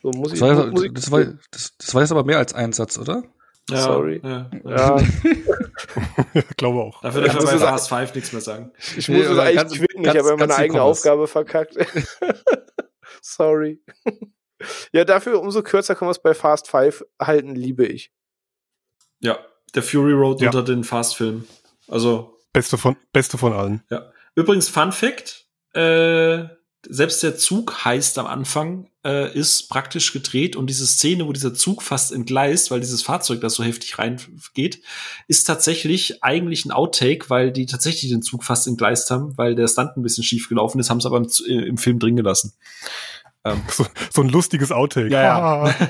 So, 0.00 0.10
muss 0.10 0.30
das, 0.30 0.34
ich, 0.34 0.40
war, 0.42 0.66
muss 0.68 0.86
das, 0.92 1.10
war, 1.10 1.24
das, 1.50 1.76
das 1.76 1.92
war 1.92 2.02
jetzt 2.02 2.12
aber 2.12 2.22
mehr 2.22 2.38
als 2.38 2.54
ein 2.54 2.72
Satz, 2.72 2.96
oder? 2.96 3.24
Ja, 3.68 3.82
Sorry. 3.82 4.20
Ja. 4.22 4.50
ja. 4.64 5.02
ich 6.34 6.56
glaube 6.56 6.82
auch. 6.82 7.00
Dafür 7.00 7.22
darf 7.22 7.34
man 7.34 7.46
bei 7.46 7.58
Fast 7.58 7.88
5 7.88 8.14
nichts 8.14 8.32
mehr 8.32 8.42
sagen. 8.42 8.70
Ich 8.96 9.08
muss 9.08 9.26
es 9.26 9.38
eigentlich 9.40 9.80
quitten, 9.80 10.04
ich 10.04 10.16
habe 10.16 10.36
meine 10.36 10.54
eigene 10.54 10.82
Aufgabe 10.82 11.26
verkackt. 11.26 11.76
Sorry. 13.22 13.82
Ja, 14.92 15.04
dafür 15.04 15.40
umso 15.40 15.62
kürzer 15.62 15.94
kann 15.94 16.06
man 16.06 16.12
es 16.12 16.22
bei 16.22 16.34
Fast 16.34 16.68
5 16.68 17.04
halten, 17.20 17.54
liebe 17.54 17.86
ich. 17.86 18.12
Ja, 19.20 19.38
der 19.74 19.82
Fury 19.82 20.12
Road 20.12 20.40
ja. 20.40 20.48
unter 20.48 20.62
den 20.62 20.84
Fast-Filmen. 20.84 21.46
Also. 21.88 22.38
Beste 22.52 22.78
von, 22.78 22.96
beste 23.12 23.38
von 23.38 23.52
allen. 23.52 23.82
Ja. 23.90 24.12
Übrigens, 24.36 24.68
Fun 24.68 24.92
Fact, 24.92 25.46
äh, 25.74 26.44
selbst 26.88 27.22
der 27.22 27.36
Zug 27.36 27.84
heißt 27.84 28.18
am 28.18 28.26
Anfang, 28.26 28.88
äh, 29.04 29.36
ist 29.36 29.68
praktisch 29.68 30.12
gedreht 30.12 30.56
und 30.56 30.68
diese 30.68 30.86
Szene, 30.86 31.26
wo 31.26 31.32
dieser 31.32 31.54
Zug 31.54 31.82
fast 31.82 32.12
entgleist, 32.12 32.70
weil 32.70 32.80
dieses 32.80 33.02
Fahrzeug 33.02 33.40
das 33.40 33.54
so 33.54 33.64
heftig 33.64 33.98
reingeht, 33.98 34.80
ist 35.28 35.44
tatsächlich 35.44 36.22
eigentlich 36.22 36.64
ein 36.64 36.72
Outtake, 36.72 37.30
weil 37.30 37.52
die 37.52 37.66
tatsächlich 37.66 38.10
den 38.10 38.22
Zug 38.22 38.44
fast 38.44 38.66
entgleist 38.66 39.10
haben, 39.10 39.36
weil 39.36 39.54
der 39.54 39.68
Stunt 39.68 39.96
ein 39.96 40.02
bisschen 40.02 40.24
schief 40.24 40.48
gelaufen 40.48 40.78
ist, 40.80 40.90
haben 40.90 40.98
es 40.98 41.06
aber 41.06 41.18
im, 41.18 41.28
äh, 41.46 41.66
im, 41.66 41.78
Film 41.78 41.98
drin 41.98 42.16
gelassen. 42.16 42.54
Ähm. 43.44 43.62
So, 43.70 43.86
so, 44.10 44.22
ein 44.22 44.28
lustiges 44.28 44.72
Outtake. 44.72 45.10
Ja, 45.10 45.66
ja. 45.66 45.74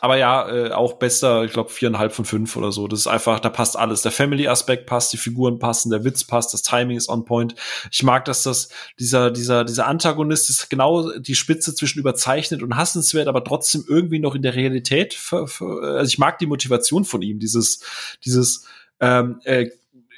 aber 0.00 0.16
ja, 0.16 0.48
äh, 0.48 0.72
auch 0.72 0.94
bester, 0.94 1.44
ich 1.44 1.52
glaube, 1.52 1.70
viereinhalb 1.70 2.12
von 2.12 2.24
fünf 2.24 2.56
oder 2.56 2.72
so. 2.72 2.88
Das 2.88 3.00
ist 3.00 3.06
einfach, 3.06 3.40
da 3.40 3.50
passt 3.50 3.76
alles. 3.76 4.02
Der 4.02 4.12
Family-Aspekt 4.12 4.86
passt, 4.86 5.12
die 5.12 5.18
Figuren 5.18 5.58
passen, 5.58 5.90
der 5.90 6.04
Witz 6.04 6.24
passt, 6.24 6.54
das 6.54 6.62
Timing 6.62 6.96
ist 6.96 7.08
on 7.08 7.24
point. 7.24 7.54
Ich 7.90 8.02
mag, 8.02 8.24
dass 8.24 8.42
das, 8.42 8.70
dieser, 8.98 9.30
dieser, 9.30 9.64
dieser 9.64 9.86
Antagonist 9.86 10.48
ist 10.48 10.70
genau 10.70 11.10
die 11.18 11.34
Spitze 11.34 11.74
zwischen 11.74 11.98
überzeichnet 11.98 12.62
und 12.62 12.76
hassenswert, 12.76 13.28
aber 13.28 13.44
trotzdem 13.44 13.84
irgendwie 13.86 14.20
noch 14.20 14.34
in 14.34 14.42
der 14.42 14.54
Realität. 14.54 15.12
Für, 15.12 15.46
für, 15.46 15.96
also 15.98 16.08
ich 16.08 16.18
mag 16.18 16.38
die 16.38 16.46
Motivation 16.46 17.04
von 17.04 17.20
ihm, 17.20 17.38
dieses, 17.38 17.82
dieses, 18.24 18.66
ähm, 19.00 19.40
äh, 19.44 19.68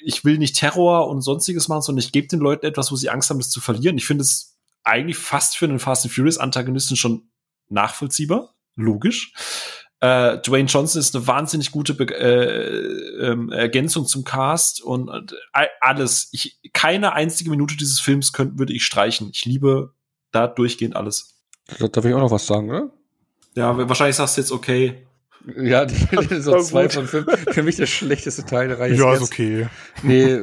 ich 0.05 0.25
will 0.25 0.39
nicht 0.39 0.57
Terror 0.57 1.09
und 1.09 1.23
sonstiges 1.23 1.69
machen, 1.69 1.83
sondern 1.83 2.05
ich 2.05 2.13
gebe 2.13 2.29
den 2.29 2.41
Leuten 2.41 2.67
etwas, 2.67 2.93
wo 2.93 2.97
sie 2.97 3.11
Angst 3.11 3.31
haben, 3.31 3.39
das 3.39 3.51
zu 3.51 3.61
verlieren. 3.61 3.97
Ich 3.97 4.07
finde 4.07 4.23
es 4.23 4.52
eigentlich 4.85 5.19
fast 5.19 5.57
für 5.57 5.67
einen 5.67 5.79
Fast 5.79 6.05
and 6.05 6.15
Furious 6.15 6.39
Antagonisten 6.39 6.97
schon 6.97 7.31
nachvollziehbar 7.69 8.55
logisch. 8.75 9.33
Äh, 10.01 10.39
Dwayne 10.39 10.69
Johnson 10.69 10.99
ist 10.99 11.15
eine 11.15 11.27
wahnsinnig 11.27 11.71
gute 11.71 11.95
Be 11.95 12.13
äh, 12.13 13.33
äh, 13.33 13.55
Ergänzung 13.55 14.07
zum 14.07 14.25
Cast 14.25 14.83
und 14.83 15.09
äh, 15.53 15.67
alles. 15.81 16.29
Ich, 16.33 16.59
keine 16.73 17.13
einzige 17.13 17.51
Minute 17.51 17.77
dieses 17.77 18.01
Films 18.01 18.33
könnte, 18.33 18.59
würde 18.59 18.73
ich 18.73 18.85
streichen. 18.85 19.31
Ich 19.33 19.45
liebe 19.45 19.95
da 20.33 20.49
durchgehend 20.49 20.97
alles. 20.97 21.41
Darf 21.79 22.05
ich 22.05 22.15
auch 22.15 22.21
noch 22.21 22.33
was 22.33 22.47
sagen, 22.47 22.71
oder? 22.71 22.91
Ja, 23.55 23.77
wahrscheinlich 23.89 24.17
sagst 24.17 24.37
du 24.37 24.41
jetzt 24.41 24.51
okay. 24.51 25.07
Ja, 25.56 25.86
so 26.40 26.60
zwei 26.60 26.89
von 26.89 27.06
fünf. 27.06 27.27
Für 27.51 27.62
mich 27.62 27.77
der 27.77 27.86
schlechteste 27.86 28.44
Teil 28.44 28.69
der 28.69 28.78
Reihe. 28.78 28.94
Ja, 28.94 29.14
ist 29.14 29.23
okay. 29.23 29.66
Nee, 30.02 30.40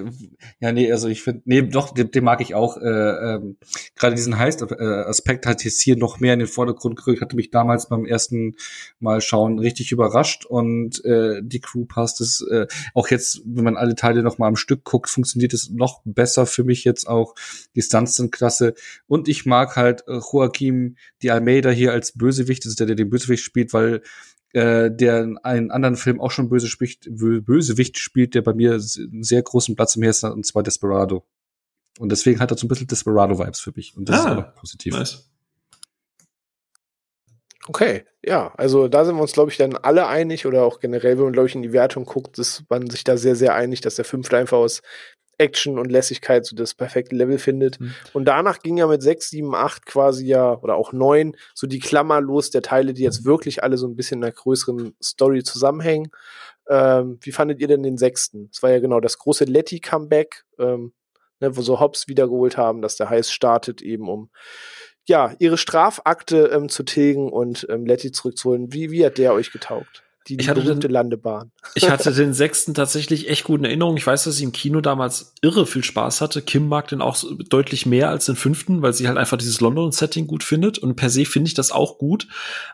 ja, 0.59 0.71
nee, 0.71 0.91
also 0.91 1.07
ich 1.07 1.23
finde, 1.23 1.41
nee, 1.45 1.61
doch, 1.61 1.93
den, 1.93 2.11
den 2.11 2.23
mag 2.23 2.41
ich 2.41 2.55
auch. 2.55 2.77
Äh, 2.77 2.88
ähm, 2.88 3.57
Gerade 3.95 4.15
diesen 4.15 4.38
Heist-Aspekt 4.38 5.45
hat 5.45 5.63
jetzt 5.63 5.81
hier 5.81 5.95
noch 5.95 6.19
mehr 6.19 6.34
in 6.34 6.39
den 6.39 6.47
Vordergrund 6.47 6.97
gerückt. 6.97 7.21
Hatte 7.21 7.35
mich 7.35 7.49
damals 7.51 7.89
beim 7.89 8.05
ersten 8.05 8.55
Mal 8.99 9.21
schauen 9.21 9.59
richtig 9.59 9.91
überrascht 9.91 10.45
und 10.45 11.03
äh, 11.05 11.41
die 11.43 11.59
Crew 11.59 11.85
passt 11.85 12.21
es. 12.21 12.45
Äh, 12.49 12.67
auch 12.93 13.07
jetzt, 13.09 13.41
wenn 13.45 13.63
man 13.63 13.77
alle 13.77 13.95
Teile 13.95 14.23
noch 14.23 14.38
mal 14.38 14.47
am 14.47 14.55
Stück 14.55 14.84
guckt, 14.84 15.09
funktioniert 15.09 15.53
es 15.53 15.69
noch 15.69 16.01
besser 16.05 16.45
für 16.45 16.63
mich 16.63 16.84
jetzt 16.84 17.07
auch. 17.07 17.35
Die 17.76 17.81
Stunts 17.81 18.15
sind 18.15 18.31
klasse. 18.31 18.73
Und 19.07 19.27
ich 19.27 19.45
mag 19.45 19.76
halt 19.76 20.03
äh, 20.07 20.19
Joaquim 20.19 20.95
Di 21.21 21.31
Almeida 21.31 21.69
hier 21.69 21.91
als 21.91 22.13
Bösewicht, 22.13 22.65
das 22.65 22.71
ist 22.71 22.80
der, 22.80 22.88
der 22.88 22.95
den 22.95 23.09
Bösewicht 23.09 23.43
spielt, 23.43 23.73
weil 23.73 24.01
äh, 24.53 24.89
der 24.91 25.21
in 25.21 25.38
einem 25.39 25.71
anderen 25.71 25.95
Film 25.95 26.19
auch 26.19 26.31
schon 26.31 26.49
böse 26.49 26.67
spricht, 26.67 27.07
Bösewicht 27.09 27.97
spielt, 27.97 28.35
der 28.35 28.41
bei 28.41 28.53
mir 28.53 28.73
einen 28.73 29.23
sehr 29.23 29.43
großen 29.43 29.76
Platz 29.76 29.95
im 29.95 30.03
Herzen 30.03 30.30
hat, 30.30 30.35
und 30.35 30.45
zwar 30.45 30.63
Desperado. 30.63 31.26
Und 31.99 32.11
deswegen 32.11 32.39
hat 32.39 32.51
er 32.51 32.57
so 32.57 32.65
ein 32.65 32.69
bisschen 32.69 32.88
Desperado-Vibes 32.88 33.59
für 33.59 33.73
mich. 33.76 33.95
Und 33.95 34.09
das 34.09 34.26
ah, 34.26 34.31
ist 34.31 34.38
auch 34.38 34.55
positiv. 34.55 34.93
Nice. 34.93 35.30
Okay, 37.67 38.05
ja, 38.26 38.51
also 38.57 38.88
da 38.88 39.05
sind 39.05 39.15
wir 39.15 39.21
uns, 39.21 39.34
glaube 39.34 39.51
ich, 39.51 39.57
dann 39.57 39.76
alle 39.76 40.07
einig 40.07 40.47
oder 40.47 40.63
auch 40.63 40.80
generell, 40.80 41.17
wenn 41.17 41.26
man, 41.26 41.34
glaube 41.34 41.49
ich, 41.49 41.55
in 41.55 41.61
die 41.61 41.71
Wertung 41.71 42.05
guckt, 42.05 42.39
ist 42.39 42.63
man 42.67 42.89
sich 42.89 43.03
da 43.03 43.15
sehr, 43.15 43.35
sehr 43.35 43.53
einig, 43.53 43.81
dass 43.81 43.95
der 43.95 44.05
fünfte 44.05 44.38
einfach 44.38 44.57
aus 44.57 44.81
Action 45.40 45.80
und 45.80 45.91
Lässigkeit 45.91 46.45
so 46.45 46.56
das 46.56 46.74
perfekte 46.76 47.16
Level 47.16 47.40
findet. 47.40 47.80
Mhm. 47.80 47.95
Und 48.14 48.26
danach 48.26 48.60
ging 48.60 48.78
ja 48.78 48.88
mit 48.88 49.02
6, 49.02 49.30
7, 49.30 49.56
8 49.56 49.86
quasi 49.86 50.28
ja, 50.28 50.57
oder 50.60 50.76
auch 50.76 50.94
9, 50.94 51.36
so 51.56 51.66
die 51.66 51.80
Klammer 51.80 52.22
los 52.22 52.52
der 52.52 52.61
Teile, 52.61 52.94
die 52.94 53.03
jetzt 53.03 53.26
wirklich 53.26 53.64
alle 53.64 53.78
so 53.78 53.88
ein 53.88 53.95
bisschen 53.95 54.20
in 54.20 54.26
einer 54.26 54.34
größeren 54.34 54.95
Story 55.02 55.44
zusammenhängen. 55.44 56.11
Ähm, 56.70 57.18
wie 57.22 57.32
fandet 57.32 57.60
ihr 57.60 57.68
denn 57.68 57.84
den 57.84 57.98
sechsten? 57.98 58.49
Es 58.53 58.61
war 58.61 58.70
ja 58.70 58.80
genau 58.80 58.99
das 58.99 59.18
große 59.18 59.45
Letty-Comeback, 59.45 60.44
ähm, 60.60 60.94
ne, 61.40 61.56
wo 61.56 61.61
so 61.61 61.80
Hobbs 61.80 62.07
wiedergeholt 62.07 62.57
haben, 62.57 62.82
dass 62.82 62.98
der 62.98 63.10
Heiß 63.10 63.32
startet, 63.32 63.82
eben 63.82 64.07
um 64.07 64.30
ja, 65.06 65.34
ihre 65.40 65.57
Strafakte 65.57 66.52
ähm, 66.53 66.70
zu 66.70 66.84
tilgen 66.84 67.32
und 67.32 67.66
ähm, 67.70 67.86
Letty 67.86 68.11
zurückzuholen. 68.11 68.72
Wie, 68.72 68.91
wie 68.91 69.03
hat 69.03 69.18
der 69.18 69.34
euch 69.34 69.52
getaugt? 69.52 70.03
Die, 70.27 70.37
die 70.37 70.43
ich 70.43 70.49
hatte 70.49 70.61
berühmte 70.61 70.87
den, 70.87 70.93
Landebahn. 70.93 71.51
Ich 71.75 71.89
hatte 71.89 72.11
den 72.13 72.33
sechsten 72.33 72.73
tatsächlich 72.73 73.29
echt 73.29 73.45
gut 73.45 73.59
in 73.59 73.65
Erinnerung. 73.65 73.97
Ich 73.97 74.05
weiß, 74.05 74.25
dass 74.25 74.37
ich 74.37 74.43
im 74.43 74.51
Kino 74.51 74.81
damals 74.81 75.33
irre 75.41 75.65
viel 75.65 75.83
Spaß 75.83 76.21
hatte. 76.21 76.41
Kim 76.41 76.67
mag 76.67 76.87
den 76.89 77.01
auch 77.01 77.17
deutlich 77.49 77.85
mehr 77.85 78.09
als 78.09 78.25
den 78.25 78.35
fünften, 78.35 78.81
weil 78.81 78.93
sie 78.93 79.07
halt 79.07 79.17
einfach 79.17 79.37
dieses 79.37 79.61
London-Setting 79.61 80.27
gut 80.27 80.43
findet. 80.43 80.77
Und 80.77 80.95
per 80.95 81.09
se 81.09 81.25
finde 81.25 81.47
ich 81.47 81.53
das 81.53 81.71
auch 81.71 81.97
gut. 81.97 82.27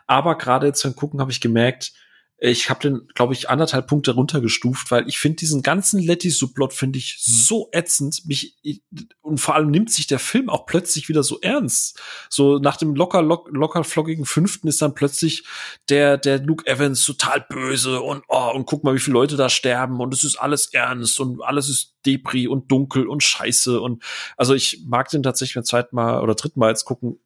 Aber 0.06 0.36
gerade 0.36 0.66
jetzt 0.66 0.82
beim 0.82 0.96
Gucken 0.96 1.20
habe 1.20 1.30
ich 1.30 1.40
gemerkt, 1.40 1.92
ich 2.38 2.68
habe 2.68 2.80
den, 2.80 3.08
glaube 3.14 3.32
ich, 3.32 3.48
anderthalb 3.48 3.86
Punkte 3.86 4.12
runtergestuft, 4.12 4.90
weil 4.90 5.08
ich 5.08 5.18
finde 5.18 5.36
diesen 5.36 5.62
ganzen 5.62 6.00
Letty-Subplot 6.00 6.74
finde 6.74 6.98
ich 6.98 7.16
so 7.20 7.70
ätzend. 7.72 8.26
Mich, 8.26 8.58
ich, 8.62 8.82
und 9.22 9.40
vor 9.40 9.54
allem 9.54 9.70
nimmt 9.70 9.90
sich 9.90 10.06
der 10.06 10.18
Film 10.18 10.50
auch 10.50 10.66
plötzlich 10.66 11.08
wieder 11.08 11.22
so 11.22 11.40
ernst. 11.40 11.98
So 12.28 12.58
nach 12.58 12.76
dem 12.76 12.94
locker, 12.94 13.22
lock, 13.22 13.48
locker 13.50 13.84
flockigen 13.84 14.26
fünften 14.26 14.68
ist 14.68 14.82
dann 14.82 14.94
plötzlich 14.94 15.44
der, 15.88 16.18
der 16.18 16.38
Luke 16.42 16.66
Evans 16.66 17.04
total 17.06 17.46
böse 17.48 18.02
und, 18.02 18.22
oh, 18.28 18.50
und 18.54 18.66
guck 18.66 18.84
mal, 18.84 18.94
wie 18.94 19.00
viele 19.00 19.14
Leute 19.14 19.36
da 19.36 19.48
sterben 19.48 20.00
und 20.00 20.12
es 20.12 20.22
ist 20.22 20.36
alles 20.36 20.66
ernst 20.74 21.18
und 21.18 21.42
alles 21.42 21.70
ist 21.70 21.94
Depri 22.04 22.48
und 22.48 22.70
dunkel 22.70 23.08
und 23.08 23.22
scheiße 23.22 23.80
und 23.80 24.02
also 24.36 24.54
ich 24.54 24.84
mag 24.86 25.08
den 25.08 25.24
tatsächlich 25.24 25.54
beim 25.56 25.64
zweiten 25.64 25.96
Mal 25.96 26.20
oder 26.22 26.34
dritten 26.34 26.60
Mal 26.60 26.68
jetzt 26.68 26.84
gucken 26.84 27.18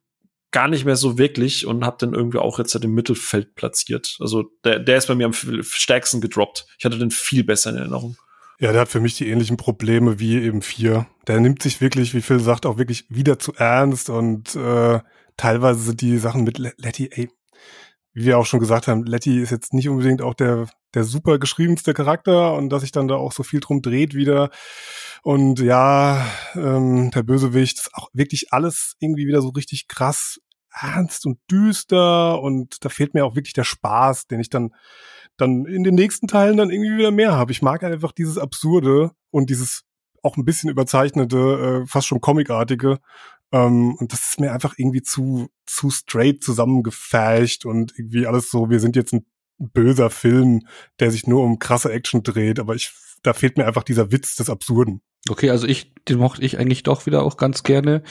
gar 0.51 0.69
nicht 0.69 0.85
mehr 0.85 0.97
so 0.97 1.19
wirklich 1.19 1.67
und 1.67 1.85
habe 1.85 1.99
den 1.99 2.15
irgendwie 2.15 2.39
auch 2.39 2.59
jetzt 2.59 2.75
im 2.75 2.95
Mittelfeld 2.95 3.55
platziert. 3.55 4.17
Also 4.21 4.51
der, 4.65 4.79
der 4.79 4.97
ist 4.97 5.07
bei 5.07 5.15
mir 5.15 5.27
am 5.27 5.33
stärksten 5.33 6.21
gedroppt. 6.21 6.67
Ich 6.79 6.85
hatte 6.85 6.99
den 6.99 7.11
viel 7.11 7.45
besser 7.45 7.71
in 7.71 7.77
Erinnerung. 7.77 8.17
Ja, 8.59 8.73
der 8.73 8.83
hat 8.83 8.89
für 8.89 9.01
mich 9.01 9.17
die 9.17 9.29
ähnlichen 9.29 9.57
Probleme 9.57 10.19
wie 10.19 10.37
eben 10.37 10.61
vier. 10.61 11.07
Der 11.27 11.41
nimmt 11.41 11.63
sich 11.63 11.81
wirklich, 11.81 12.15
wie 12.15 12.21
Phil 12.21 12.41
sagt, 12.41 12.67
auch 12.67 12.79
wirklich 12.79 13.07
wieder 13.09 13.39
zu 13.39 13.55
ernst 13.55 14.11
und 14.11 14.55
äh, 14.55 15.01
teilweise 15.37 15.81
sind 15.81 16.01
die 16.03 16.19
Sachen 16.19 16.45
mit 16.45 16.59
Letty, 16.59 17.09
ey, 17.11 17.31
wie 18.13 18.27
wir 18.27 18.39
auch 18.39 18.47
schon 18.47 18.61
gesagt 18.61 18.89
haben, 18.89 19.05
Letty 19.05 19.41
ist 19.41 19.51
jetzt 19.51 19.73
nicht 19.73 19.89
unbedingt 19.89 20.21
auch 20.21 20.35
der, 20.35 20.67
der 20.95 21.05
super 21.05 21.39
geschriebenste 21.39 21.95
Charakter 21.95 22.55
und 22.55 22.69
dass 22.71 22.83
sich 22.83 22.93
dann 22.93 23.09
da 23.09 23.15
auch 23.15 23.33
so 23.33 23.43
viel 23.43 23.61
drum 23.61 23.83
dreht 23.83 24.15
wieder. 24.15 24.51
Und 25.23 25.61
ja, 25.61 26.27
ähm, 26.55 27.11
der 27.11 27.23
Bösewicht 27.23 27.79
ist 27.79 27.95
auch 27.95 28.09
wirklich 28.13 28.53
alles 28.53 28.97
irgendwie 28.99 29.27
wieder 29.27 29.43
so 29.43 29.51
richtig 29.51 29.89
krass 29.89 30.41
ernst 30.73 31.27
und 31.27 31.39
düster 31.51 32.41
und 32.41 32.85
da 32.85 32.89
fehlt 32.89 33.13
mir 33.13 33.25
auch 33.27 33.35
wirklich 33.35 33.55
der 33.55 33.65
Spaß, 33.65 34.29
den 34.29 34.41
ich 34.41 34.51
dann 34.51 34.73
dann 35.37 35.65
in 35.65 35.85
den 35.85 35.95
nächsten 35.95 36.29
Teilen 36.29 36.57
dann 36.57 36.71
irgendwie 36.71 36.99
wieder 36.99 37.11
mehr 37.11 37.33
habe. 37.33 37.53
Ich 37.53 37.63
mag 37.63 37.83
einfach 37.83 38.13
dieses 38.13 38.39
Absurde 38.39 39.13
und 39.31 39.51
dieses 39.51 39.83
auch 40.23 40.37
ein 40.37 40.45
bisschen 40.45 40.71
überzeichnete, 40.71 41.83
äh, 41.83 41.87
fast 41.87 42.07
schon 42.07 42.21
comicartige. 42.21 42.99
Ähm, 43.53 43.95
und 43.95 44.13
das 44.13 44.29
ist 44.29 44.41
mir 44.41 44.53
einfach 44.53 44.75
irgendwie 44.77 45.03
zu, 45.03 45.49
zu 45.67 45.91
straight 45.91 46.45
zusammengefärcht 46.45 47.65
und 47.65 47.99
irgendwie 47.99 48.27
alles 48.27 48.51
so, 48.51 48.71
wir 48.71 48.81
sind 48.81 48.97
jetzt 48.97 49.15
ein 49.15 49.27
böser 49.59 50.11
Film, 50.11 50.61
der 51.01 51.11
sich 51.11 51.27
nur 51.27 51.43
um 51.43 51.59
krasse 51.59 51.91
Action 51.91 52.23
dreht, 52.23 52.61
aber 52.61 52.75
ich 52.75 52.93
da 53.23 53.33
fehlt 53.35 53.57
mir 53.59 53.67
einfach 53.67 53.83
dieser 53.83 54.13
Witz 54.13 54.37
des 54.37 54.51
Absurden. 54.51 55.03
Okay, 55.29 55.51
also 55.51 55.67
ich, 55.67 55.93
den 56.09 56.19
mochte 56.19 56.43
ich 56.43 56.59
eigentlich 56.59 56.83
doch 56.83 57.07
wieder 57.07 57.23
auch 57.23 57.37
ganz 57.37 57.63
gerne. 57.63 58.03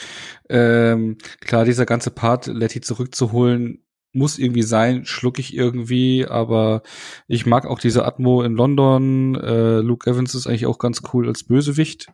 Ähm, 0.48 1.18
klar, 1.40 1.64
dieser 1.64 1.86
ganze 1.86 2.10
Part, 2.10 2.46
Letty 2.46 2.80
zurückzuholen, 2.80 3.84
muss 4.12 4.38
irgendwie 4.38 4.62
sein, 4.62 5.04
schluck 5.04 5.38
ich 5.38 5.54
irgendwie, 5.54 6.26
aber 6.26 6.82
ich 7.28 7.46
mag 7.46 7.66
auch 7.66 7.78
diese 7.78 8.04
Atmo 8.04 8.42
in 8.42 8.54
London. 8.54 9.34
Äh, 9.36 9.80
Luke 9.80 10.08
Evans 10.10 10.34
ist 10.34 10.46
eigentlich 10.46 10.66
auch 10.66 10.78
ganz 10.78 11.02
cool 11.12 11.28
als 11.28 11.44
Bösewicht. 11.44 12.08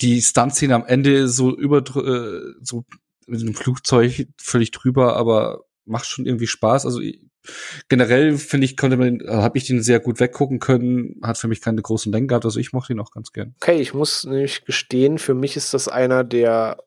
Die 0.00 0.20
Stuntszene 0.20 0.74
am 0.74 0.84
Ende 0.84 1.28
so 1.28 1.56
über 1.56 1.78
äh, 1.78 2.54
so 2.62 2.84
mit 3.26 3.40
dem 3.40 3.54
Flugzeug 3.54 4.28
völlig 4.38 4.70
drüber, 4.72 5.16
aber 5.16 5.64
macht 5.84 6.06
schon 6.06 6.26
irgendwie 6.26 6.46
Spaß. 6.46 6.84
Also 6.86 7.00
generell 7.88 8.36
finde 8.36 8.64
ich, 8.64 8.76
konnte 8.76 8.96
man, 8.96 9.20
habe 9.26 9.58
ich 9.58 9.66
den 9.66 9.82
sehr 9.82 10.00
gut 10.00 10.20
weggucken 10.20 10.58
können, 10.58 11.20
hat 11.22 11.38
für 11.38 11.48
mich 11.48 11.60
keine 11.60 11.82
großen 11.82 12.12
Längen 12.12 12.28
gehabt, 12.28 12.44
also 12.44 12.60
ich 12.60 12.72
mochte 12.72 12.92
ihn 12.92 13.00
auch 13.00 13.10
ganz 13.10 13.32
gern. 13.32 13.54
Okay, 13.60 13.80
ich 13.80 13.94
muss 13.94 14.24
nämlich 14.24 14.64
gestehen, 14.64 15.18
für 15.18 15.34
mich 15.34 15.56
ist 15.56 15.74
das 15.74 15.88
einer 15.88 16.24
der 16.24 16.78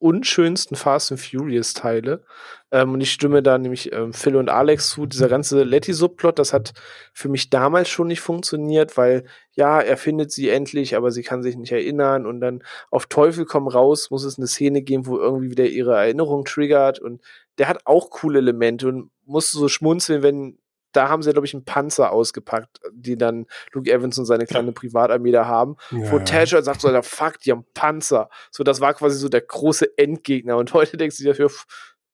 unschönsten 0.00 0.76
Fast 0.76 1.12
and 1.12 1.20
Furious 1.20 1.74
Teile. 1.74 2.24
Ähm, 2.72 2.94
und 2.94 3.00
ich 3.00 3.12
stimme 3.12 3.42
da 3.42 3.58
nämlich 3.58 3.92
ähm, 3.92 4.12
Phil 4.12 4.36
und 4.36 4.48
Alex 4.48 4.90
zu. 4.90 5.06
Dieser 5.06 5.28
ganze 5.28 5.62
Letty-Subplot, 5.62 6.38
das 6.38 6.52
hat 6.52 6.72
für 7.12 7.28
mich 7.28 7.50
damals 7.50 7.88
schon 7.90 8.08
nicht 8.08 8.20
funktioniert, 8.20 8.96
weil 8.96 9.24
ja, 9.52 9.80
er 9.80 9.98
findet 9.98 10.32
sie 10.32 10.48
endlich, 10.48 10.96
aber 10.96 11.10
sie 11.10 11.22
kann 11.22 11.42
sich 11.42 11.56
nicht 11.56 11.72
erinnern 11.72 12.26
und 12.26 12.40
dann 12.40 12.62
auf 12.90 13.06
Teufel 13.06 13.44
komm 13.44 13.68
raus 13.68 14.10
muss 14.10 14.24
es 14.24 14.38
eine 14.38 14.46
Szene 14.46 14.82
geben, 14.82 15.06
wo 15.06 15.18
irgendwie 15.18 15.50
wieder 15.50 15.66
ihre 15.66 15.96
Erinnerung 15.96 16.44
triggert 16.44 16.98
und 16.98 17.20
der 17.60 17.68
hat 17.68 17.86
auch 17.86 18.08
coole 18.08 18.38
Elemente 18.38 18.88
und 18.88 19.10
musste 19.26 19.58
so 19.58 19.68
schmunzeln, 19.68 20.22
wenn 20.22 20.58
da 20.92 21.10
haben 21.10 21.22
sie, 21.22 21.30
glaube 21.30 21.46
ich, 21.46 21.52
einen 21.52 21.66
Panzer 21.66 22.10
ausgepackt, 22.10 22.80
die 22.90 23.18
dann 23.18 23.46
Luke 23.72 23.88
Evans 23.88 24.18
und 24.18 24.24
seine 24.24 24.46
kleine. 24.46 24.72
Privatarmee 24.72 25.30
da 25.30 25.46
haben. 25.46 25.76
Ja. 25.90 26.10
Wo 26.10 26.18
Tasha 26.18 26.62
sagt 26.62 26.80
so, 26.80 27.02
fuck, 27.02 27.38
die 27.40 27.52
haben 27.52 27.66
Panzer. 27.74 28.30
So, 28.50 28.64
das 28.64 28.80
war 28.80 28.94
quasi 28.94 29.18
so 29.18 29.28
der 29.28 29.42
große 29.42 29.98
Endgegner. 29.98 30.56
Und 30.56 30.72
heute 30.72 30.96
denkst 30.96 31.18
du 31.18 31.22
dir 31.22 31.28
dafür 31.30 31.50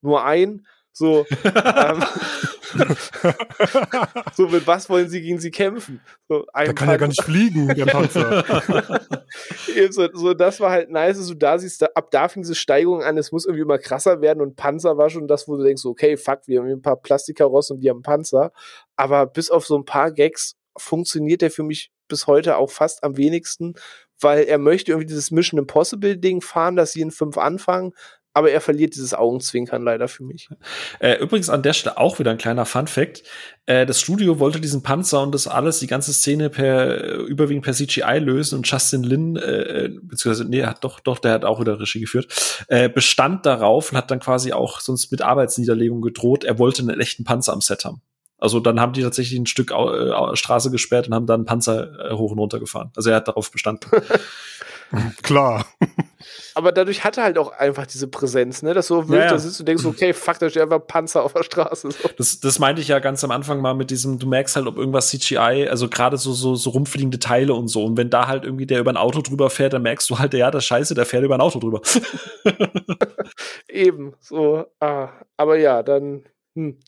nur 0.01 0.25
ein. 0.25 0.67
So, 0.97 1.27
ähm, 1.43 2.03
so, 4.33 4.47
mit 4.47 4.65
was 4.65 4.89
wollen 4.89 5.07
sie 5.07 5.21
gegen 5.21 5.39
sie 5.39 5.51
kämpfen? 5.51 6.01
So, 6.27 6.47
der 6.55 6.73
kann 6.73 6.89
ja 6.89 6.97
gar 6.97 7.07
nicht 7.07 7.21
fliegen, 7.21 7.67
der 7.67 7.85
Panzer. 7.87 8.43
so, 9.91 10.09
so, 10.11 10.33
das 10.33 10.59
war 10.59 10.71
halt 10.71 10.89
nice, 10.89 11.17
so 11.17 11.35
da 11.35 11.59
siehst 11.59 11.83
du, 11.83 11.95
ab 11.95 12.09
da 12.09 12.27
fing 12.27 12.41
diese 12.41 12.55
Steigerung 12.55 13.03
an, 13.03 13.15
es 13.19 13.31
muss 13.31 13.45
irgendwie 13.45 13.61
immer 13.61 13.77
krasser 13.77 14.21
werden 14.21 14.41
und 14.41 14.55
Panzer 14.55 14.97
war 14.97 15.11
schon 15.11 15.27
das, 15.27 15.47
wo 15.47 15.55
du 15.55 15.63
denkst, 15.63 15.85
okay, 15.85 16.17
fuck, 16.17 16.39
wir 16.47 16.61
haben 16.61 16.67
ein 16.67 16.81
paar 16.81 16.97
Plastikkarossen 16.97 17.75
und 17.75 17.81
die 17.81 17.91
haben 17.91 18.01
Panzer. 18.01 18.51
Aber 18.95 19.27
bis 19.27 19.51
auf 19.51 19.67
so 19.67 19.77
ein 19.77 19.85
paar 19.85 20.11
Gags 20.11 20.55
funktioniert 20.77 21.43
der 21.43 21.51
für 21.51 21.63
mich 21.63 21.91
bis 22.07 22.25
heute 22.25 22.57
auch 22.57 22.71
fast 22.71 23.03
am 23.03 23.17
wenigsten, 23.17 23.75
weil 24.19 24.45
er 24.45 24.57
möchte 24.57 24.91
irgendwie 24.91 25.07
dieses 25.07 25.29
Mission 25.29 25.59
Impossible 25.59 26.17
Ding 26.17 26.41
fahren, 26.41 26.75
dass 26.75 26.93
sie 26.93 27.01
in 27.01 27.11
fünf 27.11 27.37
anfangen, 27.37 27.93
aber 28.37 28.51
er 28.51 28.61
verliert 28.61 28.93
dieses 28.93 29.15
Augenzwinkern 29.15 29.81
leider 29.81 30.07
für 30.07 30.23
mich. 30.23 30.47
Äh, 30.99 31.15
übrigens 31.15 31.49
an 31.49 31.63
der 31.63 31.73
Stelle 31.73 31.97
auch 31.97 32.19
wieder 32.19 32.29
ein 32.29 32.37
kleiner 32.37 32.67
Fun-Fact. 32.67 33.23
Äh, 33.65 33.87
das 33.87 33.99
Studio 33.99 34.37
wollte 34.37 34.61
diesen 34.61 34.83
Panzer 34.83 35.23
und 35.23 35.33
das 35.33 35.47
alles, 35.47 35.79
die 35.79 35.87
ganze 35.87 36.13
Szene 36.13 36.51
per 36.51 37.03
äh, 37.03 37.15
überwiegend 37.23 37.65
per 37.65 37.73
CGI 37.73 38.19
lösen 38.19 38.57
und 38.57 38.69
Justin 38.69 39.01
Lin, 39.01 39.37
äh, 39.37 39.89
beziehungsweise, 40.03 40.47
nee, 40.47 40.63
hat 40.63 40.83
doch, 40.83 40.99
doch, 40.99 41.17
der 41.17 41.31
hat 41.31 41.45
auch 41.45 41.59
wieder 41.59 41.79
Regie 41.79 41.99
geführt, 41.99 42.27
äh, 42.67 42.89
bestand 42.89 43.47
darauf 43.47 43.91
und 43.91 43.97
hat 43.97 44.11
dann 44.11 44.19
quasi 44.19 44.53
auch 44.53 44.81
sonst 44.81 45.11
mit 45.11 45.23
Arbeitsniederlegung 45.23 46.03
gedroht, 46.03 46.43
er 46.43 46.59
wollte 46.59 46.83
einen 46.83 46.99
echten 46.99 47.23
Panzer 47.23 47.53
am 47.53 47.61
Set 47.61 47.85
haben. 47.85 48.03
Also 48.37 48.59
dann 48.59 48.79
haben 48.79 48.93
die 48.93 49.01
tatsächlich 49.01 49.39
ein 49.39 49.47
Stück 49.47 49.71
äh, 49.71 50.35
Straße 50.35 50.69
gesperrt 50.69 51.07
und 51.07 51.15
haben 51.15 51.25
dann 51.25 51.45
Panzer 51.45 52.11
äh, 52.11 52.13
hoch 52.13 52.31
und 52.31 52.39
runter 52.39 52.59
gefahren. 52.59 52.91
Also 52.95 53.09
er 53.09 53.15
hat 53.15 53.27
darauf 53.27 53.51
bestanden. 53.51 53.89
Klar. 55.23 55.65
Aber 56.55 56.71
dadurch 56.71 57.03
hat 57.03 57.17
er 57.17 57.23
halt 57.23 57.37
auch 57.37 57.51
einfach 57.51 57.85
diese 57.85 58.07
Präsenz, 58.07 58.61
ne? 58.63 58.73
Das 58.73 58.87
so 58.87 59.07
wild, 59.07 59.19
ja, 59.19 59.25
ja. 59.25 59.31
da 59.31 59.37
sitzt 59.37 59.59
du 59.59 59.63
denkst, 59.63 59.85
okay, 59.85 60.13
fuck, 60.13 60.39
da 60.39 60.49
steht 60.49 60.63
einfach 60.63 60.85
Panzer 60.85 61.23
auf 61.23 61.33
der 61.33 61.43
Straße. 61.43 61.91
So. 61.91 62.09
Das, 62.17 62.39
das 62.39 62.59
meinte 62.59 62.81
ich 62.81 62.87
ja 62.87 62.99
ganz 62.99 63.23
am 63.23 63.31
Anfang 63.31 63.61
mal 63.61 63.73
mit 63.73 63.91
diesem, 63.91 64.17
du 64.17 64.27
merkst 64.27 64.55
halt, 64.55 64.67
ob 64.67 64.77
irgendwas 64.77 65.09
CGI, 65.09 65.67
also 65.69 65.89
gerade 65.89 66.17
so, 66.17 66.33
so, 66.33 66.55
so 66.55 66.69
rumfliegende 66.71 67.19
Teile 67.19 67.53
und 67.53 67.67
so. 67.67 67.85
Und 67.85 67.97
wenn 67.97 68.09
da 68.09 68.27
halt 68.27 68.43
irgendwie 68.43 68.65
der 68.65 68.79
über 68.79 68.91
ein 68.91 68.97
Auto 68.97 69.21
drüber 69.21 69.49
fährt, 69.49 69.73
dann 69.73 69.83
merkst 69.83 70.09
du 70.09 70.19
halt, 70.19 70.33
ja, 70.33 70.51
das 70.51 70.65
Scheiße, 70.65 70.95
der 70.95 71.05
fährt 71.05 71.23
über 71.23 71.35
ein 71.35 71.41
Auto 71.41 71.59
drüber. 71.59 71.81
Eben, 73.67 74.13
so, 74.19 74.65
ah. 74.79 75.09
Aber 75.37 75.57
ja, 75.57 75.83
dann, 75.83 76.23
hm, 76.55 76.79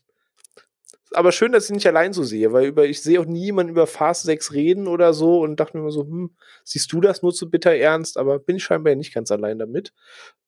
aber 1.12 1.32
schön, 1.32 1.52
dass 1.52 1.64
ich 1.64 1.70
nicht 1.70 1.86
allein 1.86 2.12
so 2.12 2.22
sehe, 2.22 2.52
weil 2.52 2.66
über, 2.66 2.84
ich 2.84 3.02
sehe 3.02 3.20
auch 3.20 3.24
nie 3.24 3.46
jemanden 3.46 3.72
über 3.72 3.86
Fast 3.86 4.24
6 4.24 4.52
reden 4.52 4.86
oder 4.86 5.12
so 5.12 5.40
und 5.40 5.58
dachte 5.58 5.76
mir 5.76 5.82
immer 5.82 5.92
so, 5.92 6.02
hm, 6.02 6.30
siehst 6.64 6.92
du 6.92 7.00
das 7.00 7.22
nur 7.22 7.32
zu 7.32 7.50
bitter 7.50 7.74
ernst, 7.74 8.16
aber 8.16 8.38
bin 8.38 8.56
ich 8.56 8.64
scheinbar 8.64 8.94
nicht 8.94 9.14
ganz 9.14 9.30
allein 9.30 9.58
damit. 9.58 9.92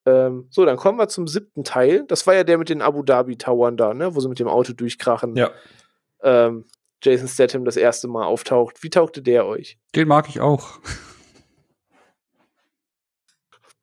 Ähm, 0.06 0.46
so, 0.50 0.64
dann 0.64 0.76
kommen 0.76 0.98
wir 0.98 1.08
zum 1.08 1.26
siebten 1.26 1.64
Teil. 1.64 2.04
Das 2.06 2.26
war 2.26 2.34
ja 2.34 2.44
der 2.44 2.58
mit 2.58 2.68
den 2.68 2.82
Abu 2.82 3.02
Dhabi 3.02 3.36
Towern 3.36 3.76
da, 3.76 3.94
ne, 3.94 4.14
wo 4.14 4.20
sie 4.20 4.28
mit 4.28 4.38
dem 4.38 4.48
Auto 4.48 4.72
durchkrachen. 4.72 5.36
Ja. 5.36 5.50
Ähm, 6.22 6.66
Jason 7.02 7.28
Statham 7.28 7.64
das 7.64 7.76
erste 7.76 8.08
Mal 8.08 8.24
auftaucht. 8.24 8.82
Wie 8.82 8.90
tauchte 8.90 9.22
der 9.22 9.46
euch? 9.46 9.78
Den 9.94 10.08
mag 10.08 10.28
ich 10.28 10.40
auch. 10.40 10.78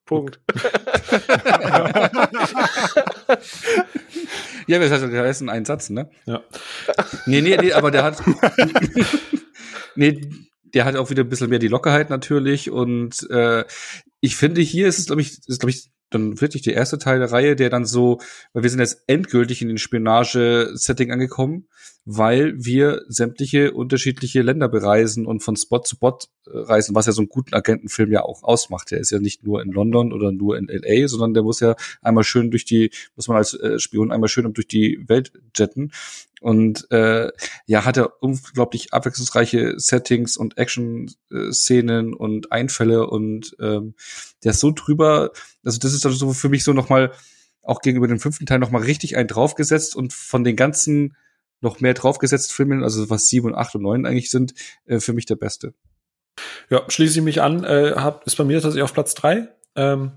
Punkt. 0.10 0.40
ja, 4.66 4.80
das 4.80 4.92
heißt, 4.92 5.04
der 5.04 5.26
ist 5.26 5.48
ein 5.48 5.66
Satz, 5.66 5.92
ne? 5.92 6.10
Ja. 6.26 6.42
Nee, 7.28 7.42
nee, 7.42 7.58
nee, 7.58 7.74
aber 7.74 7.92
der 7.92 8.06
hat. 8.06 8.24
nee, 9.96 10.20
der 10.74 10.86
hat 10.86 10.96
auch 10.96 11.12
wieder 11.12 11.24
ein 11.24 11.30
bisschen 11.30 11.52
mehr 11.52 11.60
die 11.60 11.68
Lockerheit 11.68 12.10
natürlich. 12.10 12.72
Und 12.72 13.30
äh, 13.30 13.66
ich 14.20 14.36
finde, 14.36 14.62
hier 14.62 14.88
ist 14.88 14.98
es, 14.98 15.06
glaube 15.06 15.22
ich, 15.22 15.38
ist, 15.46 15.60
glaube 15.60 15.70
ich, 15.70 15.92
dann 16.10 16.42
wirklich 16.42 16.64
der 16.64 16.74
erste 16.74 16.98
Teil 16.98 17.20
der 17.20 17.32
Reihe, 17.32 17.56
der 17.56 17.70
dann 17.70 17.86
so, 17.86 18.20
weil 18.54 18.64
wir 18.64 18.70
sind 18.70 18.80
jetzt 18.80 19.04
endgültig 19.08 19.62
in 19.62 19.68
den 19.68 19.78
Spionage-Setting 19.78 21.12
angekommen, 21.12 21.68
weil 22.06 22.54
wir 22.58 23.04
sämtliche 23.08 23.74
unterschiedliche 23.74 24.42
Länder 24.42 24.68
bereisen 24.68 25.26
und 25.26 25.42
von 25.42 25.56
Spot 25.56 25.80
zu 25.80 25.96
Spot 25.96 26.18
äh, 26.48 26.58
reisen, 26.58 26.96
was 26.96 27.06
ja 27.06 27.12
so 27.12 27.22
einen 27.22 27.30
guten 27.30 27.54
Agentenfilm 27.54 28.12
ja 28.12 28.24
auch 28.24 28.44
ausmacht. 28.44 28.92
Der 28.92 29.00
ist 29.00 29.12
ja 29.12 29.20
nicht 29.20 29.44
nur 29.44 29.62
in 29.62 29.72
London 29.72 30.14
oder 30.14 30.32
nur 30.32 30.58
in 30.58 30.68
LA, 30.70 31.08
sondern 31.08 31.34
der 31.34 31.44
muss 31.44 31.60
ja 31.60 31.76
einmal 32.02 32.24
schön 32.24 32.52
durch 32.52 32.66
die, 32.66 32.92
muss 33.16 33.28
man 33.28 33.38
als 33.38 33.54
äh, 33.54 33.80
Spion 33.80 34.12
einmal 34.12 34.30
schön 34.30 34.52
durch 34.54 34.68
die 34.68 35.04
Welt 35.08 35.34
jetten. 35.56 35.92
Und 36.42 36.90
äh, 36.92 37.30
ja, 37.66 37.86
hat 37.86 37.98
er 37.98 38.22
unglaublich 38.22 38.94
abwechslungsreiche 38.94 39.74
Settings 39.78 40.38
und 40.38 40.58
Action-Szenen 40.58 42.14
und 42.14 42.52
Einfälle 42.52 43.08
und 43.08 43.56
ähm, 43.60 43.96
der 44.44 44.52
ist 44.52 44.60
so 44.60 44.72
drüber, 44.72 45.32
also 45.64 45.80
das 45.80 45.94
ist 45.94 46.06
also 46.06 46.18
so 46.18 46.34
für 46.34 46.50
mich 46.50 46.64
so 46.64 46.74
nochmal, 46.74 47.12
auch 47.62 47.82
gegenüber 47.82 48.08
dem 48.08 48.20
fünften 48.20 48.46
Teil 48.46 48.60
nochmal 48.60 48.84
richtig 48.84 49.18
ein 49.18 49.28
draufgesetzt 49.28 49.96
und 49.96 50.14
von 50.14 50.44
den 50.44 50.56
ganzen 50.56 51.16
noch 51.62 51.82
mehr 51.82 51.94
draufgesetzt 51.94 52.54
Filmen, 52.54 52.84
also 52.84 53.10
was 53.10 53.28
sieben 53.28 53.48
und 53.48 53.56
acht 53.56 53.76
und 53.76 53.82
neun 53.82 54.06
eigentlich 54.06 54.32
sind, 54.32 54.54
äh, 54.86 55.00
für 55.00 55.14
mich 55.14 55.26
der 55.26 55.36
beste. 55.36 55.74
Ja, 56.70 56.84
schließe 56.88 57.20
ich 57.20 57.26
mich 57.26 57.42
an, 57.42 57.64
äh, 57.64 57.94
hab, 57.96 58.26
ist 58.26 58.38
bei 58.38 58.46
mir 58.46 58.62
tatsächlich 58.62 58.84
auf 58.84 58.94
Platz 58.94 59.14
drei. 59.14 59.50
Ähm, 59.76 60.14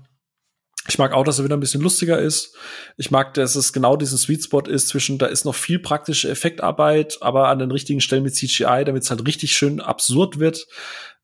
ich 0.87 0.97
mag 0.97 1.13
auch, 1.13 1.23
dass 1.23 1.39
er 1.39 1.45
wieder 1.45 1.55
ein 1.55 1.61
bisschen 1.61 1.81
lustiger 1.81 2.19
ist. 2.19 2.55
Ich 2.97 3.09
mag, 3.09 3.33
dass 3.35 3.55
es 3.55 3.71
genau 3.71 3.95
diesen 3.95 4.17
Sweet 4.17 4.43
Spot 4.43 4.61
ist 4.61 4.89
zwischen, 4.89 5.17
da 5.17 5.27
ist 5.27 5.45
noch 5.45 5.55
viel 5.55 5.79
praktische 5.79 6.29
Effektarbeit, 6.29 7.17
aber 7.21 7.47
an 7.47 7.59
den 7.59 7.71
richtigen 7.71 8.01
Stellen 8.01 8.23
mit 8.23 8.35
CGI, 8.35 8.83
damit 8.85 9.03
es 9.03 9.09
halt 9.09 9.25
richtig 9.25 9.55
schön 9.55 9.79
absurd 9.79 10.39
wird. 10.39 10.67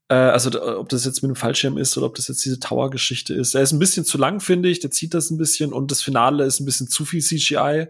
Äh, 0.08 0.16
also, 0.16 0.78
ob 0.78 0.88
das 0.88 1.04
jetzt 1.04 1.22
mit 1.22 1.30
dem 1.30 1.36
Fallschirm 1.36 1.78
ist 1.78 1.98
oder 1.98 2.08
ob 2.08 2.16
das 2.16 2.30
jetzt 2.30 2.44
diese 2.46 2.60
Tower-Geschichte 2.60 3.34
ist. 3.34 3.54
Er 3.54 3.62
ist 3.62 3.74
ein 3.74 3.80
bisschen 3.80 4.06
zu 4.06 4.18
lang, 4.18 4.40
finde 4.40 4.70
ich. 4.70 4.80
Der 4.80 4.92
zieht 4.92 5.14
das 5.14 5.30
ein 5.30 5.38
bisschen 5.38 5.74
und 5.74 5.92
das 5.92 6.02
Finale 6.02 6.46
ist 6.46 6.62
ein 6.62 6.66
bisschen 6.66 6.88
zu 6.88 7.04
viel 7.04 7.22
CGI. 7.22 7.88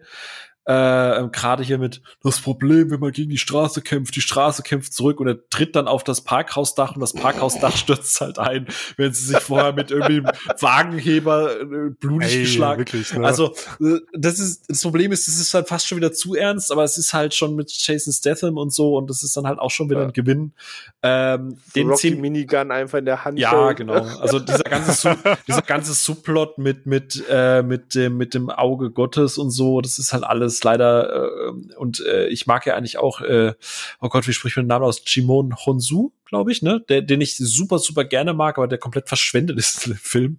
Äh, 0.69 1.27
Gerade 1.31 1.63
hier 1.63 1.79
mit 1.79 1.99
das 2.21 2.39
Problem, 2.39 2.91
wenn 2.91 2.99
man 2.99 3.11
gegen 3.11 3.31
die 3.31 3.39
Straße 3.39 3.81
kämpft, 3.81 4.15
die 4.15 4.21
Straße 4.21 4.61
kämpft 4.61 4.93
zurück 4.93 5.19
und 5.19 5.27
er 5.27 5.49
tritt 5.49 5.75
dann 5.75 5.87
auf 5.87 6.03
das 6.03 6.21
Parkhausdach 6.21 6.93
und 6.93 7.01
das 7.01 7.13
Parkhausdach 7.13 7.75
stürzt 7.75 8.21
halt 8.21 8.37
ein, 8.37 8.67
wenn 8.95 9.11
sie 9.11 9.25
sich 9.25 9.39
vorher 9.39 9.73
mit 9.73 9.89
irgendwie 9.89 10.21
Wagenheber 10.59 11.59
äh, 11.59 11.89
blutig 11.99 12.35
Ey, 12.35 12.41
geschlagen. 12.41 12.81
Wirklich, 12.81 13.11
ne? 13.15 13.25
Also 13.25 13.55
äh, 13.81 13.97
das 14.13 14.37
ist 14.37 14.69
das 14.69 14.83
Problem 14.83 15.11
ist, 15.11 15.27
das 15.27 15.39
ist 15.39 15.51
halt 15.55 15.67
fast 15.67 15.87
schon 15.87 15.97
wieder 15.97 16.13
zu 16.13 16.35
ernst, 16.35 16.71
aber 16.71 16.83
es 16.83 16.99
ist 16.99 17.15
halt 17.15 17.33
schon 17.33 17.55
mit 17.55 17.71
Jason 17.71 18.13
Statham 18.13 18.55
und 18.57 18.71
so 18.71 18.95
und 18.95 19.09
das 19.09 19.23
ist 19.23 19.35
dann 19.35 19.47
halt 19.47 19.57
auch 19.57 19.71
schon 19.71 19.89
wieder 19.89 20.01
ja. 20.01 20.05
ein 20.05 20.13
Gewinn. 20.13 20.53
Ähm, 21.01 21.57
so 21.65 21.71
den 21.77 21.89
Rocky 21.89 22.11
Minigun 22.11 22.69
einfach 22.69 22.99
in 22.99 23.05
der 23.05 23.25
Hand. 23.25 23.39
Ja, 23.39 23.71
genau. 23.71 24.03
Also 24.19 24.37
dieser 24.37 24.65
ganze 24.65 25.17
dieser 25.47 25.63
ganze 25.63 25.95
Subplot 25.95 26.59
mit 26.59 26.85
mit 26.85 27.23
äh, 27.27 27.63
mit 27.63 27.95
dem 27.95 28.17
mit 28.17 28.35
dem 28.35 28.51
Auge 28.51 28.91
Gottes 28.91 29.39
und 29.39 29.49
so, 29.49 29.81
das 29.81 29.97
ist 29.97 30.13
halt 30.13 30.23
alles 30.23 30.58
ist 30.59 30.63
leider, 30.65 31.29
äh, 31.47 31.75
und 31.75 32.01
äh, 32.05 32.27
ich 32.27 32.45
mag 32.45 32.65
ja 32.65 32.75
eigentlich 32.75 32.97
auch, 32.97 33.21
äh, 33.21 33.53
oh 34.01 34.09
Gott, 34.09 34.27
wie 34.27 34.33
spricht 34.33 34.57
man 34.57 34.65
den 34.65 34.69
Namen 34.69 34.85
aus? 34.85 35.01
Jimon 35.05 35.55
Honsu, 35.55 36.11
glaube 36.25 36.51
ich, 36.51 36.61
ne? 36.61 36.83
Der, 36.89 37.01
den 37.01 37.21
ich 37.21 37.37
super, 37.37 37.79
super 37.79 38.03
gerne 38.03 38.33
mag, 38.33 38.57
aber 38.57 38.67
der 38.67 38.77
komplett 38.77 39.07
verschwendet 39.07 39.57
ist 39.57 39.87
im 39.87 39.95
Film. 39.95 40.37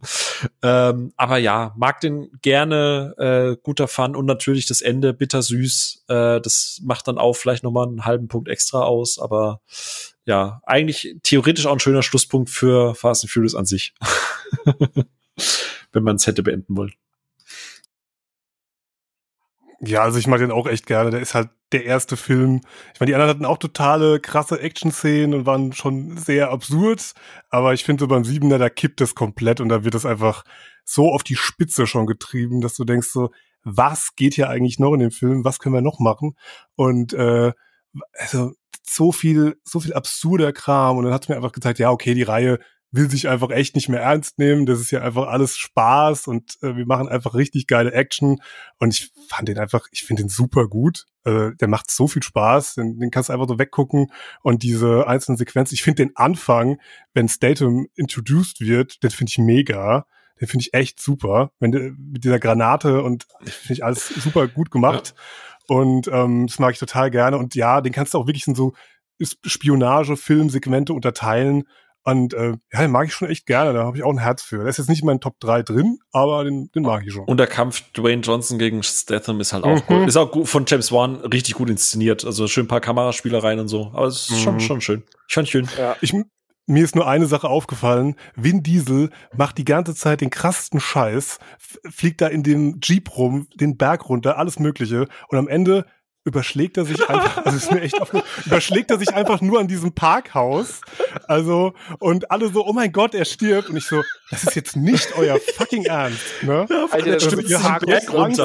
Ähm, 0.63 1.13
aber 1.17 1.39
ja, 1.39 1.75
mag 1.77 2.01
den 2.01 2.31
gerne, 2.43 3.15
äh, 3.19 3.57
guter 3.63 3.89
Fun 3.89 4.15
und 4.15 4.27
natürlich 4.27 4.67
das 4.67 4.83
Ende 4.83 5.15
bittersüß. 5.15 6.05
Äh, 6.09 6.41
das 6.41 6.81
macht 6.85 7.09
dann 7.09 7.19
auch 7.19 7.35
vielleicht 7.35 7.65
noch 7.65 7.73
mal 7.73 7.87
einen 7.87 8.05
halben 8.05 8.29
Punkt 8.29 8.49
extra 8.49 8.83
aus, 8.83 9.19
aber 9.19 9.63
ja, 10.27 10.61
eigentlich 10.65 11.17
theoretisch 11.23 11.67
auch 11.67 11.73
ein 11.73 11.81
schöner 11.81 12.03
Schlusspunkt 12.03 12.51
für 12.51 12.95
Fast 12.95 13.25
and 13.25 13.31
Furious 13.31 13.55
an 13.55 13.65
sich. 13.65 13.95
Wenn 15.93 16.05
man 16.05 16.17
es 16.17 16.27
hätte 16.27 16.43
beenden 16.43 16.77
wollen. 16.77 16.93
Ja, 19.83 20.03
also 20.03 20.19
ich 20.19 20.27
mag 20.27 20.41
den 20.41 20.51
auch 20.51 20.67
echt 20.67 20.87
gerne. 20.87 21.11
Der 21.11 21.21
ist 21.21 21.35
halt 21.35 21.49
der 21.73 21.85
erste 21.85 22.17
Film. 22.19 22.61
Ich 22.93 23.01
meine, 23.01 23.11
die 23.11 23.15
anderen 23.15 23.31
hatten 23.31 23.45
auch 23.47 23.57
totale 23.57 24.21
krasse 24.21 24.61
Action-Szenen 24.61 25.33
und 25.35 25.47
waren 25.47 25.73
schon 25.73 26.19
sehr 26.19 26.51
absurd. 26.51 27.15
Aber 27.49 27.73
ich 27.73 27.85
finde 27.85 28.03
so 28.03 28.09
beim 28.09 28.25
Siebener, 28.25 28.59
da 28.59 28.69
kippt 28.69 29.01
es 29.01 29.15
komplett 29.15 29.61
und 29.61 29.71
da 29.71 29.83
wird 29.83 29.95
es 29.95 30.05
einfach 30.05 30.45
so 30.85 31.11
auf 31.13 31.23
die 31.23 31.37
Spitze 31.37 31.87
schon 31.87 32.07
getrieben, 32.07 32.61
dass 32.61 32.75
du 32.75 32.85
denkst 32.85 33.09
so, 33.09 33.31
was 33.63 34.17
geht 34.17 34.35
hier 34.35 34.51
eigentlich 34.51 34.79
noch 34.79 34.93
in 34.93 35.01
dem 35.01 35.11
Film? 35.11 35.45
Was 35.45 35.59
können 35.59 35.75
wir 35.75 35.83
noch 35.83 35.99
machen? 35.99 36.37
Und 36.75 37.15
äh, 37.15 37.53
also 38.19 38.53
so 38.87 39.13
viel, 39.13 39.57
so 39.65 39.81
viel 39.81 39.95
absurder 39.95 40.53
Kram. 40.53 40.99
Und 40.99 41.05
dann 41.05 41.15
hat 41.15 41.23
es 41.23 41.29
mir 41.29 41.37
einfach 41.37 41.53
gezeigt, 41.53 41.79
ja, 41.79 41.91
okay, 41.91 42.15
die 42.15 42.23
Reihe 42.23 42.59
will 42.93 43.09
sich 43.09 43.29
einfach 43.29 43.51
echt 43.51 43.77
nicht 43.77 43.89
mehr 43.89 44.01
ernst 44.01 44.39
nehmen. 44.39 44.67
Das 44.67 44.81
ist 44.81 44.91
ja 44.91 45.03
einfach 45.03 45.29
alles 45.29 45.57
Spaß 45.57 46.27
und 46.27 46.59
äh, 46.63 46.77
wir 46.77 46.87
machen 46.87 47.09
einfach 47.09 47.35
richtig 47.35 47.67
geile 47.67 47.93
Action. 47.93 48.41
Und 48.79 48.95
ich 48.95 49.13
fand 49.29 49.49
den 49.49 49.59
einfach, 49.59 49.87
ich 49.93 50.05
finde 50.05 50.25
den 50.25 50.29
super 50.29 50.67
gut. 50.67 51.07
Äh, 51.25 51.51
der 51.61 51.69
macht 51.69 51.91
so 51.91 52.09
viel 52.09 52.23
Spaß, 52.23 52.75
den, 52.75 52.99
den 52.99 53.11
kannst 53.11 53.29
du 53.29 53.33
einfach 53.33 53.49
so 53.49 53.59
weggucken. 53.59 54.11
Und 54.43 54.63
diese 54.63 55.07
einzelnen 55.07 55.39
Sequenzen, 55.39 55.75
ich 55.75 55.83
finde 55.83 56.05
den 56.05 56.17
Anfang, 56.17 56.79
wenn 57.15 57.29
Statum 57.29 57.87
introduced 57.95 58.61
wird, 58.61 59.03
den 59.03 59.11
finde 59.11 59.31
ich 59.31 59.39
mega. 59.39 60.07
Den 60.41 60.49
finde 60.49 60.65
ich 60.65 60.75
echt 60.75 61.01
super. 61.01 61.53
Wenn 61.61 61.73
der, 61.73 61.93
mit 61.97 62.25
dieser 62.25 62.39
Granate 62.39 63.03
und 63.03 63.27
finde 63.45 63.75
ich 63.75 63.85
alles 63.85 64.09
super 64.09 64.49
gut 64.49 64.71
gemacht. 64.71 65.15
Ja. 65.69 65.77
Und 65.77 66.09
ähm, 66.09 66.49
das 66.49 66.59
mag 66.59 66.73
ich 66.73 66.81
total 66.81 67.11
gerne. 67.13 67.39
Und 67.39 67.55
ja, 67.55 67.81
den 67.81 67.93
kannst 67.93 68.15
du 68.15 68.19
auch 68.19 68.27
wirklich 68.27 68.49
in 68.49 68.57
so 68.57 68.73
Spionage, 69.23 70.17
Filmsegmente 70.17 70.93
unterteilen. 70.93 71.65
Und 72.03 72.33
äh, 72.33 72.57
ja, 72.73 72.81
den 72.81 72.91
mag 72.91 73.07
ich 73.07 73.15
schon 73.15 73.29
echt 73.29 73.47
gerne. 73.47 73.73
Da 73.75 73.85
habe 73.85 73.97
ich 73.97 74.03
auch 74.03 74.11
ein 74.11 74.19
Herz 74.19 74.43
für. 74.43 74.59
Der 74.59 74.69
ist 74.69 74.79
jetzt 74.79 74.89
nicht 74.89 75.03
in 75.03 75.07
meinen 75.07 75.21
Top 75.21 75.39
3 75.41 75.63
drin, 75.63 75.99
aber 76.13 76.45
den, 76.45 76.71
den 76.75 76.83
mag 76.83 77.03
ich 77.07 77.13
schon. 77.13 77.25
Und 77.25 77.37
der 77.37 77.47
Kampf 77.47 77.83
Dwayne 77.93 78.23
Johnson 78.23 78.59
gegen 78.59 78.83
Statham 78.83 79.41
ist 79.41 79.53
halt 79.53 79.65
auch 79.65 79.77
mhm. 79.77 79.87
gut. 79.87 80.09
Ist 80.09 80.17
auch 80.17 80.31
gut 80.31 80.49
von 80.49 80.65
James 80.67 80.91
Wan 80.93 81.17
richtig 81.17 81.55
gut 81.55 81.69
inszeniert. 81.69 82.25
Also 82.25 82.47
schön 82.47 82.65
ein 82.65 82.69
paar 82.69 82.81
Kameraspielereien 82.81 83.61
und 83.61 83.69
so. 83.69 83.91
Aber 83.93 84.07
es 84.07 84.23
ist 84.23 84.31
mhm. 84.31 84.37
schon, 84.37 84.61
schon 84.61 84.81
schön. 84.81 85.03
Ich 85.29 85.35
fand 85.35 85.49
schön. 85.49 85.69
Ja. 85.77 85.97
Ich, 86.01 86.15
mir 86.67 86.85
ist 86.85 86.97
nur 86.97 87.07
eine 87.07 87.27
Sache 87.27 87.49
aufgefallen. 87.49 88.17
Vin 88.35 88.63
Diesel 88.63 89.11
macht 89.37 89.59
die 89.59 89.65
ganze 89.65 89.95
Zeit 89.95 90.21
den 90.21 90.31
krassesten 90.31 90.81
Scheiß, 90.81 91.39
fliegt 91.91 92.21
da 92.21 92.29
in 92.29 92.43
dem 92.43 92.79
Jeep 92.83 93.17
rum, 93.17 93.49
den 93.55 93.77
Berg 93.77 94.09
runter, 94.09 94.39
alles 94.39 94.59
Mögliche. 94.59 95.07
Und 95.29 95.39
am 95.39 95.49
Ende 95.49 95.85
überschlägt 96.25 96.77
er 96.77 96.85
sich 96.85 97.09
einfach, 97.09 97.45
also 97.45 97.57
ist 97.57 97.73
mir 97.73 97.81
echt 97.81 97.99
überschlägt 98.45 98.91
er 98.91 98.99
sich 98.99 99.15
einfach 99.15 99.41
nur 99.41 99.59
an 99.59 99.69
diesem 99.69 99.93
Parkhaus. 99.93 100.81
Also, 101.27 101.73
und 101.99 102.31
alle 102.31 102.49
so, 102.49 102.67
oh 102.67 102.73
mein 102.73 102.93
Gott, 102.93 103.15
er 103.15 103.25
stirbt. 103.25 103.71
Und 103.71 103.77
ich 103.77 103.87
so, 103.87 104.03
das 104.31 104.45
ist 104.45 104.55
jetzt 104.55 104.77
nicht 104.77 105.17
euer 105.17 105.39
fucking 105.57 105.85
Ernst, 105.85 106.43
ne? 106.43 106.67
Alter, 106.91 107.13
also, 107.13 107.41
ihr, 107.41 107.63
habt 107.63 107.89
jetzt 107.89 108.15
Angst, 108.15 108.41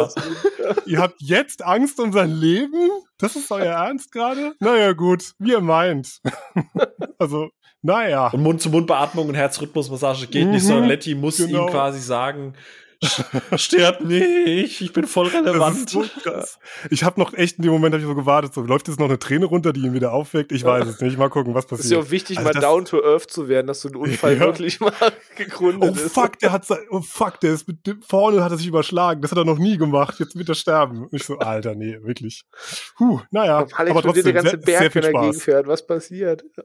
ihr 0.86 1.00
habt 1.00 1.22
jetzt 1.22 1.64
Angst 1.64 2.00
um 2.00 2.14
sein 2.14 2.32
Leben? 2.32 2.90
Das 3.18 3.36
ist 3.36 3.52
euer 3.52 3.74
Ernst 3.74 4.12
gerade? 4.12 4.54
Naja, 4.60 4.94
gut, 4.94 5.34
wie 5.40 5.52
ihr 5.52 5.62
meint. 5.62 6.22
also, 7.18 7.50
naja. 7.82 8.30
Und 8.30 8.42
Mund-zu-Mund-Beatmung 8.42 9.30
und 9.30 9.36
Herzrhythmusmassage 9.36 10.28
geht 10.28 10.46
mhm, 10.46 10.52
nicht, 10.52 10.66
sondern 10.66 10.88
Letty 10.88 11.14
muss 11.14 11.38
genau. 11.38 11.68
ihm 11.68 11.72
quasi 11.72 12.00
sagen, 12.00 12.56
Stirb 13.56 14.02
nicht, 14.02 14.82
ich 14.82 14.94
bin 14.94 15.08
voll 15.08 15.28
relevant. 15.28 15.90
So 15.90 16.06
ich 16.90 17.04
habe 17.04 17.20
noch 17.20 17.34
echt 17.34 17.58
in 17.58 17.64
dem 17.64 17.72
Moment 17.72 17.94
hab 17.94 18.02
ich 18.02 18.08
so 18.08 18.16
gewartet, 18.16 18.54
so 18.54 18.62
läuft 18.62 18.88
jetzt 18.88 19.00
noch 19.00 19.08
eine 19.08 19.20
Träne 19.20 19.46
runter, 19.46 19.74
die 19.74 19.82
ihn 19.82 19.94
wieder 19.94 20.14
aufweckt. 20.14 20.52
Ich 20.52 20.64
weiß 20.64 20.88
es 20.88 21.02
nicht. 21.02 21.18
Mal 21.18 21.30
gucken, 21.30 21.54
was 21.54 21.66
passiert. 21.66 21.80
Es 21.80 21.86
ist 21.86 21.92
ja 21.92 22.00
auch 22.00 22.12
wichtig, 22.12 22.38
also 22.38 22.52
mal 22.52 22.60
down 22.60 22.86
to 22.86 23.04
earth 23.04 23.30
zu 23.30 23.48
werden, 23.48 23.68
dass 23.68 23.82
so 23.82 23.90
ein 23.90 23.96
Unfall 23.96 24.34
ja. 24.34 24.40
wirklich 24.42 24.80
mal 24.80 24.94
gegründet 25.36 25.94
oh, 25.94 26.06
ist. 26.06 26.14
Fuck, 26.14 26.40
der 26.40 26.52
hat 26.52 26.66
oh 26.90 27.02
fuck, 27.02 27.40
der 27.40 27.54
ist 27.54 27.68
mit 27.68 27.86
dem, 27.86 28.02
vorne 28.02 28.44
hat 28.44 28.52
er 28.52 28.58
sich 28.58 28.68
überschlagen. 28.68 29.22
Das 29.22 29.32
hat 29.32 29.38
er 29.38 29.46
noch 29.46 29.60
nie 29.60 29.78
gemacht. 29.78 30.20
Jetzt 30.20 30.38
wird 30.38 30.50
er 30.50 30.56
sterben. 30.56 31.04
Und 31.04 31.14
ich 31.14 31.24
so, 31.24 31.38
Alter, 31.38 31.76
nee, 31.76 31.98
wirklich. 32.02 32.46
Puh, 32.98 33.22
naja. 33.32 33.68
Alex 33.76 33.92
aber 33.92 34.02
trotzdem, 34.02 34.24
der 34.24 34.34
ganze 34.34 34.58
Berg, 34.58 34.82
sehr 34.82 34.92
viel 34.92 35.04
wenn 35.04 35.16
er 35.16 35.22
gegenfährt. 35.22 35.68
Was 35.68 35.86
passiert? 35.86 36.44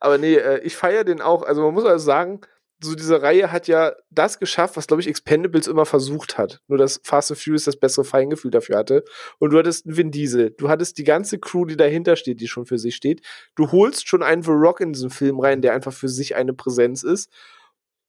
aber 0.00 0.18
nee, 0.18 0.34
äh, 0.34 0.60
ich 0.62 0.76
feiere 0.76 1.04
den 1.04 1.20
auch. 1.20 1.42
Also 1.42 1.62
man 1.62 1.74
muss 1.74 1.84
also 1.84 2.04
sagen, 2.04 2.40
so 2.82 2.94
diese 2.94 3.20
Reihe 3.20 3.52
hat 3.52 3.68
ja 3.68 3.92
das 4.10 4.38
geschafft, 4.38 4.76
was, 4.76 4.86
glaube 4.86 5.02
ich, 5.02 5.08
Expendables 5.08 5.66
immer 5.66 5.84
versucht 5.84 6.38
hat. 6.38 6.60
Nur, 6.66 6.78
dass 6.78 7.00
Fast 7.04 7.30
and 7.30 7.38
Furious 7.38 7.64
das 7.64 7.76
bessere 7.76 8.04
Feingefühl 8.04 8.50
dafür 8.50 8.78
hatte. 8.78 9.04
Und 9.38 9.52
du 9.52 9.58
hattest 9.58 9.86
einen 9.86 9.96
Vin 9.96 10.10
Diesel. 10.10 10.54
Du 10.56 10.68
hattest 10.68 10.96
die 10.98 11.04
ganze 11.04 11.38
Crew, 11.38 11.66
die 11.66 11.76
dahinter 11.76 12.16
steht, 12.16 12.40
die 12.40 12.48
schon 12.48 12.66
für 12.66 12.78
sich 12.78 12.96
steht. 12.96 13.20
Du 13.54 13.70
holst 13.70 14.08
schon 14.08 14.22
einen 14.22 14.42
The 14.42 14.50
Rock 14.50 14.80
in 14.80 14.92
diesen 14.92 15.10
Film 15.10 15.40
rein, 15.40 15.60
der 15.60 15.74
einfach 15.74 15.92
für 15.92 16.08
sich 16.08 16.36
eine 16.36 16.54
Präsenz 16.54 17.02
ist. 17.02 17.30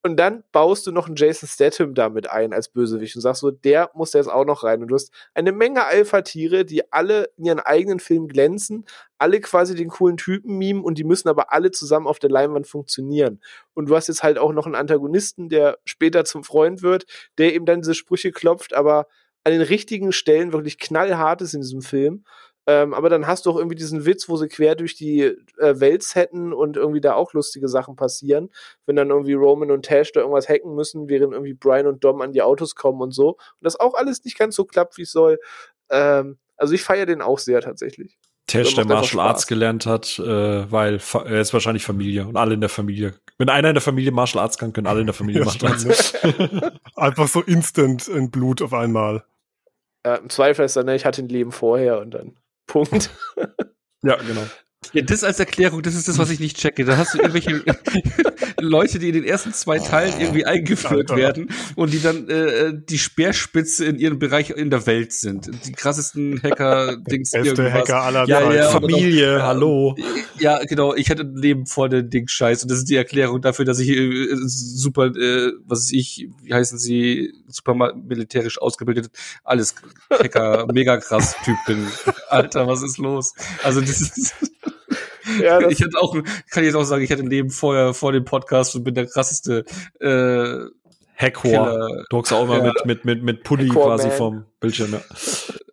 Und 0.04 0.18
dann 0.18 0.44
baust 0.52 0.88
du 0.88 0.92
noch 0.92 1.06
einen 1.06 1.16
Jason 1.16 1.48
Statham 1.48 1.94
damit 1.94 2.28
ein 2.28 2.54
als 2.54 2.70
Bösewicht 2.70 3.16
und 3.16 3.22
sagst 3.22 3.42
so, 3.42 3.52
der 3.52 3.92
muss 3.94 4.14
jetzt 4.14 4.32
auch 4.32 4.46
noch 4.46 4.64
rein. 4.64 4.82
Und 4.82 4.88
du 4.88 4.96
hast 4.96 5.12
eine 5.36 5.52
Menge 5.52 5.86
Alpha-Tiere, 5.86 6.66
die 6.66 6.92
alle 6.92 7.30
in 7.38 7.46
ihren 7.46 7.60
eigenen 7.60 8.00
Filmen 8.00 8.28
glänzen, 8.28 8.86
alle 9.20 9.40
quasi 9.42 9.76
den 9.76 9.90
coolen 9.90 10.18
Typen 10.18 10.58
mimen 10.58 10.84
und 10.84 10.98
die 10.98 11.04
müssen 11.04 11.30
aber 11.30 11.54
alle 11.54 11.70
zusammen 11.70 12.08
auf 12.08 12.18
der 12.18 12.32
Leinwand 12.32 12.66
funktionieren. 12.66 13.42
Und 13.76 13.90
du 13.90 13.96
hast 13.96 14.08
jetzt 14.08 14.24
halt 14.24 14.40
auch 14.40 14.54
noch 14.54 14.66
einen 14.66 14.74
Antagonisten, 14.74 15.50
der 15.50 15.78
später 15.86 16.26
zum 16.26 16.44
Freund 16.44 16.82
wird, 16.82 17.06
der 17.38 17.54
eben 17.54 17.68
dann 17.68 17.82
diese 17.82 17.94
Sprüche 17.94 18.32
klopft, 18.32 18.74
aber 18.74 19.06
an 19.44 19.52
den 19.54 19.62
richtigen 19.62 20.12
Stellen 20.12 20.52
wirklich 20.52 20.80
knallhart 20.80 21.42
ist 21.42 21.54
in 21.54 21.62
diesem 21.62 21.82
Film. 21.82 22.26
Ähm, 22.68 22.94
aber 22.94 23.10
dann 23.10 23.26
hast 23.26 23.46
du 23.46 23.52
auch 23.52 23.58
irgendwie 23.58 23.76
diesen 23.76 24.06
Witz, 24.06 24.30
wo 24.30 24.38
sie 24.38 24.48
quer 24.48 24.76
durch 24.76 24.96
die 24.96 25.22
äh, 25.22 25.80
Welt 25.80 26.04
setten 26.04 26.54
und 26.54 26.78
irgendwie 26.78 27.02
da 27.02 27.16
auch 27.16 27.34
lustige 27.34 27.68
Sachen 27.68 27.96
passieren. 27.96 28.50
Wenn 28.86 28.96
dann 28.96 29.10
irgendwie 29.10 29.34
Roman 29.34 29.72
und 29.72 29.86
Tash 29.86 30.12
da 30.12 30.20
irgendwas 30.20 30.48
hacken 30.48 30.76
müssen, 30.76 31.10
während 31.10 31.34
irgendwie 31.34 31.54
Brian 31.54 31.88
und 31.88 32.04
Dom 32.04 32.22
an 32.22 32.34
die 32.34 32.42
Autos 32.42 32.76
kommen 32.76 33.02
und 33.02 33.12
so. 33.12 33.30
Und 33.30 33.62
das 33.62 33.80
auch 33.80 33.96
alles 33.96 34.24
nicht 34.24 34.38
ganz 34.38 34.56
so 34.56 34.66
klappt, 34.66 34.98
wie 34.98 35.04
es 35.04 35.12
soll. 35.12 35.40
Ähm, 35.90 36.38
also 36.56 36.74
ich 36.74 36.84
feiere 36.84 37.08
den 37.08 37.22
auch 37.22 37.40
sehr 37.40 37.62
tatsächlich. 37.62 38.18
Tash, 38.52 38.76
der 38.76 38.86
Martial 38.86 39.26
Arts 39.26 39.48
gelernt 39.48 39.86
hat, 39.86 40.20
äh, 40.20 40.72
weil 40.72 41.00
er 41.14 41.42
ist 41.42 41.54
wahrscheinlich 41.54 41.84
Familie 41.84 42.28
und 42.28 42.36
alle 42.36 42.54
in 42.54 42.60
der 42.60 42.70
Familie. 42.70 43.14
Wenn 43.38 43.50
einer 43.50 43.70
in 43.70 43.76
der 43.76 43.82
Familie 43.82 44.12
Martial 44.12 44.44
Arts 44.44 44.58
kann, 44.58 44.74
können 44.74 44.88
alle 44.88 45.00
in 45.00 45.06
der 45.06 45.14
Familie 45.14 45.46
Martial 45.46 45.72
Arts. 45.72 46.14
Einfach 46.96 47.28
so 47.28 47.42
instant 47.42 48.08
in 48.08 48.30
Blut 48.30 48.62
auf 48.62 48.74
einmal. 48.74 49.24
Ja, 50.06 50.16
Im 50.16 50.30
Zweifel 50.30 50.66
ist 50.66 50.76
dann, 50.76 50.88
ne, 50.88 50.96
ich 50.96 51.06
hatte 51.06 51.22
ein 51.22 51.30
Leben 51.30 51.52
vorher 51.52 52.00
und 52.00 52.12
dann. 52.12 52.36
Punkt. 52.68 53.10
ja, 54.04 54.16
genau. 54.16 54.46
Ja, 54.94 55.04
das 55.04 55.24
als 55.24 55.40
Erklärung, 55.40 55.84
das 55.84 55.96
ist 55.96 56.08
das, 56.08 56.18
was 56.18 56.32
ich 56.32 56.40
nicht 56.40 56.58
checke. 56.58 56.84
Da 56.84 56.98
hast 56.98 57.14
du 57.14 57.20
irgendwelche 57.20 57.64
Leute, 58.60 59.00
die 59.00 59.08
in 59.10 59.14
den 59.14 59.24
ersten 59.24 59.54
zwei 59.54 59.80
Teilen 59.80 60.20
irgendwie 60.20 60.44
eingeführt 60.46 61.16
werden 61.16 61.50
und 61.76 61.94
die 61.94 62.02
dann 62.02 62.28
äh, 62.28 62.74
die 62.74 62.98
Speerspitze 62.98 63.86
in 63.86 63.98
ihrem 63.98 64.20
Bereich 64.20 64.50
in 64.50 64.70
der 64.70 64.86
Welt 64.88 65.14
sind. 65.14 65.50
Die 65.66 65.72
krassesten 65.72 66.42
Hacker-Dings. 66.44 67.32
Beste 67.32 67.72
Hacker 67.72 68.02
aller 68.02 68.28
ja. 68.28 68.52
Ja, 68.52 68.70
Familie, 68.70 69.38
noch, 69.38 69.44
hallo. 69.44 69.96
Ja, 70.40 70.60
genau. 70.66 70.94
Ich 70.96 71.10
hatte 71.10 71.22
ein 71.24 71.36
Leben 71.36 71.68
voll 71.68 71.90
den 71.90 72.10
Ding 72.10 72.28
Scheiß 72.28 72.64
und 72.64 72.72
das 72.72 72.80
ist 72.80 72.90
die 72.90 72.96
Erklärung 72.96 73.42
dafür, 73.42 73.64
dass 73.66 73.80
ich 73.80 73.90
äh, 73.90 74.36
super, 74.44 75.06
äh, 75.06 75.54
was 75.66 75.84
weiß 75.84 75.92
ich, 75.94 76.28
wie 76.42 76.54
heißen 76.54 76.78
sie, 76.78 77.34
super 77.48 77.94
militärisch 77.96 78.60
ausgebildet, 78.60 79.10
alles 79.44 79.76
Hacker, 80.10 80.68
mega 80.74 80.98
krass 80.98 81.36
Typ 81.46 81.58
bin. 81.66 81.88
Alter, 82.30 82.68
was 82.68 82.82
ist 82.82 82.98
los? 82.98 83.34
Also 83.64 83.80
das 83.80 84.02
ist 84.02 84.34
ja, 85.42 85.60
ich 85.70 85.82
hatte 85.82 86.00
auch, 86.00 86.14
kann 86.14 86.64
ich 86.64 86.68
jetzt 86.68 86.76
auch 86.76 86.84
sagen, 86.84 87.04
ich 87.04 87.12
hatte 87.12 87.24
ein 87.24 87.30
Leben 87.30 87.50
vorher, 87.50 87.94
vor 87.94 88.12
dem 88.12 88.26
Podcast 88.26 88.76
und 88.76 88.84
bin 88.84 88.96
der 88.96 89.08
krasseste 89.08 89.66
äh, 90.00 90.66
Hackcore. 91.22 92.06
Du 92.10 92.18
hockst 92.18 92.34
auch 92.34 92.44
immer 92.44 92.58
ja. 92.58 92.64
mit, 92.64 92.86
mit, 92.86 93.06
mit, 93.06 93.24
mit 93.24 93.44
Pulli 93.44 93.70
quasi 93.70 94.10
vom 94.10 94.46
Bildschirm. 94.60 94.94
Ja. 94.94 95.02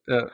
Ja, 0.08 0.26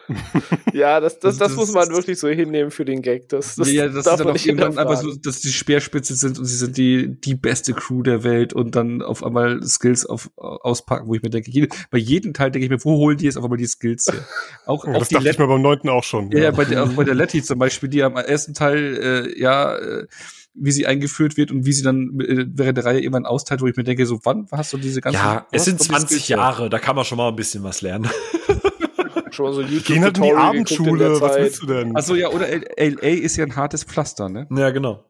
ja 0.73 1.01
das, 1.01 1.19
das, 1.19 1.37
das, 1.37 1.49
das, 1.49 1.57
muss 1.57 1.73
man 1.73 1.89
wirklich 1.91 2.19
so 2.19 2.29
hinnehmen 2.29 2.71
für 2.71 2.85
den 2.85 3.03
Gag. 3.03 3.29
Das, 3.29 3.57
das 3.57 3.71
ja, 3.73 3.89
das 3.89 3.97
ist 3.97 4.07
dann 4.07 4.29
auch 4.29 4.37
irgendwann 4.37 4.79
einfach 4.79 5.03
so, 5.03 5.13
dass 5.17 5.41
die 5.41 5.49
Speerspitze 5.49 6.15
sind 6.15 6.39
und 6.39 6.45
sie 6.45 6.57
sind 6.57 6.77
die, 6.77 7.21
die 7.21 7.35
beste 7.35 7.75
Crew 7.75 8.03
der 8.03 8.23
Welt 8.23 8.53
und 8.53 8.77
dann 8.77 9.03
auf 9.03 9.25
einmal 9.25 9.63
Skills 9.65 10.07
auf, 10.07 10.31
auspacken, 10.37 11.09
wo 11.09 11.15
ich 11.15 11.23
mir 11.23 11.31
denke, 11.31 11.51
jede, 11.51 11.69
bei 11.91 11.99
jedem 11.99 12.35
Teil 12.35 12.53
denke 12.53 12.67
ich 12.67 12.71
mir, 12.71 12.85
wo 12.85 12.99
holen 12.99 13.19
die 13.19 13.25
jetzt 13.25 13.37
auf 13.37 13.43
einmal 13.43 13.59
die 13.59 13.67
Skills 13.67 14.07
her? 14.07 14.25
Auch, 14.65 14.85
ja, 14.87 14.93
auch 14.93 15.01
das 15.01 15.09
die 15.09 15.17
dachte 15.17 15.29
ich 15.29 15.39
mir 15.39 15.49
beim 15.49 15.63
neunten 15.63 15.89
auch 15.89 16.05
schon. 16.05 16.31
Ja, 16.31 16.39
ja. 16.39 16.51
bei 16.53 16.65
der, 16.65 16.85
auch 16.85 16.93
bei 16.93 17.05
der 17.05 17.15
Letty 17.15 17.43
zum 17.43 17.59
Beispiel, 17.59 17.89
die 17.89 18.05
am 18.05 18.17
ersten 18.17 18.55
Teil, 18.55 18.97
äh, 19.35 19.41
ja, 19.41 19.77
äh, 19.77 20.07
wie 20.55 20.73
sie 20.73 20.87
eingeführt 20.87 21.37
wird 21.37 21.51
und 21.51 21.67
wie 21.67 21.73
sie 21.73 21.83
dann 21.83 22.19
äh, 22.21 22.47
während 22.49 22.79
der 22.79 22.85
Reihe 22.85 23.01
irgendwann 23.01 23.27
austeilt, 23.27 23.61
wo 23.61 23.67
ich 23.67 23.77
mir 23.77 23.85
denke, 23.85 24.07
so 24.07 24.21
wann 24.25 24.47
hast 24.53 24.73
du 24.73 24.79
diese 24.79 25.01
ganzen 25.01 25.19
Ja, 25.19 25.47
es 25.51 25.65
sind 25.65 25.81
20 25.81 26.29
Jahre, 26.29 26.71
da 26.71 26.79
kann 26.79 26.97
man 26.97 27.05
schon 27.05 27.19
mal 27.19 27.29
ein 27.29 27.37
bisschen 27.37 27.63
was 27.65 27.83
lernen. 27.83 28.09
schon 29.31 29.47
mal 29.47 29.53
so 29.53 29.63
YouTube 29.63 29.85
Gehen 29.85 30.05
halt 30.05 30.17
in 30.17 30.23
die 30.23 30.33
Abendschule, 30.33 31.21
was 31.21 31.37
willst 31.37 31.63
du 31.63 31.67
denn? 31.67 31.97
Also 31.97 32.15
ja, 32.15 32.29
oder 32.29 32.47
LA 32.49 33.09
ist 33.09 33.37
ja 33.37 33.45
ein 33.45 33.57
hartes 33.57 33.85
Pflaster, 33.85 34.29
ne? 34.29 34.47
Ja, 34.51 34.71
genau. 34.71 35.05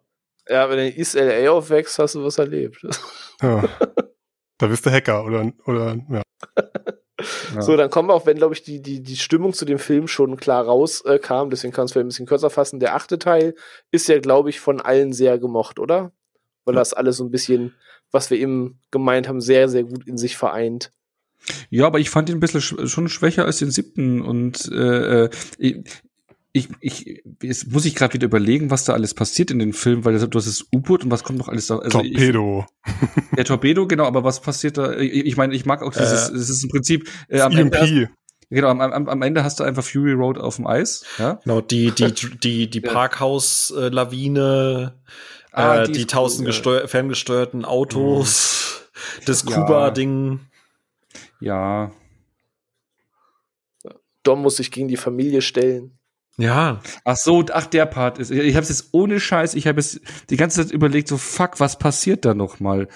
Ja, 0.49 0.69
wenn 0.69 0.77
du 0.77 0.89
in 0.89 0.99
East 0.99 1.15
LA 1.15 1.51
aufwächst, 1.51 1.99
hast 1.99 2.15
du 2.15 2.25
was 2.25 2.39
erlebt. 2.39 2.85
Ja. 3.43 3.65
Da 4.57 4.69
bist 4.69 4.87
du 4.87 4.91
Hacker 4.93 5.25
oder, 5.25 5.53
oder 5.67 5.97
ja. 6.09 6.23
Ja. 7.55 7.63
So, 7.63 7.77
dann 7.77 7.91
kommen 7.91 8.09
wir 8.09 8.15
auch, 8.15 8.27
wenn, 8.27 8.37
glaube 8.37 8.55
ich, 8.55 8.63
die, 8.63 8.81
die, 8.81 9.03
die 9.03 9.17
Stimmung 9.17 9.53
zu 9.53 9.65
dem 9.65 9.79
Film 9.79 10.09
schon 10.09 10.37
klar 10.37 10.65
rauskam, 10.65 11.47
äh, 11.47 11.51
deswegen 11.51 11.73
kann 11.73 11.87
es 11.87 11.93
vielleicht 11.93 12.07
ein 12.07 12.09
bisschen 12.09 12.27
kürzer 12.27 12.51
fassen. 12.51 12.81
Der 12.81 12.95
achte 12.95 13.19
Teil 13.19 13.55
ist 13.91 14.09
ja, 14.09 14.19
glaube 14.19 14.51
ich, 14.51 14.61
von 14.61 14.81
allen 14.81 15.13
sehr 15.13 15.39
gemocht, 15.39 15.79
oder? 15.79 16.13
Weil 16.65 16.75
das 16.75 16.95
alles 16.95 17.19
so 17.19 17.25
ein 17.25 17.31
bisschen, 17.31 17.75
was 18.11 18.31
wir 18.31 18.39
eben 18.39 18.81
gemeint 18.91 19.29
haben, 19.29 19.41
sehr, 19.41 19.69
sehr 19.69 19.85
gut 19.85 20.07
in 20.07 20.17
sich 20.17 20.37
vereint. 20.37 20.91
Ja, 21.69 21.87
aber 21.87 21.99
ich 21.99 22.11
fand 22.11 22.29
ihn 22.31 22.37
ein 22.37 22.41
bisschen 22.41 22.63
sch 22.63 22.75
schon 22.87 23.09
schwächer 23.09 23.45
als 23.45 23.59
den 23.59 23.71
siebten 23.71 24.23
und 24.23 24.71
äh, 24.73 25.25
äh 25.25 25.83
ich, 26.57 26.69
ich, 26.79 27.25
jetzt 27.43 27.73
muss 27.73 27.85
ich 27.85 27.97
gerade 27.97 28.15
wieder 28.15 28.27
überlegen, 28.27 28.71
was 28.71 28.85
da 28.85 28.93
alles 28.93 29.13
passiert 29.13 29.51
in 29.51 29.59
den 29.59 29.73
Film, 29.73 30.05
weil 30.05 30.17
du 30.17 30.39
hast 30.39 30.47
das 30.47 30.65
U-Boot 30.73 31.03
und 31.03 31.11
was 31.11 31.25
kommt 31.25 31.41
noch 31.41 31.49
alles 31.49 31.67
da? 31.67 31.79
Also 31.79 31.99
Torpedo. 31.99 32.65
Ich, 32.87 32.93
der 33.37 33.45
Torpedo, 33.45 33.89
genau, 33.89 34.05
aber 34.05 34.23
was 34.23 34.41
passiert 34.41 34.79
da? 34.79 34.97
Ich, 34.97 35.27
ich 35.27 35.37
meine, 35.37 35.53
ich 35.53 35.67
mag 35.67 35.83
auch 35.83 35.93
dieses, 35.93 36.31
es 36.31 36.49
ist 36.49 36.63
im 36.63 36.71
Prinzip 36.71 37.11
äh, 37.29 37.41
am 37.41 37.57
EMP. 37.57 37.75
Ende 37.75 38.11
Genau, 38.51 38.69
am, 38.69 38.81
am, 38.81 39.09
am 39.09 39.23
Ende 39.23 39.43
hast 39.43 39.59
du 39.59 39.65
einfach 39.65 39.83
Fury 39.83 40.13
Road 40.13 40.39
auf 40.39 40.55
dem 40.57 40.69
Eis. 40.69 41.05
Ja? 41.19 41.41
Genau, 41.43 41.61
die, 41.61 41.91
die, 41.91 42.13
die, 42.43 42.71
die 42.71 42.81
Parkhaus-Lawine, 42.81 44.95
ah, 45.51 45.79
äh, 45.79 45.89
die, 45.89 45.93
die 45.93 46.07
tausend 46.07 46.49
cool, 46.65 46.87
ferngesteuerten 46.87 47.65
Autos, 47.65 48.85
mhm. 48.95 49.23
das 49.27 49.45
Kuba-Ding. 49.45 50.39
Ja. 51.41 51.91
Dom 54.23 54.43
muss 54.43 54.59
sich 54.59 54.71
gegen 54.71 54.87
die 54.87 54.97
Familie 54.97 55.43
stellen. 55.43 55.99
Ja. 56.37 56.81
Ach 57.05 57.17
so, 57.17 57.45
ach 57.53 57.67
der 57.67 57.87
Part 57.87 58.19
ist. 58.19 58.31
Ich 58.31 58.55
habe 58.55 58.63
es 58.63 58.69
jetzt 58.69 58.89
ohne 58.93 59.21
Scheiß. 59.21 59.55
Ich 59.55 59.67
habe 59.67 59.79
es 59.79 60.01
die 60.31 60.37
ganze 60.37 60.63
Zeit 60.63 60.73
überlegt, 60.73 61.09
so 61.09 61.17
fuck, 61.17 61.61
was 61.61 61.79
passiert 61.79 62.25
da 62.25 62.35
noch 62.35 62.61
mal? 62.61 62.89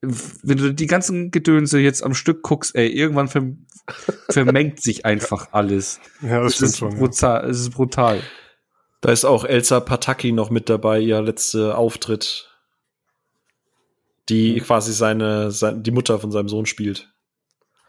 Wenn 0.00 0.58
du 0.58 0.74
die 0.74 0.86
ganzen 0.86 1.30
Gedönse 1.30 1.78
jetzt 1.80 2.04
am 2.04 2.14
Stück 2.14 2.42
guckst, 2.42 2.74
ey, 2.74 2.88
irgendwann 2.88 3.28
ver 3.28 3.42
vermengt 4.30 4.82
sich 4.82 5.04
einfach 5.04 5.48
alles. 5.52 6.00
Ja, 6.22 6.40
das, 6.40 6.58
das 6.58 6.76
stimmt 6.76 6.92
schon. 6.92 6.98
Brutal, 6.98 7.42
ja. 7.42 7.50
Es 7.50 7.60
ist 7.60 7.70
brutal. 7.70 8.20
Da 9.00 9.12
ist 9.12 9.24
auch 9.24 9.44
Elsa 9.44 9.80
Pataki 9.80 10.32
noch 10.32 10.50
mit 10.50 10.70
dabei, 10.70 11.00
ihr 11.00 11.20
letzter 11.20 11.76
Auftritt. 11.76 12.50
Die 14.30 14.58
quasi 14.60 14.94
seine, 14.94 15.50
seine, 15.50 15.80
die 15.80 15.90
Mutter 15.90 16.18
von 16.18 16.30
seinem 16.30 16.48
Sohn 16.48 16.64
spielt 16.64 17.13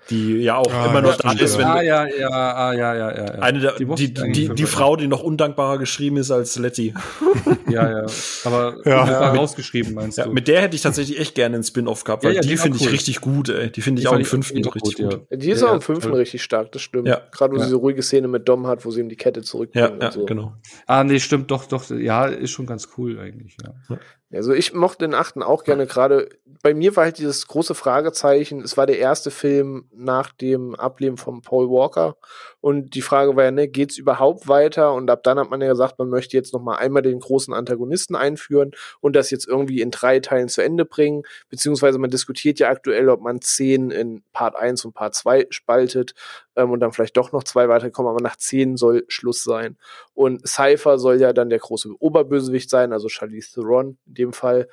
die 0.10 0.38
ja 0.38 0.58
auch 0.58 0.72
ah, 0.72 0.88
immer 0.88 1.02
noch 1.02 1.18
da 1.18 1.32
ist. 1.32 1.58
Wenn 1.58 1.66
ah, 1.66 1.82
ja, 1.82 2.06
ja, 2.06 2.30
ah, 2.30 2.74
ja, 2.74 2.96
ja, 2.96 3.12
ja, 3.12 3.26
ja. 3.26 3.42
Eine 3.42 3.60
der, 3.60 3.74
die, 3.74 3.86
die, 3.86 4.14
die, 4.14 4.50
die 4.50 4.66
Frau, 4.66 4.96
die 4.96 5.08
noch 5.08 5.24
undankbarer 5.24 5.78
geschrieben 5.78 6.18
ist 6.18 6.32
als 6.32 6.58
Letty. 6.58 6.94
ja, 7.70 7.90
ja. 7.90 8.06
Aber 8.44 8.78
ja. 8.86 9.08
ja. 9.08 9.32
rausgeschrieben, 9.34 9.94
meinst 9.94 10.18
ja, 10.18 10.26
du? 10.26 10.32
Mit 10.32 10.48
der 10.48 10.62
hätte 10.62 10.76
ich 10.76 10.82
tatsächlich 10.82 11.20
echt 11.20 11.36
gerne 11.36 11.56
einen 11.56 11.64
Spin-off 11.64 12.04
gehabt, 12.04 12.24
weil 12.24 12.36
ja, 12.36 12.42
die, 12.42 12.50
die 12.50 12.58
finde 12.58 12.78
cool. 12.80 12.88
ich 12.88 12.94
richtig 12.94 13.22
gut, 13.22 13.50
ey. 13.50 13.72
Die 13.72 13.82
finde 13.82 14.02
ich 14.02 14.08
auch 14.08 14.14
im 14.14 14.26
fünften 14.26 14.64
richtig 14.64 14.98
gut. 14.98 15.28
gut. 15.28 15.28
Die 15.32 15.50
ist 15.50 15.64
auch 15.64 15.74
im 15.74 15.82
fünften 15.82 16.14
richtig 16.14 16.44
stark, 16.44 16.72
das 16.72 16.82
stimmt. 16.82 17.08
Ja. 17.08 17.22
Gerade 17.32 17.54
wo 17.54 17.58
sie 17.58 17.66
diese 17.66 17.78
ruhige 17.78 18.04
Szene 18.04 18.28
mit 18.28 18.48
Dom 18.48 18.68
hat, 18.68 18.86
wo 18.86 18.92
sie 18.92 19.02
ihm 19.02 19.10
die 19.10 19.16
Kette 19.16 19.42
zurückbringt. 19.42 20.02
Ja, 20.02 20.06
ja 20.08 20.12
so. 20.12 20.26
genau. 20.26 20.54
Ah, 20.86 21.04
nee, 21.04 21.20
stimmt, 21.20 21.50
doch, 21.50 21.66
doch. 21.66 21.90
Ja, 21.90 22.26
ist 22.26 22.52
schon 22.52 22.66
ganz 22.66 22.90
cool 22.98 23.20
eigentlich, 23.20 23.58
ja. 23.64 23.98
Also 24.34 24.54
ich 24.54 24.74
mochte 24.74 25.06
den 25.06 25.14
achten 25.14 25.42
auch 25.42 25.64
gerne. 25.64 25.86
Gerade 25.86 26.30
bei 26.66 26.74
mir 26.74 26.96
war 26.96 27.04
halt 27.04 27.20
dieses 27.20 27.46
große 27.46 27.76
Fragezeichen. 27.76 28.60
Es 28.62 28.76
war 28.76 28.88
der 28.88 28.98
erste 28.98 29.30
Film 29.30 29.88
nach 29.94 30.32
dem 30.32 30.74
Ableben 30.74 31.16
von 31.16 31.44
Paul 31.44 31.70
Walker 31.70 32.18
und 32.60 32.96
die 32.96 33.04
Frage 33.04 33.36
war 33.36 33.44
ja, 33.44 33.52
ne, 33.52 33.68
geht's 33.68 34.00
überhaupt 34.00 34.48
weiter? 34.48 34.92
Und 34.94 35.12
ab 35.12 35.22
dann 35.22 35.38
hat 35.38 35.52
man 35.52 35.62
ja 35.62 35.68
gesagt, 35.68 36.00
man 36.00 36.10
möchte 36.10 36.36
jetzt 36.36 36.54
noch 36.54 36.64
mal 36.64 36.78
einmal 36.78 37.04
den 37.04 37.20
großen 37.20 37.54
Antagonisten 37.54 38.16
einführen 38.16 38.72
und 39.00 39.16
das 39.16 39.30
jetzt 39.30 39.48
irgendwie 39.48 39.82
in 39.82 39.92
drei 39.92 40.20
Teilen 40.20 40.50
zu 40.50 40.64
Ende 40.64 40.86
bringen. 40.86 41.22
Beziehungsweise 41.50 42.00
man 42.00 42.10
diskutiert 42.10 42.58
ja 42.58 42.70
aktuell, 42.70 43.10
ob 43.10 43.22
man 43.22 43.42
zehn 43.42 43.92
in 43.92 44.24
Part 44.34 44.56
1 44.56 44.86
und 44.86 44.94
Part 44.94 45.14
2 45.14 45.46
spaltet 45.52 46.16
ähm, 46.56 46.72
und 46.72 46.80
dann 46.80 46.94
vielleicht 46.94 47.16
doch 47.16 47.32
noch 47.32 47.44
zwei 47.44 47.70
weiterkommen, 47.70 48.10
aber 48.10 48.24
nach 48.24 48.38
zehn 48.38 48.76
soll 48.76 49.06
Schluss 49.08 49.44
sein. 49.44 49.78
Und 50.16 50.48
Cypher 50.48 50.98
soll 50.98 51.22
ja 51.22 51.32
dann 51.32 51.52
der 51.52 51.60
große 51.60 51.90
Oberbösewicht 52.00 52.72
sein, 52.72 52.92
also 52.92 53.08
Charlize 53.08 53.54
Theron 53.54 54.00
in 54.08 54.14
dem 54.16 54.34
Fall. 54.34 54.68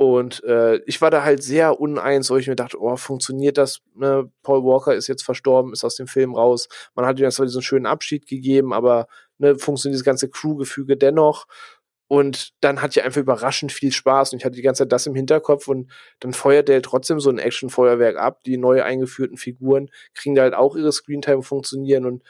Und 0.00 0.42
äh, 0.44 0.76
ich 0.86 1.02
war 1.02 1.10
da 1.10 1.24
halt 1.24 1.42
sehr 1.42 1.78
uneins, 1.78 2.30
wo 2.30 2.38
ich 2.38 2.48
mir 2.48 2.56
dachte, 2.56 2.80
oh, 2.80 2.96
funktioniert 2.96 3.58
das? 3.58 3.82
Ne? 3.94 4.30
Paul 4.42 4.64
Walker 4.64 4.94
ist 4.94 5.08
jetzt 5.08 5.22
verstorben, 5.22 5.74
ist 5.74 5.84
aus 5.84 5.96
dem 5.96 6.06
Film 6.06 6.34
raus. 6.34 6.70
Man 6.94 7.04
hat 7.04 7.20
ihm 7.20 7.30
zwar 7.30 7.44
diesen 7.44 7.60
schönen 7.60 7.84
Abschied 7.84 8.26
gegeben, 8.26 8.72
aber 8.72 9.08
ne, 9.36 9.58
funktioniert 9.58 9.98
das 9.98 10.04
ganze 10.06 10.30
Crew-Gefüge 10.30 10.96
dennoch. 10.96 11.46
Und 12.08 12.54
dann 12.62 12.80
hat 12.80 12.94
ja 12.94 13.04
einfach 13.04 13.20
überraschend 13.20 13.72
viel 13.72 13.92
Spaß 13.92 14.32
und 14.32 14.38
ich 14.38 14.46
hatte 14.46 14.56
die 14.56 14.62
ganze 14.62 14.84
Zeit 14.84 14.92
das 14.92 15.06
im 15.06 15.14
Hinterkopf 15.14 15.68
und 15.68 15.90
dann 16.20 16.32
feuert 16.32 16.68
der 16.68 16.76
halt 16.76 16.86
trotzdem 16.86 17.20
so 17.20 17.28
ein 17.28 17.38
Action-Feuerwerk 17.38 18.16
ab. 18.16 18.42
Die 18.44 18.56
neu 18.56 18.82
eingeführten 18.82 19.36
Figuren 19.36 19.90
kriegen 20.14 20.34
da 20.34 20.40
halt 20.42 20.54
auch 20.54 20.76
ihre 20.76 20.92
Screentime 20.92 21.42
funktionieren 21.42 22.06
und 22.06 22.22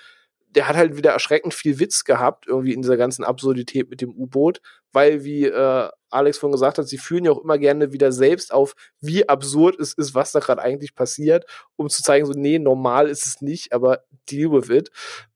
der 0.50 0.68
hat 0.68 0.76
halt 0.76 0.96
wieder 0.96 1.12
erschreckend 1.12 1.54
viel 1.54 1.78
Witz 1.78 2.04
gehabt, 2.04 2.46
irgendwie 2.46 2.72
in 2.72 2.82
dieser 2.82 2.96
ganzen 2.96 3.24
Absurdität 3.24 3.88
mit 3.88 4.00
dem 4.00 4.10
U-Boot, 4.10 4.60
weil, 4.92 5.24
wie 5.24 5.44
äh, 5.44 5.88
Alex 6.10 6.38
vorhin 6.38 6.52
gesagt 6.52 6.78
hat, 6.78 6.88
sie 6.88 6.98
führen 6.98 7.24
ja 7.24 7.30
auch 7.30 7.42
immer 7.42 7.58
gerne 7.58 7.92
wieder 7.92 8.10
selbst 8.10 8.52
auf, 8.52 8.74
wie 9.00 9.28
absurd 9.28 9.78
es 9.78 9.92
ist, 9.92 10.14
was 10.14 10.32
da 10.32 10.40
gerade 10.40 10.62
eigentlich 10.62 10.94
passiert, 10.94 11.46
um 11.76 11.88
zu 11.88 12.02
zeigen, 12.02 12.26
so, 12.26 12.32
nee, 12.32 12.58
normal 12.58 13.08
ist 13.08 13.26
es 13.26 13.40
nicht, 13.40 13.72
aber 13.72 14.02
deal 14.28 14.50
with 14.50 14.68
it. 14.70 14.90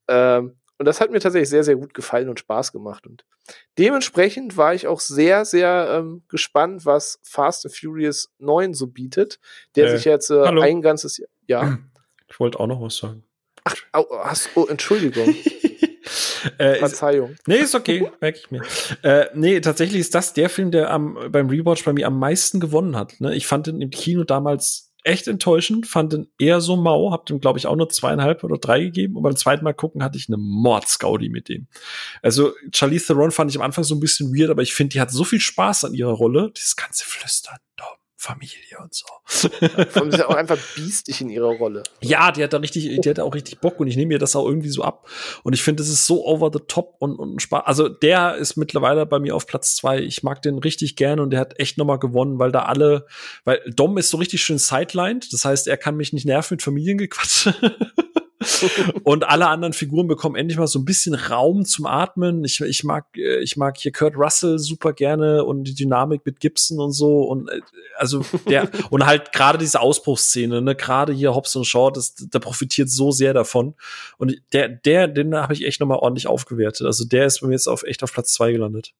Ähm, 0.09 0.57
und 0.77 0.87
das 0.87 1.01
hat 1.01 1.13
mir 1.13 1.21
tatsächlich 1.21 1.49
sehr, 1.49 1.63
sehr 1.63 1.77
gut 1.77 1.95
gefallen 1.95 2.29
und 2.29 2.41
Spaß 2.41 2.73
gemacht. 2.73 3.07
Und 3.07 3.25
dementsprechend 3.79 4.57
war 4.57 4.75
ich 4.75 4.89
auch 4.89 4.99
sehr, 4.99 5.45
sehr 5.45 5.89
ähm, 5.91 6.25
gespannt, 6.29 6.85
was 6.85 7.21
Fast 7.23 7.65
and 7.65 7.77
Furious 7.77 8.33
9 8.39 8.75
so 8.75 8.89
bietet, 8.89 9.39
der 9.77 9.87
äh, 9.87 9.97
sich 9.97 10.05
jetzt 10.05 10.31
äh, 10.31 10.43
ein 10.43 10.83
ganzes 10.83 11.19
Jahr. 11.19 11.29
Ja. 11.47 11.79
Ich 12.29 12.41
wollte 12.41 12.59
auch 12.59 12.67
noch 12.67 12.81
was 12.81 12.97
sagen. 12.97 13.23
Ach, 13.65 13.75
oh, 13.95 14.19
hast, 14.23 14.51
oh 14.55 14.67
Entschuldigung. 14.67 15.35
äh, 16.59 16.77
Verzeihung. 16.77 17.33
Ist, 17.33 17.49
nee, 17.49 17.57
ist 17.57 17.75
okay, 17.75 18.11
merke 18.21 18.39
ich 18.39 18.51
mir. 18.51 18.63
Äh, 19.03 19.27
nee, 19.35 19.61
tatsächlich 19.61 20.01
ist 20.01 20.15
das 20.15 20.35
der 20.35 20.51
Film, 20.51 20.71
der 20.71 20.91
am, 20.91 21.19
beim 21.31 21.49
Rewatch 21.49 21.85
bei 21.85 21.93
mir 21.93 22.07
am 22.07 22.19
meisten 22.19 22.61
gewonnen 22.61 22.97
hat. 22.97 23.21
Ne? 23.21 23.35
Ich 23.35 23.47
fand 23.47 23.67
ihn 23.67 23.81
im 23.81 23.91
Kino 23.91 24.25
damals 24.25 24.93
echt 25.05 25.29
enttäuschend, 25.29 25.87
fand 25.87 26.15
ihn 26.15 26.29
eher 26.39 26.61
so 26.61 26.77
mau, 26.77 27.13
hab 27.13 27.27
dem, 27.27 27.39
glaube 27.39 27.59
ich, 27.59 27.67
auch 27.67 27.77
nur 27.77 27.91
zweieinhalb 27.91 28.43
oder 28.43 28.57
drei 28.57 28.81
gegeben. 28.81 29.17
Und 29.17 29.23
beim 29.23 29.37
zweiten 29.37 29.63
Mal 29.63 29.75
gucken 29.75 30.03
hatte 30.03 30.17
ich 30.19 30.29
eine 30.29 30.39
Mordsgaudi 30.39 31.29
mit 31.29 31.49
dem. 31.49 31.69
Also 32.23 32.53
Charlize 32.73 33.07
Theron 33.07 33.31
fand 33.31 33.51
ich 33.51 33.57
am 33.57 33.63
Anfang 33.63 33.85
so 33.85 33.95
ein 33.95 34.01
bisschen 34.01 34.35
weird, 34.35 34.51
aber 34.51 34.63
ich 34.63 34.75
finde, 34.75 34.95
die 34.95 35.01
hat 35.01 35.11
so 35.11 35.25
viel 35.25 35.41
Spaß 35.41 35.85
an 35.85 35.95
ihrer 35.95 36.13
Rolle. 36.13 36.51
Dieses 36.57 36.75
ganze 36.75 37.05
Flüstern, 37.05 37.59
Dom, 37.77 37.87
Familie 38.25 38.79
und 38.81 38.95
so. 38.95 39.05
Vor 39.27 40.03
allem 40.03 40.09
ist 40.09 40.19
ja 40.19 40.29
auch 40.29 40.35
einfach 40.35 40.57
biestig 40.75 41.21
in 41.21 41.29
ihrer 41.29 41.49
Rolle. 41.59 41.83
Ja, 42.01 42.33
die 42.33 42.43
hat 42.43 42.55
da 42.55 42.57
richtig, 42.57 42.99
die 42.99 43.11
hat 43.11 43.21
auch 43.21 43.35
richtig 43.35 43.59
Bock 43.61 43.79
und 43.81 43.87
ich 43.87 43.97
nehme 43.97 44.15
mir 44.15 44.19
das 44.19 44.35
auch 44.35 44.47
irgendwie 44.47 44.71
so 44.71 44.83
ab. 44.83 45.07
Und 45.43 45.53
ich 45.53 45.63
finde, 45.63 45.83
das 45.83 45.91
ist 45.91 46.07
so 46.07 46.25
over 46.25 46.51
the 46.51 46.61
top 46.67 46.97
und, 47.01 47.17
und 47.17 47.43
Spaß. 47.43 47.65
Also 47.67 47.91
der 47.91 48.37
ist 48.37 48.57
mittlerweile 48.57 49.05
bei 49.05 49.19
mir 49.19 49.37
auf 49.37 49.47
Platz 49.47 49.77
zwei. 49.77 49.99
Ich 49.99 50.23
mag 50.23 50.41
den 50.41 50.57
richtig 50.57 50.97
gerne 50.97 51.21
und 51.21 51.31
der 51.31 51.41
hat 51.41 51.61
echt 51.61 51.77
nochmal 51.77 51.99
gewonnen, 51.99 52.39
weil 52.39 52.51
da 52.51 52.61
alle, 52.63 53.07
weil 53.45 53.61
Dom 53.67 53.99
ist 53.99 54.09
so 54.09 54.17
richtig 54.17 54.43
schön 54.43 54.57
sidelined. 54.59 55.31
Das 55.31 55.45
heißt, 55.45 55.69
er 55.69 55.77
kann 55.77 55.97
mich 55.97 56.15
nicht 56.15 56.25
nerven 56.25 56.55
mit 56.55 56.63
Familiengequatsche. 56.63 57.55
und 59.05 59.25
alle 59.25 59.49
anderen 59.49 59.73
Figuren 59.73 60.07
bekommen 60.07 60.37
endlich 60.37 60.59
mal 60.59 60.67
so 60.67 60.79
ein 60.79 60.85
bisschen 60.85 61.15
Raum 61.15 61.65
zum 61.65 61.87
Atmen. 61.87 62.45
Ich, 62.45 62.61
ich 62.61 62.85
mag, 62.85 63.07
äh, 63.17 63.41
ich 63.41 63.57
mag 63.57 63.77
hier 63.79 63.93
Kurt 63.93 64.17
Russell 64.17 64.59
super 64.59 64.93
gerne 64.93 65.45
und 65.45 65.65
die 65.65 65.75
Dynamik 65.75 66.23
mit 66.25 66.41
Gibson 66.41 66.81
und 66.81 66.93
so 66.93 67.23
und 67.23 67.49
äh, 67.49 67.61
also 67.97 68.25
der 68.49 68.69
und 68.91 69.07
halt 69.07 69.33
gerade 69.33 69.59
diese 69.59 69.81
Ausbruchsszene, 69.81 70.63
ne, 70.63 70.75
gerade 70.75 71.13
hier 71.13 71.35
Hobbs 71.35 71.55
und 71.57 71.65
Shaw, 71.65 71.91
das, 71.91 72.15
der 72.15 72.39
profitiert 72.39 72.91
so 72.91 73.11
sehr 73.11 73.35
davon 73.35 73.75
und 74.19 74.37
der, 74.53 74.69
der, 74.69 75.09
den 75.09 75.35
habe 75.35 75.55
ich 75.55 75.65
echt 75.65 75.81
noch 75.81 75.87
mal 75.87 75.97
ordentlich 75.97 76.27
aufgewertet. 76.27 76.87
Also 76.87 77.05
der 77.05 77.27
ist 77.27 77.41
bei 77.41 77.49
mir 77.49 77.55
jetzt 77.55 77.69
auf 77.69 77.83
echt 77.83 78.03
auf 78.03 78.13
Platz 78.13 78.33
zwei 78.33 78.53
gelandet. 78.53 78.93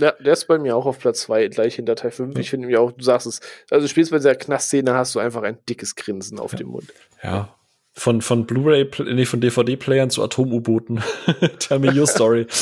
Ja, 0.00 0.12
der 0.12 0.32
ist 0.32 0.46
bei 0.46 0.58
mir 0.58 0.76
auch 0.76 0.86
auf 0.86 0.98
Platz 0.98 1.20
2, 1.22 1.48
gleich 1.48 1.74
hinter 1.74 1.94
Teil 1.94 2.10
5. 2.10 2.38
Ich 2.38 2.48
finde 2.48 2.66
nämlich 2.66 2.78
auch, 2.78 2.90
du 2.90 3.04
sagst 3.04 3.26
es, 3.26 3.40
also 3.70 3.84
du 3.84 3.88
spielst 3.88 4.10
bei 4.10 4.16
dieser 4.16 4.34
Knastszene, 4.34 4.94
hast 4.94 5.14
du 5.14 5.18
einfach 5.18 5.42
ein 5.42 5.58
dickes 5.68 5.94
Grinsen 5.94 6.38
auf 6.38 6.52
ja. 6.52 6.58
dem 6.58 6.68
Mund. 6.68 6.90
Ja, 7.22 7.54
von, 7.92 8.22
von 8.22 8.46
Blu-ray, 8.46 8.90
nee, 9.04 9.24
von 9.24 9.40
DVD-Playern 9.40 10.10
zu 10.10 10.22
Atom-U-Booten. 10.22 11.02
Tell 11.58 11.78
me 11.78 11.92
your 11.92 12.06
story. 12.06 12.46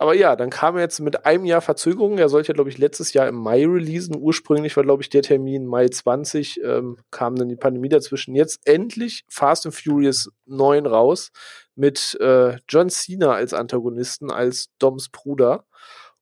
Aber 0.00 0.14
ja, 0.14 0.36
dann 0.36 0.50
kam 0.50 0.76
er 0.76 0.82
jetzt 0.82 1.00
mit 1.00 1.26
einem 1.26 1.44
Jahr 1.44 1.60
Verzögerung. 1.60 2.18
Er 2.18 2.28
sollte 2.28 2.52
glaube 2.54 2.70
ich, 2.70 2.78
letztes 2.78 3.12
Jahr 3.12 3.26
im 3.26 3.34
Mai 3.34 3.66
releasen. 3.66 4.16
Ursprünglich 4.16 4.76
war, 4.76 4.84
glaube 4.84 5.02
ich, 5.02 5.10
der 5.10 5.22
Termin 5.22 5.66
Mai 5.66 5.88
20. 5.88 6.60
Ähm, 6.62 6.98
kam 7.10 7.34
dann 7.34 7.48
die 7.48 7.56
Pandemie 7.56 7.88
dazwischen. 7.88 8.36
Jetzt 8.36 8.60
endlich 8.64 9.24
Fast 9.28 9.66
and 9.66 9.74
Furious 9.74 10.30
9 10.46 10.86
raus 10.86 11.32
mit 11.74 12.16
äh, 12.20 12.58
John 12.68 12.90
Cena 12.90 13.32
als 13.32 13.52
Antagonisten, 13.52 14.30
als 14.30 14.68
Doms 14.78 15.08
Bruder. 15.08 15.64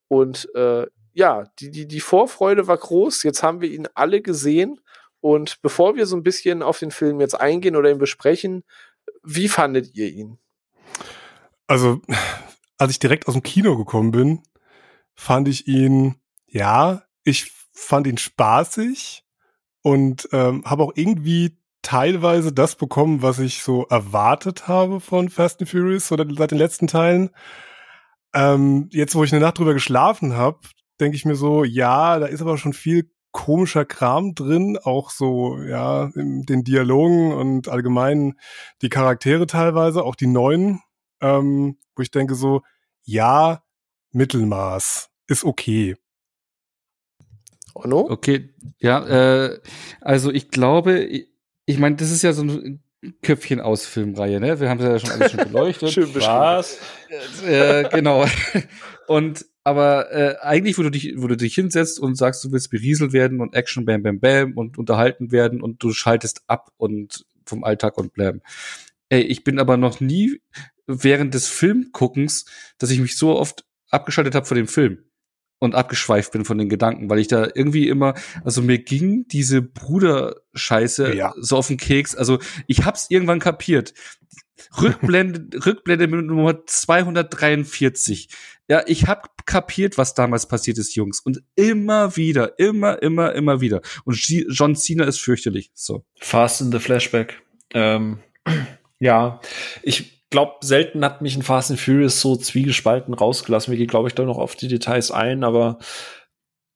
Und 0.09 0.49
äh, 0.55 0.87
ja, 1.13 1.45
die, 1.59 1.71
die, 1.71 1.87
die 1.87 2.01
Vorfreude 2.01 2.67
war 2.67 2.79
groß. 2.79 3.23
Jetzt 3.25 3.43
haben 3.43 3.61
wir 3.61 3.71
ihn 3.71 3.89
alle 3.95 4.23
gesehen. 4.23 4.81
Und 5.27 5.61
bevor 5.61 5.97
wir 5.97 6.07
so 6.07 6.15
ein 6.15 6.23
bisschen 6.23 6.63
auf 6.63 6.79
den 6.79 6.93
Film 6.93 7.21
jetzt 7.21 7.35
eingehen 7.35 7.75
oder 7.75 7.91
ihn 7.91 7.99
besprechen, 7.99 8.63
wie 9.25 9.49
fandet 9.49 9.93
ihr 9.97 10.09
ihn? 10.09 10.39
Also, 11.67 12.01
als 12.79 12.93
ich 12.93 13.01
direkt 13.01 13.27
aus 13.27 13.35
dem 13.35 13.43
Kino 13.43 13.77
gekommen 13.77 14.13
bin, 14.13 14.45
fand 15.17 15.49
ich 15.49 15.67
ihn, 15.67 16.15
ja, 16.47 17.03
ich 17.25 17.51
fand 17.73 18.07
ihn 18.07 18.19
spaßig 18.19 19.25
und 19.83 20.29
ähm, 20.31 20.63
habe 20.65 20.85
auch 20.85 20.93
irgendwie 20.95 21.59
teilweise 21.83 22.53
das 22.53 22.77
bekommen, 22.77 23.21
was 23.21 23.41
ich 23.41 23.65
so 23.65 23.85
erwartet 23.87 24.69
habe 24.69 25.01
von 25.01 25.29
Fast 25.29 25.61
and 25.61 25.69
Furious 25.69 26.13
oder 26.13 26.25
seit 26.37 26.53
den 26.53 26.59
letzten 26.59 26.87
Teilen. 26.87 27.31
Ähm, 28.33 28.91
jetzt, 28.93 29.17
wo 29.17 29.25
ich 29.25 29.33
eine 29.33 29.45
Nacht 29.45 29.59
drüber 29.59 29.75
geschlafen 29.75 30.35
habe, 30.35 30.61
denke 31.01 31.17
ich 31.17 31.25
mir 31.25 31.35
so, 31.35 31.65
ja, 31.65 32.21
da 32.21 32.27
ist 32.27 32.43
aber 32.43 32.59
schon 32.59 32.75
viel 32.75 33.11
komischer 33.37 33.85
Kram 33.85 34.35
drin, 34.35 34.79
auch 34.83 35.11
so, 35.11 35.59
ja, 35.63 36.11
in 36.15 36.47
den 36.47 36.65
Dialogen 36.65 37.33
und 37.33 37.69
allgemein 37.69 38.39
die 38.81 38.89
Charaktere 38.89 39.47
teilweise, 39.47 40.05
auch 40.05 40.15
die 40.15 40.27
neuen, 40.27 40.81
ähm, 41.21 41.77
wo 41.95 42.03
ich 42.03 42.11
denke 42.11 42.35
so, 42.35 42.63
ja, 43.05 43.63
Mittelmaß 44.13 45.11
ist 45.27 45.45
okay. 45.45 45.97
Ono? 47.75 48.11
Okay, 48.11 48.55
ja, 48.79 49.05
äh, 49.07 49.61
also 50.01 50.33
ich 50.33 50.49
glaube, 50.49 51.01
ich, 51.01 51.29
ich 51.67 51.79
meine, 51.79 51.97
das 51.97 52.11
ist 52.11 52.23
ja 52.23 52.33
so 52.33 52.43
ein 52.43 52.83
Köpfchen 53.21 53.61
aus 53.61 53.85
Filmreihe, 53.85 54.41
ne? 54.41 54.59
Wir 54.61 54.71
haben 54.71 54.81
es 54.81 54.87
ja 54.87 54.99
schon 54.99 55.21
alles 55.21 55.33
schon 55.33 55.53
beleuchtet. 55.53 55.91
Schön 55.93 56.15
Was? 56.15 56.79
Äh, 57.47 57.87
genau. 57.91 58.25
Und 59.07 59.45
aber 59.67 60.13
äh, 60.13 60.37
eigentlich, 60.43 60.79
wo 60.79 60.85
du 60.85 60.91
dich, 60.91 61.15
wo 61.17 61.27
du 61.27 61.37
dich 61.37 61.57
hinsetzt 61.57 61.99
und 61.99 62.15
sagst, 62.15 62.45
du 62.45 62.53
willst 62.53 62.71
berieselt 62.71 63.13
werden 63.13 63.41
und 63.41 63.53
Action, 63.53 63.85
bam, 63.85 64.01
bam, 64.01 64.21
bam 64.21 64.53
und 64.53 64.79
unterhalten 64.79 65.33
werden 65.33 65.61
und 65.61 65.83
du 65.83 65.93
schaltest 65.93 66.43
ab 66.47 66.71
und 66.77 67.27
vom 67.45 67.65
Alltag 67.65 67.99
und 67.99 68.13
blam. 68.13 68.43
Ey, 69.09 69.23
ich 69.23 69.43
bin 69.43 69.59
aber 69.59 69.77
noch 69.77 69.99
nie 69.99 70.41
während 70.87 71.35
des 71.35 71.49
Filmguckens, 71.49 72.45
dass 72.79 72.93
ich 72.93 73.01
mich 73.01 73.17
so 73.17 73.37
oft 73.37 73.65
abgeschaltet 73.91 74.37
habe 74.37 74.47
vor 74.47 74.55
dem 74.55 74.69
Film 74.69 74.99
und 75.59 75.75
abgeschweift 75.75 76.31
bin 76.31 76.45
von 76.45 76.59
den 76.59 76.69
Gedanken, 76.69 77.11
weil 77.11 77.19
ich 77.19 77.27
da 77.27 77.49
irgendwie 77.53 77.89
immer, 77.89 78.15
also 78.45 78.63
mir 78.63 78.79
ging 78.79 79.27
diese 79.27 79.63
Bruderscheiße 79.63 81.13
ja. 81.17 81.35
so 81.39 81.57
auf 81.57 81.67
den 81.67 81.79
Keks. 81.79 82.15
Also 82.15 82.39
ich 82.69 82.85
hab's 82.85 83.07
irgendwann 83.09 83.41
kapiert. 83.41 83.95
Rückblende, 84.81 85.65
Rückblende 85.65 86.09
Nummer 86.09 86.67
243. 86.67 88.29
Ja, 88.69 88.83
ich 88.87 89.07
hab 89.07 89.47
kapiert, 89.47 89.97
was 89.97 90.15
damals 90.15 90.47
passiert 90.47 90.79
ist, 90.79 90.95
Jungs. 90.97 91.21
Und 91.21 91.43
immer 91.55 92.17
wieder, 92.17 92.59
immer, 92.59 93.01
immer, 93.03 93.33
immer 93.35 93.61
wieder. 93.61 93.81
Und 94.05 94.17
John 94.49 94.75
Cena 94.75 95.05
ist 95.05 95.21
fürchterlich. 95.21 95.71
So. 95.75 96.05
Fast 96.19 96.61
in 96.61 96.73
the 96.73 96.79
Flashback. 96.79 97.43
Ähm, 97.75 98.19
ja, 98.99 99.41
ich 99.83 100.29
glaube, 100.31 100.55
selten 100.63 101.05
hat 101.05 101.23
mich 101.23 101.37
ein 101.37 101.43
Fast 101.43 101.71
and 101.71 101.81
Furious 101.81 102.21
so 102.21 102.37
zwiegespalten 102.37 103.15
rausgelassen. 103.15 103.71
Wir 103.71 103.79
gehen, 103.79 103.87
glaube 103.87 104.09
ich, 104.09 104.15
da 104.15 104.25
noch 104.25 104.39
auf 104.39 104.57
die 104.57 104.69
Details 104.69 105.11
ein, 105.11 105.45
aber 105.45 105.79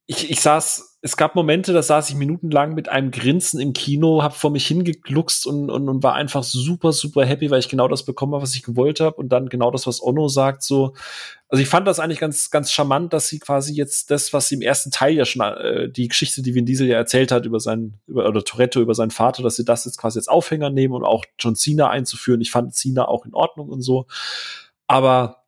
ich, 0.05 0.31
ich 0.31 0.39
saß, 0.41 0.90
es 1.03 1.17
gab 1.17 1.33
Momente, 1.33 1.73
da 1.73 1.81
saß 1.81 2.11
ich 2.11 2.15
minutenlang 2.15 2.75
mit 2.75 2.87
einem 2.87 3.09
Grinsen 3.09 3.59
im 3.59 3.73
Kino, 3.73 4.21
hab 4.21 4.35
vor 4.35 4.51
mich 4.51 4.67
hingegluckst 4.67 5.47
und, 5.47 5.71
und, 5.71 5.89
und 5.89 6.03
war 6.03 6.13
einfach 6.13 6.43
super, 6.43 6.93
super 6.93 7.25
happy, 7.25 7.49
weil 7.49 7.59
ich 7.59 7.69
genau 7.69 7.87
das 7.87 8.05
bekommen 8.05 8.35
habe, 8.35 8.43
was 8.43 8.53
ich 8.53 8.61
gewollt 8.61 8.99
habe. 8.99 9.15
Und 9.15 9.29
dann 9.29 9.49
genau 9.49 9.71
das, 9.71 9.87
was 9.87 10.01
Ono 10.03 10.27
sagt, 10.27 10.61
so. 10.61 10.93
Also 11.49 11.63
ich 11.63 11.67
fand 11.67 11.87
das 11.87 11.99
eigentlich 11.99 12.19
ganz, 12.19 12.51
ganz 12.51 12.71
charmant, 12.71 13.13
dass 13.13 13.27
sie 13.29 13.39
quasi 13.39 13.73
jetzt 13.73 14.11
das, 14.11 14.31
was 14.31 14.47
sie 14.47 14.55
im 14.55 14.61
ersten 14.61 14.91
Teil 14.91 15.15
ja 15.15 15.25
schon, 15.25 15.41
äh, 15.41 15.89
die 15.89 16.07
Geschichte, 16.07 16.43
die 16.43 16.53
Vin 16.53 16.67
Diesel 16.67 16.87
ja 16.87 16.97
erzählt 16.97 17.31
hat 17.31 17.47
über 17.47 17.59
seinen, 17.59 17.99
über, 18.05 18.27
oder 18.27 18.43
Toretto 18.43 18.79
über 18.79 18.93
seinen 18.93 19.11
Vater, 19.11 19.41
dass 19.41 19.55
sie 19.55 19.65
das 19.65 19.85
jetzt 19.85 19.97
quasi 19.97 20.19
als 20.19 20.27
Aufhänger 20.27 20.69
nehmen 20.69 20.93
und 20.93 21.03
auch 21.03 21.25
John 21.39 21.55
Cena 21.55 21.89
einzuführen. 21.89 22.41
Ich 22.41 22.51
fand 22.51 22.75
Cena 22.75 23.07
auch 23.07 23.25
in 23.25 23.33
Ordnung 23.33 23.69
und 23.69 23.81
so. 23.81 24.05
Aber 24.85 25.45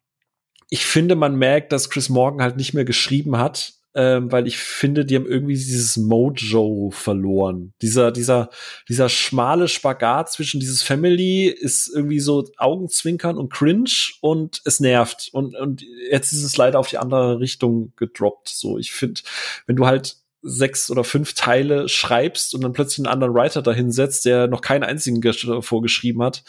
ich 0.71 0.84
finde, 0.88 1.15
man 1.15 1.35
merkt, 1.35 1.71
dass 1.71 1.91
Chris 1.91 2.09
Morgan 2.09 2.41
halt 2.41 2.57
nicht 2.57 2.73
mehr 2.73 2.85
geschrieben 2.85 3.38
hat, 3.38 3.73
ähm, 3.95 4.32
weil 4.32 4.48
ich 4.48 4.57
finde, 4.57 5.06
die 5.06 5.15
haben 5.15 5.28
irgendwie 5.28 5.53
dieses 5.53 5.98
Mojo 5.98 6.90
verloren. 6.91 7.74
Dieser, 7.82 8.11
dieser, 8.11 8.49
dieser 8.90 9.10
schmale 9.10 9.68
Spagat 9.68 10.32
zwischen 10.32 10.60
dieses 10.60 10.82
Family 10.82 11.48
ist 11.48 11.91
irgendwie 11.94 12.20
so 12.20 12.49
Augenzwinkern 12.57 13.38
und 13.38 13.52
cringe 13.52 13.91
und 14.22 14.61
es 14.65 14.80
nervt. 14.80 15.30
Und, 15.32 15.56
und 15.56 15.84
jetzt 16.10 16.34
ist 16.34 16.44
es 16.44 16.57
leider 16.57 16.80
auf 16.80 16.90
die 16.90 16.98
andere 16.98 17.40
Richtung 17.40 17.94
gedroppt. 17.95 18.49
So, 18.49 18.78
ich 18.78 18.91
finde, 18.91 19.22
wenn 19.68 19.76
du 19.76 19.86
halt 19.86 20.18
sechs 20.41 20.90
oder 20.90 21.03
fünf 21.03 21.36
Teile 21.36 21.88
schreibst 21.88 22.53
und 22.53 22.61
dann 22.61 22.74
plötzlich 22.74 22.99
einen 22.99 23.14
anderen 23.14 23.34
Writer 23.34 23.61
dahinsetzt, 23.61 24.26
der 24.26 24.48
noch 24.48 24.61
keinen 24.61 24.84
einzigen 24.84 25.22
vorgeschrieben 25.61 26.22
hat, 26.22 26.44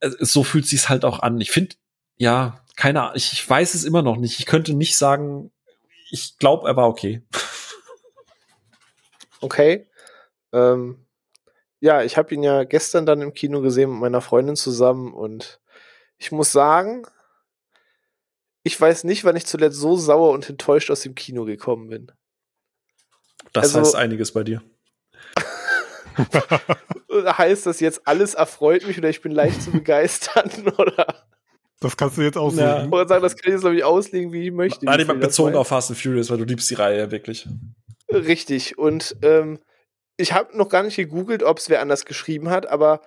äh, 0.00 0.10
so 0.18 0.42
fühlt 0.42 0.66
sich's 0.66 0.88
halt 0.88 1.04
auch 1.04 1.20
an. 1.20 1.40
Ich 1.40 1.50
finde, 1.50 1.76
ja, 2.16 2.64
keine 2.76 3.02
Ahnung, 3.02 3.16
ich, 3.16 3.32
ich 3.32 3.48
weiß 3.48 3.74
es 3.74 3.84
immer 3.84 4.02
noch 4.02 4.16
nicht. 4.16 4.38
Ich 4.38 4.46
könnte 4.46 4.74
nicht 4.74 4.96
sagen, 4.96 5.50
ich 6.10 6.38
glaube, 6.38 6.68
er 6.68 6.76
war 6.76 6.88
okay. 6.88 7.22
Okay. 9.40 9.88
Ähm, 10.52 11.06
ja, 11.78 12.02
ich 12.02 12.16
habe 12.16 12.34
ihn 12.34 12.42
ja 12.42 12.64
gestern 12.64 13.06
dann 13.06 13.22
im 13.22 13.34
Kino 13.34 13.60
gesehen 13.60 13.92
mit 13.92 14.00
meiner 14.00 14.20
Freundin 14.20 14.56
zusammen 14.56 15.14
und 15.14 15.60
ich 16.16 16.32
muss 16.32 16.50
sagen, 16.50 17.06
ich 18.64 18.80
weiß 18.80 19.04
nicht, 19.04 19.24
wann 19.24 19.36
ich 19.36 19.46
zuletzt 19.46 19.78
so 19.78 19.96
sauer 19.96 20.32
und 20.32 20.50
enttäuscht 20.50 20.90
aus 20.90 21.02
dem 21.02 21.14
Kino 21.14 21.44
gekommen 21.44 21.88
bin. 21.88 22.12
Das 23.52 23.66
also, 23.66 23.80
heißt 23.80 23.94
einiges 23.94 24.32
bei 24.32 24.42
dir. 24.42 24.62
heißt 27.38 27.66
das 27.66 27.80
jetzt, 27.80 28.06
alles 28.06 28.34
erfreut 28.34 28.86
mich 28.86 28.98
oder 28.98 29.08
ich 29.08 29.22
bin 29.22 29.32
leicht 29.32 29.62
zu 29.62 29.70
begeistern, 29.70 30.50
oder? 30.78 31.17
Das 31.80 31.96
kannst 31.96 32.18
du 32.18 32.22
jetzt 32.22 32.36
auslegen. 32.36 32.68
Ja. 32.68 32.84
Ich 32.84 32.90
wollte 32.90 33.08
sagen, 33.08 33.22
das 33.22 33.36
kann 33.36 33.48
ich 33.48 33.52
jetzt, 33.52 33.60
glaube 33.60 33.76
ich, 33.76 33.84
auslegen, 33.84 34.32
wie 34.32 34.46
ich 34.46 34.52
möchte. 34.52 34.84
Nein, 34.84 35.00
ich 35.00 35.06
bezogen 35.06 35.54
auf 35.54 35.68
Fast 35.68 35.90
and 35.90 35.98
Furious, 35.98 36.28
weil 36.30 36.38
du 36.38 36.44
liebst 36.44 36.68
die 36.70 36.74
Reihe 36.74 36.98
ja 36.98 37.10
wirklich. 37.10 37.46
Richtig. 38.10 38.78
Und 38.78 39.16
ähm, 39.22 39.60
ich 40.16 40.32
habe 40.32 40.56
noch 40.56 40.68
gar 40.68 40.82
nicht 40.82 40.96
gegoogelt, 40.96 41.42
ob 41.42 41.58
es 41.58 41.70
wer 41.70 41.80
anders 41.80 42.04
geschrieben 42.04 42.50
hat, 42.50 42.68
aber 42.68 43.02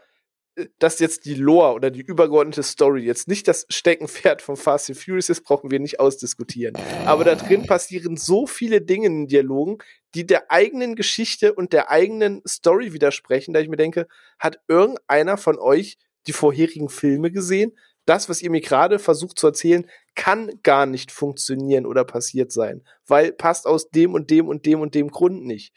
äh, 0.55 0.67
dass 0.79 0.99
jetzt 0.99 1.25
die 1.25 1.33
Lore 1.33 1.73
oder 1.73 1.91
die 1.91 2.01
übergeordnete 2.01 2.63
Story 2.63 3.01
jetzt 3.01 3.27
nicht 3.27 3.47
das 3.49 3.65
Steckenpferd 3.69 4.41
von 4.41 4.55
Fast 4.55 4.89
and 4.89 4.97
Furious 4.97 5.27
ist, 5.27 5.43
brauchen 5.43 5.69
wir 5.69 5.79
nicht 5.81 5.99
ausdiskutieren. 5.99 6.77
Aber 7.05 7.25
da 7.25 7.35
drin 7.35 7.65
passieren 7.65 8.15
so 8.15 8.47
viele 8.47 8.79
Dinge 8.79 9.07
in 9.07 9.13
den 9.21 9.27
Dialogen, 9.27 9.79
die 10.15 10.25
der 10.25 10.49
eigenen 10.49 10.95
Geschichte 10.95 11.53
und 11.53 11.73
der 11.73 11.91
eigenen 11.91 12.41
Story 12.47 12.93
widersprechen, 12.93 13.53
da 13.53 13.59
ich 13.59 13.67
mir 13.69 13.77
denke, 13.77 14.07
hat 14.39 14.59
irgendeiner 14.69 15.35
von 15.35 15.59
euch 15.59 15.97
die 16.27 16.33
vorherigen 16.33 16.89
Filme 16.89 17.31
gesehen? 17.31 17.73
Das, 18.05 18.29
was 18.29 18.41
ihr 18.41 18.49
mir 18.49 18.61
gerade 18.61 18.99
versucht 18.99 19.39
zu 19.39 19.47
erzählen, 19.47 19.89
kann 20.15 20.51
gar 20.63 20.85
nicht 20.85 21.11
funktionieren 21.11 21.85
oder 21.85 22.03
passiert 22.03 22.51
sein, 22.51 22.83
weil 23.07 23.31
passt 23.31 23.67
aus 23.67 23.89
dem 23.89 24.13
und 24.13 24.29
dem 24.29 24.47
und 24.47 24.65
dem 24.65 24.81
und 24.81 24.95
dem 24.95 25.09
Grund 25.09 25.45
nicht. 25.45 25.73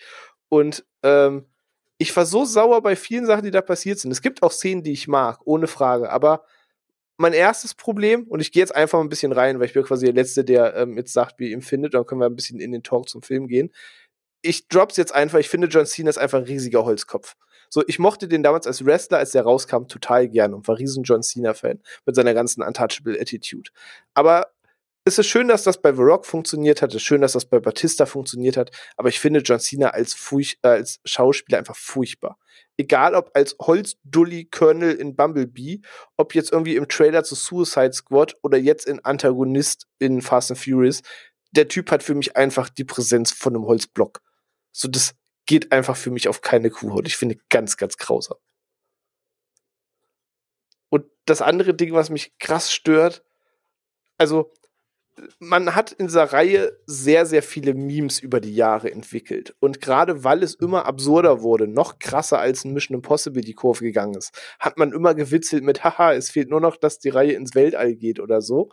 Und 0.48 0.84
ähm, 1.02 1.46
ich 1.98 2.14
war 2.16 2.26
so 2.26 2.44
sauer 2.44 2.82
bei 2.82 2.96
vielen 2.96 3.26
Sachen, 3.26 3.44
die 3.44 3.50
da 3.50 3.62
passiert 3.62 3.98
sind. 3.98 4.10
Es 4.10 4.22
gibt 4.22 4.42
auch 4.42 4.52
Szenen, 4.52 4.82
die 4.82 4.92
ich 4.92 5.06
mag, 5.06 5.40
ohne 5.44 5.66
Frage, 5.66 6.10
aber 6.10 6.44
mein 7.16 7.32
erstes 7.32 7.74
Problem, 7.74 8.24
und 8.24 8.40
ich 8.40 8.50
gehe 8.50 8.60
jetzt 8.62 8.74
einfach 8.74 8.98
mal 8.98 9.04
ein 9.04 9.08
bisschen 9.08 9.32
rein, 9.32 9.58
weil 9.58 9.66
ich 9.66 9.72
bin 9.72 9.84
quasi 9.84 10.06
der 10.06 10.14
Letzte, 10.14 10.44
der 10.44 10.74
ähm, 10.74 10.96
jetzt 10.96 11.12
sagt, 11.12 11.38
wie 11.38 11.46
ihr 11.50 11.52
ihn 11.52 11.62
findet, 11.62 11.94
dann 11.94 12.06
können 12.06 12.20
wir 12.20 12.26
ein 12.26 12.34
bisschen 12.34 12.58
in 12.58 12.72
den 12.72 12.82
Talk 12.82 13.08
zum 13.08 13.22
Film 13.22 13.46
gehen. 13.46 13.72
Ich 14.42 14.68
drop's 14.68 14.96
jetzt 14.96 15.14
einfach, 15.14 15.38
ich 15.38 15.48
finde 15.48 15.68
John 15.68 15.86
Cena 15.86 16.10
ist 16.10 16.18
einfach 16.18 16.38
ein 16.38 16.44
riesiger 16.44 16.84
Holzkopf. 16.84 17.36
So, 17.68 17.82
ich 17.86 17.98
mochte 17.98 18.28
den 18.28 18.42
damals 18.42 18.66
als 18.66 18.84
Wrestler, 18.84 19.18
als 19.18 19.32
der 19.32 19.42
rauskam, 19.42 19.84
total 19.88 20.28
gern 20.28 20.54
und 20.54 20.68
war 20.68 20.78
riesen 20.78 21.04
John 21.04 21.22
Cena-Fan 21.22 21.80
mit 22.06 22.16
seiner 22.16 22.34
ganzen 22.34 22.62
Untouchable 22.62 23.20
Attitude. 23.20 23.70
Aber 24.14 24.54
es 25.06 25.18
ist 25.18 25.26
schön, 25.26 25.48
dass 25.48 25.64
das 25.64 25.82
bei 25.82 25.92
The 25.92 26.00
Rock 26.00 26.24
funktioniert 26.24 26.80
hat. 26.80 26.90
Es 26.90 26.96
ist 26.96 27.02
schön, 27.02 27.20
dass 27.20 27.32
das 27.32 27.44
bei 27.44 27.60
Batista 27.60 28.06
funktioniert 28.06 28.56
hat. 28.56 28.70
Aber 28.96 29.10
ich 29.10 29.20
finde 29.20 29.40
John 29.40 29.60
Cena 29.60 29.90
als, 29.90 30.14
Furch 30.14 30.58
äh, 30.62 30.68
als 30.68 30.98
Schauspieler 31.04 31.58
einfach 31.58 31.76
furchtbar. 31.76 32.38
Egal 32.78 33.14
ob 33.14 33.30
als 33.34 33.54
Holzdully 33.60 34.46
Colonel 34.46 34.94
in 34.94 35.14
Bumblebee, 35.14 35.82
ob 36.16 36.34
jetzt 36.34 36.52
irgendwie 36.52 36.76
im 36.76 36.88
Trailer 36.88 37.22
zu 37.22 37.34
Suicide 37.34 37.92
Squad 37.92 38.34
oder 38.42 38.56
jetzt 38.56 38.86
in 38.86 39.04
Antagonist 39.04 39.86
in 39.98 40.22
Fast 40.22 40.50
and 40.50 40.58
Furious. 40.58 41.02
Der 41.52 41.68
Typ 41.68 41.90
hat 41.90 42.02
für 42.02 42.14
mich 42.14 42.34
einfach 42.36 42.70
die 42.70 42.84
Präsenz 42.84 43.30
von 43.30 43.54
einem 43.54 43.66
Holzblock. 43.66 44.22
So, 44.72 44.88
das, 44.88 45.14
geht 45.46 45.72
einfach 45.72 45.96
für 45.96 46.10
mich 46.10 46.28
auf 46.28 46.40
keine 46.40 46.70
Kuhhaut. 46.70 47.06
Ich 47.06 47.16
finde 47.16 47.36
ganz, 47.50 47.76
ganz 47.76 47.96
grausam. 47.96 48.38
Und 50.88 51.06
das 51.26 51.42
andere 51.42 51.74
Ding, 51.74 51.92
was 51.92 52.10
mich 52.10 52.38
krass 52.38 52.72
stört, 52.72 53.24
also 54.16 54.52
man 55.38 55.74
hat 55.74 55.92
in 55.92 56.06
dieser 56.06 56.24
Reihe 56.24 56.76
sehr, 56.86 57.26
sehr 57.26 57.42
viele 57.42 57.74
Memes 57.74 58.20
über 58.20 58.40
die 58.40 58.54
Jahre 58.54 58.90
entwickelt. 58.90 59.54
Und 59.60 59.80
gerade 59.80 60.24
weil 60.24 60.42
es 60.42 60.54
immer 60.54 60.86
absurder 60.86 61.42
wurde, 61.42 61.68
noch 61.68 61.98
krasser 61.98 62.38
als 62.38 62.64
in 62.64 62.72
Mission 62.72 62.96
Impossible 62.96 63.42
die 63.42 63.54
Kurve 63.54 63.84
gegangen 63.84 64.14
ist, 64.14 64.32
hat 64.58 64.78
man 64.78 64.92
immer 64.92 65.14
gewitzelt 65.14 65.62
mit, 65.62 65.84
haha, 65.84 66.14
es 66.14 66.30
fehlt 66.30 66.50
nur 66.50 66.60
noch, 66.60 66.76
dass 66.76 66.98
die 66.98 67.10
Reihe 67.10 67.32
ins 67.32 67.54
Weltall 67.54 67.94
geht 67.94 68.20
oder 68.20 68.40
so. 68.40 68.70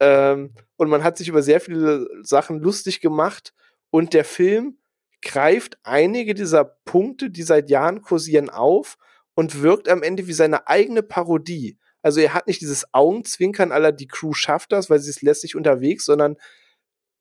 Ähm, 0.00 0.54
und 0.76 0.88
man 0.88 1.04
hat 1.04 1.18
sich 1.18 1.28
über 1.28 1.42
sehr 1.42 1.60
viele 1.60 2.08
Sachen 2.22 2.60
lustig 2.60 3.00
gemacht. 3.00 3.52
Und 3.90 4.12
der 4.12 4.24
Film 4.24 4.78
greift 5.24 5.78
einige 5.82 6.34
dieser 6.34 6.64
Punkte, 6.64 7.30
die 7.30 7.42
seit 7.42 7.70
Jahren 7.70 8.02
kursieren, 8.02 8.50
auf 8.50 8.96
und 9.34 9.62
wirkt 9.62 9.88
am 9.88 10.02
Ende 10.02 10.28
wie 10.28 10.32
seine 10.32 10.68
eigene 10.68 11.02
Parodie. 11.02 11.78
Also 12.02 12.20
er 12.20 12.34
hat 12.34 12.46
nicht 12.46 12.60
dieses 12.60 12.92
Augenzwinkern 12.92 13.72
aller 13.72 13.90
die 13.90 14.06
Crew 14.06 14.34
schafft 14.34 14.72
das, 14.72 14.90
weil 14.90 15.00
sie 15.00 15.10
ist 15.10 15.22
lässig 15.22 15.56
unterwegs, 15.56 16.04
sondern 16.04 16.36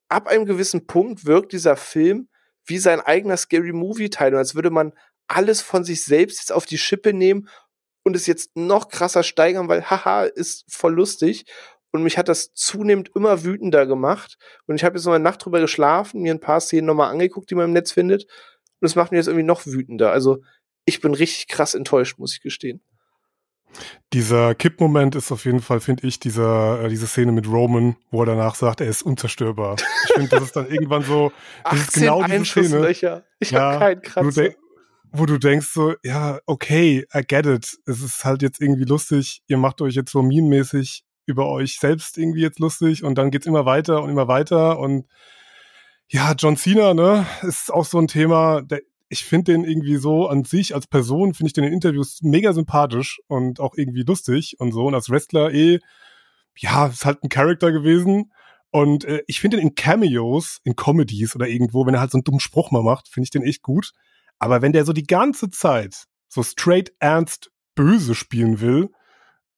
ab 0.10 0.28
einem 0.28 0.46
gewissen 0.46 0.86
Punkt 0.86 1.26
wirkt 1.26 1.54
dieser 1.54 1.78
Film 1.78 2.28
wie 2.66 2.78
sein 2.78 3.02
eigener 3.02 3.38
Scary 3.38 3.74
Movie 3.74 4.10
Teil 4.10 4.34
und 4.34 4.40
als 4.40 4.56
würde 4.56 4.70
man 4.70 4.94
alles 5.28 5.62
von 5.62 5.84
sich 5.84 6.04
selbst 6.04 6.40
jetzt 6.40 6.52
auf 6.52 6.66
die 6.66 6.78
Schippe 6.78 7.14
nehmen 7.14 7.50
und 8.04 8.16
es 8.16 8.28
jetzt 8.28 8.56
noch 8.56 8.90
krasser 8.90 9.24
steigern, 9.24 9.70
weil 9.70 9.90
haha, 9.90 10.26
ist 10.26 10.66
voll 10.70 10.94
lustig. 10.94 11.46
Und 11.94 12.02
mich 12.02 12.18
hat 12.18 12.28
das 12.28 12.54
zunehmend 12.56 13.12
immer 13.16 13.44
wütender 13.44 13.86
gemacht. 13.86 14.38
Und 14.66 14.76
ich 14.76 14.84
habe 14.84 14.98
jetzt 14.98 15.06
noch 15.06 15.14
eine 15.14 15.24
Nacht 15.24 15.46
drüber 15.46 15.62
geschlafen, 15.62 16.24
mir 16.24 16.34
ein 16.34 16.40
paar 16.40 16.60
Szenen 16.60 16.88
nochmal 16.88 17.12
angeguckt, 17.12 17.52
die 17.52 17.56
man 17.56 17.66
im 17.66 17.74
Netz 17.74 17.92
findet. 17.92 18.24
Und 18.82 18.88
es 18.88 18.96
macht 18.96 19.12
mich 19.12 19.20
jetzt 19.20 19.28
irgendwie 19.28 19.46
noch 19.46 19.68
wütender. 19.68 20.12
Also 20.12 20.42
ich 20.86 21.02
bin 21.02 21.14
richtig 21.14 21.48
krass 21.48 21.76
enttäuscht, 21.76 22.18
muss 22.18 22.34
ich 22.34 22.42
gestehen. 22.42 22.82
Dieser 24.12 24.56
Kippmoment 24.56 25.16
ist 25.16 25.32
auf 25.32 25.46
jeden 25.46 25.62
Fall, 25.62 25.80
finde 25.80 26.08
ich, 26.08 26.20
dieser, 26.20 26.84
äh, 26.84 26.90
diese 26.90 27.06
Szene 27.06 27.32
mit 27.32 27.48
Roman, 27.48 27.96
wo 28.10 28.24
er 28.24 28.26
danach 28.26 28.56
sagt, 28.56 28.82
er 28.82 28.88
ist 28.88 29.04
unzerstörbar. 29.04 29.76
Ich 30.06 30.14
finde, 30.14 30.30
das 30.30 30.44
ist 30.44 30.56
dann 30.56 30.68
irgendwann 30.70 31.04
so, 31.04 31.32
das 31.64 31.80
ist 31.80 31.94
genau 31.94 32.24
diese 32.24 32.46
Szene. 32.46 32.90
Ich 32.90 33.02
ja, 33.02 33.62
habe 33.62 33.80
keinen 33.80 34.02
Kratzer. 34.02 34.50
Wo 35.16 35.28
du 35.28 35.38
denkst 35.38 35.68
so, 35.72 35.94
ja, 36.04 36.40
okay, 36.48 37.06
I 37.14 37.22
get 37.22 37.46
it. 37.46 37.78
Es 37.86 38.02
ist 38.02 38.26
halt 38.26 38.42
jetzt 38.42 38.60
irgendwie 38.60 38.86
lustig. 38.86 39.44
Ihr 39.46 39.58
macht 39.58 39.80
euch 39.82 39.94
jetzt 39.94 40.12
so 40.12 40.24
meme-mäßig 40.24 41.04
über 41.26 41.48
euch 41.50 41.80
selbst 41.80 42.18
irgendwie 42.18 42.42
jetzt 42.42 42.60
lustig 42.60 43.04
und 43.04 43.18
dann 43.18 43.32
geht's 43.32 43.46
immer 43.46 43.66
weiter 43.66 44.04
und 44.04 44.10
immer 44.10 44.28
weiter 44.28 44.80
und 44.80 45.06
ja, 46.10 46.34
John 46.38 46.58
Cena, 46.58 46.94
ne, 46.94 47.26
ist 47.42 47.74
auch 47.74 47.86
so 47.86 47.98
ein 47.98 48.08
Thema, 48.08 48.62
der, 48.62 48.82
ich 49.10 49.26
finde 49.26 49.52
den 49.52 49.64
irgendwie 49.64 49.98
so 49.98 50.28
an 50.28 50.44
sich 50.44 50.76
als 50.76 50.88
Person, 50.88 51.34
finde 51.34 51.48
ich 51.48 51.54
den 51.54 51.64
in 51.64 51.74
Interviews 51.74 52.20
mega 52.22 52.52
sympathisch 52.54 53.20
und 53.28 53.60
auch 53.60 53.76
irgendwie 53.76 54.04
lustig 54.04 54.56
und 54.60 54.72
so. 54.72 54.86
Und 54.86 54.96
als 54.96 55.10
Wrestler 55.10 55.54
eh, 55.54 55.80
ja, 56.58 56.88
ist 56.88 57.06
halt 57.06 57.24
ein 57.24 57.30
Charakter 57.30 57.72
gewesen. 57.72 58.32
Und 58.72 59.06
äh, 59.06 59.24
ich 59.28 59.40
finde 59.40 59.58
den 59.58 59.68
in 59.68 59.76
Cameos, 59.76 60.60
in 60.64 60.76
Comedies 60.76 61.36
oder 61.36 61.48
irgendwo, 61.48 61.86
wenn 61.86 61.94
er 61.94 62.00
halt 62.00 62.12
so 62.12 62.18
einen 62.18 62.24
dummen 62.24 62.40
Spruch 62.40 62.72
mal 62.72 62.82
macht, 62.82 63.08
finde 63.08 63.26
ich 63.26 63.30
den 63.30 63.44
echt 63.44 63.62
gut. 63.62 63.92
Aber 64.40 64.62
wenn 64.62 64.74
der 64.74 64.84
so 64.86 64.94
die 64.94 65.04
ganze 65.06 65.52
Zeit 65.52 66.06
so 66.28 66.42
straight 66.42 66.92
ernst 67.00 67.52
böse 67.76 68.16
spielen 68.16 68.62
will, 68.62 68.90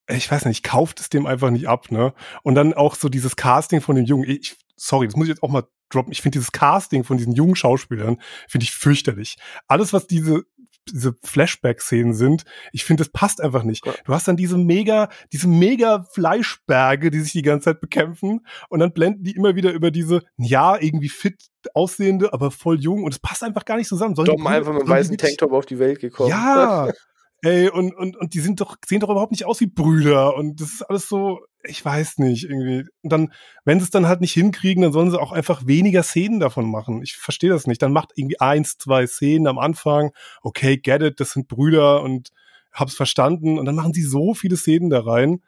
ich 0.07 0.29
weiß 0.29 0.45
nicht, 0.45 0.63
kauft 0.63 0.99
es 0.99 1.09
dem 1.09 1.25
einfach 1.25 1.49
nicht 1.49 1.67
ab, 1.67 1.91
ne? 1.91 2.13
Und 2.43 2.55
dann 2.55 2.73
auch 2.73 2.95
so 2.95 3.09
dieses 3.09 3.35
Casting 3.35 3.81
von 3.81 3.95
dem 3.95 4.05
Jungen, 4.05 4.29
ich, 4.29 4.55
sorry, 4.75 5.07
das 5.07 5.15
muss 5.15 5.25
ich 5.25 5.29
jetzt 5.29 5.43
auch 5.43 5.49
mal 5.49 5.63
droppen. 5.89 6.11
Ich 6.11 6.21
finde 6.21 6.37
dieses 6.37 6.51
Casting 6.51 7.03
von 7.03 7.17
diesen 7.17 7.33
jungen 7.33 7.55
Schauspielern, 7.55 8.21
finde 8.47 8.63
ich 8.63 8.71
fürchterlich. 8.71 9.37
Alles, 9.67 9.93
was 9.93 10.07
diese 10.07 10.43
diese 10.91 11.15
Flashback-Szenen 11.23 12.13
sind, 12.13 12.43
ich 12.71 12.85
finde, 12.85 13.01
das 13.01 13.11
passt 13.11 13.41
einfach 13.41 13.63
nicht. 13.63 13.85
Du 14.05 14.13
hast 14.13 14.27
dann 14.27 14.37
diese 14.37 14.57
mega, 14.57 15.09
diese 15.33 15.47
mega 15.47 16.05
Fleischberge, 16.11 17.09
die 17.09 17.21
sich 17.21 17.31
die 17.31 17.41
ganze 17.41 17.65
Zeit 17.65 17.81
bekämpfen 17.81 18.45
und 18.69 18.79
dann 18.79 18.93
blenden 18.93 19.23
die 19.23 19.35
immer 19.35 19.55
wieder 19.55 19.71
über 19.71 19.91
diese, 19.91 20.23
ja, 20.37 20.77
irgendwie 20.79 21.09
fit 21.09 21.49
aussehende, 21.73 22.33
aber 22.33 22.51
voll 22.51 22.79
jung 22.79 23.03
und 23.03 23.13
es 23.13 23.19
passt 23.19 23.43
einfach 23.43 23.65
gar 23.65 23.77
nicht 23.77 23.87
zusammen. 23.87 24.15
Sollen 24.15 24.27
Dom 24.27 24.45
einfach 24.45 24.73
mit 24.73 24.83
einem 24.83 24.89
weißen 24.89 25.17
Tanktop 25.17 25.53
auf 25.53 25.65
die 25.65 25.79
Welt 25.79 25.99
gekommen. 25.99 26.29
Ja, 26.29 26.89
ey, 27.41 27.69
und, 27.69 27.95
und, 27.95 28.17
und 28.17 28.33
die 28.33 28.39
sind 28.39 28.61
doch, 28.61 28.77
sehen 28.85 28.99
doch 28.99 29.09
überhaupt 29.09 29.31
nicht 29.31 29.45
aus 29.45 29.59
wie 29.59 29.67
Brüder 29.67 30.35
und 30.35 30.61
das 30.61 30.73
ist 30.73 30.81
alles 30.83 31.07
so, 31.07 31.41
ich 31.63 31.83
weiß 31.83 32.19
nicht, 32.19 32.43
irgendwie. 32.43 32.87
Und 33.01 33.11
dann, 33.11 33.33
wenn 33.63 33.79
sie 33.79 33.85
es 33.85 33.89
dann 33.91 34.07
halt 34.07 34.21
nicht 34.21 34.33
hinkriegen, 34.33 34.83
dann 34.83 34.93
sollen 34.93 35.11
sie 35.11 35.19
auch 35.19 35.31
einfach 35.31 35.65
weniger 35.67 36.03
Szenen 36.03 36.39
davon 36.39 36.69
machen. 36.69 37.01
Ich 37.03 37.17
verstehe 37.17 37.49
das 37.49 37.67
nicht. 37.67 37.81
Dann 37.81 37.93
macht 37.93 38.11
irgendwie 38.15 38.39
eins, 38.39 38.77
zwei 38.77 39.07
Szenen 39.07 39.47
am 39.47 39.59
Anfang. 39.59 40.11
Okay, 40.41 40.77
get 40.77 41.01
it, 41.01 41.19
das 41.19 41.31
sind 41.31 41.47
Brüder 41.47 42.01
und 42.01 42.29
hab's 42.71 42.95
verstanden. 42.95 43.57
Und 43.57 43.65
dann 43.65 43.75
machen 43.75 43.93
sie 43.93 44.03
so 44.03 44.33
viele 44.33 44.57
Szenen 44.57 44.89
da 44.89 45.01
rein. 45.01 45.41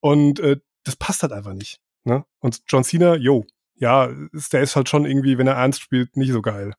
Und 0.00 0.40
äh, 0.40 0.58
das 0.84 0.96
passt 0.96 1.22
halt 1.22 1.32
einfach 1.32 1.54
nicht. 1.54 1.80
Ne? 2.04 2.24
Und 2.40 2.62
John 2.68 2.84
Cena, 2.84 3.16
yo, 3.16 3.44
ja, 3.76 4.10
der 4.52 4.62
ist 4.62 4.76
halt 4.76 4.88
schon 4.88 5.04
irgendwie, 5.04 5.38
wenn 5.38 5.46
er 5.46 5.54
ernst 5.54 5.80
spielt, 5.80 6.16
nicht 6.16 6.32
so 6.32 6.42
geil. 6.42 6.74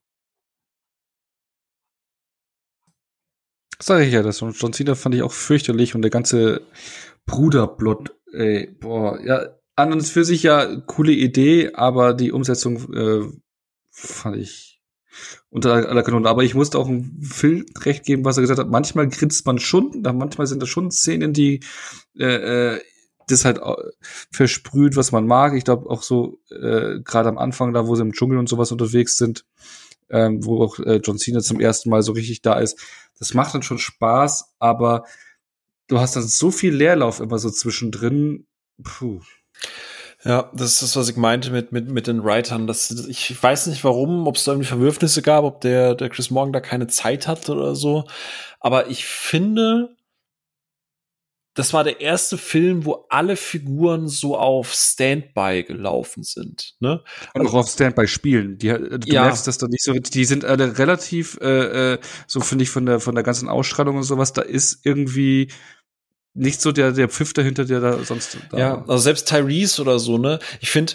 Sag 3.85 4.01
ich 4.01 4.13
ja, 4.13 4.23
das 4.23 4.39
John 4.39 4.71
Cena 4.71 4.95
fand 4.95 5.13
ich 5.13 5.23
auch 5.23 5.33
fürchterlich 5.33 5.93
und 5.93 6.03
der 6.03 6.11
ganze 6.11 6.61
Bruderblot 7.25 8.15
Ey, 8.31 8.67
boah, 8.79 9.19
ja, 9.21 9.49
an 9.75 9.91
und 9.91 10.07
für 10.07 10.23
sich 10.23 10.43
ja 10.43 10.77
coole 10.87 11.11
Idee, 11.11 11.73
aber 11.73 12.13
die 12.13 12.31
Umsetzung 12.31 12.93
äh, 12.93 13.27
fand 13.91 14.37
ich 14.37 14.81
unter 15.49 15.73
aller 15.73 16.01
Kanone. 16.01 16.29
Aber 16.29 16.43
ich 16.43 16.55
musste 16.55 16.79
auch 16.79 16.87
ein 16.87 17.19
Phil 17.21 17.65
recht 17.77 18.05
geben, 18.05 18.23
was 18.23 18.37
er 18.37 18.41
gesagt 18.41 18.59
hat. 18.59 18.69
Manchmal 18.69 19.09
grinst 19.09 19.45
man 19.45 19.59
schon, 19.59 20.01
manchmal 20.01 20.47
sind 20.47 20.61
da 20.63 20.65
schon 20.65 20.89
Szenen, 20.89 21.33
die 21.33 21.59
äh, 22.17 22.75
äh, 22.75 22.81
das 23.27 23.43
halt 23.43 23.59
versprüht, 24.31 24.95
was 24.95 25.11
man 25.11 25.27
mag. 25.27 25.55
Ich 25.55 25.65
glaube 25.65 25.89
auch 25.89 26.03
so 26.03 26.39
äh, 26.49 27.01
gerade 27.03 27.27
am 27.27 27.37
Anfang, 27.37 27.73
da 27.73 27.85
wo 27.85 27.95
sie 27.95 28.01
im 28.01 28.13
Dschungel 28.13 28.37
und 28.37 28.47
sowas 28.47 28.71
unterwegs 28.71 29.17
sind, 29.17 29.45
ähm, 30.13 30.45
wo 30.45 30.63
auch 30.63 30.79
äh, 30.79 31.01
John 31.03 31.17
Cena 31.17 31.41
zum 31.41 31.59
ersten 31.59 31.89
Mal 31.89 32.03
so 32.03 32.13
richtig 32.13 32.41
da 32.41 32.59
ist. 32.59 32.79
Das 33.19 33.33
macht 33.33 33.53
dann 33.53 33.63
schon 33.63 33.79
Spaß, 33.79 34.53
aber 34.59 35.05
du 35.87 35.99
hast 35.99 36.15
dann 36.15 36.23
so 36.23 36.51
viel 36.51 36.73
Leerlauf 36.73 37.19
immer 37.19 37.39
so 37.39 37.49
zwischendrin. 37.49 38.45
Puh. 38.81 39.19
Ja, 40.23 40.49
das 40.53 40.73
ist 40.73 40.81
das, 40.81 40.95
was 40.95 41.09
ich 41.09 41.17
meinte 41.17 41.51
mit, 41.51 41.73
mit, 41.73 41.89
mit 41.89 42.07
den 42.07 42.23
Writern. 42.23 42.65
Das, 42.65 42.91
ich 43.09 43.43
weiß 43.43 43.67
nicht 43.67 43.83
warum, 43.83 44.25
ob 44.25 44.37
es 44.37 44.45
da 44.45 44.53
irgendwie 44.53 44.69
Verwürfnisse 44.69 45.21
gab, 45.21 45.43
ob 45.43 45.59
der, 45.59 45.95
der 45.95 46.09
Chris 46.09 46.31
Morgan 46.31 46.53
da 46.53 46.61
keine 46.61 46.87
Zeit 46.87 47.27
hat 47.27 47.49
oder 47.49 47.75
so. 47.75 48.05
Aber 48.61 48.87
ich 48.89 49.05
finde, 49.05 49.95
das 51.55 51.71
war 51.71 51.83
der 51.83 52.01
erste 52.01 52.37
Film, 52.37 52.85
wo 52.85 53.05
alle 53.09 53.35
Figuren 53.35 54.07
so 54.07 54.37
auf 54.37 54.73
Standby 54.73 55.63
gelaufen 55.63 56.23
sind. 56.23 56.73
Ne? 56.79 57.03
Und 57.33 57.41
also, 57.41 57.53
auch 57.53 57.59
auf 57.61 57.69
Standby 57.69 58.07
spielen. 58.07 58.57
Die, 58.57 58.69
du 58.69 58.99
ja. 59.05 59.23
merkst 59.23 59.47
das 59.47 59.59
doch 59.59 59.67
nicht 59.67 59.83
so. 59.83 59.93
Die 59.93 60.25
sind 60.25 60.45
alle 60.45 60.77
relativ, 60.79 61.37
äh, 61.41 61.93
äh 61.93 61.99
so 62.27 62.39
finde 62.39 62.63
ich 62.63 62.69
von 62.69 62.85
der 62.85 62.99
von 62.99 63.13
der 63.13 63.23
ganzen 63.23 63.49
Ausstrahlung 63.49 63.97
und 63.97 64.03
sowas. 64.03 64.33
Da 64.33 64.41
ist 64.41 64.79
irgendwie 64.83 65.51
nicht 66.33 66.61
so 66.61 66.71
der, 66.71 66.91
der 66.91 67.09
Pfiff 67.09 67.33
dahinter, 67.33 67.65
der 67.65 67.79
da 67.79 68.03
sonst 68.03 68.37
da 68.49 68.57
Ja, 68.57 68.81
also 68.81 68.97
selbst 68.97 69.27
Tyrese 69.27 69.81
oder 69.81 69.99
so, 69.99 70.17
ne? 70.17 70.39
Ich 70.61 70.71
finde, 70.71 70.93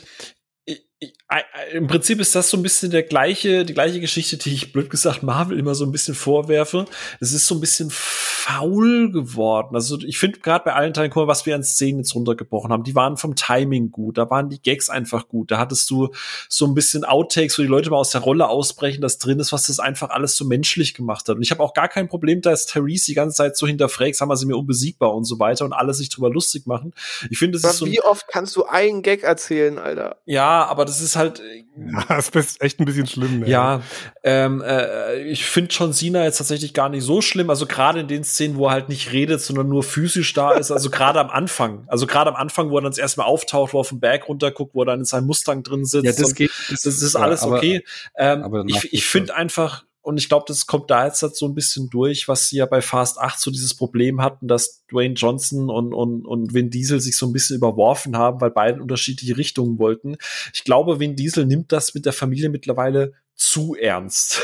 im 1.72 1.86
Prinzip 1.86 2.18
ist 2.18 2.34
das 2.34 2.50
so 2.50 2.56
ein 2.56 2.62
bisschen 2.62 2.90
der 2.90 3.04
gleiche, 3.04 3.64
die 3.64 3.74
gleiche 3.74 4.00
Geschichte, 4.00 4.36
die 4.36 4.52
ich 4.52 4.72
blöd 4.72 4.90
gesagt 4.90 5.22
Marvel 5.22 5.58
immer 5.58 5.74
so 5.76 5.84
ein 5.84 5.92
bisschen 5.92 6.14
vorwerfe. 6.14 6.86
Es 7.20 7.32
ist 7.32 7.46
so 7.46 7.54
ein 7.54 7.60
bisschen 7.60 7.88
faul 7.92 9.12
geworden. 9.12 9.76
Also 9.76 9.98
ich 10.00 10.18
finde 10.18 10.40
gerade 10.40 10.64
bei 10.64 10.72
allen 10.72 10.94
Teilen, 10.94 11.10
guck 11.10 11.24
mal, 11.24 11.28
was 11.28 11.46
wir 11.46 11.54
an 11.54 11.62
Szenen 11.62 11.98
jetzt 11.98 12.14
runtergebrochen 12.14 12.72
haben, 12.72 12.82
die 12.82 12.96
waren 12.96 13.16
vom 13.16 13.36
Timing 13.36 13.92
gut, 13.92 14.18
da 14.18 14.28
waren 14.30 14.48
die 14.48 14.60
Gags 14.60 14.88
einfach 14.88 15.28
gut. 15.28 15.50
Da 15.50 15.58
hattest 15.58 15.88
du 15.90 16.08
so 16.48 16.66
ein 16.66 16.74
bisschen 16.74 17.04
Outtakes, 17.04 17.58
wo 17.58 17.62
die 17.62 17.68
Leute 17.68 17.90
mal 17.90 17.98
aus 17.98 18.10
der 18.10 18.22
Rolle 18.22 18.48
ausbrechen, 18.48 19.00
das 19.00 19.18
drin 19.18 19.38
ist, 19.38 19.52
was 19.52 19.66
das 19.66 19.78
einfach 19.78 20.10
alles 20.10 20.34
so 20.34 20.46
menschlich 20.46 20.94
gemacht 20.94 21.28
hat. 21.28 21.36
Und 21.36 21.42
ich 21.42 21.50
habe 21.52 21.62
auch 21.62 21.74
gar 21.74 21.88
kein 21.88 22.08
Problem, 22.08 22.40
dass 22.40 22.66
Therese 22.66 23.06
die 23.06 23.14
ganze 23.14 23.36
Zeit 23.36 23.56
so 23.56 23.66
hinterfragt, 23.68 24.16
sagen 24.16 24.30
wir 24.30 24.36
sie 24.36 24.46
mir 24.46 24.56
unbesiegbar 24.56 25.14
und 25.14 25.24
so 25.24 25.38
weiter 25.38 25.64
und 25.64 25.74
alle 25.74 25.94
sich 25.94 26.08
drüber 26.08 26.30
lustig 26.30 26.66
machen. 26.66 26.92
Ich 27.30 27.38
finde, 27.38 27.60
das 27.60 27.70
ist 27.70 27.78
so 27.78 27.86
Wie 27.86 28.00
oft 28.00 28.26
kannst 28.26 28.56
du 28.56 28.64
einen 28.64 29.02
Gag 29.02 29.22
erzählen, 29.22 29.78
Alter? 29.78 30.16
Ja, 30.24 30.64
aber 30.64 30.87
das 30.88 31.00
ist 31.00 31.16
halt. 31.16 31.40
Ja, 31.76 32.04
das 32.08 32.28
ist 32.30 32.60
echt 32.60 32.80
ein 32.80 32.84
bisschen 32.84 33.06
schlimm. 33.06 33.42
Ey. 33.42 33.50
Ja, 33.50 33.82
ähm, 34.24 34.62
äh, 34.62 35.22
ich 35.22 35.44
finde 35.44 35.72
schon 35.72 35.92
Sina 35.92 36.24
jetzt 36.24 36.38
tatsächlich 36.38 36.74
gar 36.74 36.88
nicht 36.88 37.04
so 37.04 37.20
schlimm. 37.20 37.50
Also 37.50 37.66
gerade 37.66 38.00
in 38.00 38.08
den 38.08 38.24
Szenen, 38.24 38.56
wo 38.56 38.66
er 38.66 38.72
halt 38.72 38.88
nicht 38.88 39.12
redet, 39.12 39.40
sondern 39.40 39.68
nur 39.68 39.82
physisch 39.82 40.32
da 40.32 40.52
ist. 40.52 40.70
Also 40.70 40.90
gerade 40.90 41.20
am 41.20 41.30
Anfang. 41.30 41.84
Also 41.86 42.06
gerade 42.06 42.30
am 42.30 42.36
Anfang, 42.36 42.70
wo 42.70 42.78
er 42.78 42.82
dann 42.82 42.90
das 42.90 42.98
erste 42.98 43.20
Mal 43.20 43.26
auftaucht, 43.26 43.72
wo 43.72 43.78
er 43.78 43.80
auf 43.80 43.90
den 43.90 44.00
Berg 44.00 44.28
runterguckt, 44.28 44.74
wo 44.74 44.82
er 44.82 44.86
dann 44.86 45.00
in 45.00 45.04
seinem 45.04 45.26
Mustang 45.26 45.62
drin 45.62 45.84
sitzt. 45.84 46.04
Ja, 46.04 46.12
das 46.12 46.34
geht. 46.34 46.50
Das, 46.70 46.82
das 46.82 47.02
ist 47.02 47.16
alles 47.16 47.42
aber, 47.42 47.56
okay. 47.56 47.84
Ähm, 48.16 48.42
aber 48.42 48.64
ich 48.66 48.92
ich 48.92 49.06
finde 49.06 49.34
einfach, 49.34 49.84
und 50.08 50.16
ich 50.16 50.30
glaube, 50.30 50.46
das 50.48 50.66
kommt 50.66 50.90
da 50.90 51.04
jetzt 51.04 51.20
halt 51.20 51.36
so 51.36 51.46
ein 51.46 51.54
bisschen 51.54 51.90
durch, 51.90 52.28
was 52.28 52.48
sie 52.48 52.56
ja 52.56 52.64
bei 52.64 52.80
Fast 52.80 53.18
8 53.18 53.38
so 53.38 53.50
dieses 53.50 53.74
Problem 53.74 54.22
hatten, 54.22 54.48
dass 54.48 54.86
Dwayne 54.86 55.12
Johnson 55.12 55.68
und, 55.68 55.92
und, 55.92 56.24
und 56.24 56.54
Vin 56.54 56.70
Diesel 56.70 56.98
sich 56.98 57.18
so 57.18 57.26
ein 57.26 57.34
bisschen 57.34 57.58
überworfen 57.58 58.16
haben, 58.16 58.40
weil 58.40 58.50
beide 58.50 58.80
unterschiedliche 58.80 59.36
Richtungen 59.36 59.78
wollten. 59.78 60.16
Ich 60.54 60.64
glaube, 60.64 60.98
Vin 60.98 61.14
Diesel 61.14 61.44
nimmt 61.44 61.72
das 61.72 61.92
mit 61.92 62.06
der 62.06 62.14
Familie 62.14 62.48
mittlerweile 62.48 63.12
zu 63.34 63.74
ernst. 63.74 64.40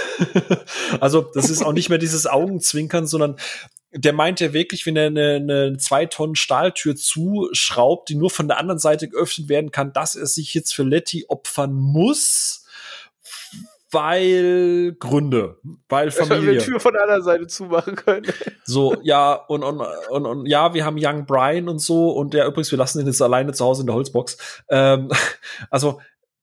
also, 1.00 1.22
das 1.32 1.48
ist 1.48 1.62
auch 1.62 1.72
nicht 1.72 1.88
mehr 1.88 1.96
dieses 1.96 2.26
Augenzwinkern, 2.26 3.06
sondern 3.06 3.36
der 3.90 4.12
meint 4.12 4.40
ja 4.40 4.52
wirklich, 4.52 4.84
wenn 4.84 4.96
er 4.96 5.06
eine, 5.06 5.36
eine 5.36 5.76
zwei 5.78 6.04
Tonnen 6.04 6.36
Stahltür 6.36 6.94
zuschraubt, 6.94 8.10
die 8.10 8.16
nur 8.16 8.28
von 8.28 8.48
der 8.48 8.58
anderen 8.58 8.80
Seite 8.80 9.08
geöffnet 9.08 9.48
werden 9.48 9.70
kann, 9.70 9.94
dass 9.94 10.14
er 10.14 10.26
sich 10.26 10.52
jetzt 10.52 10.74
für 10.74 10.82
Letty 10.82 11.24
opfern 11.28 11.72
muss 11.72 12.63
weil 13.94 14.96
Gründe, 14.98 15.58
weil 15.88 16.10
Familie. 16.10 16.52
Wir 16.52 16.58
Tür 16.58 16.80
von 16.80 16.92
der 16.92 17.02
anderen 17.02 17.22
Seite 17.22 17.46
zumachen 17.46 17.96
können. 17.96 18.26
So, 18.66 18.96
ja, 19.02 19.34
und, 19.34 19.62
und, 19.62 19.82
und, 20.08 20.24
und 20.24 20.46
ja, 20.46 20.72
wir 20.72 20.86
haben 20.86 20.96
Young 20.98 21.26
Brian 21.26 21.68
und 21.68 21.80
so 21.80 22.10
und 22.10 22.32
der 22.32 22.46
übrigens, 22.46 22.70
wir 22.70 22.78
lassen 22.78 22.98
ihn 22.98 23.06
jetzt 23.06 23.20
alleine 23.20 23.52
zu 23.52 23.62
Hause 23.62 23.82
in 23.82 23.86
der 23.86 23.94
Holzbox. 23.94 24.38
Ähm, 24.70 25.10
also, 25.70 26.00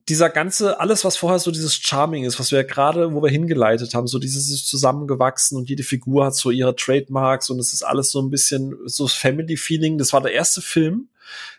dieser 0.08 0.30
ganze, 0.30 0.80
alles, 0.80 1.04
was 1.04 1.18
vorher 1.18 1.40
so 1.40 1.52
dieses 1.52 1.76
Charming 1.76 2.24
ist, 2.24 2.40
was 2.40 2.52
wir 2.52 2.60
ja 2.60 2.68
gerade, 2.68 3.14
wo 3.14 3.24
wir 3.24 3.30
hingeleitet 3.30 3.94
haben, 3.94 4.08
so 4.08 4.20
dieses 4.20 4.50
ist 4.50 4.68
zusammengewachsen 4.68 5.58
und 5.58 5.70
jede 5.70 5.84
Figur 5.84 6.26
hat 6.26 6.36
so 6.36 6.52
ihre 6.52 6.76
Trademarks 6.76 7.50
und 7.50 7.60
es 7.60 7.74
ist 7.74 7.84
alles 7.84 8.12
so 8.12 8.22
ein 8.22 8.30
bisschen 8.30 8.78
so 8.86 9.08
Family-Feeling. 9.08 9.98
Das 9.98 10.14
war 10.14 10.22
der 10.22 10.34
erste 10.34 10.62
Film, 10.62 11.10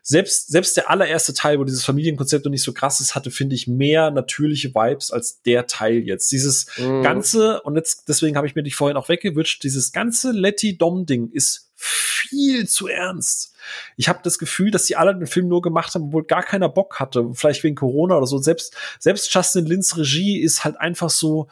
Selbst, 0.03 0.49
selbst 0.49 0.77
der 0.77 0.91
allererste 0.91 1.35
Teil, 1.35 1.59
wo 1.59 1.65
dieses 1.65 1.85
Familienkonzept 1.85 2.45
noch 2.45 2.51
nicht 2.51 2.63
so 2.63 2.73
krass 2.73 3.01
ist, 3.01 3.15
hatte, 3.15 3.31
finde 3.31 3.55
ich, 3.55 3.67
mehr 3.69 4.11
natürliche 4.11 4.75
Vibes 4.75 5.11
als 5.11 5.43
der 5.43 5.67
Teil 5.67 5.99
jetzt. 5.99 6.33
Dieses 6.33 6.67
mhm. 6.79 7.03
ganze, 7.03 7.63
und 7.63 7.77
jetzt, 7.77 8.09
deswegen 8.09 8.37
habe 8.37 8.47
ich 8.47 8.55
mir 8.55 8.63
dich 8.63 8.75
vorhin 8.75 8.97
auch 8.97 9.09
weggewünscht, 9.09 9.63
dieses 9.63 9.93
ganze 9.93 10.33
Letty-Dom-Ding 10.33 11.31
ist 11.31 11.71
viel 11.75 12.69
zu 12.69 12.87
ernst. 12.87 13.55
Ich 13.97 14.09
habe 14.09 14.21
das 14.23 14.39
Gefühl, 14.39 14.71
dass 14.71 14.87
die 14.87 14.97
alle 14.97 15.15
den 15.15 15.27
Film 15.27 15.49
nur 15.49 15.63
gemacht 15.63 15.95
haben, 15.95 16.05
obwohl 16.05 16.25
gar 16.25 16.43
keiner 16.43 16.69
Bock 16.69 17.01
hatte, 17.01 17.31
vielleicht 17.35 17.65
wegen 17.65 17.75
Corona 17.75 18.17
oder 18.17 18.27
so. 18.27 18.39
Selbst 18.39 18.77
selbst 18.99 19.33
Justin 19.35 19.67
Lins 19.67 19.97
Regie 19.97 20.41
ist 20.41 20.65
halt 20.65 20.79
einfach 20.79 21.11
so 21.11 21.49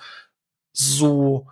so 0.73 1.49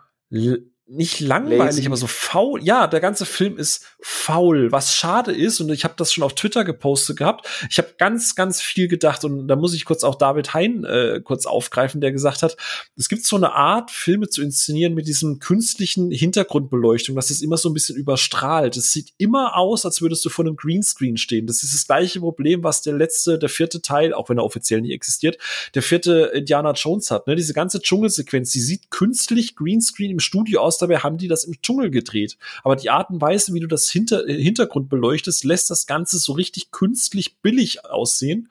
nicht 0.91 1.21
langweilig, 1.21 1.59
Lazy. 1.59 1.87
aber 1.87 1.97
so 1.97 2.07
faul. 2.07 2.65
Ja, 2.65 2.87
der 2.87 3.01
ganze 3.01 3.27
Film 3.27 3.59
ist 3.59 3.85
faul, 4.01 4.73
was 4.73 4.95
schade 4.95 5.33
ist. 5.33 5.61
Und 5.61 5.71
ich 5.71 5.85
habe 5.85 5.95
das 5.99 6.13
schon 6.13 6.25
auf 6.25 6.35
Twitter 6.35 6.65
gepostet 6.65 7.19
gehabt. 7.19 7.47
Ich 7.69 7.77
habe 7.79 7.95
ganz, 7.99 8.35
ganz 8.35 8.63
viel 8.63 8.89
gedacht 8.89 9.25
und 9.25 9.49
da 9.49 9.57
muss 9.57 9.75
ich 9.75 9.85
kurz 9.85 10.03
auch 10.03 10.15
David 10.15 10.55
Hein 10.55 10.85
äh, 10.85 11.21
kurz 11.23 11.45
aufgreifen, 11.45 12.01
der 12.01 12.11
gesagt 12.11 12.43
hat, 12.43 12.57
es 12.97 13.09
gibt 13.09 13.27
so 13.27 13.37
eine 13.37 13.53
Art, 13.53 13.91
Filme 13.91 14.29
zu 14.29 14.43
inszenieren 14.43 14.95
mit 14.95 15.07
diesem 15.07 15.41
künstlichen 15.41 16.11
Hintergrundbeleuchtung, 16.11 17.15
dass 17.17 17.29
es 17.29 17.43
immer 17.43 17.59
so 17.59 17.69
ein 17.69 17.75
bisschen 17.75 17.97
überstrahlt. 17.97 18.77
Es 18.77 18.91
sieht 18.91 19.13
immer 19.19 19.57
aus, 19.57 19.85
als 19.85 20.01
würdest 20.01 20.25
du 20.25 20.31
vor 20.31 20.47
einem 20.47 20.57
Greenscreen 20.57 21.19
stehen. 21.19 21.47
Das 21.47 21.63
ist 21.63 21.75
das 21.75 21.87
gleiche 21.87 22.21
Problem, 22.21 22.63
was 22.63 22.81
der 22.81 22.95
letzte, 22.95 23.39
der 23.39 23.51
vierte 23.51 23.83
Teil, 23.83 24.15
auch 24.15 24.31
wenn 24.31 24.39
er 24.39 24.45
offiziell 24.45 24.81
nicht 24.81 24.93
existiert, 24.93 25.37
der 25.75 25.83
vierte 25.83 26.31
Indiana 26.35 26.73
Jones 26.73 27.11
hat. 27.11 27.27
Ne? 27.27 27.37
Diese 27.37 27.53
ganze 27.53 27.83
Dschungelsequenz, 27.83 28.53
die 28.53 28.61
sieht 28.61 28.91
künstlich 28.91 29.55
Greenscreen 29.55 30.13
im 30.13 30.21
Studio 30.21 30.63
aus 30.63 30.78
dabei 30.79 30.99
haben 30.99 31.19
die 31.19 31.29
das 31.29 31.45
im 31.45 31.61
Dschungel 31.61 31.91
gedreht. 31.91 32.39
Aber 32.65 32.77
die 32.77 32.91
Art 32.91 33.11
und 33.11 33.21
Weise, 33.21 33.55
wie 33.55 33.61
du 33.61 33.67
das 33.67 33.91
Hinter 33.91 34.27
äh, 34.27 34.43
Hintergrund 34.43 34.89
beleuchtest, 34.89 35.45
lässt 35.45 35.71
das 35.71 35.87
Ganze 35.87 36.19
so 36.19 36.33
richtig 36.33 36.71
künstlich 36.71 37.41
billig 37.41 37.85
aussehen. 37.85 38.51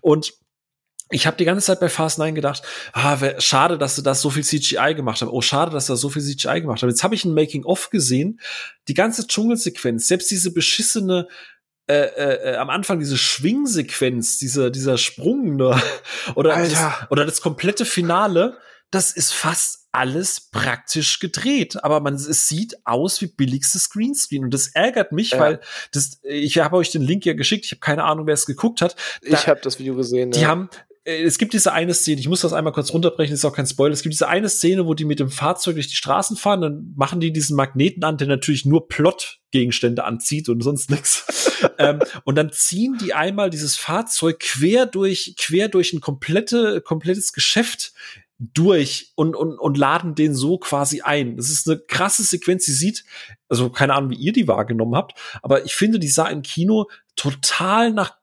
Und 0.00 0.34
ich 1.10 1.26
habe 1.26 1.36
die 1.36 1.44
ganze 1.44 1.64
Zeit 1.64 1.78
bei 1.78 1.88
Fast 1.88 2.18
9 2.18 2.34
gedacht, 2.34 2.62
ah, 2.92 3.16
schade, 3.38 3.78
dass 3.78 3.94
sie 3.94 4.02
das 4.02 4.20
so 4.20 4.30
viel 4.30 4.42
CGI 4.42 4.94
gemacht 4.94 5.20
haben. 5.20 5.30
Oh, 5.30 5.40
schade, 5.40 5.70
dass 5.70 5.86
sie 5.86 5.96
so 5.96 6.08
viel 6.08 6.22
CGI 6.22 6.62
gemacht 6.62 6.82
haben. 6.82 6.90
Jetzt 6.90 7.04
habe 7.04 7.14
ich 7.14 7.24
ein 7.24 7.34
Making-of 7.34 7.90
gesehen. 7.90 8.40
Die 8.88 8.94
ganze 8.94 9.26
Dschungelsequenz, 9.26 10.08
selbst 10.08 10.30
diese 10.30 10.52
beschissene 10.52 11.28
äh, 11.88 11.94
äh, 11.94 12.52
äh 12.52 12.56
am 12.56 12.70
Anfang 12.70 12.98
diese 12.98 13.16
Schwingsequenz, 13.16 14.38
dieser 14.38 14.70
dieser 14.70 14.98
Sprung 14.98 15.54
ne? 15.54 15.80
oder 16.34 16.56
das, 16.56 16.76
oder 17.10 17.24
das 17.24 17.40
komplette 17.40 17.84
Finale, 17.84 18.58
das 18.96 19.12
ist 19.12 19.32
fast 19.32 19.88
alles 19.92 20.40
praktisch 20.40 21.20
gedreht, 21.20 21.84
aber 21.84 22.00
man 22.00 22.14
es 22.14 22.48
sieht 22.48 22.78
aus 22.86 23.20
wie 23.20 23.26
billigstes 23.26 23.90
Greenscreen 23.90 24.44
und 24.44 24.54
das 24.54 24.68
ärgert 24.68 25.12
mich, 25.12 25.32
ja. 25.32 25.38
weil 25.38 25.60
das 25.92 26.18
ich 26.22 26.56
habe 26.58 26.76
euch 26.76 26.92
den 26.92 27.02
Link 27.02 27.26
ja 27.26 27.34
geschickt, 27.34 27.66
ich 27.66 27.72
habe 27.72 27.80
keine 27.80 28.04
Ahnung, 28.04 28.26
wer 28.26 28.32
es 28.32 28.46
geguckt 28.46 28.80
hat. 28.80 28.96
Da, 29.20 29.36
ich 29.36 29.48
habe 29.48 29.60
das 29.62 29.78
Video 29.78 29.94
gesehen. 29.96 30.30
Die 30.30 30.40
ja. 30.40 30.48
haben 30.48 30.70
äh, 31.04 31.22
es 31.22 31.36
gibt 31.36 31.52
diese 31.52 31.74
eine 31.74 31.92
Szene, 31.92 32.20
ich 32.20 32.28
muss 32.28 32.40
das 32.40 32.54
einmal 32.54 32.72
kurz 32.72 32.90
runterbrechen, 32.90 33.34
ist 33.34 33.44
auch 33.44 33.54
kein 33.54 33.66
Spoiler. 33.66 33.92
Es 33.92 34.02
gibt 34.02 34.14
diese 34.14 34.28
eine 34.28 34.48
Szene, 34.48 34.86
wo 34.86 34.94
die 34.94 35.04
mit 35.04 35.20
dem 35.20 35.30
Fahrzeug 35.30 35.74
durch 35.74 35.88
die 35.88 35.96
Straßen 35.96 36.38
fahren, 36.38 36.62
dann 36.62 36.94
machen 36.96 37.20
die 37.20 37.34
diesen 37.34 37.54
Magneten 37.54 38.02
an, 38.02 38.16
der 38.16 38.28
natürlich 38.28 38.64
nur 38.64 38.88
Plot-Gegenstände 38.88 40.04
anzieht 40.04 40.48
und 40.48 40.62
sonst 40.62 40.90
nichts. 40.90 41.52
ähm, 41.78 42.00
und 42.24 42.36
dann 42.36 42.50
ziehen 42.50 42.96
die 42.98 43.12
einmal 43.12 43.50
dieses 43.50 43.76
Fahrzeug 43.76 44.40
quer 44.40 44.86
durch, 44.86 45.34
quer 45.38 45.68
durch 45.68 45.92
ein 45.92 46.00
komplette, 46.00 46.80
komplettes 46.80 47.34
Geschäft 47.34 47.92
durch 48.38 49.12
und, 49.14 49.34
und, 49.34 49.58
und 49.58 49.78
laden 49.78 50.14
den 50.14 50.34
so 50.34 50.58
quasi 50.58 51.00
ein. 51.00 51.36
Das 51.36 51.50
ist 51.50 51.68
eine 51.68 51.78
krasse 51.78 52.22
Sequenz, 52.22 52.64
die 52.66 52.72
sieht, 52.72 53.04
also 53.48 53.70
keine 53.70 53.94
Ahnung, 53.94 54.10
wie 54.10 54.16
ihr 54.16 54.32
die 54.32 54.48
wahrgenommen 54.48 54.94
habt, 54.94 55.18
aber 55.42 55.64
ich 55.64 55.74
finde, 55.74 55.98
die 55.98 56.08
sah 56.08 56.26
im 56.26 56.42
Kino 56.42 56.88
total 57.16 57.92
nach 57.92 58.15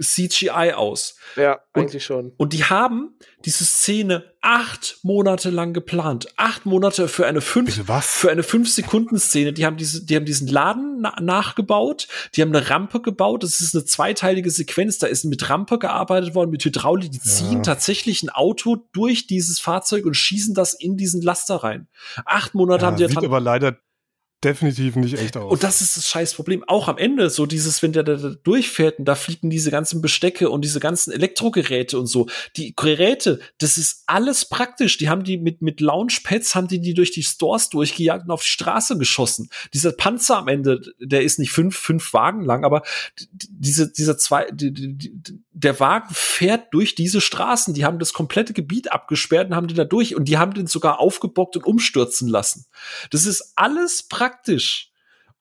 CGI 0.00 0.72
aus. 0.74 1.16
Ja, 1.36 1.60
eigentlich 1.72 2.04
schon. 2.04 2.32
Und 2.36 2.52
die 2.52 2.64
haben 2.64 3.14
diese 3.44 3.64
Szene 3.64 4.24
acht 4.42 4.98
Monate 5.02 5.50
lang 5.50 5.72
geplant. 5.72 6.28
Acht 6.36 6.66
Monate 6.66 7.08
für 7.08 7.26
eine 7.26 7.40
fünf, 7.40 7.82
für 8.02 8.30
eine 8.30 8.42
fünf 8.42 8.70
Sekunden 8.70 9.18
Szene. 9.18 9.52
Die 9.52 9.64
haben 9.66 9.76
diese, 9.76 10.04
die 10.04 10.16
haben 10.16 10.24
diesen 10.24 10.48
Laden 10.48 11.00
na 11.00 11.14
nachgebaut. 11.20 12.08
Die 12.34 12.42
haben 12.42 12.54
eine 12.54 12.68
Rampe 12.68 13.00
gebaut. 13.00 13.42
Das 13.42 13.60
ist 13.60 13.74
eine 13.74 13.84
zweiteilige 13.84 14.50
Sequenz. 14.50 14.98
Da 14.98 15.06
ist 15.06 15.24
mit 15.24 15.48
Rampe 15.48 15.78
gearbeitet 15.78 16.34
worden, 16.34 16.50
mit 16.50 16.64
Hydraulik. 16.64 17.12
Die 17.12 17.18
ja. 17.18 17.24
ziehen 17.24 17.62
tatsächlich 17.62 18.22
ein 18.22 18.30
Auto 18.30 18.76
durch 18.92 19.26
dieses 19.26 19.60
Fahrzeug 19.60 20.06
und 20.06 20.14
schießen 20.14 20.54
das 20.54 20.74
in 20.74 20.96
diesen 20.96 21.22
Laster 21.22 21.56
rein. 21.56 21.88
Acht 22.24 22.54
Monate 22.54 22.82
ja, 22.82 22.86
haben 22.88 22.96
die 22.96 23.06
sieht 23.06 23.18
aber 23.18 23.40
leider 23.40 23.78
definitiv 24.42 24.96
nicht 24.96 25.18
echt 25.18 25.36
aus. 25.36 25.52
Und 25.52 25.62
das 25.62 25.82
ist 25.82 25.96
das 25.96 26.08
scheiß 26.08 26.34
Problem. 26.34 26.64
Auch 26.66 26.88
am 26.88 26.96
Ende, 26.96 27.28
so 27.28 27.44
dieses, 27.44 27.82
wenn 27.82 27.92
der 27.92 28.02
da 28.02 28.16
durchfährt 28.16 28.98
und 28.98 29.04
da 29.04 29.14
fliegen 29.14 29.50
diese 29.50 29.70
ganzen 29.70 30.00
Bestecke 30.00 30.48
und 30.48 30.64
diese 30.64 30.80
ganzen 30.80 31.12
Elektrogeräte 31.12 31.98
und 31.98 32.06
so. 32.06 32.26
Die 32.56 32.74
Geräte, 32.74 33.40
das 33.58 33.76
ist 33.76 34.04
alles 34.06 34.46
praktisch. 34.46 34.96
Die 34.96 35.10
haben 35.10 35.24
die 35.24 35.36
mit, 35.36 35.60
mit 35.60 35.80
Launchpads 35.80 36.54
haben 36.54 36.68
die 36.68 36.80
die 36.80 36.94
durch 36.94 37.10
die 37.10 37.22
Stores 37.22 37.68
durchgejagt 37.68 38.24
und 38.24 38.30
auf 38.30 38.42
die 38.42 38.48
Straße 38.48 38.96
geschossen. 38.96 39.50
Dieser 39.74 39.92
Panzer 39.92 40.38
am 40.38 40.48
Ende, 40.48 40.80
der 40.98 41.22
ist 41.22 41.38
nicht 41.38 41.52
fünf, 41.52 41.76
fünf 41.76 42.14
Wagen 42.14 42.42
lang, 42.42 42.64
aber 42.64 42.82
diese, 43.30 43.92
dieser 43.92 44.16
zwei, 44.16 44.46
die, 44.50 44.72
die, 44.72 45.12
der 45.52 45.78
Wagen 45.80 46.14
fährt 46.14 46.72
durch 46.72 46.94
diese 46.94 47.20
Straßen. 47.20 47.74
Die 47.74 47.84
haben 47.84 47.98
das 47.98 48.14
komplette 48.14 48.54
Gebiet 48.54 48.90
abgesperrt 48.90 49.48
und 49.48 49.56
haben 49.56 49.68
den 49.68 49.76
da 49.76 49.84
durch 49.84 50.16
und 50.16 50.28
die 50.28 50.38
haben 50.38 50.54
den 50.54 50.66
sogar 50.66 50.98
aufgebockt 50.98 51.56
und 51.56 51.66
umstürzen 51.66 52.26
lassen. 52.26 52.64
Das 53.10 53.26
ist 53.26 53.52
alles 53.56 54.02
praktisch 54.04 54.29
praktisch. 54.30 54.92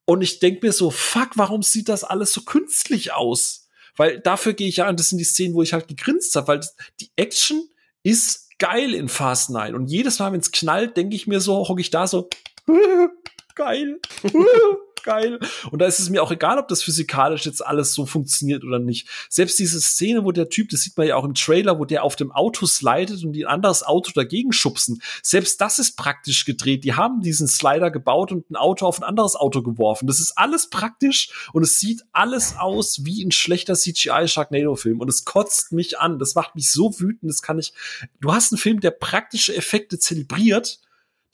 Und 0.06 0.22
ich 0.22 0.40
denke 0.40 0.66
mir 0.66 0.74
so, 0.74 0.90
fuck, 0.90 1.32
warum 1.36 1.61
sieht 1.61 1.90
das 1.90 2.03
alles 2.03 2.34
so 2.34 2.41
künstlich 2.41 3.14
aus? 3.14 3.68
Weil 3.95 4.20
dafür 4.20 4.53
gehe 4.53 4.68
ich 4.68 4.78
ja 4.78 4.88
an, 4.88 4.98
das 4.98 5.10
sind 5.10 5.20
die 5.20 5.24
Szenen, 5.24 5.53
wo 5.53 5.61
ich 5.61 5.74
halt 5.74 5.88
gegrinst 5.88 6.36
habe, 6.36 6.48
weil 6.48 6.61
die 6.99 7.11
Action 7.16 7.70
ist 8.02 8.49
geil 8.57 8.94
in 8.94 9.10
Fast 9.10 9.52
9. 9.52 9.76
Und 9.76 9.88
jedes 9.88 10.20
Mal, 10.20 10.32
wenn 10.32 10.40
es 10.40 10.52
knallt, 10.52 10.98
denke 10.98 11.16
ich 11.16 11.28
mir 11.28 11.40
so, 11.40 11.68
hocke 11.68 11.82
ich 11.82 11.91
da 11.91 12.07
so, 12.07 12.30
geil 13.56 13.99
geil. 15.03 15.39
Und 15.71 15.80
da 15.80 15.85
ist 15.85 15.99
es 15.99 16.09
mir 16.09 16.23
auch 16.23 16.31
egal, 16.31 16.59
ob 16.59 16.67
das 16.67 16.84
physikalisch 16.84 17.45
jetzt 17.45 17.65
alles 17.65 17.93
so 17.93 18.05
funktioniert 18.05 18.63
oder 18.63 18.80
nicht. 18.80 19.07
Selbst 19.30 19.59
diese 19.59 19.80
Szene, 19.81 20.26
wo 20.26 20.31
der 20.31 20.49
Typ, 20.49 20.69
das 20.69 20.81
sieht 20.81 20.97
man 20.97 21.07
ja 21.07 21.15
auch 21.15 21.26
im 21.26 21.34
Trailer, 21.34 21.80
wo 21.80 21.85
der 21.85 22.03
auf 22.03 22.15
dem 22.15 22.31
Auto 22.31 22.65
slidet 22.65 23.23
und 23.23 23.34
die 23.34 23.45
ein 23.45 23.53
anderes 23.53 23.84
Auto 23.84 24.11
dagegen 24.13 24.51
schubsen. 24.51 25.01
Selbst 25.21 25.59
das 25.61 25.80
ist 25.80 25.97
praktisch 25.97 26.45
gedreht. 26.45 26.84
Die 26.84 26.93
haben 26.93 27.21
diesen 27.21 27.47
Slider 27.47 27.91
gebaut 27.91 28.31
und 28.31 28.49
ein 28.49 28.55
Auto 28.55 28.85
auf 28.85 28.99
ein 28.99 29.03
anderes 29.03 29.35
Auto 29.35 29.61
geworfen. 29.61 30.07
Das 30.07 30.19
ist 30.19 30.38
alles 30.38 30.69
praktisch 30.69 31.30
und 31.53 31.63
es 31.63 31.80
sieht 31.80 32.03
alles 32.11 32.57
aus 32.57 33.05
wie 33.05 33.23
ein 33.23 33.31
schlechter 33.31 33.76
CGI 33.76 34.27
Sharknado-Film. 34.27 34.99
Und 34.99 35.09
es 35.09 35.26
kotzt 35.26 35.71
mich 35.71 35.99
an. 35.99 36.19
Das 36.19 36.35
macht 36.35 36.55
mich 36.55 36.71
so 36.71 36.99
wütend. 36.99 37.30
Das 37.30 37.41
kann 37.41 37.59
ich. 37.59 37.73
Du 38.21 38.34
hast 38.34 38.51
einen 38.51 38.59
Film, 38.59 38.80
der 38.80 38.91
praktische 38.91 39.55
Effekte 39.55 39.99
zelebriert 39.99 40.80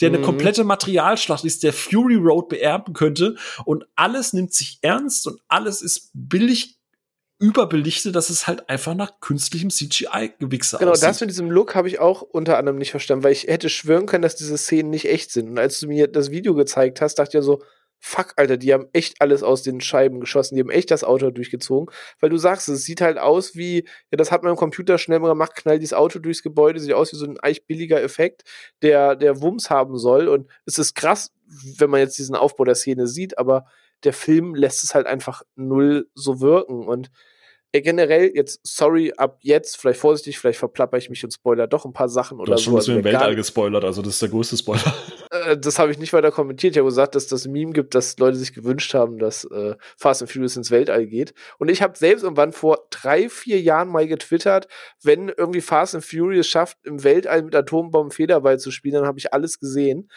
der 0.01 0.09
eine 0.09 0.19
mhm. 0.19 0.23
komplette 0.23 0.63
Materialschlacht 0.63 1.45
ist, 1.45 1.63
der 1.63 1.73
Fury 1.73 2.15
Road 2.15 2.49
beerben 2.49 2.93
könnte 2.93 3.35
und 3.65 3.85
alles 3.95 4.33
nimmt 4.33 4.53
sich 4.53 4.79
ernst 4.81 5.27
und 5.27 5.39
alles 5.47 5.81
ist 5.81 6.11
billig 6.13 6.77
überbelichtet, 7.37 8.15
dass 8.15 8.29
es 8.29 8.47
halt 8.47 8.69
einfach 8.69 8.95
nach 8.95 9.19
künstlichem 9.19 9.69
CGI-Gewichse 9.69 10.77
genau, 10.77 10.91
aussieht. 10.91 11.01
Genau, 11.01 11.11
das 11.11 11.21
mit 11.21 11.29
diesem 11.29 11.51
Look 11.51 11.75
habe 11.75 11.87
ich 11.89 11.99
auch 11.99 12.21
unter 12.21 12.57
anderem 12.57 12.77
nicht 12.77 12.91
verstanden, 12.91 13.23
weil 13.23 13.33
ich 13.33 13.43
hätte 13.43 13.69
schwören 13.69 14.05
können, 14.05 14.21
dass 14.21 14.35
diese 14.37 14.57
Szenen 14.57 14.89
nicht 14.89 15.05
echt 15.05 15.31
sind. 15.31 15.49
Und 15.49 15.59
als 15.59 15.79
du 15.79 15.87
mir 15.87 16.07
das 16.07 16.31
Video 16.31 16.55
gezeigt 16.55 17.01
hast, 17.01 17.15
dachte 17.15 17.29
ich 17.29 17.33
ja 17.35 17.41
so, 17.41 17.61
fuck, 18.05 18.33
Alter, 18.35 18.57
die 18.57 18.71
haben 18.71 18.85
echt 18.93 19.19
alles 19.19 19.41
aus 19.41 19.63
den 19.63 19.81
Scheiben 19.81 20.19
geschossen, 20.19 20.55
die 20.55 20.61
haben 20.61 20.69
echt 20.69 20.91
das 20.91 21.03
Auto 21.03 21.31
durchgezogen, 21.31 21.93
weil 22.19 22.29
du 22.29 22.37
sagst, 22.37 22.69
es 22.69 22.83
sieht 22.83 23.01
halt 23.01 23.17
aus 23.17 23.55
wie, 23.55 23.87
ja, 24.11 24.17
das 24.17 24.31
hat 24.31 24.43
man 24.43 24.51
im 24.51 24.57
Computer 24.57 24.99
schnell 24.99 25.19
mal 25.19 25.29
gemacht, 25.29 25.55
knallt 25.55 25.81
dieses 25.81 25.95
Auto 25.95 26.19
durchs 26.19 26.43
Gebäude, 26.43 26.79
sieht 26.79 26.93
aus 26.93 27.11
wie 27.11 27.17
so 27.17 27.25
ein 27.25 27.39
eigentlich 27.39 27.65
billiger 27.65 28.03
Effekt, 28.03 28.43
der, 28.83 29.15
der 29.15 29.41
Wumms 29.41 29.71
haben 29.71 29.97
soll. 29.97 30.27
Und 30.27 30.47
es 30.65 30.77
ist 30.77 30.93
krass, 30.93 31.31
wenn 31.79 31.89
man 31.89 31.99
jetzt 31.99 32.19
diesen 32.19 32.35
Aufbau 32.35 32.63
der 32.63 32.75
Szene 32.75 33.07
sieht, 33.07 33.39
aber 33.39 33.65
der 34.03 34.13
Film 34.13 34.53
lässt 34.53 34.83
es 34.83 34.93
halt 34.93 35.07
einfach 35.07 35.41
null 35.55 36.07
so 36.13 36.41
wirken. 36.41 36.87
Und 36.87 37.09
generell 37.81 38.31
jetzt, 38.33 38.59
sorry, 38.63 39.13
ab 39.17 39.37
jetzt, 39.41 39.77
vielleicht 39.77 39.99
vorsichtig, 39.99 40.39
vielleicht 40.39 40.59
verplapper 40.59 40.97
ich 40.97 41.09
mich 41.09 41.23
und 41.23 41.33
spoiler 41.33 41.67
doch 41.67 41.85
ein 41.85 41.93
paar 41.93 42.09
Sachen 42.09 42.39
oder 42.39 42.47
du 42.47 42.53
hast 42.53 42.63
schon 42.63 42.73
so. 42.73 42.91
Ein 42.91 43.01
bisschen 43.01 43.03
Weltall 43.03 43.35
gespoilert, 43.35 43.83
also 43.83 44.01
das 44.01 44.13
ist 44.13 44.21
der 44.21 44.29
größte 44.29 44.57
Spoiler. 44.57 44.93
Äh, 45.31 45.57
das 45.57 45.79
habe 45.79 45.91
ich 45.91 45.97
nicht 45.97 46.13
weiter 46.13 46.31
kommentiert. 46.31 46.75
Ich 46.75 46.77
habe 46.77 46.87
gesagt, 46.87 47.15
dass 47.15 47.27
das 47.27 47.45
ein 47.45 47.51
Meme 47.51 47.73
gibt, 47.73 47.95
dass 47.95 48.17
Leute 48.19 48.37
sich 48.37 48.53
gewünscht 48.53 48.93
haben, 48.93 49.17
dass 49.17 49.43
äh, 49.45 49.75
Fast 49.97 50.21
and 50.21 50.31
Furious 50.31 50.55
ins 50.55 50.71
Weltall 50.71 51.07
geht. 51.07 51.33
Und 51.57 51.69
ich 51.69 51.81
habe 51.81 51.97
selbst 51.97 52.23
irgendwann 52.23 52.53
vor 52.53 52.85
drei, 52.91 53.27
vier 53.27 53.59
Jahren 53.59 53.89
mal 53.89 54.07
getwittert, 54.07 54.67
wenn 55.03 55.29
irgendwie 55.29 55.61
Fast 55.61 55.95
and 55.95 56.05
Furious 56.05 56.47
schafft, 56.47 56.77
im 56.83 57.03
Weltall 57.03 57.41
mit 57.41 57.55
Atombomben 57.55 58.11
Federball 58.11 58.59
zu 58.59 58.71
spielen, 58.71 58.95
dann 58.95 59.07
habe 59.07 59.17
ich 59.17 59.33
alles 59.33 59.59
gesehen. 59.59 60.09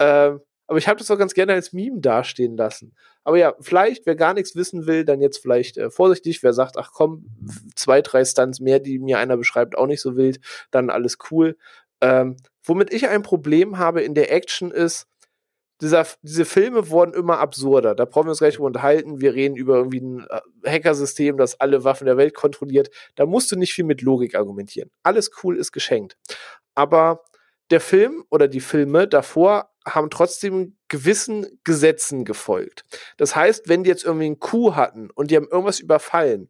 Ähm, 0.00 0.40
aber 0.68 0.78
ich 0.78 0.86
habe 0.86 0.98
das 0.98 1.10
auch 1.10 1.18
ganz 1.18 1.34
gerne 1.34 1.54
als 1.54 1.72
Meme 1.72 2.00
dastehen 2.00 2.56
lassen. 2.56 2.94
Aber 3.24 3.38
ja, 3.38 3.54
vielleicht, 3.58 4.06
wer 4.06 4.14
gar 4.14 4.34
nichts 4.34 4.54
wissen 4.54 4.86
will, 4.86 5.04
dann 5.04 5.20
jetzt 5.20 5.38
vielleicht 5.38 5.78
äh, 5.78 5.90
vorsichtig. 5.90 6.42
Wer 6.42 6.52
sagt, 6.52 6.76
ach 6.76 6.92
komm, 6.92 7.26
zwei, 7.74 8.02
drei 8.02 8.24
Stunts 8.24 8.60
mehr, 8.60 8.78
die 8.78 8.98
mir 8.98 9.18
einer 9.18 9.38
beschreibt, 9.38 9.76
auch 9.76 9.86
nicht 9.86 10.02
so 10.02 10.16
wild, 10.16 10.40
dann 10.70 10.90
alles 10.90 11.16
cool. 11.30 11.56
Ähm, 12.02 12.36
womit 12.62 12.92
ich 12.92 13.08
ein 13.08 13.22
Problem 13.22 13.78
habe 13.78 14.02
in 14.02 14.14
der 14.14 14.30
Action 14.30 14.70
ist, 14.70 15.08
dieser, 15.80 16.06
diese 16.22 16.44
Filme 16.44 16.90
wurden 16.90 17.14
immer 17.14 17.38
absurder. 17.38 17.94
Da 17.94 18.04
brauchen 18.04 18.26
wir 18.26 18.30
uns 18.30 18.40
gleich 18.40 18.54
drüber 18.54 18.66
unterhalten. 18.66 19.20
Wir 19.20 19.34
reden 19.34 19.56
über 19.56 19.76
irgendwie 19.76 20.00
ein 20.00 20.26
äh, 20.28 20.70
Hackersystem, 20.70 21.38
das 21.38 21.60
alle 21.60 21.84
Waffen 21.84 22.04
der 22.04 22.18
Welt 22.18 22.34
kontrolliert. 22.34 22.90
Da 23.14 23.26
musst 23.26 23.50
du 23.50 23.56
nicht 23.56 23.72
viel 23.72 23.84
mit 23.84 24.02
Logik 24.02 24.34
argumentieren. 24.34 24.90
Alles 25.02 25.30
cool 25.42 25.56
ist 25.56 25.72
geschenkt. 25.72 26.18
Aber 26.74 27.24
der 27.70 27.80
Film 27.80 28.24
oder 28.30 28.48
die 28.48 28.60
Filme 28.60 29.08
davor 29.08 29.70
haben 29.86 30.10
trotzdem 30.10 30.76
gewissen 30.88 31.60
Gesetzen 31.64 32.24
gefolgt. 32.24 32.84
Das 33.16 33.36
heißt, 33.36 33.68
wenn 33.68 33.84
die 33.84 33.90
jetzt 33.90 34.04
irgendwie 34.04 34.26
einen 34.26 34.40
Coup 34.40 34.74
hatten 34.74 35.10
und 35.10 35.30
die 35.30 35.36
haben 35.36 35.48
irgendwas 35.48 35.80
überfallen, 35.80 36.48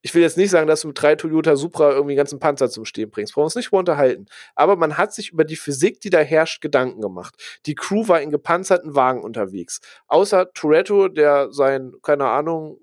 ich 0.00 0.14
will 0.14 0.22
jetzt 0.22 0.36
nicht 0.36 0.50
sagen, 0.50 0.68
dass 0.68 0.82
du 0.82 0.88
mit 0.88 1.00
drei 1.00 1.16
Toyota 1.16 1.56
Supra 1.56 1.90
irgendwie 1.90 2.12
einen 2.12 2.18
ganzen 2.18 2.38
Panzer 2.38 2.70
zum 2.70 2.84
Stehen 2.84 3.10
bringst. 3.10 3.34
Brauchen 3.34 3.42
wir 3.42 3.46
uns 3.46 3.56
nicht 3.56 3.72
unterhalten. 3.72 4.26
Aber 4.54 4.76
man 4.76 4.96
hat 4.96 5.12
sich 5.12 5.30
über 5.32 5.44
die 5.44 5.56
Physik, 5.56 6.00
die 6.00 6.10
da 6.10 6.20
herrscht, 6.20 6.60
Gedanken 6.60 7.00
gemacht. 7.00 7.34
Die 7.66 7.74
Crew 7.74 8.06
war 8.06 8.20
in 8.20 8.30
gepanzerten 8.30 8.94
Wagen 8.94 9.22
unterwegs. 9.22 9.80
Außer 10.06 10.52
Toretto, 10.52 11.08
der 11.08 11.52
sein, 11.52 11.92
keine 12.02 12.28
Ahnung, 12.28 12.78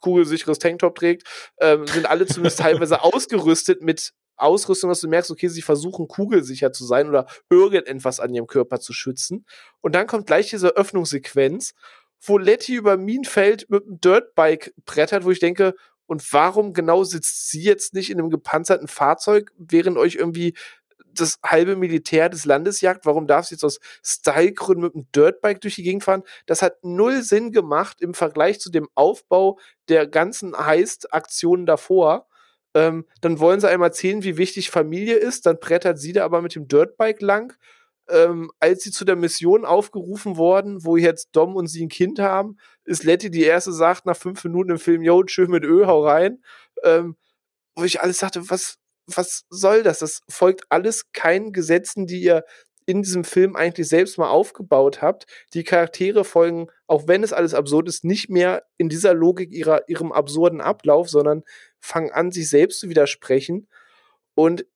kugelsicheres 0.00 0.58
Tanktop 0.58 0.96
trägt, 0.96 1.22
ähm, 1.60 1.86
sind 1.86 2.06
alle 2.06 2.26
zumindest 2.26 2.58
teilweise 2.60 3.02
ausgerüstet 3.02 3.82
mit 3.82 4.12
Ausrüstung, 4.38 4.90
dass 4.90 5.00
du 5.00 5.08
merkst, 5.08 5.30
okay, 5.30 5.48
sie 5.48 5.62
versuchen 5.62 6.08
kugelsicher 6.08 6.72
zu 6.72 6.84
sein 6.84 7.08
oder 7.08 7.26
irgendetwas 7.50 8.20
an 8.20 8.34
ihrem 8.34 8.46
Körper 8.46 8.80
zu 8.80 8.92
schützen. 8.92 9.44
Und 9.80 9.94
dann 9.94 10.06
kommt 10.06 10.26
gleich 10.26 10.50
diese 10.50 10.76
Öffnungssequenz, 10.76 11.74
wo 12.20 12.38
Letty 12.38 12.74
über 12.74 12.96
Minenfeld 12.96 13.68
mit 13.70 13.84
einem 13.84 14.00
Dirtbike 14.00 14.74
brettert, 14.84 15.24
wo 15.24 15.30
ich 15.30 15.40
denke, 15.40 15.74
und 16.06 16.32
warum 16.32 16.72
genau 16.72 17.04
sitzt 17.04 17.50
sie 17.50 17.62
jetzt 17.62 17.92
nicht 17.92 18.10
in 18.10 18.18
einem 18.18 18.30
gepanzerten 18.30 18.88
Fahrzeug, 18.88 19.52
während 19.58 19.98
euch 19.98 20.14
irgendwie 20.14 20.54
das 21.14 21.38
halbe 21.44 21.76
Militär 21.76 22.28
des 22.28 22.44
Landes 22.44 22.80
jagt? 22.80 23.04
Warum 23.06 23.26
darf 23.26 23.46
sie 23.46 23.54
jetzt 23.54 23.64
aus 23.64 23.78
Stylegründen 24.02 24.84
mit 24.84 24.94
einem 24.94 25.06
Dirtbike 25.14 25.60
durch 25.60 25.74
die 25.74 25.82
Gegend 25.82 26.04
fahren? 26.04 26.22
Das 26.46 26.62
hat 26.62 26.82
null 26.82 27.22
Sinn 27.22 27.52
gemacht 27.52 28.00
im 28.00 28.14
Vergleich 28.14 28.60
zu 28.60 28.70
dem 28.70 28.88
Aufbau 28.94 29.58
der 29.88 30.06
ganzen 30.06 30.56
Heist-Aktionen 30.56 31.66
davor. 31.66 32.26
Ähm, 32.74 33.06
dann 33.20 33.40
wollen 33.40 33.60
sie 33.60 33.68
einmal 33.68 33.88
erzählen, 33.88 34.22
wie 34.24 34.36
wichtig 34.36 34.70
Familie 34.70 35.16
ist, 35.16 35.46
dann 35.46 35.58
brettert 35.58 35.98
sie 35.98 36.12
da 36.12 36.24
aber 36.24 36.42
mit 36.42 36.54
dem 36.54 36.68
Dirtbike 36.68 37.22
lang. 37.22 37.54
Ähm, 38.10 38.50
als 38.58 38.82
sie 38.82 38.90
zu 38.90 39.04
der 39.04 39.16
Mission 39.16 39.66
aufgerufen 39.66 40.36
worden, 40.38 40.84
wo 40.84 40.96
jetzt 40.96 41.30
Dom 41.32 41.56
und 41.56 41.66
sie 41.66 41.84
ein 41.84 41.90
Kind 41.90 42.18
haben, 42.18 42.56
ist 42.84 43.04
Letty 43.04 43.30
die 43.30 43.42
erste, 43.42 43.72
sagt 43.72 44.06
nach 44.06 44.16
fünf 44.16 44.42
Minuten 44.44 44.70
im 44.70 44.78
Film, 44.78 45.02
yo, 45.02 45.22
tschüss 45.24 45.48
mit 45.48 45.64
Ö, 45.64 45.86
hau 45.86 46.06
rein. 46.06 46.42
Ähm, 46.84 47.16
wo 47.76 47.84
ich 47.84 48.00
alles 48.00 48.18
sagte, 48.18 48.50
was, 48.50 48.78
was 49.06 49.44
soll 49.50 49.82
das? 49.82 50.00
Das 50.00 50.22
folgt 50.28 50.64
alles 50.70 51.12
keinen 51.12 51.52
Gesetzen, 51.52 52.06
die 52.06 52.22
ihr 52.22 52.44
in 52.88 53.02
diesem 53.02 53.22
Film 53.22 53.54
eigentlich 53.54 53.86
selbst 53.86 54.16
mal 54.16 54.30
aufgebaut 54.30 55.02
habt. 55.02 55.26
Die 55.52 55.62
Charaktere 55.62 56.24
folgen, 56.24 56.68
auch 56.86 57.06
wenn 57.06 57.22
es 57.22 57.34
alles 57.34 57.52
absurd 57.52 57.86
ist, 57.86 58.02
nicht 58.02 58.30
mehr 58.30 58.64
in 58.78 58.88
dieser 58.88 59.12
Logik 59.12 59.52
ihrer, 59.52 59.86
ihrem 59.90 60.10
absurden 60.10 60.62
Ablauf, 60.62 61.10
sondern 61.10 61.42
fangen 61.80 62.10
an, 62.10 62.30
sich 62.30 62.48
selbst 62.48 62.80
zu 62.80 62.88
widersprechen. 62.88 63.68
Und 64.34 64.66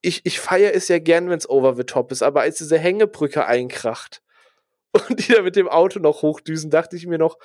ich, 0.00 0.24
ich 0.24 0.40
feiere 0.40 0.74
es 0.74 0.88
ja 0.88 0.98
gern, 0.98 1.30
wenn 1.30 1.38
es 1.38 1.48
over 1.48 1.74
the 1.74 1.84
top 1.84 2.12
ist, 2.12 2.22
aber 2.22 2.42
als 2.42 2.58
diese 2.58 2.78
Hängebrücke 2.78 3.46
einkracht 3.46 4.22
und 5.08 5.26
die 5.26 5.32
da 5.32 5.42
mit 5.42 5.56
dem 5.56 5.68
Auto 5.68 5.98
noch 5.98 6.22
hochdüsen, 6.22 6.70
dachte 6.70 6.96
ich 6.96 7.06
mir 7.06 7.18
noch, 7.18 7.38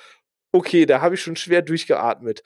okay, 0.52 0.86
da 0.86 1.00
habe 1.00 1.14
ich 1.14 1.22
schon 1.22 1.36
schwer 1.36 1.62
durchgeatmet. 1.62 2.42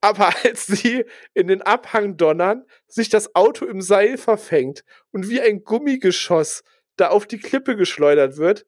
Aber 0.00 0.34
als 0.44 0.66
sie 0.66 1.04
in 1.34 1.46
den 1.46 1.62
Abhang 1.62 2.16
donnern, 2.16 2.64
sich 2.88 3.08
das 3.08 3.34
Auto 3.34 3.64
im 3.64 3.80
Seil 3.80 4.18
verfängt 4.18 4.84
und 5.12 5.28
wie 5.28 5.40
ein 5.40 5.64
Gummigeschoss 5.64 6.62
da 6.96 7.08
auf 7.08 7.26
die 7.26 7.38
Klippe 7.38 7.76
geschleudert 7.76 8.36
wird, 8.36 8.66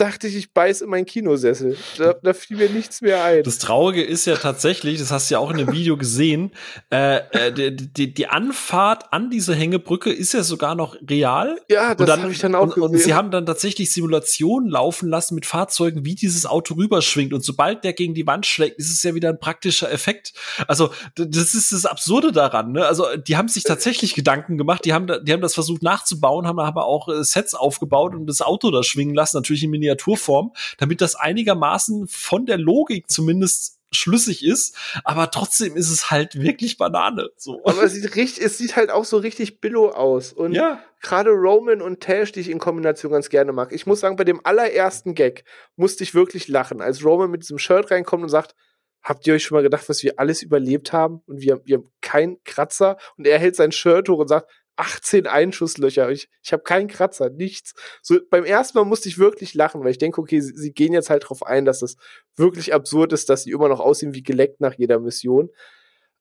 dachte 0.00 0.28
ich, 0.28 0.36
ich 0.36 0.52
beiß 0.52 0.80
in 0.80 0.90
meinen 0.90 1.04
Kinosessel. 1.04 1.76
Da, 1.98 2.14
da, 2.14 2.32
fiel 2.32 2.56
mir 2.56 2.70
nichts 2.70 3.02
mehr 3.02 3.22
ein. 3.22 3.42
Das 3.42 3.58
Traurige 3.58 4.02
ist 4.02 4.24
ja 4.24 4.36
tatsächlich, 4.36 4.98
das 4.98 5.10
hast 5.10 5.30
du 5.30 5.34
ja 5.34 5.38
auch 5.38 5.50
in 5.50 5.58
dem 5.58 5.72
Video 5.72 5.96
gesehen, 5.96 6.52
äh, 6.90 7.18
äh, 7.32 7.52
die, 7.52 7.92
die, 7.92 8.14
die, 8.14 8.26
Anfahrt 8.26 9.12
an 9.12 9.30
diese 9.30 9.54
Hängebrücke 9.54 10.10
ist 10.10 10.32
ja 10.32 10.42
sogar 10.42 10.74
noch 10.74 10.96
real. 11.08 11.60
Ja, 11.68 11.94
das 11.94 12.10
habe 12.10 12.32
ich 12.32 12.38
dann 12.38 12.54
auch 12.54 12.62
und, 12.62 12.74
gesehen. 12.74 12.90
Und 12.90 12.98
sie 12.98 13.14
haben 13.14 13.30
dann 13.30 13.44
tatsächlich 13.44 13.92
Simulationen 13.92 14.70
laufen 14.70 15.08
lassen 15.08 15.34
mit 15.34 15.46
Fahrzeugen, 15.46 16.04
wie 16.04 16.14
dieses 16.14 16.46
Auto 16.46 16.74
rüberschwingt. 16.74 17.32
Und 17.32 17.44
sobald 17.44 17.84
der 17.84 17.92
gegen 17.92 18.14
die 18.14 18.26
Wand 18.26 18.46
schlägt, 18.46 18.78
ist 18.78 18.90
es 18.90 19.02
ja 19.02 19.14
wieder 19.14 19.28
ein 19.28 19.38
praktischer 19.38 19.92
Effekt. 19.92 20.32
Also, 20.66 20.90
das 21.16 21.54
ist 21.54 21.72
das 21.72 21.84
Absurde 21.84 22.32
daran. 22.32 22.72
Ne? 22.72 22.86
Also, 22.86 23.04
die 23.16 23.36
haben 23.36 23.48
sich 23.48 23.64
tatsächlich 23.64 24.14
Gedanken 24.14 24.56
gemacht, 24.56 24.84
die 24.84 24.94
haben, 24.94 25.06
die 25.06 25.32
haben 25.32 25.42
das 25.42 25.54
versucht 25.54 25.82
nachzubauen, 25.82 26.46
haben 26.46 26.58
aber 26.58 26.86
auch 26.86 27.08
äh, 27.08 27.22
Sets 27.22 27.54
aufgebaut 27.54 28.14
und 28.14 28.26
das 28.26 28.40
Auto 28.40 28.70
da 28.70 28.82
schwingen 28.82 29.14
lassen, 29.14 29.36
natürlich 29.36 29.62
in 29.62 29.70
Miniatur 29.70 29.89
Miniaturform, 29.90 30.52
damit 30.78 31.00
das 31.00 31.14
einigermaßen 31.14 32.06
von 32.08 32.46
der 32.46 32.58
Logik 32.58 33.10
zumindest 33.10 33.78
schlüssig 33.92 34.44
ist, 34.44 34.76
aber 35.02 35.32
trotzdem 35.32 35.76
ist 35.76 35.90
es 35.90 36.12
halt 36.12 36.40
wirklich 36.40 36.76
Banane. 36.76 37.30
So. 37.36 37.60
Aber 37.64 37.82
es 37.82 37.92
sieht 37.92 38.14
richtig, 38.14 38.44
es 38.44 38.56
sieht 38.56 38.76
halt 38.76 38.88
auch 38.88 39.04
so 39.04 39.16
richtig 39.16 39.60
Billo 39.60 39.90
aus. 39.90 40.32
Und 40.32 40.52
ja. 40.52 40.80
gerade 41.02 41.30
Roman 41.30 41.82
und 41.82 42.00
Tash, 42.00 42.30
die 42.30 42.40
ich 42.40 42.50
in 42.50 42.60
Kombination 42.60 43.10
ganz 43.10 43.30
gerne 43.30 43.52
mag. 43.52 43.72
Ich 43.72 43.86
muss 43.86 43.98
sagen, 43.98 44.14
bei 44.14 44.22
dem 44.22 44.40
allerersten 44.46 45.16
Gag 45.16 45.44
musste 45.74 46.04
ich 46.04 46.14
wirklich 46.14 46.46
lachen, 46.46 46.80
als 46.80 47.04
Roman 47.04 47.32
mit 47.32 47.42
diesem 47.42 47.58
Shirt 47.58 47.90
reinkommt 47.90 48.22
und 48.22 48.28
sagt, 48.28 48.54
habt 49.02 49.26
ihr 49.26 49.34
euch 49.34 49.42
schon 49.42 49.56
mal 49.56 49.62
gedacht, 49.62 49.88
was 49.88 50.04
wir 50.04 50.20
alles 50.20 50.42
überlebt 50.42 50.92
haben? 50.92 51.22
Und 51.26 51.40
wir, 51.40 51.60
wir 51.64 51.78
haben 51.78 51.90
keinen 52.00 52.42
Kratzer. 52.44 52.96
Und 53.16 53.26
er 53.26 53.40
hält 53.40 53.56
sein 53.56 53.72
Shirt 53.72 54.08
hoch 54.08 54.18
und 54.18 54.28
sagt, 54.28 54.48
18 54.80 55.26
Einschusslöcher. 55.26 56.10
Ich, 56.10 56.30
ich 56.42 56.52
habe 56.54 56.62
keinen 56.62 56.88
Kratzer, 56.88 57.28
nichts. 57.28 57.74
So 58.00 58.18
beim 58.30 58.44
ersten 58.44 58.78
Mal 58.78 58.84
musste 58.84 59.10
ich 59.10 59.18
wirklich 59.18 59.52
lachen, 59.52 59.84
weil 59.84 59.90
ich 59.90 59.98
denke, 59.98 60.20
okay, 60.20 60.40
sie, 60.40 60.54
sie 60.56 60.72
gehen 60.72 60.94
jetzt 60.94 61.10
halt 61.10 61.28
drauf 61.28 61.42
ein, 61.42 61.66
dass 61.66 61.82
es 61.82 61.96
wirklich 62.34 62.72
absurd 62.72 63.12
ist, 63.12 63.28
dass 63.28 63.42
sie 63.42 63.50
immer 63.50 63.68
noch 63.68 63.80
aussehen 63.80 64.14
wie 64.14 64.22
geleckt 64.22 64.62
nach 64.62 64.74
jeder 64.74 64.98
Mission. 64.98 65.50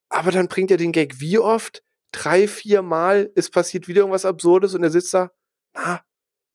Aber 0.09 0.31
dann 0.31 0.49
bringt 0.49 0.71
er 0.71 0.77
den 0.77 0.91
Gag 0.91 1.21
wie 1.21 1.39
oft? 1.39 1.83
Drei, 2.11 2.47
vier 2.47 2.81
Mal, 2.81 3.31
es 3.35 3.49
passiert 3.49 3.87
wieder 3.87 4.01
irgendwas 4.01 4.25
Absurdes 4.25 4.75
und 4.75 4.83
er 4.83 4.89
sitzt 4.89 5.13
da, 5.13 5.31
na, 5.73 6.01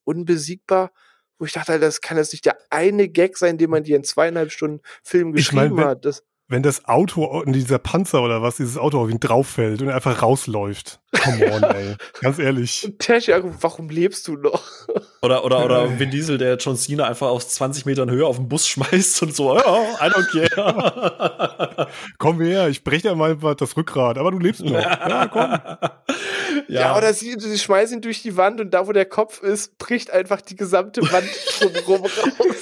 unbesiegbar. 0.05 0.93
Wo 1.39 1.47
ich 1.47 1.53
dachte, 1.53 1.81
das 1.81 2.01
kann 2.01 2.19
jetzt 2.19 2.33
nicht 2.33 2.45
der 2.45 2.59
eine 2.71 3.09
Gag 3.09 3.39
sein, 3.39 3.57
den 3.57 3.71
man 3.71 3.83
dir 3.83 3.97
in 3.97 4.05
zweieinhalb 4.05 4.53
Stunden 4.53 4.83
Film 5.03 5.33
geschrieben 5.33 5.65
ich 5.65 5.73
mein, 5.73 5.85
hat. 5.87 6.05
Das 6.05 6.23
wenn 6.47 6.63
das 6.63 6.85
Auto, 6.85 7.43
dieser 7.47 7.79
Panzer 7.79 8.23
oder 8.23 8.43
was, 8.43 8.57
dieses 8.57 8.77
Auto 8.77 9.01
auf 9.01 9.09
ihn 9.09 9.19
drauf 9.19 9.49
fällt 9.49 9.81
und 9.81 9.89
er 9.89 9.95
einfach 9.95 10.23
rausläuft. 10.23 11.01
Come 11.23 11.53
on, 11.53 11.63
ey. 11.75 11.97
Ganz 12.21 12.39
ehrlich. 12.39 12.93
Tash, 12.99 13.29
warum 13.61 13.89
lebst 13.89 14.29
du 14.29 14.37
noch? 14.37 14.63
Oder, 15.23 15.43
oder, 15.45 15.65
oder 15.65 15.99
Vin 15.99 16.11
Diesel, 16.11 16.37
der 16.37 16.57
John 16.57 16.77
Cena 16.77 17.05
einfach 17.05 17.29
aus 17.29 17.49
20 17.49 17.87
Metern 17.87 18.11
Höhe 18.11 18.27
auf 18.27 18.37
den 18.37 18.49
Bus 18.49 18.69
schmeißt 18.69 19.23
und 19.23 19.35
so, 19.35 19.53
oh, 19.53 19.59
I 19.59 20.11
don't 20.11 20.49
care. 20.51 21.89
komm 22.19 22.43
her, 22.43 22.69
ich 22.69 22.85
breche 22.85 23.09
dir 23.09 23.15
mal 23.15 23.37
das 23.37 23.77
Rückgrat, 23.77 24.19
aber 24.19 24.31
du 24.31 24.39
lebst 24.39 24.63
noch. 24.63 24.73
Ja, 24.73 25.29
komm. 25.29 25.41
Ja, 26.69 26.81
ja 26.81 26.97
oder 26.97 27.15
sie, 27.15 27.37
sie 27.39 27.59
schmeißen 27.59 27.99
ihn 27.99 28.03
durch 28.03 28.23
die 28.23 28.37
Wand 28.37 28.61
und 28.61 28.73
da, 28.73 28.87
wo 28.87 28.93
der 28.93 29.07
Kopf 29.07 29.43
ist, 29.43 29.79
bricht 29.79 30.11
einfach 30.11 30.43
die 30.43 30.57
gesamte 30.57 31.01
Wand 31.11 31.29
drumherum 31.59 32.03
raus. 32.03 32.57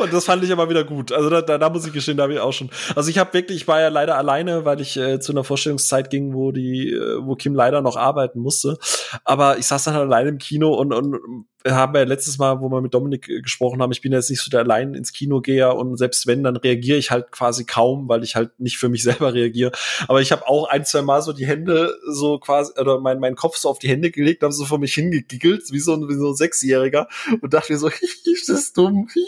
Und 0.00 0.12
das 0.12 0.24
fand 0.24 0.42
ich 0.44 0.52
aber 0.52 0.68
wieder 0.68 0.84
gut. 0.84 1.12
Also 1.12 1.30
da, 1.30 1.42
da, 1.42 1.58
da 1.58 1.70
muss 1.70 1.86
ich 1.86 1.92
gestehen, 1.92 2.16
da 2.16 2.24
habe 2.24 2.34
ich 2.34 2.40
auch 2.40 2.52
schon. 2.52 2.70
Also 2.94 3.10
ich 3.10 3.18
habe 3.18 3.32
wirklich, 3.34 3.62
ich 3.62 3.68
war 3.68 3.80
ja 3.80 3.88
leider 3.88 4.16
alleine, 4.16 4.64
weil 4.64 4.80
ich 4.80 4.96
äh, 4.96 5.20
zu 5.20 5.32
einer 5.32 5.44
Vorstellungszeit 5.44 6.10
ging, 6.10 6.34
wo 6.34 6.52
die, 6.52 6.90
äh, 6.90 7.18
wo 7.20 7.34
Kim 7.34 7.54
leider 7.54 7.82
noch 7.82 7.96
arbeiten 7.96 8.40
musste. 8.40 8.78
Aber 9.24 9.58
ich 9.58 9.66
saß 9.66 9.84
dann 9.84 9.94
halt 9.94 10.06
alleine 10.06 10.30
im 10.30 10.38
Kino 10.38 10.74
und, 10.74 10.92
und 10.92 11.46
haben 11.66 11.92
wir 11.92 12.00
ja 12.00 12.06
letztes 12.06 12.38
Mal, 12.38 12.60
wo 12.60 12.70
wir 12.70 12.80
mit 12.80 12.94
Dominik 12.94 13.28
äh, 13.28 13.42
gesprochen 13.42 13.82
haben, 13.82 13.92
ich 13.92 14.00
bin 14.00 14.12
jetzt 14.12 14.30
nicht 14.30 14.40
so 14.40 14.50
der 14.50 14.60
allein 14.60 14.94
ins 14.94 15.12
Kino 15.12 15.40
geher 15.40 15.76
und 15.76 15.96
selbst 15.96 16.26
wenn, 16.26 16.42
dann 16.42 16.56
reagiere 16.56 16.96
ich 16.96 17.10
halt 17.10 17.32
quasi 17.32 17.64
kaum, 17.64 18.08
weil 18.08 18.24
ich 18.24 18.36
halt 18.36 18.58
nicht 18.58 18.78
für 18.78 18.88
mich 18.88 19.02
selber 19.02 19.34
reagiere. 19.34 19.72
Aber 20.08 20.20
ich 20.20 20.32
habe 20.32 20.46
auch 20.48 20.68
ein, 20.68 20.84
zwei 20.84 21.02
Mal 21.02 21.22
so 21.22 21.32
die 21.32 21.46
Hände 21.46 21.94
so 22.08 22.38
quasi, 22.38 22.72
oder 22.78 23.00
mein, 23.00 23.20
mein 23.20 23.36
Kopf 23.36 23.56
so 23.56 23.68
auf 23.68 23.78
die 23.78 23.88
Hände 23.88 24.10
gelegt, 24.10 24.42
habe 24.42 24.52
so 24.52 24.64
vor 24.64 24.78
mich 24.78 24.94
hingegiggelt, 24.94 25.70
wie 25.70 25.80
so, 25.80 25.94
ein, 25.94 26.08
wie 26.08 26.14
so 26.14 26.30
ein 26.30 26.36
Sechsjähriger 26.36 27.08
und 27.40 27.52
dachte 27.52 27.72
mir 27.72 27.78
so, 27.78 27.88
ist 28.24 28.48
das 28.48 28.72
dumm. 28.72 29.08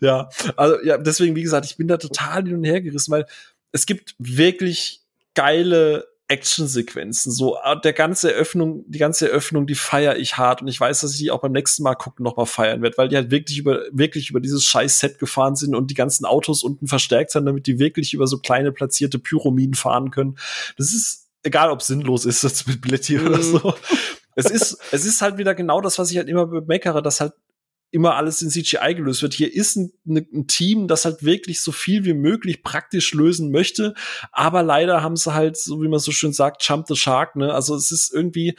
ja, 0.00 0.28
also 0.56 0.76
ja, 0.84 0.98
deswegen, 0.98 1.34
wie 1.34 1.42
gesagt, 1.42 1.66
ich 1.66 1.76
bin 1.76 1.88
da 1.88 1.96
total 1.96 2.44
hin 2.44 2.56
und 2.56 2.64
her 2.64 2.80
gerissen, 2.80 3.10
weil 3.10 3.26
es 3.72 3.86
gibt 3.86 4.14
wirklich 4.18 5.02
geile 5.34 6.06
Actionsequenzen. 6.28 7.32
So 7.32 7.56
äh, 7.64 7.80
der 7.80 7.94
ganze 7.94 8.32
Eröffnung, 8.32 8.84
die 8.86 8.98
ganze 8.98 9.28
Eröffnung, 9.28 9.66
die 9.66 9.74
feiere 9.74 10.16
ich 10.16 10.36
hart 10.36 10.62
und 10.62 10.68
ich 10.68 10.78
weiß, 10.78 11.00
dass 11.00 11.12
ich 11.12 11.18
die 11.18 11.30
auch 11.30 11.40
beim 11.40 11.52
nächsten 11.52 11.82
Mal 11.82 11.94
gucken 11.94 12.22
noch 12.22 12.36
mal 12.36 12.46
feiern 12.46 12.82
werde, 12.82 12.98
weil 12.98 13.08
die 13.08 13.16
halt 13.16 13.30
wirklich 13.30 13.58
über 13.58 13.80
wirklich 13.90 14.30
über 14.30 14.40
dieses 14.40 14.64
scheiß 14.64 14.98
Set 15.00 15.18
gefahren 15.18 15.56
sind 15.56 15.74
und 15.74 15.90
die 15.90 15.94
ganzen 15.94 16.26
Autos 16.26 16.62
unten 16.62 16.86
verstärkt 16.86 17.30
sind, 17.30 17.46
damit 17.46 17.66
die 17.66 17.78
wirklich 17.78 18.12
über 18.12 18.26
so 18.26 18.38
kleine 18.38 18.72
platzierte 18.72 19.18
Pyrominen 19.18 19.74
fahren 19.74 20.10
können. 20.10 20.38
Das 20.76 20.92
ist 20.92 21.28
egal, 21.42 21.70
ob 21.70 21.82
sinnlos 21.82 22.26
ist, 22.26 22.44
das 22.44 22.66
mit 22.66 22.82
Blätti 22.82 23.18
mhm. 23.18 23.26
oder 23.26 23.42
so. 23.42 23.74
es 24.36 24.50
ist 24.50 24.78
es 24.92 25.06
ist 25.06 25.22
halt 25.22 25.38
wieder 25.38 25.54
genau 25.54 25.80
das, 25.80 25.98
was 25.98 26.10
ich 26.10 26.18
halt 26.18 26.28
immer 26.28 26.46
bemeckere, 26.46 27.02
dass 27.02 27.20
halt 27.20 27.32
immer 27.90 28.16
alles 28.16 28.42
in 28.42 28.50
CGI 28.50 28.94
gelöst 28.94 29.22
wird. 29.22 29.34
Hier 29.34 29.54
ist 29.54 29.76
ein, 29.76 29.92
ne, 30.04 30.26
ein, 30.32 30.46
Team, 30.46 30.88
das 30.88 31.04
halt 31.04 31.22
wirklich 31.24 31.62
so 31.62 31.72
viel 31.72 32.04
wie 32.04 32.14
möglich 32.14 32.62
praktisch 32.62 33.14
lösen 33.14 33.50
möchte, 33.50 33.94
aber 34.32 34.62
leider 34.62 35.02
haben 35.02 35.16
sie 35.16 35.34
halt, 35.34 35.56
so 35.56 35.82
wie 35.82 35.88
man 35.88 35.98
so 35.98 36.12
schön 36.12 36.32
sagt, 36.32 36.62
jump 36.68 36.86
the 36.88 36.96
shark, 36.96 37.36
ne? 37.36 37.52
Also 37.52 37.74
es 37.74 37.90
ist 37.90 38.12
irgendwie, 38.12 38.56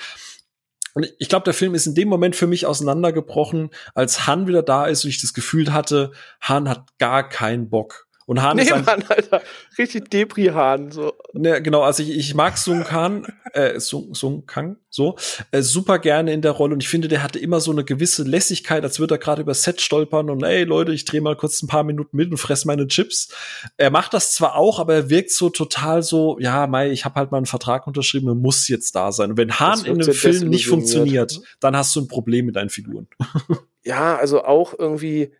Und 0.93 1.13
ich 1.19 1.29
glaube, 1.29 1.43
der 1.43 1.53
Film 1.53 1.75
ist 1.75 1.85
in 1.85 1.95
dem 1.95 2.09
Moment 2.09 2.35
für 2.35 2.47
mich 2.47 2.65
auseinandergebrochen, 2.65 3.69
als 3.93 4.27
Han 4.27 4.47
wieder 4.47 4.63
da 4.63 4.87
ist 4.87 5.03
und 5.03 5.11
ich 5.11 5.21
das 5.21 5.33
Gefühl 5.33 5.71
hatte, 5.73 6.11
Han 6.41 6.67
hat 6.67 6.97
gar 6.97 7.27
keinen 7.29 7.69
Bock. 7.69 8.08
Und 8.29 8.43
Han 8.43 8.57
nee, 8.57 8.61
ist 8.61 8.71
ein, 8.71 8.85
Mann, 8.85 9.03
Alter. 9.07 9.41
Richtig 9.79 10.11
Depri-Hahn. 10.11 10.91
So. 10.91 11.13
Ne, 11.33 11.63
genau, 11.63 11.81
also 11.81 12.03
ich, 12.03 12.11
ich 12.11 12.35
mag 12.35 12.59
Sung 12.59 12.83
Kang, 12.83 13.25
äh, 13.53 13.79
Sung, 13.79 14.13
Sung 14.13 14.45
Kang, 14.45 14.77
so, 14.91 15.15
äh, 15.49 15.63
super 15.63 15.97
gerne 15.97 16.31
in 16.31 16.43
der 16.43 16.51
Rolle 16.51 16.75
und 16.75 16.83
ich 16.83 16.89
finde, 16.89 17.07
der 17.07 17.23
hatte 17.23 17.39
immer 17.39 17.59
so 17.59 17.71
eine 17.71 17.83
gewisse 17.83 18.21
Lässigkeit, 18.21 18.83
als 18.83 18.99
würde 18.99 19.15
er 19.15 19.17
gerade 19.17 19.41
über 19.41 19.55
Set 19.55 19.81
stolpern 19.81 20.29
und 20.29 20.43
ey 20.43 20.63
Leute, 20.63 20.93
ich 20.93 21.05
drehe 21.05 21.21
mal 21.21 21.35
kurz 21.35 21.63
ein 21.63 21.67
paar 21.67 21.83
Minuten 21.83 22.15
mit 22.15 22.29
und 22.29 22.37
fress 22.37 22.65
meine 22.65 22.85
Chips. 22.85 23.33
Er 23.77 23.89
macht 23.89 24.13
das 24.13 24.33
zwar 24.33 24.55
auch, 24.55 24.77
aber 24.77 24.93
er 24.93 25.09
wirkt 25.09 25.31
so 25.31 25.49
total 25.49 26.03
so, 26.03 26.37
ja, 26.39 26.67
Mai, 26.67 26.91
ich 26.91 27.05
habe 27.05 27.15
halt 27.15 27.31
mal 27.31 27.37
einen 27.37 27.47
Vertrag 27.47 27.87
unterschrieben, 27.87 28.27
er 28.27 28.35
muss 28.35 28.67
jetzt 28.67 28.93
da 28.95 29.11
sein. 29.11 29.31
Und 29.31 29.37
wenn 29.37 29.59
Han 29.59 29.85
in 29.85 29.99
einem 29.99 30.13
Film 30.13 30.49
nicht 30.49 30.67
funktioniert, 30.67 31.41
dann 31.61 31.75
hast 31.75 31.95
du 31.95 32.01
ein 32.01 32.07
Problem 32.07 32.45
mit 32.45 32.57
deinen 32.57 32.69
Figuren. 32.69 33.07
Ja, 33.81 34.17
also 34.17 34.43
auch 34.43 34.77
irgendwie 34.77 35.31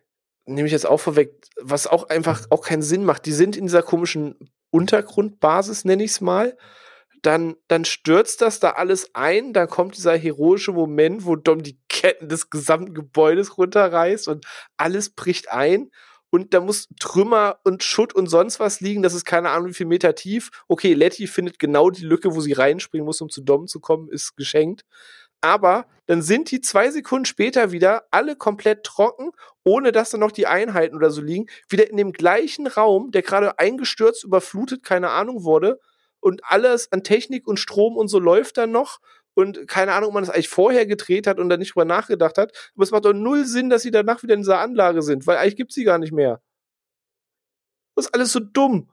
nehme 0.46 0.66
ich 0.66 0.72
jetzt 0.72 0.86
auch 0.86 1.00
vorweg, 1.00 1.34
was 1.60 1.86
auch 1.86 2.08
einfach 2.08 2.46
auch 2.50 2.62
keinen 2.62 2.82
Sinn 2.82 3.04
macht. 3.04 3.26
Die 3.26 3.32
sind 3.32 3.56
in 3.56 3.66
dieser 3.66 3.82
komischen 3.82 4.36
Untergrundbasis, 4.70 5.84
nenne 5.84 6.04
ich 6.04 6.12
es 6.12 6.20
mal. 6.20 6.56
Dann, 7.22 7.56
dann 7.68 7.84
stürzt 7.84 8.40
das 8.40 8.60
da 8.60 8.70
alles 8.70 9.14
ein, 9.14 9.52
dann 9.52 9.68
kommt 9.68 9.96
dieser 9.96 10.16
heroische 10.16 10.72
Moment, 10.72 11.26
wo 11.26 11.36
Dom 11.36 11.62
die 11.62 11.78
Ketten 11.88 12.30
des 12.30 12.48
gesamten 12.48 12.94
Gebäudes 12.94 13.58
runterreißt 13.58 14.26
und 14.28 14.46
alles 14.78 15.10
bricht 15.10 15.50
ein 15.50 15.90
und 16.30 16.54
da 16.54 16.60
muss 16.60 16.88
Trümmer 16.98 17.58
und 17.64 17.82
Schutt 17.82 18.14
und 18.14 18.28
sonst 18.28 18.58
was 18.58 18.80
liegen. 18.80 19.02
Das 19.02 19.14
ist 19.14 19.26
keine 19.26 19.50
Ahnung, 19.50 19.68
wie 19.68 19.74
viel 19.74 19.86
Meter 19.86 20.14
tief. 20.14 20.50
Okay, 20.66 20.94
Letty 20.94 21.26
findet 21.26 21.58
genau 21.58 21.90
die 21.90 22.04
Lücke, 22.04 22.34
wo 22.34 22.40
sie 22.40 22.52
reinspringen 22.52 23.04
muss, 23.04 23.20
um 23.20 23.28
zu 23.28 23.42
Dom 23.42 23.66
zu 23.66 23.80
kommen, 23.80 24.08
ist 24.08 24.36
geschenkt 24.36 24.84
aber 25.40 25.86
dann 26.06 26.22
sind 26.22 26.50
die 26.50 26.60
zwei 26.60 26.90
Sekunden 26.90 27.24
später 27.24 27.72
wieder 27.72 28.04
alle 28.10 28.36
komplett 28.36 28.84
trocken, 28.84 29.30
ohne 29.64 29.92
dass 29.92 30.10
da 30.10 30.18
noch 30.18 30.32
die 30.32 30.46
Einheiten 30.46 30.96
oder 30.96 31.10
so 31.10 31.22
liegen, 31.22 31.46
wieder 31.68 31.88
in 31.88 31.96
dem 31.96 32.12
gleichen 32.12 32.66
Raum, 32.66 33.10
der 33.12 33.22
gerade 33.22 33.58
eingestürzt, 33.58 34.24
überflutet, 34.24 34.82
keine 34.82 35.10
Ahnung 35.10 35.44
wurde, 35.44 35.78
und 36.20 36.42
alles 36.44 36.92
an 36.92 37.02
Technik 37.02 37.46
und 37.46 37.58
Strom 37.58 37.96
und 37.96 38.08
so 38.08 38.18
läuft 38.18 38.58
dann 38.58 38.70
noch. 38.70 39.00
Und 39.34 39.68
keine 39.68 39.92
Ahnung, 39.92 40.08
ob 40.08 40.14
man 40.14 40.24
das 40.24 40.34
eigentlich 40.34 40.48
vorher 40.48 40.86
gedreht 40.86 41.26
hat 41.26 41.38
und 41.38 41.48
dann 41.48 41.60
nicht 41.60 41.74
drüber 41.74 41.84
nachgedacht 41.84 42.36
hat. 42.36 42.52
Aber 42.74 42.82
es 42.82 42.90
macht 42.90 43.04
doch 43.04 43.12
null 43.12 43.46
Sinn, 43.46 43.70
dass 43.70 43.82
sie 43.82 43.90
danach 43.90 44.22
wieder 44.22 44.34
in 44.34 44.40
dieser 44.40 44.58
Anlage 44.58 45.02
sind, 45.02 45.26
weil 45.26 45.38
eigentlich 45.38 45.56
gibt's 45.56 45.74
sie 45.74 45.84
gar 45.84 45.98
nicht 45.98 46.12
mehr. 46.12 46.42
Das 47.94 48.06
ist 48.06 48.14
alles 48.14 48.32
so 48.32 48.40
dumm. 48.40 48.90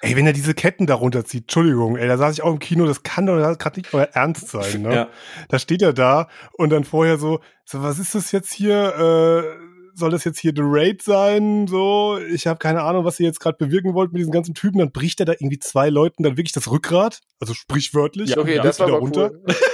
Ey, 0.00 0.16
wenn 0.16 0.26
er 0.26 0.32
diese 0.32 0.54
Ketten 0.54 0.86
darunter 0.86 1.24
zieht, 1.24 1.44
Entschuldigung, 1.44 1.96
ey, 1.96 2.08
da 2.08 2.16
saß 2.16 2.34
ich 2.34 2.42
auch 2.42 2.52
im 2.52 2.58
Kino, 2.58 2.86
das 2.86 3.02
kann 3.02 3.26
doch 3.26 3.36
gerade 3.58 3.80
nicht 3.80 3.92
euer 3.92 4.08
Ernst 4.12 4.48
sein, 4.48 4.82
ne? 4.82 4.94
Ja. 4.94 5.08
Da 5.48 5.58
steht 5.58 5.82
er 5.82 5.92
da 5.92 6.28
und 6.52 6.70
dann 6.70 6.84
vorher 6.84 7.18
so, 7.18 7.40
so 7.64 7.82
was 7.82 7.98
ist 7.98 8.14
das 8.14 8.32
jetzt 8.32 8.52
hier? 8.52 8.94
Äh, 8.96 9.76
soll 9.96 10.10
das 10.10 10.24
jetzt 10.24 10.38
hier 10.38 10.52
The 10.54 10.62
Raid 10.62 11.02
sein? 11.02 11.66
So, 11.66 12.18
ich 12.18 12.46
habe 12.46 12.58
keine 12.58 12.82
Ahnung, 12.82 13.04
was 13.04 13.18
ihr 13.18 13.26
jetzt 13.26 13.40
gerade 13.40 13.56
bewirken 13.56 13.94
wollt 13.94 14.12
mit 14.12 14.20
diesen 14.20 14.32
ganzen 14.32 14.54
Typen. 14.54 14.78
Dann 14.78 14.92
bricht 14.92 15.20
er 15.20 15.26
da 15.26 15.32
irgendwie 15.32 15.58
zwei 15.58 15.88
Leuten 15.88 16.22
dann 16.22 16.36
wirklich 16.36 16.52
das 16.52 16.70
Rückgrat, 16.70 17.20
also 17.40 17.54
sprichwörtlich. 17.54 18.30
Ja, 18.30 18.38
okay, 18.38 18.60
das 18.62 18.78
war 18.78 18.88
wieder 18.88 18.98
runter. 18.98 19.30
Cool. 19.32 19.54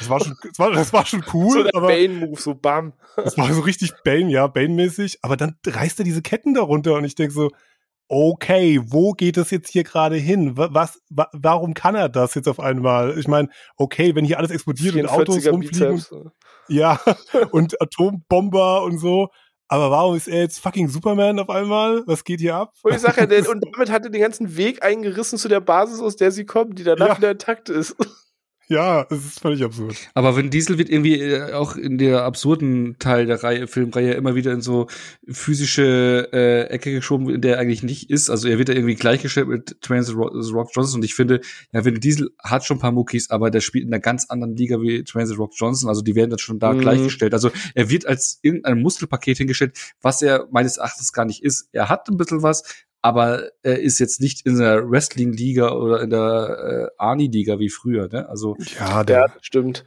Das 0.00 0.10
war 0.10 0.18
schon, 0.18 0.34
das 0.42 0.58
war, 0.58 0.72
das 0.72 0.92
war 0.92 1.06
schon 1.06 1.24
cool. 1.32 1.52
So 1.52 1.62
der 1.62 1.74
aber 1.76 1.86
Bane-Move, 1.86 2.40
so 2.40 2.54
bam. 2.54 2.92
Das 3.14 3.38
war 3.38 3.52
so 3.52 3.60
richtig 3.60 3.92
Bane, 4.04 4.30
ja, 4.30 4.46
Bane-mäßig. 4.48 5.18
Aber 5.22 5.36
dann 5.36 5.56
reißt 5.64 6.00
er 6.00 6.04
diese 6.04 6.22
Ketten 6.22 6.54
darunter 6.54 6.94
und 6.94 7.04
ich 7.04 7.14
denk 7.14 7.30
so, 7.30 7.52
okay, 8.08 8.80
wo 8.84 9.12
geht 9.12 9.36
es 9.36 9.50
jetzt 9.50 9.70
hier 9.70 9.84
gerade 9.84 10.16
hin? 10.16 10.56
Was, 10.56 11.00
wa 11.10 11.28
warum 11.32 11.74
kann 11.74 11.94
er 11.94 12.08
das 12.08 12.34
jetzt 12.34 12.48
auf 12.48 12.60
einmal? 12.60 13.18
Ich 13.18 13.28
meine, 13.28 13.48
okay, 13.76 14.14
wenn 14.14 14.24
hier 14.24 14.38
alles 14.38 14.50
explodiert 14.50 14.94
und 14.96 15.08
Autos 15.08 15.46
rumfliegen. 15.46 15.96
Bizeps. 15.96 16.14
Ja, 16.68 17.00
und 17.50 17.80
Atombomber 17.80 18.82
und 18.82 18.98
so. 18.98 19.28
Aber 19.68 19.90
warum 19.90 20.16
ist 20.16 20.28
er 20.28 20.40
jetzt 20.40 20.60
fucking 20.60 20.88
Superman 20.88 21.40
auf 21.40 21.50
einmal? 21.50 22.04
Was 22.06 22.22
geht 22.22 22.40
hier 22.40 22.54
ab? 22.54 22.72
Und 22.82 22.94
ich 22.94 23.00
sag 23.00 23.16
ja, 23.16 23.24
und 23.50 23.64
damit 23.72 23.90
hat 23.90 24.04
er 24.04 24.10
den 24.10 24.20
ganzen 24.20 24.56
Weg 24.56 24.84
eingerissen 24.84 25.38
zu 25.38 25.48
der 25.48 25.60
Basis, 25.60 26.00
aus 26.00 26.14
der 26.14 26.30
sie 26.30 26.44
kommen, 26.44 26.74
die 26.74 26.84
danach 26.84 27.08
ja. 27.08 27.16
wieder 27.16 27.30
intakt 27.32 27.68
ist. 27.68 27.96
Ja, 28.68 29.06
es 29.10 29.24
ist 29.24 29.40
völlig 29.40 29.62
absurd. 29.62 29.96
Aber 30.14 30.36
Vin 30.36 30.50
Diesel 30.50 30.76
wird 30.76 30.88
irgendwie 30.88 31.20
äh, 31.20 31.52
auch 31.52 31.76
in 31.76 31.98
der 31.98 32.24
absurden 32.24 32.96
Teil 32.98 33.26
der 33.26 33.44
Reihe, 33.44 33.68
Filmreihe 33.68 34.14
immer 34.14 34.34
wieder 34.34 34.52
in 34.52 34.60
so 34.60 34.88
physische 35.28 36.28
äh, 36.32 36.62
Ecke 36.64 36.92
geschoben, 36.92 37.30
in 37.30 37.40
der 37.40 37.56
er 37.56 37.60
eigentlich 37.60 37.84
nicht 37.84 38.10
ist. 38.10 38.28
Also 38.28 38.48
er 38.48 38.58
wird 38.58 38.68
da 38.68 38.72
irgendwie 38.72 38.96
gleichgestellt 38.96 39.46
mit 39.46 39.80
Trains 39.82 40.12
Rock 40.16 40.70
Johnson 40.74 40.98
und 40.98 41.04
ich 41.04 41.14
finde, 41.14 41.42
ja, 41.72 41.84
Vin 41.84 42.00
Diesel 42.00 42.30
hat 42.42 42.64
schon 42.64 42.78
ein 42.78 42.80
paar 42.80 42.90
Muckis, 42.90 43.30
aber 43.30 43.52
der 43.52 43.60
spielt 43.60 43.84
in 43.84 43.92
einer 43.92 44.00
ganz 44.00 44.26
anderen 44.30 44.56
Liga 44.56 44.80
wie 44.80 45.04
Trains 45.04 45.38
Rock 45.38 45.52
Johnson. 45.54 45.88
Also 45.88 46.02
die 46.02 46.16
werden 46.16 46.30
dann 46.30 46.40
schon 46.40 46.58
da 46.58 46.72
mhm. 46.72 46.80
gleichgestellt. 46.80 47.34
Also 47.34 47.50
er 47.74 47.88
wird 47.88 48.06
als 48.06 48.40
irgendein 48.42 48.82
Muskelpaket 48.82 49.38
hingestellt, 49.38 49.78
was 50.02 50.22
er 50.22 50.48
meines 50.50 50.76
Erachtens 50.76 51.12
gar 51.12 51.24
nicht 51.24 51.44
ist. 51.44 51.68
Er 51.70 51.88
hat 51.88 52.08
ein 52.08 52.16
bisschen 52.16 52.42
was, 52.42 52.64
aber 53.06 53.52
er 53.62 53.78
ist 53.78 54.00
jetzt 54.00 54.20
nicht 54.20 54.44
in 54.46 54.58
der 54.58 54.90
Wrestling-Liga 54.90 55.70
oder 55.70 56.02
in 56.02 56.10
der 56.10 56.90
äh, 56.90 57.00
Arnie-Liga 57.00 57.60
wie 57.60 57.68
früher, 57.68 58.08
ne? 58.08 58.28
Also 58.28 58.56
ja, 58.80 59.04
der 59.04 59.18
ja, 59.18 59.26
stimmt. 59.40 59.84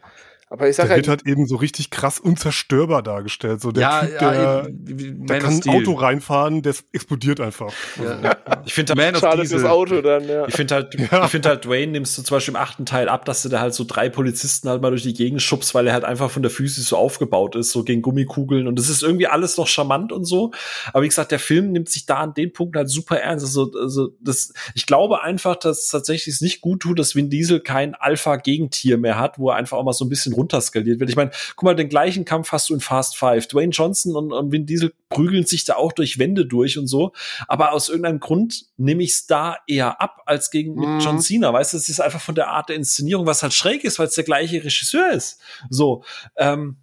Aber 0.51 0.67
ich 0.67 0.75
sag 0.75 0.87
der 0.87 0.95
halt, 0.95 1.05
wird 1.05 1.19
halt 1.19 1.27
eben 1.27 1.45
so 1.45 1.57
richtig 1.57 1.91
krass 1.91 2.19
unzerstörbar 2.19 3.03
dargestellt. 3.03 3.61
So 3.61 3.71
der 3.71 3.81
ja, 3.81 3.99
Typ, 4.01 4.17
der, 4.17 4.33
ja, 4.33 4.67
der 4.67 5.39
kann 5.39 5.61
ein 5.63 5.69
Auto 5.69 5.93
reinfahren, 5.93 6.63
das 6.63 6.83
explodiert 6.91 7.39
einfach. 7.39 7.71
Ja. 8.03 8.35
Ich 8.65 8.73
finde 8.73 8.95
halt, 8.95 9.19
Schade 9.19 9.45
fürs 9.45 9.63
Auto 9.63 10.01
dann, 10.01 10.27
ja. 10.27 10.47
Ich 10.47 10.55
finde 10.55 10.73
halt, 10.73 10.95
ja. 10.95 11.25
ich 11.25 11.29
finde 11.29 11.49
halt, 11.49 11.65
Dwayne 11.65 11.91
nimmst 11.91 12.17
du 12.17 12.23
zum 12.23 12.35
Beispiel 12.35 12.53
im 12.53 12.59
achten 12.59 12.87
Teil 12.87 13.09
ab, 13.09 13.25
dass 13.25 13.43
du 13.43 13.49
da 13.49 13.59
halt 13.59 13.75
so 13.75 13.83
drei 13.83 14.09
Polizisten 14.09 14.67
halt 14.69 14.81
mal 14.81 14.89
durch 14.89 15.03
die 15.03 15.13
Gegend 15.13 15.39
schubst, 15.43 15.75
weil 15.75 15.85
er 15.85 15.93
halt 15.93 16.03
einfach 16.03 16.31
von 16.31 16.41
der 16.41 16.49
Physis 16.49 16.87
so 16.87 16.97
aufgebaut 16.97 17.55
ist, 17.55 17.71
so 17.71 17.83
gegen 17.83 18.01
Gummikugeln 18.01 18.67
und 18.67 18.79
das 18.79 18.89
ist 18.89 19.03
irgendwie 19.03 19.27
alles 19.27 19.55
noch 19.55 19.67
charmant 19.67 20.11
und 20.11 20.25
so. 20.25 20.51
Aber 20.93 21.03
wie 21.03 21.09
gesagt, 21.09 21.31
der 21.31 21.39
Film 21.39 21.71
nimmt 21.71 21.89
sich 21.89 22.07
da 22.07 22.15
an 22.15 22.33
den 22.33 22.53
Punkten 22.53 22.79
halt 22.79 22.89
super 22.89 23.19
ernst. 23.19 23.45
Also, 23.45 23.71
also 23.79 24.15
das, 24.19 24.51
ich 24.73 24.87
glaube 24.87 25.21
einfach, 25.21 25.57
dass 25.57 25.89
tatsächlich 25.89 26.33
es 26.33 26.41
nicht 26.41 26.61
gut 26.61 26.79
tut, 26.79 26.97
dass 26.97 27.13
Vin 27.13 27.29
Diesel 27.29 27.59
kein 27.59 27.93
Alpha-Gegentier 27.93 28.97
mehr 28.97 29.19
hat, 29.19 29.37
wo 29.37 29.51
er 29.51 29.55
einfach 29.55 29.77
auch 29.77 29.83
mal 29.83 29.93
so 29.93 30.05
ein 30.05 30.09
bisschen 30.09 30.38
runterskaliert 30.39 30.99
wird. 30.99 31.09
Ich 31.09 31.15
meine, 31.15 31.31
guck 31.55 31.63
mal, 31.63 31.75
den 31.75 31.89
gleichen 31.89 32.25
Kampf 32.25 32.51
hast 32.51 32.69
du 32.69 32.73
in 32.73 32.79
Fast 32.79 33.17
Five. 33.17 33.47
Dwayne 33.47 33.71
Johnson 33.71 34.15
und, 34.15 34.31
und 34.31 34.51
Vin 34.51 34.65
Diesel 34.65 34.93
prügeln 35.09 35.45
sich 35.45 35.65
da 35.65 35.75
auch 35.75 35.91
durch 35.91 36.19
Wände 36.19 36.45
durch 36.45 36.77
und 36.77 36.87
so. 36.87 37.11
Aber 37.47 37.73
aus 37.73 37.89
irgendeinem 37.89 38.19
Grund 38.19 38.65
nehme 38.77 39.03
ich 39.03 39.11
es 39.11 39.27
da 39.27 39.57
eher 39.67 40.01
ab 40.01 40.23
als 40.25 40.51
gegen 40.51 40.75
mit 40.75 40.89
mhm. 40.89 40.99
John 40.99 41.19
Cena. 41.19 41.53
Weißt 41.53 41.73
du, 41.73 41.77
es 41.77 41.89
ist 41.89 41.99
einfach 41.99 42.21
von 42.21 42.35
der 42.35 42.49
Art 42.49 42.69
der 42.69 42.75
Inszenierung, 42.75 43.25
was 43.25 43.43
halt 43.43 43.53
schräg 43.53 43.83
ist, 43.83 43.99
weil 43.99 44.07
es 44.07 44.15
der 44.15 44.23
gleiche 44.23 44.63
Regisseur 44.63 45.11
ist. 45.11 45.39
So. 45.69 46.03
Ähm, 46.37 46.77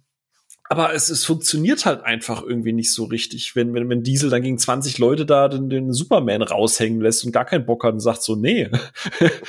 aber 0.69 0.93
es, 0.93 1.09
es 1.09 1.23
funktioniert 1.25 1.85
halt 1.85 2.03
einfach 2.03 2.43
irgendwie 2.43 2.73
nicht 2.73 2.93
so 2.93 3.05
richtig, 3.05 3.55
wenn, 3.55 3.73
wenn, 3.73 3.89
wenn 3.89 4.03
Diesel 4.03 4.29
dann 4.29 4.41
gegen 4.41 4.57
20 4.57 4.97
Leute 4.97 5.25
da 5.25 5.47
den, 5.47 5.69
den 5.69 5.93
Superman 5.93 6.41
raushängen 6.41 6.99
lässt 6.99 7.25
und 7.25 7.31
gar 7.31 7.45
keinen 7.45 7.65
Bock 7.65 7.83
hat 7.83 7.93
und 7.93 7.99
sagt 7.99 8.21
so, 8.21 8.35
nee. 8.35 8.69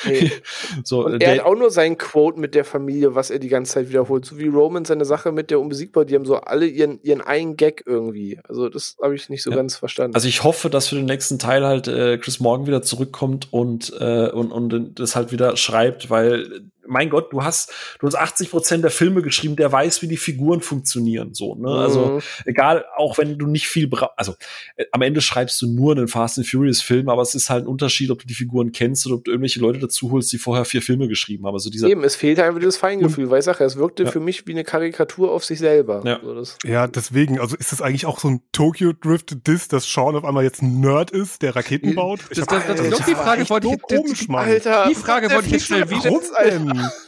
nee. 0.07 0.31
so, 0.85 1.05
und 1.05 1.23
er 1.23 1.39
hat 1.39 1.47
auch 1.47 1.57
nur 1.57 1.71
seinen 1.71 1.99
Quote 1.99 2.39
mit 2.39 2.55
der 2.55 2.65
Familie, 2.65 3.15
was 3.15 3.31
er 3.31 3.39
die 3.39 3.49
ganze 3.49 3.75
Zeit 3.75 3.89
wiederholt. 3.89 4.25
So 4.25 4.39
wie 4.39 4.47
Roman 4.47 4.85
seine 4.85 5.05
Sache 5.05 5.33
mit 5.33 5.51
der 5.51 5.61
Unbesiegbar, 5.61 6.05
die 6.05 6.15
haben 6.15 6.25
so 6.25 6.37
alle 6.37 6.67
ihren, 6.67 7.01
ihren 7.03 7.21
einen 7.21 7.57
Gag 7.57 7.83
irgendwie. 7.87 8.39
Also 8.49 8.69
das 8.69 8.97
habe 9.03 9.15
ich 9.15 9.29
nicht 9.29 9.43
so 9.43 9.51
ja. 9.51 9.57
ganz 9.57 9.77
verstanden. 9.77 10.15
Also 10.15 10.29
ich 10.29 10.45
hoffe, 10.45 10.71
dass 10.71 10.89
für 10.89 10.97
den 10.97 11.07
nächsten 11.07 11.39
Teil 11.39 11.67
halt 11.67 11.89
äh, 11.89 12.19
Chris 12.19 12.39
Morgan 12.39 12.67
wieder 12.67 12.83
zurückkommt 12.83 13.53
und, 13.53 13.93
äh, 13.99 14.29
und, 14.31 14.53
und 14.53 15.01
das 15.01 15.17
halt 15.17 15.33
wieder 15.33 15.57
schreibt, 15.57 16.11
weil 16.11 16.63
mein 16.89 17.11
Gott, 17.11 17.33
du 17.33 17.43
hast, 17.45 17.73
du 18.01 18.07
hast 18.07 18.15
80 18.15 18.51
Prozent 18.51 18.85
der 18.85 18.91
Filme 18.91 19.23
geschrieben, 19.23 19.57
der 19.57 19.71
weiß, 19.71 20.03
wie 20.03 20.09
die 20.09 20.17
Figuren 20.17 20.61
funktionieren, 20.61 21.35
so, 21.35 21.55
ne? 21.55 21.69
Also, 21.69 21.99
mhm. 21.99 22.09
Also, 22.09 22.23
egal, 22.47 22.85
auch 22.97 23.19
wenn 23.19 23.39
du 23.39 23.47
nicht 23.47 23.69
viel 23.69 23.89
brauchst, 23.89 24.13
also, 24.17 24.35
äh, 24.77 24.85
am 24.93 25.03
Ende 25.03 25.21
schreibst 25.21 25.61
du 25.63 25.69
nur 25.69 25.93
einen 25.93 26.09
Fast 26.09 26.39
and 26.39 26.47
Furious 26.47 26.81
Film, 26.81 27.09
aber 27.09 27.23
es 27.23 27.35
ist 27.35 27.51
halt 27.51 27.65
ein 27.65 27.69
Unterschied, 27.69 28.11
ob 28.11 28.21
du 28.21 28.27
die 28.27 28.35
Figuren 28.35 28.73
kennst 28.73 29.07
oder 29.07 29.17
ob 29.17 29.25
du 29.25 29.31
irgendwelche 29.31 29.61
Leute 29.61 29.79
dazu 29.79 30.11
holst, 30.11 30.33
die 30.33 30.39
vorher 30.39 30.65
vier 30.65 30.83
Filme 30.83 31.09
geschrieben 31.09 31.47
haben. 31.47 31.55
Also 31.55 31.71
dieser 31.71 31.89
Eben, 31.89 32.05
es 32.05 32.17
fehlt 32.17 32.41
einfach 32.41 32.59
dieses 32.59 32.77
Feingefühl, 32.77 33.31
weil 33.31 33.41
ich 33.41 33.45
sage, 33.45 33.65
es 33.65 33.77
wirkte 33.77 34.05
ja. 34.05 34.11
für 34.11 34.21
mich 34.21 34.47
wie 34.47 34.53
eine 34.53 34.65
Karikatur 34.65 35.31
auf 35.31 35.45
sich 35.45 35.59
selber. 35.59 36.03
Ja. 36.05 36.21
So, 36.23 36.45
ja, 36.65 36.87
deswegen, 36.87 37.41
also 37.41 37.57
ist 37.57 37.73
das 37.73 37.83
eigentlich 37.83 38.07
auch 38.07 38.19
so 38.19 38.29
ein 38.29 38.41
Tokyo 38.53 38.93
Drift 38.93 39.47
Diss, 39.47 39.69
dass 39.69 39.91
Sean 39.91 40.17
auf 40.17 40.25
einmal 40.25 40.45
jetzt 40.45 40.63
ein 40.63 40.81
Nerd 40.81 41.11
ist, 41.11 41.43
der 41.43 41.55
Raketen 41.57 41.95
baut? 41.95 42.21
Ich 42.31 42.39
das, 42.39 42.47
das, 42.47 42.67
das, 42.67 42.91
das, 42.91 43.07
die 43.07 43.15
Frage 43.15 43.49
wollte 43.49 43.69
ich, 43.69 43.77
die 43.77 44.95
Frage 44.95 45.31
wollte 45.31 45.47
ich 45.47 45.53
jetzt 45.53 45.67
schnell 45.67 45.89
wieder. 45.91 46.05
Warum 46.05 46.78
Um, 46.79 47.08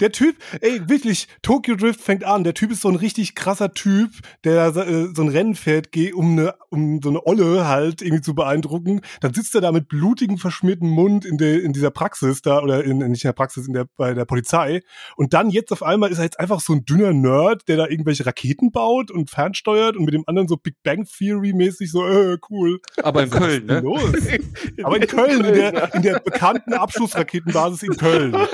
der 0.00 0.12
Typ, 0.12 0.36
ey, 0.60 0.88
wirklich, 0.88 1.28
Tokyo 1.42 1.76
Drift 1.76 2.00
fängt 2.00 2.24
an. 2.24 2.44
Der 2.44 2.54
Typ 2.54 2.70
ist 2.70 2.82
so 2.82 2.88
ein 2.88 2.96
richtig 2.96 3.34
krasser 3.34 3.72
Typ, 3.72 4.10
der 4.44 4.66
äh, 4.76 5.08
so 5.14 5.22
ein 5.22 5.28
Rennen 5.28 5.54
fährt, 5.54 5.92
geht, 5.92 6.14
um, 6.14 6.32
eine, 6.32 6.54
um 6.70 7.00
so 7.02 7.10
eine 7.10 7.26
Olle 7.26 7.66
halt 7.66 8.02
irgendwie 8.02 8.22
zu 8.22 8.34
beeindrucken. 8.34 9.00
Dann 9.20 9.34
sitzt 9.34 9.54
er 9.54 9.60
da 9.60 9.72
mit 9.72 9.88
blutigen, 9.88 10.38
verschmierten 10.38 10.88
Mund 10.88 11.24
in, 11.24 11.38
der 11.38 11.62
in 11.62 11.72
dieser 11.72 11.90
Praxis 11.90 12.42
da, 12.42 12.60
oder 12.60 12.84
in, 12.84 12.98
nicht 12.98 13.24
in 13.24 13.28
der 13.28 13.32
Praxis, 13.32 13.66
in 13.66 13.74
der, 13.74 13.86
bei 13.96 14.14
der 14.14 14.24
Polizei. 14.24 14.82
Und 15.16 15.32
dann 15.34 15.50
jetzt 15.50 15.72
auf 15.72 15.82
einmal 15.82 16.10
ist 16.10 16.18
er 16.18 16.24
jetzt 16.24 16.40
einfach 16.40 16.60
so 16.60 16.72
ein 16.72 16.84
dünner 16.84 17.12
Nerd, 17.12 17.68
der 17.68 17.76
da 17.76 17.86
irgendwelche 17.86 18.26
Raketen 18.26 18.72
baut 18.72 19.10
und 19.10 19.30
fernsteuert 19.30 19.96
und 19.96 20.04
mit 20.04 20.14
dem 20.14 20.24
anderen 20.26 20.48
so 20.48 20.56
Big 20.56 20.76
Bang 20.82 21.04
Theory 21.04 21.52
mäßig 21.52 21.90
so, 21.90 22.06
äh, 22.06 22.38
cool. 22.50 22.80
Aber 23.02 23.22
in 23.22 23.30
Köln, 23.30 23.66
ne? 23.66 23.80
Los? 23.80 24.12
Aber 24.82 24.96
in 24.96 25.06
Köln, 25.06 25.44
in 25.44 25.54
der, 25.54 25.94
in 25.94 26.02
der 26.02 26.20
bekannten 26.20 26.72
Abschlussraketenbasis 26.72 27.82
in 27.82 27.96
Köln. 27.96 28.36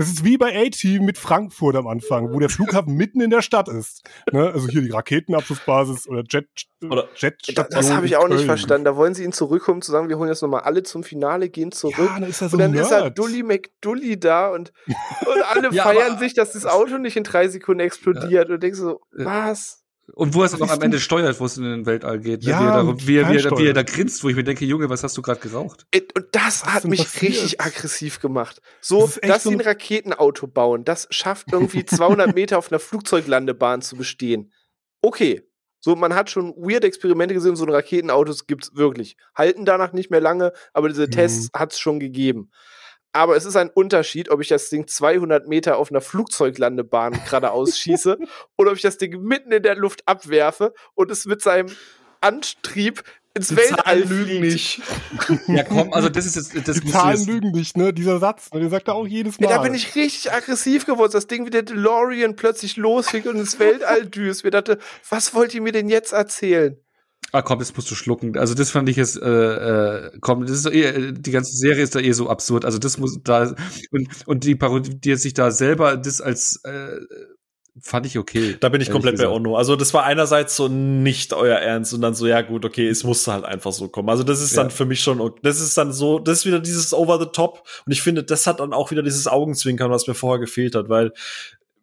Das 0.00 0.08
ist 0.08 0.24
wie 0.24 0.38
bei 0.38 0.58
A-Team 0.66 1.04
mit 1.04 1.18
Frankfurt 1.18 1.76
am 1.76 1.86
Anfang, 1.86 2.32
wo 2.32 2.38
der 2.38 2.48
Flughafen 2.48 2.94
mitten 2.94 3.20
in 3.20 3.28
der 3.28 3.42
Stadt 3.42 3.68
ist. 3.68 4.02
Ne? 4.32 4.50
Also 4.50 4.66
hier 4.66 4.80
die 4.80 4.88
Raketenabschussbasis 4.88 6.08
oder 6.08 6.22
Jet 6.26 6.48
Oder- 6.82 7.06
Da, 7.54 7.64
das 7.64 7.92
habe 7.92 8.06
ich 8.06 8.16
auch 8.16 8.26
nicht 8.26 8.46
verstanden. 8.46 8.86
Da 8.86 8.96
wollen 8.96 9.12
sie 9.12 9.24
ihn 9.24 9.32
zurückkommen, 9.34 9.82
zu 9.82 9.92
sagen, 9.92 10.08
wir 10.08 10.16
holen 10.16 10.30
jetzt 10.30 10.40
nochmal 10.40 10.62
alle 10.62 10.82
zum 10.84 11.04
Finale, 11.04 11.50
gehen 11.50 11.70
zurück. 11.70 11.98
Ja, 11.98 12.18
dann 12.18 12.30
ist 12.30 12.40
er 12.40 12.48
so 12.48 12.54
und 12.56 12.60
dann 12.62 12.72
ist 12.72 12.90
er 12.90 13.00
Nerd. 13.02 13.18
Dully 13.18 13.42
McDully 13.42 14.18
da 14.18 14.48
und, 14.48 14.72
und 14.86 15.42
alle 15.50 15.68
Ja, 15.74 15.82
feiern 15.82 16.18
sich, 16.18 16.32
dass 16.32 16.52
das 16.52 16.64
Auto 16.64 16.96
nicht 16.96 17.18
in 17.18 17.24
drei 17.24 17.48
Sekunden 17.48 17.80
explodiert. 17.80 18.48
Und 18.48 18.62
denkst 18.62 18.78
so, 18.78 19.02
Ja. 19.18 19.26
was? 19.50 19.79
Und 20.14 20.34
wo 20.34 20.40
er 20.42 20.46
es 20.46 20.58
noch 20.58 20.68
am? 20.70 20.80
Ende 20.82 20.98
steuert, 21.00 21.38
wo 21.40 21.44
es 21.46 21.56
in 21.56 21.64
den 21.64 21.86
Weltall 21.86 22.18
geht. 22.20 22.42
Ne? 22.44 22.50
Ja, 22.50 22.60
wie, 22.60 22.66
er 22.66 22.72
da, 22.72 23.06
wie, 23.06 23.16
er, 23.16 23.28
wie, 23.30 23.36
er, 23.38 23.58
wie 23.58 23.66
er 23.68 23.72
da 23.74 23.82
grinst, 23.82 24.22
wo 24.24 24.28
ich 24.28 24.36
mir 24.36 24.44
denke, 24.44 24.64
Junge, 24.64 24.88
was 24.90 25.02
hast 25.02 25.16
du 25.16 25.22
gerade 25.22 25.40
geraucht? 25.40 25.86
Ey, 25.90 26.06
Und 26.16 26.26
das 26.32 26.64
Was 26.66 26.72
hat 26.74 26.84
mich 26.84 27.00
passiert? 27.00 27.32
richtig 27.32 27.60
aggressiv 27.60 28.20
gemacht. 28.20 28.60
So, 28.80 29.02
Das 29.06 29.20
dass 29.22 29.42
so 29.44 29.50
sie 29.50 29.56
ein 29.56 29.60
ein- 29.60 29.66
Raketenauto 29.66 30.46
bauen, 30.46 30.84
das 30.84 31.06
schafft 31.10 31.52
irgendwie 31.52 31.84
200 31.84 32.34
Meter 32.34 32.58
auf 32.58 32.70
einer 32.70 32.78
Flugzeuglandebahn 32.80 33.82
zu 33.82 33.96
bestehen. 33.96 34.52
Okay. 35.02 35.42
So, 35.82 35.96
man 35.96 36.14
hat 36.14 36.28
schon 36.28 36.54
weird 36.56 36.84
Experimente 36.84 37.32
gesehen, 37.32 37.56
so 37.56 37.64
ein 37.64 37.70
Raketenautos 37.70 38.46
gibt's 38.46 38.74
wirklich. 38.74 39.16
Halten 39.34 39.64
danach 39.64 39.94
nicht 39.94 40.10
mehr 40.10 40.20
lange, 40.20 40.52
aber 40.74 40.88
diese 40.90 41.06
Mhm. 41.06 41.10
Tests 41.12 41.48
hat's 41.54 41.78
schon 41.78 41.98
gegeben. 42.00 42.50
Aber 43.12 43.36
es 43.36 43.44
ist 43.44 43.56
ein 43.56 43.70
Unterschied, 43.70 44.30
ob 44.30 44.40
ich 44.40 44.48
das 44.48 44.68
Ding 44.70 44.86
200 44.86 45.48
Meter 45.48 45.78
auf 45.78 45.90
einer 45.90 46.00
Flugzeuglandebahn 46.00 47.12
geradeaus 47.24 47.76
schieße 47.78 48.18
oder 48.56 48.70
ob 48.70 48.76
ich 48.76 48.82
das 48.82 48.98
Ding 48.98 49.20
mitten 49.22 49.50
in 49.52 49.62
der 49.62 49.74
Luft 49.76 50.02
abwerfe 50.06 50.72
und 50.94 51.10
es 51.10 51.26
mit 51.26 51.42
seinem 51.42 51.68
Antrieb 52.20 53.02
ins 53.34 53.48
Die 53.48 53.56
Weltall 53.56 53.84
Zahlen 54.04 54.08
lügen 54.08 54.40
nicht. 54.40 54.82
Ja, 55.46 55.62
komm, 55.62 55.92
also 55.92 56.08
das 56.08 56.26
ist 56.26 56.36
jetzt, 56.36 56.68
das 56.68 56.80
Die 56.80 56.90
Zahlen 56.90 57.16
jetzt- 57.16 57.26
lügen 57.28 57.50
nicht, 57.52 57.76
ne? 57.76 57.92
Dieser 57.92 58.18
Satz, 58.18 58.52
ne? 58.52 58.60
den 58.60 58.70
sagt 58.70 58.88
er 58.88 58.94
auch 58.94 59.06
jedes 59.06 59.38
Mal. 59.38 59.48
Ja, 59.48 59.56
da 59.56 59.62
bin 59.62 59.74
ich 59.74 59.94
richtig 59.94 60.32
aggressiv 60.32 60.84
geworden. 60.86 61.12
Das 61.12 61.26
Ding 61.28 61.46
wie 61.46 61.50
der 61.50 61.62
DeLorean 61.62 62.34
plötzlich 62.36 62.76
losfliegt 62.76 63.26
und 63.26 63.36
ins 63.36 63.58
Weltall 63.58 64.06
düst. 64.06 64.42
Wir 64.44 64.50
dachte, 64.50 64.78
was 65.08 65.32
wollt 65.34 65.54
ihr 65.54 65.62
mir 65.62 65.72
denn 65.72 65.88
jetzt 65.88 66.12
erzählen? 66.12 66.76
Ah, 67.32 67.42
komm, 67.42 67.58
das 67.58 67.74
musst 67.76 67.90
du 67.90 67.94
schlucken. 67.94 68.36
Also 68.36 68.54
das 68.54 68.70
fand 68.70 68.88
ich 68.88 68.96
jetzt, 68.96 69.20
äh, 69.20 69.26
äh, 70.06 70.10
komm, 70.20 70.46
das 70.46 70.58
ist 70.58 70.66
eh, 70.66 71.12
die 71.12 71.30
ganze 71.30 71.56
Serie 71.56 71.82
ist 71.82 71.94
da 71.94 72.00
eh 72.00 72.12
so 72.12 72.28
absurd. 72.28 72.64
Also 72.64 72.78
das 72.78 72.98
muss 72.98 73.18
da 73.22 73.54
und 73.92 74.08
und 74.26 74.44
die 74.44 74.54
parodiert 74.56 75.20
sich 75.20 75.34
da 75.34 75.50
selber 75.50 75.96
das 75.96 76.20
als 76.20 76.60
äh, 76.64 76.98
fand 77.80 78.04
ich 78.06 78.18
okay. 78.18 78.56
Da 78.60 78.68
bin 78.68 78.80
ich 78.80 78.90
komplett 78.90 79.14
bei 79.16 79.24
gesagt. 79.24 79.34
Ono. 79.36 79.56
Also 79.56 79.76
das 79.76 79.94
war 79.94 80.04
einerseits 80.04 80.56
so 80.56 80.68
nicht 80.68 81.32
euer 81.32 81.56
Ernst 81.56 81.94
und 81.94 82.00
dann 82.00 82.14
so, 82.14 82.26
ja 82.26 82.42
gut, 82.42 82.64
okay, 82.64 82.88
es 82.88 83.04
musste 83.04 83.32
halt 83.32 83.44
einfach 83.44 83.72
so 83.72 83.88
kommen. 83.88 84.08
Also 84.08 84.22
das 84.24 84.42
ist 84.42 84.56
Ja. 84.56 84.62
dann 84.62 84.70
für 84.70 84.84
mich 84.84 85.00
schon, 85.00 85.32
das 85.42 85.60
ist 85.60 85.78
dann 85.78 85.92
so, 85.92 86.18
das 86.18 86.38
ist 86.40 86.46
wieder 86.46 86.58
dieses 86.58 86.92
Over 86.92 87.18
the 87.20 87.26
Top 87.32 87.62
und 87.86 87.92
ich 87.92 88.02
finde, 88.02 88.24
das 88.24 88.46
hat 88.46 88.60
dann 88.60 88.72
auch 88.72 88.90
wieder 88.90 89.02
dieses 89.02 89.28
Augenzwinkern, 89.28 89.90
was 89.90 90.06
mir 90.08 90.14
vorher 90.14 90.40
gefehlt 90.40 90.74
hat, 90.74 90.88
weil 90.88 91.12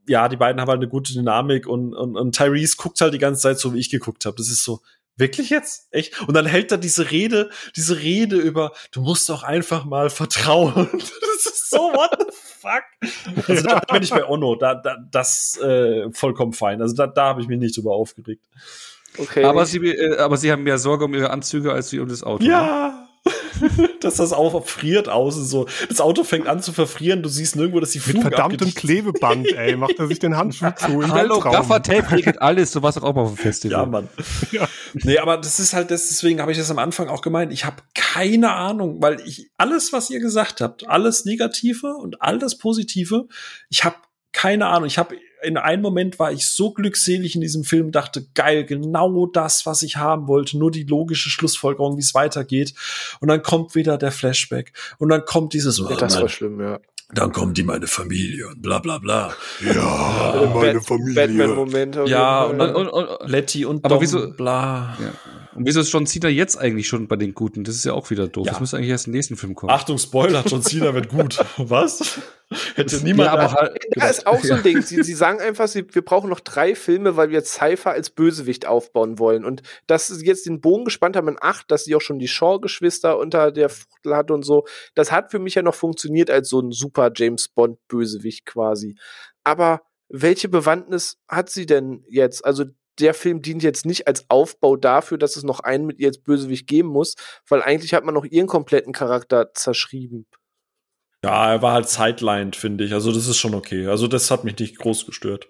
ja, 0.07 0.29
die 0.29 0.37
beiden 0.37 0.61
haben 0.61 0.69
halt 0.69 0.79
eine 0.79 0.87
gute 0.87 1.13
Dynamik 1.13 1.67
und, 1.67 1.93
und, 1.93 2.15
und 2.15 2.35
Tyrese 2.35 2.75
guckt 2.77 3.01
halt 3.01 3.13
die 3.13 3.17
ganze 3.17 3.41
Zeit 3.41 3.59
so, 3.59 3.73
wie 3.73 3.79
ich 3.79 3.89
geguckt 3.89 4.25
habe. 4.25 4.37
Das 4.37 4.49
ist 4.49 4.63
so, 4.63 4.81
wirklich 5.17 5.49
jetzt? 5.49 5.87
Echt? 5.91 6.21
Und 6.21 6.33
dann 6.33 6.45
hält 6.45 6.71
er 6.71 6.77
diese 6.77 7.11
Rede, 7.11 7.49
diese 7.75 7.99
Rede 7.99 8.37
über, 8.37 8.71
du 8.91 9.01
musst 9.01 9.27
doch 9.29 9.43
einfach 9.43 9.85
mal 9.85 10.09
vertrauen. 10.09 10.89
Das 11.37 11.53
ist 11.53 11.69
so, 11.69 11.77
what 11.77 12.17
the 12.17 12.25
fuck? 12.33 13.47
Also 13.47 13.67
da 13.67 13.79
bin 13.79 14.01
ich 14.01 14.09
bei 14.09 14.25
Ono, 14.25 14.55
da, 14.55 14.73
da, 14.73 14.97
das 15.11 15.55
äh, 15.61 16.09
vollkommen 16.11 16.51
fein. 16.53 16.81
Also 16.81 16.95
da, 16.95 17.05
da 17.05 17.25
habe 17.25 17.41
ich 17.41 17.47
mich 17.47 17.59
nicht 17.59 17.77
drüber 17.77 17.91
aufgeregt. 17.91 18.43
Okay. 19.19 19.43
Aber 19.43 19.67
sie, 19.67 19.77
äh, 19.77 20.17
aber 20.17 20.37
sie 20.37 20.51
haben 20.51 20.63
mehr 20.63 20.79
Sorge 20.79 21.05
um 21.05 21.13
ihre 21.13 21.29
Anzüge 21.29 21.73
als 21.73 21.91
wie 21.91 21.99
um 21.99 22.07
das 22.07 22.23
Auto. 22.23 22.43
ne? 22.65 23.06
Dass 24.01 24.15
das 24.15 24.33
auch 24.33 24.65
friert 24.65 25.09
außen 25.09 25.45
so. 25.45 25.67
Das 25.89 26.01
Auto 26.01 26.23
fängt 26.23 26.47
an 26.47 26.61
zu 26.61 26.71
verfrieren, 26.71 27.23
du 27.23 27.29
siehst 27.29 27.55
nirgendwo, 27.55 27.79
dass 27.79 27.91
die 27.91 27.99
Mit 27.99 28.07
Fugen 28.07 28.21
verdammtem 28.21 28.73
Klebeband, 28.73 29.47
ey, 29.47 29.75
macht 29.75 29.99
er 29.99 30.07
sich 30.07 30.19
den 30.19 30.37
Handschuh 30.37 30.71
zu 30.75 31.01
im 31.01 31.11
Hallo. 31.11 31.39
Gaffertape 31.39 32.11
regelt 32.11 32.41
alles. 32.41 32.71
So 32.71 32.83
was 32.83 32.97
auch 32.97 33.15
mal 33.15 33.21
auf 33.21 33.35
dem 33.35 33.37
Festival. 33.37 33.79
Ja, 33.79 33.85
Mann. 33.85 34.07
Ja. 34.51 34.67
Nee, 34.93 35.17
aber 35.17 35.37
das 35.37 35.59
ist 35.59 35.73
halt, 35.73 35.91
das, 35.91 36.07
deswegen 36.07 36.39
habe 36.39 36.51
ich 36.51 36.57
das 36.57 36.71
am 36.71 36.79
Anfang 36.79 37.09
auch 37.09 37.21
gemeint. 37.21 37.51
Ich 37.51 37.65
habe 37.65 37.77
keine 37.93 38.53
Ahnung, 38.53 39.01
weil 39.01 39.19
ich 39.25 39.49
alles, 39.57 39.91
was 39.91 40.09
ihr 40.09 40.19
gesagt 40.19 40.61
habt, 40.61 40.87
alles 40.87 41.25
Negative 41.25 41.95
und 41.95 42.21
all 42.21 42.39
das 42.39 42.57
Positive, 42.57 43.27
ich 43.69 43.83
habe 43.83 43.95
keine 44.31 44.67
Ahnung. 44.67 44.87
Ich 44.87 44.97
habe 44.97 45.15
in 45.43 45.57
einem 45.57 45.81
Moment 45.81 46.19
war 46.19 46.31
ich 46.31 46.47
so 46.47 46.71
glückselig 46.71 47.35
in 47.35 47.41
diesem 47.41 47.63
Film, 47.63 47.91
dachte, 47.91 48.25
geil, 48.33 48.65
genau 48.65 49.25
das, 49.27 49.65
was 49.65 49.81
ich 49.83 49.97
haben 49.97 50.27
wollte, 50.27 50.57
nur 50.57 50.71
die 50.71 50.83
logische 50.83 51.29
Schlussfolgerung, 51.29 51.97
wie 51.97 52.01
es 52.01 52.13
weitergeht. 52.15 52.73
Und 53.19 53.27
dann 53.27 53.43
kommt 53.43 53.75
wieder 53.75 53.97
der 53.97 54.11
Flashback 54.11 54.73
und 54.97 55.09
dann 55.09 55.25
kommt 55.25 55.53
dieses, 55.53 55.77
ja, 55.79 55.95
das 55.95 56.19
war 56.19 56.29
schlimm, 56.29 56.59
ja. 56.59 56.79
dann 57.13 57.31
kommt 57.31 57.57
die 57.57 57.63
meine 57.63 57.87
Familie 57.87 58.47
und 58.47 58.61
bla 58.61 58.79
bla 58.79 58.97
bla. 58.97 59.33
Ja, 59.63 60.51
meine 60.53 60.81
Familie. 60.81 61.15
Batman-Moment. 61.15 61.95
Ja. 62.07 62.43
Und, 62.45 62.59
und, 62.61 62.87
und, 62.87 63.07
Letty 63.29 63.65
und 63.65 63.85
Aber 63.85 63.95
Dom, 63.95 64.01
wieso- 64.01 64.31
bla. 64.31 64.97
ja. 64.99 65.11
Und 65.57 65.65
wieso 65.65 65.79
ist 65.79 65.91
John 65.91 66.05
Cena 66.05 66.29
jetzt 66.29 66.55
eigentlich 66.55 66.87
schon 66.87 67.07
bei 67.07 67.15
den 67.15 67.33
Guten? 67.33 67.63
Das 67.63 67.75
ist 67.75 67.83
ja 67.83 67.93
auch 67.93 68.09
wieder 68.11 68.27
doof. 68.27 68.45
Ja. 68.45 68.51
Das 68.51 68.59
müsste 68.59 68.77
eigentlich 68.77 68.91
erst 68.91 69.07
im 69.07 69.13
nächsten 69.13 69.35
Film 69.35 69.55
kommen. 69.55 69.71
Achtung, 69.71 69.97
Spoiler, 69.97 70.43
John 70.45 70.61
Cena 70.61 70.93
wird 70.93 71.09
gut. 71.09 71.43
Was? 71.57 72.19
Hätte 72.75 73.03
niemand. 73.03 73.27
ja, 73.27 73.33
aber 73.33 73.51
halt, 73.51 73.85
Ja, 73.95 74.07
ist 74.07 74.27
auch 74.27 74.41
so 74.43 74.53
ein 74.53 74.63
Ding. 74.63 74.81
Sie, 74.83 75.01
sie 75.03 75.13
sagen 75.15 75.39
einfach, 75.39 75.67
sie, 75.67 75.85
wir 75.93 76.03
brauchen 76.03 76.29
noch 76.29 76.39
drei 76.39 76.75
Filme, 76.75 77.17
weil 77.17 77.29
wir 77.29 77.39
jetzt 77.39 77.53
Cypher 77.53 77.91
als 77.91 78.11
Bösewicht 78.11 78.67
aufbauen 78.67 79.17
wollen. 79.17 79.43
Und 79.43 79.63
dass 79.87 80.07
sie 80.07 80.25
jetzt 80.25 80.45
den 80.45 80.61
Bogen 80.61 80.85
gespannt 80.85 81.15
haben 81.15 81.27
in 81.27 81.37
acht, 81.41 81.71
dass 81.71 81.85
sie 81.85 81.95
auch 81.95 82.01
schon 82.01 82.19
die 82.19 82.27
Shaw-Geschwister 82.27 83.17
unter 83.17 83.51
der 83.51 83.69
Fuchtel 83.69 84.15
hat 84.15 84.29
und 84.29 84.43
so, 84.43 84.65
das 84.93 85.11
hat 85.11 85.31
für 85.31 85.39
mich 85.39 85.55
ja 85.55 85.63
noch 85.63 85.75
funktioniert 85.75 86.29
als 86.29 86.49
so 86.49 86.59
ein 86.59 86.71
super 86.71 87.11
James 87.13 87.49
Bond-Bösewicht 87.49 88.45
quasi. 88.45 88.95
Aber 89.43 89.81
welche 90.09 90.49
Bewandtnis 90.49 91.17
hat 91.27 91.49
sie 91.49 91.65
denn 91.65 92.03
jetzt? 92.07 92.45
Also 92.45 92.65
der 92.99 93.13
Film 93.13 93.41
dient 93.41 93.63
jetzt 93.63 93.85
nicht 93.85 94.07
als 94.07 94.29
Aufbau 94.29 94.75
dafür, 94.75 95.17
dass 95.17 95.35
es 95.35 95.43
noch 95.43 95.59
einen 95.59 95.85
mit 95.85 95.99
ihr 95.99 96.07
als 96.07 96.19
Bösewicht 96.19 96.67
geben 96.67 96.89
muss, 96.89 97.15
weil 97.47 97.61
eigentlich 97.61 97.93
hat 97.93 98.03
man 98.03 98.13
noch 98.13 98.25
ihren 98.25 98.47
kompletten 98.47 98.93
Charakter 98.93 99.53
zerschrieben. 99.53 100.25
ja, 101.23 101.53
er 101.53 101.61
war 101.61 101.73
halt 101.73 101.89
sidelined, 101.89 102.55
finde 102.55 102.83
ich. 102.83 102.93
Also, 102.93 103.11
das 103.11 103.27
ist 103.27 103.37
schon 103.37 103.55
okay. 103.55 103.87
Also, 103.87 104.07
das 104.07 104.31
hat 104.31 104.43
mich 104.43 104.57
nicht 104.59 104.77
groß 104.77 105.05
gestört. 105.05 105.47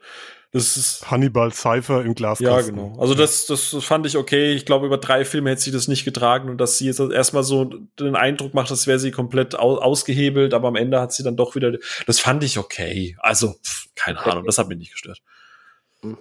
Das 0.51 0.77
ist. 0.77 1.11
Hannibal 1.11 1.51
Cypher 1.53 2.03
im 2.03 2.15
Glaskasten. 2.15 2.45
Ja, 2.45 2.61
genau. 2.61 2.97
Also 2.99 3.13
das, 3.15 3.47
das 3.47 3.75
fand 3.83 4.05
ich 4.05 4.15
okay. 4.15 4.53
Ich 4.53 4.65
glaube, 4.65 4.85
über 4.85 4.97
drei 4.97 5.25
Filme 5.25 5.49
hätte 5.49 5.61
sie 5.61 5.71
das 5.71 5.89
nicht 5.89 6.05
getragen 6.05 6.49
und 6.49 6.57
dass 6.57 6.77
sie 6.77 6.85
jetzt 6.85 6.99
erstmal 6.99 7.43
so 7.43 7.65
den 7.99 8.15
Eindruck 8.15 8.53
macht, 8.53 8.71
als 8.71 8.87
wäre 8.87 8.97
sie 8.97 9.11
komplett 9.11 9.59
au 9.59 9.77
ausgehebelt, 9.77 10.53
aber 10.53 10.69
am 10.69 10.75
Ende 10.75 11.01
hat 11.01 11.11
sie 11.11 11.23
dann 11.23 11.35
doch 11.35 11.55
wieder. 11.55 11.73
Das 12.05 12.19
fand 12.19 12.43
ich 12.43 12.57
okay. 12.57 13.17
Also, 13.19 13.55
pff, 13.63 13.87
keine 13.95 14.19
Ahnung, 14.25 14.45
das 14.45 14.57
hat 14.57 14.69
mich 14.69 14.77
nicht 14.77 14.91
gestört. 14.91 15.21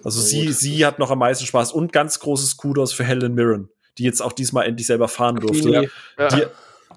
Also 0.03 0.19
Na 0.19 0.25
sie, 0.25 0.45
gut. 0.47 0.55
sie 0.55 0.85
hat 0.85 0.99
noch 0.99 1.11
am 1.11 1.19
meisten 1.19 1.45
Spaß 1.45 1.71
und 1.71 1.93
ganz 1.93 2.19
großes 2.19 2.57
Kudos 2.57 2.93
für 2.93 3.03
Helen 3.03 3.33
Mirren, 3.33 3.69
die 3.97 4.03
jetzt 4.03 4.21
auch 4.21 4.33
diesmal 4.33 4.65
endlich 4.65 4.87
selber 4.87 5.07
fahren 5.07 5.35
durfte. 5.37 5.89
Ja. 6.17 6.27
Die, 6.29 6.43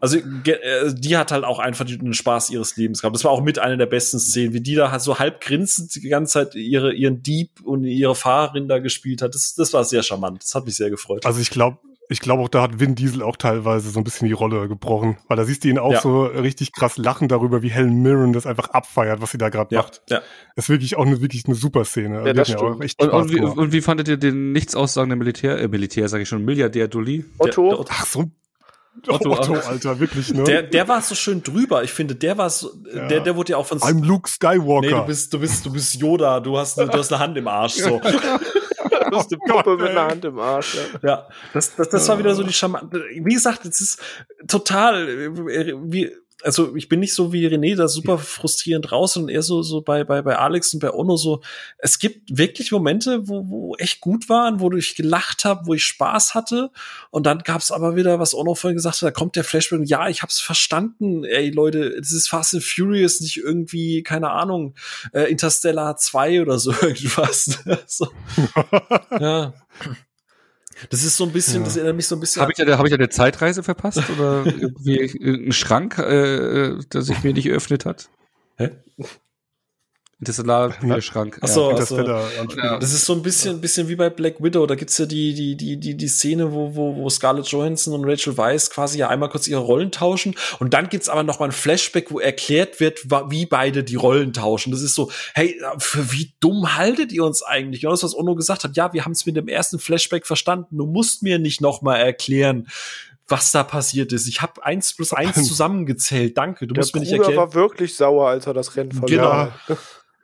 also 0.00 0.16
äh, 0.16 0.94
die 0.94 1.16
hat 1.16 1.30
halt 1.30 1.44
auch 1.44 1.58
einfach 1.58 1.84
den 1.84 2.14
Spaß 2.14 2.50
ihres 2.50 2.76
Lebens 2.76 3.02
gehabt. 3.02 3.14
Das 3.14 3.24
war 3.24 3.32
auch 3.32 3.42
mit 3.42 3.58
einer 3.58 3.76
der 3.76 3.86
besten 3.86 4.18
Szenen, 4.18 4.54
wie 4.54 4.62
die 4.62 4.74
da 4.74 4.90
halt 4.90 5.02
so 5.02 5.18
halb 5.18 5.40
grinsend 5.40 5.94
die 5.94 6.08
ganze 6.08 6.32
Zeit 6.32 6.54
ihre, 6.54 6.94
ihren 6.94 7.22
Dieb 7.22 7.60
und 7.62 7.84
ihre 7.84 8.14
Fahrerin 8.14 8.66
da 8.66 8.78
gespielt 8.78 9.20
hat. 9.20 9.34
Das, 9.34 9.54
das 9.54 9.72
war 9.74 9.84
sehr 9.84 10.02
charmant. 10.02 10.42
Das 10.42 10.54
hat 10.54 10.64
mich 10.64 10.76
sehr 10.76 10.88
gefreut. 10.88 11.26
Also 11.26 11.40
ich 11.40 11.50
glaube, 11.50 11.78
ich 12.10 12.20
glaube 12.20 12.42
auch, 12.42 12.48
da 12.48 12.60
hat 12.62 12.80
Vin 12.80 12.94
Diesel 12.96 13.22
auch 13.22 13.36
teilweise 13.36 13.88
so 13.90 14.00
ein 14.00 14.04
bisschen 14.04 14.26
die 14.26 14.34
Rolle 14.34 14.68
gebrochen, 14.68 15.16
weil 15.28 15.36
da 15.36 15.44
siehst 15.44 15.64
du 15.64 15.68
ihn 15.68 15.78
auch 15.78 15.92
Ja. 15.92 16.00
so 16.00 16.24
richtig 16.24 16.72
krass 16.72 16.96
lachen 16.98 17.28
darüber, 17.28 17.62
wie 17.62 17.70
Helen 17.70 18.02
Mirren 18.02 18.32
das 18.32 18.46
einfach 18.46 18.70
abfeiert, 18.70 19.22
was 19.22 19.30
sie 19.30 19.38
da 19.38 19.48
gerade 19.48 19.74
ja, 19.74 19.82
macht. 19.82 20.02
ja. 20.10 20.20
Das 20.56 20.64
ist 20.66 20.68
wirklich 20.68 20.96
auch 20.96 21.06
eine, 21.06 21.20
wirklich 21.22 21.46
eine 21.46 21.54
super 21.54 21.84
Szene. 21.84 22.22
Ja, 22.26 22.32
das 22.32 22.50
stimmt. 22.50 22.82
echt 22.84 23.00
Und, 23.00 23.10
und, 23.10 23.32
wie, 23.32 23.40
und 23.40 23.72
wie 23.72 23.80
fandet 23.80 24.08
ihr 24.08 24.16
den 24.16 24.52
nichts 24.52 24.74
aussagenden 24.74 25.18
Militär, 25.20 25.58
äh, 25.58 25.68
Militär, 25.68 26.08
sage 26.08 26.24
ich 26.24 26.28
schon, 26.28 26.44
Milliardär 26.44 26.88
Dully? 26.88 27.24
Otto, 27.38 27.68
Der, 27.84 27.84
Ach 27.88 28.04
so. 28.06 28.30
Otto, 29.08 29.30
Otto, 29.30 29.54
Alter, 29.54 30.00
wirklich, 30.00 30.34
ne? 30.34 30.42
der, 30.42 30.62
der 30.64 30.88
war 30.88 31.00
so 31.00 31.14
schön 31.14 31.44
drüber. 31.44 31.84
Ich 31.84 31.92
finde, 31.92 32.16
der 32.16 32.36
war 32.38 32.50
so, 32.50 32.70
Ja. 32.92 33.06
der, 33.06 33.20
der 33.20 33.36
wurde 33.36 33.52
ja 33.52 33.56
auch 33.56 33.66
von 33.66 33.78
I'm 33.78 34.04
Luke 34.04 34.28
Skywalker. 34.28 34.80
Nee, 34.80 34.90
du 34.90 35.06
bist, 35.06 35.32
du 35.32 35.38
bist, 35.38 35.64
du 35.64 35.72
bist 35.72 35.94
Yoda, 35.94 36.40
du 36.40 36.58
hast, 36.58 36.78
eine, 36.78 36.90
du 36.90 36.98
hast 36.98 37.12
eine 37.12 37.22
Hand 37.22 37.38
im 37.38 37.46
Arsch, 37.46 37.74
so. 37.74 38.00
eine 39.12 39.38
Oh 39.40 39.46
Puppe 39.46 39.76
mit 39.76 39.90
einer 39.90 40.06
Hand 40.06 40.24
im 40.24 40.38
Arsch. 40.38 40.76
Ja. 41.02 41.08
Ja, 41.08 41.28
das, 41.52 41.74
das, 41.76 41.88
das 41.88 42.08
war 42.08 42.18
wieder 42.18 42.34
so 42.34 42.42
die 42.42 42.52
charmante. 42.52 43.04
Wie 43.12 43.34
gesagt, 43.34 43.64
es 43.64 43.80
ist 43.80 44.02
total, 44.46 45.08
äh, 45.08 45.74
wie, 45.76 46.12
also 46.42 46.76
ich 46.76 46.88
bin 46.88 47.00
nicht 47.00 47.14
so 47.14 47.32
wie 47.32 47.46
René 47.46 47.76
da 47.76 47.88
super 47.88 48.18
frustrierend 48.18 48.92
raus 48.92 49.16
und 49.16 49.28
eher 49.28 49.42
so, 49.42 49.62
so 49.62 49.80
bei, 49.82 50.04
bei, 50.04 50.22
bei 50.22 50.36
Alex 50.36 50.74
und 50.74 50.80
bei 50.80 50.90
Ono 50.90 51.16
so. 51.16 51.42
Es 51.78 51.98
gibt 51.98 52.36
wirklich 52.36 52.72
Momente, 52.72 53.28
wo, 53.28 53.48
wo 53.48 53.76
echt 53.76 54.00
gut 54.00 54.28
waren, 54.28 54.60
wo 54.60 54.70
ich 54.72 54.94
gelacht 54.94 55.44
habe, 55.44 55.66
wo 55.66 55.74
ich 55.74 55.84
Spaß 55.84 56.34
hatte. 56.34 56.70
Und 57.10 57.26
dann 57.26 57.40
gab's 57.40 57.70
aber 57.70 57.96
wieder, 57.96 58.18
was 58.18 58.34
Ono 58.34 58.54
vorhin 58.54 58.76
gesagt 58.76 58.96
hat, 58.96 59.02
da 59.02 59.10
kommt 59.10 59.36
der 59.36 59.44
Flashback, 59.44 59.80
und 59.80 59.86
ja, 59.86 60.08
ich 60.08 60.22
hab's 60.22 60.40
verstanden, 60.40 61.24
ey 61.24 61.50
Leute, 61.50 61.88
es 62.00 62.12
ist 62.12 62.28
Fast 62.28 62.54
and 62.54 62.64
Furious, 62.64 63.20
nicht 63.20 63.38
irgendwie, 63.38 64.02
keine 64.02 64.30
Ahnung, 64.30 64.74
äh, 65.12 65.24
Interstellar 65.24 65.96
2 65.96 66.42
oder 66.42 66.58
so 66.58 66.72
irgendwas. 66.82 67.58
so. 67.86 68.08
Ja. 69.20 69.54
Das 70.88 71.04
ist 71.04 71.16
so 71.16 71.24
ein 71.24 71.32
bisschen, 71.32 71.58
Ja. 71.58 71.64
das 71.64 71.76
erinnert 71.76 71.96
mich 71.96 72.06
so 72.06 72.16
ein 72.16 72.20
bisschen 72.20 72.40
Habe 72.42 72.52
ich, 72.52 72.64
da, 72.64 72.78
hab 72.78 72.84
ich 72.86 72.90
da 72.90 72.96
eine 72.96 73.08
Zeitreise 73.10 73.62
verpasst 73.62 74.02
oder 74.16 74.44
irgendwie 74.46 75.20
einen 75.22 75.52
Schrank, 75.52 75.98
äh, 75.98 76.36
äh, 76.68 76.78
der 76.92 77.02
sich 77.02 77.22
mir 77.22 77.34
nicht 77.34 77.44
geöffnet 77.44 77.84
hat? 77.84 78.08
Hä? 78.56 78.70
Interstellar-Schrank. 80.20 81.38
Ach 81.40 81.48
so, 81.48 81.64
ja. 81.64 81.70
Interstellar. 81.70 82.78
Das 82.78 82.92
ist 82.92 83.06
so 83.06 83.14
ein 83.14 83.22
bisschen, 83.22 83.60
bisschen 83.60 83.88
wie 83.88 83.96
bei 83.96 84.10
Black 84.10 84.42
Widow. 84.42 84.66
Da 84.66 84.74
gibt's 84.74 84.98
ja 84.98 85.06
die, 85.06 85.32
die, 85.32 85.56
die, 85.56 85.78
die, 85.80 85.96
die 85.96 86.08
Szene, 86.08 86.52
wo, 86.52 86.74
wo, 86.74 86.94
wo 86.94 87.08
Scarlett 87.08 87.46
Johansson 87.46 87.94
und 87.94 88.04
Rachel 88.04 88.36
Weisz 88.36 88.68
quasi 88.68 88.98
ja 88.98 89.08
einmal 89.08 89.30
kurz 89.30 89.48
ihre 89.48 89.60
Rollen 89.60 89.90
tauschen. 89.90 90.34
Und 90.58 90.74
dann 90.74 90.90
gibt's 90.90 91.08
aber 91.08 91.22
noch 91.22 91.40
mal 91.40 91.46
ein 91.46 91.52
Flashback, 91.52 92.10
wo 92.10 92.20
erklärt 92.20 92.80
wird, 92.80 93.00
wie 93.30 93.46
beide 93.46 93.82
die 93.82 93.96
Rollen 93.96 94.34
tauschen. 94.34 94.72
Das 94.72 94.82
ist 94.82 94.94
so, 94.94 95.10
hey, 95.34 95.58
für 95.78 96.12
wie 96.12 96.34
dumm 96.40 96.76
haltet 96.76 97.12
ihr 97.12 97.24
uns 97.24 97.42
eigentlich? 97.42 97.80
Genau 97.80 97.92
das, 97.92 98.02
was 98.02 98.14
Ono 98.14 98.34
gesagt 98.34 98.64
hat. 98.64 98.76
Ja, 98.76 98.92
wir 98.92 99.06
haben 99.06 99.12
es 99.12 99.24
mit 99.24 99.36
dem 99.36 99.48
ersten 99.48 99.78
Flashback 99.78 100.26
verstanden. 100.26 100.76
Du 100.76 100.84
musst 100.84 101.22
mir 101.22 101.38
nicht 101.38 101.62
noch 101.62 101.80
mal 101.80 101.96
erklären, 101.96 102.68
was 103.26 103.52
da 103.52 103.62
passiert 103.62 104.12
ist. 104.12 104.26
Ich 104.28 104.42
habe 104.42 104.62
eins 104.64 104.92
plus 104.94 105.14
eins 105.14 105.34
zusammengezählt. 105.48 106.36
Danke, 106.36 106.66
du 106.66 106.74
Der 106.74 106.82
musst 106.82 106.94
mir 106.94 107.00
nicht 107.00 107.10
Bruder 107.10 107.22
erklären. 107.22 107.38
war 107.38 107.54
wirklich 107.54 107.94
sauer, 107.94 108.28
als 108.28 108.46
er 108.46 108.52
das 108.52 108.76
Rennen 108.76 108.92
verlor. 108.92 109.52
Genau. 109.66 109.78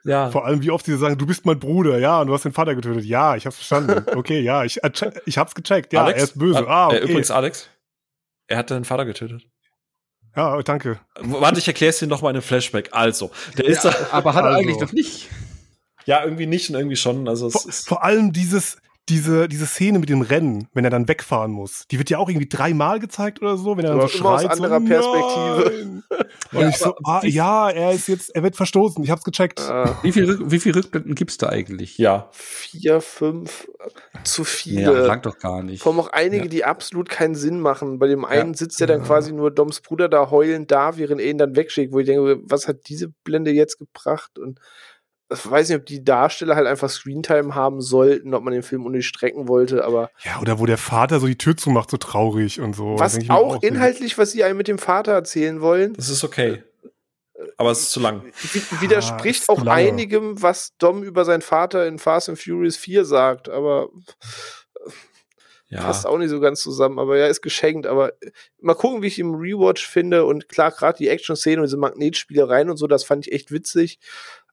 Ja. 0.07 0.31
Vor 0.31 0.47
allem, 0.47 0.62
wie 0.62 0.70
oft 0.70 0.86
sie 0.86 0.97
sagen, 0.97 1.18
du 1.18 1.26
bist 1.26 1.44
mein 1.47 1.59
Bruder, 1.59 1.99
ja, 1.99 2.20
und 2.20 2.28
du 2.28 2.33
hast 2.35 2.44
den 2.44 2.52
Vater 2.52 2.75
getötet. 2.76 3.05
Ja, 3.05 3.35
ich 3.36 3.44
hab's 3.44 3.57
verstanden. 3.57 4.05
Okay, 4.17 4.41
ja, 4.41 4.65
ich, 4.65 4.83
äh, 4.85 4.91
ich 5.26 5.36
hab's 5.36 5.55
gecheckt. 5.55 5.93
Ja, 5.93 6.05
Alex? 6.05 6.18
er 6.18 6.25
ist 6.25 6.39
böse. 6.39 6.60
Äh, 6.60 6.67
Ah, 6.68 6.86
okay. 6.86 6.97
äh, 6.99 7.02
übrigens, 7.05 7.31
Alex, 7.33 7.68
er 8.47 8.59
hat 8.59 8.70
deinen 8.70 8.85
Vater 8.85 9.05
getötet. 9.05 9.43
ja, 10.36 10.62
danke. 10.62 11.01
Warte, 11.20 11.59
ich 11.59 11.67
erkläre 11.67 11.91
es 11.91 11.99
dir 11.99 12.07
noch 12.07 12.23
mal 12.23 12.31
in 12.31 12.36
einem 12.36 12.43
Flashback. 12.43 12.91
Also, 12.93 13.31
der 13.59 13.65
ist 13.65 13.85
da. 13.85 13.93
Aber 14.12 14.35
hat 14.35 14.44
er 14.44 14.51
Also. 14.51 14.60
eigentlich 14.60 14.78
noch 14.81 14.93
nicht. 14.93 15.28
Ja, 16.05 16.23
irgendwie 16.23 16.47
nicht 16.47 16.70
und 16.70 16.76
irgendwie 16.76 16.94
schon. 16.97 17.26
Also, 17.28 17.49
es 17.49 17.52
Vor, 17.55 17.68
ist, 17.68 17.89
vor 17.89 18.05
allem 18.05 18.33
dieses, 18.33 18.76
diese, 19.09 19.49
diese 19.49 19.67
Szene 19.67 19.99
mit 20.01 20.09
dem 20.09 20.20
Rennen, 20.20 20.67
wenn 20.75 20.85
er 20.85 20.91
dann 20.91 21.07
wegfahren 21.07 21.52
muss, 21.52 21.86
die 21.91 21.99
wird 21.99 22.10
ja 22.10 22.18
auch 22.18 22.28
irgendwie 22.28 22.49
dreimal 22.49 22.99
gezeigt 22.99 23.41
oder 23.41 23.57
so, 23.57 23.76
wenn 23.76 23.85
er 23.85 23.94
dann 23.97 24.09
so 24.09 24.18
immer 24.18 24.31
aus 24.31 24.43
schreit. 24.43 24.51
anderer 24.52 24.81
so, 24.81 24.86
Perspektive. 24.86 26.02
Nein. 26.52 26.62
Und 26.65 26.68
ich 26.70 26.76
so, 26.76 26.94
ah, 27.05 27.20
ja, 27.25 27.70
er 27.70 27.93
ist 27.93 28.09
jetzt, 28.09 28.35
er 28.35 28.43
wird 28.43 28.57
verstoßen. 28.57 29.02
Ich 29.05 29.10
hab's 29.10 29.23
gecheckt. 29.25 29.60
Ah, 29.60 29.97
Wie 30.02 30.10
viel, 30.12 30.28
Rück- 30.31 30.51
wie 30.51 30.59
viel 30.59 30.73
Rückblenden 30.73 31.15
gibt's 31.15 31.39
da 31.39 31.49
eigentlich? 31.51 31.99
ja. 31.99 32.28
vier, 32.33 33.01
fünf, 33.01 33.68
äh, 33.78 34.23
zu 34.25 34.43
Ja, 34.43 34.47
viele. 34.47 35.07
lang 35.07 35.23
doch 35.23 35.39
gar 35.39 35.62
nicht. 35.62 35.83
Vor 35.83 35.93
allem 35.93 36.01
auch 36.01 36.09
einige, 36.12 36.44
Ja. 36.44 36.49
die 36.51 36.65
absolut 36.65 37.09
keinen 37.09 37.35
Sinn 37.36 37.60
machen. 37.60 37.99
Bei 37.99 38.09
dem 38.09 38.25
einen 38.25 38.52
Ja. 38.52 38.57
sitzt 38.59 38.81
ja 38.81 38.86
dann 38.86 39.02
quasi 39.05 39.33
nur 39.33 39.51
Doms 39.52 39.81
Bruder 39.83 40.09
da 40.09 40.31
heulend 40.31 40.70
da, 40.70 40.97
während 40.97 41.20
er 41.20 41.31
ihn 41.31 41.39
dann 41.39 41.55
wegschickt, 41.57 41.93
wo 41.93 42.01
ich 42.01 42.07
denke, 42.07 42.41
was 42.43 42.67
hat 42.68 42.89
diese 42.89 43.09
Blende 43.25 43.51
jetzt 43.52 43.78
gebracht? 43.78 44.39
Und 44.39 44.59
ich 45.32 45.50
weiß 45.50 45.68
nicht, 45.68 45.78
ob 45.78 45.86
die 45.86 46.05
Darsteller 46.05 46.55
halt 46.55 46.66
einfach 46.68 46.88
Screentime 46.88 47.55
haben 47.55 47.80
sollten, 47.80 48.32
ob 48.34 48.44
man 48.44 48.52
den 48.52 48.62
Film 48.62 48.86
unnötig 48.86 49.08
strecken 49.08 49.48
wollte, 49.48 49.84
aber 49.84 50.10
Ja, 50.24 50.40
oder 50.40 50.58
wo 50.60 50.66
der 50.66 50.78
Vater 50.78 51.18
so 51.20 51.26
die 51.26 51.36
Tür 51.38 51.56
zumacht, 51.56 51.90
so 51.90 51.96
traurig 51.96 52.60
und 52.60 52.74
so. 52.76 52.96
was 52.98 53.18
auch 53.28 53.55
so, 53.55 53.60
inhaltlich, 53.66 54.18
was 54.18 54.30
sie 54.32 54.44
einem 54.44 54.56
mit 54.58 54.68
dem 54.68 54.78
Vater 54.78 55.12
erzählen 55.12 55.60
wollen, 55.60 55.94
Das 55.94 56.08
ist 56.10 56.22
okay. 56.22 56.62
Aber 57.58 57.70
es 57.70 57.80
ist 57.80 57.90
zu 57.90 58.00
lang. 58.00 58.22
wi- 58.52 58.80
widerspricht 58.82 59.44
zu 59.44 59.52
auch 59.52 59.58
lange. 59.64 59.70
einigem, 59.88 60.40
was 60.42 60.76
Dom 60.78 61.02
über 61.02 61.24
seinen 61.24 61.42
Vater 61.42 61.86
in 61.86 61.98
Fast 61.98 62.28
and 62.28 62.38
Furious 62.38 62.76
4 62.76 63.05
sagt, 63.05 63.48
aber 63.48 63.88
Ja. 65.68 65.82
passt 65.82 66.06
auch 66.06 66.16
nicht 66.18 66.30
so 66.30 66.38
ganz 66.38 66.60
zusammen, 66.60 66.98
aber 67.00 67.18
ja, 67.18 67.26
ist 67.26 67.42
geschenkt. 67.42 67.86
Aber 67.86 68.10
äh, 68.22 68.30
mal 68.60 68.74
gucken, 68.74 69.02
wie 69.02 69.08
ich 69.08 69.18
im 69.18 69.34
Rewatch 69.34 69.86
finde. 69.86 70.24
Und 70.24 70.48
klar, 70.48 70.70
gerade 70.70 70.96
die 70.98 71.08
Action-Szenen 71.08 71.58
und 71.58 71.64
diese 71.66 71.76
Magnetspielereien 71.76 72.70
und 72.70 72.76
so, 72.76 72.86
das 72.86 73.02
fand 73.05 73.26
ich 73.26 73.32
echt 73.32 73.50
witzig. 73.50 73.98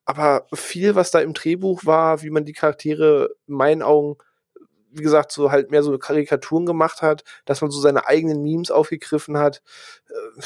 Aber 0.06 0.48
viel, 0.54 0.96
was 0.96 1.12
da 1.12 1.20
im 1.20 1.34
Drehbuch 1.34 1.86
war, 1.86 2.22
wie 2.24 2.30
man 2.30 2.46
die 2.46 2.54
Charaktere 2.54 3.36
in 3.48 3.56
meinen 3.56 3.82
Augen, 3.82 4.18
wie 4.92 5.04
gesagt, 5.04 5.32
so 5.32 5.52
halt 5.52 5.72
mehr 5.72 5.84
so 5.84 5.98
Karikaturen 5.98 6.66
gemacht 6.66 7.02
hat, 7.02 7.24
dass 7.46 7.62
man 7.62 7.72
so 7.72 7.80
seine 7.80 8.06
eigenen 8.08 8.44
Memes 8.44 8.70
aufgegriffen 8.72 9.38
hat. 9.38 9.62
Äh, 10.10 10.42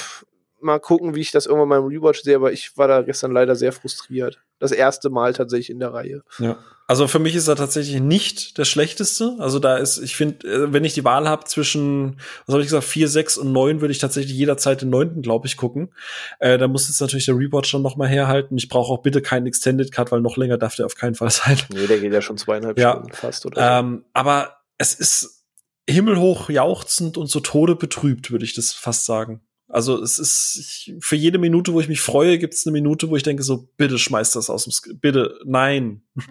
mal 0.59 0.79
gucken, 0.79 1.15
wie 1.15 1.21
ich 1.21 1.31
das 1.31 1.45
irgendwann 1.45 1.69
mal 1.69 1.79
im 1.79 1.85
Rewatch 1.85 2.21
sehe, 2.21 2.35
aber 2.35 2.51
ich 2.51 2.77
war 2.77 2.87
da 2.87 3.01
gestern 3.01 3.31
leider 3.31 3.55
sehr 3.55 3.71
frustriert. 3.73 4.41
Das 4.59 4.71
erste 4.71 5.09
Mal 5.09 5.33
tatsächlich 5.33 5.69
in 5.69 5.79
der 5.79 5.93
Reihe. 5.93 6.23
Ja. 6.39 6.57
Also 6.89 7.07
für 7.07 7.19
mich 7.19 7.35
ist 7.35 7.49
er 7.49 7.57
tatsächlich 7.57 7.99
nicht 7.99 8.57
der 8.57 8.63
schlechteste. 8.63 9.35
Also 9.39 9.59
da 9.59 9.75
ist, 9.75 9.97
ich 9.97 10.15
finde, 10.15 10.47
äh, 10.47 10.73
wenn 10.73 10.85
ich 10.85 10.93
die 10.93 11.03
Wahl 11.03 11.27
habe 11.27 11.43
zwischen, 11.43 12.19
was 12.45 12.53
habe 12.53 12.61
ich 12.61 12.67
gesagt, 12.67 12.85
vier, 12.85 13.09
sechs 13.09 13.37
und 13.37 13.51
neun, 13.51 13.81
würde 13.81 13.91
ich 13.91 13.97
tatsächlich 13.99 14.37
jederzeit 14.37 14.81
den 14.81 14.89
neunten, 14.89 15.21
glaube 15.21 15.47
ich, 15.47 15.57
gucken. 15.57 15.93
Äh, 16.39 16.57
da 16.57 16.69
muss 16.69 16.87
jetzt 16.87 17.01
natürlich 17.01 17.25
der 17.25 17.35
Rewatch 17.35 17.71
dann 17.73 17.81
noch 17.81 17.97
mal 17.97 18.07
herhalten. 18.07 18.57
Ich 18.57 18.69
brauche 18.69 18.93
auch 18.93 19.01
bitte 19.01 19.21
keinen 19.21 19.47
Extended 19.47 19.91
Cut, 19.91 20.13
weil 20.13 20.21
noch 20.21 20.37
länger 20.37 20.57
darf 20.57 20.75
der 20.75 20.85
auf 20.85 20.95
keinen 20.95 21.15
Fall 21.15 21.29
sein. 21.29 21.59
Nee, 21.73 21.87
der 21.87 21.99
geht 21.99 22.13
ja 22.13 22.21
schon 22.21 22.37
zweieinhalb 22.37 22.79
Ja. 22.79 22.91
Stunden 22.91 23.13
fast, 23.13 23.45
oder? 23.45 23.79
Ähm, 23.79 24.05
aber 24.13 24.55
es 24.77 24.93
ist 24.93 25.43
himmelhoch 25.89 26.49
jauchzend 26.49 27.17
und 27.17 27.27
so 27.27 27.41
Tode 27.41 27.75
betrübt, 27.75 28.31
würde 28.31 28.45
ich 28.45 28.53
das 28.53 28.71
fast 28.71 29.05
sagen. 29.05 29.41
Also 29.69 30.01
es 30.01 30.17
ist 30.19 30.55
ich, 30.59 30.95
für 31.01 31.15
jede 31.17 31.39
Minute, 31.39 31.73
wo 31.73 31.79
ich 31.81 31.89
mich 31.89 31.99
freue, 32.01 32.37
gibt 32.37 32.53
es 32.53 32.65
eine 32.65 32.71
Minute, 32.73 33.09
wo 33.09 33.15
ich 33.17 33.23
denke 33.23 33.43
so, 33.43 33.67
bitte 33.77 33.97
schmeiß 33.99 34.31
das 34.31 34.49
aus 34.49 34.63
dem, 34.63 34.71
Sk 34.71 34.89
bitte, 35.01 35.37
nein. 35.45 36.03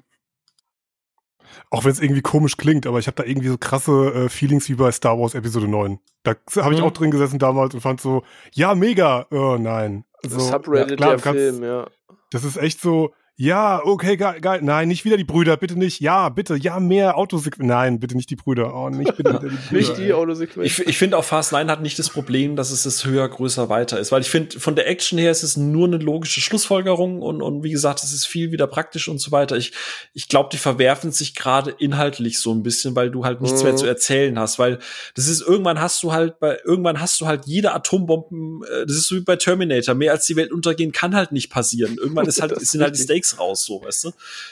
Auch 1.70 1.84
wenn 1.84 1.90
es 1.92 2.00
irgendwie 2.00 2.22
komisch 2.22 2.56
klingt, 2.56 2.86
aber 2.86 2.98
ich 2.98 3.06
habe 3.06 3.16
da 3.16 3.24
irgendwie 3.28 3.48
so 3.48 3.58
krasse 3.58 4.12
äh, 4.12 4.28
Feelings 4.28 4.68
wie 4.68 4.74
bei 4.74 4.92
Star 4.92 5.18
Wars 5.18 5.34
Episode 5.34 5.68
9. 5.68 5.98
Da 6.22 6.34
habe 6.56 6.74
ich 6.74 6.80
Mhm. 6.80 6.86
auch 6.86 6.90
drin 6.92 7.10
gesessen 7.10 7.38
damals 7.38 7.74
und 7.74 7.80
fand 7.80 8.00
so, 8.00 8.22
ja, 8.52 8.74
mega. 8.74 9.26
Oh 9.30 9.56
nein. 9.58 10.04
Also, 10.22 10.38
Subreddit 10.40 10.90
ja, 10.92 10.96
klar, 10.96 11.10
der 11.16 11.20
kannst- 11.20 11.40
Film, 11.40 11.62
ja. 11.62 11.88
Das 12.30 12.44
ist 12.44 12.56
echt 12.56 12.80
so, 12.80 13.14
ja, 13.38 13.82
okay, 13.84 14.16
geil, 14.16 14.40
geil. 14.40 14.60
Nein, 14.62 14.88
nicht 14.88 15.04
wieder 15.04 15.18
die 15.18 15.24
Brüder, 15.24 15.58
bitte 15.58 15.78
nicht. 15.78 16.00
Ja, 16.00 16.30
bitte, 16.30 16.56
ja, 16.56 16.80
mehr 16.80 17.18
Autosequenzen. 17.18 17.66
Nein, 17.66 18.00
bitte 18.00 18.16
nicht 18.16 18.30
die 18.30 18.36
Brüder. 18.36 18.74
Oh, 18.74 18.88
nicht 18.88 19.14
bitte 19.16 19.32
die 19.32 19.38
Brüder. 19.48 19.58
Nicht 19.72 19.98
die 19.98 20.04
ey. 20.04 20.12
Autosequenz. 20.14 20.66
Ich, 20.66 20.86
ich 20.86 20.96
finde 20.96 21.18
auch 21.18 21.24
Fast 21.24 21.52
9 21.52 21.70
hat 21.70 21.82
nicht 21.82 21.98
das 21.98 22.08
Problem, 22.08 22.56
dass 22.56 22.70
es 22.70 22.84
das 22.84 23.04
höher, 23.04 23.28
größer, 23.28 23.68
weiter 23.68 24.00
ist. 24.00 24.10
Weil 24.10 24.22
ich 24.22 24.30
finde, 24.30 24.58
von 24.58 24.74
der 24.74 24.88
Action 24.88 25.18
her 25.18 25.30
ist 25.30 25.42
es 25.42 25.58
nur 25.58 25.86
eine 25.86 25.98
logische 25.98 26.40
Schlussfolgerung 26.40 27.20
und, 27.20 27.42
und 27.42 27.62
wie 27.62 27.70
gesagt, 27.70 28.02
es 28.02 28.14
ist 28.14 28.26
viel 28.26 28.52
wieder 28.52 28.66
praktisch 28.66 29.06
und 29.08 29.18
so 29.20 29.32
weiter. 29.32 29.56
Ich, 29.58 29.72
ich 30.14 30.28
glaube, 30.28 30.48
die 30.50 30.56
verwerfen 30.58 31.12
sich 31.12 31.34
gerade 31.34 31.72
inhaltlich 31.72 32.38
so 32.38 32.52
ein 32.54 32.62
bisschen, 32.62 32.96
weil 32.96 33.10
du 33.10 33.26
halt 33.26 33.42
nichts 33.42 33.58
Mhm. 33.60 33.68
mehr 33.68 33.76
zu 33.76 33.84
erzählen 33.86 34.38
hast. 34.38 34.58
Weil 34.58 34.78
das 35.14 35.28
ist, 35.28 35.42
irgendwann 35.42 35.78
hast 35.80 36.02
du 36.02 36.12
halt 36.12 36.38
bei, 36.40 36.56
irgendwann 36.64 37.00
hast 37.02 37.20
du 37.20 37.26
halt 37.26 37.44
jede 37.44 37.74
Atombomben, 37.74 38.62
äh, 38.64 38.86
das 38.86 38.96
ist 38.96 39.08
so 39.08 39.16
wie 39.16 39.20
bei 39.20 39.36
Terminator. 39.36 39.94
Mehr 39.94 40.12
als 40.12 40.24
die 40.24 40.36
Welt 40.36 40.52
untergehen 40.52 40.92
kann 40.92 41.14
halt 41.14 41.32
nicht 41.32 41.50
passieren. 41.50 41.96
Irgendwann 41.98 42.24
ist 42.26 42.40
halt, 42.40 42.58
sind 42.60 42.80
halt 42.80 42.94
die 42.94 43.00
richtig. 43.00 43.08
Stakes 43.26 43.38
raus, 43.38 43.64
so, 43.64 43.82
weißt 43.82 44.04
du? 44.04 44.10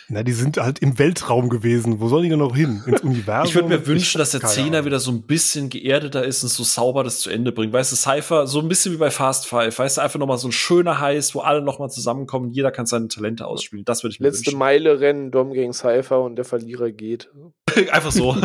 Na, 0.09 0.23
die 0.23 0.33
sind 0.33 0.57
halt 0.59 0.81
im 0.81 0.99
Weltraum 0.99 1.49
gewesen. 1.49 2.01
Wo 2.01 2.09
sollen 2.09 2.25
die 2.25 2.29
denn 2.31 2.39
noch 2.39 2.57
hin? 2.57 2.83
Ins 2.87 3.01
Universum? 3.05 3.49
Ich 3.49 3.55
würde 3.55 3.69
mir 3.69 3.87
wünschen, 3.87 4.19
dass 4.19 4.33
der 4.33 4.43
Zehner 4.43 4.85
wieder 4.85 4.99
so 4.99 5.11
ein 5.11 5.23
bisschen 5.23 5.71
geerdeter 5.71 6.25
ist 6.25 6.43
und 6.43 6.49
so 6.51 6.65
sauber 6.65 7.05
das 7.05 7.21
zu 7.21 7.31
Ende 7.31 7.53
bringt. 7.53 7.73
Weißt 7.73 7.93
du, 7.93 7.97
Cypher, 7.97 8.47
so 8.47 8.61
ein 8.61 8.69
bisschen 8.69 8.93
wie 8.93 8.99
bei 8.99 9.11
Fast 9.11 9.47
Five, 9.47 9.79
weißt 9.79 9.99
du, 9.99 10.03
einfach 10.03 10.19
nochmal 10.19 10.39
so 10.39 10.49
ein 10.49 10.53
schöner 10.53 11.01
Heiß, 11.01 11.35
wo 11.35 11.41
alle 11.41 11.63
nochmal 11.63 11.91
zusammenkommen, 11.91 12.51
jeder 12.51 12.71
kann 12.71 12.87
seine 12.87 13.09
Talente 13.09 13.47
ausspielen. 13.47 13.85
Das 13.85 14.03
würde 14.03 14.15
ich 14.15 14.21
mir 14.21 14.29
Letzte 14.29 14.57
Meile 14.57 15.01
rennen, 15.01 15.31
Dom 15.31 15.53
gegen 15.53 15.73
Cypher 15.73 16.21
und 16.23 16.37
der 16.37 16.45
Verlierer 16.45 16.91
geht. 16.91 17.31
wünschen. 17.35 17.91
einfach 17.93 18.13
so. 18.13 18.37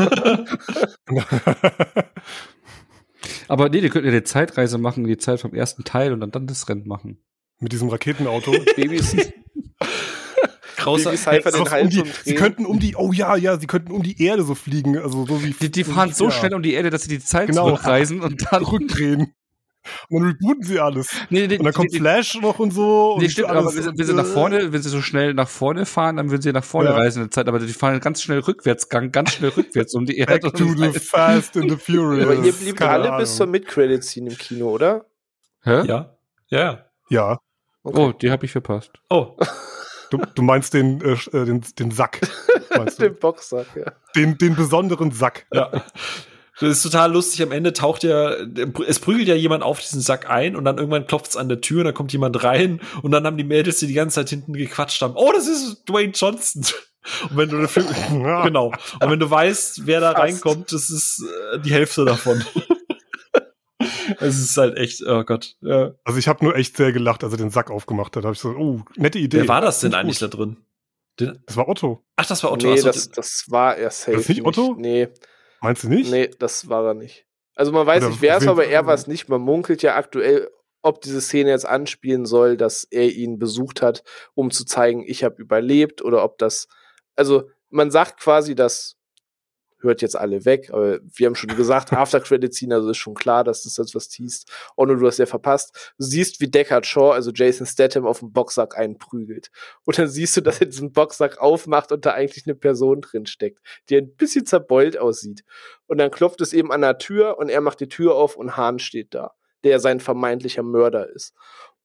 Aber 3.48 3.69
nee, 3.69 3.82
die 3.82 3.90
könnten 3.90 4.08
ja 4.08 4.11
eine 4.14 4.24
Zeitreise 4.24 4.77
machen, 4.77 5.06
die 5.06 5.17
Zeit 5.17 5.40
vom 5.40 5.56
ersten 5.56 5.83
Teil 5.83 6.14
und 6.14 6.19
dann, 6.19 6.30
dann 6.32 6.45
das 6.45 6.69
Rennen 6.69 6.88
machen. 6.88 7.17
Mit 7.59 7.74
diesem 7.74 7.90
Raketenauto. 7.90 8.53
Babys, 8.75 9.16
Grauser, 10.80 11.11
Baby 11.11 11.17
Cypher 11.22 11.51
den 11.51 11.69
Hals 11.72 11.83
um 11.83 11.90
die, 11.90 12.11
sie 12.24 12.35
könnten 12.35 12.66
um 12.66 12.80
die, 12.80 12.95
oh 12.95 13.11
ja, 13.11 13.35
ja, 13.35 13.59
sie 13.59 13.67
könnten 13.67 13.91
um 13.91 14.03
die 14.03 14.22
Erde 14.24 14.43
so 14.43 14.56
fliegen. 14.56 14.98
Also 14.98 15.25
so 15.25 15.43
wie. 15.43 15.51
Die, 15.51 15.72
die 15.72 15.83
fahren 15.83 16.14
so 16.14 16.25
ja, 16.25 16.32
schnell 16.32 16.53
um 16.53 16.64
die 16.64 16.74
Erde, 16.74 16.90
dass 16.90 17.03
sie 17.03 17.09
die 17.09 17.19
Zeit 17.19 17.48
Genau. 17.48 17.67
zurückreisen 17.67 18.22
und 18.22 18.45
dann. 18.51 18.64
Rückdrehen. 18.64 19.33
Und 20.09 20.22
dann 20.22 20.32
rebooten 20.32 20.64
sie 20.64 20.80
alles. 20.80 21.08
Nee, 21.30 21.48
nee, 21.48 21.58
Und 21.58 21.64
dann 21.64 21.74
kommt 21.74 21.91
nee, 21.93 21.99
Flash 21.99 22.40
noch 22.41 22.59
und 22.59 22.72
so. 22.72 23.16
Nee, 23.17 23.25
und 23.25 23.32
stimmt, 23.32 23.49
aber 23.49 23.66
wenn 23.74 23.82
sie, 23.82 23.90
und, 23.90 23.98
wenn 23.98 24.06
sie 24.06 24.14
nach 24.14 24.25
äh, 24.25 24.33
vorne, 24.33 24.74
wenn 24.74 24.82
sie 24.82 24.90
so 24.90 25.01
schnell 25.01 25.33
nach 25.33 25.48
vorne 25.48 25.85
fahren, 25.85 26.17
dann 26.17 26.30
würden 26.30 26.41
sie 26.41 26.51
nach 26.51 26.64
vorne 26.64 26.90
Ja. 26.90 26.95
reisen 26.95 27.19
in 27.24 27.30
der 27.30 27.32
Zeit, 27.32 27.48
aber 27.48 27.59
die 27.59 27.74
fahren 27.74 27.99
ganz 27.99 28.22
schnell 28.22 28.40
rückwärts, 28.40 28.90
gang, 28.90 29.11
ganz 29.11 29.32
schnell 29.33 29.51
rückwärts 29.51 29.95
um 29.95 30.06
die 30.06 30.17
Erde. 30.17 30.40
Back 30.40 30.53
to 30.53 30.66
the 30.75 30.99
Fast 30.99 31.56
and 31.58 31.72
the 31.72 31.77
Furious. 31.77 32.25
Aber 32.30 32.35
ihr 32.45 32.51
blieb 32.51 32.75
Keine 32.75 33.09
alle 33.09 33.17
bis 33.22 33.35
zur 33.35 33.45
Ahnung. 33.45 33.51
Mid-Credit-Scene 33.53 34.30
im 34.30 34.38
Kino, 34.38 34.69
oder? 34.69 35.06
Hä? 35.64 35.83
ja. 35.88 36.17
Ja. 36.49 36.85
Ja. 37.09 37.40
Oh, 37.83 38.11
die 38.11 38.32
habe 38.32 38.45
ich 38.45 38.51
verpasst. 38.51 38.91
Oh. 39.09 39.38
Du, 40.09 40.17
du 40.35 40.41
meinst 40.41 40.73
den, 40.73 41.01
äh, 41.01 41.11
äh, 41.11 41.45
den, 41.45 41.63
den 41.77 41.91
Sack. 41.91 42.21
Meinst 42.75 42.99
du? 42.99 43.03
Den 43.03 43.15
Boxsack, 43.15 43.67
ja. 43.75 43.91
Den, 44.15 44.38
den 44.38 44.55
besonderen 44.55 45.11
Sack. 45.11 45.45
Ja. 45.53 45.71
Das 46.59 46.69
ist 46.69 46.83
total 46.83 47.13
lustig. 47.13 47.41
Am 47.41 47.51
Ende 47.51 47.73
taucht 47.73 48.03
ja, 48.03 48.33
es 48.85 48.99
prügelt 48.99 49.27
ja 49.27 49.35
jemand 49.35 49.63
auf 49.63 49.79
diesen 49.79 50.01
Sack 50.01 50.29
ein 50.29 50.55
und 50.55 50.65
dann 50.65 50.77
irgendwann 50.77 51.07
klopft 51.07 51.29
es 51.29 51.38
an 51.38 51.47
der 51.47 51.61
Tür 51.61 51.79
und 51.79 51.85
dann 51.85 51.93
kommt 51.93 52.11
jemand 52.11 52.43
rein 52.43 52.81
und 53.01 53.11
dann 53.11 53.25
haben 53.25 53.38
die 53.38 53.43
Mädels, 53.43 53.77
die 53.77 53.88
die 53.88 53.93
ganze 53.93 54.15
Zeit 54.15 54.29
hinten 54.29 54.53
gequatscht 54.53 55.01
haben, 55.01 55.13
oh, 55.15 55.31
das 55.33 55.47
ist 55.47 55.83
Dwayne 55.88 56.11
Johnson. 56.13 56.65
Und 57.29 57.38
wenn 57.38 57.49
du 57.49 57.65
Ja. 58.23 58.43
genau. 58.45 58.73
Und 59.01 59.09
wenn 59.09 59.19
du 59.19 59.29
weißt, 59.29 59.85
wer 59.85 60.01
da 60.01 60.11
Fast. 60.11 60.21
reinkommt, 60.21 60.71
das 60.71 60.89
ist 60.89 61.23
äh, 61.53 61.59
die 61.59 61.71
Hälfte 61.71 62.05
davon. 62.05 62.43
es 64.19 64.39
ist 64.39 64.57
halt 64.57 64.77
echt, 64.77 65.01
oh 65.05 65.23
Gott. 65.23 65.55
Ja. 65.61 65.93
Also 66.03 66.19
ich 66.19 66.27
habe 66.27 66.43
nur 66.43 66.55
echt 66.55 66.77
sehr 66.77 66.91
gelacht, 66.91 67.23
als 67.23 67.33
er 67.33 67.38
den 67.38 67.49
Sack 67.49 67.71
aufgemacht 67.71 68.15
hat. 68.15 68.23
Da 68.23 68.27
habe 68.27 68.35
ich 68.35 68.39
so, 68.41 68.49
oh, 68.49 68.81
nette 68.95 69.19
Idee. 69.19 69.39
Wer 69.41 69.47
war 69.47 69.61
das 69.61 69.79
denn 69.79 69.91
Gut. 69.91 69.99
eigentlich 69.99 70.19
da 70.19 70.27
drin? 70.27 70.57
Den, 71.19 71.41
Das 71.45 71.57
war 71.57 71.67
Otto. 71.67 72.03
ach, 72.15 72.25
das 72.25 72.43
war 72.43 72.51
Otto. 72.51 72.67
Nee, 72.67 72.73
Ach 72.73 72.77
so, 72.77 72.88
das, 72.88 73.09
das 73.09 73.45
war 73.49 73.77
er 73.77 73.91
safe. 73.91 74.13
Das 74.13 74.21
ist 74.21 74.29
nicht 74.29 74.45
Otto? 74.45 74.75
Nee, 74.77 75.09
Meinst 75.61 75.83
du 75.83 75.89
nicht? 75.89 76.09
nee, 76.11 76.29
das 76.39 76.69
war 76.69 76.85
er 76.85 76.93
nicht. 76.93 77.25
Also 77.55 77.71
man 77.73 77.85
weiß 77.85 78.03
Oder 78.03 78.11
nicht, 78.11 78.21
wer 78.21 78.38
es 78.38 78.45
war, 78.45 78.53
aber 78.53 78.65
er 78.65 78.85
war 78.85 78.93
es 78.93 79.07
nicht. 79.07 79.27
Man 79.27 79.41
munkelt 79.41 79.81
ja 79.81 79.95
aktuell 79.95 80.49
ob 80.81 81.01
diese 81.01 81.21
Szene 81.21 81.49
jetzt 81.49 81.65
anspielen 81.65 82.25
soll, 82.25 82.57
dass 82.57 82.85
er 82.85 83.09
ihn 83.11 83.38
besucht 83.39 83.81
hat, 83.81 84.03
um 84.33 84.51
zu 84.51 84.65
zeigen, 84.65 85.03
ich 85.05 85.23
habe 85.23 85.41
überlebt, 85.41 86.01
oder 86.01 86.23
ob 86.23 86.38
das, 86.38 86.67
also 87.15 87.49
man 87.69 87.91
sagt 87.91 88.19
quasi, 88.19 88.55
dass 88.55 88.95
hört 89.82 90.01
jetzt 90.01 90.16
alle 90.16 90.45
weg, 90.45 90.69
aber 90.72 90.99
wir 91.14 91.27
haben 91.27 91.35
schon 91.35 91.56
gesagt, 91.56 91.93
After 91.93 92.19
Credit 92.19 92.53
Scene, 92.53 92.75
also 92.75 92.90
ist 92.90 92.98
schon 92.98 93.14
klar, 93.14 93.43
dass 93.43 93.64
das 93.64 93.77
jetzt 93.77 93.95
was 93.95 94.09
teast. 94.09 94.51
Ono, 94.75 94.95
du 94.95 95.08
hast 95.08 95.19
ja 95.19 95.25
verpasst. 95.25 95.93
Du 95.98 96.06
siehst, 96.06 96.41
wie 96.41 96.49
Deckard 96.49 96.85
Shaw, 96.85 97.11
also 97.11 97.32
Jason 97.33 97.66
Statham, 97.66 98.06
auf 98.06 98.19
dem 98.19 98.32
Boxsack 98.32 98.77
einprügelt. 98.77 99.51
Und 99.85 99.98
dann 99.98 100.08
siehst 100.08 100.38
du, 100.38 100.41
dass 100.41 100.59
er 100.59 100.67
diesen 100.67 100.91
Boxsack 100.91 101.40
aufmacht 101.40 101.91
und 101.91 102.06
da 102.06 102.11
eigentlich 102.11 102.45
eine 102.45 102.56
Person 102.56 103.01
drin 103.01 103.25
steckt, 103.25 103.59
die 103.90 103.98
ein 103.98 104.16
bisschen 104.16 104.45
zerbeult 104.45 104.98
aussieht. 104.98 105.43
Und 105.88 105.98
dann 105.98 106.11
klopft 106.11 106.41
es 106.41 106.53
eben 106.53 106.72
an 106.72 106.82
der 106.82 106.98
Tür 106.98 107.38
und 107.38 107.49
er 107.49 107.61
macht 107.61 107.80
die 107.80 107.90
Tür 107.90 108.16
auf 108.16 108.35
und 108.35 108.58
Hahn 108.58 108.80
steht 108.80 109.14
da, 109.14 109.32
der 109.64 109.80
sein 109.80 109.99
vermeintlicher 109.99 110.64
Mörder 110.64 111.09
ist. 111.09 111.33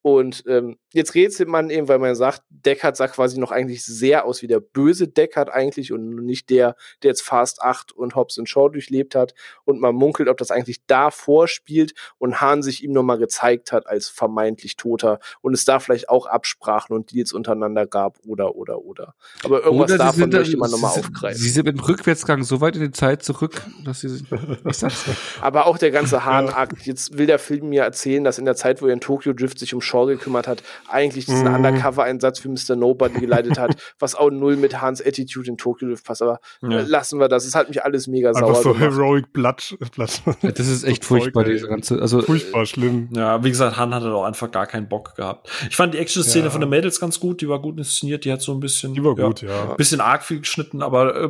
Und 0.05 0.43
ähm, 0.47 0.77
jetzt 0.93 1.15
rätselt 1.15 1.49
man 1.49 1.71
eben, 1.71 1.87
weil 1.87 1.97
man 1.97 2.13
sagt, 2.13 2.43
Deckard 2.51 2.95
sah 2.95 3.07
quasi 3.07 3.39
noch 3.39 3.49
eigentlich 3.49 3.83
sehr 3.83 4.25
aus 4.25 4.43
wie 4.43 4.47
der 4.47 4.59
böse 4.59 5.07
Deckard 5.07 5.49
eigentlich 5.49 5.91
und 5.91 6.17
nicht 6.23 6.51
der, 6.51 6.75
der 7.01 7.09
jetzt 7.09 7.23
Fast 7.23 7.63
8 7.63 7.91
und 7.91 8.13
Hobbs 8.15 8.37
und 8.37 8.47
Shaw 8.47 8.69
durchlebt 8.69 9.15
hat. 9.15 9.33
Und 9.63 9.81
man 9.81 9.95
munkelt, 9.95 10.29
ob 10.29 10.37
das 10.37 10.51
eigentlich 10.51 10.85
da 10.85 11.09
vorspielt 11.09 11.95
und 12.19 12.39
Hahn 12.39 12.61
sich 12.61 12.83
ihm 12.83 12.91
nochmal 12.91 13.17
gezeigt 13.17 13.71
hat 13.71 13.87
als 13.87 14.07
vermeintlich 14.07 14.75
Toter 14.75 15.17
und 15.41 15.55
es 15.55 15.65
da 15.65 15.79
vielleicht 15.79 16.07
auch 16.07 16.27
Absprachen 16.27 16.95
und 16.95 17.11
Deals 17.11 17.33
untereinander 17.33 17.87
gab 17.87 18.19
oder, 18.27 18.55
oder, 18.55 18.83
oder. 18.83 19.15
Aber 19.43 19.63
irgendwas 19.63 19.89
Oder 19.89 19.97
davon 19.97 20.13
sind 20.19 20.33
dann- 20.35 20.41
möchte 20.41 20.57
man 20.57 20.69
nochmal 20.69 20.99
aufgreifen. 20.99 21.41
Sie 21.41 21.49
sind 21.49 21.67
dem 21.67 21.79
Rückwärtsgang 21.79 22.43
so 22.43 22.61
weit 22.61 22.75
in 22.75 22.83
die 22.83 22.91
Zeit 22.91 23.23
zurück, 23.23 23.59
dass 23.83 24.01
sie. 24.01 24.23
Ich 24.69 24.77
sag's. 24.77 25.03
Aber 25.41 25.65
auch 25.65 25.79
der 25.79 25.89
ganze 25.89 26.23
Hahn-Akt. 26.25 26.85
Jetzt 26.85 27.17
will 27.17 27.25
der 27.25 27.39
Film 27.39 27.69
mir 27.69 27.81
erzählen, 27.81 28.23
dass 28.23 28.37
in 28.37 28.45
der 28.45 28.55
Zeit, 28.55 28.83
wo 28.83 28.85
er 28.85 28.93
in 28.93 29.01
Tokyo 29.01 29.33
Drift 29.33 29.57
sich 29.57 29.73
um 29.73 29.81
Shaw 29.81 29.94
gekümmert 30.05 30.47
hat, 30.47 30.61
eigentlich 30.89 31.25
diesen 31.25 31.47
Mhm. 31.47 31.55
Undercover-Einsatz 31.55 32.39
für 32.39 32.49
Mr. 32.49 32.75
Nobody 32.75 33.19
geleitet 33.21 33.57
hat, 33.57 33.75
was 33.99 34.15
auch 34.15 34.29
null 34.29 34.55
mit 34.57 34.81
Hans 34.81 35.01
Attitude 35.05 35.49
in 35.49 35.57
Tokyo 35.57 35.87
Drift 35.87 36.05
passt. 36.05 36.21
Aber 36.21 36.39
Ja. 36.61 36.79
äh, 36.79 36.81
lassen 36.83 37.19
wir 37.19 37.27
das. 37.29 37.45
Es 37.45 37.55
hat 37.55 37.69
mich 37.69 37.83
alles 37.83 38.07
mega 38.07 38.33
sauer 38.33 38.49
Einfach 38.49 38.61
so 38.61 38.73
gemacht. 38.73 38.91
Heroic 38.93 39.33
Blood. 39.33 39.77
Blood. 39.95 40.21
Das 40.41 40.59
ist 40.67 40.83
echt 40.83 41.03
So 41.03 41.15
furchtbar, 41.15 41.43
diese 41.45 41.67
ganze. 41.67 42.01
Also, 42.01 42.21
Furchtbar 42.21 42.65
schlimm. 42.65 43.09
Ja, 43.15 43.43
wie 43.43 43.49
gesagt, 43.49 43.77
Han 43.77 43.93
hatte 43.93 44.13
auch 44.13 44.23
einfach 44.25 44.51
gar 44.51 44.67
keinen 44.67 44.89
Bock 44.89 45.15
gehabt. 45.15 45.49
Ich 45.69 45.75
fand 45.75 45.93
die 45.93 45.97
Action-Szene 45.99 46.45
Ja. 46.45 46.49
von 46.51 46.61
den 46.61 46.69
Mädels 46.69 46.99
ganz 46.99 47.19
gut, 47.19 47.41
die 47.41 47.47
war 47.49 47.59
gut 47.61 47.77
inszeniert, 47.77 48.25
die 48.25 48.31
hat 48.31 48.41
so 48.41 48.51
ein 48.53 48.59
bisschen. 48.59 48.93
Die 48.93 49.03
war 49.03 49.15
gut, 49.15 49.41
ja. 49.41 49.71
Ein 49.71 49.77
bisschen 49.77 50.01
arg 50.01 50.23
viel 50.23 50.39
geschnitten, 50.39 50.81
aber 50.81 51.15
äh, 51.25 51.29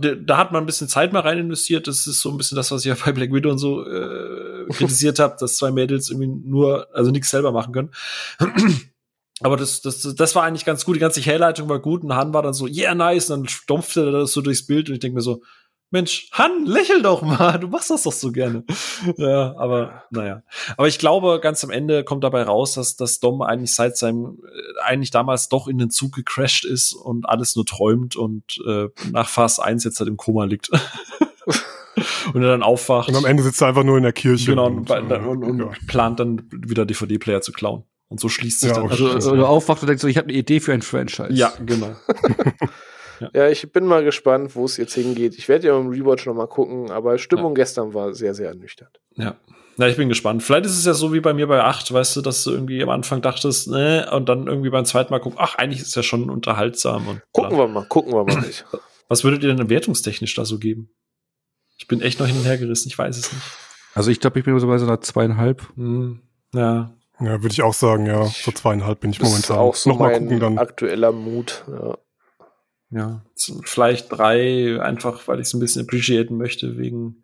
da- 0.00 0.14
da 0.14 0.36
hat 0.38 0.52
man 0.52 0.62
ein 0.62 0.66
bisschen 0.66 0.88
Zeit 0.88 1.12
mal 1.12 1.20
rein 1.20 1.38
investiert. 1.38 1.86
Das 1.86 2.06
ist 2.06 2.20
so 2.20 2.30
ein 2.30 2.36
bisschen 2.36 2.56
das, 2.56 2.70
was 2.70 2.80
ich 2.84 2.86
ja 2.88 2.96
bei 3.04 3.12
Black 3.12 3.32
Widow 3.32 3.50
und 3.50 3.58
so 3.58 3.84
äh, 3.86 4.66
kritisiert 4.70 5.18
habe, 5.18 5.36
dass 5.38 5.56
zwei 5.56 5.70
Mädels 5.70 6.10
irgendwie 6.10 6.28
nur, 6.48 6.86
also 6.94 7.10
nichts 7.10 7.30
selber 7.30 7.52
machen 7.52 7.72
können. 7.72 7.90
Aber 9.42 9.56
das, 9.56 9.80
das, 9.80 10.02
das 10.02 10.34
war 10.34 10.42
eigentlich 10.42 10.66
ganz 10.66 10.84
gut. 10.84 10.96
Die 10.96 11.00
ganze 11.00 11.20
Herleitung 11.20 11.68
war 11.68 11.78
gut 11.78 12.02
und 12.02 12.14
Han 12.14 12.34
war 12.34 12.42
dann 12.42 12.52
so, 12.52 12.66
yeah, 12.66 12.94
nice. 12.94 13.30
Und 13.30 13.40
dann 13.40 13.48
stumpfte 13.48 14.04
er 14.04 14.12
das 14.12 14.32
so 14.32 14.42
durchs 14.42 14.66
Bild 14.66 14.88
und 14.88 14.94
ich 14.94 15.00
denke 15.00 15.14
mir 15.14 15.22
so, 15.22 15.40
Mensch, 15.92 16.28
Han, 16.32 16.66
lächel 16.66 17.02
doch 17.02 17.22
mal, 17.22 17.58
du 17.58 17.66
machst 17.66 17.90
das 17.90 18.04
doch 18.04 18.12
so 18.12 18.30
gerne. 18.30 18.64
ja, 19.16 19.56
aber 19.56 20.04
naja. 20.10 20.42
Aber 20.76 20.86
ich 20.86 21.00
glaube, 21.00 21.40
ganz 21.42 21.64
am 21.64 21.70
Ende 21.70 22.04
kommt 22.04 22.22
dabei 22.22 22.44
raus, 22.44 22.74
dass, 22.74 22.94
dass 22.94 23.18
Dom 23.18 23.42
eigentlich 23.42 23.74
seit 23.74 23.96
seinem, 23.96 24.38
äh, 24.44 24.82
eigentlich 24.84 25.10
damals 25.10 25.48
doch 25.48 25.66
in 25.66 25.78
den 25.78 25.90
Zug 25.90 26.12
gecrashed 26.12 26.64
ist 26.64 26.92
und 26.92 27.28
alles 27.28 27.56
nur 27.56 27.66
träumt 27.66 28.14
und 28.14 28.62
äh, 28.66 28.88
nach 29.10 29.28
Phase 29.28 29.64
1 29.64 29.82
jetzt 29.82 29.98
halt 29.98 30.08
im 30.08 30.16
Koma 30.16 30.44
liegt. 30.44 30.70
und 32.34 32.42
er 32.42 32.50
dann 32.50 32.62
aufwacht. 32.62 33.08
Und 33.08 33.16
am 33.16 33.24
Ende 33.24 33.42
sitzt 33.42 33.60
er 33.60 33.68
einfach 33.68 33.84
nur 33.84 33.96
in 33.96 34.04
der 34.04 34.12
Kirche. 34.12 34.46
genau, 34.46 34.66
und, 34.66 34.88
und, 34.88 35.10
äh, 35.10 35.14
und, 35.16 35.42
und 35.42 35.58
ja. 35.58 35.70
plant 35.88 36.20
dann 36.20 36.48
wieder 36.52 36.86
DVD-Player 36.86 37.40
zu 37.40 37.50
klauen. 37.50 37.82
Und 38.10 38.20
so 38.20 38.28
schließt 38.28 38.60
sich 38.60 38.68
Ja, 38.68 38.74
dann. 38.74 38.84
okay. 38.86 39.08
also, 39.14 39.30
oder 39.32 39.48
aufwacht 39.48 39.80
und 39.82 39.86
denkt 39.88 40.00
so, 40.02 40.08
ich 40.08 40.18
habe 40.18 40.28
eine 40.28 40.36
Idee 40.36 40.60
für 40.60 40.72
ein 40.74 40.82
Franchise. 40.82 41.32
ja, 41.32 41.52
genau. 41.64 41.96
Ja, 43.34 43.48
ich 43.48 43.70
bin 43.72 43.84
mal 43.86 44.02
gespannt, 44.02 44.56
wo 44.56 44.64
es 44.64 44.76
jetzt 44.78 44.94
hingeht. 44.94 45.36
Ich 45.36 45.48
werde 45.48 45.68
ja 45.68 45.78
im 45.78 45.88
Rewatch 45.88 46.26
nochmal 46.26 46.48
gucken, 46.48 46.90
aber 46.90 47.18
Stimmung 47.18 47.54
gestern 47.54 47.92
war 47.94 48.14
sehr, 48.14 48.34
sehr 48.34 48.48
ernüchternd. 48.48 48.98
Ja. 49.14 49.36
Na, 49.76 49.88
ich 49.88 49.96
bin 49.96 50.08
gespannt. 50.08 50.42
Vielleicht 50.42 50.66
ist 50.66 50.76
es 50.78 50.84
ja 50.86 50.94
so 50.94 51.12
wie 51.12 51.20
bei 51.20 51.32
mir 51.34 51.46
bei 51.46 51.62
8, 51.62 51.92
weißt 51.92 52.16
du, 52.16 52.20
dass 52.22 52.44
du 52.44 52.50
irgendwie 52.50 52.82
am 52.82 52.88
Anfang 52.90 53.22
dachtest, 53.22 53.68
ne, 53.68 54.10
und 54.12 54.28
dann 54.28 54.46
irgendwie 54.46 54.70
beim 54.70 54.84
zweiten 54.84 55.12
Mal 55.12 55.20
guckst, 55.20 55.38
ach, 55.40 55.54
eigentlich 55.56 55.80
ist 55.80 55.88
es 55.88 55.94
ja 55.94 56.02
schon 56.02 56.28
unterhaltsam 56.30 57.06
und 57.08 57.22
Gucken 57.32 57.56
wir 57.56 57.68
mal, 57.68 57.84
gucken 57.86 58.12
wir 58.12 58.24
mal 58.24 58.40
nicht. 58.40 58.64
Was 59.08 59.22
würdet 59.24 59.42
ihr 59.42 59.54
denn 59.54 59.68
wertungstechnisch 59.70 60.34
da 60.34 60.44
so 60.44 60.58
geben? 60.58 60.90
Ich 61.78 61.86
bin 61.88 62.00
echt 62.00 62.20
noch 62.20 62.26
hin 62.26 62.36
und 62.36 62.44
her 62.44 62.58
gerissen, 62.58 62.88
ich 62.88 62.98
weiß 62.98 63.16
es 63.18 63.32
nicht. 63.32 63.42
Also 63.94 64.10
ich 64.10 64.20
glaube, 64.20 64.38
ich 64.38 64.44
bin 64.44 64.58
so 64.58 64.66
bei 64.66 64.78
so 64.78 64.86
einer 64.86 65.00
zweieinhalb. 65.00 65.62
Hm, 65.76 66.20
ja. 66.54 66.94
Ja, 67.20 67.42
würde 67.42 67.52
ich 67.52 67.62
auch 67.62 67.74
sagen, 67.74 68.06
ja. 68.06 68.24
So 68.26 68.50
zweieinhalb 68.52 69.00
bin 69.00 69.10
ich 69.10 69.18
Das 69.18 69.28
ist 69.28 69.34
momentan. 69.48 69.58
auch 69.58 69.74
so 69.74 69.90
Nochmal 69.90 70.12
mein 70.12 70.22
gucken 70.22 70.40
dann. 70.40 70.58
aktueller 70.58 71.12
Mut. 71.12 71.64
Ja. 71.68 71.98
Ja. 72.92 73.22
Vielleicht 73.64 74.10
drei, 74.10 74.80
einfach 74.82 75.28
weil 75.28 75.38
ich 75.40 75.46
es 75.46 75.54
ein 75.54 75.60
bisschen 75.60 75.82
appreciaten 75.82 76.36
möchte, 76.36 76.76
wegen. 76.78 77.22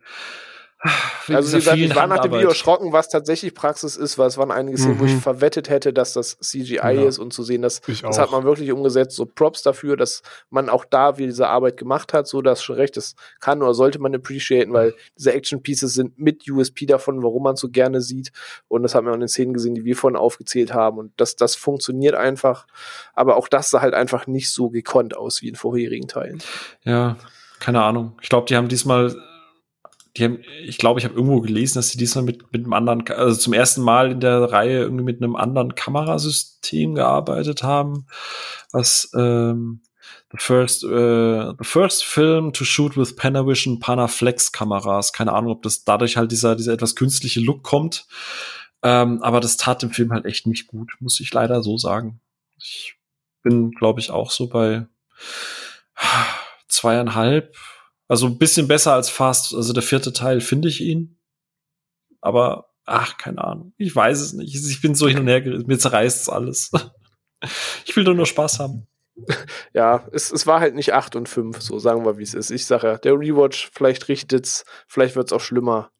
Also 1.28 1.52
wie 1.52 1.56
gesagt, 1.56 1.78
ich 1.78 1.94
war 1.94 2.06
nach 2.06 2.20
dem. 2.20 2.32
Video 2.32 2.48
erschrocken, 2.48 2.92
was 2.92 3.08
tatsächlich 3.08 3.54
Praxis 3.54 3.96
ist, 3.96 4.18
weil 4.18 4.26
es 4.28 4.36
waren 4.38 4.50
einige 4.50 4.76
Szenen, 4.78 4.98
wo 5.00 5.04
ich 5.04 5.14
Mhm. 5.14 5.20
verwettet 5.20 5.68
hätte, 5.68 5.92
dass 5.92 6.12
das 6.12 6.38
CGI 6.40 6.76
Ja. 6.76 7.08
ist 7.08 7.18
und 7.18 7.32
zu 7.32 7.42
sehen, 7.42 7.62
dass 7.62 7.80
das 8.02 8.18
hat 8.18 8.30
man 8.30 8.44
wirklich 8.44 8.70
umgesetzt. 8.72 9.16
So 9.16 9.26
Props 9.26 9.62
dafür, 9.62 9.96
dass 9.96 10.22
man 10.50 10.68
auch 10.68 10.84
da 10.84 11.18
wieder 11.18 11.28
diese 11.28 11.48
Arbeit 11.48 11.76
gemacht 11.76 12.12
hat, 12.12 12.26
so 12.28 12.42
dass 12.42 12.62
schon 12.62 12.76
recht, 12.76 12.96
das 12.96 13.14
kann 13.40 13.62
oder 13.62 13.74
sollte 13.74 13.98
man 13.98 14.14
appreciaten, 14.14 14.72
weil 14.72 14.94
diese 15.18 15.32
Action 15.32 15.62
Pieces 15.62 15.94
sind 15.94 16.18
mit 16.18 16.48
USP 16.50 16.86
davon, 16.86 17.22
warum 17.22 17.42
man 17.42 17.56
so 17.56 17.68
gerne 17.68 18.00
sieht. 18.00 18.32
Und 18.68 18.82
das 18.82 18.94
hat 18.94 19.02
man 19.04 19.12
auch 19.12 19.14
in 19.16 19.20
den 19.20 19.28
Szenen 19.28 19.52
gesehen, 19.54 19.74
die 19.74 19.84
wir 19.84 19.96
vorhin 19.96 20.16
aufgezählt 20.16 20.72
haben. 20.74 20.98
Und 20.98 21.12
das, 21.16 21.36
das 21.36 21.56
funktioniert 21.56 22.14
einfach. 22.14 22.66
Aber 23.14 23.36
auch 23.36 23.48
das 23.48 23.70
sah 23.70 23.80
halt 23.80 23.94
einfach 23.94 24.26
nicht 24.26 24.50
so 24.52 24.70
gekonnt 24.70 25.16
aus 25.16 25.42
wie 25.42 25.48
in 25.48 25.54
vorherigen 25.56 26.08
Teilen. 26.08 26.42
Ja, 26.84 27.16
keine 27.60 27.82
Ahnung. 27.82 28.18
Ich 28.20 28.28
glaube, 28.28 28.46
die 28.46 28.56
haben 28.56 28.68
diesmal, 28.68 29.16
die 30.16 30.24
haben, 30.24 30.38
ich 30.64 30.78
glaube, 30.78 30.98
ich 30.98 31.04
habe 31.04 31.14
irgendwo 31.14 31.40
gelesen, 31.40 31.78
dass 31.78 31.90
sie 31.90 31.98
diesmal 31.98 32.24
mit, 32.24 32.52
mit 32.52 32.64
einem 32.64 32.72
anderen, 32.72 33.06
also 33.08 33.38
zum 33.38 33.52
ersten 33.52 33.82
Mal 33.82 34.12
in 34.12 34.20
der 34.20 34.50
Reihe 34.50 34.80
irgendwie 34.80 35.04
mit 35.04 35.22
einem 35.22 35.36
anderen 35.36 35.74
Kamerasystem 35.74 36.94
gearbeitet 36.94 37.62
haben, 37.62 38.06
was 38.72 39.10
ähm, 39.14 39.82
the 40.32 40.38
first, 40.38 40.84
äh, 40.84 41.52
the 41.58 41.64
first 41.64 42.04
film 42.04 42.52
to 42.52 42.64
shoot 42.64 42.96
with 42.96 43.16
Panavision 43.16 43.78
Panaflex 43.78 44.52
Kameras. 44.52 45.12
Keine 45.12 45.32
Ahnung, 45.32 45.52
ob 45.52 45.62
das 45.62 45.84
dadurch 45.84 46.16
halt 46.16 46.32
dieser, 46.32 46.56
dieser 46.56 46.72
etwas 46.72 46.96
künstliche 46.96 47.40
Look 47.40 47.62
kommt. 47.62 48.06
Ähm, 48.82 49.22
aber 49.22 49.40
das 49.40 49.56
tat 49.56 49.82
dem 49.82 49.90
Film 49.90 50.12
halt 50.12 50.24
echt 50.24 50.46
nicht 50.46 50.66
gut, 50.66 50.92
muss 51.00 51.20
ich 51.20 51.32
leider 51.32 51.62
so 51.62 51.76
sagen. 51.76 52.20
Ich 52.58 52.94
bin, 53.42 53.70
glaube 53.72 54.00
ich, 54.00 54.10
auch 54.10 54.30
so 54.30 54.48
bei 54.48 54.86
zweieinhalb. 56.68 57.54
Also 58.08 58.26
ein 58.26 58.38
bisschen 58.38 58.68
besser 58.68 58.92
als 58.92 59.10
Fast, 59.10 59.54
also 59.54 59.72
der 59.72 59.82
vierte 59.82 60.12
Teil 60.12 60.40
finde 60.40 60.68
ich 60.68 60.80
ihn. 60.80 61.18
Aber, 62.20 62.70
ach, 62.84 63.16
keine 63.18 63.42
Ahnung. 63.42 63.72
Ich 63.78 63.94
weiß 63.94 64.20
es 64.20 64.32
nicht. 64.32 64.54
Ich 64.54 64.80
bin 64.80 64.94
so 64.94 65.08
hin 65.08 65.20
und 65.20 65.28
her 65.28 65.40
gerissen. 65.42 65.66
Mir 65.66 65.78
zerreißt 65.78 66.22
es 66.22 66.28
alles. 66.28 66.70
Ich 67.84 67.94
will 67.94 68.02
doch 68.02 68.14
nur 68.14 68.24
Spaß 68.24 68.60
haben. 68.60 68.88
ja, 69.74 70.08
es, 70.12 70.32
es 70.32 70.46
war 70.46 70.60
halt 70.60 70.74
nicht 70.74 70.94
8 70.94 71.16
und 71.16 71.28
5, 71.28 71.60
so 71.60 71.78
sagen 71.78 72.04
wir, 72.06 72.16
wie 72.16 72.22
es 72.22 72.32
ist. 72.32 72.50
Ich 72.50 72.64
sage 72.64 72.86
ja, 72.86 72.98
der 72.98 73.12
Rewatch, 73.12 73.70
vielleicht 73.72 74.08
richtet's, 74.08 74.64
vielleicht 74.88 75.16
wird's 75.16 75.34
auch 75.34 75.40
schlimmer. 75.40 75.90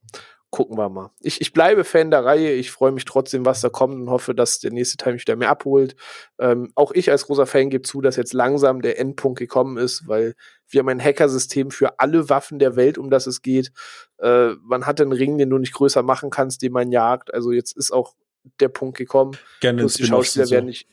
Gucken 0.56 0.78
wir 0.78 0.88
mal. 0.88 1.10
Ich, 1.20 1.42
ich 1.42 1.52
bleibe 1.52 1.84
Fan 1.84 2.10
der 2.10 2.24
Reihe, 2.24 2.52
ich 2.52 2.70
freue 2.70 2.90
mich 2.90 3.04
trotzdem, 3.04 3.44
was 3.44 3.60
da 3.60 3.68
kommt 3.68 3.94
und 3.94 4.08
hoffe, 4.08 4.34
dass 4.34 4.58
der 4.58 4.72
nächste 4.72 4.96
Teil 4.96 5.12
mich 5.12 5.20
wieder 5.20 5.36
mehr 5.36 5.50
abholt. 5.50 5.96
Ähm, 6.38 6.72
auch 6.74 6.92
ich 6.92 7.10
als 7.10 7.26
großer 7.26 7.44
Fan 7.44 7.68
gebe 7.68 7.82
zu, 7.82 8.00
dass 8.00 8.16
jetzt 8.16 8.32
langsam 8.32 8.80
der 8.80 8.98
Endpunkt 8.98 9.38
gekommen 9.38 9.76
ist, 9.76 10.08
weil 10.08 10.34
wir 10.66 10.78
haben 10.78 10.88
ein 10.88 11.04
Hackersystem 11.04 11.70
für 11.70 12.00
alle 12.00 12.30
Waffen 12.30 12.58
der 12.58 12.74
Welt, 12.74 12.96
um 12.96 13.10
das 13.10 13.26
es 13.26 13.42
geht. 13.42 13.70
Äh, 14.16 14.52
man 14.62 14.86
hat 14.86 14.98
einen 14.98 15.12
Ring, 15.12 15.36
den 15.36 15.50
du 15.50 15.58
nicht 15.58 15.74
größer 15.74 16.02
machen 16.02 16.30
kannst, 16.30 16.62
den 16.62 16.72
man 16.72 16.90
jagt. 16.90 17.34
Also 17.34 17.52
jetzt 17.52 17.76
ist 17.76 17.92
auch 17.92 18.14
der 18.58 18.70
Punkt 18.70 18.96
gekommen. 18.96 19.36
Gerne 19.60 19.80
Plus 19.80 19.96
die 19.96 20.06
Schauspieler 20.06 20.48
werden 20.48 20.64
nicht, 20.64 20.88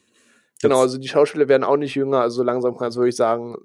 genau, 0.61 0.81
also 0.81 0.97
die 0.97 1.07
Schauspieler 1.07 1.47
werden 1.47 1.63
auch 1.63 1.77
nicht 1.77 1.95
jünger, 1.95 2.19
also 2.19 2.43
langsam 2.43 2.77
kannst 2.77 2.97
du 2.97 2.99
wirklich 2.99 3.15
sagen, 3.15 3.55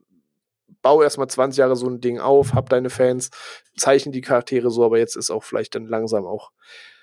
bau 0.83 1.03
erstmal 1.03 1.29
20 1.29 1.59
Jahre 1.59 1.77
so 1.77 1.87
ein 1.87 2.01
Ding 2.01 2.19
auf, 2.19 2.55
hab 2.55 2.69
deine 2.69 2.91
Fans, 2.91 3.31
zeichnen 3.77 4.13
die 4.13 4.21
Charaktere 4.21 4.71
so, 4.71 4.85
aber 4.85 4.99
jetzt 4.99 5.17
ist 5.17 5.31
auch 5.31 5.45
vielleicht 5.45 5.75
dann 5.75 5.87
langsam 5.87 6.25
auch 6.25 6.51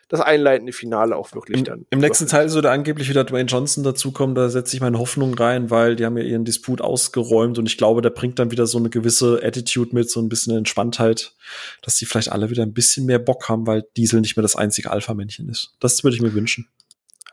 das 0.07 0.21
einleitende 0.21 0.71
Finale 0.71 1.15
auch 1.15 1.33
wirklich 1.33 1.59
Im, 1.59 1.63
dann. 1.63 1.85
Im 1.89 1.99
nächsten 1.99 2.27
Teil 2.27 2.49
soll 2.49 2.61
da 2.61 2.71
angeblich 2.71 3.09
wieder 3.09 3.23
Dwayne 3.23 3.49
Johnson 3.49 3.83
dazukommen. 3.83 4.35
Da 4.35 4.49
setze 4.49 4.75
ich 4.75 4.81
meine 4.81 4.99
Hoffnung 4.99 5.33
rein, 5.33 5.71
weil 5.71 5.95
die 5.95 6.05
haben 6.05 6.17
ja 6.17 6.23
ihren 6.23 6.45
Disput 6.45 6.79
ausgeräumt 6.79 7.57
und 7.57 7.65
ich 7.65 7.77
glaube, 7.77 8.01
der 8.01 8.11
bringt 8.11 8.37
dann 8.37 8.51
wieder 8.51 8.67
so 8.67 8.77
eine 8.77 8.89
gewisse 8.89 9.41
Attitude 9.43 9.95
mit, 9.95 10.09
so 10.11 10.21
ein 10.21 10.29
bisschen 10.29 10.55
Entspanntheit, 10.55 11.33
dass 11.81 11.95
die 11.95 12.05
vielleicht 12.05 12.31
alle 12.31 12.49
wieder 12.51 12.63
ein 12.63 12.73
bisschen 12.73 13.07
mehr 13.07 13.19
Bock 13.19 13.49
haben, 13.49 13.65
weil 13.65 13.83
Diesel 13.97 14.21
nicht 14.21 14.35
mehr 14.35 14.43
das 14.43 14.55
einzige 14.55 14.91
Alpha-Männchen 14.91 15.49
ist. 15.49 15.73
Das 15.79 16.03
würde 16.03 16.15
ich 16.15 16.21
mir 16.21 16.33
wünschen. 16.33 16.67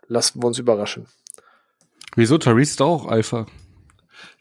Lassen 0.09 0.43
wir 0.43 0.47
uns 0.47 0.59
überraschen. 0.59 1.07
Wieso? 2.17 2.39
Therese 2.39 2.71
ist 2.71 2.81
doch 2.81 2.87
auch 2.87 3.07
Alpha. 3.07 3.47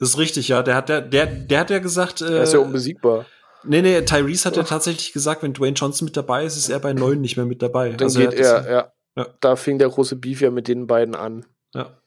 Das 0.02 0.10
ist 0.10 0.18
richtig, 0.18 0.48
ja. 0.50 0.64
Der 0.64 0.76
hat, 0.76 0.90
der, 0.90 1.00
der, 1.00 1.28
der 1.28 1.60
hat 1.60 1.70
ja 1.70 1.80
gesagt, 1.80 2.22
äh, 2.22 2.38
Er 2.38 2.44
ist 2.44 2.54
ja 2.54 2.60
unbesiegbar. 2.60 3.26
nee, 3.64 3.82
nee, 3.84 4.02
Tyrese 4.02 4.46
hat 4.50 4.58
ja 4.58 4.64
tatsächlich 4.64 5.14
gesagt, 5.14 5.44
wenn 5.44 5.54
Dwayne 5.54 5.76
Johnson 5.76 6.06
mit 6.06 6.18
dabei 6.18 6.44
ist, 6.44 6.58
ist 6.58 6.70
er 6.70 6.80
bei 6.80 6.92
neun 6.94 7.22
nicht 7.22 7.38
mehr 7.38 7.46
mit 7.46 7.62
dabei. 7.62 7.90
Dann 7.92 8.08
Also 8.08 8.20
er 8.20 8.28
geht 8.30 8.40
er, 8.40 8.54
das- 8.58 8.66
ja. 8.68 8.92
Ja. 9.16 9.28
Da 9.42 9.56
fing 9.56 9.78
der 9.78 9.90
große 9.90 10.16
Beef 10.16 10.42
ja 10.42 10.50
mit 10.52 10.68
den 10.68 10.88
beiden 10.88 11.16
an. 11.16 11.46
Ja. 11.76 11.98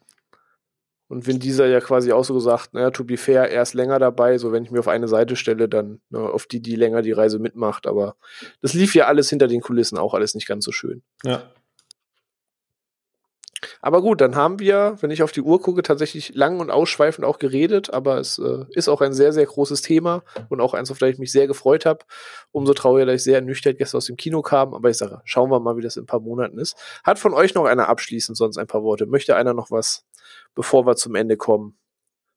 Und 1.09 1.27
wenn 1.27 1.39
dieser 1.39 1.67
ja 1.67 1.81
quasi 1.81 2.11
auch 2.13 2.25
so 2.25 2.35
gesagt, 2.35 2.73
naja, 2.75 2.91
to 2.91 3.05
be 3.05 3.17
fair, 3.19 3.49
er 3.51 3.63
ist 3.63 3.75
länger 3.75 3.99
dabei, 3.99 4.39
so 4.39 4.53
wenn 4.53 4.65
ich 4.65 4.71
mir 4.71 4.81
auf 4.81 4.89
eine 4.89 5.07
Seite 5.07 5.37
stelle, 5.37 5.69
dann 5.69 6.01
ne, 6.09 6.19
auf 6.19 6.47
die, 6.47 6.61
die 6.61 6.77
länger 6.77 7.03
die 7.03 7.13
Reise 7.13 7.39
mitmacht. 7.39 7.87
Aber 7.87 8.17
das 8.63 8.73
lief 8.73 8.95
ja 8.95 9.07
alles 9.07 9.29
hinter 9.31 9.47
den 9.47 9.61
Kulissen 9.61 9.99
auch 9.99 10.15
alles 10.15 10.35
nicht 10.35 10.49
ganz 10.49 10.65
so 10.65 10.73
schön. 10.73 11.03
Ja. 11.25 11.43
Aber 13.81 14.03
gut, 14.03 14.21
dann 14.21 14.37
haben 14.37 14.59
wir, 14.59 14.97
wenn 15.01 15.11
ich 15.11 15.23
auf 15.23 15.33
die 15.33 15.43
Uhr 15.43 15.61
gucke, 15.61 15.83
tatsächlich 15.83 16.35
lang 16.35 16.61
und 16.61 16.71
ausschweifend 16.71 17.25
auch 17.25 17.39
geredet, 17.39 17.93
aber 17.93 18.19
es 18.19 18.39
äh, 18.39 18.65
ist 18.71 18.89
auch 18.89 19.01
ein 19.01 19.13
sehr, 19.13 19.33
sehr 19.33 19.47
großes 19.47 19.83
Thema 19.83 20.23
und 20.49 20.61
auch 20.61 20.75
eins, 20.75 20.91
auf 20.91 20.99
das 20.99 21.11
ich 21.11 21.19
mich 21.19 21.33
sehr 21.33 21.47
gefreut 21.47 21.87
habe. 21.87 22.01
Umso 22.53 22.75
trauriger, 22.75 23.07
dass 23.07 23.17
ich 23.17 23.25
sehr 23.25 23.37
ernüchtert 23.37 23.79
gestern 23.79 23.99
aus 23.99 24.07
dem 24.07 24.17
Kino 24.17 24.43
kam, 24.43 24.75
aber 24.75 24.91
ich 24.91 24.97
sage, 24.97 25.21
schauen 25.25 25.51
wir 25.51 25.61
mal, 25.61 25.77
wie 25.77 25.83
das 25.83 25.97
in 25.97 26.05
ein 26.05 26.07
paar 26.07 26.21
Monaten 26.21 26.59
ist. 26.59 26.77
Hat 27.03 27.19
von 27.19 27.35
euch 27.35 27.55
noch 27.55 27.65
einer 27.65 27.89
abschließend 27.89 28.37
sonst 28.37 28.59
ein 28.59 28.67
paar 28.67 28.83
Worte? 28.83 29.07
Möchte 29.07 29.37
einer 29.37 29.55
noch 29.55 29.71
was, 29.71 30.05
bevor 30.55 30.87
wir 30.87 30.97
zum 30.97 31.15
Ende 31.15 31.37
kommen, 31.37 31.77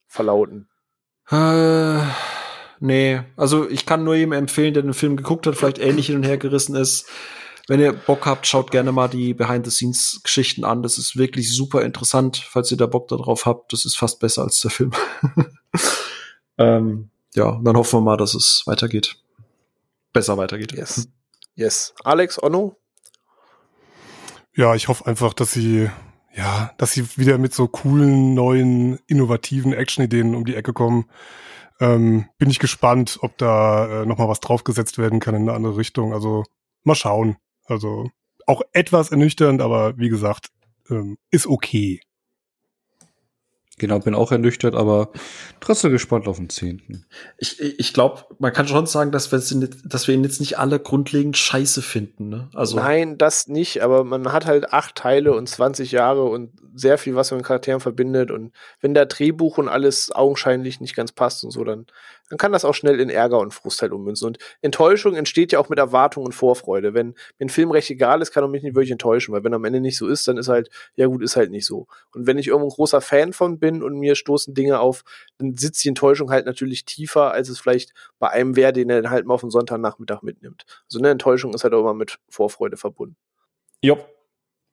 verlauten? 0.07 0.69
Äh, 1.29 1.99
nee, 2.79 3.21
also 3.35 3.69
ich 3.69 3.85
kann 3.85 4.03
nur 4.03 4.15
jedem 4.15 4.31
empfehlen, 4.31 4.73
der 4.73 4.83
den 4.83 4.93
Film 4.93 5.17
geguckt 5.17 5.45
hat, 5.45 5.55
vielleicht 5.55 5.79
ähnlich 5.79 6.07
hin 6.07 6.15
und 6.15 6.23
her 6.23 6.37
gerissen 6.37 6.75
ist 6.75 7.09
wenn 7.67 7.81
ihr 7.81 7.91
Bock 7.91 8.25
habt, 8.25 8.47
schaut 8.47 8.71
gerne 8.71 8.93
mal 8.93 9.09
die 9.09 9.33
Behind-the-Scenes-Geschichten 9.33 10.63
an. 10.63 10.83
Das 10.83 10.97
ist 10.97 11.17
wirklich 11.17 11.53
super 11.53 11.83
interessant, 11.83 12.37
falls 12.37 12.71
ihr 12.71 12.77
da 12.77 12.85
Bock 12.85 13.09
darauf 13.09 13.45
habt. 13.45 13.73
Das 13.73 13.83
ist 13.83 13.97
fast 13.97 14.19
besser 14.21 14.43
als 14.43 14.61
der 14.61 14.71
Film. 14.71 14.91
ähm, 16.57 17.09
ja, 17.35 17.59
dann 17.61 17.75
hoffen 17.75 17.99
wir 17.99 18.03
mal, 18.03 18.17
dass 18.17 18.33
es 18.35 18.63
weitergeht. 18.65 19.17
Besser 20.13 20.37
weitergeht. 20.37 20.71
Yes. 20.71 21.09
Yes. 21.55 21.93
Alex, 22.05 22.41
Onno? 22.41 22.77
Ja, 24.55 24.73
ich 24.73 24.87
hoffe 24.87 25.05
einfach, 25.05 25.33
dass 25.33 25.51
sie, 25.51 25.89
ja, 26.33 26.71
dass 26.77 26.93
sie 26.93 27.17
wieder 27.17 27.37
mit 27.37 27.53
so 27.53 27.67
coolen, 27.67 28.33
neuen, 28.33 28.97
innovativen 29.07 29.73
Action-Ideen 29.73 30.35
um 30.35 30.45
die 30.45 30.55
Ecke 30.55 30.71
kommen. 30.71 31.09
Ähm, 31.81 32.29
bin 32.37 32.49
ich 32.49 32.59
gespannt, 32.59 33.19
ob 33.21 33.37
da 33.37 34.03
äh, 34.03 34.05
noch 34.05 34.17
mal 34.17 34.29
was 34.29 34.39
draufgesetzt 34.39 34.97
werden 34.97 35.19
kann 35.19 35.35
in 35.35 35.41
eine 35.41 35.53
andere 35.53 35.75
Richtung. 35.75 36.13
Also 36.13 36.45
mal 36.83 36.95
schauen. 36.95 37.37
Also 37.67 38.09
auch 38.45 38.61
etwas 38.71 39.11
ernüchternd, 39.11 39.61
aber 39.61 39.97
wie 39.97 40.09
gesagt, 40.09 40.47
ähm, 40.89 41.17
ist 41.29 41.47
okay. 41.47 41.99
Genau, 43.79 43.99
bin 43.99 44.15
auch 44.15 44.31
ernüchtert, 44.31 44.73
aber 44.73 45.11
trotzdem 45.59 45.91
gespannt 45.91 46.27
auf 46.27 46.37
den 46.37 46.49
10. 46.49 47.05
Ich, 47.37 47.59
ich 47.59 47.93
glaube, 47.93 48.23
man 48.39 48.51
kann 48.51 48.67
schon 48.67 48.87
sagen, 48.87 49.11
dass 49.11 49.31
wir, 49.31 49.69
dass 49.85 50.07
wir 50.07 50.15
ihn 50.15 50.23
jetzt 50.23 50.39
nicht 50.39 50.57
alle 50.57 50.79
grundlegend 50.79 51.37
scheiße 51.37 51.83
finden. 51.83 52.29
Ne? 52.29 52.49
Also 52.55 52.77
Nein, 52.77 53.19
das 53.19 53.47
nicht, 53.47 53.83
aber 53.83 54.03
man 54.03 54.31
hat 54.31 54.47
halt 54.47 54.73
acht 54.73 54.95
Teile 54.95 55.35
und 55.35 55.47
20 55.47 55.91
Jahre 55.91 56.23
und 56.23 56.53
sehr 56.73 56.97
viel, 56.97 57.13
was 57.13 57.29
man 57.29 57.39
mit 57.39 57.45
Charakteren 57.45 57.79
verbindet. 57.79 58.31
Und 58.31 58.51
wenn 58.81 58.95
da 58.95 59.05
Drehbuch 59.05 59.59
und 59.59 59.67
alles 59.67 60.11
augenscheinlich 60.11 60.81
nicht 60.81 60.95
ganz 60.95 61.11
passt 61.11 61.43
und 61.43 61.51
so, 61.51 61.63
dann 61.63 61.85
dann 62.29 62.37
kann 62.37 62.51
das 62.51 62.65
auch 62.65 62.73
schnell 62.73 62.99
in 62.99 63.09
Ärger 63.09 63.39
und 63.39 63.53
Frust 63.53 63.81
halt 63.81 63.91
ummünzen. 63.91 64.27
Und 64.27 64.37
Enttäuschung 64.61 65.15
entsteht 65.15 65.51
ja 65.51 65.59
auch 65.59 65.69
mit 65.69 65.79
Erwartung 65.79 66.25
und 66.25 66.33
Vorfreude. 66.33 66.93
Wenn 66.93 67.07
mir 67.39 67.45
ein 67.45 67.49
Film 67.49 67.71
recht 67.71 67.89
egal 67.89 68.21
ist, 68.21 68.31
kann 68.31 68.43
er 68.43 68.47
mich 68.47 68.63
nicht 68.63 68.75
wirklich 68.75 68.91
enttäuschen, 68.91 69.33
weil 69.33 69.43
wenn 69.43 69.53
am 69.53 69.65
Ende 69.65 69.79
nicht 69.79 69.97
so 69.97 70.07
ist, 70.07 70.27
dann 70.27 70.37
ist 70.37 70.49
halt, 70.49 70.69
ja 70.95 71.07
gut, 71.07 71.23
ist 71.23 71.35
halt 71.35 71.51
nicht 71.51 71.65
so. 71.65 71.87
Und 72.13 72.27
wenn 72.27 72.37
ich 72.37 72.47
irgendwo 72.47 72.67
ein 72.67 72.75
großer 72.75 73.01
Fan 73.01 73.33
von 73.33 73.59
bin 73.59 73.81
und 73.81 73.97
mir 73.97 74.15
stoßen 74.15 74.53
Dinge 74.53 74.79
auf, 74.79 75.03
dann 75.37 75.55
sitzt 75.55 75.83
die 75.83 75.89
Enttäuschung 75.89 76.29
halt 76.29 76.45
natürlich 76.45 76.85
tiefer, 76.85 77.31
als 77.31 77.49
es 77.49 77.59
vielleicht 77.59 77.93
bei 78.19 78.29
einem 78.29 78.55
wäre, 78.55 78.73
den 78.73 78.89
er 78.89 79.01
dann 79.01 79.11
halt 79.11 79.25
mal 79.25 79.33
auf 79.33 79.41
den 79.41 79.49
Sonntagnachmittag 79.51 80.21
mitnimmt. 80.21 80.65
Also 80.85 80.99
eine 80.99 81.09
Enttäuschung 81.09 81.53
ist 81.53 81.63
halt 81.63 81.73
auch 81.73 81.81
immer 81.81 81.93
mit 81.93 82.19
Vorfreude 82.29 82.77
verbunden. 82.77 83.15
Jopp, 83.81 84.16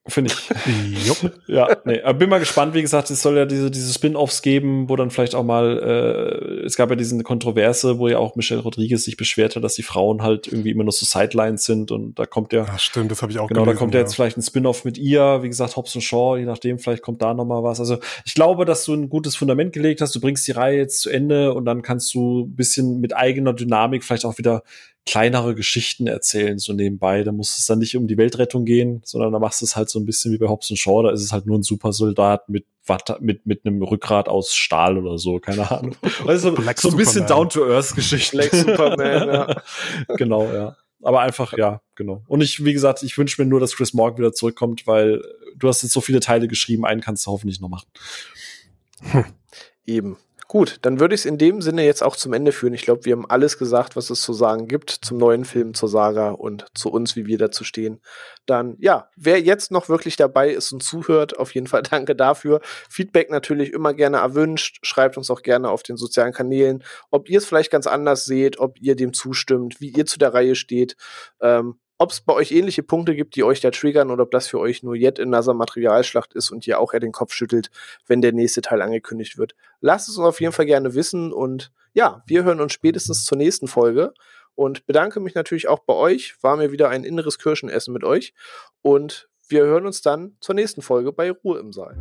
Finde 0.07 0.35
ich. 0.35 1.13
ja, 1.47 1.79
nee, 1.87 2.03
aber 2.03 2.19
bin 2.19 2.29
mal 2.29 2.39
gespannt. 2.39 2.75
Wie 2.75 2.83
gesagt, 2.83 3.09
es 3.11 3.23
soll 3.23 3.39
ja 3.39 3.47
diese, 3.47 3.71
diese 3.71 3.91
Spin-offs 3.91 4.43
geben, 4.43 4.91
wo 4.91 4.97
dann 4.97 5.11
vielleicht 5.11 5.35
auch 5.35 5.45
mal, 5.45 5.79
äh, 5.79 6.67
es 6.67 6.77
gab 6.77 6.91
ja 6.91 6.97
diese 6.97 7.23
Kontroverse, 7.23 7.99
wo 7.99 8.09
ja 8.09 8.19
auch 8.19 8.37
Michelle 8.37 8.61
Rodriguez 8.61 9.03
sich 9.05 9.17
beschwert 9.17 9.57
hat, 9.57 9.65
dass 9.65 9.77
die 9.77 9.83
Frauen 9.83 10.23
halt 10.23 10.47
irgendwie 10.47 10.73
immer 10.73 10.85
nur 10.85 10.93
so 10.93 11.07
Sidelines 11.07 11.65
sind 11.65 11.91
und 11.91 12.19
da 12.19 12.27
kommt 12.27 12.53
ja. 12.53 12.67
Ja, 12.67 12.79
stimmt, 12.79 13.13
das 13.13 13.23
habe 13.23 13.33
ich 13.33 13.39
auch 13.39 13.49
Genau, 13.49 13.63
gelesen, 13.63 13.77
da 13.77 13.79
kommt 13.79 13.95
ja 13.95 14.01
jetzt 14.01 14.15
vielleicht 14.15 14.37
ein 14.37 14.43
Spin-off 14.43 14.85
mit 14.85 14.99
ihr, 14.99 15.43
wie 15.43 15.49
gesagt, 15.49 15.77
Hobbs 15.77 15.95
und 15.95 16.03
Shaw, 16.03 16.37
je 16.37 16.45
nachdem, 16.45 16.79
vielleicht 16.79 17.03
kommt 17.03 17.23
da 17.23 17.33
noch 17.33 17.47
mal 17.47 17.63
was. 17.63 17.81
Also 17.81 17.99
ich 18.27 18.35
glaube, 18.35 18.67
dass 18.67 18.85
du 18.85 18.93
ein 18.93 19.09
gutes 19.09 19.37
Fundament 19.37 19.73
gelegt 19.73 20.03
hast, 20.03 20.15
du 20.15 20.21
bringst 20.21 20.47
die 20.47 20.53
Reihe 20.53 20.77
jetzt 20.77 21.01
zu 21.01 21.09
Ende 21.09 21.55
und 21.55 21.65
dann 21.65 21.81
kannst 21.81 22.13
du 22.13 22.41
ein 22.41 22.55
bisschen 22.55 23.01
mit 23.01 23.17
eigener 23.17 23.55
Dynamik 23.55 24.05
vielleicht 24.05 24.27
auch 24.27 24.37
wieder 24.37 24.65
kleinere 25.07 25.55
Geschichten 25.55 26.07
erzählen, 26.07 26.59
so 26.59 26.73
nebenbei. 26.73 27.25
Da 27.25 27.33
muss 27.33 27.59
es 27.59 27.67
dann 27.67 27.79
nicht 27.79 27.97
um 27.97 28.07
die 28.07 28.17
Weltrettung 28.17 28.65
gehen, 28.65 29.03
sondern 29.05 29.33
da 29.33 29.39
machst 29.39 29.61
du 29.61 29.67
es 29.67 29.77
halt 29.77 29.91
so 29.91 29.99
ein 29.99 30.07
bisschen 30.07 30.33
wie 30.33 30.39
bei 30.39 30.49
Hobbs 30.49 30.73
Shaw. 30.79 31.03
Da 31.03 31.11
ist 31.11 31.23
es 31.23 31.33
halt 31.33 31.47
nur 31.47 31.59
ein 31.59 31.63
Supersoldat 31.63 32.49
mit 32.49 32.67
Watt, 32.87 33.21
mit, 33.21 33.47
mit 33.47 33.65
einem 33.65 33.83
Rückgrat 33.83 34.29
aus 34.29 34.55
Stahl 34.55 34.99
oder 34.99 35.19
so, 35.19 35.41
keine 35.41 35.71
Ahnung. 35.71 35.97
Also 36.27 36.55
so 36.77 36.91
ein 36.91 36.97
bisschen 36.97 37.27
Down-to-Earth-Geschichten. 37.27 38.37
Black 38.37 38.55
Superman, 38.55 39.29
ja. 39.29 39.63
genau, 40.17 40.53
ja. 40.53 40.77
Aber 41.03 41.21
einfach, 41.21 41.57
ja, 41.57 41.83
genau. 41.95 42.23
Und 42.27 42.41
ich, 42.41 42.65
wie 42.65 42.73
gesagt, 42.73 43.03
ich 43.03 43.17
wünsche 43.19 43.43
mir 43.43 43.49
nur, 43.49 43.61
dass 43.61 43.77
Chris 43.77 43.93
Morgan 43.93 44.19
wieder 44.19 44.33
zurückkommt, 44.33 44.87
weil 44.87 45.23
du 45.57 45.69
hast 45.69 45.83
jetzt 45.83 45.93
so 45.93 46.01
viele 46.01 46.21
Teile 46.21 46.49
geschrieben, 46.49 46.87
einen 46.87 47.03
kannst 47.03 47.27
du 47.27 47.31
hoffentlich 47.31 47.61
noch 47.61 47.69
machen. 47.69 47.89
Hm. 49.01 49.25
Eben. 49.87 50.17
Gut, 50.55 50.79
dann 50.83 51.01
würde 51.01 51.17
ich 51.17 51.23
es 51.23 51.27
in 51.27 51.37
dem 51.37 51.61
Sinne 51.63 51.85
jetzt 51.85 52.05
auch 52.05 52.15
zum 52.15 52.33
Ende 52.33 52.53
führen. 52.53 52.75
Ich 52.75 52.83
glaube, 52.83 53.05
wir 53.05 53.15
haben 53.15 53.29
alles 53.29 53.59
gesagt, 53.59 53.97
was 53.97 54.09
es 54.11 54.21
zu 54.21 54.33
sagen 54.33 54.69
gibt 54.69 54.89
zum 54.91 55.19
neuen 55.19 55.45
Film, 55.45 55.75
zur 55.75 55.89
Saga 55.89 56.31
und 56.31 56.67
zu 56.75 56.93
uns, 56.93 57.17
wie 57.17 57.27
wir 57.27 57.39
dazu 57.39 57.65
stehen. 57.65 58.01
Dann, 58.47 58.77
ja, 58.79 59.11
wer 59.17 59.41
jetzt 59.41 59.73
noch 59.73 59.89
wirklich 59.89 60.15
dabei 60.15 60.51
ist 60.51 60.71
und 60.71 60.81
zuhört, 60.81 61.37
auf 61.37 61.53
jeden 61.57 61.67
Fall 61.67 61.83
danke 61.91 62.15
dafür. 62.15 62.61
Feedback 62.89 63.31
natürlich 63.31 63.73
immer 63.73 63.95
gerne 63.95 64.19
erwünscht. 64.19 64.79
Schreibt 64.87 65.17
uns 65.17 65.29
auch 65.29 65.43
gerne 65.43 65.71
auf 65.71 65.83
den 65.83 65.97
sozialen 65.97 66.33
Kanälen, 66.33 66.85
ob 67.11 67.29
ihr 67.29 67.39
es 67.39 67.47
vielleicht 67.47 67.73
ganz 67.73 67.89
anders 67.89 68.25
seht, 68.25 68.61
ob 68.61 68.81
ihr 68.81 68.95
dem 68.95 69.13
zustimmt, 69.13 69.81
wie 69.81 69.89
ihr 69.89 70.07
zu 70.07 70.21
der 70.21 70.35
Reihe 70.35 70.55
steht. 70.55 70.95
Ähm, 71.41 71.81
ob 71.99 72.11
es 72.11 72.21
bei 72.21 72.33
euch 72.33 72.53
ähnliche 72.53 72.83
Punkte 72.83 73.15
gibt, 73.15 73.37
die 73.37 73.45
euch 73.45 73.61
da 73.61 73.71
triggern 73.71 74.11
oder 74.11 74.25
ob 74.25 74.31
das 74.31 74.49
für 74.49 74.59
euch 74.59 74.83
nur 74.83 74.97
jetzt 74.97 75.19
in 75.19 75.31
NASA 75.31 75.55
Materialschlacht 75.55 76.35
ist 76.35 76.51
und 76.51 76.67
ihr 76.67 76.81
auch 76.81 76.93
eher 76.93 77.01
den 77.01 77.13
Kopf 77.13 77.33
schüttelt, 77.33 77.71
wenn 78.07 78.21
der 78.21 78.33
nächste 78.33 78.63
Teil 78.63 78.83
angekündigt 78.83 79.39
wird. 79.39 79.55
Lasst 79.81 80.09
es 80.09 80.17
uns 80.17 80.27
auf 80.27 80.41
jeden 80.41 80.53
Fall 80.53 80.67
gerne 80.67 80.95
wissen 80.95 81.33
und 81.33 81.73
ja, 81.93 82.23
wir 82.27 82.45
hören 82.45 82.61
uns 82.61 82.73
spätestens 82.73 83.25
zur 83.25 83.39
nächsten 83.39 83.69
Folge 83.69 84.13
und 84.55 84.87
bedanke 84.87 85.21
mich 85.21 85.35
natürlich 85.35 85.69
auch 85.69 85.81
bei 85.81 85.95
euch. 85.95 86.35
War 86.43 86.57
mir 86.57 86.73
wieder 86.73 86.89
ein 86.89 87.05
inneres 87.05 87.39
Kirschenessen 87.39 87.93
mit 87.93 88.05
euch 88.05 88.35
und 88.83 89.29
wir 89.49 89.65
hören 89.65 89.87
uns 89.87 90.01
dann 90.01 90.37
zur 90.41 90.55
nächsten 90.55 90.83
Folge 90.83 91.13
bei 91.13 91.31
Ruhe 91.31 91.59
im 91.59 91.73
Saal. 91.73 91.97